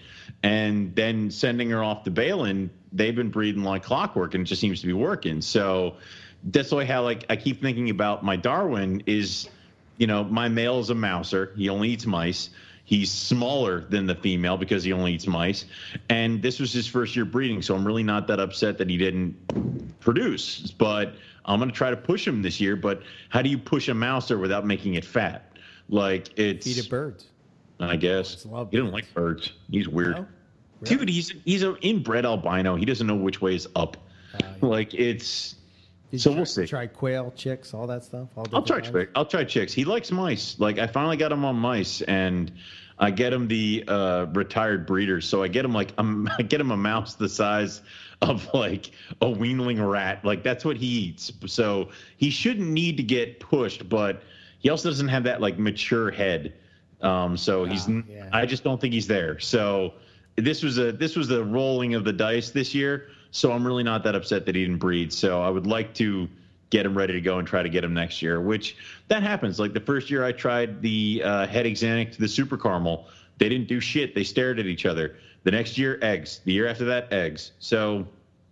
And 0.44 0.94
then 0.94 1.31
sending 1.31 1.70
her 1.70 1.82
off 1.82 2.05
to 2.05 2.10
Balin, 2.10 2.70
they've 2.93 3.14
been 3.14 3.31
breeding 3.31 3.64
like 3.64 3.82
clockwork, 3.82 4.35
and 4.35 4.43
it 4.43 4.48
just 4.48 4.60
seems 4.60 4.81
to 4.81 4.86
be 4.86 4.93
working. 4.93 5.40
So 5.40 5.97
that's 6.44 6.70
why 6.70 6.85
how 6.85 7.02
like 7.02 7.24
I 7.28 7.36
keep 7.36 7.60
thinking 7.60 7.90
about 7.90 8.24
my 8.24 8.36
Darwin 8.36 9.02
is, 9.06 9.48
you 9.98 10.06
know, 10.06 10.24
my 10.24 10.48
male 10.48 10.78
is 10.78 10.90
a 10.90 10.94
mouser. 10.94 11.52
He 11.56 11.69
only 11.69 11.90
eats 11.90 12.06
mice. 12.06 12.51
He's 12.93 13.10
smaller 13.10 13.81
than 13.81 14.05
the 14.05 14.14
female 14.14 14.59
because 14.59 14.85
he 14.85 14.93
only 14.93 15.14
eats 15.14 15.27
mice. 15.27 15.64
And 16.10 16.43
this 16.43 16.60
was 16.60 16.74
his 16.74 16.86
first 16.86 17.16
year 17.16 17.24
breeding, 17.24 17.62
so 17.62 17.74
I'm 17.74 17.86
really 17.86 18.02
not 18.02 18.27
that 18.27 18.39
upset 18.39 18.77
that 18.77 18.90
he 18.90 18.98
didn't 18.98 19.35
produce. 20.01 20.70
But 20.73 21.14
I'm 21.47 21.59
going 21.59 21.70
to 21.70 21.74
try 21.74 21.89
to 21.89 21.97
push 21.97 22.27
him 22.28 22.43
this 22.43 22.60
year. 22.60 22.77
But 22.77 23.02
how 23.31 23.40
do 23.40 23.48
you 23.48 23.56
push 23.56 23.89
a 23.89 23.94
mouser 23.94 24.36
without 24.36 24.66
making 24.66 24.93
it 24.93 25.06
fat? 25.06 25.56
Like 25.89 26.39
it's 26.39 26.66
Feed 26.66 26.85
it 26.85 26.90
birds. 26.90 27.24
I 27.81 27.97
guess 27.97 28.43
he 28.43 28.48
doesn't 28.51 28.93
like 28.93 29.12
birds. 29.14 29.52
He's 29.70 29.89
weird, 29.89 30.16
No? 30.16 30.27
dude. 30.85 31.09
He's 31.09 31.32
he's 31.47 31.62
an 31.62 31.77
inbred 31.81 32.27
albino. 32.27 32.77
He 32.77 32.85
doesn't 32.85 33.06
know 33.06 33.16
which 33.16 33.40
way 33.40 33.55
is 33.55 33.66
up. 33.74 33.97
Uh, 34.35 34.39
yeah. 34.40 34.52
Like 34.69 34.93
it's 34.93 35.55
Did 36.10 36.20
so 36.20 36.28
you 36.31 36.36
we'll 36.36 36.44
see. 36.44 36.66
Try 36.66 36.89
quail, 36.89 37.32
chicks, 37.36 37.73
all 37.73 37.86
that 37.86 38.05
stuff. 38.05 38.28
All 38.36 38.47
I'll 38.52 38.62
try 38.62 38.81
kinds? 38.82 38.93
chick. 38.93 39.10
I'll 39.16 39.24
try 39.24 39.44
chicks. 39.44 39.73
He 39.73 39.85
likes 39.86 40.10
mice. 40.12 40.60
Like 40.60 40.78
I 40.78 40.86
finally 40.86 41.16
got 41.16 41.32
him 41.32 41.44
on 41.47 41.56
mice, 41.56 42.02
and 42.02 42.52
I 42.98 43.10
get 43.10 43.32
him 43.32 43.48
the 43.48 43.85
uh, 43.89 44.27
retired 44.32 44.86
breeders. 44.86 45.28
So 45.28 45.43
I 45.43 45.48
get 45.48 45.64
him 45.64 45.73
like 45.73 45.93
um, 45.98 46.28
I 46.39 46.43
get 46.43 46.60
him 46.60 46.70
a 46.70 46.77
mouse 46.77 47.14
the 47.14 47.28
size 47.28 47.82
of 48.20 48.52
like 48.55 48.90
a 49.20 49.27
weanling 49.27 49.86
rat. 49.86 50.24
Like 50.24 50.43
that's 50.43 50.64
what 50.64 50.77
he 50.77 50.86
eats. 50.86 51.32
So 51.47 51.90
he 52.16 52.31
shouldn't 52.31 52.69
need 52.69 52.97
to 52.98 53.02
get 53.02 53.40
pushed, 53.40 53.89
but 53.89 54.23
he 54.59 54.70
also 54.70 54.89
doesn't 54.89 55.09
have 55.09 55.24
that 55.24 55.40
like 55.40 55.59
mature 55.59 56.10
head. 56.10 56.55
Um, 57.01 57.36
so 57.36 57.64
he's. 57.64 57.89
Ah, 57.89 58.02
yeah. 58.09 58.28
I 58.32 58.47
just 58.47 58.62
don't 58.62 58.81
think 58.81 58.94
he's 58.94 59.09
there. 59.09 59.39
So 59.40 59.94
this 60.36 60.62
was 60.62 60.78
a 60.78 60.93
this 60.93 61.16
was 61.16 61.28
the 61.28 61.44
rolling 61.44 61.94
of 61.94 62.05
the 62.05 62.12
dice 62.12 62.51
this 62.51 62.74
year. 62.74 63.09
So 63.32 63.51
I'm 63.51 63.66
really 63.66 63.82
not 63.82 64.05
that 64.05 64.14
upset 64.14 64.47
that 64.47 64.55
he 64.55 64.62
didn't 64.62 64.78
breed. 64.78 65.12
So 65.12 65.43
I 65.43 65.48
would 65.51 65.66
like 65.66 65.94
to 65.94 66.28
get 66.73 66.86
him 66.86 66.97
ready 66.97 67.12
to 67.12 67.20
go 67.20 67.39
and 67.39 67.47
try 67.47 67.62
to 67.62 67.69
get 67.69 67.85
him 67.85 67.93
next 67.93 68.23
year. 68.23 68.40
Which 68.40 68.77
that 69.09 69.23
happens. 69.23 69.61
Like 69.61 69.74
the 69.74 69.81
first 69.81 70.11
year 70.11 70.24
I 70.24 70.32
tried 70.32 70.81
the 70.81 71.23
uh, 71.23 71.47
head 71.47 71.66
axanthic 71.66 72.12
to 72.12 72.19
the 72.19 72.27
super 72.27 72.57
caramel, 72.57 73.07
they 73.39 73.49
didn't 73.51 73.69
do 73.69 73.78
shit. 73.78 74.15
They 74.15 74.24
stared 74.24 74.59
at 74.59 74.65
each 74.66 74.86
other. 74.86 75.16
The 75.44 75.51
next 75.51 75.77
year, 75.77 75.99
eggs. 76.03 76.40
The 76.44 76.53
year 76.53 76.66
after 76.66 76.86
that, 76.86 77.12
eggs. 77.12 77.53
So 77.59 78.07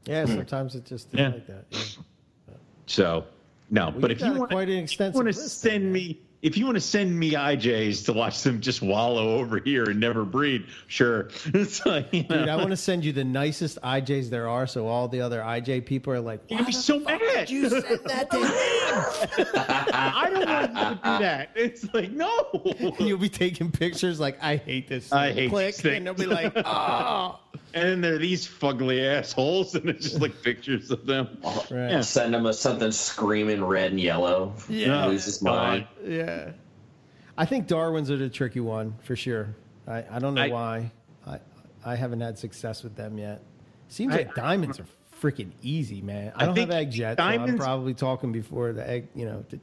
Yeah, 0.05 0.27
sometimes 0.27 0.75
it 0.75 0.85
just 0.85 1.09
Yeah. 1.13 1.29
like 1.31 1.47
that. 1.47 1.65
Yeah. 1.71 2.55
so 2.87 3.25
no. 3.71 3.91
but 3.91 4.11
if 4.11 4.21
you 4.21 4.35
want 4.35 4.51
quite 4.51 4.69
an 4.69 4.79
extensive 4.79 5.15
want 5.15 5.27
to 5.29 5.33
send 5.33 5.91
me 5.91 6.21
if 6.43 6.57
you 6.57 6.65
want 6.65 6.77
to 6.77 6.81
send 6.81 7.19
me 7.19 7.33
IJs 7.33 8.05
to 8.07 8.13
watch 8.13 8.43
them 8.43 8.61
just 8.61 8.81
wallow 8.81 9.37
over 9.37 9.59
here 9.59 9.85
and 9.91 10.01
never 10.01 10.25
breed, 10.25 10.65
sure. 10.87 11.29
It's 11.53 11.85
like, 11.85 12.13
you 12.13 12.23
Dude, 12.23 12.49
I 12.49 12.57
want 12.57 12.71
to 12.71 12.77
send 12.77 13.05
you 13.05 13.13
the 13.13 13.25
nicest 13.25 13.79
IJs 13.83 14.31
there 14.31 14.49
are, 14.49 14.67
so 14.67 14.87
all 14.87 15.07
the 15.09 15.21
other 15.21 15.41
IJ 15.41 15.85
people 15.85 16.13
are 16.13 16.21
like, 16.21 16.41
You're 16.49 16.65
be 16.65 16.73
so 16.73 16.99
mad. 17.01 17.21
did 17.21 17.51
you 17.51 17.69
send 17.69 18.01
that 18.07 18.31
to 18.31 18.39
him?" 18.39 19.47
I 19.55 20.29
don't 20.31 20.49
want 20.49 20.71
you 20.73 20.79
to 20.79 20.95
do 20.95 21.25
that. 21.25 21.51
It's 21.55 21.93
like 21.95 22.11
no. 22.13 22.51
And 22.99 23.01
you'll 23.09 23.19
be 23.19 23.29
taking 23.29 23.71
pictures 23.71 24.19
like, 24.19 24.43
I 24.43 24.57
hate 24.57 24.89
this. 24.89 25.13
I 25.13 25.33
hate 25.33 25.51
Click, 25.51 25.75
this 25.75 25.81
thing. 25.83 25.97
and 25.99 26.07
they'll 26.07 26.15
be 26.15 26.27
like, 26.27 26.53
oh. 26.57 27.39
And 27.75 27.85
then 27.89 28.01
there 28.01 28.15
are 28.15 28.19
these 28.19 28.47
fugly 28.47 29.07
assholes, 29.07 29.75
and 29.75 29.89
it's 29.89 30.05
just 30.11 30.21
like 30.21 30.43
pictures 30.45 30.91
of 30.91 31.07
them. 31.07 31.39
Right. 31.45 31.91
Yeah. 31.91 32.01
Send 32.01 32.35
him 32.35 32.47
a 32.47 32.53
something 32.53 32.91
screaming 32.93 33.63
red 33.65 33.91
and 33.93 34.01
yellow. 34.01 34.55
Yeah. 34.69 35.07
Lose 35.07 35.25
his 35.25 35.41
mind. 35.43 35.87
Yeah. 36.05 36.53
I 37.39 37.47
think 37.47 37.67
Darwin's 37.69 38.11
are 38.11 38.17
the 38.17 38.29
tricky 38.29 38.61
one 38.61 38.95
for 39.03 39.17
sure. 39.17 39.55
I, 39.87 40.05
I 40.11 40.19
don't 40.19 40.35
know 40.35 40.43
I- 40.43 40.49
why. 40.49 40.93
I 41.27 41.39
I 41.85 41.95
haven't 41.97 42.21
had 42.21 42.39
success 42.39 42.83
with 42.83 42.97
them 42.97 43.17
yet. 43.19 43.43
Seems 43.89 44.13
I- 44.15 44.19
like 44.19 44.35
diamonds 44.35 44.79
are 44.81 44.87
freaking 45.23 45.53
easy, 45.63 46.01
man. 46.03 46.33
I 46.35 46.43
I 46.43 46.47
don't 46.47 46.57
have 46.57 46.69
think 46.69 46.71
eggs 46.81 46.99
yet. 46.99 47.19
so 47.19 47.25
I'm 47.25 47.57
probably 47.57 47.95
talking 47.95 48.33
before 48.33 48.73
the 48.73 48.89
egg, 48.89 49.09
you 49.15 49.27
know, 49.27 49.45
to 49.51 49.61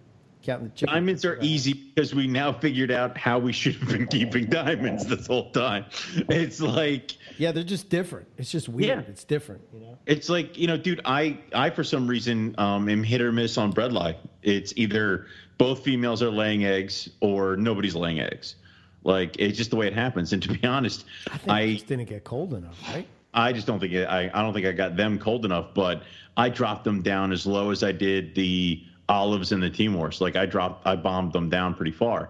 counting 0.47 0.69
the 0.69 0.75
chicken. 0.75 0.95
Diamonds 0.95 1.25
are 1.25 1.37
easy 1.41 1.73
because 1.73 2.15
we 2.15 2.25
now 2.25 2.53
figured 2.53 2.89
out 2.89 3.17
how 3.17 3.37
we 3.37 3.51
should 3.51 3.75
have 3.75 3.89
been 3.89 4.07
keeping 4.07 4.45
diamonds 4.45 5.05
this 5.05 5.27
whole 5.27 5.51
time. 5.51 5.85
It's 6.29 6.61
like 6.61 7.17
Yeah, 7.37 7.51
they're 7.51 7.63
just 7.63 7.89
different. 7.89 8.27
It's 8.37 8.49
just 8.49 8.69
weird. 8.69 9.03
Yeah. 9.03 9.11
It's 9.11 9.25
different, 9.25 9.61
you 9.73 9.81
know. 9.81 9.97
It's 10.05 10.29
like 10.29 10.57
you 10.57 10.67
know, 10.67 10.77
dude. 10.77 11.01
I 11.05 11.37
I 11.53 11.69
for 11.69 11.83
some 11.83 12.07
reason 12.07 12.55
um, 12.57 12.87
am 12.87 13.03
hit 13.03 13.21
or 13.21 13.31
miss 13.31 13.57
on 13.57 13.73
Bredli. 13.73 14.15
It's 14.41 14.73
either 14.77 15.27
both 15.57 15.83
females 15.83 16.23
are 16.23 16.31
laying 16.31 16.63
eggs 16.63 17.09
or 17.19 17.57
nobody's 17.57 17.95
laying 17.95 18.21
eggs. 18.21 18.55
Like 19.03 19.35
it's 19.37 19.57
just 19.57 19.69
the 19.69 19.75
way 19.75 19.87
it 19.87 19.93
happens. 19.93 20.31
And 20.31 20.41
to 20.43 20.53
be 20.53 20.65
honest, 20.65 21.05
I 21.47 21.61
I 21.61 21.73
just 21.73 21.87
didn't 21.87 22.07
get 22.07 22.23
cold 22.23 22.53
enough, 22.53 22.81
right? 22.87 23.07
I 23.33 23.51
just 23.51 23.67
don't 23.67 23.79
think 23.79 23.93
it, 23.93 24.05
I 24.05 24.31
I 24.33 24.41
don't 24.41 24.53
think 24.53 24.65
I 24.65 24.71
got 24.71 24.95
them 24.95 25.19
cold 25.19 25.43
enough. 25.43 25.73
But 25.73 26.03
I 26.37 26.47
dropped 26.47 26.85
them 26.85 27.01
down 27.01 27.33
as 27.33 27.45
low 27.45 27.71
as 27.71 27.83
I 27.83 27.91
did 27.91 28.33
the 28.33 28.81
olives 29.09 29.51
and 29.51 29.61
the 29.61 29.69
Timors. 29.69 30.21
Like 30.21 30.35
I 30.35 30.45
dropped, 30.45 30.85
I 30.87 30.95
bombed 30.95 31.33
them 31.33 31.49
down 31.49 31.73
pretty 31.73 31.91
far. 31.91 32.29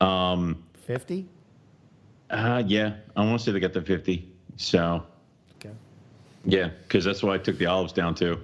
Um, 0.00 0.64
Fifty. 0.74 1.26
uh, 2.30 2.62
yeah, 2.66 2.94
I 3.16 3.24
want 3.24 3.38
to 3.40 3.44
say 3.44 3.52
they 3.52 3.60
got 3.60 3.72
the 3.72 3.82
fifty. 3.82 4.30
So 4.56 5.04
Okay. 5.56 5.74
Yeah, 6.44 6.68
because 6.82 7.04
that's 7.04 7.22
why 7.22 7.34
I 7.34 7.38
took 7.38 7.58
the 7.58 7.66
olives 7.66 7.92
down 7.92 8.14
too. 8.14 8.40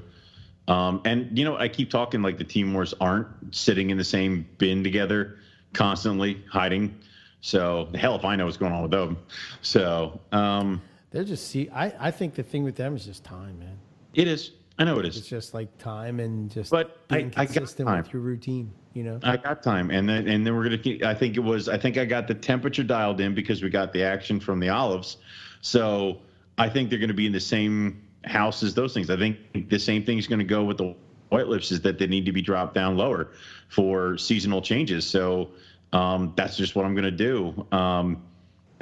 Um, 0.67 1.03
and 1.05 1.37
you 1.37 1.45
know, 1.45 1.57
I 1.57 1.69
keep 1.69 1.91
talking 1.91 2.23
like 2.23 2.39
the 2.39 2.45
Timors 2.45 2.95
aren't 3.01 3.55
sitting 3.55 3.91
in 3.91 3.97
the 3.99 4.05
same 4.05 4.47
bin 4.59 4.83
together, 4.85 5.39
constantly 5.73 6.43
hiding. 6.51 6.99
So 7.41 7.89
the 7.93 7.99
hell 7.99 8.15
if 8.17 8.25
I 8.25 8.37
know 8.37 8.47
what's 8.47 8.57
going 8.57 8.73
on 8.73 8.83
with 8.83 8.91
them. 8.91 9.19
So 9.61 10.21
um, 10.33 10.81
They're 11.11 11.25
just 11.25 11.49
see. 11.49 11.69
I 11.71 12.09
I 12.09 12.11
think 12.11 12.35
the 12.35 12.43
thing 12.43 12.63
with 12.65 12.77
them 12.77 12.97
is 12.97 13.05
just 13.05 13.25
time, 13.25 13.59
man. 13.59 13.77
it 14.15 14.29
is. 14.29 14.53
I 14.79 14.85
know 14.85 14.99
it 14.99 15.07
is. 15.07 15.17
It's 15.17 15.29
just 15.29 15.55
like 15.55 15.77
time 15.79 16.19
and 16.21 16.51
just 16.51 16.71
But 16.71 16.99
I- 17.11 17.17
being 17.17 17.33
I 17.37 17.45
got 17.45 17.55
consistent 17.55 17.89
with 17.89 18.13
your 18.13 18.23
routine. 18.23 18.73
You 18.93 19.03
know. 19.05 19.19
I 19.23 19.37
got 19.37 19.63
time, 19.63 19.91
and 19.91 20.09
then 20.09 20.29
and 20.29 20.47
then 20.47 20.55
we're 20.55 20.65
gonna. 20.65 20.79
keep- 20.79 21.05
I 21.05 21.15
think 21.15 21.37
it 21.37 21.41
was. 21.41 21.69
I 21.69 21.77
think 21.79 21.97
I 21.99 22.05
got 22.05 22.29
the 22.29 22.35
temperature 22.35 22.85
dialed 22.85 23.21
in 23.21 23.35
because 23.35 23.63
we 23.63 23.69
got 23.71 23.93
the 23.93 24.03
action 24.03 24.39
from 24.41 24.61
the 24.61 24.69
olives. 24.69 25.17
So 25.63 26.21
I 26.59 26.69
think 26.69 26.91
they're 26.91 26.99
going 26.99 27.09
to 27.09 27.15
be 27.15 27.27
in 27.27 27.33
the 27.33 27.41
same 27.41 28.03
house 28.25 28.63
as 28.63 28.75
those 28.75 28.95
things. 28.95 29.11
I 29.11 29.17
think 29.17 29.69
the 29.69 29.79
same 29.79 30.05
thing 30.05 30.19
is 30.19 30.27
going 30.27 30.39
to 30.39 30.45
go 30.45 30.63
with 30.65 30.79
the 30.79 30.95
white 31.31 31.49
lips 31.49 31.73
is 31.73 31.81
that 31.83 31.99
they 31.99 32.07
need 32.07 32.25
to 32.27 32.33
be 32.33 32.43
dropped 32.43 32.75
down 32.75 32.97
lower 32.97 33.29
for 33.69 34.17
seasonal 34.17 34.63
changes. 34.63 35.05
So 35.05 35.51
um, 35.93 36.33
that's 36.37 36.57
just 36.57 36.77
what 36.77 36.85
I'm 36.85 36.95
going 36.95 37.05
to 37.05 37.11
do. 37.11 37.67
Um, 37.73 38.23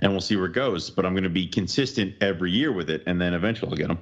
and 0.00 0.12
we'll 0.12 0.20
see 0.20 0.36
where 0.36 0.46
it 0.46 0.52
goes. 0.52 0.90
But 0.90 1.06
I'm 1.06 1.12
going 1.14 1.24
to 1.24 1.30
be 1.30 1.46
consistent 1.46 2.14
every 2.20 2.50
year 2.50 2.72
with 2.72 2.90
it, 2.90 3.02
and 3.06 3.20
then 3.20 3.32
eventually 3.32 3.70
I'll 3.70 3.76
get 3.76 3.88
them. 3.88 3.98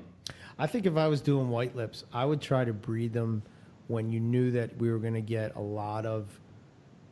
I 0.61 0.67
think 0.67 0.85
if 0.85 0.97
I 0.97 1.09
was 1.09 1.23
doing 1.23 1.49
white 1.49 1.75
lips, 1.75 2.05
I 2.13 2.27
would 2.27 2.43
try 2.43 2.65
to 2.65 2.73
breed 2.75 3.15
them 3.15 3.43
when 3.89 4.13
you 4.13 4.21
knew 4.21 4.51
that 4.51 4.77
we 4.77 4.91
were 4.91 4.99
going 4.99 5.15
to 5.15 5.23
get 5.23 5.57
a 5.57 5.61
lot 5.61 6.05
of 6.05 6.29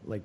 like 0.05 0.23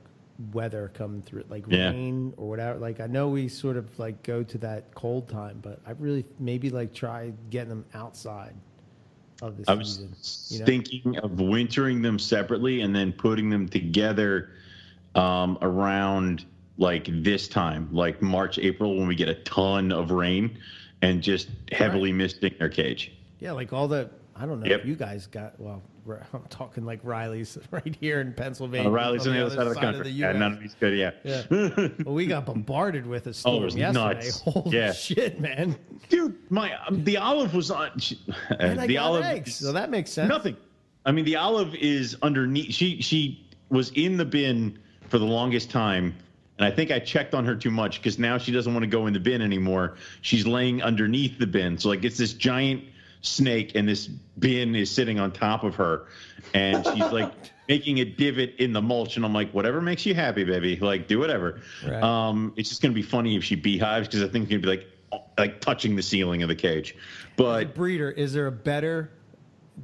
weather 0.52 0.92
coming 0.94 1.22
through, 1.22 1.46
like 1.50 1.64
Yeah. 1.70 1.92
rain 1.92 2.34
or 2.36 2.50
whatever. 2.50 2.80
Like 2.80 3.00
I 3.00 3.08
know 3.08 3.30
we 3.30 3.48
sort 3.48 3.78
of 3.78 3.98
like 3.98 4.22
go 4.24 4.44
to 4.44 4.58
that 4.60 4.94
cold 4.94 5.30
time, 5.30 5.60
but 5.62 5.80
I 5.86 5.92
really 5.92 6.26
maybe 6.38 6.70
like 6.70 6.94
try 6.94 7.32
getting 7.50 7.70
them 7.70 7.86
outside 7.94 8.56
of 9.42 9.58
the 9.58 9.72
I 9.72 9.76
was 9.76 9.96
season. 9.96 10.16
You 10.50 10.60
know? 10.60 10.66
thinking 10.66 11.18
of 11.20 11.40
wintering 11.40 12.02
them 12.02 12.20
separately 12.20 12.82
and 12.82 12.94
then 12.94 13.14
putting 13.14 13.50
them 13.50 13.70
together 13.70 14.52
um, 15.16 15.58
around 15.62 16.46
like 16.78 17.08
this 17.24 17.48
time, 17.48 17.88
like 17.92 18.22
March, 18.22 18.60
April, 18.60 18.98
when 18.98 19.08
we 19.08 19.16
get 19.16 19.30
a 19.30 19.36
ton 19.36 19.94
of 19.94 20.12
rain 20.12 20.58
and 21.04 21.22
just 21.22 21.50
heavily 21.72 22.12
misting 22.14 22.56
their 22.58 22.70
cage. 22.70 23.12
Yeah, 23.40 23.52
like 23.52 23.74
all 23.74 23.88
the 23.88 24.10
I 24.36 24.46
don't 24.48 24.62
know 24.62 24.66
Yep. 24.66 24.80
if 24.82 24.86
you 24.88 24.96
guys 24.96 25.28
got 25.28 25.60
well. 25.60 25.84
I'm 26.34 26.44
talking 26.50 26.84
like 26.86 27.00
Riley's 27.04 27.58
right 27.72 27.96
here 28.02 28.20
in 28.20 28.34
Pennsylvania. 28.34 28.90
Uh, 28.90 28.92
Riley's 28.92 29.26
on 29.28 29.34
the 29.34 29.46
other 29.46 29.56
side 29.56 29.68
of 29.68 29.74
the 29.74 29.80
country. 29.80 30.10
yeah, 30.10 30.32
US. 30.32 30.38
none 30.40 30.54
of 30.54 30.60
these 30.60 30.76
good. 30.80 30.98
Yeah. 30.98 31.12
Yeah. 31.24 31.88
Well, 32.06 32.16
we 32.16 32.26
got 32.26 32.46
bombarded 32.46 33.06
with 33.06 33.28
a 33.28 33.34
storm 33.34 33.56
Oh, 33.58 33.66
was 33.66 33.76
yesterday. 33.76 34.16
nuts. 34.16 34.42
Holy 34.42 34.76
Yeah. 34.78 34.92
shit, 34.94 35.40
man! 35.40 35.76
Dude, 36.10 36.36
my 36.52 36.74
um, 36.88 37.04
the 37.04 37.18
olive 37.18 37.54
was 37.54 37.70
on. 37.72 37.98
she- 38.00 38.20
uh, 38.30 38.56
And 38.60 38.80
I 38.82 38.88
the 38.88 38.98
olive, 38.98 39.24
eggs, 39.24 39.56
so 39.56 39.72
that 39.74 39.90
makes 39.92 40.12
sense. 40.12 40.30
Nothing. 40.30 40.58
I 41.06 41.12
mean, 41.12 41.26
the 41.26 41.36
olive 41.36 41.76
is 41.76 42.18
underneath. 42.22 42.74
She 42.74 43.02
she 43.02 43.46
was 43.70 43.92
in 43.92 44.18
the 44.18 44.26
bin 44.26 44.80
for 45.10 45.20
the 45.20 45.26
longest 45.26 45.70
time, 45.70 46.16
and 46.58 46.66
I 46.66 46.72
think 46.72 46.92
I 46.92 47.00
checked 47.00 47.34
on 47.34 47.46
her 47.46 47.56
too 47.56 47.72
much 47.72 48.00
because 48.02 48.20
now 48.20 48.38
she 48.38 48.52
doesn't 48.52 48.72
want 48.74 48.84
to 48.84 48.90
go 48.90 49.08
in 49.08 49.14
the 49.14 49.20
bin 49.20 49.42
anymore. 49.42 49.96
She's 50.22 50.46
laying 50.46 50.84
underneath 50.84 51.40
the 51.40 51.48
bin, 51.48 51.78
so 51.78 51.90
like 51.90 52.04
it's 52.04 52.18
this 52.18 52.34
giant 52.34 52.84
snake, 53.22 53.74
and 53.76 53.88
this 53.88 54.08
bin 54.08 54.76
is 54.76 54.92
sitting 54.92 55.20
on 55.20 55.32
top 55.32 55.64
of 55.64 55.76
her, 55.76 56.06
and 56.54 56.86
she's 56.86 57.12
like 57.12 57.32
making 57.68 58.00
a 58.00 58.06
divot 58.06 58.56
in 58.60 58.74
the 58.74 58.82
mulch, 58.82 59.16
and 59.16 59.26
I'm 59.26 59.34
like, 59.34 59.52
whatever 59.52 59.82
makes 59.82 60.06
you 60.06 60.14
happy, 60.14 60.44
baby. 60.44 60.78
Like, 60.78 61.08
do 61.08 61.20
whatever. 61.20 61.62
Right. 61.86 62.04
Um, 62.04 62.54
it's 62.56 62.70
just 62.70 62.82
gonna 62.82 62.94
be 62.94 63.02
funny 63.02 63.36
if 63.36 63.44
she 63.44 63.56
beehives 63.56 64.08
because 64.08 64.22
I 64.22 64.28
think 64.28 64.44
it's 64.44 64.52
gonna 64.52 64.62
be 64.62 64.68
like 64.68 64.90
like 65.38 65.62
touching 65.62 65.96
the 65.96 66.02
ceiling 66.04 66.44
of 66.44 66.50
the 66.50 66.56
cage, 66.56 66.96
but. 67.36 67.74
breeder, 67.74 68.12
is 68.12 68.34
there 68.34 68.48
a 68.48 68.52
better? 68.52 69.12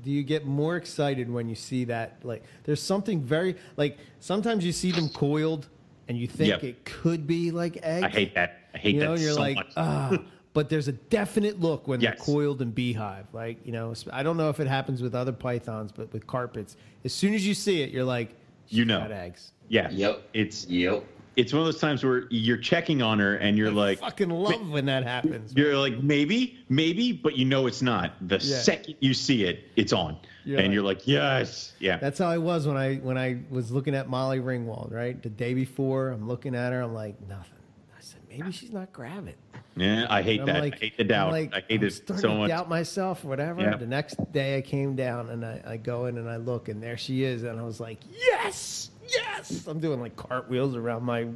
Do 0.03 0.11
you 0.11 0.21
get 0.21 0.45
more 0.45 0.75
excited 0.75 1.31
when 1.31 1.49
you 1.49 1.55
see 1.55 1.85
that? 1.85 2.19
Like, 2.23 2.43
there's 2.63 2.81
something 2.81 3.21
very 3.21 3.55
like 3.75 3.97
sometimes 4.19 4.63
you 4.63 4.71
see 4.71 4.91
them 4.91 5.09
coiled, 5.09 5.67
and 6.09 6.17
you 6.17 6.27
think 6.27 6.49
Yep. 6.49 6.63
it 6.63 6.83
could 6.85 7.25
be 7.27 7.51
like 7.51 7.77
eggs. 7.83 8.03
I 8.03 8.09
hate 8.09 8.35
that. 8.35 8.57
I 8.73 8.77
hate 8.79 8.95
you 8.95 8.99
that 9.01 9.05
know, 9.05 9.13
you're 9.15 9.33
so 9.33 9.39
like, 9.39 9.55
much. 9.55 9.71
ah. 9.77 10.17
But 10.51 10.67
there's 10.67 10.87
a 10.87 10.91
definite 10.93 11.61
look 11.61 11.87
when 11.87 12.01
Yes. 12.01 12.17
they're 12.17 12.25
coiled 12.25 12.61
in 12.63 12.71
beehive. 12.71 13.27
Like, 13.31 13.57
you 13.65 13.71
know, 13.71 13.93
I 14.11 14.23
don't 14.23 14.35
know 14.35 14.49
if 14.49 14.59
it 14.59 14.67
happens 14.67 15.01
with 15.01 15.13
other 15.13 15.31
pythons, 15.31 15.91
but 15.91 16.11
with 16.11 16.25
carpets, 16.25 16.75
as 17.05 17.13
soon 17.13 17.35
as 17.35 17.45
you 17.47 17.53
see 17.53 17.83
it, 17.83 17.91
you're 17.91 18.03
like, 18.03 18.31
You 18.67 18.83
know. 18.85 18.99
eggs. 19.01 19.51
yeah. 19.69 19.89
Yep. 19.91 20.23
It's 20.33 20.65
Yep. 20.67 21.03
It's 21.35 21.53
one 21.53 21.61
of 21.61 21.65
those 21.65 21.79
times 21.79 22.03
where 22.03 22.23
you're 22.29 22.57
checking 22.57 23.01
on 23.01 23.19
her 23.19 23.35
and 23.37 23.57
you're 23.57 23.71
like 23.71 23.99
Fucking 23.99 24.29
love 24.29 24.69
when 24.69 24.85
that 24.85 25.03
happens. 25.03 25.53
you're 25.55 25.77
like 25.77 26.01
maybe 26.03 26.57
maybe 26.69 27.11
but 27.11 27.37
you 27.37 27.45
know 27.45 27.67
it's 27.67 27.81
not 27.81 28.13
the 28.27 28.35
Yeah. 28.35 28.57
second 28.59 28.95
you 28.99 29.13
see 29.13 29.43
it 29.45 29.65
it's 29.75 29.93
on 29.93 30.17
You're 30.45 30.57
and 30.59 30.67
like- 30.67 30.73
you're 30.73 30.83
like 30.83 31.07
yes 31.07 31.73
yeah 31.79 31.97
That's 31.97 32.19
how 32.19 32.27
I 32.27 32.37
was 32.37 32.67
when 32.67 32.77
I 32.77 32.95
when 32.97 33.17
I 33.17 33.39
was 33.49 33.71
looking 33.71 33.95
at 33.95 34.09
Molly 34.09 34.39
Ringwald, 34.39 34.91
right? 34.91 35.21
The 35.21 35.29
day 35.29 35.53
before, 35.53 36.09
I'm 36.09 36.27
looking 36.27 36.55
at 36.55 36.71
her, 36.73 36.81
I'm 36.81 36.93
like, 36.93 37.15
nothing. 37.27 37.53
I 37.97 38.01
said, 38.01 38.21
maybe 38.29 38.51
she's 38.51 38.71
not 38.71 38.91
gravid. 38.93 39.35
yeah 39.75 40.07
i 40.09 40.21
hate 40.21 40.45
that 40.45 40.61
like, 40.61 40.75
i 40.75 40.77
hate 40.77 40.97
the 40.97 41.03
I'm 41.03 41.07
doubt 41.07 41.31
like, 41.31 41.53
i 41.53 41.63
hate 41.67 41.81
I'm 41.81 41.87
it 41.87 41.91
starting 41.91 42.21
so 42.21 42.27
to 42.29 42.35
much 42.35 42.49
doubt 42.49 42.67
myself, 42.69 43.23
or 43.23 43.27
whatever. 43.29 43.61
Yeah. 43.61 43.75
The 43.77 43.85
next 43.87 44.15
day, 44.31 44.57
I 44.57 44.61
came 44.61 44.95
down 44.95 45.29
and 45.29 45.45
I, 45.45 45.61
I 45.65 45.77
go 45.77 46.05
in 46.07 46.17
and 46.17 46.29
I 46.29 46.37
look, 46.37 46.67
and 46.69 46.81
there 46.81 46.97
she 46.97 47.23
is, 47.23 47.43
and 47.43 47.59
I 47.59 47.63
was 47.63 47.79
like, 47.79 47.99
yes, 48.11 48.89
yes. 49.11 49.67
I'm 49.67 49.79
doing 49.79 49.99
like 49.99 50.15
cartwheels 50.15 50.75
around 50.75 51.03
my 51.03 51.27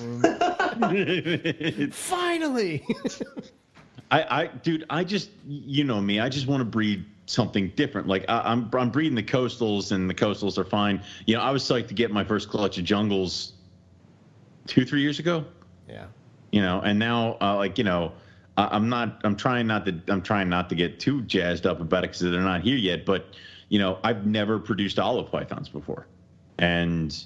room. 0.00 0.22
Finally, 1.92 2.86
I, 4.10 4.42
I, 4.42 4.46
dude, 4.46 4.84
I 4.90 5.04
just, 5.04 5.30
you 5.46 5.84
know 5.84 6.00
me, 6.00 6.20
I 6.20 6.28
just 6.28 6.46
want 6.46 6.60
to 6.60 6.64
breed 6.64 7.04
something 7.26 7.72
different. 7.76 8.08
Like 8.08 8.24
I, 8.28 8.40
I'm, 8.40 8.68
I'm 8.72 8.90
breeding 8.90 9.14
the 9.14 9.22
coastals, 9.22 9.92
and 9.92 10.08
the 10.08 10.14
coastals 10.14 10.58
are 10.58 10.64
fine. 10.64 11.02
You 11.26 11.36
know, 11.36 11.42
I 11.42 11.50
was 11.50 11.62
psyched 11.62 11.88
to 11.88 11.94
get 11.94 12.10
my 12.10 12.24
first 12.24 12.48
clutch 12.48 12.78
of 12.78 12.84
jungles 12.84 13.52
two, 14.66 14.84
three 14.84 15.00
years 15.02 15.18
ago. 15.18 15.44
yeah. 15.88 16.06
You 16.52 16.62
know, 16.62 16.80
and 16.80 16.98
now, 16.98 17.36
uh, 17.40 17.54
like, 17.56 17.78
you 17.78 17.84
know, 17.84 18.12
I, 18.56 18.68
I'm 18.72 18.88
not, 18.88 19.20
I'm 19.22 19.36
trying 19.36 19.68
not 19.68 19.86
to, 19.86 20.00
I'm 20.08 20.22
trying 20.22 20.48
not 20.48 20.68
to 20.70 20.74
get 20.74 20.98
too 20.98 21.22
jazzed 21.22 21.64
up 21.66 21.80
about 21.80 22.02
it 22.02 22.10
because 22.10 22.20
they're 22.20 22.40
not 22.40 22.62
here 22.62 22.76
yet. 22.76 23.06
But 23.06 23.26
you 23.68 23.78
know, 23.78 23.98
I've 24.02 24.26
never 24.26 24.58
produced 24.58 24.98
olive 24.98 25.30
pythons 25.30 25.68
before, 25.68 26.06
and 26.60 27.24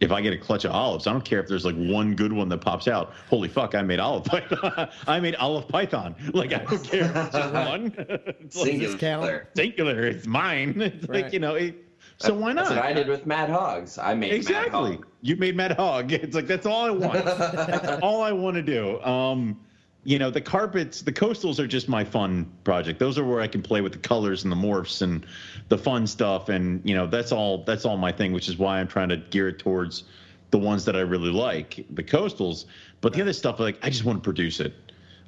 if 0.00 0.10
I 0.10 0.20
get 0.20 0.32
a 0.32 0.38
clutch 0.38 0.64
of 0.64 0.72
olives, 0.72 1.06
I 1.06 1.12
don't 1.12 1.24
care 1.24 1.38
if 1.40 1.46
there's 1.46 1.64
like 1.64 1.76
one 1.76 2.14
good 2.16 2.32
one 2.32 2.48
that 2.48 2.58
pops 2.58 2.88
out. 2.88 3.12
Holy 3.30 3.48
fuck, 3.48 3.74
I 3.76 3.82
made 3.82 4.00
olive 4.00 4.24
python. 4.24 4.88
I 5.06 5.20
made 5.20 5.36
olive 5.36 5.68
python. 5.68 6.16
Like 6.34 6.52
I 6.52 6.58
don't 6.64 6.82
care 6.84 7.04
if 7.04 7.16
it's 7.16 7.32
just 7.32 7.52
one. 7.68 7.94
It's 8.40 8.56
like? 8.56 8.66
Singular. 8.98 9.48
singular. 9.54 10.06
It's 10.06 10.26
mine. 10.26 10.80
It's 10.80 11.06
Right. 11.08 11.24
like 11.24 11.32
you 11.32 11.38
know. 11.38 11.54
It, 11.54 11.76
so 12.18 12.34
why 12.34 12.52
not? 12.52 12.64
That's 12.68 12.76
what 12.76 12.84
I 12.84 12.92
did 12.92 13.08
with 13.08 13.26
Mad 13.26 13.48
Hogs. 13.48 13.96
I 13.98 14.14
made 14.14 14.30
Mad 14.30 14.36
Exactly. 14.36 14.92
Hog. 14.96 15.06
You 15.22 15.36
made 15.36 15.56
Mad 15.56 15.72
Hog. 15.72 16.12
It's 16.12 16.34
like 16.34 16.46
that's 16.48 16.66
all 16.66 16.84
I 16.84 16.90
want. 16.90 17.24
that's 17.24 18.02
all 18.02 18.22
I 18.22 18.32
want 18.32 18.56
to 18.56 18.62
do. 18.62 19.00
Um, 19.02 19.58
you 20.04 20.18
know, 20.18 20.30
the 20.30 20.40
carpets, 20.40 21.02
the 21.02 21.12
coastals 21.12 21.58
are 21.58 21.66
just 21.66 21.88
my 21.88 22.04
fun 22.04 22.50
project. 22.64 22.98
Those 22.98 23.18
are 23.18 23.24
where 23.24 23.40
I 23.40 23.46
can 23.46 23.62
play 23.62 23.80
with 23.80 23.92
the 23.92 23.98
colors 23.98 24.42
and 24.42 24.50
the 24.50 24.56
morphs 24.56 25.00
and 25.02 25.24
the 25.68 25.78
fun 25.78 26.06
stuff. 26.06 26.48
And 26.48 26.80
you 26.88 26.94
know, 26.94 27.06
that's 27.06 27.30
all. 27.30 27.64
That's 27.64 27.84
all 27.84 27.96
my 27.96 28.10
thing. 28.10 28.32
Which 28.32 28.48
is 28.48 28.58
why 28.58 28.80
I'm 28.80 28.88
trying 28.88 29.10
to 29.10 29.16
gear 29.16 29.48
it 29.48 29.58
towards 29.58 30.04
the 30.50 30.58
ones 30.58 30.84
that 30.84 30.96
I 30.96 31.00
really 31.00 31.30
like, 31.30 31.86
the 31.90 32.02
coastals. 32.02 32.66
But 33.00 33.12
the 33.14 33.22
other 33.22 33.32
stuff, 33.32 33.58
like 33.58 33.78
I 33.82 33.90
just 33.90 34.04
want 34.04 34.18
to 34.18 34.24
produce 34.24 34.60
it. 34.60 34.74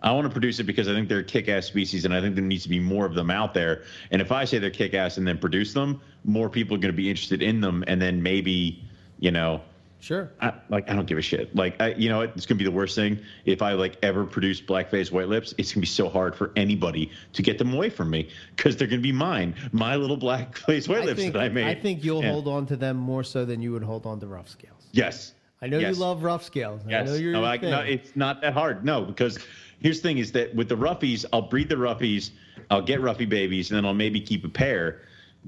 I 0.02 0.12
want 0.12 0.26
to 0.26 0.30
produce 0.30 0.60
it 0.60 0.64
because 0.64 0.86
I 0.86 0.92
think 0.92 1.08
they're 1.08 1.22
kick-ass 1.22 1.64
species, 1.64 2.04
and 2.04 2.12
I 2.12 2.20
think 2.20 2.34
there 2.34 2.44
needs 2.44 2.64
to 2.64 2.68
be 2.68 2.78
more 2.78 3.06
of 3.06 3.14
them 3.14 3.30
out 3.30 3.54
there. 3.54 3.84
And 4.10 4.20
if 4.20 4.32
I 4.32 4.44
say 4.44 4.58
they're 4.58 4.68
kick-ass 4.68 5.16
and 5.16 5.26
then 5.26 5.38
produce 5.38 5.72
them, 5.72 5.98
more 6.24 6.50
people 6.50 6.76
are 6.76 6.78
going 6.78 6.92
to 6.92 6.96
be 6.96 7.08
interested 7.08 7.40
in 7.40 7.62
them, 7.62 7.82
and 7.86 8.02
then 8.02 8.22
maybe, 8.22 8.84
you 9.18 9.30
know, 9.30 9.62
Sure. 10.04 10.30
I, 10.38 10.52
like 10.68 10.90
I 10.90 10.94
don't 10.94 11.06
give 11.06 11.16
a 11.16 11.22
shit. 11.22 11.56
Like 11.56 11.80
I, 11.80 11.94
you 11.94 12.10
know, 12.10 12.18
what? 12.18 12.32
it's 12.36 12.44
gonna 12.44 12.58
be 12.58 12.64
the 12.64 12.70
worst 12.70 12.94
thing 12.94 13.18
if 13.46 13.62
I 13.62 13.72
like 13.72 13.96
ever 14.02 14.24
produce 14.26 14.60
black 14.60 14.90
face 14.90 15.10
white 15.10 15.28
lips. 15.28 15.54
It's 15.56 15.72
gonna 15.72 15.80
be 15.80 15.86
so 15.86 16.10
hard 16.10 16.36
for 16.36 16.52
anybody 16.56 17.10
to 17.32 17.42
get 17.42 17.56
them 17.56 17.72
away 17.72 17.88
from 17.88 18.10
me 18.10 18.28
because 18.54 18.76
they're 18.76 18.86
gonna 18.86 19.00
be 19.00 19.12
mine, 19.12 19.54
my 19.72 19.96
little 19.96 20.18
black 20.18 20.58
face 20.58 20.86
white 20.88 21.02
I 21.02 21.04
lips 21.06 21.20
think, 21.20 21.32
that 21.32 21.40
I 21.40 21.48
made. 21.48 21.64
I 21.66 21.74
think 21.74 22.04
you'll 22.04 22.22
Yeah. 22.22 22.32
hold 22.32 22.48
on 22.48 22.66
to 22.66 22.76
them 22.76 22.98
more 22.98 23.24
so 23.24 23.46
than 23.46 23.62
you 23.62 23.72
would 23.72 23.82
hold 23.82 24.04
on 24.04 24.20
to 24.20 24.26
rough 24.26 24.50
scales. 24.50 24.86
Yes. 24.92 25.32
I 25.62 25.68
know 25.68 25.78
Yes. 25.78 25.94
you 25.96 26.02
love 26.02 26.22
rough 26.22 26.44
scales. 26.44 26.82
I 26.86 26.90
Yes. 26.90 27.06
know 27.08 27.14
you're 27.14 27.32
no, 27.32 27.42
I, 27.42 27.56
no, 27.56 27.80
it's 27.80 28.14
not 28.14 28.42
that 28.42 28.52
hard. 28.52 28.84
No, 28.84 29.06
because 29.06 29.38
here's 29.80 30.02
the 30.02 30.08
thing: 30.08 30.18
is 30.18 30.32
that 30.32 30.54
with 30.54 30.68
the 30.68 30.76
roughies, 30.76 31.24
I'll 31.32 31.48
breed 31.48 31.70
the 31.70 31.76
roughies, 31.76 32.30
I'll 32.70 32.82
get 32.82 33.00
roughy 33.00 33.26
babies, 33.26 33.70
and 33.70 33.78
then 33.78 33.86
I'll 33.86 33.94
maybe 33.94 34.20
keep 34.20 34.44
a 34.44 34.50
pair. 34.50 35.00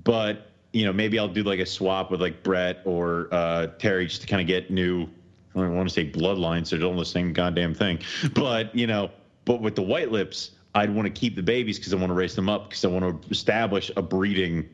But 0.02 0.46
you 0.76 0.84
know, 0.84 0.92
maybe 0.92 1.18
I'll 1.18 1.26
do 1.26 1.42
like 1.42 1.58
a 1.58 1.66
swap 1.66 2.10
with 2.10 2.20
like 2.20 2.42
Brett 2.42 2.82
or 2.84 3.28
uh, 3.32 3.68
Terry 3.78 4.06
just 4.06 4.20
to 4.20 4.26
kind 4.26 4.42
of 4.42 4.46
get 4.46 4.70
new. 4.70 5.04
I 5.54 5.60
don't 5.60 5.74
want 5.74 5.88
to 5.88 5.94
say 5.94 6.10
bloodlines; 6.10 6.68
they're 6.68 6.82
all 6.86 6.96
the 6.96 7.04
same 7.04 7.32
goddamn 7.32 7.74
thing. 7.74 7.98
But 8.34 8.74
you 8.74 8.86
know, 8.86 9.10
but 9.46 9.62
with 9.62 9.74
the 9.74 9.82
white 9.82 10.12
lips, 10.12 10.50
I'd 10.74 10.94
want 10.94 11.06
to 11.06 11.10
keep 11.10 11.34
the 11.34 11.42
babies 11.42 11.78
because 11.78 11.94
I 11.94 11.96
want 11.96 12.10
to 12.10 12.14
raise 12.14 12.34
them 12.34 12.50
up 12.50 12.68
because 12.68 12.84
I 12.84 12.88
want 12.88 13.22
to 13.22 13.30
establish 13.30 13.90
a 13.96 14.02
breeding 14.02 14.68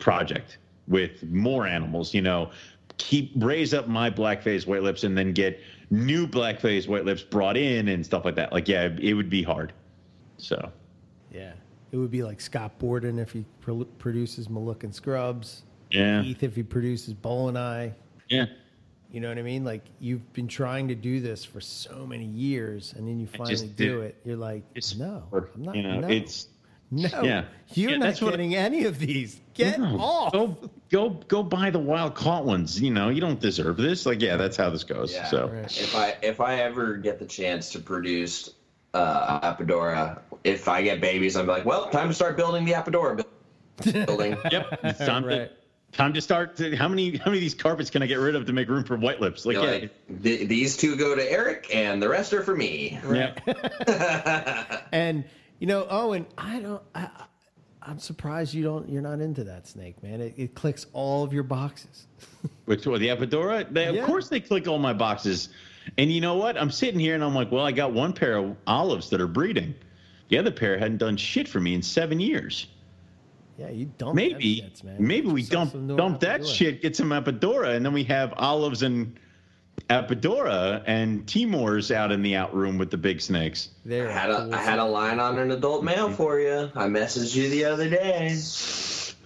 project 0.00 0.58
with 0.88 1.22
more 1.30 1.68
animals, 1.68 2.12
you 2.12 2.22
know, 2.22 2.50
keep 2.98 3.30
raise 3.36 3.72
up 3.72 3.86
my 3.86 4.10
black 4.10 4.42
face 4.42 4.66
white 4.66 4.82
lips 4.82 5.04
and 5.04 5.16
then 5.16 5.32
get 5.32 5.60
new 5.90 6.26
black 6.26 6.58
face 6.58 6.88
white 6.88 7.04
lips 7.04 7.22
brought 7.22 7.56
in 7.56 7.86
and 7.86 8.04
stuff 8.04 8.24
like 8.24 8.34
that. 8.34 8.52
Like, 8.52 8.66
yeah, 8.66 8.88
it 9.00 9.14
would 9.14 9.30
be 9.30 9.44
hard. 9.44 9.72
So, 10.38 10.72
Yeah. 11.30 11.52
It 11.92 11.96
would 11.98 12.10
be 12.10 12.22
like 12.22 12.40
Scott 12.40 12.78
Borden 12.78 13.18
if 13.18 13.32
he 13.32 13.44
pro- 13.60 13.84
produces 13.84 14.48
Moluccan 14.48 14.92
Scrubs. 14.94 15.62
yeah. 15.90 16.22
Keith 16.22 16.42
if 16.42 16.56
he 16.56 16.62
produces 16.62 17.12
Bowl 17.14 17.48
and 17.48 17.58
I. 17.58 17.94
Yeah. 18.28 18.46
You 19.10 19.20
know 19.20 19.28
what 19.28 19.36
I 19.36 19.42
mean? 19.42 19.62
Like 19.62 19.82
you've 20.00 20.32
been 20.32 20.48
trying 20.48 20.88
to 20.88 20.94
do 20.94 21.20
this 21.20 21.44
for 21.44 21.60
so 21.60 22.06
many 22.06 22.24
years, 22.24 22.94
and 22.96 23.06
then 23.06 23.20
you 23.20 23.26
finally 23.26 23.68
do 23.68 24.00
did- 24.00 24.04
it. 24.04 24.16
You're 24.24 24.36
like, 24.36 24.62
It's, 24.74 24.96
no, 24.96 25.24
I'm 25.32 25.46
not. 25.62 25.76
you 25.76 25.82
know, 25.82 26.00
no, 26.00 26.08
it's, 26.08 26.48
no. 26.90 27.08
yeah. 27.22 27.44
You're 27.74 27.90
Yeah, 27.90 27.96
not 27.98 28.06
that's 28.06 28.22
what- 28.22 28.30
getting 28.30 28.54
any 28.54 28.84
of 28.84 28.98
these. 28.98 29.38
Get 29.52 29.78
No, 29.78 29.98
off. 30.00 30.32
Go, 30.32 30.56
go, 30.88 31.10
go 31.28 31.42
buy 31.42 31.68
the 31.68 31.78
wild 31.78 32.14
caught 32.14 32.46
ones. 32.46 32.80
You 32.80 32.90
know, 32.90 33.10
you 33.10 33.20
don't 33.20 33.38
deserve 33.38 33.76
this. 33.76 34.06
Like, 34.06 34.22
yeah, 34.22 34.36
that's 34.38 34.56
how 34.56 34.70
this 34.70 34.82
goes. 34.82 35.12
Yeah. 35.12 35.26
So, 35.26 35.48
Right. 35.48 35.64
If 35.78 35.94
I 35.94 36.16
if 36.22 36.40
I 36.40 36.54
ever 36.60 36.96
get 36.96 37.18
the 37.18 37.26
chance 37.26 37.70
to 37.72 37.80
produce 37.80 38.48
uh, 38.94 39.40
Apodora, 39.54 40.20
if 40.44 40.68
I 40.68 40.82
get 40.82 41.00
babies, 41.00 41.36
I'm 41.36 41.46
like, 41.46 41.64
well, 41.64 41.88
time 41.90 42.08
to 42.08 42.14
start 42.14 42.36
building 42.36 42.64
the 42.64 42.72
Apodora 42.72 43.24
building. 44.06 44.36
yep, 44.50 44.80
it's 44.84 44.98
time 45.04 45.24
Right. 45.24 45.50
to 45.50 45.96
time 45.96 46.14
to 46.14 46.20
start. 46.20 46.56
To, 46.56 46.74
how 46.76 46.88
many 46.88 47.16
how 47.16 47.26
many 47.26 47.38
of 47.38 47.42
these 47.42 47.54
carpets 47.54 47.90
can 47.90 48.02
I 48.02 48.06
get 48.06 48.18
rid 48.18 48.34
of 48.34 48.46
to 48.46 48.52
make 48.52 48.68
room 48.68 48.84
for 48.84 48.96
white 48.96 49.20
lips? 49.20 49.44
Like, 49.44 49.54
You're 49.56 49.64
yeah, 49.64 49.70
like, 49.70 50.22
"Th- 50.22 50.48
these 50.48 50.76
two 50.76 50.96
go 50.96 51.14
to 51.14 51.30
Eric, 51.32 51.68
and 51.74 52.02
the 52.02 52.08
rest 52.08 52.32
are 52.32 52.42
for 52.42 52.56
me. 52.56 52.98
yeah. 53.10 53.34
And 54.92 55.24
you 55.58 55.66
know, 55.66 55.86
oh, 55.88 56.08
Owen, 56.08 56.26
I 56.36 56.60
don't. 56.60 56.82
I, 56.94 57.02
I- 57.02 57.24
I'm 57.84 57.98
surprised 57.98 58.54
you 58.54 58.62
don't. 58.62 58.88
You're 58.88 59.02
not 59.02 59.18
into 59.20 59.42
that 59.42 59.66
snake, 59.66 60.00
man. 60.04 60.20
It, 60.20 60.34
it 60.36 60.54
clicks 60.54 60.86
all 60.92 61.24
of 61.24 61.32
your 61.32 61.42
boxes. 61.42 62.06
Which 62.64 62.86
one? 62.86 63.00
The 63.00 63.08
Apodora? 63.08 63.66
They, 63.72 63.90
Yeah. 63.92 64.02
Of 64.02 64.06
course 64.06 64.28
they 64.28 64.38
click 64.38 64.68
all 64.68 64.78
my 64.78 64.92
boxes. 64.92 65.48
And 65.98 66.12
you 66.12 66.20
know 66.20 66.36
what? 66.36 66.56
I'm 66.56 66.70
sitting 66.70 67.00
here 67.00 67.16
and 67.16 67.24
I'm 67.24 67.34
like, 67.34 67.50
well, 67.50 67.66
I 67.66 67.72
got 67.72 67.92
one 67.92 68.12
pair 68.12 68.36
of 68.36 68.56
olives 68.68 69.10
that 69.10 69.20
are 69.20 69.26
breeding. 69.26 69.74
The 70.32 70.38
other 70.38 70.50
pair 70.50 70.78
hadn't 70.78 70.96
done 70.96 71.18
shit 71.18 71.46
for 71.46 71.60
me 71.60 71.74
in 71.74 71.82
seven 71.82 72.18
years. 72.18 72.66
Yeah, 73.58 73.68
you 73.68 73.92
dump 73.98 74.14
Maybe, 74.14 74.62
shits, 74.62 74.82
man. 74.82 74.96
maybe 74.98 75.28
we 75.28 75.42
yourself 75.42 75.72
dump 75.72 75.72
some 75.72 75.94
dump 75.94 76.20
that 76.20 76.46
shit, 76.46 76.80
get 76.80 76.96
some 76.96 77.10
Apodora, 77.10 77.76
and 77.76 77.84
then 77.84 77.92
we 77.92 78.02
have 78.04 78.32
olives 78.38 78.82
and 78.82 79.20
Apodora 79.90 80.82
and 80.86 81.26
Timors 81.26 81.94
out 81.94 82.10
in 82.12 82.22
the 82.22 82.34
out 82.34 82.54
room 82.54 82.78
with 82.78 82.90
the 82.90 82.96
big 82.96 83.20
snakes. 83.20 83.68
There, 83.84 84.08
I 84.08 84.12
had 84.12 84.30
a 84.30 84.36
cool 84.44 84.54
I 84.54 84.62
had 84.62 84.78
a 84.78 84.84
line 84.86 85.20
on 85.20 85.38
an 85.38 85.50
adult 85.50 85.84
male 85.84 86.08
for 86.10 86.40
you. 86.40 86.70
I 86.74 86.86
messaged 86.86 87.36
you 87.36 87.50
the 87.50 87.66
other 87.66 87.90
day. 87.90 88.34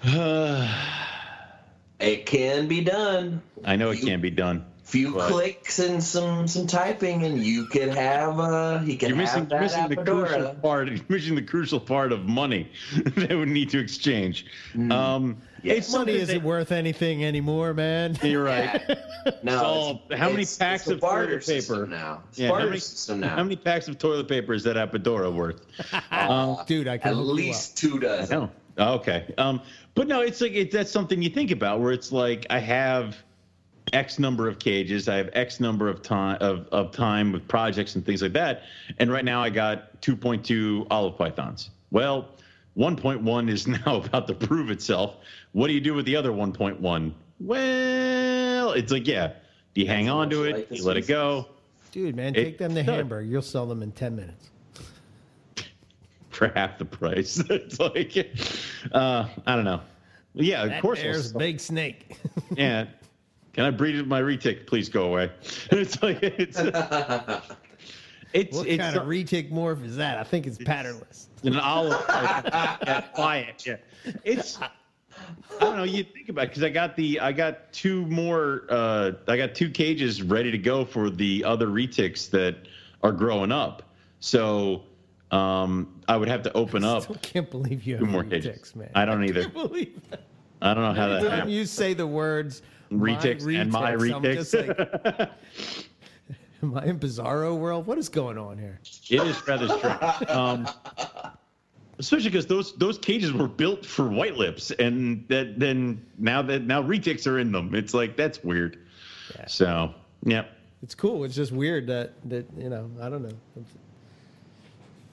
It 1.99 2.26
can 2.26 2.68
be 2.68 2.83
done. 2.83 3.41
I 3.65 3.76
know 3.76 3.91
it 3.91 4.02
can 4.02 4.20
be 4.20 4.31
done. 4.31 4.67
Few 4.87 5.15
But- 5.15 5.33
clicks 5.33 5.81
and 5.81 6.01
some 6.03 6.47
some 6.47 6.69
typing, 6.69 7.25
and 7.25 7.43
you 7.45 7.67
could 7.67 7.89
have 7.89 8.39
uh 8.39 8.79
he 8.79 8.97
can 8.97 9.09
You're 9.09 9.19
missing, 9.19 9.41
have 9.41 9.51
you're 9.51 9.61
that 9.69 9.89
missing 9.89 9.89
the 9.89 10.05
crucial 10.05 10.55
part. 10.55 10.89
You're 10.93 11.01
missing 11.09 11.35
the 11.35 11.43
crucial 11.43 11.81
part 11.81 12.13
of 12.13 12.25
money 12.25 12.71
they 13.17 13.35
would 13.35 13.49
need 13.49 13.71
to 13.71 13.81
exchange. 13.81 14.47
Um, 14.91 15.39
Yes. 15.63 15.79
it's 15.79 15.93
Money 15.93 16.13
isn't 16.13 16.33
that- 16.39 16.45
worth 16.45 16.71
anything 16.71 17.25
anymore, 17.25 17.75
man. 17.75 18.17
You're 18.23 18.45
right. 18.45 18.81
No, 19.43 19.59
So, 19.59 19.91
it's- 20.07 20.19
how 20.21 20.27
many 20.29 20.43
it's- 20.43 20.57
packs 20.57 20.83
it's 20.87 20.93
of 20.93 21.01
toilet 21.01 21.45
paper? 21.45 21.87
now? 21.89 22.23
Yeah, 22.35 22.49
how 22.53 22.69
many, 22.69 22.81
now. 23.21 23.29
how 23.31 23.43
many 23.43 23.57
packs 23.57 23.89
of 23.89 23.99
toilet 23.99 24.29
paper 24.29 24.53
is 24.55 24.63
that 24.63 24.77
Apodora 24.77 25.35
worth? 25.35 25.67
um, 26.13 26.59
Dude, 26.69 26.87
I 26.87 26.99
can 26.99 27.11
At 27.11 27.17
least 27.17 27.77
two 27.77 27.99
dozen. 27.99 28.51
Okay. 28.79 29.35
Um, 29.37 29.61
but 29.97 30.07
no, 30.07 30.21
it's 30.21 30.41
like 30.41 30.53
it, 30.53 30.71
that's 30.71 30.93
something 30.93 31.21
you 31.23 31.31
think 31.31 31.51
about 31.51 31.81
where 31.81 31.91
it's 31.91 32.13
like 32.13 32.47
I 32.51 32.61
have 32.61 33.17
X 33.93 34.19
number 34.19 34.49
of 34.49 34.59
cages, 34.59 35.09
I 35.09 35.17
have 35.17 35.31
X 35.33 35.61
number 35.61 35.89
of 35.89 36.03
time 36.03 36.39
of, 36.41 36.67
of 36.73 36.91
time 36.91 37.33
with 37.33 37.47
projects 37.47 37.95
and 37.95 38.05
things 38.05 38.23
like 38.23 38.33
that, 38.33 38.63
and 38.99 39.11
right 39.11 39.25
now 39.25 39.43
I 39.43 39.51
got 39.51 40.01
2.2 40.03 40.87
olive 40.91 41.17
pythons. 41.17 41.71
Well, 41.91 42.29
1.1 42.77 43.49
is 43.51 43.67
now 43.87 44.03
about 44.05 44.27
to 44.27 44.35
prove 44.35 44.71
itself. 44.71 45.17
What 45.53 45.69
do 45.69 45.73
you 45.73 45.81
do 45.81 45.95
with 45.95 46.05
the 46.05 46.17
other 46.17 46.33
1.1? 46.33 47.13
Well, 47.41 48.73
it's 48.73 48.91
like 48.93 49.07
yeah, 49.07 49.33
Do 49.75 49.81
you 49.81 49.87
hang 49.87 50.07
That's 50.07 50.15
on 50.15 50.31
to 50.31 50.45
it? 50.45 50.53
like 50.57 50.71
you 50.71 50.85
let 50.85 50.97
it 50.97 51.07
go 51.07 51.47
Dude, 51.97 52.15
man, 52.15 52.35
It- 52.35 52.45
take 52.45 52.59
them 52.59 52.75
to 52.75 52.83
no. 52.83 52.93
Hamburg. 52.93 53.27
You'll 53.29 53.41
sell 53.41 53.65
them 53.65 53.83
in 53.83 53.91
10 53.93 54.17
minutes. 54.17 54.51
for 56.31 56.49
half 56.49 56.77
the 56.79 56.85
price. 56.85 57.39
it's 57.51 57.81
like, 57.81 58.15
uh, 58.93 59.27
I 59.47 59.57
don't 59.57 59.65
know. 59.65 59.81
Yeah, 60.35 60.65
of 60.65 60.83
course. 60.83 60.99
I'll 60.99 61.05
bear's 61.05 61.31
sell- 61.31 61.39
big 61.39 61.59
snake. 61.59 62.19
Yeah. 62.55 62.85
Can 63.57 63.65
I 63.65 63.70
breed 63.70 64.07
my 64.07 64.20
retic? 64.20 64.67
Please 64.67 64.89
go 64.91 65.05
away. 65.07 65.31
It's 65.70 66.02
like 66.02 66.23
it's 66.23 66.59
it's 68.33 68.57
what 68.57 68.67
it's 68.67 68.83
kind 68.83 68.97
of 68.97 69.07
retic 69.09 69.51
morph 69.51 69.83
is 69.85 69.97
that? 69.97 70.18
I 70.18 70.25
think 70.25 70.47
it's 70.47 70.59
patternless. 70.59 71.28
an 71.43 71.57
olive. 71.59 72.05
yeah, 72.09 73.05
buy 73.17 73.39
it. 73.39 73.67
Yeah, 73.67 73.76
it's. 74.25 74.59
I 74.60 74.68
don't 75.59 75.76
know. 75.78 75.85
You 75.85 76.05
think 76.05 76.28
about 76.28 76.49
because 76.49 76.62
I 76.62 76.68
got 76.68 76.97
the 76.97 77.18
I 77.18 77.33
got 77.33 77.73
two 77.73 78.05
more. 78.07 78.65
Uh, 78.68 79.12
I 79.26 79.39
got 79.39 79.55
two 79.55 79.70
cages 79.70 80.23
ready 80.23 80.51
to 80.51 80.59
go 80.59 80.85
for 80.85 81.09
the 81.09 81.43
other 81.43 81.68
retics 81.68 82.28
that 82.31 82.57
are 83.02 83.12
growing 83.12 83.51
up. 83.52 83.85
So 84.20 84.83
um, 85.31 85.99
I 86.09 86.18
would 86.18 86.28
have 86.28 86.43
to 86.43 86.52
open 86.52 86.85
I 86.85 86.97
up 86.97 87.05
still 87.05 87.17
can't 87.23 87.51
believe 87.51 87.85
you 87.85 87.94
have 87.97 88.05
two 88.05 88.10
more 88.10 88.23
retics, 88.23 88.43
cages. 88.43 88.76
man. 88.76 88.91
I 88.94 89.07
don't 89.07 89.25
either. 89.25 89.43
can't 89.43 89.55
believe 89.55 89.99
that. 90.10 90.25
I 90.60 90.75
don't 90.75 90.83
know 90.83 90.93
how 91.01 91.09
that 91.09 91.17
Every 91.18 91.31
happened. 91.31 91.52
you 91.52 91.65
say 91.65 91.94
the 91.94 92.07
words 92.07 92.60
Retics 92.91 93.45
and 93.61 93.71
my 93.71 93.93
retics, 93.95 94.55
like, 94.55 95.31
am 96.63 96.77
I 96.77 96.85
in 96.85 96.99
Bizarro 96.99 97.57
world? 97.57 97.87
What 97.87 97.99
is 97.99 98.09
going 98.09 98.39
on 98.39 98.59
here? 98.59 98.79
It 99.11 99.23
is 99.23 99.47
rather 99.47 99.69
strange. 99.69 100.31
Um, 100.31 100.69
especially 101.99 102.31
because 102.31 102.47
those 102.47 102.77
those 102.77 102.99
cages 102.99 103.33
were 103.33 103.49
built 103.49 103.85
for 103.85 104.09
white 104.09 104.37
lips, 104.37 104.71
and 104.73 105.27
that 105.29 105.59
then 105.59 106.05
now 106.19 106.43
that 106.43 106.63
now 106.63 106.83
retics 106.83 107.27
are 107.27 107.39
in 107.39 107.53
them. 107.53 107.75
It's 107.75 107.95
like 107.95 108.17
that's 108.17 108.43
weird. 108.45 108.79
Yeah. 109.35 109.47
So 109.47 109.95
yeah, 110.25 110.45
It's 110.83 110.95
cool. 110.95 111.25
It's 111.25 111.35
just 111.35 111.53
weird 111.53 111.87
that 111.89 112.13
that 112.29 112.47
you 112.57 112.69
know. 112.69 112.91
I 113.01 113.09
don't 113.09 113.23
know. 113.23 113.65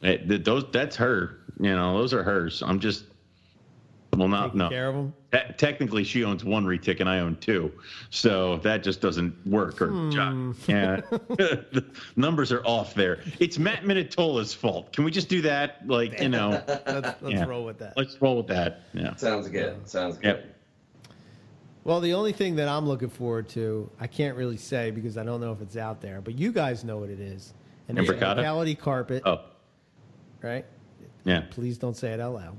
It- 0.02 0.44
those 0.44 0.66
that's 0.72 0.96
her. 0.98 1.40
You 1.60 1.76
know, 1.76 1.98
those 1.98 2.14
are 2.14 2.24
hers. 2.24 2.62
I'm 2.66 2.80
just 2.80 3.06
well, 4.20 4.28
not 4.28 4.56
no. 4.56 4.70
care 4.70 4.90
of 4.90 4.96
them. 4.96 5.14
Te- 5.32 5.54
technically, 5.58 6.04
she 6.04 6.24
owns 6.24 6.44
one 6.44 6.66
retic 6.66 7.00
and 7.00 7.10
I 7.10 7.20
own 7.20 7.36
two, 7.38 7.72
so 8.10 8.58
that 8.58 8.84
just 8.84 9.02
doesn't 9.02 9.34
work. 9.48 9.82
Or 9.82 9.88
Hmm. 9.88 10.10
job. 10.12 10.56
yeah, 10.68 11.02
the 11.10 11.86
numbers 12.16 12.52
are 12.52 12.64
off 12.66 12.94
there. 12.94 13.20
It's 13.40 13.58
Matt 13.58 13.84
Minatola's 13.84 14.54
fault. 14.54 14.94
Can 14.94 15.04
we 15.04 15.12
just 15.12 15.30
do 15.30 15.42
that? 15.42 15.88
Like 15.88 16.20
you 16.22 16.30
know, 16.30 16.50
Let's, 16.68 17.22
let's 17.22 17.22
Yeah. 17.24 17.46
roll 17.46 17.66
with 17.66 17.80
that. 17.80 17.94
let's 17.98 18.22
roll 18.22 18.38
with 18.38 18.48
that. 18.48 18.82
Yeah. 18.94 19.16
Sounds 19.16 19.48
good. 19.50 19.88
Sounds 19.90 20.18
good. 20.18 20.26
Yep. 20.26 20.46
Well, 21.86 22.00
the 22.00 22.14
only 22.14 22.32
thing 22.32 22.56
that 22.56 22.70
I'm 22.70 22.88
looking 22.88 23.10
forward 23.10 23.50
to, 23.50 23.90
I 24.00 24.08
can't 24.08 24.38
really 24.38 24.56
say 24.58 24.90
because 24.92 25.18
I 25.18 25.24
don't 25.24 25.42
know 25.42 25.52
if 25.52 25.62
it's 25.62 25.76
out 25.76 26.00
there, 26.00 26.22
but 26.22 26.38
you 26.40 26.54
guys 26.54 26.84
know 26.86 26.98
what 26.98 27.10
it 27.10 27.20
is. 27.20 27.54
And 27.90 28.00
it's 28.00 28.10
Imbricata? 28.10 28.38
locality 28.38 28.76
carpet, 28.76 29.24
Oh, 29.26 29.42
right? 30.42 30.66
Yeah. 31.26 31.42
Please 31.52 31.78
don't 31.78 31.96
say 31.98 32.12
it 32.14 32.20
out 32.20 32.34
loud. 32.36 32.58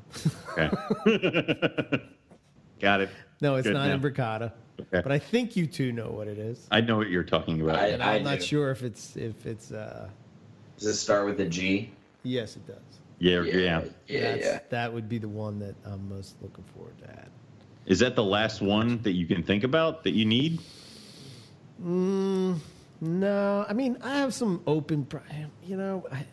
Okay. 0.58 2.00
Got 2.80 3.00
it. 3.02 3.10
no, 3.40 3.54
it's 3.56 3.66
Good 3.66 3.74
not 3.74 3.88
now. 3.88 3.96
imbricata, 3.96 4.52
Okay. 4.80 5.00
but 5.02 5.12
I 5.12 5.18
think 5.18 5.56
you 5.56 5.66
two 5.66 5.92
know 5.92 6.10
what 6.10 6.26
it 6.28 6.38
is. 6.38 6.66
I 6.70 6.80
know 6.80 6.96
what 6.96 7.08
you're 7.08 7.22
talking 7.24 7.60
about. 7.60 7.76
I, 7.78 7.92
I 7.96 8.16
am 8.16 8.24
not 8.24 8.40
do. 8.40 8.44
sure 8.44 8.70
if 8.70 8.82
it's 8.82 9.16
if 9.16 9.46
it's. 9.46 9.70
uh 9.72 10.08
Does 10.78 10.88
it 10.88 10.94
start 10.94 11.26
with 11.26 11.40
a 11.40 11.46
G? 11.46 11.90
Yes, 12.24 12.56
it 12.56 12.66
does. 12.66 12.76
yeah, 13.18 13.42
yeah, 13.42 13.82
Yeah. 14.06 14.20
That's, 14.32 14.44
yeah. 14.44 14.58
That 14.70 14.92
would 14.92 15.08
be 15.08 15.18
the 15.18 15.28
one 15.28 15.58
that 15.60 15.74
I'm 15.84 16.08
most 16.08 16.34
looking 16.42 16.64
forward 16.74 16.98
to 17.02 17.10
add. 17.10 17.28
Is 17.86 17.98
that 18.00 18.16
the 18.16 18.24
last 18.24 18.60
one 18.62 19.00
that 19.02 19.12
you 19.12 19.26
can 19.26 19.42
think 19.42 19.62
about 19.62 20.04
that 20.04 20.12
you 20.14 20.24
need? 20.24 20.58
Mm, 21.82 22.58
no, 23.00 23.66
I 23.68 23.72
mean 23.72 23.98
I 24.02 24.18
have 24.18 24.32
some 24.34 24.62
open. 24.66 25.04
pri- 25.04 25.46
You 25.66 25.76
know, 25.76 26.06
I, 26.10 26.24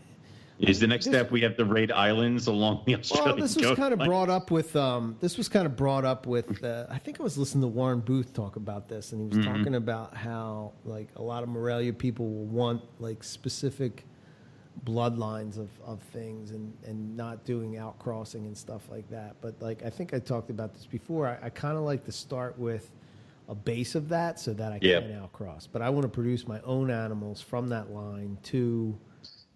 Is 0.61 0.79
the 0.79 0.87
next 0.87 1.05
This- 1.05 1.13
step 1.13 1.31
we 1.31 1.41
have 1.41 1.57
to 1.57 1.65
raid 1.65 1.91
islands 1.91 2.47
along 2.47 2.83
the 2.85 2.95
Australian 2.95 3.35
Well, 3.35 3.41
this 3.41 3.55
was 3.55 3.75
kind 3.77 3.93
of 3.93 3.99
brought 3.99 4.29
up 4.29 4.51
with. 4.51 4.75
Um, 4.75 5.15
this 5.19 5.37
was 5.37 5.49
kind 5.49 5.65
of 5.65 5.75
brought 5.75 6.05
up 6.05 6.27
with. 6.27 6.63
Uh, 6.63 6.85
I 6.89 6.97
think 6.99 7.19
I 7.19 7.23
was 7.23 7.37
listening 7.37 7.61
to 7.63 7.67
Warren 7.67 7.99
Booth 7.99 8.33
talk 8.33 8.55
about 8.57 8.87
this, 8.87 9.11
and 9.11 9.21
he 9.21 9.27
was 9.27 9.45
Mm-hmm. 9.45 9.57
talking 9.57 9.75
about 9.75 10.15
how 10.15 10.73
like 10.85 11.07
a 11.15 11.21
lot 11.21 11.43
of 11.43 11.49
Morelia 11.49 11.93
people 11.93 12.27
will 12.29 12.45
want 12.45 12.81
like 12.99 13.23
specific 13.23 14.05
bloodlines 14.85 15.57
of, 15.57 15.69
of 15.85 16.01
things 16.01 16.51
and, 16.51 16.73
and 16.85 17.15
not 17.17 17.43
doing 17.43 17.73
outcrossing 17.73 18.45
and 18.45 18.57
stuff 18.57 18.83
like 18.89 19.09
that. 19.09 19.35
But 19.41 19.61
like 19.61 19.83
I 19.83 19.89
think 19.89 20.13
I 20.13 20.19
talked 20.19 20.49
about 20.49 20.73
this 20.73 20.85
before. 20.85 21.27
I, 21.27 21.47
I 21.47 21.49
kind 21.49 21.77
of 21.77 21.83
like 21.83 22.05
to 22.05 22.11
start 22.11 22.57
with 22.57 22.89
a 23.49 23.55
base 23.55 23.95
of 23.95 24.07
that 24.09 24.39
so 24.39 24.53
that 24.53 24.71
I 24.71 24.79
Yep. 24.81 25.03
can 25.03 25.11
outcross. 25.21 25.67
But 25.71 25.81
I 25.81 25.89
want 25.89 26.03
to 26.03 26.09
produce 26.09 26.47
my 26.47 26.61
own 26.61 26.89
animals 26.89 27.41
from 27.41 27.67
that 27.69 27.91
line 27.91 28.37
to 28.43 28.97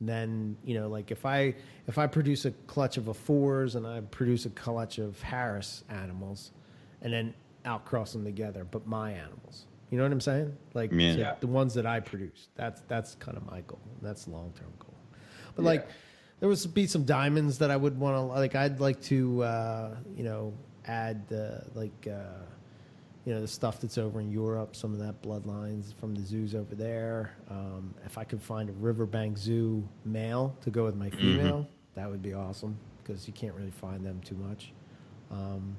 then 0.01 0.57
you 0.63 0.77
know 0.79 0.87
like 0.89 1.11
if 1.11 1.25
I 1.25 1.55
if 1.87 1.97
I 1.97 2.07
produce 2.07 2.45
a 2.45 2.51
clutch 2.67 2.97
of 2.97 3.07
a 3.07 3.13
fours 3.13 3.75
and 3.75 3.87
I 3.87 4.01
produce 4.01 4.45
a 4.45 4.49
clutch 4.49 4.97
of 4.97 5.21
Harris 5.21 5.83
animals, 5.89 6.51
and 7.01 7.13
then 7.13 7.33
outcross 7.65 8.13
them 8.13 8.23
together, 8.23 8.63
but 8.63 8.85
my 8.87 9.11
animals. 9.11 9.65
You 9.89 9.97
know 9.97 10.03
what 10.03 10.11
I'm 10.11 10.21
saying? 10.21 10.55
Like 10.73 10.91
Yeah. 10.91 11.15
so 11.15 11.35
the 11.41 11.47
ones 11.47 11.73
that 11.75 11.85
I 11.85 11.99
produce. 11.99 12.49
That's 12.55 12.81
that's 12.87 13.15
kind 13.15 13.37
of 13.37 13.45
my 13.45 13.61
goal. 13.61 13.79
That's 14.01 14.27
long 14.27 14.51
term 14.57 14.73
goal. 14.79 14.93
But 15.55 15.61
Yeah. 15.63 15.69
like 15.69 15.87
there 16.39 16.49
was 16.49 16.65
be 16.67 16.85
some 16.87 17.05
diamonds 17.05 17.59
that 17.59 17.71
I 17.71 17.77
would 17.77 17.97
want 17.97 18.15
to 18.17 18.21
like. 18.21 18.55
I'd 18.55 18.79
like 18.81 19.01
to 19.03 19.43
uh, 19.43 19.95
you 20.15 20.23
know 20.23 20.53
add 20.85 21.21
uh, 21.31 21.61
like. 21.73 22.07
Uh, 22.07 22.43
you 23.25 23.33
know 23.33 23.41
the 23.41 23.47
stuff 23.47 23.81
that's 23.81 23.97
over 23.97 24.21
in 24.21 24.31
Europe, 24.31 24.75
some 24.75 24.93
of 24.93 24.99
that 24.99 25.21
bloodlines 25.21 25.93
from 25.95 26.13
the 26.13 26.21
zoos 26.21 26.53
over 26.53 26.75
there. 26.75 27.35
Um, 27.49 27.93
if 28.05 28.17
I 28.17 28.23
could 28.23 28.41
find 28.41 28.69
a 28.69 28.73
Riverbank 28.73 29.37
Zoo 29.37 29.87
male 30.05 30.55
to 30.61 30.69
go 30.69 30.85
with 30.85 30.95
my 30.95 31.09
female, 31.09 31.67
that 31.95 32.09
would 32.09 32.21
be 32.21 32.33
awesome 32.33 32.77
because 33.03 33.27
you 33.27 33.33
can't 33.33 33.55
really 33.55 33.71
find 33.71 34.05
them 34.05 34.21
too 34.23 34.35
much. 34.35 34.73
Um, 35.31 35.75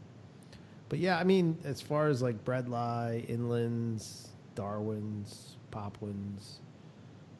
but 0.88 0.98
yeah, 0.98 1.18
I 1.18 1.24
mean, 1.24 1.56
as 1.64 1.80
far 1.80 2.08
as 2.08 2.20
like 2.20 2.44
Bredli, 2.44 3.28
Inlands, 3.30 4.28
Darwins, 4.56 5.56
Popwins, 5.70 6.58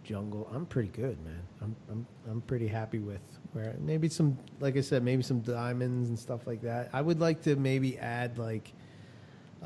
Jungle, 0.04 0.48
I'm 0.52 0.66
pretty 0.66 0.90
good, 0.90 1.18
man. 1.24 1.42
I'm 1.60 1.76
I'm 1.90 2.06
I'm 2.30 2.40
pretty 2.42 2.68
happy 2.68 3.00
with 3.00 3.22
where 3.54 3.74
maybe 3.80 4.08
some, 4.08 4.38
like 4.60 4.76
I 4.76 4.82
said, 4.82 5.02
maybe 5.02 5.24
some 5.24 5.40
diamonds 5.40 6.10
and 6.10 6.18
stuff 6.18 6.46
like 6.46 6.62
that. 6.62 6.90
I 6.92 7.00
would 7.00 7.18
like 7.18 7.42
to 7.42 7.56
maybe 7.56 7.98
add 7.98 8.38
like 8.38 8.72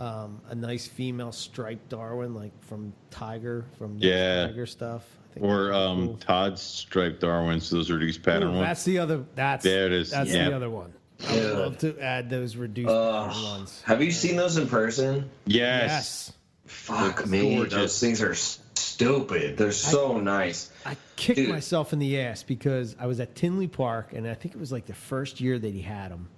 um, 0.00 0.40
a 0.48 0.54
nice 0.54 0.86
female 0.86 1.30
striped 1.30 1.88
Darwin, 1.90 2.34
like 2.34 2.52
from 2.64 2.92
Tiger, 3.10 3.66
from 3.78 3.96
Yeah. 3.98 4.46
Tiger 4.46 4.66
stuff. 4.66 5.04
I 5.30 5.34
think 5.34 5.46
Or 5.46 5.64
that'd 5.66 5.74
um, 5.76 6.06
cool. 6.06 6.16
Todd's 6.16 6.62
striped 6.62 7.20
Darwins. 7.20 7.68
Those 7.70 7.90
are 7.90 7.94
reduced 7.94 8.22
pattern 8.22 8.48
Ooh, 8.48 8.52
ones. 8.54 8.66
That's 8.66 8.84
the 8.84 8.98
other. 8.98 9.24
That's 9.34 9.62
There 9.62 9.86
it 9.86 9.92
is. 9.92 10.10
That's 10.10 10.32
Yeah. 10.32 10.48
the 10.48 10.56
other 10.56 10.70
one. 10.70 10.92
I 11.28 11.34
would 11.34 11.42
Yeah. 11.42 11.50
love 11.50 11.78
to 11.78 12.00
add 12.00 12.30
those 12.30 12.56
reduced 12.56 12.88
Ugh. 12.88 13.28
pattern 13.30 13.42
ones. 13.44 13.82
have 13.84 14.02
you 14.02 14.10
seen 14.10 14.36
those 14.36 14.56
in 14.56 14.66
person? 14.68 15.28
Yes. 15.44 15.82
Yes. 15.90 16.32
Fuck 16.64 17.20
It's 17.20 17.28
me, 17.28 17.56
gorgeous. 17.56 17.74
those 17.74 18.00
things 18.00 18.22
are 18.22 18.34
stupid. 18.34 19.56
They're 19.56 19.72
so 19.72 20.18
nice. 20.18 20.70
I 20.86 20.96
kicked 21.16 21.36
Dude. 21.36 21.50
myself 21.50 21.92
in 21.92 21.98
the 21.98 22.18
ass 22.20 22.42
because 22.42 22.96
I 22.98 23.06
was 23.06 23.20
at 23.20 23.34
Tinley 23.34 23.68
Park, 23.68 24.12
and 24.14 24.26
I 24.26 24.34
think 24.34 24.54
it 24.54 24.60
was 24.60 24.72
like 24.72 24.86
the 24.86 24.94
first 24.94 25.40
year 25.40 25.58
that 25.58 25.74
he 25.74 25.82
had 25.82 26.10
them, 26.10 26.28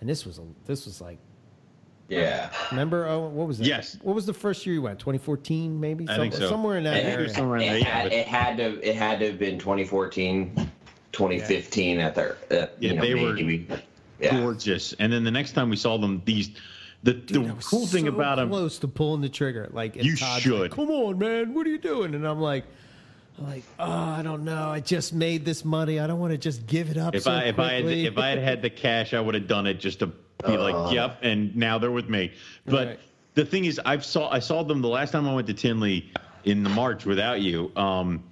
and 0.00 0.08
this 0.08 0.24
was 0.24 0.38
a 0.38 0.42
this 0.66 0.84
was 0.86 1.00
like 1.00 1.18
Yeah. 2.20 2.50
remember 2.70 3.06
oh 3.06 3.28
what 3.28 3.46
was 3.48 3.60
it? 3.60 3.66
Yes. 3.66 3.96
What 4.02 4.14
was 4.14 4.26
the 4.26 4.34
first 4.34 4.64
year 4.66 4.74
you 4.74 4.82
went? 4.82 4.98
2014 4.98 5.78
maybe. 5.80 6.06
I 6.08 6.16
think 6.16 6.34
so. 6.34 6.48
Somewhere 6.48 6.78
in 6.78 6.84
that 6.84 6.96
It, 6.98 7.04
area. 7.06 7.22
was 7.24 7.34
somewhere 7.34 7.58
in 7.58 7.66
there, 7.66 7.76
it 7.76 7.82
yeah, 7.82 7.88
had, 7.88 8.02
but- 8.04 8.12
it 8.12 8.26
had 8.26 8.56
to 8.58 8.88
it 8.88 8.96
had 8.96 9.18
to 9.20 9.26
have 9.28 9.38
been 9.38 9.58
2014, 9.58 10.70
2015 11.12 11.98
at 12.00 12.14
their 12.14 12.36
at, 12.50 12.52
uh, 12.52 12.66
Yeah, 12.80 12.90
you 12.90 12.96
know, 12.96 13.02
they 13.02 13.14
were. 13.14 13.78
Yeah. 14.20 14.40
Gorgeous. 14.40 14.92
And 15.00 15.12
then 15.12 15.24
the 15.24 15.30
next 15.32 15.52
time 15.52 15.68
we 15.68 15.76
saw 15.76 15.98
them, 15.98 16.22
these 16.24 16.50
the 17.02 17.14
Dude, 17.14 17.46
the 17.48 17.54
was 17.54 17.66
cool 17.66 17.86
thing 17.86 18.04
so 18.06 18.12
about 18.12 18.36
them. 18.36 18.48
close 18.50 18.78
to 18.78 18.88
pulling 18.88 19.20
the 19.20 19.28
trigger. 19.28 19.68
Like 19.72 19.96
You 19.96 20.14
Todd's 20.16 20.42
should. 20.42 20.60
Like, 20.60 20.70
Come 20.70 20.90
on, 20.90 21.18
man. 21.18 21.52
What 21.54 21.66
are 21.66 21.70
you 21.70 21.78
doing? 21.78 22.14
And 22.14 22.24
I'm 22.26 22.40
like, 22.40 22.64
I'm 23.38 23.48
like, 23.48 23.64
oh, 23.80 23.90
I 23.90 24.22
don't 24.22 24.44
know. 24.44 24.68
I 24.68 24.78
just 24.78 25.12
made 25.12 25.44
this 25.44 25.64
money. 25.64 25.98
I 25.98 26.06
don't 26.06 26.20
want 26.20 26.30
to 26.32 26.38
just 26.38 26.66
give 26.68 26.90
it 26.90 26.96
up. 26.96 27.16
If 27.16 27.24
so 27.24 27.32
I 27.32 27.44
if 27.44 27.58
I 27.58 27.72
had 27.72 27.84
if 27.86 28.16
I 28.18 28.28
had 28.28 28.38
had 28.38 28.62
the 28.62 28.70
cash, 28.70 29.14
I 29.14 29.20
would 29.20 29.34
have 29.34 29.48
done 29.48 29.66
it 29.66 29.80
just 29.80 29.98
to 30.00 30.12
be 30.46 30.56
like, 30.56 30.92
yep. 30.92 31.18
And 31.22 31.54
now 31.56 31.78
they're 31.78 31.90
with 31.90 32.08
me. 32.08 32.32
But 32.66 32.86
Right. 32.88 32.98
the 33.34 33.44
thing 33.44 33.64
is, 33.64 33.80
I've 33.84 34.04
saw 34.04 34.28
I 34.30 34.38
saw 34.40 34.62
them 34.62 34.82
the 34.82 34.88
last 34.88 35.10
time 35.12 35.28
I 35.28 35.34
went 35.34 35.46
to 35.48 35.54
Tinley 35.54 36.10
in 36.44 36.62
the 36.62 36.70
March 36.70 37.04
without 37.06 37.40
you. 37.40 37.70
Um, 37.76 38.22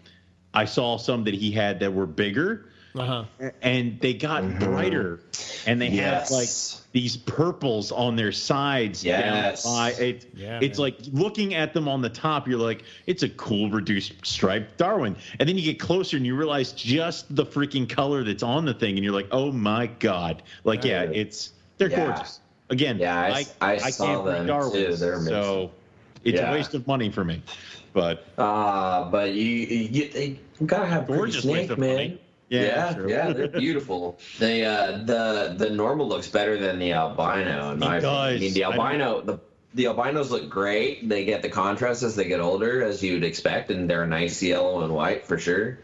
I 0.52 0.64
saw 0.64 0.96
some 0.96 1.24
that 1.24 1.34
he 1.34 1.50
had 1.52 1.80
that 1.80 1.92
were 1.92 2.06
bigger. 2.06 2.66
uh-huh. 2.96 3.22
and 3.62 4.00
they 4.00 4.12
got 4.12 4.42
brighter 4.58 5.20
and 5.64 5.80
they 5.80 5.86
Yes. 5.90 6.28
have 6.28 6.30
like 6.36 6.48
these 6.92 7.16
purples 7.16 7.92
on 7.92 8.16
their 8.16 8.32
sides 8.32 9.04
Yes. 9.04 9.62
down 9.62 9.72
by 9.76 9.90
it, 9.92 10.28
Yeah, 10.34 10.58
it's 10.60 10.76
man. 10.76 10.86
like 10.86 10.96
looking 11.12 11.54
at 11.54 11.72
them 11.72 11.86
on 11.86 12.02
the 12.02 12.08
top 12.08 12.48
you're 12.48 12.58
like 12.58 12.82
it's 13.06 13.22
a 13.22 13.28
cool 13.28 13.70
reduced 13.70 14.14
stripe 14.26 14.76
darwin 14.76 15.14
and 15.38 15.48
then 15.48 15.56
you 15.56 15.62
get 15.62 15.78
closer 15.78 16.16
and 16.16 16.26
you 16.26 16.34
realize 16.34 16.72
just 16.72 17.32
the 17.36 17.46
freaking 17.46 17.88
color 17.88 18.24
that's 18.24 18.42
on 18.42 18.64
the 18.64 18.74
thing 18.74 18.96
and 18.96 19.04
you're 19.04 19.14
like 19.14 19.28
oh 19.30 19.52
my 19.52 19.86
god 20.00 20.42
like 20.64 20.82
yeah 20.82 21.04
Yeah. 21.04 21.10
it's 21.10 21.52
they're 21.80 21.90
Yeah. 21.90 22.06
gorgeous 22.06 22.40
again 22.68 22.98
Yeah, 22.98 23.18
I- 23.18 23.46
I 23.60 23.90
saw 23.90 24.06
can't 24.06 24.24
breed 24.24 24.34
them. 24.46 24.46
They're 25.00 25.18
so 25.26 25.70
It's 26.22 26.38
Yeah. 26.38 26.50
a 26.50 26.52
waste 26.52 26.74
of 26.74 26.86
money 26.86 27.10
for 27.10 27.24
me. 27.24 27.42
But 27.94 28.24
Uh, 28.38 29.10
but 29.10 29.32
you 29.32 29.42
you, 29.42 30.36
you 30.60 30.66
gotta 30.66 30.86
have 30.86 31.06
gorgeous 31.08 31.42
snake, 31.42 31.70
man. 31.78 31.80
money. 31.80 32.18
Yeah, 32.50 32.92
true. 32.92 33.08
yeah, 33.08 33.32
they're 33.32 33.48
beautiful. 33.66 34.18
They 34.38 34.64
uh, 34.64 34.98
the 35.04 35.54
the 35.56 35.70
normal 35.70 36.06
looks 36.08 36.28
better 36.28 36.58
than 36.58 36.78
the 36.78 36.92
albino. 36.92 37.72
In 37.72 37.82
It 37.82 37.86
opinion. 37.86 37.92
I 37.94 38.00
does. 38.00 38.40
mean, 38.40 38.52
the 38.52 38.64
I 38.64 38.70
albino 38.72 39.20
the 39.22 39.38
the 39.72 39.86
albinos 39.86 40.30
look 40.30 40.50
great. 40.50 41.08
They 41.08 41.24
get 41.24 41.42
the 41.42 41.48
contrast 41.48 42.02
as 42.02 42.16
they 42.16 42.24
get 42.24 42.40
older, 42.40 42.82
as 42.82 43.02
you'd 43.02 43.24
expect, 43.24 43.70
and 43.70 43.88
they're 43.88 44.02
a 44.02 44.06
nice 44.06 44.42
yellow 44.42 44.82
and 44.82 44.92
white 44.94 45.24
for 45.26 45.38
sure. 45.38 45.78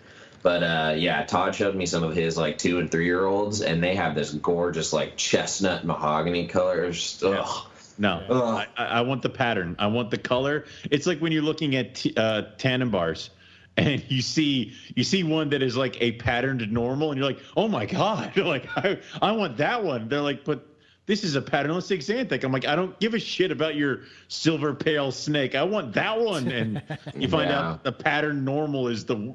But 0.46 0.62
uh, 0.62 0.94
yeah, 0.96 1.24
Todd 1.24 1.56
showed 1.56 1.74
me 1.74 1.86
some 1.86 2.04
of 2.04 2.14
his 2.14 2.36
like 2.36 2.56
two 2.56 2.78
and 2.78 2.88
three 2.88 3.04
year 3.04 3.24
olds, 3.24 3.62
and 3.62 3.82
they 3.82 3.96
have 3.96 4.14
this 4.14 4.32
gorgeous 4.32 4.92
like 4.92 5.16
chestnut 5.16 5.84
mahogany 5.84 6.46
colors. 6.46 7.20
Ugh. 7.26 7.66
No, 7.98 8.22
Ugh. 8.30 8.68
I, 8.76 8.84
I 8.84 9.00
want 9.00 9.22
the 9.22 9.28
pattern. 9.28 9.74
I 9.76 9.88
want 9.88 10.12
the 10.12 10.18
color. 10.18 10.66
It's 10.88 11.04
like 11.04 11.18
when 11.18 11.32
you're 11.32 11.42
looking 11.42 11.74
at 11.74 11.96
t- 11.96 12.14
uh, 12.16 12.42
Tanimbars, 12.58 13.30
and 13.76 14.04
you 14.08 14.22
see 14.22 14.72
you 14.94 15.02
see 15.02 15.24
one 15.24 15.48
that 15.48 15.62
is 15.62 15.76
like 15.76 16.00
a 16.00 16.12
patterned 16.12 16.70
normal, 16.70 17.10
and 17.10 17.18
you're 17.18 17.26
like, 17.26 17.40
oh 17.56 17.66
my 17.66 17.84
god, 17.84 18.36
like 18.36 18.68
I, 18.76 19.00
I 19.20 19.32
want 19.32 19.56
that 19.56 19.82
one. 19.82 20.08
They're 20.08 20.20
like, 20.20 20.44
but 20.44 20.64
this 21.06 21.22
is 21.24 21.36
a 21.36 21.40
patternless 21.42 21.88
xanthic. 21.88 22.42
I'm 22.44 22.52
like, 22.52 22.66
I 22.66 22.74
don't 22.76 22.98
give 22.98 23.14
a 23.14 23.18
shit 23.20 23.50
about 23.52 23.76
your 23.76 24.00
silver 24.28 24.74
pale 24.74 25.12
snake. 25.12 25.54
I 25.54 25.62
want 25.62 25.92
that 25.94 26.18
one. 26.20 26.48
And 26.48 26.82
you 27.14 27.28
find 27.28 27.48
Yeah. 27.50 27.60
out 27.70 27.84
the 27.84 27.92
pattern 27.92 28.44
normal 28.44 28.88
is 28.88 29.04
the 29.04 29.34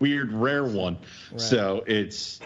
weird 0.00 0.32
rare 0.32 0.64
one. 0.64 0.98
So 1.36 1.84
it's 1.86 2.40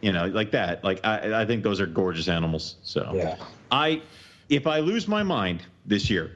you 0.00 0.12
know 0.12 0.26
like 0.26 0.50
that. 0.52 0.82
Like 0.82 1.00
I 1.04 1.42
I 1.42 1.46
think 1.46 1.62
those 1.62 1.80
are 1.80 1.86
gorgeous 1.86 2.28
animals. 2.28 2.76
So 2.82 3.12
Yeah. 3.14 3.36
I, 3.70 4.02
if 4.48 4.66
I 4.66 4.80
lose 4.80 5.06
my 5.08 5.22
mind 5.22 5.62
this 5.86 6.10
year, 6.10 6.32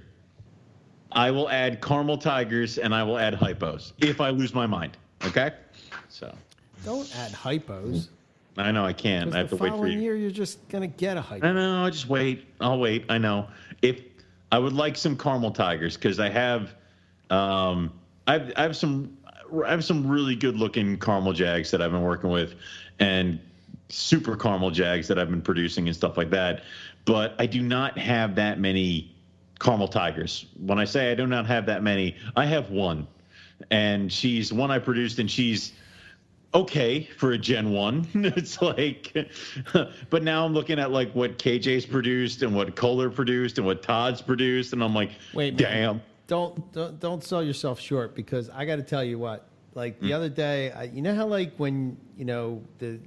I 1.13 1.31
will 1.31 1.49
add 1.51 1.81
caramel 1.83 2.19
tigers 2.19 2.79
and 2.79 2.95
I 2.95 3.03
will 3.03 3.19
add 3.19 3.35
hypos. 3.35 3.93
If 3.99 4.21
I 4.21 4.31
lose 4.31 4.55
my 4.55 4.67
mind, 4.67 4.97
okay. 5.25 5.53
So 6.09 6.35
Don't 6.85 7.11
add 7.17 7.33
hypos. 7.33 8.09
I 8.57 8.73
know 8.73 8.85
I 8.85 8.93
can't. 8.93 9.35
I 9.35 9.39
have 9.39 9.51
to 9.51 9.57
wait 9.57 9.73
for 9.75 9.87
you. 9.87 9.99
year, 10.01 10.17
you're 10.17 10.31
just 10.31 10.67
gonna 10.69 10.87
get 10.87 11.17
a 11.17 11.21
hypo. 11.21 11.47
I 11.47 11.53
know. 11.53 11.85
I'll 11.85 11.91
just 11.91 12.09
wait. 12.09 12.47
I'll 12.61 12.79
wait. 12.79 13.05
I 13.09 13.19
know. 13.19 13.49
If 13.83 14.01
I 14.51 14.59
would 14.59 14.73
like 14.73 14.97
some 14.97 15.17
caramel 15.17 15.51
tigers 15.51 15.97
because 15.97 16.19
I 16.19 16.31
have, 16.31 16.75
um, 17.31 17.93
I've 18.27 18.53
I 18.57 18.63
have 18.63 18.77
some 18.77 19.17
I 19.65 19.71
have 19.71 19.85
some 19.85 20.07
really 20.07 20.37
good 20.37 20.57
looking 20.57 20.99
caramel 20.99 21.33
jags 21.33 21.71
that 21.71 21.83
I've 21.83 21.91
been 21.91 22.03
working 22.03 22.31
with, 22.31 22.55
and 22.99 23.39
super 23.89 24.37
caramel 24.37 24.71
jags 24.71 25.09
that 25.09 25.19
I've 25.19 25.31
been 25.31 25.43
producing 25.43 25.87
and 25.87 25.97
stuff 25.97 26.17
like 26.17 26.31
that. 26.31 26.63
But 27.05 27.35
I 27.39 27.47
do 27.47 27.63
not 27.63 27.99
have 27.99 28.35
that 28.37 28.59
many 28.59 29.15
caramel 29.61 29.89
tigers. 29.89 30.47
When 30.59 30.79
I 30.79 30.85
say 30.85 31.13
I 31.13 31.15
do 31.15 31.27
not 31.27 31.47
have 31.47 31.67
that 31.67 31.83
many, 31.83 32.17
I 32.35 32.47
have 32.47 32.71
one, 32.71 33.07
and 33.71 34.11
she's 34.11 34.53
one 34.53 34.71
I 34.71 34.79
produced, 34.79 35.19
and 35.19 35.31
she's 35.31 35.73
okay 36.55 37.05
for 37.17 37.33
a 37.33 37.39
Gen 37.39 37.71
1. 37.73 38.09
it's 38.37 38.61
like, 38.63 39.15
but 40.11 40.23
now 40.23 40.45
I'm 40.45 40.55
looking 40.55 40.79
at 40.79 40.91
like 40.91 41.13
what 41.13 41.39
KJ's 41.39 41.87
produced 41.87 42.43
and 42.43 42.55
what 42.55 42.77
Kohler 42.77 43.11
produced 43.11 43.59
and 43.59 43.67
what 43.67 43.83
Todd's 43.83 44.23
produced, 44.23 44.73
and 44.73 44.83
I'm 44.83 44.95
like, 44.95 45.11
Wait, 45.35 45.61
man. 45.61 45.73
damn. 45.73 46.03
don't, 46.27 46.73
don't 46.73 46.99
don't 47.01 47.25
sell 47.25 47.43
yourself 47.43 47.79
short 47.81 48.15
because 48.15 48.51
I 48.51 48.65
got 48.65 48.77
to 48.77 48.83
tell 48.83 49.05
you 49.05 49.19
what. 49.19 49.49
Like 49.75 50.01
the 50.01 50.09
hmm. 50.09 50.15
other 50.15 50.29
day, 50.31 50.73
I, 50.73 50.85
you 50.85 51.03
know 51.03 51.15
how 51.15 51.27
like 51.27 51.55
when 51.59 51.99
you 52.17 52.25
know 52.25 52.63
the 52.79 52.99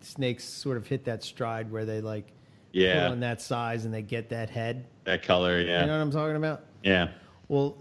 snakes 0.00 0.44
sort 0.44 0.76
of 0.76 0.86
hit 0.86 1.04
that 1.04 1.22
stride 1.22 1.70
where 1.70 1.84
they 1.84 2.00
like 2.00 2.32
Yeah. 2.72 3.04
pull 3.04 3.12
in 3.12 3.20
that 3.20 3.40
size 3.40 3.84
and 3.84 3.94
they 3.94 4.02
get 4.02 4.28
that 4.30 4.50
head. 4.50 4.86
That 5.04 5.22
color, 5.22 5.60
yeah. 5.60 5.80
You 5.80 5.86
know 5.86 5.96
what 5.96 6.02
I'm 6.02 6.10
talking 6.10 6.36
about? 6.36 6.64
yeah, 6.82 7.08
Well, 7.48 7.76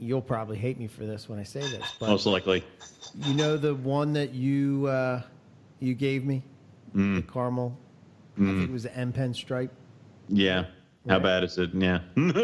you'll 0.00 0.22
probably 0.22 0.56
hate 0.58 0.78
me 0.78 0.86
for 0.86 1.04
this 1.06 1.28
when 1.28 1.38
I 1.38 1.42
say 1.44 1.60
this, 1.60 1.84
but 2.00 2.08
most 2.08 2.26
likely. 2.26 2.64
you 3.24 3.34
know 3.34 3.56
the 3.56 3.74
one 3.74 4.12
that 4.14 4.34
you 4.34 4.86
uh, 4.86 5.22
you 5.78 5.94
gave 5.94 6.24
me, 6.24 6.42
Hmm. 6.92 7.16
the 7.16 7.22
caramel. 7.22 7.78
I 8.36 8.40
think 8.44 8.62
it 8.70 8.72
was 8.72 8.84
the 8.84 8.96
M 8.96 9.12
pen 9.12 9.34
stripe. 9.34 9.72
Yeah. 10.28 10.64
How 11.08 11.18
bad 11.18 11.44
is 11.44 11.58
it? 11.58 11.70
Yeah. 11.74 12.00
Dude, 12.16 12.36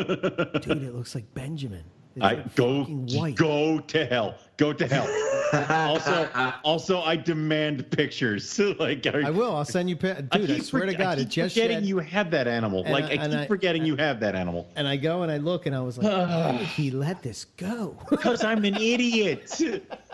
it 0.82 0.94
looks 0.94 1.14
like 1.14 1.32
Benjamin. 1.34 1.84
It's 2.16 2.24
I 2.24 2.34
like 2.34 2.54
go 2.54 2.84
white. 2.84 3.34
go 3.36 3.78
to 3.78 4.06
hell. 4.06 4.34
Go 4.56 4.72
to 4.72 4.86
hell. 4.86 5.06
also, 5.52 6.28
also, 6.64 7.00
I 7.00 7.16
demand 7.16 7.90
pictures. 7.90 8.58
like, 8.78 9.06
are, 9.06 9.22
I 9.24 9.30
will. 9.30 9.54
I'll 9.54 9.64
send 9.64 9.88
you. 9.88 9.96
Dude, 9.96 10.28
I, 10.32 10.38
keep 10.38 10.62
swear 10.62 10.86
to 10.86 10.94
God, 10.94 11.18
I 11.18 11.22
keep 11.22 11.28
just 11.30 11.54
forgetting 11.54 11.78
shed- 11.78 11.86
you 11.86 11.98
have 11.98 12.30
that 12.32 12.46
animal. 12.48 12.82
And 12.84 12.92
like, 12.92 13.04
I- 13.04 13.24
I, 13.24 13.28
keep 13.28 13.38
I- 13.38 13.46
forgetting 13.46 13.84
you 13.84 13.96
have 13.96 14.20
that 14.20 14.34
animal. 14.34 14.68
And 14.76 14.86
I 14.88 14.96
go 14.96 15.22
and 15.22 15.30
I 15.32 15.36
look 15.38 15.66
and 15.66 15.74
I 15.74 15.80
was 15.80 15.98
like, 15.98 16.06
did 16.58 16.66
he 16.66 16.90
let 16.90 17.22
this 17.22 17.44
go? 17.56 17.96
Because 18.10 18.44
I'm 18.44 18.64
an 18.64 18.76
idiot. 18.76 19.60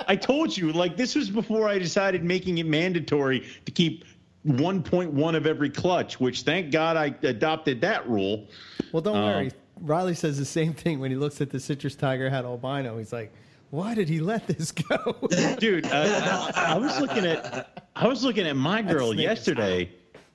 I 0.08 0.16
told 0.16 0.56
you, 0.56 0.72
like, 0.72 0.96
this 0.96 1.14
was 1.14 1.30
before 1.30 1.68
I 1.68 1.78
decided 1.78 2.24
making 2.24 2.58
it 2.58 2.66
mandatory 2.66 3.46
to 3.64 3.72
keep 3.72 4.04
1.1 4.46 5.36
of 5.36 5.46
every 5.46 5.70
clutch, 5.70 6.18
which 6.20 6.42
thank 6.42 6.70
God 6.72 6.96
I 6.96 7.14
adopted 7.22 7.80
that 7.82 8.08
rule. 8.08 8.48
well, 8.92 9.00
don't 9.02 9.16
Um, 9.16 9.24
worry. 9.24 9.52
Riley 9.80 10.14
says 10.14 10.38
the 10.38 10.44
same 10.44 10.74
thing 10.74 11.00
when 11.00 11.10
he 11.10 11.16
looks 11.16 11.40
at 11.40 11.50
the 11.50 11.58
citrus 11.58 11.94
tiger 11.96 12.28
het 12.30 12.44
albino. 12.44 12.98
He's 12.98 13.12
like, 13.12 13.32
why 13.73 13.94
did 13.94 14.07
he 14.07 14.20
let 14.20 14.47
this 14.47 14.70
go? 14.70 15.17
Dude, 15.59 15.86
uh, 15.86 16.52
I 16.55 16.76
was 16.76 17.01
looking 17.01 17.25
at 17.25 17.83
I 17.97 18.07
was 18.07 18.23
looking 18.23 18.47
at 18.47 18.55
my 18.55 18.83
girl 18.83 19.15
yesterday. 19.15 19.91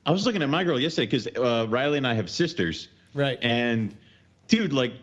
I 0.07 0.11
was 0.11 0.25
looking 0.25 0.41
at 0.41 0.49
my 0.49 0.63
girl 0.63 0.79
yesterday 0.79 1.05
because 1.05 1.27
uh, 1.37 1.67
Riley 1.69 1.99
and 1.99 2.07
I 2.07 2.15
have 2.15 2.31
sisters. 2.31 2.87
Right. 3.13 3.37
And 3.43 3.95
dude, 4.47 4.73
like 4.73 4.93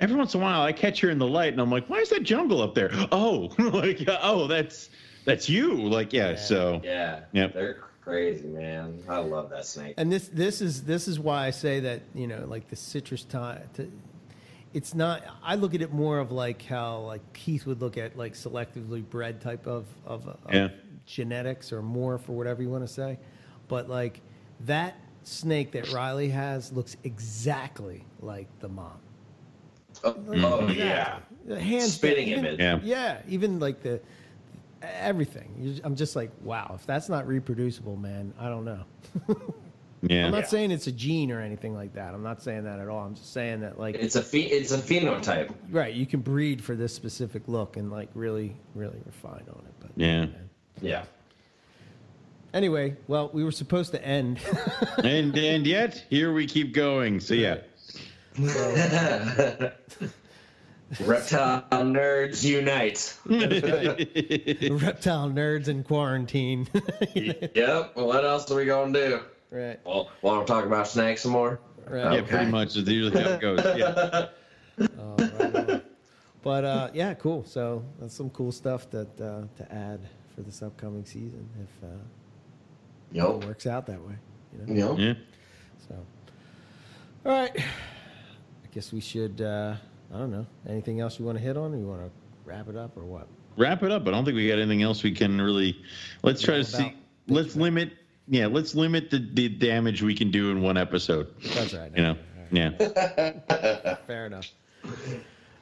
every 0.00 0.16
once 0.16 0.34
in 0.34 0.40
a 0.40 0.42
while, 0.42 0.62
I 0.62 0.72
catch 0.72 1.00
her 1.02 1.10
in 1.10 1.18
the 1.20 1.28
light, 1.28 1.52
and 1.52 1.60
I'm 1.62 1.70
like, 1.70 1.86
"Why 1.86 1.98
is 1.98 2.10
that 2.10 2.24
jungle 2.24 2.60
up 2.60 2.74
there?" 2.74 2.90
Oh, 3.12 3.52
like 3.58 4.00
oh, 4.20 4.48
that's 4.48 4.90
that's 5.24 5.48
you. 5.48 5.74
Like 5.74 6.12
yeah. 6.12 6.34
So 6.34 6.80
Yeah. 6.82 7.20
Yep. 7.34 7.54
They're 7.54 7.84
crazy, 8.02 8.48
man. 8.48 9.00
I 9.08 9.18
love 9.18 9.48
that 9.50 9.64
snake. 9.64 9.94
and 9.96 10.12
this 10.12 10.26
this 10.26 10.60
is 10.60 10.82
this 10.82 11.06
is 11.06 11.20
why 11.20 11.46
I 11.46 11.50
say 11.50 11.78
that 11.80 12.02
you 12.16 12.26
know 12.26 12.46
like 12.48 12.68
the 12.68 12.76
citrus 12.76 13.22
tie. 13.22 13.62
It's 14.74 14.94
not. 14.94 15.22
I 15.42 15.54
look 15.54 15.74
at 15.74 15.80
it 15.80 15.92
more 15.92 16.18
of 16.18 16.32
like 16.32 16.62
how 16.62 16.98
like 17.00 17.32
Keith 17.32 17.66
would 17.66 17.80
look 17.80 17.96
at 17.96 18.16
like 18.16 18.34
selectively 18.34 19.08
bred 19.08 19.40
type 19.40 19.66
of 19.66 19.86
of, 20.04 20.26
of 20.28 20.38
Yeah. 20.52 20.68
genetics 21.06 21.72
or 21.72 21.80
morph 21.82 22.28
or 22.28 22.36
whatever 22.36 22.62
you 22.62 22.68
want 22.68 22.86
to 22.86 22.92
say, 22.92 23.18
but 23.68 23.88
like 23.88 24.20
that 24.60 24.96
snake 25.22 25.72
that 25.72 25.92
Riley 25.92 26.28
has 26.28 26.72
looks 26.72 26.96
exactly 27.04 28.04
like 28.20 28.48
the 28.60 28.68
mom. 28.68 28.98
Oh, 30.04 30.14
oh, 30.28 30.68
yeah. 30.68 31.20
The 31.46 31.58
hands 31.58 31.94
Spitting 31.94 32.28
even, 32.28 32.44
image. 32.44 32.60
Yeah. 32.60 32.80
yeah, 32.82 33.22
even 33.28 33.58
like 33.58 33.82
the 33.82 34.00
everything. 34.82 35.80
I'm 35.84 35.96
just 35.96 36.16
like, 36.16 36.30
wow, 36.42 36.72
if 36.78 36.86
that's 36.86 37.08
not 37.08 37.26
reproducible, 37.26 37.96
man, 37.96 38.34
I 38.38 38.48
don't 38.48 38.64
know. 38.64 38.84
yeah. 40.08 40.26
I'm 40.26 40.32
not 40.32 40.38
Yeah. 40.42 40.46
saying 40.46 40.70
it's 40.70 40.86
a 40.86 40.92
gene 40.92 41.30
or 41.30 41.40
anything 41.40 41.74
like 41.74 41.94
that. 41.94 42.14
I'm 42.14 42.22
not 42.22 42.42
saying 42.42 42.64
that 42.64 42.78
at 42.78 42.88
all. 42.88 43.04
I'm 43.06 43.14
just 43.14 43.32
saying 43.32 43.60
that 43.60 43.78
like 43.78 43.94
It's 43.96 44.16
a 44.16 44.22
phe- 44.22 44.46
it's 44.50 44.72
a 44.72 44.78
phenotype. 44.78 45.52
right, 45.70 45.92
you 45.94 46.06
can 46.06 46.20
breed 46.20 46.62
for 46.62 46.74
this 46.74 46.94
specific 46.94 47.42
look 47.46 47.76
and 47.76 47.90
like 47.90 48.08
really 48.14 48.56
really 48.74 48.98
refine 49.04 49.44
on 49.50 49.64
it. 49.66 49.74
But 49.80 49.90
Yeah. 49.96 50.26
Yeah. 50.80 51.04
Anyway, 52.54 52.96
well, 53.08 53.28
we 53.34 53.44
were 53.44 53.52
supposed 53.52 53.92
to 53.92 54.02
end. 54.04 54.38
and 55.04 55.36
and 55.36 55.66
yet 55.66 56.04
here 56.08 56.32
we 56.32 56.46
keep 56.46 56.72
going. 56.72 57.20
So 57.20 57.34
yeah. 57.34 57.58
Reptile 61.00 61.64
nerds 61.72 62.44
unite. 62.44 63.18
Reptile 64.84 65.30
nerds 65.30 65.66
in 65.68 65.82
quarantine. 65.82 66.68
yep. 67.14 67.96
What 67.96 68.24
else 68.24 68.48
are 68.50 68.54
we 68.56 68.66
gonna 68.66 68.92
do? 68.92 69.20
Right. 69.50 69.78
Well, 69.84 70.10
want 70.22 70.46
to 70.46 70.52
talk 70.52 70.64
about 70.64 70.86
snacks 70.88 71.22
some 71.22 71.32
more? 71.32 71.60
Right. 71.88 72.00
Yeah, 72.14 72.20
Okay. 72.20 72.28
pretty 72.30 72.50
much 72.50 72.76
is 72.76 72.88
usually 72.88 73.22
how 73.22 73.30
it 73.30 73.40
goes. 73.40 73.60
Yeah. 73.76 74.26
Oh, 74.98 75.16
right. 75.16 75.82
But 76.42 76.64
uh, 76.64 76.90
yeah, 76.92 77.14
cool. 77.14 77.44
So 77.44 77.82
that's 77.98 78.14
some 78.14 78.28
cool 78.30 78.52
stuff 78.52 78.90
that 78.90 79.08
uh, 79.20 79.44
to 79.56 79.72
add 79.74 80.00
for 80.34 80.42
this 80.42 80.62
upcoming 80.62 81.04
season 81.06 81.48
if 81.62 81.88
uh, 81.88 83.38
it 83.40 83.46
works 83.46 83.66
out 83.66 83.86
that 83.86 84.00
way. 84.06 84.14
You 84.52 84.74
know. 84.74 84.90
Yup. 84.90 84.98
Yeah. 84.98 85.14
So, 85.88 85.94
all 87.24 87.32
right. 87.32 87.50
I 87.58 88.68
guess 88.70 88.92
we 88.92 89.00
should. 89.00 89.40
Uh, 89.40 89.76
I 90.14 90.18
don't 90.18 90.30
know. 90.30 90.46
Anything 90.68 91.00
else 91.00 91.18
you 91.18 91.24
want 91.24 91.38
to 91.38 91.42
hit 91.42 91.56
on, 91.56 91.72
or 91.72 91.78
you 91.78 91.86
want 91.86 92.02
to 92.02 92.10
wrap 92.44 92.68
it 92.68 92.76
up, 92.76 92.96
or 92.98 93.04
what? 93.04 93.26
Wrap 93.56 93.82
it 93.82 93.90
up. 93.90 94.06
I 94.06 94.10
don't 94.10 94.24
think 94.26 94.36
we 94.36 94.46
got 94.46 94.58
anything 94.58 94.82
else 94.82 95.02
we 95.02 95.12
can 95.12 95.40
really. 95.40 95.82
Let's 96.22 96.42
try 96.42 96.58
to 96.58 96.64
see. 96.64 96.94
Let's 97.28 97.56
limit. 97.56 97.92
Yeah, 98.28 98.46
let's 98.46 98.74
limit 98.74 99.10
the, 99.10 99.18
the 99.18 99.48
damage 99.48 100.02
we 100.02 100.14
can 100.14 100.30
do 100.30 100.50
in 100.50 100.60
one 100.62 100.76
episode. 100.76 101.28
That's 101.54 101.74
right. 101.74 101.92
You 101.94 102.02
know. 102.02 102.16
Yeah. 102.50 103.94
Fair 104.06 104.26
enough. 104.26 104.50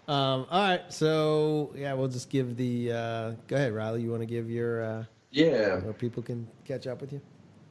Um, 0.07 0.47
all 0.51 0.69
right. 0.69 0.83
So 0.93 1.73
yeah, 1.77 1.95
we'll 1.95 2.09
just 2.09 2.31
give 2.31 2.57
the. 2.57 2.93
Uh, 2.93 3.31
go 3.49 3.57
ahead, 3.57 3.73
Riley. 3.73 4.03
You 4.03 4.11
want 4.11 4.23
to 4.23 4.27
give 4.27 4.51
your 4.51 4.83
uh, 4.85 5.05
Yeah. 5.31 5.77
where 5.81 5.93
people 5.93 6.23
can 6.23 6.47
catch 6.65 6.87
up 6.87 7.01
with 7.01 7.13
you? 7.13 7.21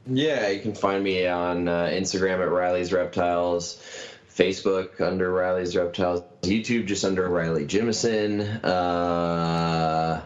Yeah, 0.07 0.49
you 0.49 0.61
can 0.61 0.75
find 0.75 1.03
me 1.03 1.27
on 1.27 1.67
uh, 1.67 1.85
Instagram 1.85 2.41
at 2.41 2.49
Riley's 2.49 2.91
Reptiles, 2.91 3.81
Facebook 4.29 4.99
under 4.99 5.31
Riley's 5.31 5.75
Reptiles, 5.77 6.23
YouTube 6.41 6.87
just 6.87 7.05
under 7.05 7.29
Riley 7.29 7.65
Jimison, 7.65 8.59
uh, 8.65 10.21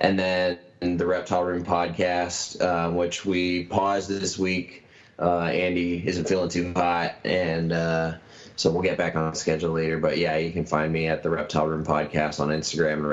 and 0.00 0.18
then 0.18 0.58
the 0.80 1.06
Reptile 1.06 1.44
Room 1.44 1.64
podcast, 1.64 2.60
uh, 2.60 2.90
which 2.92 3.24
we 3.26 3.64
paused 3.64 4.08
this 4.08 4.38
week. 4.38 4.84
Uh, 5.18 5.42
Andy 5.42 6.06
isn't 6.06 6.28
feeling 6.28 6.48
too 6.48 6.72
hot, 6.74 7.14
and 7.24 7.72
uh, 7.72 8.14
so 8.56 8.70
we'll 8.70 8.82
get 8.82 8.96
back 8.96 9.16
on 9.16 9.34
schedule 9.34 9.72
later. 9.72 9.98
But 9.98 10.18
yeah, 10.18 10.36
you 10.36 10.52
can 10.52 10.64
find 10.64 10.92
me 10.92 11.08
at 11.08 11.22
the 11.24 11.30
Reptile 11.30 11.66
Room 11.66 11.84
Podcast 11.84 12.38
on 12.38 12.48
Instagram 12.50 12.94
and 12.94 13.04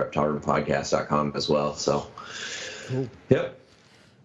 reptileroompodcast.com 0.44 1.34
as 1.36 1.50
well. 1.50 1.76
So, 1.76 2.06
Cool. 2.88 3.10
yep. 3.30 3.60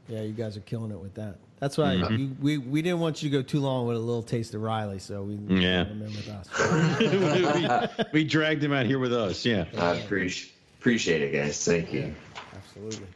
Yeah, 0.09 0.23
you 0.23 0.33
guys 0.33 0.57
are 0.57 0.61
killing 0.61 0.91
it 0.91 0.99
with 1.01 1.15
that. 1.15 1.37
That's 1.61 1.79
why 1.79 1.93
you, 1.95 2.35
we 2.41 2.57
we 2.59 2.81
didn't 2.83 3.01
want 3.01 3.23
you 3.23 3.31
to 3.31 3.37
go 3.37 3.43
too 3.43 3.61
long 3.61 3.87
with 3.87 3.97
a 3.97 4.01
little 4.01 4.23
taste 4.23 4.55
of 4.55 4.63
Riley, 4.63 4.99
so 4.99 5.23
we 5.23 5.35
Yeah. 5.61 5.85
brought 5.85 5.93
in 5.97 6.01
with 6.01 6.29
us. 6.29 8.01
we, 8.13 8.21
we 8.23 8.25
dragged 8.25 8.63
him 8.65 8.73
out 8.73 8.87
here 8.87 8.99
with 8.99 9.13
us. 9.13 9.45
Yeah. 9.45 9.67
I 9.79 9.95
appreciate 9.97 10.53
appreciate 10.79 11.21
it, 11.21 11.33
guys. 11.33 11.63
Thank 11.65 11.93
you. 11.93 12.15
Absolutely. 12.55 13.07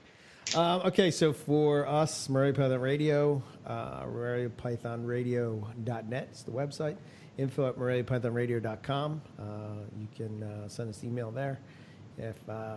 Um, 0.55 0.82
okay, 0.82 1.10
so 1.10 1.32
for 1.32 1.89
us, 1.89 2.28
Morelia 2.28 2.55
Python 2.55 2.81
Radio, 2.81 3.42
uh, 3.66 4.05
MoreliaPythonRadio.net 4.05 6.28
is 6.32 6.42
the 6.44 6.52
website. 6.52 6.97
Info 7.39 7.68
at 7.68 7.76
MoreliaPythonRadio.com. 7.76 9.23
Uh, 9.39 9.42
you 9.98 10.06
can 10.14 10.42
uh, 10.44 10.68
send 10.68 10.90
us 10.90 11.02
email 11.02 11.32
there 11.32 11.58
if 12.18 12.36
uh, 12.48 12.76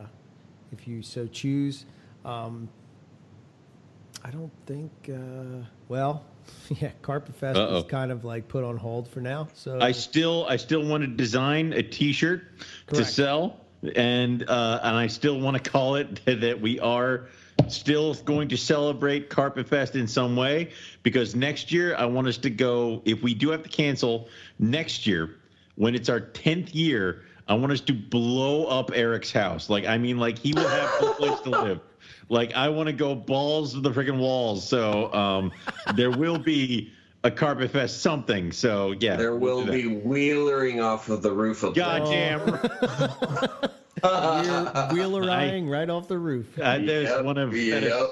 if 0.72 0.88
you 0.88 1.04
so 1.04 1.28
choose. 1.28 1.86
Um, 2.26 2.68
I 4.24 4.32
don't 4.32 4.52
think. 4.66 4.92
Uh, 5.10 5.64
well, 5.88 6.26
yeah, 6.70 6.90
Carpet 7.04 7.36
Fest 7.36 7.58
Uh-oh. 7.58 7.78
is 7.78 7.84
kind 7.84 8.12
of 8.12 8.26
like 8.26 8.48
put 8.48 8.64
on 8.64 8.78
hold 8.78 9.08
for 9.08 9.22
now. 9.22 9.50
So 9.54 9.80
I 9.80 9.92
still 9.92 10.48
I 10.48 10.58
still 10.58 10.84
want 10.84 11.02
to 11.02 11.08
design 11.08 11.74
a 11.74 11.84
T-shirt 11.84 12.42
to 12.88 13.06
sell, 13.06 13.58
and 13.96 14.44
uh, 14.50 14.80
and 14.82 14.98
I 14.98 15.06
still 15.08 15.40
want 15.40 15.64
to 15.64 15.70
call 15.70 15.96
it 15.96 16.26
that 16.26 16.60
we 16.60 16.80
are 16.80 17.28
still 17.70 18.14
going 18.14 18.48
to 18.50 18.58
celebrate 18.58 19.30
Carpet 19.30 19.68
Fest 19.68 19.96
in 19.96 20.08
some 20.08 20.36
way 20.36 20.72
because 21.04 21.36
next 21.36 21.72
year 21.72 21.96
I 21.96 22.06
want 22.06 22.28
us 22.28 22.38
to 22.40 22.50
go. 22.50 23.02
If 23.06 23.22
we 23.24 23.34
do 23.34 23.50
have 23.50 23.64
to 23.64 23.70
cancel 23.70 24.30
next 24.60 25.06
year, 25.08 25.36
when 25.76 25.96
it's 25.96 26.10
our 26.10 26.20
tenth 26.20 26.74
year, 26.76 27.24
I 27.48 27.54
want 27.54 27.72
us 27.72 27.82
to 27.82 27.94
blow 27.94 28.66
up 28.66 28.92
Eric's 28.94 29.32
house. 29.32 29.70
Like 29.70 29.86
I 29.86 29.98
mean, 29.98 30.18
like 30.18 30.38
he 30.38 30.54
will 30.54 30.68
have 30.68 30.92
no 31.02 31.14
place 31.14 31.40
to 31.42 31.50
live. 31.50 31.80
Like 32.30 32.54
I 32.56 32.68
want 32.68 32.88
to 32.88 32.94
go 32.94 33.16
balls 33.16 33.72
to 33.74 33.80
the 33.80 33.90
freaking 33.92 34.18
walls. 34.20 34.68
So 34.68 35.14
um, 35.14 35.54
there 35.96 36.12
will 36.12 36.38
be 36.38 36.92
a 37.24 37.32
Carpet 37.32 37.72
Fest 37.72 38.02
something. 38.02 38.52
So 38.52 38.92
yeah, 39.00 39.16
There 39.16 39.34
we'll 39.36 39.60
will 39.60 39.66
do 39.66 39.72
that. 39.72 39.78
be 39.78 39.88
wheelering 39.88 40.82
off 40.82 41.08
of 41.08 41.22
the 41.22 41.32
roof 41.32 41.64
of 41.64 41.74
the 41.74 41.80
Goddamn. 41.80 43.70
Wheel- 44.04 44.92
wheelering 44.94 45.70
right 45.70 45.90
off 45.90 46.08
the 46.08 46.18
roof. 46.20 46.56
That 46.56 46.82
is 46.82 47.10
Yep, 47.10 47.24
one 47.26 47.38
of 47.38 47.52
that 47.52 47.58
is, 47.58 47.84
yep. 47.84 48.10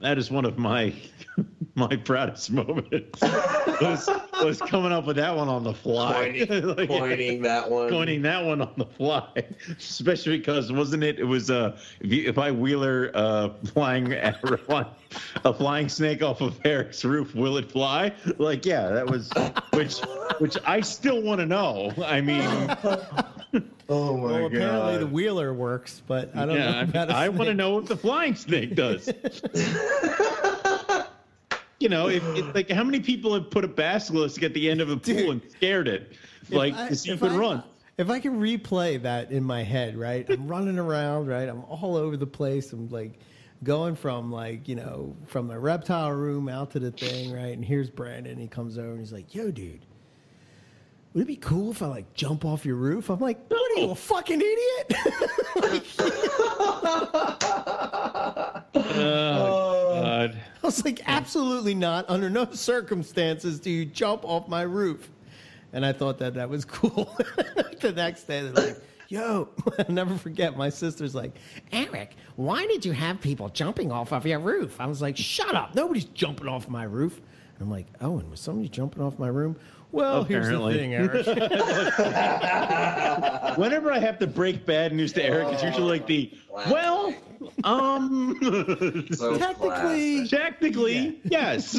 that 0.00 0.18
is 0.18 0.30
one 0.30 0.44
of 0.44 0.58
my 0.58 0.92
my 1.74 1.96
proudest 1.96 2.50
moments. 2.50 3.20
was, 3.80 4.08
was 4.42 4.60
coming 4.60 4.92
up 4.92 5.06
with 5.06 5.16
that 5.16 5.34
one 5.34 5.48
on 5.48 5.64
the 5.64 5.72
fly. 5.72 6.14
pointing, 6.48 6.66
Like, 6.76 6.88
pointing 6.88 7.42
that 7.42 7.70
one. 7.70 7.88
pointing 7.88 8.22
that 8.22 8.44
one 8.44 8.60
on 8.60 8.72
the 8.76 8.84
fly, 8.86 9.28
especially 9.78 10.38
because 10.38 10.70
wasn't 10.72 11.02
it? 11.04 11.18
It 11.18 11.24
was 11.24 11.50
uh, 11.50 11.78
if, 12.00 12.12
you, 12.12 12.28
if 12.28 12.38
I 12.38 12.50
wheeler 12.50 13.10
uh, 13.14 13.50
flying 13.72 14.12
a 14.12 15.54
flying 15.54 15.88
snake 15.88 16.22
off 16.22 16.40
of 16.40 16.58
Eric's 16.64 17.04
roof, 17.04 17.34
will 17.34 17.56
it 17.56 17.70
fly? 17.70 18.12
Like, 18.38 18.64
yeah, 18.66 18.88
that 18.88 19.06
was 19.06 19.30
which 19.72 19.98
which 20.38 20.56
I 20.66 20.80
still 20.80 21.22
want 21.22 21.40
to 21.40 21.46
know. 21.46 21.92
I 22.04 22.20
mean, 22.20 22.48
Oh 23.88 24.16
my 24.16 24.22
Well, 24.32 24.46
apparently 24.46 24.98
the 24.98 25.06
wheeler 25.06 25.52
works, 25.52 26.00
but 26.06 26.30
I 26.36 26.46
don't 26.46 26.56
know 26.58 26.64
yeah, 26.64 26.82
about 26.82 27.10
a 27.10 27.14
I, 27.16 27.28
want 27.28 27.48
to 27.48 27.54
know 27.54 27.74
what 27.74 27.86
the 27.86 27.96
flying 27.96 28.36
snake 28.36 28.76
does. 28.76 29.08
you 31.80 31.88
know, 31.88 32.08
if, 32.08 32.22
if 32.36 32.54
like 32.54 32.70
how 32.70 32.84
many 32.84 33.00
people 33.00 33.34
have 33.34 33.50
put 33.50 33.64
a 33.64 33.68
basilisk 33.68 34.42
at 34.42 34.54
the 34.54 34.70
end 34.70 34.80
of 34.80 34.90
a 34.90 34.96
pool 34.96 35.14
Dude. 35.14 35.28
and 35.30 35.42
scared 35.50 35.88
it, 35.88 36.12
If 36.42 36.52
like 36.52 36.74
I- 36.74 36.88
to 36.88 36.96
see 36.96 37.10
if 37.10 37.22
if 37.22 37.30
it 37.30 37.34
I- 37.34 37.36
run? 37.36 37.62
If 37.98 38.08
I 38.08 38.18
can 38.18 38.40
replay 38.40 39.02
that 39.02 39.30
in 39.30 39.44
my 39.44 39.62
head, 39.62 39.94
right? 39.94 40.26
I'm 40.30 40.48
running 40.48 40.78
around, 40.78 41.26
right? 41.26 41.46
I'm 41.46 41.64
all 41.64 41.96
over 41.96 42.16
the 42.16 42.26
place. 42.26 42.72
I'm 42.72 42.88
like 42.88 43.18
going 43.62 43.94
from 43.94 44.32
like, 44.32 44.68
you 44.68 44.74
know, 44.76 45.14
from 45.26 45.48
the 45.48 45.58
reptile 45.58 46.12
room 46.12 46.48
out 46.48 46.70
to 46.70 46.78
the 46.78 46.90
thing, 46.92 47.30
right? 47.30 47.52
And 47.52 47.62
here's 47.62 47.90
Brandon. 47.90 48.38
He 48.38 48.48
comes 48.48 48.78
over 48.78 48.88
and 48.92 49.00
he's 49.00 49.12
like, 49.12 49.34
yo, 49.34 49.50
dude, 49.50 49.84
would 51.12 51.22
it 51.22 51.26
be 51.26 51.36
cool 51.36 51.72
if 51.72 51.82
I 51.82 51.86
like 51.86 52.14
jump 52.14 52.44
off 52.44 52.64
your 52.64 52.76
roof? 52.76 53.10
I'm 53.10 53.18
like, 53.18 53.38
what 53.48 53.78
are 53.78 53.80
you, 53.80 53.90
a 53.90 53.94
fucking 53.94 54.40
idiot? 54.40 54.94
Oh, 58.72 59.94
God. 60.02 60.40
I 60.62 60.66
was 60.66 60.84
like, 60.84 61.00
absolutely 61.06 61.74
not. 61.74 62.08
Under 62.08 62.30
no 62.30 62.50
circumstances 62.52 63.58
do 63.58 63.70
you 63.70 63.84
jump 63.84 64.24
off 64.24 64.48
my 64.48 64.62
roof. 64.62 65.10
And 65.72 65.84
I 65.84 65.92
thought 65.92 66.18
that 66.18 66.34
that 66.34 66.48
was 66.48 66.64
cool. 66.64 67.16
the 67.80 67.92
next 67.94 68.24
day, 68.24 68.42
they're 68.42 68.52
like, 68.52 68.76
yo, 69.08 69.48
I'll 69.78 69.84
never 69.88 70.16
forget. 70.16 70.56
My 70.56 70.68
sister's 70.68 71.14
like, 71.14 71.36
Eric, 71.72 72.16
why 72.36 72.66
did 72.66 72.84
you 72.84 72.92
have 72.92 73.20
people 73.20 73.48
jumping 73.48 73.92
off 73.92 74.12
of 74.12 74.26
your 74.26 74.38
roof? 74.38 74.80
I 74.80 74.86
was 74.86 75.02
like, 75.02 75.16
shut 75.16 75.54
up. 75.54 75.74
Nobody's 75.74 76.06
jumping 76.06 76.48
off 76.48 76.68
my 76.68 76.84
roof. 76.84 77.20
And 77.58 77.66
I'm 77.66 77.70
like, 77.70 77.86
oh, 78.00 78.12
Owen, 78.14 78.30
was 78.30 78.40
somebody 78.40 78.68
jumping 78.68 79.02
off 79.02 79.18
my 79.18 79.28
room? 79.28 79.56
Well, 79.92 80.22
Apparently. 80.22 80.78
here's 80.78 81.26
the 81.26 81.34
thing, 81.34 81.48
Eric. 81.48 83.56
Whenever 83.58 83.92
I 83.92 83.98
have 83.98 84.18
to 84.20 84.26
break 84.26 84.64
bad 84.64 84.92
news 84.92 85.12
to 85.14 85.24
Eric, 85.24 85.48
it's 85.52 85.62
usually 85.62 85.88
like 85.88 86.06
the 86.06 86.30
well, 86.68 87.14
um, 87.64 88.36
So 89.12 89.36
Technically- 89.36 90.26
classic. 90.26 90.30
technically, 90.30 91.20
yes. 91.24 91.74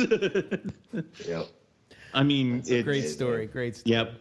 Yep. 1.26 1.48
I 2.14 2.24
mean, 2.24 2.64
it's 2.68 2.84
great 2.84 3.08
story. 3.08 3.48
Great 3.48 3.78
story. 3.78 3.96
Yep. 3.96 4.14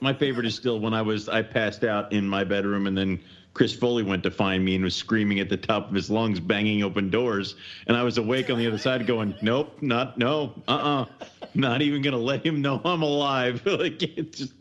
My 0.00 0.12
favorite 0.12 0.46
is 0.46 0.54
still 0.54 0.80
when 0.80 0.94
I 0.94 1.02
was 1.02 1.28
I 1.28 1.42
passed 1.42 1.84
out 1.84 2.12
in 2.12 2.28
my 2.28 2.44
bedroom 2.44 2.86
and 2.86 2.96
then 2.98 3.20
Chris 3.58 3.74
Foley 3.74 4.04
went 4.04 4.22
to 4.22 4.30
find 4.30 4.64
me 4.64 4.76
and 4.76 4.84
was 4.84 4.94
screaming 4.94 5.40
at 5.40 5.48
the 5.48 5.56
top 5.56 5.88
of 5.88 5.94
his 5.96 6.08
lungs, 6.08 6.38
banging 6.38 6.84
open 6.84 7.10
doors, 7.10 7.56
and 7.88 7.96
I 7.96 8.04
was 8.04 8.16
awake 8.16 8.50
on 8.50 8.58
the 8.58 8.68
other 8.68 8.78
side, 8.78 9.04
going, 9.04 9.34
"Nope, 9.42 9.76
not 9.80 10.16
no, 10.16 10.54
uh, 10.68 10.70
uh 10.70 11.26
not 11.54 11.82
even 11.82 12.00
gonna 12.00 12.18
let 12.18 12.46
him 12.46 12.62
know 12.62 12.80
I'm 12.84 13.02
alive." 13.02 13.60
like 13.66 13.98
just 13.98 14.52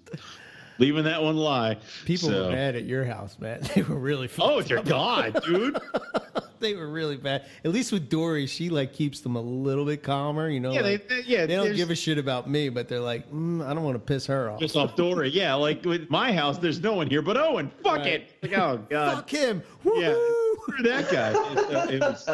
leaving 0.79 1.03
that 1.03 1.21
one 1.21 1.37
lie. 1.37 1.77
People 2.05 2.29
So- 2.29 2.45
were 2.45 2.51
mad 2.53 2.75
at 2.75 2.85
your 2.85 3.05
house, 3.05 3.37
man. 3.39 3.61
They 3.75 3.83
were 3.83 3.99
really 3.99 4.31
Oh 4.39 4.63
dear. 4.63 4.81
God, 4.81 5.43
dude! 5.45 5.77
they 6.59 6.73
were 6.75 6.87
really 6.89 7.17
bad. 7.17 7.45
At 7.63 7.71
least 7.71 7.91
with 7.91 8.09
Dory, 8.09 8.47
she 8.47 8.69
like 8.69 8.93
keeps 8.93 9.19
them 9.21 9.35
a 9.35 9.41
little 9.41 9.85
bit 9.85 10.03
calmer. 10.03 10.49
You 10.49 10.59
know, 10.59 10.71
Yeah, 10.71 10.81
they, 10.81 10.91
like, 10.93 11.09
they- 11.09 11.23
yeah, 11.25 11.45
they 11.45 11.55
don't 11.55 11.75
give 11.75 11.89
a 11.89 11.95
shit 11.95 12.17
about 12.17 12.49
me, 12.49 12.69
but 12.69 12.87
they're 12.87 12.99
like, 12.99 13.31
mm, 13.31 13.65
I 13.65 13.73
don't 13.73 13.83
want 13.83 13.95
to 13.95 13.99
piss 13.99 14.25
her 14.27 14.49
off. 14.49 14.59
just 14.59 14.75
off 14.75 14.95
Dory. 14.95 15.29
Yeah, 15.37 15.53
like 15.55 15.83
with 15.85 16.09
my 16.09 16.31
house, 16.33 16.57
there's 16.57 16.79
no 16.81 16.93
one 16.93 17.07
here 17.07 17.21
but 17.21 17.37
Owen. 17.37 17.71
Fuck 17.83 17.97
Right. 17.97 18.07
it. 18.07 18.29
Like, 18.41 18.53
oh 18.57 18.77
God. 18.89 19.15
Fuck 19.17 19.29
him! 19.29 19.61
Yeah, 19.83 19.91
Woohoo! 19.91 20.53
screw 20.61 20.83
that 20.83 21.11
guy. 21.11 21.31
It, 21.57 21.75
uh, 21.75 21.87
it 21.89 22.01
was, 22.01 22.29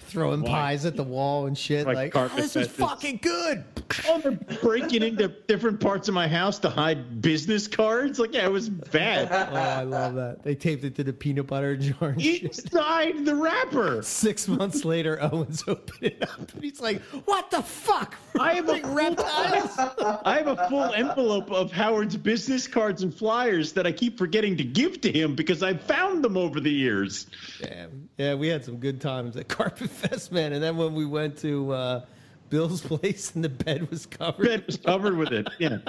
Throwing 0.00 0.42
Why? 0.42 0.48
pies 0.50 0.84
at 0.86 0.96
the 0.96 1.02
wall 1.02 1.46
and 1.46 1.56
shit. 1.56 1.86
Like 1.86 2.14
Like, 2.14 2.16
oh, 2.16 2.28
this 2.36 2.56
is 2.56 2.68
fucking 2.68 3.20
good. 3.22 3.64
oh, 4.06 4.20
they're 4.20 4.32
breaking 4.62 5.02
into 5.02 5.28
different 5.46 5.80
parts 5.80 6.08
of 6.08 6.14
my 6.14 6.28
house 6.28 6.58
to 6.60 6.70
hide 6.70 7.20
business 7.20 7.66
cards. 7.66 8.18
Like, 8.18 8.34
yeah, 8.34 8.46
it 8.46 8.52
was 8.52 8.68
bad. 8.68 9.28
Oh, 9.30 9.56
I 9.56 9.82
love 9.82 10.14
that. 10.14 10.42
They 10.42 10.54
taped 10.54 10.84
it 10.84 10.94
to 10.96 11.04
the 11.04 11.12
peanut 11.12 11.46
butter 11.46 11.76
jar 11.76 12.10
and 12.10 12.22
shit. 12.22 12.42
Inside 12.44 13.24
the 13.24 13.34
wrapper. 13.48 14.02
Six 14.02 14.48
months 14.48 14.84
later, 14.84 15.18
Owens 15.32 15.64
opened 15.66 16.02
it 16.02 16.22
up 16.22 16.52
and 16.52 16.62
he's 16.62 16.80
like, 16.80 17.00
"What 17.24 17.50
the 17.50 17.62
fuck? 17.62 18.16
I 18.38 18.54
have 18.54 18.68
a 18.68 18.72
Like 18.72 18.86
reptiles." 18.86 19.78
I 20.24 20.36
have 20.36 20.46
a 20.46 20.68
full 20.68 20.92
envelope 20.94 21.50
of 21.50 21.72
Howard's 21.72 22.16
business 22.16 22.66
cards 22.66 23.02
and 23.02 23.14
flyers 23.14 23.72
that 23.72 23.86
I 23.86 23.92
keep 23.92 24.18
forgetting 24.18 24.56
to 24.56 24.64
give 24.64 25.00
to 25.02 25.12
him 25.12 25.34
because 25.34 25.62
I've 25.62 25.82
found 25.82 26.24
them 26.24 26.36
over 26.36 26.60
the 26.60 26.70
years. 26.70 27.26
Yeah, 27.60 27.86
yeah, 28.16 28.34
we 28.34 28.48
had 28.48 28.64
some 28.64 28.76
good 28.76 29.00
times 29.00 29.36
at 29.36 29.48
Carpet 29.48 29.90
Fest, 29.90 30.32
man. 30.32 30.52
And 30.52 30.62
then 30.62 30.76
when 30.76 30.94
we 30.94 31.06
went 31.06 31.38
to 31.38 31.72
uh, 31.72 32.04
Bill's 32.50 32.80
place 32.80 33.34
and 33.34 33.44
the 33.44 33.48
bed 33.48 33.90
was 33.90 34.06
covered. 34.06 34.46
Bed 34.46 34.66
was 34.66 34.76
covered 34.76 35.16
with 35.16 35.32
it. 35.32 35.48
Yeah. 35.58 35.78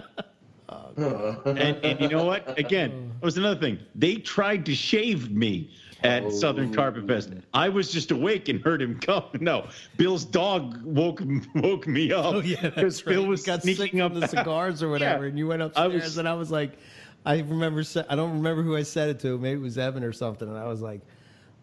And, 0.98 1.58
and 1.58 2.00
you 2.00 2.10
know 2.10 2.26
what? 2.26 2.60
Again, 2.60 3.12
that 3.20 3.26
was 3.26 3.38
another 3.38 3.60
thing. 3.60 3.80
They 3.96 4.16
tried 4.16 4.66
to 4.66 4.76
shave 4.76 5.32
me 5.32 5.72
at 6.04 6.32
Southern 6.32 6.72
oh. 6.72 6.76
Carpet 6.76 7.08
Fest. 7.08 7.32
I 7.54 7.70
was 7.70 7.92
just 7.92 8.12
awake 8.12 8.50
and 8.50 8.62
heard 8.62 8.82
him 8.82 9.00
come. 9.00 9.26
No, 9.40 9.68
Bill's 9.98 10.26
dog 10.26 10.82
woke 10.84 11.22
woke 11.56 11.88
me 11.88 12.12
up. 12.12 12.26
Oh 12.36 12.40
yeah, 12.42 12.62
because 12.62 13.06
right. 13.06 13.14
Bill 13.14 13.24
You 13.24 13.30
was 13.30 13.44
got 13.44 13.64
sick 13.64 13.78
sneaking 13.78 14.00
from 14.00 14.14
up 14.16 14.20
the 14.20 14.28
cigars 14.28 14.84
or 14.84 14.90
whatever, 14.90 15.24
Yeah. 15.24 15.30
and 15.30 15.38
you 15.38 15.48
went 15.48 15.62
I 15.62 15.66
upstairs, 15.66 16.04
was- 16.04 16.18
and 16.18 16.28
I 16.28 16.34
was 16.34 16.52
like, 16.52 16.78
I 17.26 17.40
remember, 17.40 17.84
I 18.10 18.16
don't 18.16 18.32
remember 18.34 18.64
who 18.64 18.76
I 18.76 18.84
said 18.84 19.10
it 19.10 19.20
to. 19.22 19.38
Maybe 19.38 19.60
it 19.60 19.64
was 19.64 19.78
Evan 19.78 20.04
or 20.04 20.14
something, 20.14 20.48
and 20.48 20.58
I 20.58 20.66
was 20.68 20.82
like, 20.82 21.02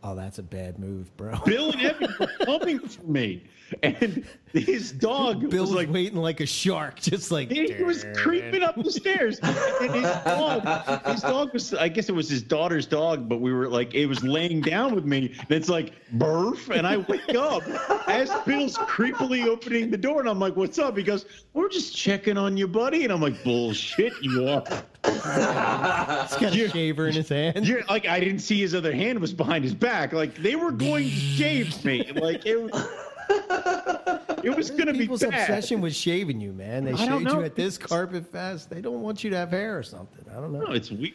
Oh, 0.03 0.15
that's 0.15 0.39
a 0.39 0.43
bad 0.43 0.79
move, 0.79 1.15
bro. 1.17 1.37
Bill 1.45 1.73
and 1.73 1.81
Evan 1.83 2.15
were 2.21 2.45
coming 2.45 2.79
for 2.79 3.03
me, 3.05 3.43
and 3.83 4.25
his 4.53 4.93
dog 4.93 5.49
Bill 5.51 5.63
was 5.63 5.73
like 5.73 5.91
waiting 5.93 6.19
like 6.19 6.41
a 6.41 6.47
shark, 6.47 7.01
just 7.01 7.31
like 7.31 7.51
He 7.51 7.83
was 7.83 8.05
creeping 8.15 8.63
up 8.63 8.77
the 8.83 8.91
stairs. 8.91 9.39
And 9.43 9.93
his 9.93 10.03
dog, 10.25 11.07
his 11.07 11.23
dog 11.23 11.53
was, 11.53 11.75
I 11.75 11.89
guess 11.89 12.09
it 12.09 12.15
was 12.15 12.29
his 12.29 12.43
daughter's 12.43 12.87
dog, 12.87 13.29
but 13.29 13.41
we 13.41 13.53
were 13.53 13.69
like, 13.69 13.95
it 13.95 14.07
was 14.07 14.23
laying 14.23 14.61
down 14.61 14.95
with 14.95 15.05
me. 15.05 15.35
And 15.39 15.51
it's 15.51 15.69
like, 15.69 15.93
burf. 16.17 16.75
And 16.75 16.87
I 16.87 16.99
wake 16.99 17.35
up 17.35 17.63
as 18.09 18.31
Bill's 18.47 18.77
creepily 18.79 19.47
opening 19.47 19.91
the 19.91 19.99
door. 19.99 20.21
And 20.21 20.29
I'm 20.29 20.39
like, 20.39 20.57
what's 20.57 20.79
up? 20.79 20.97
He 20.97 21.03
goes, 21.03 21.27
we're 21.53 21.69
just 21.69 21.95
checking 21.97 22.39
on 22.39 22.57
you, 22.57 22.69
buddy. 22.69 23.05
And 23.05 23.13
I'm 23.13 23.21
like, 23.21 23.43
bullshit, 23.45 24.13
you 24.23 24.49
are. 24.49 24.63
He's 25.05 25.23
got 25.25 26.43
a 26.43 26.57
You're- 26.57 26.69
shaver 26.71 27.09
in 27.09 27.15
his 27.15 27.29
hand. 27.29 27.85
Like, 27.89 28.07
I 28.07 28.21
didn't 28.21 28.41
see 28.41 28.61
his 28.61 28.75
other 28.75 28.93
hand 28.95 29.19
was 29.21 29.33
behind 29.33 29.65
his 29.65 29.75
back. 29.75 30.13
Like, 30.13 30.35
they 30.37 30.57
were 30.57 30.73
going 30.73 31.05
to 31.05 31.11
shave 31.11 31.85
me. 31.85 32.11
Like, 32.13 32.47
it 32.47 32.61
was. 32.61 32.89
It 33.29 34.55
was 34.57 34.71
gonna 34.71 34.93
be 34.93 35.01
People's 35.01 35.23
bad. 35.23 35.35
obsession 35.35 35.81
with 35.81 35.95
shaving 35.95 36.41
you, 36.41 36.53
man. 36.53 36.85
They 36.85 36.95
shaved 36.97 37.31
you 37.31 37.43
at 37.43 37.57
this 37.57 37.77
carpet 37.79 38.27
fest. 38.31 38.71
They 38.71 38.81
don't 38.81 39.03
want 39.03 39.25
you 39.25 39.31
to 39.31 39.37
have 39.37 39.51
hair 39.51 39.77
or 39.77 39.83
something. 39.83 40.25
I 40.31 40.35
don't 40.41 40.53
know. 40.53 40.61
No, 40.61 40.73
it's 40.73 40.91
weird. 40.91 41.15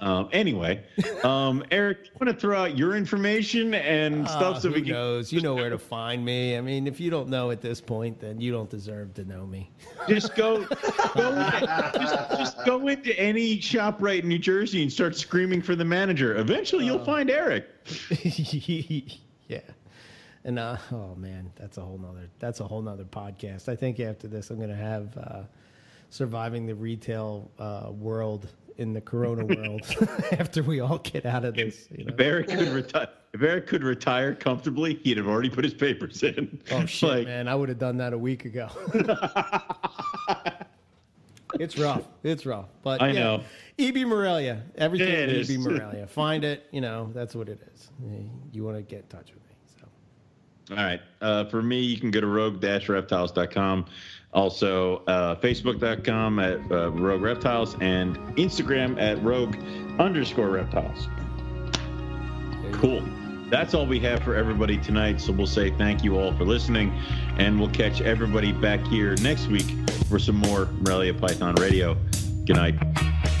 Um, 0.00 0.28
anyway, 0.32 0.82
um, 1.22 1.62
Eric, 1.70 1.98
you 2.06 2.10
want 2.20 2.34
to 2.34 2.40
throw 2.40 2.60
out 2.60 2.76
your 2.76 2.96
information 2.96 3.72
and 3.74 4.26
stuff 4.26 4.56
Ah, 4.56 4.58
so 4.58 4.68
who 4.68 4.74
we 4.74 4.82
can. 4.82 4.92
knows? 4.94 5.32
You 5.32 5.40
know 5.42 5.54
where 5.54 5.70
to 5.70 5.78
find 5.78 6.24
me. 6.24 6.56
I 6.56 6.60
mean, 6.60 6.88
if 6.88 6.98
you 6.98 7.08
don't 7.08 7.28
know 7.28 7.52
at 7.52 7.60
this 7.60 7.80
point, 7.80 8.18
then 8.20 8.40
you 8.40 8.50
don't 8.50 8.68
deserve 8.68 9.14
to 9.14 9.24
know 9.24 9.46
me. 9.46 9.70
Just 10.08 10.34
go, 10.34 10.64
go 10.64 10.64
into, 11.28 11.92
just, 12.00 12.30
just 12.30 12.64
go 12.64 12.88
into 12.88 13.16
any 13.16 13.60
shop 13.60 13.98
right 14.00 14.20
in 14.24 14.28
New 14.28 14.40
Jersey 14.40 14.82
and 14.82 14.92
start 14.92 15.14
screaming 15.16 15.62
for 15.62 15.76
the 15.76 15.84
manager. 15.84 16.36
Eventually, 16.36 16.84
you'll 16.84 17.04
find 17.04 17.30
Eric. 17.30 17.68
yeah. 19.48 19.60
And 20.44 20.58
uh, 20.58 20.76
oh 20.92 21.14
man, 21.16 21.52
that's 21.56 21.78
a 21.78 21.82
whole 21.82 21.98
nother 21.98 22.28
that's 22.38 22.60
a 22.60 22.64
whole 22.64 22.82
nother 22.82 23.04
podcast. 23.04 23.68
I 23.68 23.76
think 23.76 24.00
after 24.00 24.28
this, 24.28 24.50
I'm 24.50 24.58
gonna 24.60 24.74
have 24.74 25.16
uh, 25.16 25.42
surviving 26.10 26.66
the 26.66 26.74
retail 26.74 27.50
uh, 27.58 27.90
world 27.92 28.48
in 28.78 28.92
the 28.92 29.00
Corona 29.00 29.44
world. 29.56 29.82
after 30.32 30.62
we 30.62 30.80
all 30.80 30.98
get 30.98 31.26
out 31.26 31.44
of 31.44 31.54
this, 31.54 31.86
you 31.90 32.04
know. 32.04 32.14
If 32.14 32.20
Eric 32.20 32.48
could 32.48 32.68
retire, 32.68 33.08
if 33.32 33.42
Eric 33.42 33.66
could 33.66 33.84
retire 33.84 34.34
comfortably, 34.34 34.94
he'd 35.04 35.16
have 35.16 35.26
already 35.28 35.50
put 35.50 35.64
his 35.64 35.74
papers 35.74 36.22
in. 36.22 36.60
Oh 36.70 36.86
shit, 36.86 37.08
Like, 37.08 37.26
man! 37.26 37.48
I 37.48 37.54
would 37.54 37.68
have 37.68 37.78
done 37.78 37.96
that 37.98 38.12
a 38.12 38.18
week 38.18 38.44
ago. 38.44 38.68
it's 41.58 41.78
rough. 41.78 42.02
It's 42.22 42.46
rough. 42.46 42.68
But 42.82 43.00
I 43.02 43.08
yeah, 43.10 43.20
know. 43.20 43.42
EB 43.78 43.96
Morelia. 44.06 44.62
Everything 44.76 45.08
Yeah. 45.08 45.42
EB 45.42 45.60
Morelia. 45.60 46.06
Find 46.06 46.44
it. 46.44 46.66
You 46.72 46.80
know 46.80 47.10
that's 47.14 47.34
what 47.34 47.48
it 47.48 47.60
is. 47.74 47.90
You 48.52 48.64
want 48.64 48.76
to 48.76 48.82
get 48.82 49.00
in 49.02 49.06
touch 49.08 49.32
with 49.32 49.42
me. 49.48 49.51
All 50.70 50.76
right. 50.76 51.00
Uh, 51.20 51.44
for 51.46 51.62
me, 51.62 51.80
you 51.80 51.98
can 51.98 52.10
go 52.10 52.20
to 52.20 52.26
rogue-reptiles.com. 52.26 53.86
Also, 54.32 55.02
uh, 55.06 55.34
facebook.com 55.36 56.38
at 56.38 56.58
uh, 56.72 56.90
rogue 56.92 57.20
reptiles 57.20 57.76
and 57.80 58.16
Instagram 58.36 59.00
at 59.00 59.22
rogue 59.22 59.56
underscore 59.98 60.48
reptiles. 60.48 61.08
Cool. 62.72 63.02
That's 63.50 63.74
all 63.74 63.84
we 63.84 64.00
have 64.00 64.22
for 64.22 64.34
everybody 64.34 64.78
tonight. 64.78 65.20
So 65.20 65.32
we'll 65.32 65.46
say 65.46 65.70
thank 65.72 66.02
you 66.02 66.18
all 66.18 66.34
for 66.34 66.44
listening, 66.44 66.90
and 67.36 67.60
we'll 67.60 67.68
catch 67.68 68.00
everybody 68.00 68.52
back 68.52 68.80
here 68.86 69.14
next 69.16 69.48
week 69.48 69.66
for 70.08 70.18
some 70.18 70.36
more 70.36 70.66
Morelia 70.80 71.12
Python 71.12 71.56
Radio. 71.56 71.98
Good 72.46 72.56
night. 72.56 73.31